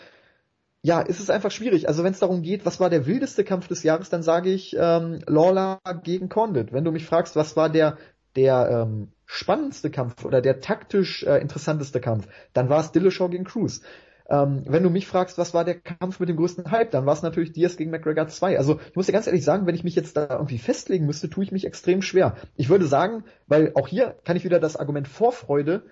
ja, 0.83 1.01
ist 1.01 1.21
es 1.21 1.31
einfach 1.31 1.53
schwierig. 1.53 1.87
Also 1.87 2.03
wenn 2.03 2.13
es 2.13 2.19
darum 2.19 2.43
geht, 2.43 2.67
was 2.67 2.81
war 2.81 2.91
der 2.91 3.07
wildeste 3.07 3.45
Kampf 3.45 3.69
des 3.69 3.85
Jahres, 3.85 4.11
dann 4.11 4.25
sage 4.25 4.51
ich 4.51 4.75
ähm, 4.77 5.21
Lawler 5.29 5.79
gegen 6.03 6.29
Condit. 6.29 6.73
Wenn 6.73 6.83
du 6.83 6.91
mich 6.91 7.07
fragst, 7.07 7.37
was 7.37 7.57
war 7.57 7.71
der 7.71 7.97
der 8.35 8.87
ähm, 8.89 9.13
spannendste 9.25 9.89
Kampf 9.89 10.25
oder 10.25 10.41
der 10.41 10.59
taktisch 10.59 11.23
äh, 11.23 11.39
interessanteste 11.39 12.01
Kampf, 12.01 12.27
dann 12.55 12.69
war 12.71 12.81
es 12.81 12.91
Dillashaw 12.91 13.29
gegen 13.29 13.45
Cruz. 13.45 13.83
Ähm, 14.29 14.65
wenn 14.67 14.83
du 14.83 14.91
mich 14.91 15.07
fragst, 15.07 15.39
was 15.39 15.55
war 15.55 15.65
der 15.65 15.79
Kampf 15.79 16.19
mit 16.19 16.29
dem 16.29 16.37
größten 16.37 16.73
Hype, 16.73 16.91
dann 16.91 17.07
war 17.07 17.13
es 17.13 17.23
natürlich 17.23 17.53
Diaz 17.53 17.77
gegen 17.77 17.93
McGregor 17.93 18.27
2. 18.27 18.59
Also 18.59 18.81
ich 18.91 18.97
muss 18.97 19.07
dir 19.07 19.13
ganz 19.13 19.29
ehrlich 19.29 19.45
sagen, 19.45 19.69
wenn 19.69 19.77
ich 19.77 19.85
mich 19.85 19.95
jetzt 19.95 20.17
da 20.17 20.27
irgendwie 20.29 20.59
festlegen 20.59 21.07
müsste, 21.07 21.31
tue 21.31 21.45
ich 21.45 21.53
mich 21.53 21.65
extrem 21.65 22.03
schwer. 22.03 22.35
Ich 22.57 22.69
würde 22.69 22.89
sagen, 22.89 23.23
weil 23.47 23.71
auch 23.77 23.87
hier 23.87 24.17
kann 24.25 24.37
ich 24.37 24.45
wieder 24.45 24.59
das 24.59 24.77
Argument 24.77 25.07
Vorfreude 25.07 25.85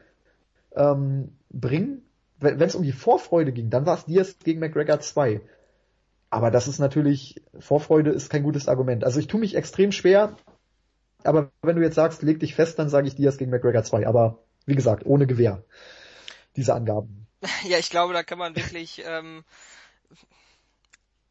ähm, 0.77 1.37
bringen. 1.51 2.03
Wenn 2.39 2.61
es 2.61 2.75
um 2.75 2.83
die 2.83 2.93
Vorfreude 2.93 3.53
ging, 3.53 3.71
dann 3.71 3.87
war 3.87 3.97
es 3.97 4.05
Diaz 4.05 4.39
gegen 4.43 4.61
McGregor 4.61 4.99
2. 4.99 5.41
Aber 6.29 6.51
das 6.51 6.67
ist 6.67 6.79
natürlich, 6.79 7.43
Vorfreude 7.59 8.11
ist 8.11 8.31
kein 8.31 8.43
gutes 8.43 8.69
Argument. 8.69 9.05
Also 9.05 9.21
ich 9.21 9.29
tue 9.29 9.39
mich 9.39 9.55
extrem 9.55 9.93
schwer, 9.93 10.37
aber 11.25 11.53
wenn 11.63 11.77
du 11.77 11.83
jetzt 11.83 11.95
sagst, 11.95 12.23
leg 12.23 12.41
dich 12.41 12.55
fest, 12.55 12.79
dann 12.79 12.89
sage 12.89 13.07
ich 13.07 13.15
Diaz 13.15 13.37
gegen 13.37 13.51
McGregor 13.51 13.85
2. 13.85 14.07
Aber 14.07 14.39
wie 14.67 14.75
gesagt, 14.75 15.07
ohne 15.07 15.27
Gewehr. 15.27 15.65
Diese 16.57 16.75
Angaben. 16.75 17.27
Ja, 17.65 17.79
ich 17.79 17.91
glaube, 17.91 18.15
da 18.15 18.23
kann 18.23 18.39
man 18.39 18.55
wirklich 18.55 19.03
ähm, 19.05 19.43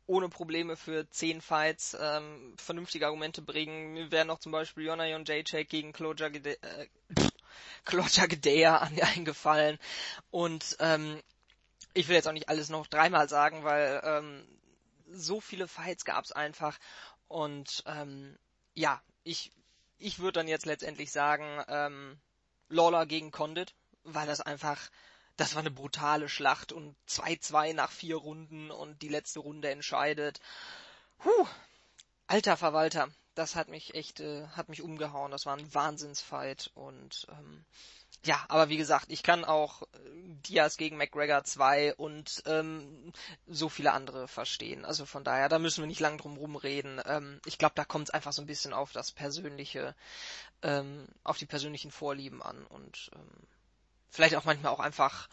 ohne 0.08 0.28
Probleme 0.28 0.76
für 0.76 1.10
zehn 1.10 1.40
Fights 1.40 1.98
ähm, 2.00 2.54
vernünftige 2.58 3.06
Argumente 3.06 3.42
bringen. 3.42 3.94
Mir 3.94 4.12
wären 4.12 4.28
noch 4.28 4.40
zum 4.40 4.52
Beispiel 4.52 4.86
Jona 4.86 5.08
Jon 5.08 5.24
Jacek 5.26 5.70
gegen 5.70 5.94
Gede 5.94 6.62
äh, 6.62 6.88
Claudia 7.86 8.26
Gedea 8.26 8.78
eingefallen. 8.78 9.80
Und 10.30 10.78
ähm, 10.80 11.22
ich 11.94 12.08
will 12.08 12.16
jetzt 12.16 12.28
auch 12.28 12.34
nicht 12.34 12.50
alles 12.50 12.70
noch 12.70 12.88
dreimal 12.88 13.30
sagen, 13.30 13.64
weil 13.64 14.02
ähm, 14.04 14.48
so 15.12 15.42
viele 15.42 15.68
Fights 15.68 16.06
gab's 16.06 16.32
einfach. 16.32 16.78
Und 17.28 17.84
ähm, 17.86 18.38
ja, 18.74 19.02
ich 19.24 19.52
ich 20.02 20.20
würde 20.20 20.40
dann 20.40 20.48
jetzt 20.48 20.66
letztendlich 20.66 21.12
sagen, 21.12 21.64
ähm, 21.68 22.20
Lawler 22.70 23.06
gegen 23.06 23.32
Condit, 23.32 23.76
weil 24.04 24.28
das 24.28 24.42
einfach, 24.42 24.80
das 25.38 25.54
war 25.54 25.62
eine 25.62 25.72
brutale 25.72 26.28
Schlacht 26.28 26.72
und 26.72 26.96
2-2 27.08 27.74
nach 27.74 27.92
vier 27.92 28.16
Runden 28.18 28.72
und 28.72 29.02
die 29.02 29.10
letzte 29.10 29.40
Runde 29.40 29.70
entscheidet. 29.70 30.40
Huh, 31.24 31.48
alter 32.28 32.58
Verwalter, 32.58 33.10
das 33.36 33.56
hat 33.56 33.70
mich 33.70 33.96
echt, 33.96 34.20
äh, 34.20 34.48
hat 34.48 34.70
mich 34.70 34.82
umgehauen. 34.82 35.32
Das 35.32 35.46
war 35.46 35.56
ein 35.56 35.74
Wahnsinnsfight 35.74 36.72
und 36.74 37.28
ähm, 37.30 37.66
ja, 38.24 38.44
aber 38.50 38.70
wie 38.70 38.78
gesagt, 38.78 39.08
ich 39.10 39.24
kann 39.24 39.46
auch 39.46 39.82
äh, 39.82 39.88
Diaz 40.48 40.78
gegen 40.78 40.98
McGregor 40.98 41.44
2 41.44 41.96
und 41.96 42.44
ähm, 42.46 43.14
so 43.48 43.68
viele 43.70 43.94
andere 43.94 44.28
verstehen. 44.28 44.86
Also 44.86 45.06
von 45.06 45.24
daher, 45.24 45.50
da 45.50 45.58
müssen 45.60 45.82
wir 45.82 45.88
nicht 45.88 46.00
lang 46.00 46.18
drum 46.18 46.38
rumreden. 46.38 47.02
Ähm, 47.06 47.42
ich 47.46 47.58
glaube, 47.58 47.74
da 47.76 47.86
kommt 47.86 48.10
es 48.10 48.14
einfach 48.14 48.34
so 48.34 48.42
ein 48.42 48.48
bisschen 48.48 48.74
auf 48.74 48.92
das 48.92 49.12
persönliche, 49.12 49.96
ähm, 50.62 51.08
auf 51.24 51.38
die 51.38 51.48
persönlichen 51.48 51.90
Vorlieben 51.90 52.44
an 52.44 52.66
und 52.68 53.10
ähm, 53.16 53.48
vielleicht 54.10 54.36
auch 54.36 54.46
manchmal 54.46 54.72
auch 54.72 54.80
einfach, 54.80 55.28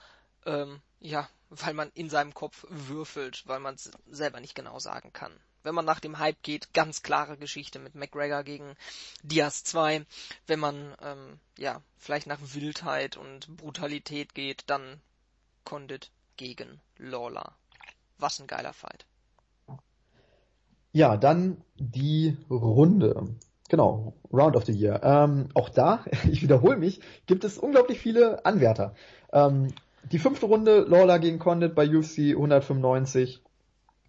ähm, 0.46 0.80
ja, 1.00 1.28
weil 1.50 1.74
man 1.74 1.90
in 1.94 2.08
seinem 2.08 2.32
Kopf 2.32 2.64
würfelt, 2.68 3.42
weil 3.46 3.60
man 3.60 3.74
es 3.74 3.90
selber 4.06 4.40
nicht 4.40 4.54
genau 4.54 4.78
sagen 4.78 5.12
kann 5.12 5.32
wenn 5.62 5.74
man 5.74 5.84
nach 5.84 6.00
dem 6.00 6.18
Hype 6.18 6.42
geht, 6.42 6.72
ganz 6.72 7.02
klare 7.02 7.36
Geschichte 7.36 7.78
mit 7.78 7.94
McGregor 7.94 8.42
gegen 8.42 8.74
Diaz 9.22 9.64
2. 9.64 10.04
Wenn 10.46 10.60
man 10.60 10.94
ähm, 11.02 11.38
ja 11.58 11.82
vielleicht 11.96 12.26
nach 12.26 12.40
Wildheit 12.42 13.16
und 13.16 13.56
Brutalität 13.56 14.34
geht, 14.34 14.64
dann 14.68 15.00
Condit 15.64 16.10
gegen 16.36 16.80
Lawler. 16.96 17.52
Was 18.18 18.40
ein 18.40 18.46
geiler 18.46 18.72
Fight. 18.72 19.06
Ja, 20.92 21.16
dann 21.16 21.62
die 21.76 22.36
Runde. 22.50 23.36
Genau, 23.68 24.14
Round 24.32 24.56
of 24.56 24.64
the 24.64 24.72
Year. 24.72 25.02
Ähm, 25.02 25.48
auch 25.54 25.68
da, 25.68 26.04
ich 26.30 26.42
wiederhole 26.42 26.76
mich, 26.76 27.00
gibt 27.26 27.44
es 27.44 27.58
unglaublich 27.58 27.98
viele 27.98 28.44
Anwärter. 28.46 28.94
Ähm, 29.32 29.68
die 30.10 30.18
fünfte 30.18 30.46
Runde, 30.46 30.80
Lawler 30.88 31.18
gegen 31.18 31.38
Condit 31.38 31.74
bei 31.74 31.86
UFC 31.86 32.30
195 32.30 33.42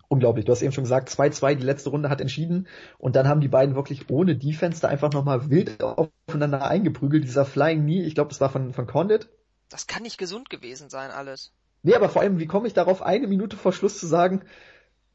unglaublich. 0.09 0.45
Du 0.45 0.51
hast 0.51 0.61
eben 0.61 0.73
schon 0.73 0.83
gesagt, 0.83 1.09
2-2, 1.09 1.55
die 1.55 1.63
letzte 1.63 1.91
Runde 1.91 2.09
hat 2.09 2.19
entschieden 2.19 2.67
und 2.97 3.15
dann 3.15 3.27
haben 3.27 3.41
die 3.41 3.47
beiden 3.47 3.75
wirklich 3.75 4.09
ohne 4.09 4.35
Defense 4.35 4.81
da 4.81 4.89
einfach 4.89 5.11
nochmal 5.13 5.49
wild 5.49 5.81
aufeinander 5.81 6.65
eingeprügelt. 6.65 7.23
Dieser 7.23 7.45
Flying 7.45 7.83
Knee, 7.83 8.01
ich 8.03 8.15
glaube, 8.15 8.29
das 8.29 8.41
war 8.41 8.49
von, 8.49 8.73
von 8.73 8.87
Condit. 8.87 9.29
Das 9.69 9.87
kann 9.87 10.03
nicht 10.03 10.17
gesund 10.17 10.49
gewesen 10.49 10.89
sein, 10.89 11.11
alles. 11.11 11.53
Nee, 11.83 11.95
aber 11.95 12.09
vor 12.09 12.21
allem, 12.21 12.39
wie 12.39 12.47
komme 12.47 12.67
ich 12.67 12.73
darauf, 12.73 13.01
eine 13.01 13.27
Minute 13.27 13.55
vor 13.55 13.71
Schluss 13.71 13.99
zu 13.99 14.07
sagen, 14.07 14.41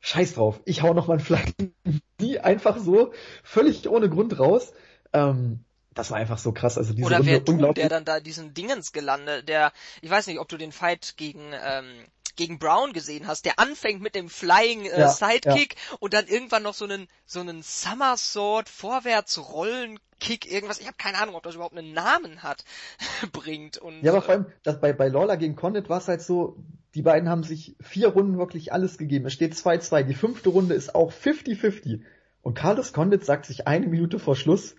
scheiß 0.01 0.35
drauf, 0.35 0.61
ich 0.65 0.83
hau 0.83 0.95
nochmal 0.95 1.19
ein 1.19 1.25
Flying 1.25 1.75
Knee 2.19 2.39
einfach 2.39 2.79
so, 2.79 3.13
völlig 3.43 3.89
ohne 3.89 4.09
Grund 4.09 4.39
raus. 4.39 4.73
Ähm, 5.13 5.65
das 5.95 6.11
war 6.11 6.19
einfach 6.19 6.39
so 6.39 6.53
krass. 6.53 6.77
Also 6.77 6.93
diese 6.93 7.07
Oder 7.07 7.19
Runde 7.19 7.31
wer 7.31 7.41
du, 7.41 7.73
der 7.73 7.89
dann 7.89 8.05
da 8.05 8.21
diesen 8.21 8.55
Dingens 8.55 8.93
gelandet, 8.93 9.49
der, 9.49 9.73
ich 10.01 10.11
weiß 10.11 10.27
nicht, 10.27 10.39
ob 10.39 10.49
du 10.49 10.57
den 10.57 10.73
Fight 10.73 11.15
gegen 11.17 11.53
ähm, 11.53 12.07
gegen 12.37 12.59
Brown 12.59 12.93
gesehen 12.93 13.27
hast, 13.27 13.45
der 13.45 13.59
anfängt 13.59 14.01
mit 14.01 14.15
dem 14.15 14.29
Flying 14.29 14.87
äh, 14.87 15.01
ja, 15.01 15.09
Sidekick 15.09 15.77
ja. 15.77 15.97
und 16.01 16.15
dann 16.15 16.27
irgendwann 16.27 16.65
noch 16.65 16.75
so 16.75 16.85
einen 16.85 17.09
so 17.27 17.41
einen 17.41 17.63
Somersault 17.63 18.69
vorwärts 18.69 19.39
Rollen 19.39 19.99
Kick 20.21 20.51
irgendwas, 20.51 20.81
ich 20.81 20.87
habe 20.87 20.97
keine 20.97 21.19
Ahnung, 21.19 21.35
ob 21.35 21.43
das 21.43 21.55
überhaupt 21.55 21.77
einen 21.77 21.93
Namen 21.93 22.43
hat, 22.43 22.65
bringt 23.33 23.79
und 23.79 24.03
Ja, 24.03 24.13
aber 24.13 24.23
vor 24.23 24.35
allem 24.35 24.47
das 24.63 24.81
bei 24.81 24.93
bei 24.93 25.09
Lawler 25.09 25.37
gegen 25.37 25.55
Condit 25.57 25.89
war 25.89 25.99
es 25.99 26.09
halt 26.09 26.23
so, 26.23 26.57
die 26.95 27.03
beiden 27.03 27.29
haben 27.29 27.43
sich 27.43 27.77
vier 27.81 28.09
Runden 28.09 28.39
wirklich 28.39 28.73
alles 28.73 28.99
gegeben. 28.99 29.27
Es 29.27 29.33
steht 29.33 29.55
2-2, 29.55 30.05
die 30.05 30.15
fünfte 30.15 30.49
Runde 30.49 30.75
ist 30.75 30.95
auch 30.95 31.13
50-50 31.13 32.03
und 32.43 32.55
Carlos 32.55 32.93
Condit 32.93 33.25
sagt 33.25 33.47
sich 33.47 33.67
eine 33.67 33.87
Minute 33.87 34.19
vor 34.19 34.37
Schluss 34.37 34.77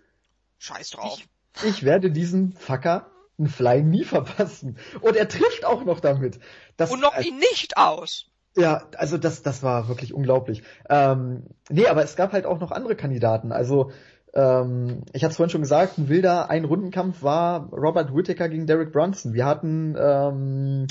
Scheiß 0.66 0.92
drauf. 0.92 1.20
Ich, 1.58 1.64
ich 1.64 1.84
werde 1.84 2.12
diesen 2.12 2.54
Fucker 2.54 3.12
ein 3.38 3.48
Flying 3.48 3.90
nie 3.90 4.04
verpassen. 4.04 4.78
Und 5.02 5.16
er 5.16 5.28
trifft 5.28 5.66
auch 5.66 5.84
noch 5.86 6.00
damit. 6.00 6.40
Das, 6.78 6.92
und 6.92 7.02
noch 7.02 7.16
äh, 7.16 7.24
ihn 7.24 7.38
nicht 7.38 7.78
aus. 7.78 8.26
Ja, 8.58 8.88
also 8.98 9.18
das, 9.18 9.42
das 9.42 9.64
war 9.64 9.90
wirklich 9.90 10.14
unglaublich. 10.14 10.64
Ähm, 10.90 11.44
nee, 11.70 11.88
aber 11.88 12.04
es 12.04 12.16
gab 12.16 12.32
halt 12.32 12.46
auch 12.46 12.60
noch 12.60 12.72
andere 12.72 12.96
Kandidaten. 12.96 13.52
Also 13.52 13.92
ähm, 14.34 15.04
ich 15.14 15.24
hatte 15.24 15.32
es 15.32 15.38
vorhin 15.38 15.52
schon 15.52 15.62
gesagt, 15.62 15.98
ein 15.98 16.10
wilder 16.10 16.50
Ein-Rundenkampf 16.50 17.22
war 17.22 17.70
Robert 17.72 18.16
Whittaker 18.16 18.50
gegen 18.50 18.66
Derek 18.66 18.92
Brunson. 18.92 19.34
Wir 19.34 19.46
hatten, 19.46 19.96
ähm, 20.00 20.88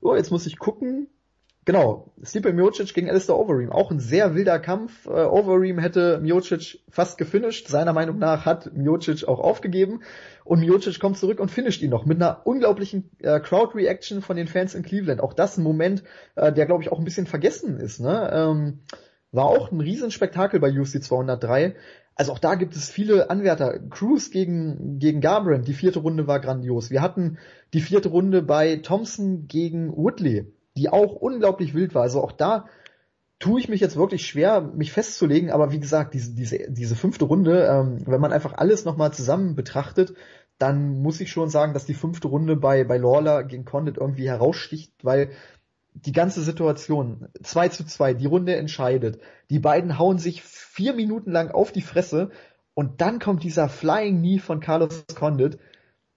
oh, 0.00 0.14
jetzt 0.14 0.30
muss 0.30 0.46
ich 0.46 0.58
gucken, 0.58 1.08
Genau, 1.66 2.12
Stipe 2.22 2.52
Miocic 2.52 2.92
gegen 2.92 3.08
Alistair 3.08 3.38
Overeem. 3.38 3.72
Auch 3.72 3.90
ein 3.90 3.98
sehr 3.98 4.34
wilder 4.34 4.58
Kampf. 4.58 5.06
Äh, 5.06 5.24
Overeem 5.24 5.78
hätte 5.78 6.20
Miocic 6.20 6.80
fast 6.90 7.16
gefinisht. 7.16 7.68
Seiner 7.68 7.94
Meinung 7.94 8.18
nach 8.18 8.44
hat 8.44 8.74
Miocic 8.74 9.26
auch 9.26 9.40
aufgegeben. 9.40 10.02
Und 10.44 10.60
Miocic 10.60 11.00
kommt 11.00 11.16
zurück 11.16 11.40
und 11.40 11.50
finisht 11.50 11.80
ihn 11.80 11.88
noch 11.88 12.04
mit 12.04 12.20
einer 12.20 12.46
unglaublichen 12.46 13.10
äh, 13.20 13.40
Crowd-Reaction 13.40 14.20
von 14.20 14.36
den 14.36 14.46
Fans 14.46 14.74
in 14.74 14.82
Cleveland. 14.82 15.22
Auch 15.22 15.32
das 15.32 15.56
ein 15.56 15.62
Moment, 15.62 16.02
äh, 16.34 16.52
der 16.52 16.66
glaube 16.66 16.82
ich 16.82 16.92
auch 16.92 16.98
ein 16.98 17.04
bisschen 17.04 17.26
vergessen 17.26 17.78
ist. 17.78 17.98
Ne? 17.98 18.30
Ähm, 18.30 18.80
war 19.32 19.46
auch 19.46 19.72
ein 19.72 19.80
Riesenspektakel 19.80 20.60
bei 20.60 20.70
UFC 20.70 21.02
203. 21.02 21.76
Also 22.14 22.32
auch 22.32 22.38
da 22.38 22.56
gibt 22.56 22.76
es 22.76 22.90
viele 22.90 23.30
Anwärter. 23.30 23.80
Cruz 23.88 24.30
gegen, 24.30 24.98
gegen 24.98 25.22
Garbrandt, 25.22 25.66
die 25.66 25.72
vierte 25.72 26.00
Runde 26.00 26.26
war 26.26 26.40
grandios. 26.40 26.90
Wir 26.90 27.00
hatten 27.00 27.38
die 27.72 27.80
vierte 27.80 28.10
Runde 28.10 28.42
bei 28.42 28.76
Thompson 28.76 29.46
gegen 29.48 29.96
Woodley 29.96 30.53
die 30.76 30.88
auch 30.88 31.12
unglaublich 31.12 31.74
wild 31.74 31.94
war. 31.94 32.02
Also 32.02 32.22
auch 32.22 32.32
da 32.32 32.66
tue 33.38 33.60
ich 33.60 33.68
mich 33.68 33.80
jetzt 33.80 33.96
wirklich 33.96 34.26
schwer, 34.26 34.60
mich 34.60 34.92
festzulegen, 34.92 35.50
aber 35.50 35.72
wie 35.72 35.80
gesagt, 35.80 36.14
diese, 36.14 36.34
diese, 36.34 36.70
diese 36.70 36.96
fünfte 36.96 37.24
Runde, 37.24 37.66
ähm, 37.66 37.98
wenn 38.06 38.20
man 38.20 38.32
einfach 38.32 38.54
alles 38.54 38.84
nochmal 38.84 39.12
zusammen 39.12 39.54
betrachtet, 39.54 40.14
dann 40.58 41.02
muss 41.02 41.20
ich 41.20 41.30
schon 41.30 41.50
sagen, 41.50 41.74
dass 41.74 41.84
die 41.84 41.94
fünfte 41.94 42.28
Runde 42.28 42.56
bei, 42.56 42.84
bei 42.84 42.96
Lawler 42.96 43.44
gegen 43.44 43.64
Condit 43.64 43.98
irgendwie 43.98 44.28
heraussticht, 44.28 44.92
weil 45.02 45.30
die 45.94 46.12
ganze 46.12 46.42
Situation, 46.42 47.28
2 47.42 47.68
zu 47.68 47.84
2, 47.84 48.14
die 48.14 48.26
Runde 48.26 48.56
entscheidet, 48.56 49.20
die 49.50 49.58
beiden 49.58 49.98
hauen 49.98 50.18
sich 50.18 50.42
vier 50.42 50.92
Minuten 50.92 51.30
lang 51.30 51.50
auf 51.50 51.70
die 51.70 51.82
Fresse 51.82 52.30
und 52.74 53.00
dann 53.00 53.20
kommt 53.20 53.44
dieser 53.44 53.68
Flying 53.68 54.18
Knee 54.18 54.38
von 54.38 54.60
Carlos 54.60 55.04
Condit. 55.14 55.58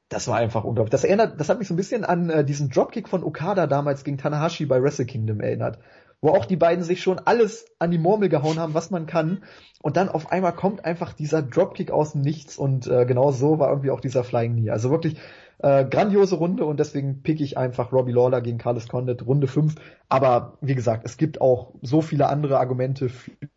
Das 0.10 0.28
war 0.28 0.38
einfach 0.38 0.64
unglaublich. 0.64 0.92
Das 0.92 1.04
erinnert, 1.04 1.40
das 1.40 1.50
hat 1.50 1.60
mich 1.60 1.68
so 1.68 1.74
ein 1.74 1.78
bisschen 1.78 2.06
an 2.06 2.30
äh, 2.30 2.46
diesen 2.46 2.70
Dropkick 2.70 3.10
von 3.10 3.24
Okada 3.24 3.68
damals 3.68 4.04
gegen 4.04 4.18
Tanahashi 4.18 4.66
bei 4.66 4.82
Wrestle 4.82 5.06
Kingdom 5.06 5.42
erinnert. 5.42 5.80
Wo 6.22 6.30
auch 6.30 6.46
die 6.46 6.56
beiden 6.56 6.84
sich 6.84 7.02
schon 7.02 7.20
alles 7.20 7.66
an 7.78 7.92
die 7.92 8.00
Murmel 8.00 8.30
gehauen 8.30 8.58
haben, 8.58 8.74
was 8.74 8.90
man 8.90 9.06
kann. 9.06 9.44
Und 9.82 9.98
dann 9.98 10.10
auf 10.10 10.32
einmal 10.32 10.54
kommt 10.54 10.84
einfach 10.86 11.14
dieser 11.14 11.44
Dropkick 11.44 11.92
aus 11.92 12.14
dem 12.14 12.22
Nichts 12.22 12.58
und 12.58 12.88
äh, 12.88 13.06
genau 13.06 13.32
so 13.32 13.60
war 13.60 13.70
irgendwie 13.70 13.92
auch 13.92 14.00
dieser 14.00 14.24
Flying 14.24 14.56
Knee. 14.56 14.72
Also 14.72 14.90
wirklich 14.90 15.18
äh, 15.60 15.86
grandiose 15.86 16.36
Runde 16.36 16.66
und 16.66 16.80
deswegen 16.80 17.22
pick 17.22 17.42
ich 17.42 17.58
einfach 17.58 17.92
Robbie 17.92 18.12
Lawler 18.12 18.42
gegen 18.42 18.58
Carlos 18.58 18.88
Condit, 18.88 19.26
Runde 19.26 19.48
5. 19.48 19.76
Aber 20.10 20.58
wie 20.62 20.76
gesagt, 20.76 21.04
es 21.06 21.18
gibt 21.18 21.42
auch 21.42 21.74
so 21.82 22.02
viele 22.02 22.28
andere 22.28 22.60
Argumente 22.60 23.10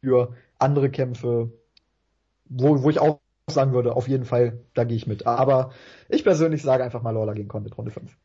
für 0.02 0.34
andere 0.58 0.90
Kämpfe, 0.90 1.52
wo, 2.46 2.82
wo 2.82 2.90
ich 2.90 2.98
auch 2.98 3.20
sagen 3.54 3.72
würde, 3.72 3.94
auf 3.94 4.08
jeden 4.08 4.24
Fall, 4.24 4.60
da 4.74 4.84
gehe 4.84 4.96
ich 4.96 5.06
mit. 5.06 5.26
Aber 5.26 5.72
ich 6.08 6.24
persönlich 6.24 6.62
sage 6.62 6.84
einfach 6.84 7.02
mal 7.02 7.10
Lawler 7.10 7.34
gegen 7.34 7.48
Condit, 7.48 7.76
Runde 7.76 7.90
5. 7.90 8.16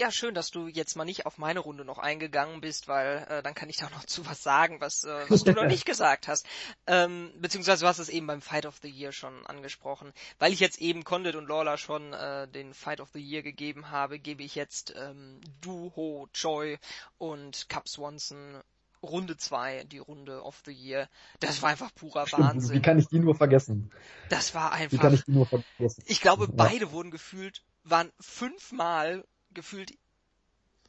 Ja, 0.00 0.12
schön, 0.12 0.32
dass 0.32 0.52
du 0.52 0.68
jetzt 0.68 0.94
mal 0.94 1.04
nicht 1.04 1.26
auf 1.26 1.38
meine 1.38 1.58
Runde 1.58 1.84
noch 1.84 1.98
eingegangen 1.98 2.60
bist, 2.60 2.86
weil 2.86 3.26
äh, 3.28 3.42
dann 3.42 3.54
kann 3.54 3.68
ich 3.68 3.78
da 3.78 3.90
noch 3.90 4.04
zu 4.04 4.24
was 4.26 4.44
sagen, 4.44 4.80
was, 4.80 5.02
äh, 5.02 5.24
was 5.28 5.42
du 5.42 5.50
noch 5.50 5.64
nicht 5.66 5.86
gesagt 5.86 6.28
hast. 6.28 6.46
Ähm, 6.86 7.32
beziehungsweise 7.40 7.82
du 7.82 7.88
hast 7.88 7.98
es 7.98 8.08
eben 8.08 8.28
beim 8.28 8.40
Fight 8.40 8.64
of 8.64 8.78
the 8.80 8.88
Year 8.88 9.10
schon 9.10 9.44
angesprochen. 9.46 10.12
Weil 10.38 10.52
ich 10.52 10.60
jetzt 10.60 10.80
eben 10.80 11.02
Condit 11.02 11.34
und 11.34 11.48
Lawler 11.48 11.78
schon 11.78 12.12
äh, 12.12 12.46
den 12.46 12.74
Fight 12.74 13.00
of 13.00 13.08
the 13.12 13.20
Year 13.20 13.42
gegeben 13.42 13.90
habe, 13.90 14.20
gebe 14.20 14.44
ich 14.44 14.54
jetzt 14.54 14.94
ähm, 14.96 15.40
Du 15.60 15.92
Ho 15.96 16.28
Choi 16.32 16.78
und 17.18 17.68
Cap 17.68 17.88
Swanson 17.88 18.60
Runde 19.02 19.36
2, 19.36 19.84
die 19.84 19.98
Runde 19.98 20.42
of 20.42 20.62
the 20.64 20.72
Year. 20.72 21.08
Das 21.40 21.62
war 21.62 21.70
einfach 21.70 21.94
purer 21.94 22.26
Stimmt, 22.26 22.42
Wahnsinn. 22.42 22.76
Wie 22.76 22.82
kann 22.82 22.98
ich 22.98 23.08
die 23.08 23.18
nur 23.18 23.34
vergessen? 23.34 23.90
Das 24.28 24.54
war 24.54 24.72
einfach. 24.72 24.92
Wie 24.92 25.00
kann 25.00 25.14
ich 25.14 25.24
die 25.24 25.32
nur 25.32 25.46
vergessen? 25.46 26.02
Ich 26.06 26.20
glaube, 26.20 26.48
beide 26.48 26.92
wurden 26.92 27.10
gefühlt, 27.10 27.62
waren 27.84 28.10
fünfmal 28.20 29.24
gefühlt 29.52 29.92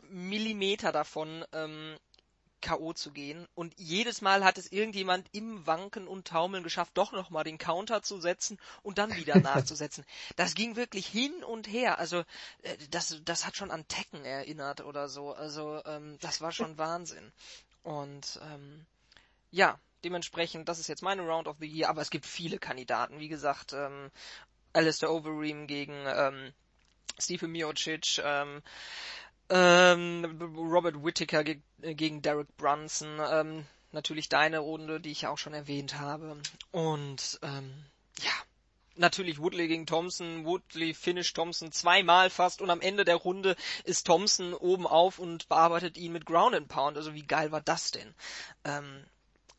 Millimeter 0.10 0.92
davon, 0.92 1.46
ähm, 1.54 1.98
K.O. 2.62 2.94
zu 2.94 3.12
gehen. 3.12 3.48
Und 3.56 3.74
jedes 3.78 4.22
Mal 4.22 4.44
hat 4.44 4.58
es 4.58 4.72
irgendjemand 4.72 5.28
im 5.32 5.66
Wanken 5.66 6.08
und 6.08 6.28
Taumeln 6.28 6.64
geschafft, 6.64 6.92
doch 6.96 7.12
nochmal 7.12 7.44
den 7.44 7.58
Counter 7.58 8.02
zu 8.02 8.20
setzen 8.20 8.58
und 8.84 8.98
dann 8.98 9.16
wieder 9.16 9.36
nachzusetzen. 9.40 10.06
Das 10.36 10.56
ging 10.56 10.76
wirklich 10.76 11.08
hin 11.08 11.44
und 11.44 11.68
her. 11.68 12.00
Also 12.00 12.20
äh, 12.64 12.78
das, 12.90 13.22
das 13.24 13.46
hat 13.46 13.56
schon 13.56 13.72
an 13.72 13.88
Tekken 13.88 14.26
erinnert 14.26 14.82
oder 14.82 15.10
so. 15.10 15.34
Also 15.34 15.82
ähm, 15.86 16.18
das 16.20 16.42
war 16.42 16.52
schon 16.52 16.78
Wahnsinn. 16.78 17.32
Und 17.84 18.40
ähm, 18.44 18.86
ja, 19.52 19.80
dementsprechend, 20.04 20.70
das 20.70 20.80
ist 20.80 20.88
jetzt 20.88 21.02
meine 21.02 21.24
Round 21.24 21.48
of 21.48 21.58
the 21.60 21.68
Year, 21.68 21.90
aber 21.90 22.02
es 22.02 22.10
gibt 22.10 22.26
viele 22.26 22.60
Kandidaten. 22.60 23.20
Wie 23.20 23.28
gesagt, 23.30 23.74
ähm, 23.74 24.12
Alistair 24.74 25.12
Overeem 25.12 25.68
gegen 25.68 25.94
ähm, 26.08 26.54
Stephen 27.18 27.52
Miocic, 27.52 28.22
ähm, 28.24 28.62
ähm, 29.50 30.42
Robert 30.56 31.04
Whittaker 31.04 31.44
ge 31.44 31.62
gegen 31.82 32.22
Derek 32.22 32.56
Brunson, 32.58 33.20
ähm, 33.20 33.66
natürlich 33.92 34.30
deine 34.30 34.60
Runde, 34.60 35.00
die 35.00 35.12
ich 35.12 35.28
auch 35.28 35.38
schon 35.38 35.54
erwähnt 35.54 35.98
habe. 35.98 36.38
Und 36.72 37.40
ähm, 37.42 37.86
ja, 38.22 38.32
natürlich 39.00 39.40
Woodley 39.40 39.68
gegen 39.68 39.86
Thompson, 39.86 40.46
Woodley 40.46 40.94
finish 40.94 41.34
Thompson 41.34 41.72
zweimal 41.72 42.30
fast 42.30 42.62
und 42.62 42.70
am 42.70 42.82
Ende 42.82 43.06
der 43.06 43.16
Runde 43.16 43.56
ist 43.84 44.06
Thompson 44.06 44.54
oben 44.54 44.86
auf 44.86 45.20
und 45.20 45.50
bearbeitet 45.50 45.98
ihn 45.98 46.12
mit 46.12 46.26
Ground 46.26 46.56
and 46.56 46.68
Pound. 46.68 46.98
Also 46.98 47.14
wie 47.14 47.26
geil 47.26 47.52
war 47.52 47.62
das 47.62 47.92
denn? 47.92 48.14
Ähm, 48.66 49.06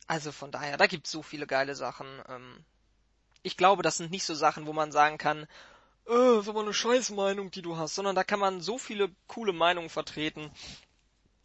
also 0.07 0.33
von 0.33 0.51
daher, 0.51 0.77
da 0.77 0.87
gibt's 0.87 1.11
so 1.11 1.23
viele 1.23 1.47
geile 1.47 1.75
Sachen. 1.75 2.07
Ähm, 2.29 2.65
ich 3.43 3.57
glaube, 3.57 3.83
das 3.83 3.97
sind 3.97 4.11
nicht 4.11 4.25
so 4.25 4.35
Sachen, 4.35 4.67
wo 4.67 4.73
man 4.73 4.93
sagen 4.93 5.19
kann, 5.19 5.47
äh, 6.09 6.39
ist 6.41 6.49
aber 6.49 6.61
eine 6.61 6.75
Scheißmeinung, 6.75 7.51
die 7.51 7.63
du 7.63 7.77
hast, 7.77 7.95
sondern 7.95 8.17
da 8.17 8.25
kann 8.25 8.41
man 8.41 8.61
so 8.61 8.79
viele 8.79 9.11
coole 9.27 9.53
Meinungen 9.53 9.91
vertreten. 9.91 10.51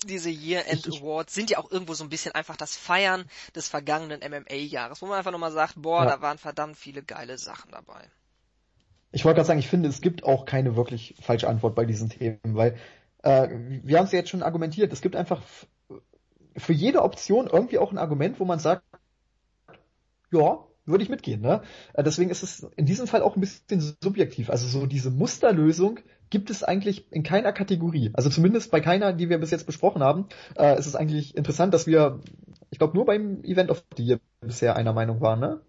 Diese 0.06 0.30
Year-End 0.30 0.88
Awards 0.88 1.34
sind 1.34 1.50
ja 1.50 1.58
auch 1.58 1.72
irgendwo 1.72 1.94
so 1.94 2.04
ein 2.04 2.10
bisschen 2.10 2.34
einfach 2.34 2.56
das 2.56 2.76
Feiern 2.76 3.26
des 3.56 3.68
vergangenen 3.68 4.22
MMA-Jahres, 4.22 5.02
wo 5.02 5.08
man 5.08 5.18
einfach 5.18 5.32
nochmal 5.32 5.52
sagt, 5.52 5.76
boah, 5.78 6.04
ja. 6.04 6.12
da 6.12 6.22
waren 6.22 6.38
verdammt 6.38 6.78
viele 6.78 7.04
geile 7.04 7.38
Sachen 7.38 7.72
dabei. 7.72 8.10
Ich 9.12 9.24
wollte 9.24 9.38
gerade 9.38 9.48
sagen, 9.48 9.60
ich 9.60 9.68
finde, 9.68 9.90
es 9.90 10.02
gibt 10.02 10.24
auch 10.24 10.46
keine 10.46 10.76
wirklich 10.76 11.16
falsche 11.22 11.48
Antwort 11.48 11.76
bei 11.76 11.86
diesen 11.86 12.10
Themen, 12.10 12.40
weil 12.44 12.78
äh, 13.24 13.48
wir 13.84 13.98
haben 13.98 14.06
es 14.06 14.12
ja 14.12 14.20
jetzt 14.20 14.30
schon 14.30 14.44
argumentiert, 14.44 14.92
es 14.92 15.02
gibt 15.02 15.16
einfach 15.16 15.42
für 16.58 16.74
jede 16.74 17.02
Option 17.02 17.48
irgendwie 17.48 17.78
auch 17.78 17.92
ein 17.92 17.98
Argument, 17.98 18.40
wo 18.40 18.46
man 18.46 18.60
sagt, 18.60 18.84
ja, 20.32 20.60
würde 20.86 21.04
ich 21.04 21.10
mitgehen. 21.10 21.42
Ne? 21.42 21.62
Äh, 21.94 22.04
deswegen 22.04 22.30
ist 22.30 22.44
es 22.44 22.68
in 22.76 22.86
diesem 22.86 23.08
Fall 23.08 23.22
auch 23.22 23.36
ein 23.36 23.42
bisschen 23.42 23.96
subjektiv. 24.02 24.50
Also 24.50 24.68
so 24.68 24.86
diese 24.86 25.12
Musterlösung 25.12 26.00
gibt 26.30 26.50
es 26.50 26.64
eigentlich 26.64 27.12
in 27.12 27.24
keiner 27.24 27.54
Kategorie. 27.54 28.12
Also 28.14 28.30
zumindest 28.30 28.72
bei 28.72 28.82
keiner, 28.82 29.14
die 29.14 29.30
wir 29.30 29.38
bis 29.38 29.52
jetzt 29.52 29.66
besprochen 29.66 30.04
haben. 30.04 30.28
Äh, 30.58 30.78
ist 30.80 30.88
es 30.88 30.96
eigentlich 30.96 31.36
interessant, 31.38 31.74
dass 31.74 31.88
wir, 31.88 32.20
ich 32.70 32.80
glaube, 32.80 32.96
nur 32.96 33.06
beim 33.06 33.44
Event 33.44 33.72
of 33.72 33.84
the 33.96 34.04
Year 34.04 34.20
bisher 34.42 34.76
einer 34.76 34.94
Meinung 34.94 35.22
waren, 35.22 35.40
ne? 35.40 35.62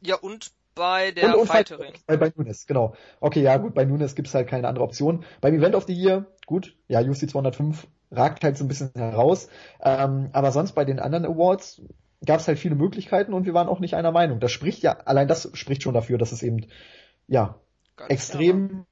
Ja, 0.00 0.16
und 0.16 0.52
bei 0.74 1.10
der 1.10 1.34
und, 1.34 1.40
und 1.40 1.46
Fighterin. 1.46 1.92
Bei, 2.06 2.16
bei 2.16 2.32
Nunes, 2.34 2.66
genau. 2.66 2.94
Okay, 3.20 3.42
ja 3.42 3.56
gut, 3.56 3.74
bei 3.74 3.84
Nunes 3.84 4.14
gibt's 4.14 4.34
halt 4.34 4.48
keine 4.48 4.68
andere 4.68 4.84
Option. 4.84 5.24
Beim 5.40 5.54
Event 5.54 5.74
of 5.74 5.84
the 5.86 5.92
Year, 5.92 6.26
gut, 6.46 6.76
ja, 6.86 7.00
UC 7.00 7.28
205 7.28 7.86
ragt 8.10 8.44
halt 8.44 8.56
so 8.56 8.64
ein 8.64 8.68
bisschen 8.68 8.90
heraus. 8.94 9.48
Ähm, 9.82 10.30
aber 10.32 10.52
sonst 10.52 10.72
bei 10.72 10.84
den 10.84 11.00
anderen 11.00 11.26
Awards 11.26 11.82
gab 12.24 12.40
es 12.40 12.48
halt 12.48 12.58
viele 12.58 12.74
Möglichkeiten 12.74 13.32
und 13.34 13.44
wir 13.44 13.54
waren 13.54 13.68
auch 13.68 13.80
nicht 13.80 13.94
einer 13.94 14.12
Meinung. 14.12 14.40
Das 14.40 14.52
spricht 14.52 14.82
ja, 14.82 14.92
allein 15.04 15.28
das 15.28 15.50
spricht 15.54 15.82
schon 15.82 15.94
dafür, 15.94 16.18
dass 16.18 16.32
es 16.32 16.42
eben, 16.42 16.66
ja, 17.26 17.56
Ganz 17.96 18.10
extrem 18.10 18.68
klar. 18.68 18.86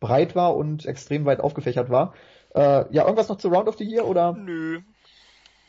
Breit 0.00 0.34
war 0.34 0.56
und 0.56 0.86
extrem 0.86 1.24
weit 1.24 1.40
aufgefächert 1.40 1.90
war. 1.90 2.14
Äh, 2.54 2.84
ja, 2.92 3.04
irgendwas 3.04 3.28
noch 3.28 3.38
zu 3.38 3.48
Round 3.48 3.68
of 3.68 3.78
the 3.78 3.84
Year 3.84 4.06
oder? 4.06 4.32
Nö. 4.32 4.80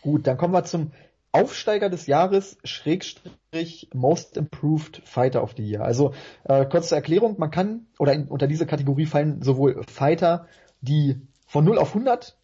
Gut, 0.02 0.28
dann 0.28 0.38
kommen 0.38 0.54
wir 0.54 0.64
zum 0.64 0.92
Aufsteiger 1.32 1.90
des 1.90 2.08
Jahres, 2.08 2.58
Schrägstrich 2.64 3.90
Most 3.94 4.38
Improved 4.38 5.02
Fighter 5.06 5.44
of 5.44 5.54
the 5.56 5.64
Year. 5.64 5.84
Also 5.84 6.14
äh, 6.46 6.66
kurz 6.66 6.90
zur 6.90 6.98
Erklärung, 6.98 7.36
man 7.38 7.52
kann, 7.52 7.86
oder 8.00 8.14
in, 8.14 8.28
unter 8.28 8.48
diese 8.48 8.66
Kategorie 8.66 9.06
fallen 9.06 9.42
sowohl 9.42 9.84
Fighter, 9.84 10.48
die 10.82 11.22
von 11.46 11.66
0 11.66 11.78
auf 11.78 11.90
100 11.90 12.36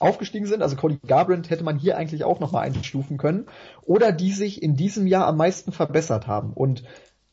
aufgestiegen 0.00 0.46
sind, 0.46 0.62
also 0.62 0.76
Cody 0.76 0.98
Garbrandt 1.06 1.50
hätte 1.50 1.64
man 1.64 1.78
hier 1.78 1.96
eigentlich 1.96 2.24
auch 2.24 2.40
nochmal 2.40 2.66
einstufen 2.66 3.16
können, 3.18 3.46
oder 3.82 4.12
die 4.12 4.32
sich 4.32 4.62
in 4.62 4.76
diesem 4.76 5.06
Jahr 5.06 5.26
am 5.26 5.36
meisten 5.36 5.72
verbessert 5.72 6.26
haben. 6.26 6.52
Und 6.52 6.84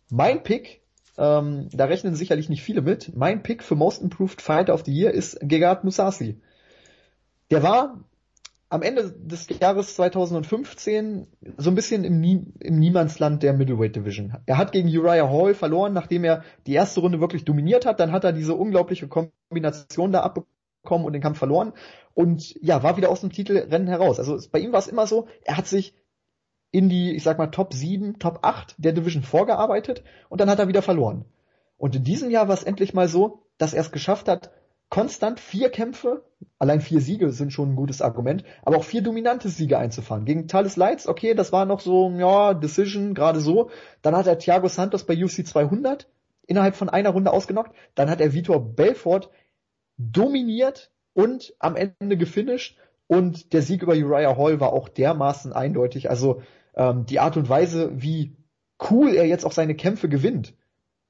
mein 0.10 0.44
Pick, 0.44 0.81
ähm, 1.18 1.70
da 1.72 1.86
rechnen 1.86 2.16
sicherlich 2.16 2.50
nicht 2.50 2.64
viele 2.64 2.82
mit, 2.82 3.16
mein 3.16 3.44
Pick 3.44 3.64
für 3.64 3.76
Most 3.76 4.02
Improved 4.02 4.42
Fighter 4.42 4.74
of 4.74 4.84
the 4.86 4.94
Year 4.94 5.12
ist 5.12 5.40
Gegard 5.42 5.84
Musasi. 5.84 6.40
Der 7.50 7.64
war 7.64 8.00
am 8.70 8.82
Ende 8.82 9.12
des 9.12 9.48
Jahres 9.60 9.96
2015 9.96 11.28
so 11.58 11.70
ein 11.70 11.76
bisschen 11.76 12.06
im, 12.06 12.22
Nie 12.22 12.46
im 12.60 12.80
Niemandsland 12.80 13.44
der 13.44 13.54
Middleweight 13.54 13.96
Division. 13.96 14.38
Er 14.46 14.58
hat 14.58 14.72
gegen 14.72 14.88
Uriah 14.88 15.30
Hall 15.30 15.54
verloren, 15.54 15.92
nachdem 15.92 16.24
er 16.24 16.44
die 16.66 16.74
erste 16.74 17.02
Runde 17.02 17.20
wirklich 17.20 17.44
dominiert 17.44 17.86
hat. 17.86 18.00
Dann 18.00 18.14
hat 18.14 18.24
er 18.24 18.32
diese 18.32 18.56
unglaubliche 18.56 19.10
Kombination 19.10 20.14
da 20.14 20.22
abbekommen 20.22 20.52
kommen 20.84 21.06
und 21.06 21.14
den 21.14 21.22
Kampf 21.22 21.38
verloren 21.38 21.74
und 22.14 22.56
ja, 22.62 22.84
war 22.84 22.98
wieder 22.98 23.10
aus 23.10 23.22
dem 23.22 23.32
Titelrennen 23.32 23.88
heraus. 23.88 24.20
Also 24.20 24.38
bei 24.52 24.60
ihm 24.60 24.72
war 24.72 24.80
es 24.80 24.88
immer 24.88 25.08
so, 25.08 25.28
er 25.44 25.58
hat 25.58 25.68
sich 25.68 25.94
in 26.72 26.90
die, 26.90 27.16
ich 27.16 27.24
sag 27.24 27.38
mal, 27.38 27.48
Top 27.48 27.74
7, 27.74 28.20
Top 28.20 28.40
8 28.42 28.76
der 28.78 28.94
Division 28.94 29.24
vorgearbeitet 29.24 30.04
und 30.30 30.42
dann 30.42 30.50
hat 30.50 30.60
er 30.60 30.68
wieder 30.68 30.82
verloren. 30.82 31.26
Und 31.78 31.96
in 31.96 32.04
diesem 32.04 32.30
Jahr 32.30 32.48
war 32.48 32.56
es 32.56 32.64
endlich 32.64 32.94
mal 32.94 33.08
so, 33.08 33.44
dass 33.58 33.74
er 33.74 33.82
es 33.82 33.92
geschafft 33.92 34.28
hat, 34.28 34.52
konstant 34.90 35.40
vier 35.40 35.70
Kämpfe, 35.70 36.24
allein 36.60 36.82
vier 36.82 37.00
Siege 37.02 37.32
sind 37.32 37.54
schon 37.54 37.72
ein 37.72 37.76
gutes 37.76 38.02
Argument, 38.02 38.44
aber 38.62 38.78
auch 38.78 38.84
vier 38.84 39.02
dominante 39.02 39.50
Siege 39.50 39.78
einzufahren. 39.78 40.26
Gegen 40.26 40.48
Thales 40.48 40.76
Lights, 40.76 41.08
okay, 41.08 41.34
das 41.34 41.52
war 41.52 41.66
noch 41.66 41.80
so, 41.80 42.12
ja, 42.12 42.54
Decision, 42.54 43.14
gerade 43.14 43.40
so. 43.40 43.70
Dann 44.02 44.16
hat 44.16 44.28
er 44.28 44.38
Thiago 44.38 44.68
Santos 44.68 45.06
bei 45.06 45.16
UC 45.16 45.48
200 45.48 46.08
innerhalb 46.46 46.76
von 46.76 46.90
einer 46.90 47.12
Runde 47.12 47.32
ausgenockt. 47.32 47.74
Dann 47.96 48.10
hat 48.10 48.20
er 48.20 48.34
Vitor 48.34 48.60
Belfort 48.60 49.30
dominiert 49.98 50.92
und 51.14 51.54
am 51.60 51.76
Ende 51.76 52.18
gefinisht. 52.18 52.78
Und 53.08 53.54
der 53.54 53.62
Sieg 53.62 53.84
über 53.84 53.94
Uriah 53.94 54.38
Hall 54.38 54.60
war 54.60 54.74
auch 54.74 54.90
dermaßen 54.90 55.54
eindeutig. 55.54 56.10
Also 56.10 56.42
ähm, 56.76 57.06
die 57.06 57.20
Art 57.20 57.38
und 57.38 57.50
Weise, 57.50 57.92
wie 57.94 58.36
cool 58.90 59.14
er 59.14 59.26
jetzt 59.26 59.46
auch 59.46 59.52
seine 59.52 59.76
Kämpfe 59.76 60.10
gewinnt, 60.10 60.56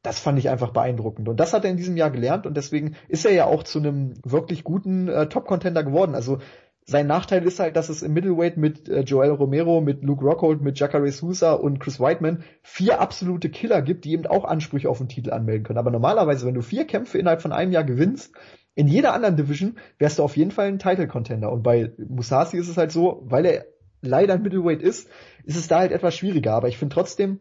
das 0.04 0.20
fand 0.20 0.40
ich 0.40 0.50
einfach 0.50 0.72
beeindruckend. 0.72 1.30
Und 1.30 1.40
das 1.40 1.54
hat 1.54 1.64
er 1.64 1.72
in 1.72 1.78
diesem 1.78 1.96
Jahr 1.96 2.10
gelernt 2.10 2.48
und 2.48 2.58
deswegen 2.58 2.96
ist 3.08 3.26
er 3.26 3.34
ja 3.34 3.46
auch 3.46 3.64
zu 3.64 3.80
einem 3.80 4.16
wirklich 4.26 4.64
guten 4.64 5.08
äh, 5.08 5.30
Top-Contender 5.30 5.84
geworden. 5.84 6.16
Also 6.16 6.40
Sein 6.86 7.08
Nachteil 7.08 7.44
ist 7.44 7.60
halt, 7.60 7.76
dass 7.76 7.90
es 7.90 8.02
im 8.02 8.14
Middleweight 8.14 8.58
mit 8.58 8.90
äh, 8.90 9.02
Joel 9.02 9.32
Romero, 9.32 9.82
mit 9.82 10.04
Luke 10.04 10.26
Rockhold, 10.26 10.62
mit 10.62 10.80
Jacare 10.80 11.12
Sousa 11.12 11.54
und 11.54 11.80
Chris 11.80 12.00
Whiteman 12.00 12.44
vier 12.64 13.00
absolute 13.00 13.50
Killer 13.50 13.82
gibt, 13.82 14.04
die 14.04 14.14
eben 14.14 14.26
auch 14.26 14.46
Ansprüche 14.46 14.90
auf 14.90 14.98
den 14.98 15.08
Titel 15.08 15.32
anmelden 15.32 15.64
können. 15.64 15.80
Aber 15.80 15.92
normalerweise, 15.92 16.46
wenn 16.48 16.56
du 16.56 16.62
vier 16.62 16.86
Kämpfe 16.86 17.20
innerhalb 17.20 17.42
von 17.42 17.52
einem 17.52 17.72
Jahr 17.72 17.84
gewinnst, 17.84 18.34
in 18.74 18.88
jeder 18.88 19.14
anderen 19.14 19.36
Division 19.36 19.78
wärst 20.00 20.18
du 20.18 20.24
auf 20.24 20.36
jeden 20.36 20.52
Fall 20.52 20.68
ein 20.68 20.80
Title-Contender. 20.80 21.52
Und 21.52 21.62
bei 21.62 21.94
Musashi 21.98 22.58
ist 22.58 22.70
es 22.70 22.78
halt 22.78 22.92
so, 22.92 23.22
weil 23.26 23.46
er 23.46 23.66
leider 24.02 24.38
Middleweight 24.38 24.82
ist, 24.82 25.10
ist 25.44 25.58
es 25.58 25.68
da 25.68 25.80
halt 25.80 25.92
etwas 25.92 26.16
schwieriger. 26.16 26.54
Aber 26.54 26.68
ich 26.68 26.78
finde 26.78 26.94
trotzdem, 26.94 27.40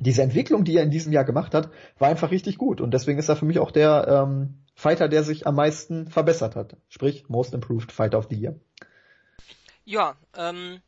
diese 0.00 0.22
Entwicklung, 0.22 0.64
die 0.64 0.76
er 0.76 0.82
in 0.82 0.90
diesem 0.90 1.12
Jahr 1.12 1.24
gemacht 1.24 1.54
hat, 1.54 1.70
war 1.98 2.08
einfach 2.08 2.30
richtig 2.30 2.58
gut. 2.58 2.80
Und 2.80 2.92
deswegen 2.92 3.18
ist 3.18 3.28
er 3.28 3.36
für 3.36 3.44
mich 3.44 3.58
auch 3.58 3.70
der 3.70 4.06
ähm, 4.08 4.62
Fighter, 4.74 5.08
der 5.08 5.22
sich 5.22 5.46
am 5.46 5.54
meisten 5.54 6.08
verbessert 6.08 6.56
hat. 6.56 6.76
Sprich, 6.88 7.28
Most 7.28 7.54
Improved 7.54 7.92
Fighter 7.92 8.18
of 8.18 8.26
the 8.30 8.36
Year. 8.36 8.58
Ja, 9.84 10.16
ähm, 10.36 10.80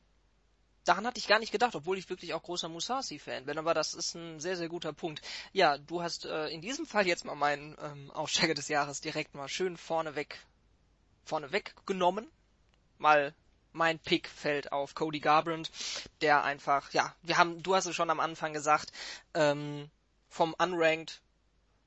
daran 0.85 1.07
hatte 1.07 1.19
ich 1.19 1.29
gar 1.29 1.39
nicht 1.39 1.53
gedacht, 1.53 1.75
obwohl 1.75 1.99
ich 1.99 2.09
wirklich 2.09 2.35
auch 2.35 2.43
großer 2.43 2.69
Musashi-Fan 2.69 3.47
bin, 3.47 3.59
aber 3.59 3.75
das 3.75 3.95
ist 3.95 4.15
ein 4.15 4.41
sehr, 4.41 4.57
sehr 4.57 4.69
guter 4.69 4.93
Punkt. 4.93 5.21
Ja, 5.53 5.79
du 5.79 6.03
hast 6.03 6.27
äh, 6.27 6.47
in 6.49 6.61
diesem 6.61 6.87
Fall 6.87 7.07
jetzt 7.07 7.25
mal 7.25 7.35
meinen 7.35 7.77
ähm, 7.83 8.11
Aussteiger 8.13 8.55
des 8.55 8.69
Jahres 8.69 9.01
direkt 9.01 9.35
mal 9.35 9.49
schön 9.49 9.77
vorneweg, 9.77 10.39
vorneweg 11.25 11.75
genommen. 11.87 12.27
Mal 12.99 13.35
mein 13.75 13.99
Pick 13.99 14.29
fällt 14.29 14.73
auf 14.73 14.95
Cody 14.95 15.21
Garbrandt, 15.21 15.71
der 16.21 16.45
einfach, 16.45 16.93
ja, 16.93 17.15
wir 17.23 17.37
haben, 17.37 17.63
du 17.63 17.75
hast 17.75 17.87
es 17.87 17.95
schon 17.95 18.11
am 18.11 18.21
Anfang 18.21 18.53
gesagt, 18.53 18.93
ähm, 19.35 19.91
vom 20.29 20.55
Unranked 20.55 21.21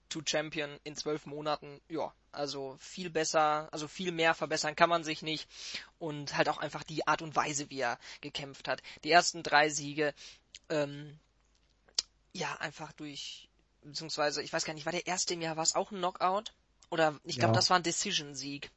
to 0.09 0.21
Champion 0.25 0.79
in 0.83 0.95
zwölf 0.95 1.25
Monaten, 1.25 1.81
ja, 1.89 2.13
also 2.31 2.77
viel 2.79 3.09
besser, 3.09 3.67
also 3.71 3.87
viel 3.87 4.11
mehr 4.11 4.33
verbessern 4.33 4.75
kann 4.75 4.89
man 4.89 5.03
sich 5.03 5.21
nicht 5.21 5.49
und 5.97 6.37
halt 6.37 6.49
auch 6.49 6.59
einfach 6.59 6.83
die 6.83 7.07
Art 7.07 7.21
und 7.21 7.35
Weise, 7.35 7.69
wie 7.69 7.79
er 7.79 7.99
gekämpft 8.21 8.67
hat. 8.67 8.81
Die 9.03 9.11
ersten 9.11 9.43
drei 9.43 9.69
Siege, 9.69 10.13
ähm, 10.69 11.19
ja, 12.33 12.55
einfach 12.57 12.91
durch, 12.93 13.49
beziehungsweise, 13.81 14.41
ich 14.43 14.53
weiß 14.53 14.65
gar 14.65 14.73
nicht, 14.73 14.85
war 14.85 14.91
der 14.91 15.07
erste 15.07 15.33
im 15.33 15.41
Jahr, 15.41 15.55
war 15.55 15.63
es 15.63 15.75
auch 15.75 15.91
ein 15.91 15.97
Knockout? 15.97 16.53
Oder 16.89 17.19
ich 17.23 17.37
glaube, 17.37 17.53
ja. 17.53 17.57
das 17.57 17.69
war 17.69 17.77
ein 17.77 17.83
Decision-Sieg. 17.83 18.71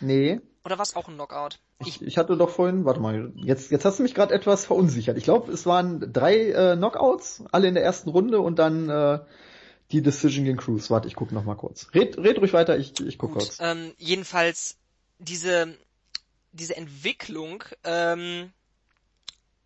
Nee. 0.00 0.40
Oder 0.64 0.78
war 0.78 0.82
es 0.82 0.96
auch 0.96 1.08
ein 1.08 1.14
Knockout? 1.14 1.58
Ich, 1.80 2.00
ich 2.00 2.18
hatte 2.18 2.36
doch 2.36 2.50
vorhin, 2.50 2.84
warte 2.84 3.00
mal, 3.00 3.32
jetzt, 3.36 3.70
jetzt 3.70 3.84
hast 3.84 3.98
du 3.98 4.02
mich 4.02 4.14
gerade 4.14 4.32
etwas 4.34 4.64
verunsichert. 4.64 5.18
Ich 5.18 5.24
glaube, 5.24 5.52
es 5.52 5.66
waren 5.66 6.12
drei 6.12 6.50
äh, 6.50 6.76
Knockouts, 6.76 7.44
alle 7.52 7.68
in 7.68 7.74
der 7.74 7.84
ersten 7.84 8.10
Runde 8.10 8.40
und 8.40 8.58
dann 8.58 8.88
äh, 8.88 9.20
die 9.90 10.02
Decision 10.02 10.44
gegen 10.44 10.56
Cruz. 10.56 10.90
Warte, 10.90 11.08
ich 11.08 11.14
guck 11.14 11.32
noch 11.32 11.44
mal 11.44 11.56
kurz. 11.56 11.88
Red, 11.94 12.16
red 12.18 12.38
ruhig 12.38 12.52
weiter, 12.52 12.78
ich, 12.78 12.98
ich 13.00 13.18
guck 13.18 13.32
Gut, 13.32 13.42
kurz. 13.42 13.58
Ähm, 13.60 13.92
jedenfalls 13.98 14.78
diese, 15.18 15.76
diese 16.52 16.76
Entwicklung 16.76 17.64
ähm, 17.84 18.52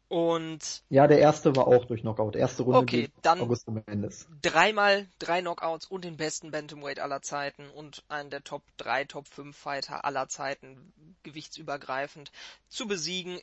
und 0.09 0.83
ja, 0.89 1.07
der 1.07 1.19
erste 1.19 1.55
war 1.55 1.67
auch 1.67 1.85
durch 1.85 2.01
Knockout. 2.01 2.35
Erste 2.35 2.63
Runde 2.63 2.79
okay, 2.79 3.11
dann 3.21 3.41
Augusto 3.43 3.71
Mendes. 3.71 4.27
Dreimal 4.41 5.07
drei 5.19 5.43
Knockouts 5.43 5.85
und 5.87 6.05
den 6.05 6.17
besten 6.17 6.51
Bantamweight 6.51 6.99
aller 6.99 7.21
Zeiten 7.21 7.69
und 7.69 8.03
einen 8.09 8.31
der 8.31 8.43
Top 8.43 8.63
3, 8.79 9.05
Top 9.05 9.29
5 9.29 9.55
Fighter 9.55 10.07
aller 10.07 10.29
Zeiten, 10.29 10.95
gewichtsübergreifend, 11.25 12.33
zu 12.69 12.89
besiegen, 12.89 13.39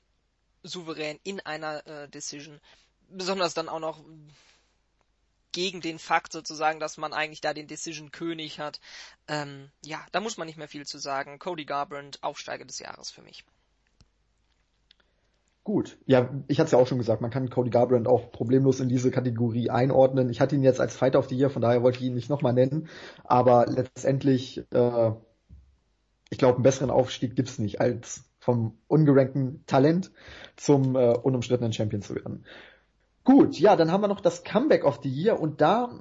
souverän 0.64 1.19
in 1.24 1.40
einer 1.40 1.85
äh, 1.85 2.10
Decision. 2.10 2.60
Besonders 3.10 3.53
dann 3.53 3.69
auch 3.69 3.80
noch 3.80 4.03
gegen 5.52 5.82
den 5.82 6.00
Fakt 6.00 6.32
sozusagen, 6.32 6.80
dass 6.80 6.98
man 6.98 7.14
eigentlich 7.14 7.42
da 7.42 7.53
den 7.53 7.68
Decision 7.68 8.11
König 8.11 8.60
hat. 8.60 8.82
Ähm, 9.27 9.69
ja, 9.84 10.03
da 10.11 10.19
muss 10.19 10.38
man 10.38 10.48
nicht 10.48 10.58
mehr 10.58 10.68
viel 10.68 10.88
zu 10.88 10.98
sagen. 10.98 11.38
Cody 11.38 11.66
Garbrandt, 11.66 12.24
Aufsteiger 12.24 12.66
des 12.66 12.80
Jahres 12.80 13.11
für 13.11 13.22
mich. 13.22 13.45
Gut. 15.66 15.98
Ja, 16.06 16.30
ich 16.48 16.60
hatte 16.60 16.68
es 16.68 16.72
ja 16.74 16.77
auch 16.77 16.85
schon 16.85 17.00
gesagt, 17.00 17.22
man 17.22 17.32
kann 17.32 17.50
Cody 17.50 17.72
Garbrandt 17.72 18.08
auch 18.08 18.32
problemlos 18.32 18.80
in 18.80 18.88
diese 18.88 19.10
Kategorie 19.10 19.72
einordnen. 19.72 20.30
Ich 20.30 20.40
hatte 20.40 20.56
ihn 20.56 20.61
jetzt 20.61 20.80
als 20.80 20.95
Fighter 20.95 21.18
of 21.18 21.27
the 21.27 21.35
Year, 21.35 21.50
von 21.50 21.64
daher 21.64 21.82
wollte 21.82 21.98
ich 21.98 22.06
ihn 22.06 22.14
nicht 22.14 22.30
nochmal 22.30 22.53
nennen. 22.53 22.88
Aber 23.24 23.66
letztendlich, 23.66 24.64
äh, 24.72 25.11
ich 26.30 26.38
glaube, 26.38 26.58
einen 26.58 26.64
besseren 26.64 26.92
Aufstieg 26.92 27.35
gibt's 27.35 27.58
nicht, 27.58 27.82
als 27.82 28.24
vom 28.38 28.77
ungerankten 28.88 29.66
Talent 29.66 30.11
zum 30.56 30.95
äh, 30.95 31.18
unumstrittenen 31.18 31.74
Champion 31.74 32.03
zu 32.03 32.14
werden. 32.14 32.45
Gut, 33.24 33.58
ja, 33.60 33.76
dann 33.76 33.92
haben 33.92 34.02
wir 34.02 34.08
noch 34.08 34.22
das 34.22 34.44
Comeback 34.44 34.85
of 34.85 35.00
the 35.02 35.10
Year 35.10 35.40
und 35.40 35.61
da 35.61 36.00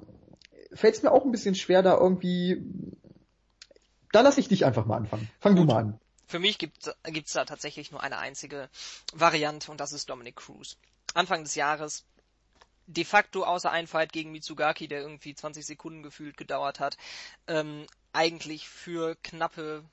fällt 0.75 0.97
es 0.97 1.02
mir 1.02 1.10
auch 1.10 1.25
ein 1.25 1.33
bisschen 1.33 1.55
schwer, 1.55 1.83
da 1.83 1.97
irgendwie. 1.97 2.62
Da 4.12 4.20
lasse 4.20 4.41
ich 4.41 4.49
dich 4.49 4.67
einfach 4.67 4.84
mal 4.84 4.99
anfangen. 4.99 5.31
Fang 5.41 5.57
Gut. 5.57 5.62
du 5.62 5.73
mal 5.73 5.81
an. 5.81 6.01
Für 6.27 6.39
mich 6.39 6.59
gibt 6.59 6.86
es 6.86 7.33
da 7.33 7.44
tatsächlich 7.44 7.91
nur 7.91 8.03
eine 8.03 8.19
einzige 8.19 8.69
Variante 9.12 9.70
und 9.70 9.78
das 9.78 9.93
ist 9.93 10.09
Dominic 10.09 10.36
Cruz. 10.36 10.77
Anfang 11.15 11.44
des 11.44 11.55
Jahres 11.55 12.05
de 12.86 13.05
facto 13.05 13.44
außer 13.44 13.70
ein 13.70 13.86
Fight 13.86 14.12
gegen 14.12 14.33
Mitsugaki, 14.33 14.89
der 14.89 15.01
irgendwie 15.01 15.35
20 15.35 15.65
Sekunden 15.65 16.03
gefühlt 16.03 16.36
gedauert 16.36 16.81
hat, 16.81 16.97
ähm, 17.47 17.86
eigentlich 18.12 18.69
für 18.69 19.17
knappe, 19.17 19.85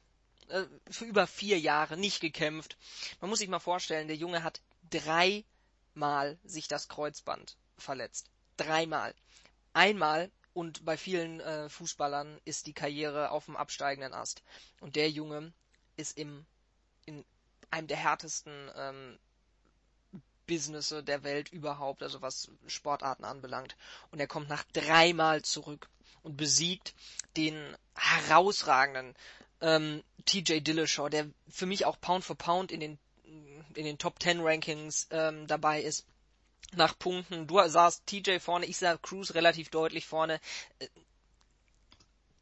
äh, 0.49 0.65
für 0.89 1.05
über 1.05 1.27
vier 1.27 1.59
Jahre 1.59 1.97
nicht 1.97 2.19
gekämpft. 2.19 2.77
Man 3.19 3.29
muss 3.29 3.39
sich 3.39 3.49
mal 3.49 3.59
vorstellen, 3.59 4.07
der 4.07 4.17
Junge 4.17 4.43
hat 4.43 4.61
dreimal 4.89 6.37
sich 6.43 6.67
das 6.67 6.87
Kreuzband 6.89 7.55
verletzt. 7.77 8.29
Dreimal. 8.57 9.15
Einmal 9.73 10.29
und 10.53 10.83
bei 10.83 10.97
vielen 10.97 11.39
äh, 11.39 11.69
Fußballern 11.69 12.41
ist 12.43 12.67
die 12.67 12.73
Karriere 12.73 13.31
auf 13.31 13.45
dem 13.45 13.55
absteigenden 13.55 14.13
Ast. 14.13 14.43
Und 14.81 14.97
der 14.97 15.09
Junge 15.09 15.53
ist 16.01 16.17
im, 16.17 16.45
in 17.05 17.23
einem 17.69 17.87
der 17.87 17.97
härtesten 17.97 18.71
ähm, 18.75 19.19
Businesse 20.47 21.03
der 21.03 21.23
Welt 21.23 21.49
überhaupt, 21.53 22.03
also 22.03 22.21
was 22.21 22.51
Sportarten 22.67 23.23
anbelangt. 23.23 23.75
Und 24.11 24.19
er 24.19 24.27
kommt 24.27 24.49
nach 24.49 24.63
dreimal 24.73 25.41
zurück 25.43 25.87
und 26.23 26.35
besiegt 26.35 26.93
den 27.37 27.55
herausragenden 27.95 29.15
ähm, 29.61 30.03
TJ 30.25 30.59
Dillashaw, 30.59 31.09
der 31.09 31.27
für 31.47 31.65
mich 31.65 31.85
auch 31.85 31.99
Pound 32.01 32.25
for 32.25 32.35
Pound 32.35 32.71
in 32.71 32.79
den 32.79 32.99
in 33.75 33.85
den 33.85 33.97
Top 33.97 34.21
10 34.21 34.41
Rankings 34.41 35.07
ähm, 35.11 35.47
dabei 35.47 35.81
ist. 35.81 36.05
Nach 36.73 36.97
Punkten. 36.97 37.47
Du 37.47 37.65
sahst 37.67 38.05
TJ 38.05 38.39
vorne, 38.39 38.65
ich 38.65 38.77
sah 38.77 38.97
Cruz 38.97 39.33
relativ 39.33 39.69
deutlich 39.69 40.05
vorne. 40.05 40.39
Äh, 40.79 40.87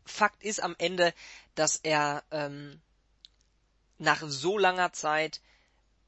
Fakt 0.06 0.44
ist 0.44 0.62
am 0.62 0.76
Ende, 0.80 1.14
dass 1.56 1.76
er 1.78 2.24
ähm, 2.32 2.82
nach 4.00 4.24
so 4.26 4.58
langer 4.58 4.92
Zeit 4.94 5.42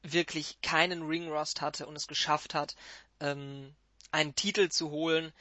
wirklich 0.02 0.60
keinen 0.62 1.02
Ringrost 1.02 1.60
hatte 1.60 1.86
und 1.86 1.94
es 1.94 2.08
geschafft 2.08 2.54
hat, 2.54 2.74
ähm, 3.20 3.74
einen 4.10 4.34
Titel 4.34 4.68
zu 4.68 4.90
holen, 4.90 5.32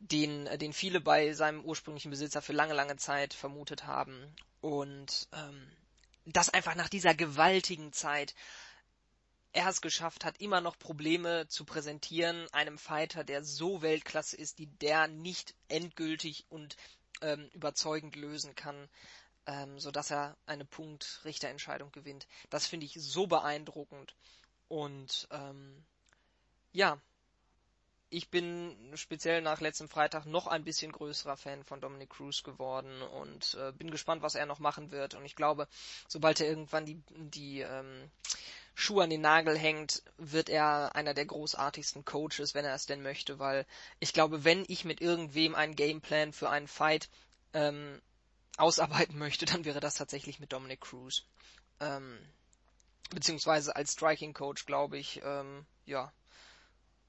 den, 0.00 0.44
den 0.58 0.72
viele 0.72 1.00
bei 1.00 1.32
seinem 1.32 1.64
ursprünglichen 1.64 2.10
Besitzer 2.10 2.42
für 2.42 2.52
lange, 2.52 2.74
lange 2.74 2.96
Zeit 2.96 3.32
vermutet 3.34 3.86
haben. 3.86 4.34
Und 4.60 5.28
ähm, 5.32 5.70
das 6.26 6.50
einfach 6.50 6.74
nach 6.74 6.88
dieser 6.88 7.14
gewaltigen 7.14 7.92
Zeit 7.92 8.34
er 9.52 9.68
es 9.68 9.80
geschafft 9.80 10.24
hat, 10.24 10.40
immer 10.40 10.60
noch 10.60 10.78
Probleme 10.78 11.48
zu 11.48 11.64
präsentieren, 11.64 12.46
einem 12.52 12.78
Fighter, 12.78 13.24
der 13.24 13.42
so 13.42 13.80
Weltklasse 13.80 14.36
ist, 14.36 14.58
die 14.58 14.66
der 14.66 15.08
nicht 15.08 15.54
endgültig 15.68 16.44
und 16.50 16.76
ähm, 17.22 17.48
überzeugend 17.54 18.14
lösen 18.14 18.54
kann 18.54 18.88
ähm, 19.48 19.80
sodass 19.80 20.10
er 20.10 20.36
eine 20.46 20.66
Punktrichterentscheidung 20.66 21.90
gewinnt. 21.90 22.28
Das 22.50 22.66
finde 22.66 22.84
ich 22.84 22.94
so 23.00 23.26
beeindruckend. 23.26 24.14
Und 24.68 25.26
ähm, 25.30 25.82
ja, 26.72 27.00
ich 28.10 28.28
bin 28.28 28.76
speziell 28.94 29.40
nach 29.40 29.62
letztem 29.62 29.88
Freitag 29.88 30.26
noch 30.26 30.46
ein 30.46 30.64
bisschen 30.64 30.92
größerer 30.92 31.38
Fan 31.38 31.64
von 31.64 31.80
Dominic 31.80 32.10
Cruz 32.10 32.42
geworden 32.42 33.00
und 33.02 33.54
äh, 33.54 33.72
bin 33.72 33.90
gespannt, 33.90 34.20
was 34.20 34.34
er 34.34 34.44
noch 34.44 34.58
machen 34.58 34.90
wird. 34.90 35.14
Und 35.14 35.24
ich 35.24 35.34
glaube, 35.34 35.66
sobald 36.06 36.40
er 36.40 36.46
irgendwann 36.46 36.84
die, 36.84 37.00
die 37.16 37.60
ähm, 37.60 38.10
Schuhe 38.74 39.04
an 39.04 39.10
den 39.10 39.22
Nagel 39.22 39.56
hängt, 39.56 40.02
wird 40.18 40.50
er 40.50 40.94
einer 40.94 41.14
der 41.14 41.24
großartigsten 41.24 42.04
Coaches, 42.04 42.54
wenn 42.54 42.66
er 42.66 42.74
es 42.74 42.84
denn 42.84 43.02
möchte, 43.02 43.38
weil 43.38 43.66
ich 43.98 44.12
glaube, 44.12 44.44
wenn 44.44 44.64
ich 44.68 44.84
mit 44.84 45.00
irgendwem 45.00 45.54
einen 45.54 45.74
Gameplan 45.74 46.32
für 46.32 46.50
einen 46.50 46.68
Fight 46.68 47.08
ähm, 47.54 48.00
ausarbeiten 48.58 49.18
möchte, 49.18 49.46
dann 49.46 49.64
wäre 49.64 49.80
das 49.80 49.94
tatsächlich 49.94 50.40
mit 50.40 50.52
Dominic 50.52 50.80
Cruz. 50.80 51.24
Ähm, 51.80 52.18
beziehungsweise 53.10 53.74
als 53.76 53.92
Striking 53.92 54.34
Coach, 54.34 54.66
glaube 54.66 54.98
ich, 54.98 55.20
ähm, 55.24 55.66
ja, 55.86 56.12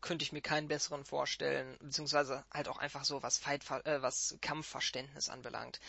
könnte 0.01 0.23
ich 0.23 0.31
mir 0.31 0.41
keinen 0.41 0.67
besseren 0.67 1.03
vorstellen, 1.03 1.77
beziehungsweise 1.81 2.45
halt 2.53 2.69
auch 2.69 2.77
einfach 2.77 3.03
so, 3.03 3.21
was 3.21 3.37
Fight, 3.37 3.69
äh, 3.85 4.01
was 4.01 4.37
Kampfverständnis 4.41 5.29
anbelangt. 5.29 5.79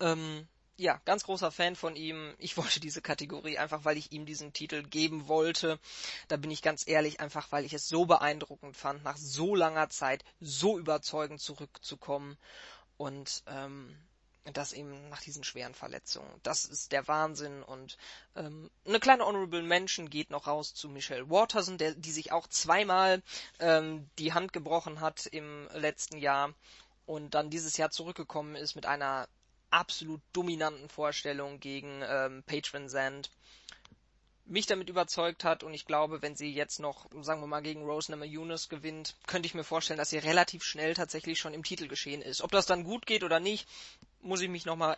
Ähm, 0.00 0.48
ja, 0.78 1.00
ganz 1.04 1.24
großer 1.24 1.50
Fan 1.50 1.74
von 1.74 1.96
ihm. 1.96 2.34
Ich 2.38 2.56
wollte 2.56 2.80
diese 2.80 3.02
Kategorie 3.02 3.58
einfach, 3.58 3.84
weil 3.84 3.96
ich 3.96 4.12
ihm 4.12 4.26
diesen 4.26 4.52
Titel 4.52 4.84
geben 4.84 5.26
wollte. 5.26 5.78
Da 6.28 6.36
bin 6.36 6.52
ich 6.52 6.62
ganz 6.62 6.86
ehrlich, 6.86 7.20
einfach 7.20 7.50
weil 7.50 7.64
ich 7.64 7.72
es 7.74 7.88
so 7.88 8.06
beeindruckend 8.06 8.76
fand, 8.76 9.02
nach 9.02 9.16
so 9.16 9.54
langer 9.56 9.90
Zeit 9.90 10.24
so 10.40 10.78
überzeugend 10.78 11.40
zurückzukommen. 11.40 12.38
Und 12.96 13.42
ähm, 13.48 13.96
das 14.44 14.72
eben 14.72 15.08
nach 15.08 15.20
diesen 15.20 15.44
schweren 15.44 15.74
Verletzungen. 15.74 16.28
Das 16.42 16.64
ist 16.64 16.92
der 16.92 17.06
Wahnsinn 17.06 17.62
und 17.62 17.96
ähm, 18.36 18.70
eine 18.86 19.00
kleine 19.00 19.26
Honorable 19.26 19.62
Mention 19.62 20.10
geht 20.10 20.30
noch 20.30 20.46
raus 20.46 20.74
zu 20.74 20.88
Michelle 20.88 21.28
Waterson, 21.28 21.78
der, 21.78 21.94
die 21.94 22.10
sich 22.10 22.32
auch 22.32 22.46
zweimal 22.46 23.22
ähm, 23.60 24.08
die 24.18 24.32
Hand 24.32 24.52
gebrochen 24.52 25.00
hat 25.00 25.26
im 25.26 25.68
letzten 25.74 26.18
Jahr 26.18 26.54
und 27.06 27.34
dann 27.34 27.50
dieses 27.50 27.76
Jahr 27.76 27.90
zurückgekommen 27.90 28.56
ist 28.56 28.74
mit 28.74 28.86
einer 28.86 29.28
absolut 29.70 30.20
dominanten 30.32 30.88
Vorstellung 30.88 31.60
gegen 31.60 32.02
ähm, 32.06 32.42
Paige 32.44 32.70
Van 32.72 32.88
Zandt 32.88 33.30
mich 34.48 34.66
damit 34.66 34.88
überzeugt 34.88 35.44
hat 35.44 35.62
und 35.62 35.74
ich 35.74 35.84
glaube, 35.84 36.22
wenn 36.22 36.34
sie 36.34 36.52
jetzt 36.52 36.80
noch, 36.80 37.06
sagen 37.20 37.40
wir 37.42 37.46
mal, 37.46 37.60
gegen 37.60 37.84
Rose 37.84 38.10
Namajunas 38.10 38.68
gewinnt, 38.68 39.14
könnte 39.26 39.46
ich 39.46 39.54
mir 39.54 39.64
vorstellen, 39.64 39.98
dass 39.98 40.10
sie 40.10 40.18
relativ 40.18 40.64
schnell 40.64 40.94
tatsächlich 40.94 41.38
schon 41.38 41.52
im 41.52 41.62
Titel 41.62 41.86
geschehen 41.86 42.22
ist. 42.22 42.40
Ob 42.40 42.50
das 42.50 42.66
dann 42.66 42.84
gut 42.84 43.06
geht 43.06 43.24
oder 43.24 43.40
nicht, 43.40 43.68
muss 44.20 44.40
ich 44.40 44.48
mich 44.48 44.64
nochmal 44.64 44.96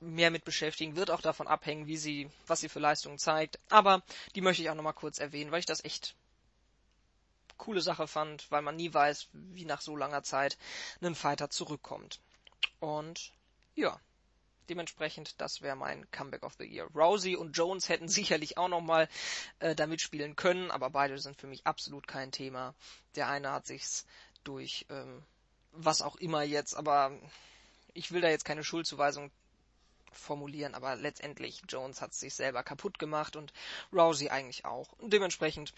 mehr 0.00 0.30
mit 0.30 0.44
beschäftigen, 0.44 0.96
wird 0.96 1.10
auch 1.10 1.20
davon 1.20 1.46
abhängen, 1.46 1.86
wie 1.86 1.96
sie, 1.96 2.30
was 2.46 2.60
sie 2.60 2.68
für 2.68 2.80
Leistungen 2.80 3.18
zeigt. 3.18 3.58
Aber 3.68 4.02
die 4.34 4.40
möchte 4.40 4.62
ich 4.62 4.70
auch 4.70 4.74
nochmal 4.74 4.94
kurz 4.94 5.18
erwähnen, 5.18 5.52
weil 5.52 5.60
ich 5.60 5.66
das 5.66 5.84
echt 5.84 6.14
coole 7.58 7.82
Sache 7.82 8.08
fand, 8.08 8.50
weil 8.50 8.62
man 8.62 8.76
nie 8.76 8.92
weiß, 8.92 9.28
wie 9.32 9.66
nach 9.66 9.82
so 9.82 9.94
langer 9.94 10.22
Zeit 10.22 10.56
ein 11.02 11.14
Fighter 11.14 11.50
zurückkommt. 11.50 12.20
Und 12.80 13.32
ja, 13.74 14.00
dementsprechend, 14.70 15.38
das 15.40 15.60
wäre 15.60 15.76
mein 15.76 16.10
Comeback 16.10 16.42
of 16.42 16.54
the 16.58 16.64
Year. 16.64 16.88
Rousey 16.94 17.36
und 17.36 17.52
Jones 17.52 17.90
hätten 17.90 18.08
sicherlich 18.08 18.56
auch 18.56 18.68
nochmal 18.68 19.08
äh, 19.58 19.74
da 19.74 19.86
mitspielen 19.86 20.36
können, 20.36 20.70
aber 20.70 20.88
beide 20.88 21.18
sind 21.18 21.36
für 21.36 21.46
mich 21.46 21.66
absolut 21.66 22.08
kein 22.08 22.32
Thema. 22.32 22.74
Der 23.16 23.28
eine 23.28 23.52
hat 23.52 23.66
sich's 23.66 24.06
durch 24.44 24.86
ähm, 24.88 25.22
was 25.72 26.00
auch 26.00 26.16
immer 26.16 26.42
jetzt, 26.42 26.74
aber 26.74 27.12
ich 27.94 28.12
will 28.12 28.20
da 28.20 28.28
jetzt 28.28 28.44
keine 28.44 28.64
Schuldzuweisung 28.64 29.30
formulieren, 30.12 30.74
aber 30.74 30.96
letztendlich 30.96 31.62
Jones 31.68 32.00
hat 32.00 32.14
sich 32.14 32.34
selber 32.34 32.62
kaputt 32.62 32.98
gemacht 32.98 33.36
und 33.36 33.52
Rousey 33.92 34.28
eigentlich 34.30 34.64
auch. 34.64 34.92
Und 34.98 35.12
dementsprechend 35.12 35.72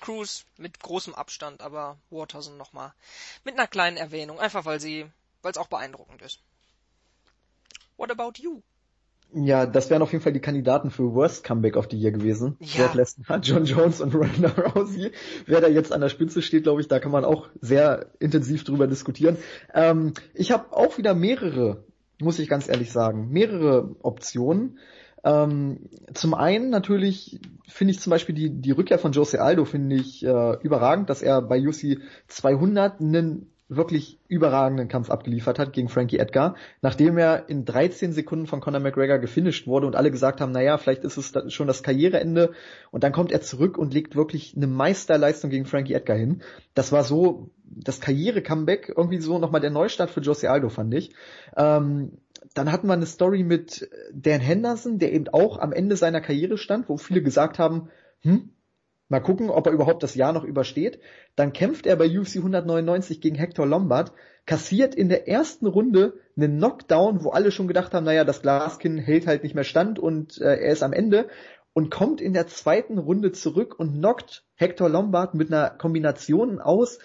Cruz 0.00 0.44
mit 0.56 0.80
großem 0.80 1.14
Abstand, 1.14 1.62
aber 1.62 1.98
Waterson 2.10 2.56
nochmal 2.56 2.92
mit 3.42 3.54
einer 3.54 3.66
kleinen 3.66 3.96
Erwähnung, 3.96 4.38
einfach 4.38 4.64
weil 4.64 4.80
sie, 4.80 5.10
weil 5.42 5.52
es 5.52 5.58
auch 5.58 5.68
beeindruckend 5.68 6.22
ist. 6.22 6.40
What 7.96 8.10
about 8.10 8.32
you? 8.38 8.62
Ja, 9.32 9.66
das 9.66 9.90
wären 9.90 10.02
auf 10.02 10.12
jeden 10.12 10.22
Fall 10.22 10.32
die 10.32 10.40
Kandidaten 10.40 10.90
für 10.90 11.12
Worst 11.12 11.42
Comeback 11.42 11.76
of 11.76 11.88
the 11.90 11.96
Year 11.96 12.12
gewesen. 12.12 12.56
Ja. 12.60 12.86
Brock 12.86 12.94
Lesnar, 12.94 13.38
John 13.42 13.64
Jones 13.64 14.00
und 14.00 14.14
Ronda 14.14 14.48
Rousey. 14.48 15.10
Wer 15.46 15.60
da 15.60 15.68
jetzt 15.68 15.92
an 15.92 16.00
der 16.00 16.08
Spitze 16.08 16.40
steht, 16.40 16.62
glaube 16.62 16.80
ich, 16.80 16.88
da 16.88 17.00
kann 17.00 17.10
man 17.10 17.24
auch 17.24 17.48
sehr 17.60 18.12
intensiv 18.20 18.62
drüber 18.64 18.86
diskutieren. 18.86 19.36
Ähm, 19.72 20.12
ich 20.34 20.52
habe 20.52 20.72
auch 20.72 20.98
wieder 20.98 21.14
mehrere, 21.14 21.84
muss 22.20 22.38
ich 22.38 22.48
ganz 22.48 22.68
ehrlich 22.68 22.92
sagen, 22.92 23.30
mehrere 23.30 23.96
Optionen. 24.02 24.78
Ähm, 25.24 25.88
zum 26.12 26.34
einen 26.34 26.68
natürlich 26.68 27.40
finde 27.66 27.92
ich 27.92 28.00
zum 28.00 28.10
Beispiel 28.10 28.34
die, 28.34 28.50
die 28.50 28.72
Rückkehr 28.72 28.98
von 28.98 29.12
Jose 29.12 29.40
Aldo 29.40 29.64
finde 29.64 29.96
ich 29.96 30.24
äh, 30.24 30.58
überragend, 30.62 31.08
dass 31.08 31.22
er 31.22 31.40
bei 31.40 31.58
UC 31.60 32.02
200 32.28 33.00
einen 33.00 33.53
wirklich 33.68 34.20
überragenden 34.28 34.88
Kampf 34.88 35.10
abgeliefert 35.10 35.58
hat 35.58 35.72
gegen 35.72 35.88
Frankie 35.88 36.18
Edgar, 36.18 36.54
nachdem 36.82 37.16
er 37.16 37.48
in 37.48 37.64
13 37.64 38.12
Sekunden 38.12 38.46
von 38.46 38.60
Conor 38.60 38.80
McGregor 38.80 39.18
gefinisht 39.18 39.66
wurde 39.66 39.86
und 39.86 39.96
alle 39.96 40.10
gesagt 40.10 40.40
haben, 40.40 40.52
naja, 40.52 40.76
vielleicht 40.76 41.04
ist 41.04 41.16
es 41.16 41.32
schon 41.52 41.66
das 41.66 41.82
Karriereende 41.82 42.52
und 42.90 43.04
dann 43.04 43.12
kommt 43.12 43.32
er 43.32 43.40
zurück 43.40 43.78
und 43.78 43.94
legt 43.94 44.16
wirklich 44.16 44.54
eine 44.56 44.66
Meisterleistung 44.66 45.50
gegen 45.50 45.64
Frankie 45.64 45.94
Edgar 45.94 46.16
hin. 46.16 46.42
Das 46.74 46.92
war 46.92 47.04
so 47.04 47.50
das 47.64 48.00
Karriere-Comeback, 48.00 48.92
irgendwie 48.94 49.18
so 49.18 49.38
nochmal 49.38 49.62
der 49.62 49.70
Neustart 49.70 50.10
für 50.10 50.20
Jose 50.20 50.50
Aldo, 50.50 50.68
fand 50.68 50.92
ich. 50.92 51.14
Ähm, 51.56 52.18
dann 52.52 52.70
hatten 52.70 52.86
wir 52.86 52.92
eine 52.92 53.06
Story 53.06 53.42
mit 53.42 53.88
Dan 54.12 54.40
Henderson, 54.40 54.98
der 54.98 55.12
eben 55.12 55.28
auch 55.28 55.58
am 55.58 55.72
Ende 55.72 55.96
seiner 55.96 56.20
Karriere 56.20 56.58
stand, 56.58 56.88
wo 56.88 56.98
viele 56.98 57.22
gesagt 57.22 57.58
haben, 57.58 57.88
hm, 58.20 58.50
Mal 59.08 59.20
gucken, 59.20 59.50
ob 59.50 59.66
er 59.66 59.72
überhaupt 59.72 60.02
das 60.02 60.14
Jahr 60.14 60.32
noch 60.32 60.44
übersteht. 60.44 60.98
Dann 61.36 61.52
kämpft 61.52 61.86
er 61.86 61.96
bei 61.96 62.06
UFC 62.06 62.36
199 62.36 63.20
gegen 63.20 63.36
Hector 63.36 63.66
Lombard, 63.66 64.12
kassiert 64.46 64.94
in 64.94 65.08
der 65.08 65.28
ersten 65.28 65.66
Runde 65.66 66.14
einen 66.36 66.56
Knockdown, 66.56 67.22
wo 67.22 67.30
alle 67.30 67.50
schon 67.50 67.68
gedacht 67.68 67.92
haben, 67.92 68.04
naja, 68.04 68.24
das 68.24 68.42
Glaskin 68.42 68.98
hält 68.98 69.26
halt 69.26 69.42
nicht 69.42 69.54
mehr 69.54 69.64
stand 69.64 69.98
und 69.98 70.40
äh, 70.40 70.56
er 70.56 70.72
ist 70.72 70.82
am 70.82 70.92
Ende 70.92 71.28
und 71.74 71.90
kommt 71.90 72.20
in 72.20 72.32
der 72.32 72.46
zweiten 72.46 72.98
Runde 72.98 73.32
zurück 73.32 73.78
und 73.78 73.98
knockt 73.98 74.44
Hector 74.54 74.88
Lombard 74.88 75.34
mit 75.34 75.52
einer 75.52 75.70
Kombination 75.70 76.60
aus. 76.60 76.98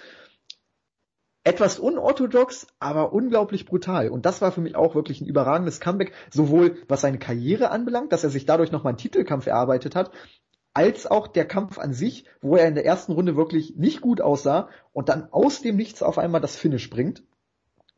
Etwas 1.44 1.80
unorthodox, 1.80 2.68
aber 2.80 3.12
unglaublich 3.12 3.66
brutal. 3.66 4.10
Und 4.10 4.26
das 4.26 4.42
war 4.42 4.52
für 4.52 4.62
mich 4.62 4.76
auch 4.76 4.94
wirklich 4.94 5.22
ein 5.22 5.26
überragendes 5.26 5.80
Comeback, 5.80 6.14
sowohl 6.30 6.78
was 6.88 7.02
seine 7.02 7.18
Karriere 7.18 7.72
anbelangt, 7.72 8.12
dass 8.14 8.24
er 8.24 8.30
sich 8.30 8.46
dadurch 8.46 8.72
nochmal 8.72 8.92
einen 8.92 8.98
Titelkampf 8.98 9.48
erarbeitet 9.48 9.96
hat, 9.96 10.12
als 10.74 11.08
auch 11.08 11.28
der 11.28 11.46
Kampf 11.46 11.78
an 11.80 11.94
sich, 11.94 12.26
wo 12.42 12.56
er 12.56 12.68
in 12.68 12.76
der 12.76 12.86
ersten 12.86 13.12
Runde 13.12 13.36
wirklich 13.36 13.76
nicht 13.76 14.02
gut 14.02 14.22
aussah 14.22 14.70
und 14.94 15.10
dann 15.10 15.28
aus 15.32 15.62
dem 15.62 15.76
Nichts 15.76 16.04
auf 16.04 16.18
einmal 16.18 16.42
das 16.42 16.56
Finish 16.56 16.90
bringt. 16.90 17.24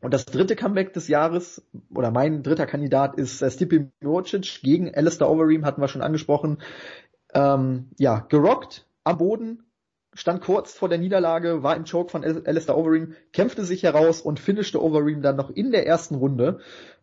Und 0.00 0.12
das 0.12 0.26
dritte 0.26 0.56
Comeback 0.56 0.92
des 0.92 1.06
Jahres, 1.06 1.64
oder 1.94 2.10
mein 2.10 2.42
dritter 2.42 2.66
Kandidat 2.66 3.14
ist 3.14 3.40
äh, 3.40 3.50
Stipe 3.50 3.92
Miocic 4.00 4.60
gegen 4.62 4.92
Alistair 4.92 5.30
Overeem, 5.30 5.64
hatten 5.64 5.80
wir 5.80 5.86
schon 5.86 6.02
angesprochen. 6.02 6.58
Ähm, 7.34 7.90
ja, 7.98 8.26
gerockt 8.28 8.88
am 9.04 9.18
Boden, 9.18 9.62
stand 10.12 10.42
kurz 10.42 10.72
vor 10.72 10.88
der 10.88 10.98
Niederlage, 10.98 11.62
war 11.62 11.76
im 11.76 11.84
Choke 11.84 12.10
von 12.10 12.24
Alistair 12.24 12.76
Overeem, 12.76 13.14
kämpfte 13.32 13.64
sich 13.64 13.84
heraus 13.84 14.20
und 14.20 14.40
finishte 14.40 14.82
Overeem 14.82 15.22
dann 15.22 15.36
noch 15.36 15.50
in 15.50 15.70
der 15.70 15.86
ersten 15.86 16.16
Runde. 16.16 16.58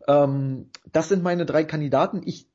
Ähm, 0.06 0.68
das 0.92 1.08
sind 1.08 1.22
meine 1.22 1.46
drei 1.46 1.64
Kandidaten. 1.64 2.20
Ich 2.24 2.49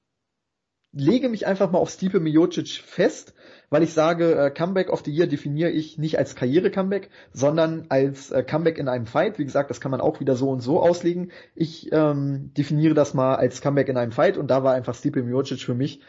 lege 0.96 1.28
mich 1.28 1.46
einfach 1.46 1.72
mal 1.72 1.80
auf 1.80 1.90
Stipe 1.90 2.20
Miocic 2.20 2.82
fest, 2.84 3.34
weil 3.70 3.84
ich 3.84 3.94
sage, 3.94 4.36
äh, 4.36 4.50
Comeback 4.50 4.90
of 4.90 5.04
the 5.04 5.12
Year 5.12 5.28
definiere 5.28 5.70
ich 5.70 5.98
nicht 5.98 6.18
als 6.18 6.36
Karriere-Comeback, 6.36 7.10
sondern 7.34 7.86
als 7.90 8.32
äh, 8.32 8.44
Comeback 8.44 8.78
in 8.78 8.88
einem 8.88 9.06
Fight. 9.06 9.38
Wie 9.38 9.44
gesagt, 9.44 9.70
das 9.70 9.82
kann 9.82 9.92
man 9.92 10.02
auch 10.02 10.22
wieder 10.22 10.36
so 10.36 10.50
und 10.50 10.62
so 10.62 10.80
auslegen. 10.80 11.32
Ich 11.54 11.92
ähm, 11.92 12.54
definiere 12.58 12.94
das 12.94 13.14
mal 13.14 13.36
als 13.36 13.62
Comeback 13.62 13.90
in 13.90 13.98
einem 13.98 14.14
Fight 14.14 14.38
und 14.38 14.48
da 14.48 14.64
war 14.64 14.74
einfach 14.74 14.96
Stipe 14.96 15.22
Miocic 15.22 15.62
für 15.62 15.76
mich 15.76 16.02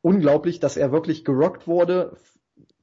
unglaublich, 0.00 0.60
dass 0.60 0.78
er 0.78 0.92
wirklich 0.92 1.24
gerockt 1.24 1.66
wurde. 1.66 2.16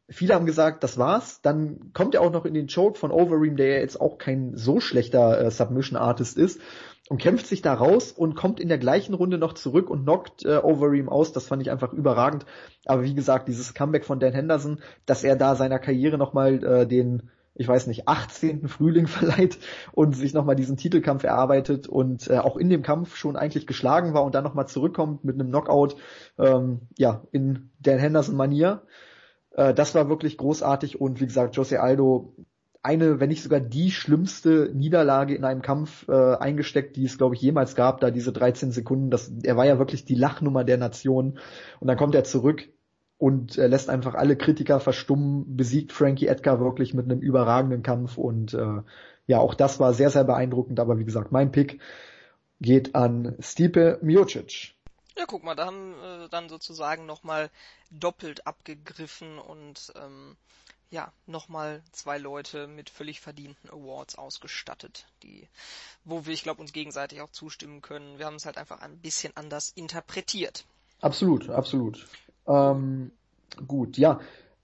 Viele 0.10 0.36
haben 0.36 0.45
gesagt, 0.45 0.84
das 0.84 1.00
war's. 1.00 1.42
Dann 1.42 1.92
kommt 1.94 2.14
er 2.14 2.22
auch 2.22 2.32
noch 2.32 2.45
in 2.45 2.53
den 2.53 2.68
Choke 2.68 3.00
von 3.00 3.12
Overeem, 3.12 3.56
der 3.56 3.70
ja 3.70 3.80
jetzt 3.80 4.00
auch 4.00 4.20
kein 4.20 4.56
so 4.56 4.80
schlechter 4.80 5.40
äh, 5.40 5.50
Submission-Artist 5.50 6.38
ist 6.38 6.60
und 7.09 7.22
kämpft 7.22 7.48
sich 7.48 7.61
da 7.61 7.73
raus 7.73 8.11
und 8.11 8.35
kommt 8.35 8.59
in 8.59 8.69
der 8.69 8.77
gleichen 8.77 9.14
Runde 9.14 9.38
noch 9.38 9.53
zurück 9.53 9.90
und 9.90 10.03
knockt 10.03 10.45
äh, 10.45 10.57
Overeem 10.57 11.09
aus. 11.09 11.33
Das 11.33 11.48
fand 11.48 11.61
ich 11.61 11.69
einfach 11.69 11.91
überragend. 11.91 12.45
Aber 12.85 13.03
wie 13.03 13.14
gesagt, 13.14 13.49
dieses 13.49 13.73
Comeback 13.73 14.06
von 14.06 14.19
Dan 14.19 14.33
Henderson, 14.33 14.80
dass 15.06 15.23
er 15.23 15.35
da 15.35 15.56
seiner 15.56 15.80
Karriere 15.80 16.17
nochmal 16.17 16.64
äh, 16.64 16.88
den, 16.88 17.30
ich 17.56 17.67
weiß 17.67 17.88
nicht, 17.88 18.07
18. 18.07 18.69
Frühling 18.69 19.07
verleiht 19.07 19.59
und 19.91 20.15
sich 20.15 20.33
nochmal 20.33 20.56
diesen 20.56 20.77
Titelkampf 20.77 21.25
erarbeitet 21.25 21.88
und 21.88 22.30
äh, 22.30 22.38
auch 22.38 22.56
in 22.56 22.69
dem 22.69 22.83
Kampf 22.83 23.17
schon 23.17 23.35
eigentlich 23.35 23.67
geschlagen 23.67 24.14
war 24.14 24.23
und 24.23 24.33
dann 24.33 24.45
nochmal 24.45 24.67
zurückkommt 24.67 25.25
mit 25.25 25.35
einem 25.35 25.49
Knockout, 25.49 25.98
ähm, 26.40 26.88
ja, 26.98 27.23
in 27.32 27.72
Dan 27.80 27.99
Henderson-Manier. 27.99 28.83
Äh, 29.51 29.73
das 29.73 29.93
war 29.93 30.07
wirklich 30.07 30.38
großartig 30.38 31.01
und 31.01 31.19
wie 31.19 31.27
gesagt, 31.27 31.57
Jose 31.57 31.82
Aldo 31.82 32.33
eine, 32.84 33.22
wenn 33.22 33.30
nicht 33.30 33.42
sogar 33.42 33.62
die 33.62 33.92
schlimmste 33.92 34.70
Niederlage 34.74 35.34
in 35.34 35.45
einem 35.45 35.62
Kampf 35.62 36.08
äh, 36.10 36.36
eingesteckt, 36.36 36.98
die 36.98 37.06
es, 37.06 37.18
glaube 37.18 37.36
ich, 37.36 37.42
jemals 37.42 37.76
gab, 37.76 38.02
da 38.02 38.12
diese 38.12 38.34
13 38.34 38.72
Sekunden. 38.72 39.10
Das, 39.10 39.32
er 39.44 39.56
war 39.56 39.66
ja 39.66 39.80
wirklich 39.80 40.03
die 40.03 40.16
Lachnummer 40.16 40.66
der 40.66 40.78
Nation. 40.78 41.40
Und 41.80 41.88
dann 41.88 41.98
kommt 41.98 42.14
er 42.14 42.26
zurück 42.26 42.68
und 43.18 43.58
äh, 43.58 43.68
lässt 43.68 43.90
einfach 43.90 44.16
alle 44.16 44.36
Kritiker 44.36 44.82
verstummen, 44.82 45.56
besiegt 45.56 45.94
Frankie 45.94 46.28
Edgar 46.28 46.60
wirklich 46.60 46.94
mit 46.94 47.06
einem 47.06 47.22
überragenden 47.22 47.84
Kampf. 47.84 48.18
Und 48.18 48.53
äh, 48.53 48.82
ja, 49.28 49.40
auch 49.40 49.56
das 49.56 49.80
war 49.80 49.94
sehr, 49.94 50.10
sehr 50.10 50.26
beeindruckend. 50.26 50.82
Aber 50.82 51.00
wie 51.00 51.06
gesagt, 51.06 51.32
mein 51.32 51.53
Pick 51.53 51.80
geht 52.60 52.95
an 52.95 53.38
Stipe 53.40 53.98
Miocic. 54.02 54.76
Ja, 55.18 55.24
guck 55.26 55.45
mal, 55.45 55.56
da 55.56 55.68
haben 55.68 55.94
äh, 55.94 56.28
dann 56.30 56.50
sozusagen 56.50 57.06
nochmal 57.06 57.50
doppelt 57.92 58.45
abgegriffen 58.45 59.38
und 59.38 59.94
ähm, 59.95 60.36
ja, 60.93 61.11
nochmal 61.25 61.81
zwei 61.91 62.19
Leute 62.19 62.67
mit 62.67 62.91
völlig 62.91 63.19
verdienten 63.19 63.67
Awards 63.72 64.15
ausgestattet, 64.15 65.07
die, 65.23 65.47
wo 66.05 66.27
wir, 66.27 66.33
ich 66.33 66.43
glaube, 66.43 66.61
uns 66.61 66.72
gegenseitig 66.72 67.19
auch 67.22 67.31
zustimmen 67.31 67.81
können. 67.81 68.19
Wir 68.19 68.27
haben 68.27 68.35
es 68.35 68.45
halt 68.45 68.59
einfach 68.59 68.80
ein 68.80 68.99
bisschen 68.99 69.35
anders 69.35 69.72
interpretiert. 69.72 70.65
Absolut, 71.01 71.49
absolut. 71.49 72.05
Ähm, 72.45 73.11
gut, 73.65 73.97
ja. 73.97 74.19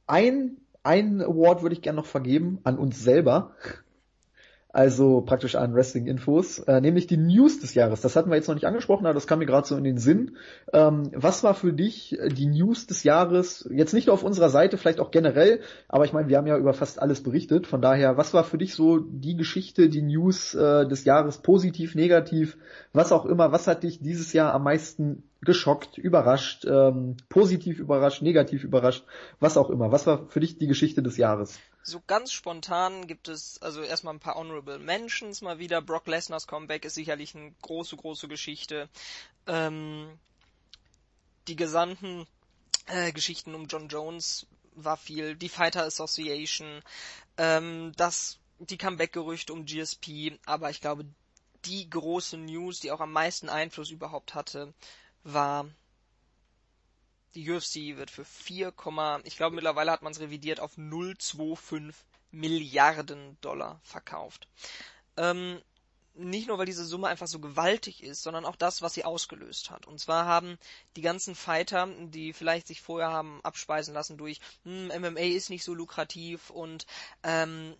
Ein, 0.06 0.58
ein 0.84 1.20
Award 1.24 1.64
würde 1.64 1.74
ich 1.74 1.82
gerne 1.82 1.98
noch 1.98 2.06
vergeben 2.06 2.60
an 2.64 2.78
uns 2.78 3.00
selber. 3.00 3.56
Also 4.72 5.22
praktisch 5.22 5.56
an 5.56 5.74
Wrestling-Infos, 5.74 6.60
äh, 6.60 6.80
nämlich 6.80 7.08
die 7.08 7.18
News 7.18 7.60
des 7.60 7.74
Jahres. 7.74 8.02
Das 8.02 8.16
hatten 8.16 8.30
wir 8.30 8.36
jetzt 8.36 8.48
noch 8.48 8.54
nicht 8.56 8.68
angesprochen, 8.68 9.06
aber 9.06 9.16
das 9.16 9.26
kam 9.26 9.40
mir 9.40 9.48
gerade 9.48 9.68
so 9.68 9.76
in 9.76 9.84
den 9.84 9.98
Sinn. 9.98 10.38
Ähm, 10.74 11.10
was 11.14 11.44
war 11.44 11.56
für 11.56 11.74
dich 11.74 12.18
die 12.38 12.46
News 12.46 12.86
des 12.86 13.04
Jahres? 13.04 13.68
Jetzt 13.72 13.94
nicht 13.94 14.08
nur 14.08 14.14
auf 14.14 14.24
unserer 14.24 14.50
Seite, 14.50 14.78
vielleicht 14.78 15.00
auch 15.00 15.10
generell, 15.10 15.62
aber 15.88 16.06
ich 16.06 16.14
meine, 16.14 16.30
wir 16.30 16.38
haben 16.38 16.46
ja 16.46 16.58
über 16.58 16.74
fast 16.74 17.02
alles 17.02 17.24
berichtet. 17.24 17.66
Von 17.66 17.82
daher, 17.82 18.18
was 18.18 18.34
war 18.36 18.44
für 18.44 18.60
dich 18.60 18.76
so 18.76 19.00
die 19.00 19.36
Geschichte, 19.36 19.90
die 19.90 20.04
News 20.04 20.54
äh, 20.54 20.88
des 20.88 21.04
Jahres, 21.04 21.40
positiv, 21.40 21.96
negativ, 21.96 22.58
was 22.94 23.12
auch 23.12 23.26
immer? 23.26 23.52
Was 23.52 23.66
hat 23.66 23.82
dich 23.82 24.00
dieses 24.02 24.34
Jahr 24.34 24.54
am 24.54 24.64
meisten 24.64 25.24
geschockt, 25.42 25.98
überrascht, 25.98 26.66
ähm, 26.66 27.16
positiv 27.30 27.80
überrascht, 27.80 28.22
negativ 28.22 28.64
überrascht, 28.64 29.06
was 29.40 29.58
auch 29.58 29.70
immer. 29.70 29.92
Was 29.92 30.06
war 30.06 30.28
für 30.28 30.40
dich 30.42 30.58
die 30.58 30.68
Geschichte 30.68 31.02
des 31.02 31.18
Jahres? 31.18 31.60
So 31.84 32.02
ganz 32.06 32.34
spontan 32.34 33.08
gibt 33.08 33.30
es 33.30 33.62
also 33.62 33.82
erstmal 33.82 34.14
ein 34.14 34.20
paar 34.20 34.36
Honorable 34.36 34.80
Mentions 34.80 35.42
mal 35.42 35.60
wieder. 35.60 35.82
Brock 35.82 36.08
Lesners 36.08 36.46
Comeback 36.46 36.86
ist 36.86 36.96
sicherlich 36.96 37.36
eine 37.36 37.54
große, 37.62 37.96
große 37.96 38.28
Geschichte. 38.28 38.90
Ähm, 39.48 40.08
die 41.48 41.56
gesamten 41.56 42.28
äh, 42.88 43.12
Geschichten 43.14 43.56
um 43.56 43.68
John 43.68 43.88
Jones 43.88 44.46
war 44.76 44.98
viel. 44.98 45.36
Die 45.36 45.50
Fighter 45.50 45.84
Association, 45.84 46.82
ähm, 47.38 47.94
das, 47.96 48.40
die 48.60 48.78
Comeback-Gerüchte 48.78 49.54
um 49.54 49.66
GSP, 49.66 50.38
aber 50.46 50.70
ich 50.70 50.82
glaube, 50.82 51.06
die 51.66 51.90
große 51.90 52.38
News, 52.38 52.80
die 52.80 52.92
auch 52.92 53.02
am 53.02 53.12
meisten 53.12 53.50
Einfluss 53.50 53.92
überhaupt 53.92 54.36
hatte, 54.36 54.74
war, 55.24 55.70
die 57.36 57.50
UFC 57.50 57.98
wird 57.98 58.12
für 58.12 58.26
4, 58.26 58.74
ich 59.24 59.38
glaube 59.38 59.56
mittlerweile 59.56 59.92
hat 59.92 60.02
man 60.02 60.12
es 60.12 60.20
revidiert 60.20 60.60
auf 60.60 60.78
0,25 60.78 61.94
Milliarden 62.32 63.38
Dollar 63.42 63.80
verkauft. 63.84 64.48
Ähm, 65.18 65.60
nicht 66.14 66.48
nur, 66.48 66.58
weil 66.58 66.66
diese 66.66 66.86
Summe 66.86 67.08
einfach 67.08 67.28
so 67.28 67.40
gewaltig 67.40 68.04
ist, 68.04 68.24
sondern 68.24 68.46
auch 68.46 68.56
das, 68.56 68.82
was 68.82 68.94
sie 68.94 69.06
ausgelöst 69.06 69.70
hat. 69.70 69.88
Und 69.88 70.00
zwar 70.00 70.26
haben 70.26 70.58
die 70.96 71.02
ganzen 71.02 71.34
Fighter, 71.34 71.88
die 71.88 72.34
vielleicht 72.34 72.68
sich 72.68 72.82
vorher 72.82 73.10
haben 73.10 73.40
abspeisen 73.44 73.94
lassen 73.94 74.18
durch 74.18 74.42
hm, 74.64 74.88
MMA 74.88 75.22
ist 75.22 75.50
nicht 75.50 75.64
so 75.64 75.74
lukrativ 75.74 76.50
und 76.50 76.86
ähm, 77.24 77.76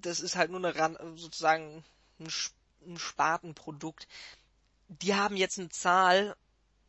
das 0.00 0.20
ist 0.20 0.36
halt 0.36 0.50
nur 0.50 0.64
eine 0.64 1.16
sozusagen 1.16 1.84
ein, 2.18 2.28
ein 2.86 2.98
Spartenprodukt. 2.98 4.08
Die 4.88 5.14
haben 5.14 5.36
jetzt 5.36 5.58
eine 5.58 5.68
Zahl 5.68 6.36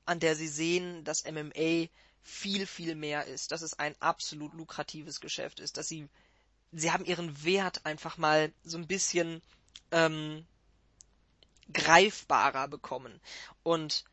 an 0.08 0.19
der 0.19 0.36
sie 0.36 0.48
sehen, 0.48 1.03
dass 1.03 1.26
MMA 1.26 1.88
viel, 2.24 2.66
viel 2.68 2.95
mehr 2.95 3.26
ist, 3.26 3.52
dass 3.52 3.61
es 3.61 3.77
ein 3.80 3.95
absolut 4.02 4.53
lukratives 4.53 5.22
Geschäft 5.22 5.60
ist, 5.60 5.77
dass 5.77 5.88
sie, 5.88 6.10
sie 6.72 6.92
haben 6.92 7.06
ihren 7.06 7.44
Wert 7.44 7.86
einfach 7.86 8.18
mal 8.18 8.52
so 8.64 8.77
ein 8.77 8.88
bisschen 8.88 9.42
ähm, 9.92 10.45
greifbarer 11.72 12.68
bekommen. 12.68 13.19
Und 13.64 14.03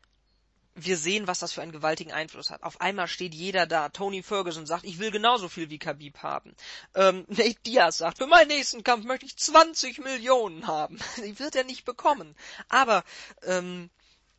wir 0.75 0.97
sehen, 0.97 1.25
was 1.25 1.39
das 1.39 1.53
für 1.53 1.61
einen 1.61 1.71
gewaltigen 1.71 2.11
Einfluss 2.11 2.49
hat. 2.49 2.63
Auf 2.63 2.81
einmal 2.81 3.07
steht 3.07 3.33
jeder 3.33 3.65
da. 3.65 3.87
Tony 3.89 4.21
Ferguson 4.21 4.65
sagt, 4.65 4.83
ich 4.83 4.99
will 4.99 5.09
genauso 5.09 5.47
viel 5.47 5.69
wie 5.69 5.79
Khabib 5.79 6.21
haben. 6.21 6.53
Ähm, 6.93 7.25
Nate 7.29 7.55
Diaz 7.65 7.97
sagt, 7.97 8.17
für 8.17 8.27
meinen 8.27 8.49
nächsten 8.49 8.83
Kampf 8.83 9.05
möchte 9.05 9.25
ich 9.25 9.37
20 9.37 9.99
Millionen 9.99 10.67
haben. 10.67 10.99
Die 11.17 11.39
wird 11.39 11.55
er 11.55 11.63
nicht 11.63 11.85
bekommen. 11.85 12.35
Aber 12.67 13.03
ähm, 13.43 13.89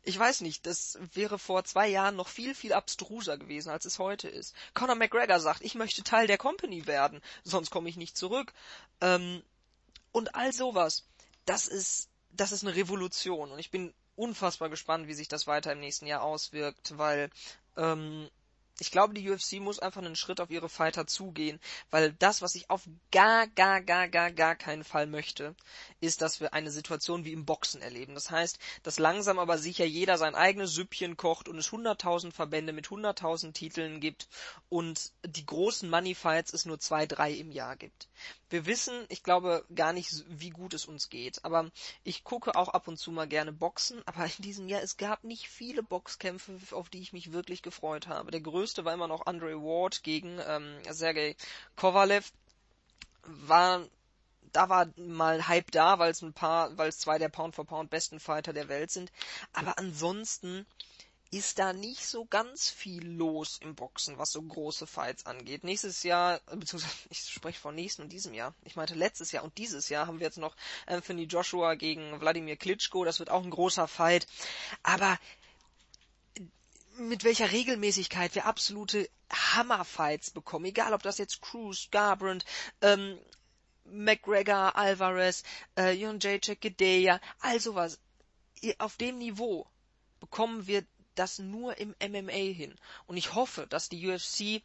ich 0.07 0.17
weiß 0.17 0.39
nicht, 0.39 0.65
das 0.65 0.97
wäre 1.13 1.37
vor 1.37 1.65
zwei 1.65 1.89
Jahren 1.89 2.15
noch 2.15 2.29
viel, 2.29 2.55
viel 2.55 2.71
abstruser 2.71 3.37
gewesen, 3.37 3.69
als 3.69 3.83
es 3.83 3.99
heute 3.99 4.29
ist. 4.29 4.55
Conor 4.73 4.95
McGregor 4.95 5.41
sagt, 5.41 5.61
ich 5.61 5.75
möchte 5.75 6.01
Teil 6.01 6.27
der 6.27 6.37
Company 6.37 6.87
werden, 6.87 7.21
sonst 7.43 7.71
komme 7.71 7.89
ich 7.89 7.97
nicht 7.97 8.15
zurück. 8.15 8.53
Ähm, 9.01 9.43
und 10.13 10.33
all 10.33 10.53
sowas, 10.53 11.03
das 11.43 11.67
ist, 11.67 12.09
das 12.31 12.53
ist 12.53 12.63
eine 12.63 12.77
Revolution. 12.77 13.51
Und 13.51 13.59
ich 13.59 13.69
bin 13.69 13.93
unfassbar 14.15 14.69
gespannt, 14.69 15.09
wie 15.09 15.13
sich 15.13 15.27
das 15.27 15.45
weiter 15.45 15.73
im 15.73 15.81
nächsten 15.81 16.07
Jahr 16.07 16.23
auswirkt, 16.23 16.97
weil 16.97 17.29
ähm, 17.75 18.29
ich 18.79 18.91
glaube, 18.91 19.13
die 19.13 19.29
UFC 19.29 19.53
muss 19.53 19.79
einfach 19.79 20.01
einen 20.01 20.15
Schritt 20.15 20.39
auf 20.39 20.51
ihre 20.51 20.69
Fighter 20.69 21.07
zugehen, 21.07 21.59
weil 21.89 22.13
das, 22.13 22.41
was 22.41 22.55
ich 22.55 22.69
auf 22.69 22.83
gar, 23.11 23.47
gar, 23.47 23.81
gar, 23.81 24.07
gar, 24.07 24.31
gar 24.31 24.55
keinen 24.55 24.83
Fall 24.83 25.07
möchte, 25.07 25.55
ist, 25.99 26.21
dass 26.21 26.39
wir 26.39 26.53
eine 26.53 26.71
Situation 26.71 27.25
wie 27.25 27.33
im 27.33 27.45
Boxen 27.45 27.81
erleben. 27.81 28.13
Das 28.13 28.29
heißt, 28.29 28.59
dass 28.83 28.99
langsam 28.99 29.39
aber 29.39 29.57
sicher 29.57 29.85
jeder 29.85 30.17
sein 30.17 30.35
eigenes 30.35 30.73
Süppchen 30.73 31.17
kocht 31.17 31.49
und 31.49 31.57
es 31.57 31.69
100.000 31.69 32.31
Verbände 32.31 32.73
mit 32.73 32.87
100.000 32.87 33.53
Titeln 33.53 33.99
gibt 33.99 34.27
und 34.69 35.11
die 35.25 35.45
großen 35.45 35.89
Money 35.89 36.13
Fights 36.13 36.53
es 36.53 36.65
nur 36.65 36.79
zwei, 36.79 37.05
drei 37.05 37.31
im 37.31 37.51
Jahr 37.51 37.75
gibt. 37.75 38.07
Wir 38.49 38.65
wissen, 38.65 38.93
ich 39.09 39.23
glaube 39.23 39.65
gar 39.75 39.91
nicht, 39.91 40.23
wie 40.29 40.51
gut 40.51 40.73
es 40.73 40.85
uns 40.85 41.09
geht, 41.09 41.43
aber 41.43 41.69
ich 42.05 42.23
gucke 42.23 42.55
auch 42.55 42.69
ab 42.69 42.87
und 42.87 42.97
zu 42.97 43.11
mal 43.11 43.27
gerne 43.27 43.51
Boxen, 43.51 44.01
aber 44.05 44.25
in 44.25 44.43
diesem 44.43 44.69
Jahr, 44.69 44.81
es 44.81 44.95
gab 44.95 45.23
nicht 45.23 45.49
viele 45.49 45.83
Boxkämpfe, 45.83 46.57
auf 46.71 46.89
die 46.89 47.01
ich 47.01 47.11
mich 47.11 47.33
wirklich 47.33 47.61
gefreut 47.61 48.07
habe. 48.07 48.31
Der 48.31 48.39
größte 48.39 48.66
war 48.85 48.93
immer 48.93 49.07
noch 49.07 49.25
Andre 49.25 49.55
Ward 49.61 50.03
gegen 50.03 50.39
ähm, 50.45 50.77
Sergei 50.89 51.35
Kovalev. 51.75 52.31
War 53.23 53.85
da 54.51 54.69
war 54.69 54.87
mal 54.95 55.47
Hype 55.47 55.71
da, 55.71 55.99
weil 55.99 56.11
es 56.11 56.21
ein 56.21 56.33
paar, 56.33 56.77
weil 56.77 56.89
es 56.89 56.99
zwei 56.99 57.17
der 57.17 57.29
Pound 57.29 57.55
for 57.55 57.65
Pound 57.65 57.89
besten 57.89 58.19
Fighter 58.19 58.53
der 58.53 58.69
Welt 58.69 58.91
sind. 58.91 59.11
Aber 59.53 59.77
ansonsten 59.77 60.65
ist 61.29 61.59
da 61.59 61.73
nicht 61.73 62.05
so 62.05 62.25
ganz 62.25 62.69
viel 62.69 63.05
los 63.05 63.59
im 63.61 63.75
Boxen, 63.75 64.17
was 64.17 64.31
so 64.31 64.41
große 64.41 64.87
Fights 64.87 65.25
angeht. 65.25 65.63
Nächstes 65.63 66.03
Jahr, 66.03 66.39
beziehungsweise 66.55 66.95
ich 67.09 67.19
spreche 67.19 67.59
von 67.59 67.75
nächsten 67.75 68.03
und 68.03 68.11
diesem 68.11 68.33
Jahr. 68.33 68.53
Ich 68.63 68.75
meinte 68.75 68.95
letztes 68.95 69.31
Jahr 69.31 69.43
und 69.43 69.57
dieses 69.57 69.89
Jahr 69.89 70.07
haben 70.07 70.19
wir 70.19 70.27
jetzt 70.27 70.37
noch 70.37 70.55
Anthony 70.85 71.23
Joshua 71.23 71.75
gegen 71.75 72.19
Wladimir 72.21 72.55
Klitschko. 72.55 73.03
Das 73.03 73.19
wird 73.19 73.29
auch 73.29 73.43
ein 73.43 73.49
großer 73.49 73.87
Fight. 73.87 74.25
Aber 74.83 75.19
mit 76.97 77.23
welcher 77.23 77.51
Regelmäßigkeit 77.51 78.35
wir 78.35 78.45
absolute 78.45 79.09
Hammerfights 79.31 80.31
bekommen, 80.31 80.65
egal 80.65 80.93
ob 80.93 81.03
das 81.03 81.17
jetzt 81.17 81.41
Cruz, 81.41 81.89
Garbrandt, 81.91 82.45
ähm, 82.81 83.19
McGregor, 83.85 84.75
Alvarez, 84.75 85.43
äh, 85.77 85.91
Jon 85.91 86.19
Jacek, 86.19 86.59
Gedeya, 86.59 87.21
all 87.39 87.59
sowas. 87.59 87.99
Auf 88.79 88.97
dem 88.97 89.17
Niveau 89.17 89.67
bekommen 90.19 90.67
wir 90.67 90.83
das 91.15 91.39
nur 91.39 91.77
im 91.77 91.95
MMA 91.99 92.31
hin. 92.31 92.75
Und 93.05 93.17
ich 93.17 93.33
hoffe, 93.33 93.67
dass 93.67 93.89
die 93.89 94.07
UFC 94.07 94.61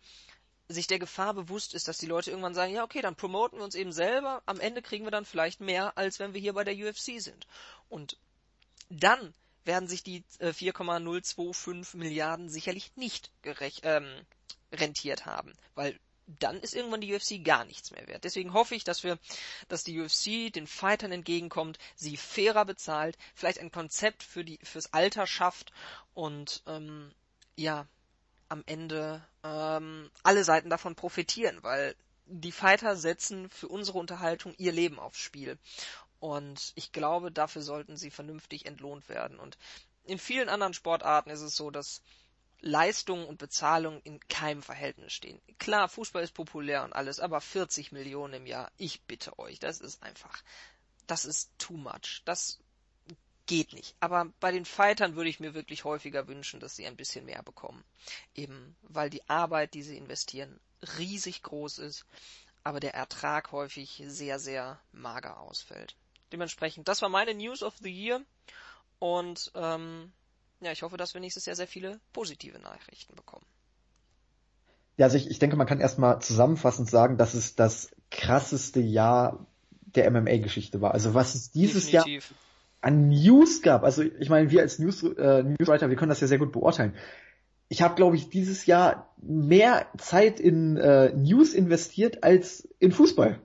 sich 0.69 0.87
der 0.87 0.99
Gefahr 0.99 1.35
bewusst 1.35 1.75
ist, 1.75 1.89
dass 1.89 1.99
die 1.99 2.07
Leute 2.07 2.31
irgendwann 2.31 2.55
sagen, 2.55 2.73
ja 2.73 2.85
okay, 2.85 3.03
dann 3.03 3.17
promoten 3.17 3.59
wir 3.59 3.65
uns 3.65 3.75
eben 3.75 3.93
selber, 3.93 4.43
am 4.47 4.61
Ende 4.61 4.83
kriegen 4.83 5.05
wir 5.05 5.11
dann 5.11 5.25
vielleicht 5.25 5.61
mehr, 5.61 5.97
als 5.99 6.19
wenn 6.19 6.35
wir 6.35 6.41
hier 6.41 6.55
bei 6.55 6.65
der 6.65 6.75
UFC 6.75 7.21
sind. 7.21 7.47
Und 7.89 8.17
dann 8.89 9.35
werden 9.65 9.89
sich 9.89 10.03
die 10.03 10.25
äh, 10.39 10.53
4,025 10.53 11.95
Milliarden 11.95 12.49
sicherlich 12.49 12.93
nicht 12.97 13.31
gerecht, 13.43 13.83
ähm, 13.85 14.07
rentiert 14.73 15.27
haben, 15.27 15.53
weil 15.75 15.99
dann 16.27 16.61
ist 16.61 16.75
irgendwann 16.75 17.01
die 17.01 17.15
UFC 17.15 17.45
gar 17.45 17.65
nichts 17.65 17.91
mehr 17.91 18.07
wert. 18.07 18.25
Deswegen 18.25 18.53
hoffe 18.53 18.75
ich, 18.75 18.85
dass 18.85 19.03
wir, 19.03 19.19
dass 19.69 19.85
die 19.85 20.01
UFC 20.01 20.53
den 20.53 20.67
Fightern 20.67 21.13
entgegenkommt, 21.13 21.79
sie 21.95 22.17
fairer 22.17 22.65
bezahlt, 22.65 23.19
vielleicht 23.35 23.59
ein 23.59 23.73
Konzept 23.73 24.23
für 24.23 24.45
die 24.45 24.59
fürs 24.63 24.93
Alter 24.93 25.27
schafft 25.27 25.73
und 26.15 26.63
ähm, 26.67 27.13
ja 27.57 27.87
am 28.49 28.63
Ende 28.67 29.23
ähm, 29.43 30.11
alle 30.23 30.45
Seiten 30.45 30.71
davon 30.71 30.95
profitieren, 30.95 31.59
weil 31.63 31.95
die 32.27 32.53
Fighter 32.53 32.97
setzen 32.97 33.49
für 33.51 33.69
unsere 33.69 33.99
Unterhaltung 33.99 34.55
ihr 34.59 34.73
Leben 34.73 34.99
aufs 34.99 35.19
Spiel. 35.19 35.59
Und 36.23 36.71
ich 36.77 36.93
glaube, 36.93 37.33
dafür 37.33 37.63
sollten 37.63 37.97
sie 37.97 38.13
vernünftig 38.13 38.67
entlohnt 38.67 39.09
werden. 39.09 39.41
Und 39.41 39.59
in 40.05 40.21
vielen 40.21 40.49
anderen 40.49 40.73
Sportarten 40.73 41.31
ist 41.31 41.41
es 41.41 41.57
so, 41.57 41.73
dass 41.73 42.01
Leistung 42.61 43.27
und 43.27 43.39
Bezahlung 43.39 44.01
in 44.03 44.21
keinem 44.29 44.63
Verhältnis 44.63 45.13
stehen. 45.13 45.43
Klar, 45.59 45.89
Fußball 45.89 46.23
ist 46.23 46.33
populär 46.35 46.85
und 46.85 46.93
alles, 46.93 47.19
aber 47.19 47.41
40 47.41 47.91
Millionen 47.91 48.35
im 48.35 48.47
Jahr, 48.47 48.71
ich 48.77 49.03
bitte 49.03 49.37
euch, 49.41 49.59
das 49.59 49.81
ist 49.81 50.01
einfach, 50.05 50.45
das 51.09 51.25
ist 51.25 51.51
too 51.59 51.77
much. 51.77 52.23
Das 52.25 52.61
geht 53.47 53.73
nicht. 53.73 53.97
Aber 53.99 54.27
bei 54.39 54.53
den 54.53 54.65
Fightern 54.65 55.17
würde 55.17 55.29
ich 55.29 55.41
mir 55.41 55.55
wirklich 55.55 55.83
häufiger 55.83 56.29
wünschen, 56.29 56.61
dass 56.61 56.77
sie 56.77 56.87
ein 56.87 56.97
bisschen 56.97 57.25
mehr 57.25 57.43
bekommen. 57.43 57.83
Eben, 58.37 58.77
weil 58.83 59.11
die 59.11 59.29
Arbeit, 59.29 59.75
die 59.75 59.83
sie 59.83 59.99
investieren, 59.99 60.61
riesig 60.99 61.43
groß 61.43 61.79
ist, 61.79 62.07
aber 62.63 62.79
der 62.79 62.95
Ertrag 62.95 63.51
häufig 63.51 64.05
sehr, 64.07 64.39
sehr 64.39 64.81
mager 64.93 65.41
ausfällt. 65.41 65.97
Dementsprechend, 66.33 66.89
das 66.89 67.03
war 67.03 67.09
meine 67.09 67.35
News 67.35 67.63
of 67.63 67.75
the 67.83 67.91
Year 67.91 68.21
und 68.99 69.53
ähm, 69.55 70.13
ja, 70.61 70.73
ich 70.73 70.83
hoffe, 70.83 70.97
dass 70.97 71.13
wir 71.15 71.21
nächstes 71.21 71.47
Jahr 71.47 71.57
sehr 71.57 71.67
viele 71.67 72.01
positive 72.13 72.59
Nachrichten 72.59 73.15
bekommen. 73.15 73.45
Ja, 74.97 75.07
also 75.07 75.17
ich, 75.17 75.31
ich 75.31 75.39
denke, 75.39 75.57
man 75.57 75.67
kann 75.67 75.81
erstmal 75.81 76.21
zusammenfassend 76.21 76.89
sagen, 76.89 77.17
dass 77.17 77.35
es 77.35 77.57
das 77.57 77.91
krasseste 78.11 78.81
Jahr 78.81 79.47
der 79.81 80.11
MMA-Geschichte 80.11 80.81
war. 80.81 80.93
Also 80.93 81.15
was 81.15 81.35
es 81.35 81.51
dieses 81.51 81.87
Definitiv. 81.87 82.31
Jahr 82.31 82.39
an 82.83 83.09
News 83.09 83.63
gab. 83.63 83.85
Also 83.85 84.03
ich 84.03 84.29
meine, 84.29 84.51
wir 84.51 84.61
als 84.61 84.79
News, 84.79 85.03
äh, 85.03 85.43
Newswriter, 85.43 85.89
wir 85.89 85.97
können 85.97 86.11
das 86.11 86.21
ja 86.21 86.27
sehr 86.27 86.39
gut 86.39 86.53
beurteilen. 86.53 86.95
Ich 87.69 87.81
habe, 87.81 87.95
glaube 87.95 88.17
ich, 88.17 88.29
dieses 88.29 88.67
Jahr 88.67 89.15
mehr 89.23 89.87
Zeit 89.97 90.41
in 90.41 90.77
äh, 90.77 91.13
News 91.15 91.55
investiert 91.55 92.23
als 92.23 92.69
in 92.79 92.93
Fußball. 92.93 93.41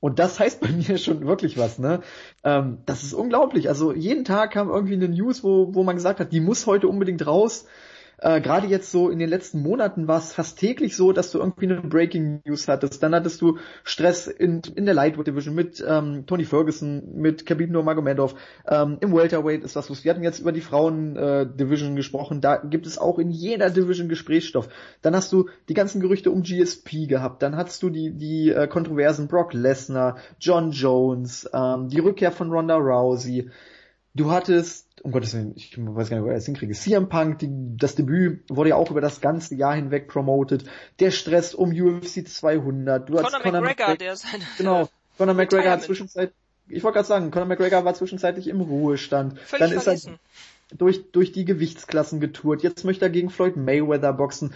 Und 0.00 0.18
das 0.18 0.40
heißt 0.40 0.60
bei 0.60 0.68
mir 0.88 0.98
schon 0.98 1.26
wirklich 1.26 1.58
was, 1.58 1.78
ne? 1.78 2.00
Ähm, 2.42 2.78
das 2.86 3.02
ist 3.02 3.12
unglaublich. 3.14 3.68
Also 3.68 3.92
jeden 3.92 4.24
Tag 4.24 4.52
kam 4.52 4.70
irgendwie 4.70 4.94
eine 4.94 5.08
News, 5.08 5.44
wo, 5.44 5.74
wo 5.74 5.82
man 5.84 5.96
gesagt 5.96 6.20
hat, 6.20 6.32
die 6.32 6.40
muss 6.40 6.66
heute 6.66 6.88
unbedingt 6.88 7.26
raus. 7.26 7.66
Äh, 8.20 8.40
Gerade 8.40 8.66
jetzt 8.66 8.90
so 8.90 9.08
in 9.08 9.18
den 9.18 9.28
letzten 9.28 9.62
Monaten 9.62 10.06
war 10.06 10.18
es 10.18 10.32
fast 10.32 10.58
täglich 10.58 10.96
so, 10.96 11.12
dass 11.12 11.30
du 11.30 11.38
irgendwie 11.38 11.66
eine 11.66 11.80
Breaking 11.80 12.42
News 12.44 12.68
hattest. 12.68 13.02
Dann 13.02 13.14
hattest 13.14 13.40
du 13.40 13.58
Stress 13.82 14.26
in, 14.26 14.60
in 14.74 14.84
der 14.84 14.94
Lightweight 14.94 15.26
Division 15.26 15.54
mit 15.54 15.82
ähm, 15.86 16.24
Tony 16.26 16.44
Ferguson, 16.44 17.14
mit 17.14 17.46
Khabib 17.46 17.70
Nurmagomedov. 17.70 18.34
Ähm, 18.68 18.98
Im 19.00 19.14
Welterweight 19.14 19.64
ist 19.64 19.76
was 19.76 19.88
los. 19.88 20.04
Wir 20.04 20.12
hatten 20.12 20.22
jetzt 20.22 20.40
über 20.40 20.52
die 20.52 20.60
Frauen 20.60 21.16
äh, 21.16 21.46
Division 21.46 21.96
gesprochen. 21.96 22.40
Da 22.40 22.56
gibt 22.56 22.86
es 22.86 22.98
auch 22.98 23.18
in 23.18 23.30
jeder 23.30 23.70
Division 23.70 24.08
Gesprächsstoff. 24.08 24.68
Dann 25.02 25.16
hast 25.16 25.32
du 25.32 25.48
die 25.68 25.74
ganzen 25.74 26.00
Gerüchte 26.00 26.30
um 26.30 26.42
GSP 26.42 27.06
gehabt. 27.06 27.42
Dann 27.42 27.56
hattest 27.56 27.82
du 27.82 27.90
die 27.90 28.10
die 28.12 28.50
äh, 28.50 28.68
Kontroversen 28.68 29.28
Brock 29.28 29.54
Lesnar, 29.54 30.16
John 30.38 30.72
Jones, 30.72 31.48
ähm, 31.52 31.88
die 31.88 32.00
Rückkehr 32.00 32.32
von 32.32 32.50
Ronda 32.50 32.76
Rousey. 32.76 33.50
Du 34.14 34.30
hattest 34.30 34.88
um 35.02 35.12
Gottes 35.12 35.34
Willen, 35.34 35.52
ich 35.56 35.76
weiß 35.78 36.10
gar 36.10 36.16
nicht, 36.18 36.26
wo 36.26 36.30
er 36.30 36.36
es 36.36 36.46
hinkriege. 36.46 36.74
CM 36.74 37.08
Punk, 37.08 37.38
die, 37.38 37.48
das 37.76 37.94
Debüt 37.94 38.42
wurde 38.48 38.70
ja 38.70 38.76
auch 38.76 38.90
über 38.90 39.00
das 39.00 39.20
ganze 39.20 39.54
Jahr 39.54 39.74
hinweg 39.74 40.08
promoted. 40.08 40.64
Der 40.98 41.10
Stress 41.10 41.54
um 41.54 41.70
UFC 41.70 42.26
200. 42.26 43.08
Du 43.08 43.14
Conor, 43.14 43.40
Conor 43.40 43.60
McGregor, 43.62 43.96
der 43.96 44.16
seine 44.16 44.44
Genau. 44.58 44.88
Conor 45.16 45.34
McGregor 45.34 45.70
hat 45.70 45.82
zwischenzeit, 45.82 46.32
ich 46.68 46.82
wollte 46.82 46.96
gerade 46.96 47.08
sagen, 47.08 47.30
Conor 47.30 47.46
McGregor 47.46 47.84
war 47.84 47.94
zwischenzeitlich 47.94 48.48
im 48.48 48.60
Ruhestand. 48.60 49.38
Völlig 49.38 49.68
Dann 49.68 49.76
ist 49.76 49.84
vergessen. 49.84 50.18
er 50.70 50.76
durch, 50.76 51.10
durch 51.12 51.32
die 51.32 51.44
Gewichtsklassen 51.44 52.20
getourt. 52.20 52.62
Jetzt 52.62 52.84
möchte 52.84 53.04
er 53.04 53.10
gegen 53.10 53.30
Floyd 53.30 53.56
Mayweather 53.56 54.12
boxen. 54.12 54.52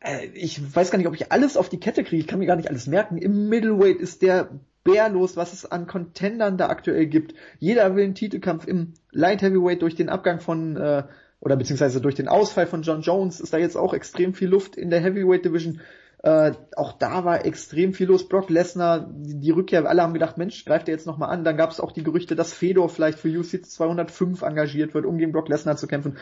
Äh, 0.00 0.26
ich 0.34 0.74
weiß 0.74 0.90
gar 0.90 0.98
nicht, 0.98 1.08
ob 1.08 1.14
ich 1.14 1.32
alles 1.32 1.56
auf 1.56 1.68
die 1.68 1.80
Kette 1.80 2.04
kriege. 2.04 2.20
Ich 2.20 2.26
kann 2.26 2.38
mir 2.38 2.46
gar 2.46 2.56
nicht 2.56 2.68
alles 2.68 2.86
merken. 2.86 3.18
Im 3.18 3.48
Middleweight 3.48 3.98
ist 3.98 4.22
der 4.22 4.50
bärlos, 4.84 5.36
was 5.36 5.52
es 5.52 5.70
an 5.70 5.86
Contendern 5.86 6.58
da 6.58 6.68
aktuell 6.68 7.06
gibt. 7.06 7.34
Jeder 7.58 7.94
will 7.94 8.04
einen 8.04 8.14
Titelkampf 8.14 8.66
im 8.66 8.94
Light 9.10 9.42
Heavyweight 9.42 9.82
durch 9.82 9.94
den 9.94 10.08
Abgang 10.08 10.40
von 10.40 10.76
äh, 10.76 11.04
oder 11.40 11.56
beziehungsweise 11.56 12.00
durch 12.00 12.14
den 12.14 12.28
Ausfall 12.28 12.66
von 12.66 12.82
John 12.82 13.02
Jones 13.02 13.40
ist 13.40 13.52
da 13.52 13.58
jetzt 13.58 13.76
auch 13.76 13.94
extrem 13.94 14.32
viel 14.32 14.48
Luft 14.48 14.76
in 14.76 14.90
der 14.90 15.00
Heavyweight 15.00 15.44
Division. 15.44 15.80
Äh, 16.22 16.52
auch 16.76 16.92
da 16.92 17.24
war 17.24 17.44
extrem 17.44 17.94
viel 17.94 18.06
los. 18.06 18.28
Brock 18.28 18.48
Lesnar, 18.48 19.10
die, 19.10 19.40
die 19.40 19.50
Rückkehr, 19.50 19.84
alle 19.88 20.02
haben 20.02 20.14
gedacht, 20.14 20.38
Mensch, 20.38 20.64
greift 20.64 20.88
er 20.88 20.94
jetzt 20.94 21.06
nochmal 21.06 21.30
an. 21.30 21.42
Dann 21.42 21.56
gab 21.56 21.70
es 21.70 21.80
auch 21.80 21.90
die 21.90 22.04
Gerüchte, 22.04 22.36
dass 22.36 22.52
Fedor 22.52 22.88
vielleicht 22.88 23.18
für 23.18 23.28
UFC 23.28 23.66
205 23.66 24.42
engagiert 24.42 24.94
wird, 24.94 25.04
um 25.04 25.18
gegen 25.18 25.32
Brock 25.32 25.48
Lesnar 25.48 25.76
zu 25.76 25.88
kämpfen. 25.88 26.16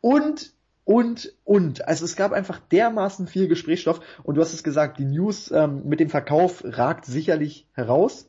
Und 0.00 0.52
und, 0.84 1.32
und. 1.44 1.86
Also 1.86 2.04
es 2.04 2.16
gab 2.16 2.32
einfach 2.32 2.58
dermaßen 2.58 3.26
viel 3.26 3.48
Gesprächsstoff 3.48 4.00
und 4.22 4.34
du 4.34 4.40
hast 4.40 4.52
es 4.52 4.64
gesagt, 4.64 4.98
die 4.98 5.04
News 5.04 5.50
ähm, 5.50 5.82
mit 5.84 6.00
dem 6.00 6.10
Verkauf 6.10 6.62
ragt 6.64 7.04
sicherlich 7.04 7.68
heraus. 7.72 8.28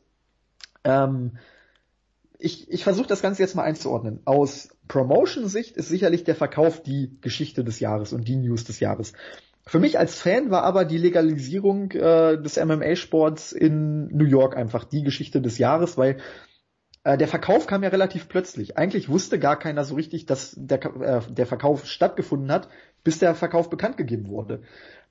Ähm, 0.83 1.37
ich 2.37 2.69
ich 2.69 2.83
versuche 2.83 3.07
das 3.07 3.21
Ganze 3.21 3.41
jetzt 3.41 3.55
mal 3.55 3.63
einzuordnen. 3.63 4.19
Aus 4.25 4.69
Promotion-Sicht 4.87 5.77
ist 5.77 5.87
sicherlich 5.87 6.23
der 6.25 6.35
Verkauf 6.35 6.83
die 6.83 7.17
Geschichte 7.21 7.63
des 7.63 7.79
Jahres 7.79 8.13
und 8.13 8.27
die 8.27 8.35
News 8.35 8.65
des 8.65 8.79
Jahres. 8.79 9.13
Für 9.65 9.79
mich 9.79 9.97
als 9.97 10.19
Fan 10.19 10.51
war 10.51 10.63
aber 10.63 10.83
die 10.83 10.97
Legalisierung 10.97 11.91
äh, 11.91 12.37
des 12.37 12.57
MMA-Sports 12.57 13.53
in 13.53 14.07
New 14.07 14.25
York 14.25 14.57
einfach 14.57 14.83
die 14.83 15.03
Geschichte 15.03 15.41
des 15.41 15.57
Jahres, 15.57 15.97
weil 15.97 16.17
äh, 17.03 17.17
der 17.17 17.27
Verkauf 17.27 17.67
kam 17.67 17.83
ja 17.83 17.89
relativ 17.89 18.29
plötzlich. 18.29 18.77
Eigentlich 18.77 19.09
wusste 19.09 19.39
gar 19.39 19.57
keiner 19.59 19.83
so 19.83 19.95
richtig, 19.95 20.25
dass 20.25 20.55
der, 20.57 20.83
äh, 20.83 21.21
der 21.29 21.45
Verkauf 21.45 21.85
stattgefunden 21.85 22.51
hat, 22.51 22.69
bis 23.03 23.19
der 23.19 23.35
Verkauf 23.35 23.69
bekannt 23.69 23.97
gegeben 23.97 24.29
wurde. 24.29 24.61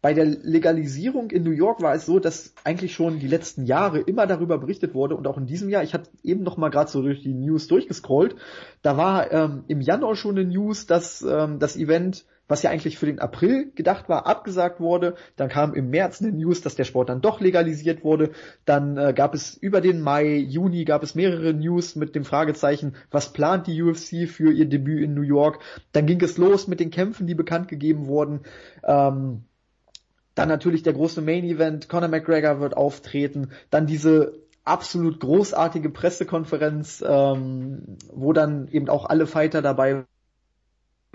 Bei 0.00 0.14
der 0.14 0.24
Legalisierung 0.24 1.30
in 1.30 1.44
New 1.44 1.52
York 1.52 1.80
war 1.80 1.94
es 1.94 2.06
so, 2.06 2.18
dass 2.18 2.54
eigentlich 2.64 2.92
schon 2.92 3.20
die 3.20 3.28
letzten 3.28 3.64
Jahre 3.64 4.00
immer 4.00 4.26
darüber 4.26 4.58
berichtet 4.58 4.94
wurde 4.94 5.14
und 5.14 5.28
auch 5.28 5.38
in 5.38 5.46
diesem 5.46 5.68
Jahr, 5.68 5.84
ich 5.84 5.94
hatte 5.94 6.10
eben 6.24 6.42
noch 6.42 6.56
mal 6.56 6.70
gerade 6.70 6.90
so 6.90 7.02
durch 7.02 7.22
die 7.22 7.34
News 7.34 7.68
durchgescrollt, 7.68 8.34
da 8.82 8.96
war 8.96 9.30
ähm, 9.30 9.64
im 9.68 9.80
Januar 9.80 10.16
schon 10.16 10.36
eine 10.36 10.48
News, 10.48 10.86
dass 10.86 11.22
ähm, 11.22 11.60
das 11.60 11.76
Event 11.76 12.24
was 12.48 12.62
ja 12.62 12.70
eigentlich 12.70 12.98
für 12.98 13.06
den 13.06 13.18
April 13.18 13.72
gedacht 13.74 14.08
war, 14.08 14.26
abgesagt 14.26 14.80
wurde. 14.80 15.14
Dann 15.36 15.48
kam 15.48 15.74
im 15.74 15.90
März 15.90 16.20
eine 16.20 16.32
News, 16.32 16.60
dass 16.60 16.74
der 16.74 16.84
Sport 16.84 17.08
dann 17.08 17.20
doch 17.20 17.40
legalisiert 17.40 18.04
wurde. 18.04 18.32
Dann 18.64 18.96
äh, 18.96 19.12
gab 19.14 19.34
es 19.34 19.54
über 19.54 19.80
den 19.80 20.00
Mai, 20.00 20.36
Juni 20.36 20.84
gab 20.84 21.02
es 21.02 21.14
mehrere 21.14 21.54
News 21.54 21.96
mit 21.96 22.14
dem 22.14 22.24
Fragezeichen, 22.24 22.94
was 23.10 23.32
plant 23.32 23.66
die 23.66 23.82
UFC 23.82 24.28
für 24.28 24.52
ihr 24.52 24.66
Debüt 24.66 25.02
in 25.02 25.14
New 25.14 25.22
York. 25.22 25.60
Dann 25.92 26.06
ging 26.06 26.20
es 26.20 26.36
los 26.36 26.68
mit 26.68 26.80
den 26.80 26.90
Kämpfen, 26.90 27.26
die 27.26 27.34
bekannt 27.34 27.68
gegeben 27.68 28.06
wurden. 28.06 28.40
Ähm, 28.84 29.44
dann 30.34 30.48
natürlich 30.48 30.82
der 30.82 30.94
große 30.94 31.20
Main 31.20 31.44
Event, 31.44 31.88
Conor 31.88 32.08
McGregor 32.08 32.60
wird 32.60 32.76
auftreten. 32.76 33.50
Dann 33.70 33.86
diese 33.86 34.42
absolut 34.64 35.20
großartige 35.20 35.90
Pressekonferenz, 35.90 37.04
ähm, 37.06 37.96
wo 38.12 38.32
dann 38.32 38.68
eben 38.68 38.88
auch 38.88 39.06
alle 39.06 39.26
Fighter 39.26 39.60
dabei 39.60 40.04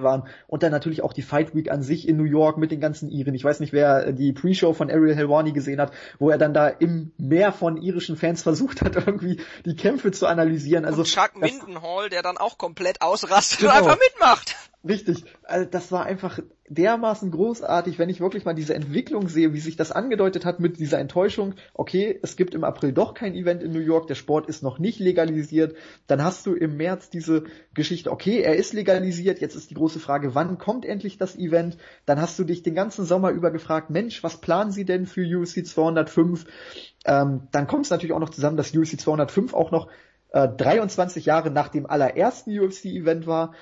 waren 0.04 0.28
und 0.48 0.64
dann 0.64 0.72
natürlich 0.72 1.02
auch 1.04 1.14
die 1.14 1.22
Fight 1.22 1.56
Week 1.56 1.72
an 1.72 1.82
sich 1.82 2.08
in 2.08 2.18
New 2.18 2.24
York 2.24 2.58
mit 2.58 2.72
den 2.72 2.80
ganzen 2.80 3.10
Iren. 3.10 3.34
Ich 3.34 3.44
weiß 3.44 3.60
nicht, 3.60 3.74
wer 3.74 4.12
die 4.12 4.32
Pre-Show 4.32 4.74
von 4.74 4.92
Ariel 4.92 5.16
Helwani 5.16 5.52
gesehen 5.54 5.82
hat, 5.82 5.92
wo 6.20 6.30
er 6.30 6.38
dann 6.38 6.54
da 6.54 6.68
im 6.68 7.12
Meer 7.18 7.52
von 7.52 7.78
irischen 7.82 8.16
Fans 8.16 8.44
versucht 8.48 8.82
hat, 8.82 8.96
irgendwie 8.96 9.42
die 9.66 9.76
Kämpfe 9.76 10.12
zu 10.12 10.28
analysieren. 10.28 10.86
Also 10.86 11.00
und 11.00 11.08
Chuck 11.08 11.36
Mindenhall, 11.36 12.10
der 12.10 12.22
dann 12.22 12.38
auch 12.38 12.58
komplett 12.58 13.02
ausrastet 13.02 13.60
Genau. 13.60 13.72
und 13.72 13.78
einfach 13.78 13.98
mitmacht. 14.00 14.56
Richtig, 14.88 15.26
also 15.44 15.68
das 15.70 15.92
war 15.92 16.06
einfach 16.06 16.40
dermaßen 16.70 17.32
großartig, 17.32 17.98
wenn 18.00 18.10
ich 18.10 18.20
wirklich 18.20 18.46
mal 18.46 18.54
diese 18.54 18.74
Entwicklung 18.74 19.28
sehe, 19.28 19.54
wie 19.54 19.60
sich 19.60 19.76
das 19.76 19.92
angedeutet 19.92 20.46
hat 20.46 20.60
mit 20.60 20.80
dieser 20.80 21.00
Enttäuschung. 21.00 21.56
Okay, 21.74 22.20
es 22.22 22.36
gibt 22.36 22.54
im 22.54 22.64
April 22.64 22.94
doch 22.94 23.14
kein 23.14 23.34
Event 23.34 23.64
in 23.64 23.72
New 23.72 23.80
York, 23.80 24.08
der 24.08 24.16
Sport 24.16 24.48
ist 24.48 24.64
noch 24.64 24.80
nicht 24.80 25.00
legalisiert. 25.00 25.76
Dann 26.08 26.24
hast 26.24 26.46
du 26.46 26.54
im 26.54 26.78
März 26.78 27.10
diese 27.10 27.44
Geschichte, 27.74 28.12
okay, 28.12 28.42
er 28.42 28.56
ist 28.56 28.74
legalisiert, 28.74 29.40
jetzt 29.40 29.56
ist 29.56 29.72
die 29.72 29.76
große 29.76 30.00
Frage, 30.00 30.36
wann 30.36 30.58
kommt 30.58 30.86
endlich 30.86 31.18
das 31.18 31.36
Event? 31.36 31.78
Dann 32.06 32.22
hast 32.22 32.38
du 32.40 32.44
dich 32.44 32.64
den 32.64 32.76
ganzen 32.76 33.06
Sommer 33.06 33.32
über 33.32 33.52
gefragt, 33.52 33.90
Mensch, 33.90 34.24
was 34.24 34.40
planen 34.40 34.72
sie 34.72 34.86
denn 34.86 35.06
für 35.06 35.24
UFC 35.24 35.66
205? 35.66 36.46
Ähm, 37.06 37.48
dann 37.52 37.68
kommt 37.68 37.86
es 37.86 37.92
natürlich 37.92 38.14
auch 38.14 38.20
noch 38.20 38.30
zusammen, 38.30 38.58
dass 38.58 38.76
UFC 38.76 39.00
205 39.00 39.54
auch 39.54 39.72
noch 39.72 39.90
äh, 40.32 40.48
23 40.50 41.26
Jahre 41.26 41.52
nach 41.52 41.70
dem 41.70 41.86
allerersten 41.86 42.58
UFC-Event 42.58 43.28
war 43.28 43.54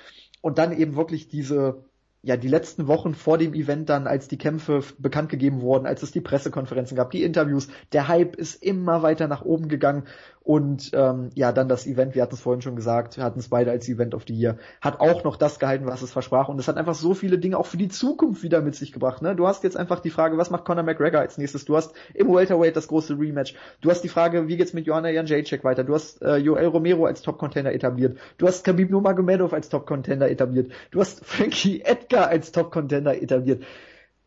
und 0.45 0.59
dann 0.59 0.77
eben 0.77 0.95
wirklich 0.95 1.27
diese 1.27 1.85
ja, 2.22 2.38
die 2.38 2.48
letzten 2.48 2.88
Wochen 2.88 3.15
vor 3.15 3.40
dem 3.40 3.56
Event 3.56 3.90
dann, 3.90 4.06
als 4.06 4.27
die 4.27 4.38
Kämpfe 4.38 4.83
bekannt 4.99 5.30
gegeben 5.30 5.61
wurden, 5.61 5.88
als 5.88 6.03
es 6.03 6.11
die 6.11 6.22
Pressekonferenzen 6.22 6.95
gab, 6.95 7.09
die 7.09 7.24
Interviews, 7.24 7.67
der 7.93 8.07
Hype 8.07 8.35
ist 8.35 8.61
immer 8.64 9.01
weiter 9.01 9.27
nach 9.27 9.43
oben 9.43 9.69
gegangen 9.69 10.03
und 10.45 10.91
ähm, 10.93 11.32
ja, 11.33 11.51
dann 11.51 11.67
das 11.67 11.88
Event, 11.88 12.14
wir 12.14 12.22
hatten 12.22 12.35
es 12.35 12.41
vorhin 12.41 12.61
schon 12.61 12.75
gesagt, 12.75 13.17
wir 13.17 13.24
hatten 13.24 13.40
es 13.40 13.49
beide 13.49 13.72
als 13.72 13.90
Event 13.90 14.14
of 14.14 14.25
the 14.27 14.33
Year, 14.33 14.57
hat 14.80 14.99
auch 14.99 15.24
noch 15.24 15.38
das 15.38 15.57
gehalten, 15.57 15.88
was 15.88 16.03
es 16.03 16.11
versprach 16.11 16.49
und 16.49 16.59
es 16.59 16.67
hat 16.67 16.77
einfach 16.77 16.93
so 16.93 17.15
viele 17.15 17.40
Dinge 17.40 17.57
auch 17.57 17.65
für 17.65 17.77
die 17.77 17.88
Zukunft 17.88 18.43
wieder 18.43 18.61
mit 18.61 18.75
sich 18.75 18.91
gebracht. 18.91 19.24
Ne? 19.24 19.35
Du 19.35 19.48
hast 19.48 19.64
jetzt 19.64 19.75
einfach 19.75 20.01
die 20.01 20.11
Frage, 20.11 20.38
was 20.38 20.51
macht 20.51 20.64
Conor 20.64 20.83
McGregor 20.83 21.19
als 21.19 21.40
nächstes? 21.40 21.65
Du 21.65 21.75
hast 21.75 21.95
im 22.14 22.32
Welterweight 22.32 22.75
das 22.75 22.88
große 22.88 23.17
Rematch. 23.17 23.56
Du 23.82 23.90
hast 23.90 24.01
die 24.01 24.07
Frage, 24.07 24.48
wie 24.48 24.56
geht's 24.56 24.74
mit 24.74 24.85
Joanna 24.85 25.09
Janjacek 25.09 25.64
weiter? 25.64 25.83
Du 25.83 25.95
hast 25.95 26.22
äh, 26.22 26.38
Joel 26.38 26.67
Romero 26.67 27.06
als 27.07 27.24
Top-Contender 27.24 27.74
etabliert. 27.74 28.19
Du 28.38 28.45
hast 28.45 28.64
Khabib 28.64 28.91
Nurmagomedov 28.91 29.51
als 29.51 29.69
Top-Contender 29.69 30.30
etabliert. 30.30 30.72
Du 30.91 30.99
hast 30.99 31.25
Frankie 31.25 31.82
Edgar 31.82 32.27
als 32.27 32.51
Top-Contender 32.51 33.19
etabliert. 33.19 33.64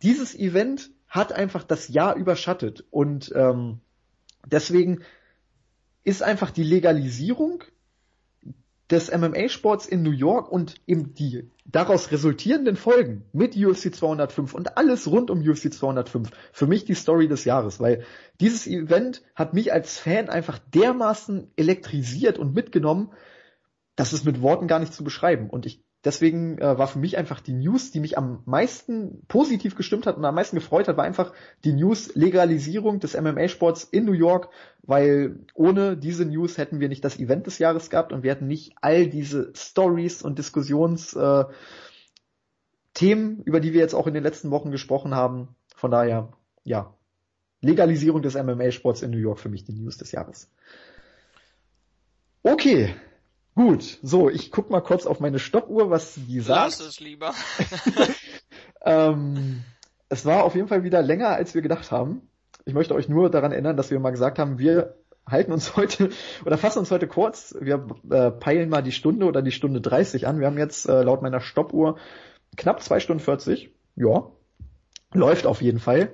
Dieses 0.02 0.36
Event 0.36 0.90
hat 1.06 1.32
einfach 1.32 1.62
das 1.62 1.86
Jahr 1.86 2.16
überschattet 2.16 2.84
und 2.90 3.32
ähm, 3.36 3.78
deswegen 4.44 5.02
ist 6.04 6.22
einfach 6.22 6.50
die 6.50 6.62
Legalisierung 6.62 7.64
des 8.90 9.10
MMA-Sports 9.10 9.86
in 9.86 10.02
New 10.02 10.12
York 10.12 10.50
und 10.50 10.76
eben 10.86 11.12
die 11.12 11.50
daraus 11.66 12.10
resultierenden 12.10 12.76
Folgen 12.76 13.24
mit 13.32 13.54
UFC 13.54 13.94
205 13.94 14.54
und 14.54 14.78
alles 14.78 15.06
rund 15.06 15.30
um 15.30 15.40
UFC 15.40 15.72
205 15.72 16.30
für 16.52 16.66
mich 16.66 16.86
die 16.86 16.94
Story 16.94 17.28
des 17.28 17.44
Jahres, 17.44 17.80
weil 17.80 18.04
dieses 18.40 18.66
Event 18.66 19.22
hat 19.34 19.52
mich 19.52 19.72
als 19.72 19.98
Fan 19.98 20.30
einfach 20.30 20.58
dermaßen 20.58 21.50
elektrisiert 21.56 22.38
und 22.38 22.54
mitgenommen, 22.54 23.12
das 23.94 24.12
ist 24.14 24.24
mit 24.24 24.40
Worten 24.40 24.68
gar 24.68 24.78
nicht 24.78 24.94
zu 24.94 25.04
beschreiben. 25.04 25.50
Und 25.50 25.66
ich 25.66 25.82
deswegen 26.04 26.58
äh, 26.58 26.78
war 26.78 26.86
für 26.86 26.98
mich 26.98 27.18
einfach 27.18 27.40
die 27.40 27.52
News, 27.52 27.90
die 27.90 28.00
mich 28.00 28.16
am 28.16 28.42
meisten 28.46 29.22
positiv 29.28 29.74
gestimmt 29.74 30.06
hat 30.06 30.16
und 30.16 30.24
am 30.24 30.34
meisten 30.34 30.56
gefreut 30.56 30.88
hat, 30.88 30.96
war 30.96 31.04
einfach 31.04 31.32
die 31.64 31.72
News 31.72 32.14
Legalisierung 32.14 33.00
des 33.00 33.18
MMA-Sports 33.20 33.84
in 33.84 34.04
New 34.04 34.12
York, 34.12 34.48
weil 34.82 35.40
ohne 35.54 35.96
diese 35.96 36.24
News 36.24 36.58
hätten 36.58 36.80
wir 36.80 36.88
nicht 36.88 37.04
das 37.04 37.18
Event 37.18 37.46
des 37.46 37.58
Jahres 37.58 37.90
gehabt 37.90 38.12
und 38.12 38.22
wir 38.22 38.30
hätten 38.30 38.46
nicht 38.46 38.74
all 38.80 39.08
diese 39.08 39.52
Stories 39.54 40.22
und 40.22 40.38
Diskussions 40.38 41.14
äh, 41.14 41.44
über 43.00 43.60
die 43.60 43.72
wir 43.72 43.80
jetzt 43.80 43.94
auch 43.94 44.08
in 44.08 44.14
den 44.14 44.24
letzten 44.24 44.50
Wochen 44.50 44.72
gesprochen 44.72 45.14
haben. 45.14 45.54
Von 45.76 45.92
daher, 45.92 46.32
ja, 46.64 46.96
Legalisierung 47.60 48.22
des 48.22 48.34
MMA-Sports 48.34 49.02
in 49.02 49.12
New 49.12 49.18
York 49.18 49.38
für 49.38 49.48
mich 49.48 49.64
die 49.64 49.72
News 49.72 49.98
des 49.98 50.10
Jahres. 50.10 50.50
Okay, 52.42 52.94
Gut, 53.58 53.98
so, 54.04 54.30
ich 54.30 54.52
guck 54.52 54.70
mal 54.70 54.80
kurz 54.80 55.04
auf 55.04 55.18
meine 55.18 55.40
Stoppuhr, 55.40 55.90
was 55.90 56.14
die 56.14 56.38
sagt. 56.38 56.78
Lass 56.78 56.78
es 56.78 57.00
lieber. 57.00 57.34
ähm, 58.84 59.64
es 60.08 60.24
war 60.24 60.44
auf 60.44 60.54
jeden 60.54 60.68
Fall 60.68 60.84
wieder 60.84 61.02
länger, 61.02 61.30
als 61.30 61.56
wir 61.56 61.62
gedacht 61.62 61.90
haben. 61.90 62.22
Ich 62.66 62.74
möchte 62.74 62.94
euch 62.94 63.08
nur 63.08 63.30
daran 63.30 63.50
erinnern, 63.50 63.76
dass 63.76 63.90
wir 63.90 63.98
mal 63.98 64.12
gesagt 64.12 64.38
haben, 64.38 64.60
wir 64.60 64.94
halten 65.26 65.50
uns 65.50 65.74
heute 65.74 66.10
oder 66.46 66.56
fassen 66.56 66.78
uns 66.78 66.92
heute 66.92 67.08
kurz. 67.08 67.52
Wir 67.60 67.84
äh, 68.08 68.30
peilen 68.30 68.68
mal 68.68 68.82
die 68.82 68.92
Stunde 68.92 69.26
oder 69.26 69.42
die 69.42 69.50
Stunde 69.50 69.80
30 69.80 70.28
an. 70.28 70.38
Wir 70.38 70.46
haben 70.46 70.56
jetzt 70.56 70.88
äh, 70.88 71.02
laut 71.02 71.22
meiner 71.22 71.40
Stoppuhr 71.40 71.98
knapp 72.56 72.80
zwei 72.80 73.00
Stunden 73.00 73.24
40. 73.24 73.72
Ja, 73.96 74.30
läuft 75.12 75.46
auf 75.46 75.62
jeden 75.62 75.80
Fall. 75.80 76.12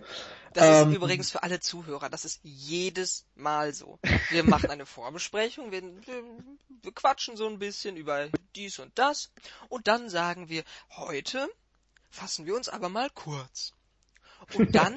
Das 0.55 0.83
ähm, 0.83 0.91
ist 0.91 0.97
übrigens 0.97 1.31
für 1.33 1.43
alle 1.43 1.59
Zuhörer, 1.61 2.09
das 2.09 2.25
ist 2.25 2.41
jedes 2.45 3.27
Mal 3.35 3.75
so. 3.75 3.99
Wir 4.31 4.45
machen 4.45 4.71
eine 4.71 4.87
Vorbesprechung, 4.87 5.73
wir, 5.73 5.83
wir, 5.83 6.23
wir 6.83 6.93
quatschen 6.93 7.37
so 7.37 7.47
ein 7.49 7.59
bisschen 7.59 7.97
über 7.97 8.29
dies 8.55 8.79
und 8.79 8.97
das 8.99 9.31
und 9.69 9.89
dann 9.89 10.09
sagen 10.09 10.49
wir, 10.49 10.63
heute 10.91 11.49
fassen 12.09 12.47
wir 12.47 12.55
uns 12.55 12.69
aber 12.69 12.89
mal 12.89 13.11
kurz. 13.11 13.75
Und 14.55 14.75
dann 14.75 14.97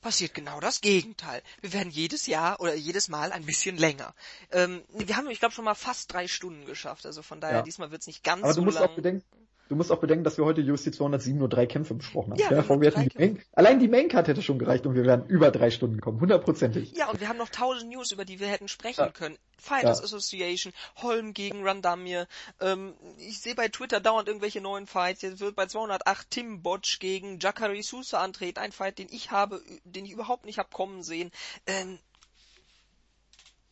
passiert 0.00 0.34
genau 0.34 0.58
das 0.60 0.80
Gegenteil. 0.80 1.42
Wir 1.60 1.72
werden 1.72 1.90
jedes 1.90 2.26
Jahr 2.26 2.60
oder 2.60 2.74
jedes 2.74 3.08
Mal 3.08 3.32
ein 3.32 3.46
bisschen 3.46 3.76
länger. 3.76 4.14
Ähm, 4.50 4.82
wir 4.88 5.16
haben, 5.16 5.30
ich 5.30 5.38
glaube, 5.38 5.54
schon 5.54 5.64
mal 5.64 5.74
fast 5.74 6.12
drei 6.12 6.26
Stunden 6.26 6.66
geschafft. 6.66 7.06
Also 7.06 7.22
von 7.22 7.40
daher, 7.40 7.58
ja. 7.58 7.62
diesmal 7.62 7.90
wird 7.92 8.02
es 8.02 8.06
nicht 8.08 8.24
ganz 8.24 8.42
aber 8.42 8.54
so 8.54 8.60
du 8.60 8.66
musst 8.66 8.78
lang. 8.78 8.88
Auch 8.88 8.94
bedenken, 8.96 9.24
Du 9.68 9.74
musst 9.74 9.90
auch 9.90 9.98
bedenken, 9.98 10.22
dass 10.22 10.38
wir 10.38 10.44
heute 10.44 10.60
UFC 10.60 10.94
207 10.94 11.38
nur 11.38 11.48
drei 11.48 11.66
Kämpfe 11.66 11.94
besprochen 11.94 12.32
haben. 12.32 12.38
Ja, 12.38 12.52
ja 12.52 12.68
wir 12.68 12.90
hätten 12.90 13.08
die 13.08 13.18
Main, 13.18 13.42
allein 13.52 13.80
die 13.80 13.88
Maincard 13.88 14.28
hätte 14.28 14.42
schon 14.42 14.58
gereicht 14.58 14.86
und 14.86 14.94
wir 14.94 15.04
wären 15.04 15.26
über 15.26 15.50
drei 15.50 15.70
Stunden 15.70 15.96
gekommen, 15.96 16.20
hundertprozentig. 16.20 16.92
Ja, 16.92 17.10
und 17.10 17.20
wir 17.20 17.28
haben 17.28 17.38
noch 17.38 17.48
tausend 17.48 17.90
News, 17.90 18.12
über 18.12 18.24
die 18.24 18.38
wir 18.38 18.46
hätten 18.46 18.68
sprechen 18.68 19.00
ja. 19.00 19.10
können. 19.10 19.36
Fighters 19.58 19.98
ja. 19.98 20.04
Association, 20.04 20.72
Holm 20.96 21.32
gegen 21.34 21.64
Randamir. 21.64 22.28
Ähm, 22.60 22.94
ich 23.18 23.40
sehe 23.40 23.54
bei 23.54 23.68
Twitter 23.68 24.00
dauernd 24.00 24.28
irgendwelche 24.28 24.60
neuen 24.60 24.86
Fights. 24.86 25.22
Jetzt 25.22 25.40
wird 25.40 25.56
bei 25.56 25.66
208 25.66 26.30
Tim 26.30 26.62
Botch 26.62 27.00
gegen 27.00 27.40
Jakari 27.40 27.82
Sousa 27.82 28.20
antreten. 28.20 28.60
Ein 28.60 28.72
Fight, 28.72 28.98
den 28.98 29.08
ich 29.10 29.30
habe, 29.30 29.60
den 29.84 30.04
ich 30.04 30.12
überhaupt 30.12 30.44
nicht 30.44 30.58
hab 30.58 30.72
kommen 30.72 31.02
sehen. 31.02 31.32
Ähm, 31.66 31.98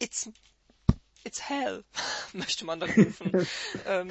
it's 0.00 0.28
It's 1.24 1.40
hell, 1.48 1.84
möchte 2.32 2.64
man 2.64 2.80
da 2.80 2.86
rufen. 2.86 3.46
ähm, 3.86 4.10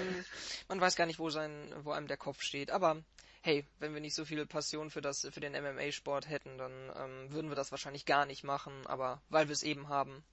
man 0.67 0.81
weiß 0.81 0.95
gar 0.95 1.05
nicht, 1.05 1.19
wo 1.19 1.29
sein, 1.29 1.51
wo 1.83 1.91
einem 1.91 2.07
der 2.07 2.17
Kopf 2.17 2.41
steht. 2.41 2.71
Aber 2.71 2.97
hey, 3.41 3.65
wenn 3.79 3.93
wir 3.93 4.01
nicht 4.01 4.15
so 4.15 4.25
viel 4.25 4.45
Passion 4.45 4.89
für 4.89 5.01
das, 5.01 5.27
für 5.31 5.39
den 5.39 5.53
MMA-Sport 5.53 6.29
hätten, 6.29 6.57
dann 6.57 6.71
ähm, 6.71 7.31
würden 7.31 7.49
wir 7.49 7.55
das 7.55 7.71
wahrscheinlich 7.71 8.05
gar 8.05 8.25
nicht 8.25 8.43
machen. 8.43 8.73
Aber 8.85 9.21
weil 9.29 9.47
wir 9.47 9.53
es 9.53 9.63
eben 9.63 9.89
haben. 9.89 10.23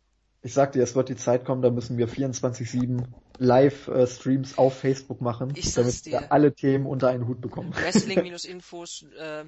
Ich 0.43 0.55
sag 0.55 0.73
dir, 0.73 0.83
es 0.83 0.95
wird 0.95 1.11
die 1.11 1.17
Zeit 1.17 1.45
kommen, 1.45 1.61
da 1.61 1.69
müssen 1.69 1.99
wir 1.99 2.09
24/7 2.09 3.05
Live-Streams 3.37 4.57
auf 4.57 4.79
Facebook 4.79 5.21
machen, 5.21 5.53
damit 5.75 6.07
wir 6.07 6.33
alle 6.33 6.55
Themen 6.55 6.87
unter 6.87 7.09
einen 7.09 7.27
Hut 7.27 7.43
bekommen. 7.43 7.75
Wrestling-Infos, 7.75 9.05
äh, 9.19 9.45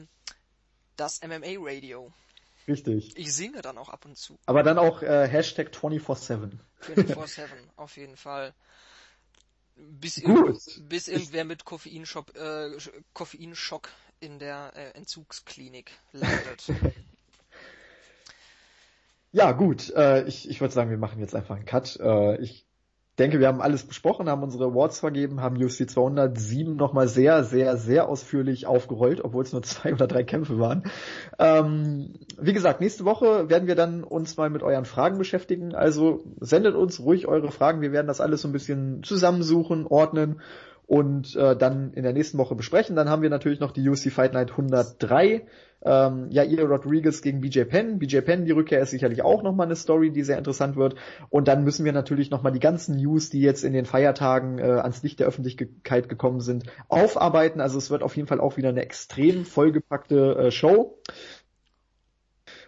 das 0.97 1.23
MMA-Radio. 1.23 2.13
Richtig. 2.69 3.17
Ich 3.17 3.35
singe 3.35 3.63
dann 3.63 3.79
auch 3.79 3.89
ab 3.89 4.05
und 4.05 4.17
zu. 4.17 4.39
Aber 4.47 4.63
dann 4.63 4.79
auch 4.79 5.03
äh, 5.03 5.29
Hashtag 5.29 5.71
24-7. 5.71 6.59
24-7, 6.83 7.49
auf 7.77 7.97
jeden 7.97 8.17
Fall. 8.17 8.55
Bis, 9.75 10.23
Gut. 10.23 10.59
bis 10.89 11.09
irgendwer 11.09 11.45
mit 11.45 11.65
Koffeinschock, 11.65 12.37
äh, 12.37 12.77
Koffeinschock 13.15 13.89
in 14.21 14.39
der 14.39 14.73
äh, 14.77 14.91
Entzugsklinik 14.97 15.91
landet. 16.13 16.67
ja, 19.33 19.53
gut. 19.53 19.91
Äh, 19.91 20.25
ich 20.25 20.49
ich 20.49 20.61
würde 20.61 20.75
sagen, 20.75 20.91
wir 20.91 20.99
machen 20.99 21.21
jetzt 21.21 21.35
einfach 21.35 21.57
einen 21.57 21.65
Cut. 21.65 21.99
Äh, 22.01 22.37
ich 22.43 22.67
denke, 23.19 23.41
wir 23.41 23.49
haben 23.49 23.61
alles 23.61 23.85
besprochen, 23.85 24.29
haben 24.29 24.43
unsere 24.43 24.65
Awards 24.65 25.01
vergeben, 25.01 25.41
haben 25.41 25.63
UFC 25.63 25.89
207 25.89 26.77
nochmal 26.77 27.09
sehr, 27.09 27.45
sehr, 27.45 27.77
sehr 27.77 28.09
ausführlich 28.09 28.67
aufgerollt, 28.67 29.23
obwohl 29.23 29.45
es 29.45 29.53
nur 29.53 29.63
zwei 29.63 29.93
oder 29.93 30.07
drei 30.07 30.25
Kämpfe 30.25 30.59
waren. 30.59 30.85
Ähm, 31.39 32.15
wie 32.41 32.53
gesagt, 32.53 32.81
nächste 32.81 33.05
Woche 33.05 33.51
werden 33.51 33.69
wir 33.69 33.75
dann 33.75 34.03
uns 34.03 34.37
mal 34.37 34.49
mit 34.51 34.63
euren 34.63 34.87
Fragen 34.87 35.19
beschäftigen. 35.19 35.75
Also 35.75 36.25
sendet 36.41 36.75
uns 36.75 37.01
ruhig 37.01 37.29
eure 37.29 37.51
Fragen. 37.51 37.83
Wir 37.83 37.93
werden 37.93 38.07
das 38.07 38.21
alles 38.21 38.43
so 38.43 38.49
ein 38.49 38.53
bisschen 38.53 39.03
zusammensuchen, 39.03 39.87
ordnen 39.87 40.41
und 40.87 41.37
äh, 41.37 41.57
dann 41.57 41.93
in 41.95 42.03
der 42.03 42.13
nächsten 42.13 42.39
Woche 42.39 42.55
besprechen. 42.55 42.97
Dann 42.97 43.09
haben 43.09 43.23
wir 43.23 43.31
natürlich 43.31 43.61
noch 43.61 43.71
die 43.73 43.89
UFC 43.89 44.11
Fight 44.11 44.33
Night 44.35 44.51
103. 44.51 45.47
Ähm, 45.85 46.31
Jair 46.31 46.65
Rodriguez 46.65 47.23
gegen 47.23 47.41
BJ 47.41 47.63
Penn. 47.63 47.99
BJ 47.99 48.21
Penn, 48.21 48.45
die 48.45 48.53
Rückkehr 48.53 48.81
ist 48.81 48.91
sicherlich 48.91 49.23
auch 49.23 49.43
nochmal 49.43 49.67
eine 49.67 49.77
Story, 49.77 50.11
die 50.11 50.23
sehr 50.23 50.39
interessant 50.39 50.77
wird. 50.77 50.95
Und 51.29 51.49
dann 51.49 51.65
müssen 51.65 51.85
wir 51.85 51.93
natürlich 51.93 52.31
nochmal 52.31 52.53
die 52.53 52.61
ganzen 52.61 52.97
News, 52.97 53.31
die 53.31 53.41
jetzt 53.41 53.65
in 53.65 53.73
den 53.73 53.87
Feiertagen 53.87 54.59
äh, 54.59 54.63
ans 54.63 55.03
Licht 55.03 55.19
der 55.19 55.27
Öffentlichkeit 55.27 56.09
gekommen 56.09 56.41
sind, 56.41 56.65
aufarbeiten. 56.89 57.61
Also 57.61 57.79
es 57.79 57.91
wird 57.91 58.03
auf 58.03 58.17
jeden 58.17 58.29
Fall 58.29 58.41
auch 58.41 58.57
wieder 58.57 58.69
eine 58.69 58.83
extrem 58.83 59.45
vollgepackte 59.45 60.37
äh, 60.37 60.51
Show. 60.51 60.99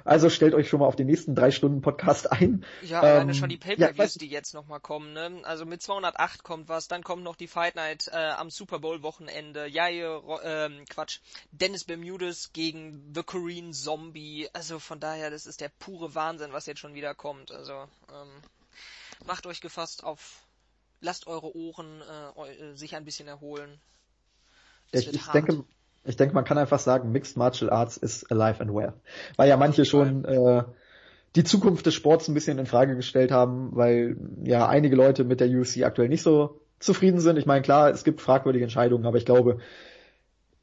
Also 0.04 0.28
stellt 0.28 0.52
euch 0.52 0.68
schon 0.68 0.80
mal 0.80 0.86
auf 0.86 0.96
den 0.96 1.06
nächsten 1.06 1.34
drei 1.34 1.50
Stunden 1.50 1.80
Podcast 1.80 2.30
ein. 2.30 2.64
Ja, 2.82 2.98
ähm, 2.98 3.04
alleine 3.04 3.34
schon 3.34 3.48
die 3.48 3.56
Pay-Per-Views, 3.56 4.14
ja, 4.14 4.18
die 4.18 4.28
jetzt 4.28 4.52
nochmal 4.52 4.80
kommen. 4.80 5.14
Ne? 5.14 5.40
Also 5.44 5.64
mit 5.64 5.80
208 5.80 6.42
kommt 6.42 6.68
was, 6.68 6.88
dann 6.88 7.02
kommt 7.02 7.22
noch 7.22 7.36
die 7.36 7.48
Fight 7.48 7.74
Night 7.74 8.08
äh, 8.12 8.16
am 8.16 8.50
Super 8.50 8.80
Bowl 8.80 9.02
Wochenende. 9.02 9.66
Ja, 9.66 9.88
ähm, 9.88 10.84
Quatsch. 10.90 11.20
Dennis 11.52 11.84
Bermudes 11.84 12.52
gegen 12.52 13.12
The 13.14 13.22
Korean 13.22 13.72
Zombie. 13.72 14.48
Also 14.52 14.78
von 14.78 15.00
daher, 15.00 15.30
das 15.30 15.46
ist 15.46 15.62
der 15.62 15.70
pure 15.70 16.14
Wahnsinn, 16.14 16.52
was 16.52 16.66
jetzt 16.66 16.80
schon 16.80 16.94
wieder 16.94 17.14
kommt. 17.14 17.50
Also 17.50 17.72
ähm, 17.72 18.42
macht 19.24 19.46
euch 19.46 19.62
gefasst 19.62 20.04
auf, 20.04 20.44
lasst 21.00 21.26
eure 21.26 21.56
Ohren 21.56 22.02
äh, 22.02 22.76
sich 22.76 22.94
ein 22.94 23.06
bisschen 23.06 23.26
erholen. 23.26 23.80
Es 24.92 25.06
ich, 25.06 25.14
ich 25.14 25.26
denke, 25.28 25.64
ich 26.04 26.16
denke, 26.16 26.34
man 26.34 26.44
kann 26.44 26.58
einfach 26.58 26.78
sagen, 26.78 27.12
Mixed 27.12 27.36
Martial 27.36 27.70
Arts 27.70 27.96
is 27.96 28.30
alive 28.30 28.60
and 28.60 28.74
well. 28.74 28.92
Weil 29.36 29.48
ja 29.48 29.56
manche 29.56 29.84
schon 29.84 30.24
äh, 30.24 30.64
die 31.36 31.44
Zukunft 31.44 31.86
des 31.86 31.94
Sports 31.94 32.28
ein 32.28 32.34
bisschen 32.34 32.58
in 32.58 32.66
Frage 32.66 32.94
gestellt 32.94 33.30
haben, 33.30 33.70
weil 33.74 34.16
ja 34.44 34.68
einige 34.68 34.96
Leute 34.96 35.24
mit 35.24 35.40
der 35.40 35.48
UFC 35.48 35.82
aktuell 35.82 36.08
nicht 36.08 36.22
so 36.22 36.60
zufrieden 36.78 37.20
sind. 37.20 37.38
Ich 37.38 37.46
meine, 37.46 37.62
klar, 37.62 37.90
es 37.90 38.04
gibt 38.04 38.20
fragwürdige 38.20 38.64
Entscheidungen, 38.64 39.06
aber 39.06 39.16
ich 39.16 39.24
glaube, 39.24 39.58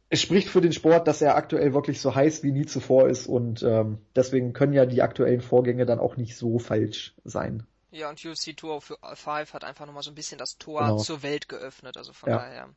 es 0.10 0.22
spricht 0.22 0.50
für 0.50 0.62
den 0.62 0.74
Sport, 0.74 1.08
dass 1.08 1.22
er 1.22 1.36
aktuell 1.36 1.74
wirklich 1.74 2.02
so 2.02 2.14
heiß 2.14 2.44
wie 2.44 2.52
nie 2.52 2.66
zuvor 2.66 3.08
ist 3.08 3.28
und 3.28 3.64
ähm, 3.64 4.00
deswegen 4.16 4.54
können 4.54 4.74
ja 4.74 4.86
die 4.86 5.02
aktuellen 5.02 5.42
Vorgänge 5.42 5.86
dann 5.86 6.00
auch 6.00 6.18
nicht 6.18 6.36
so 6.36 6.60
falsch 6.60 7.16
sein. 7.24 7.66
Ja, 7.92 8.10
und 8.10 8.24
UFC 8.24 8.58
205 8.58 9.54
hat 9.54 9.64
einfach 9.64 9.86
nochmal 9.86 10.04
so 10.04 10.12
ein 10.12 10.16
bisschen 10.16 10.38
das 10.38 10.58
Tor 10.58 10.82
genau. 10.82 10.98
zur 10.98 11.24
Welt 11.24 11.50
geöffnet, 11.50 11.98
also 11.98 12.14
von 12.14 12.30
ja. 12.30 12.38
daher. 12.38 12.70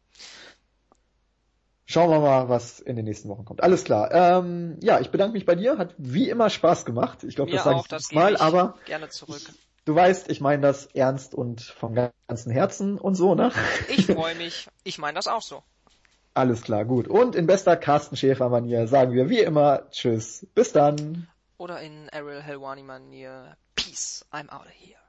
Schauen 1.87 2.11
wir 2.11 2.21
mal, 2.21 2.49
was 2.49 2.81
in 2.81 2.97
den 2.97 3.05
nächsten 3.05 3.29
Wochen 3.29 3.45
kommt. 3.45 3.63
Alles 3.63 3.85
klar. 3.85 4.11
Ähm, 4.13 4.79
ja, 4.81 5.01
ich 5.01 5.11
bedanke 5.11 5.35
mich 5.35 5.45
bei 5.45 5.55
dir. 5.55 5.77
Hat 5.77 5.95
wie 5.99 6.31
immer 6.31 6.49
Spaß 6.49 6.85
gemacht. 6.87 7.25
Ich 7.25 7.37
glaube, 7.37 7.51
das 7.51 7.65
sage 7.65 7.81
ich 7.81 7.89
das 7.89 8.13
mal, 8.13 8.37
aber 8.37 8.77
gerne 8.87 9.09
zurück. 9.11 9.43
Du 9.85 9.95
weißt, 9.95 10.31
ich 10.31 10.41
meine 10.41 10.63
das 10.63 10.87
ernst 10.87 11.35
und 11.35 11.61
vom 11.61 11.95
ganzen 11.95 12.51
Herzen 12.51 12.97
und 12.99 13.17
so, 13.17 13.35
ne? 13.35 13.53
Ich 13.89 14.07
freue 14.07 14.35
mich. 14.35 14.67
Ich 14.83 14.99
meine 14.99 15.17
das 15.17 15.27
auch 15.27 15.43
so. 15.43 15.63
Alles 16.33 16.63
klar, 16.63 16.87
gut. 16.87 17.07
Und 17.07 17.37
in 17.37 17.47
bester 17.47 17.77
Carsten 17.77 18.17
Schäfer-Manier 18.17 18.89
sagen 18.89 19.13
wir 19.13 19.29
wie 19.29 19.41
immer 19.41 19.91
Tschüss. 19.91 20.47
Bis 20.55 20.73
dann. 20.73 21.29
Oder 21.59 21.81
in 21.81 22.09
Ariel 22.11 22.43
Helwani-Manier 22.43 23.57
Peace. 23.77 24.25
I'm 24.33 24.49
out 24.49 24.67
of 24.67 24.73
here. 24.73 25.04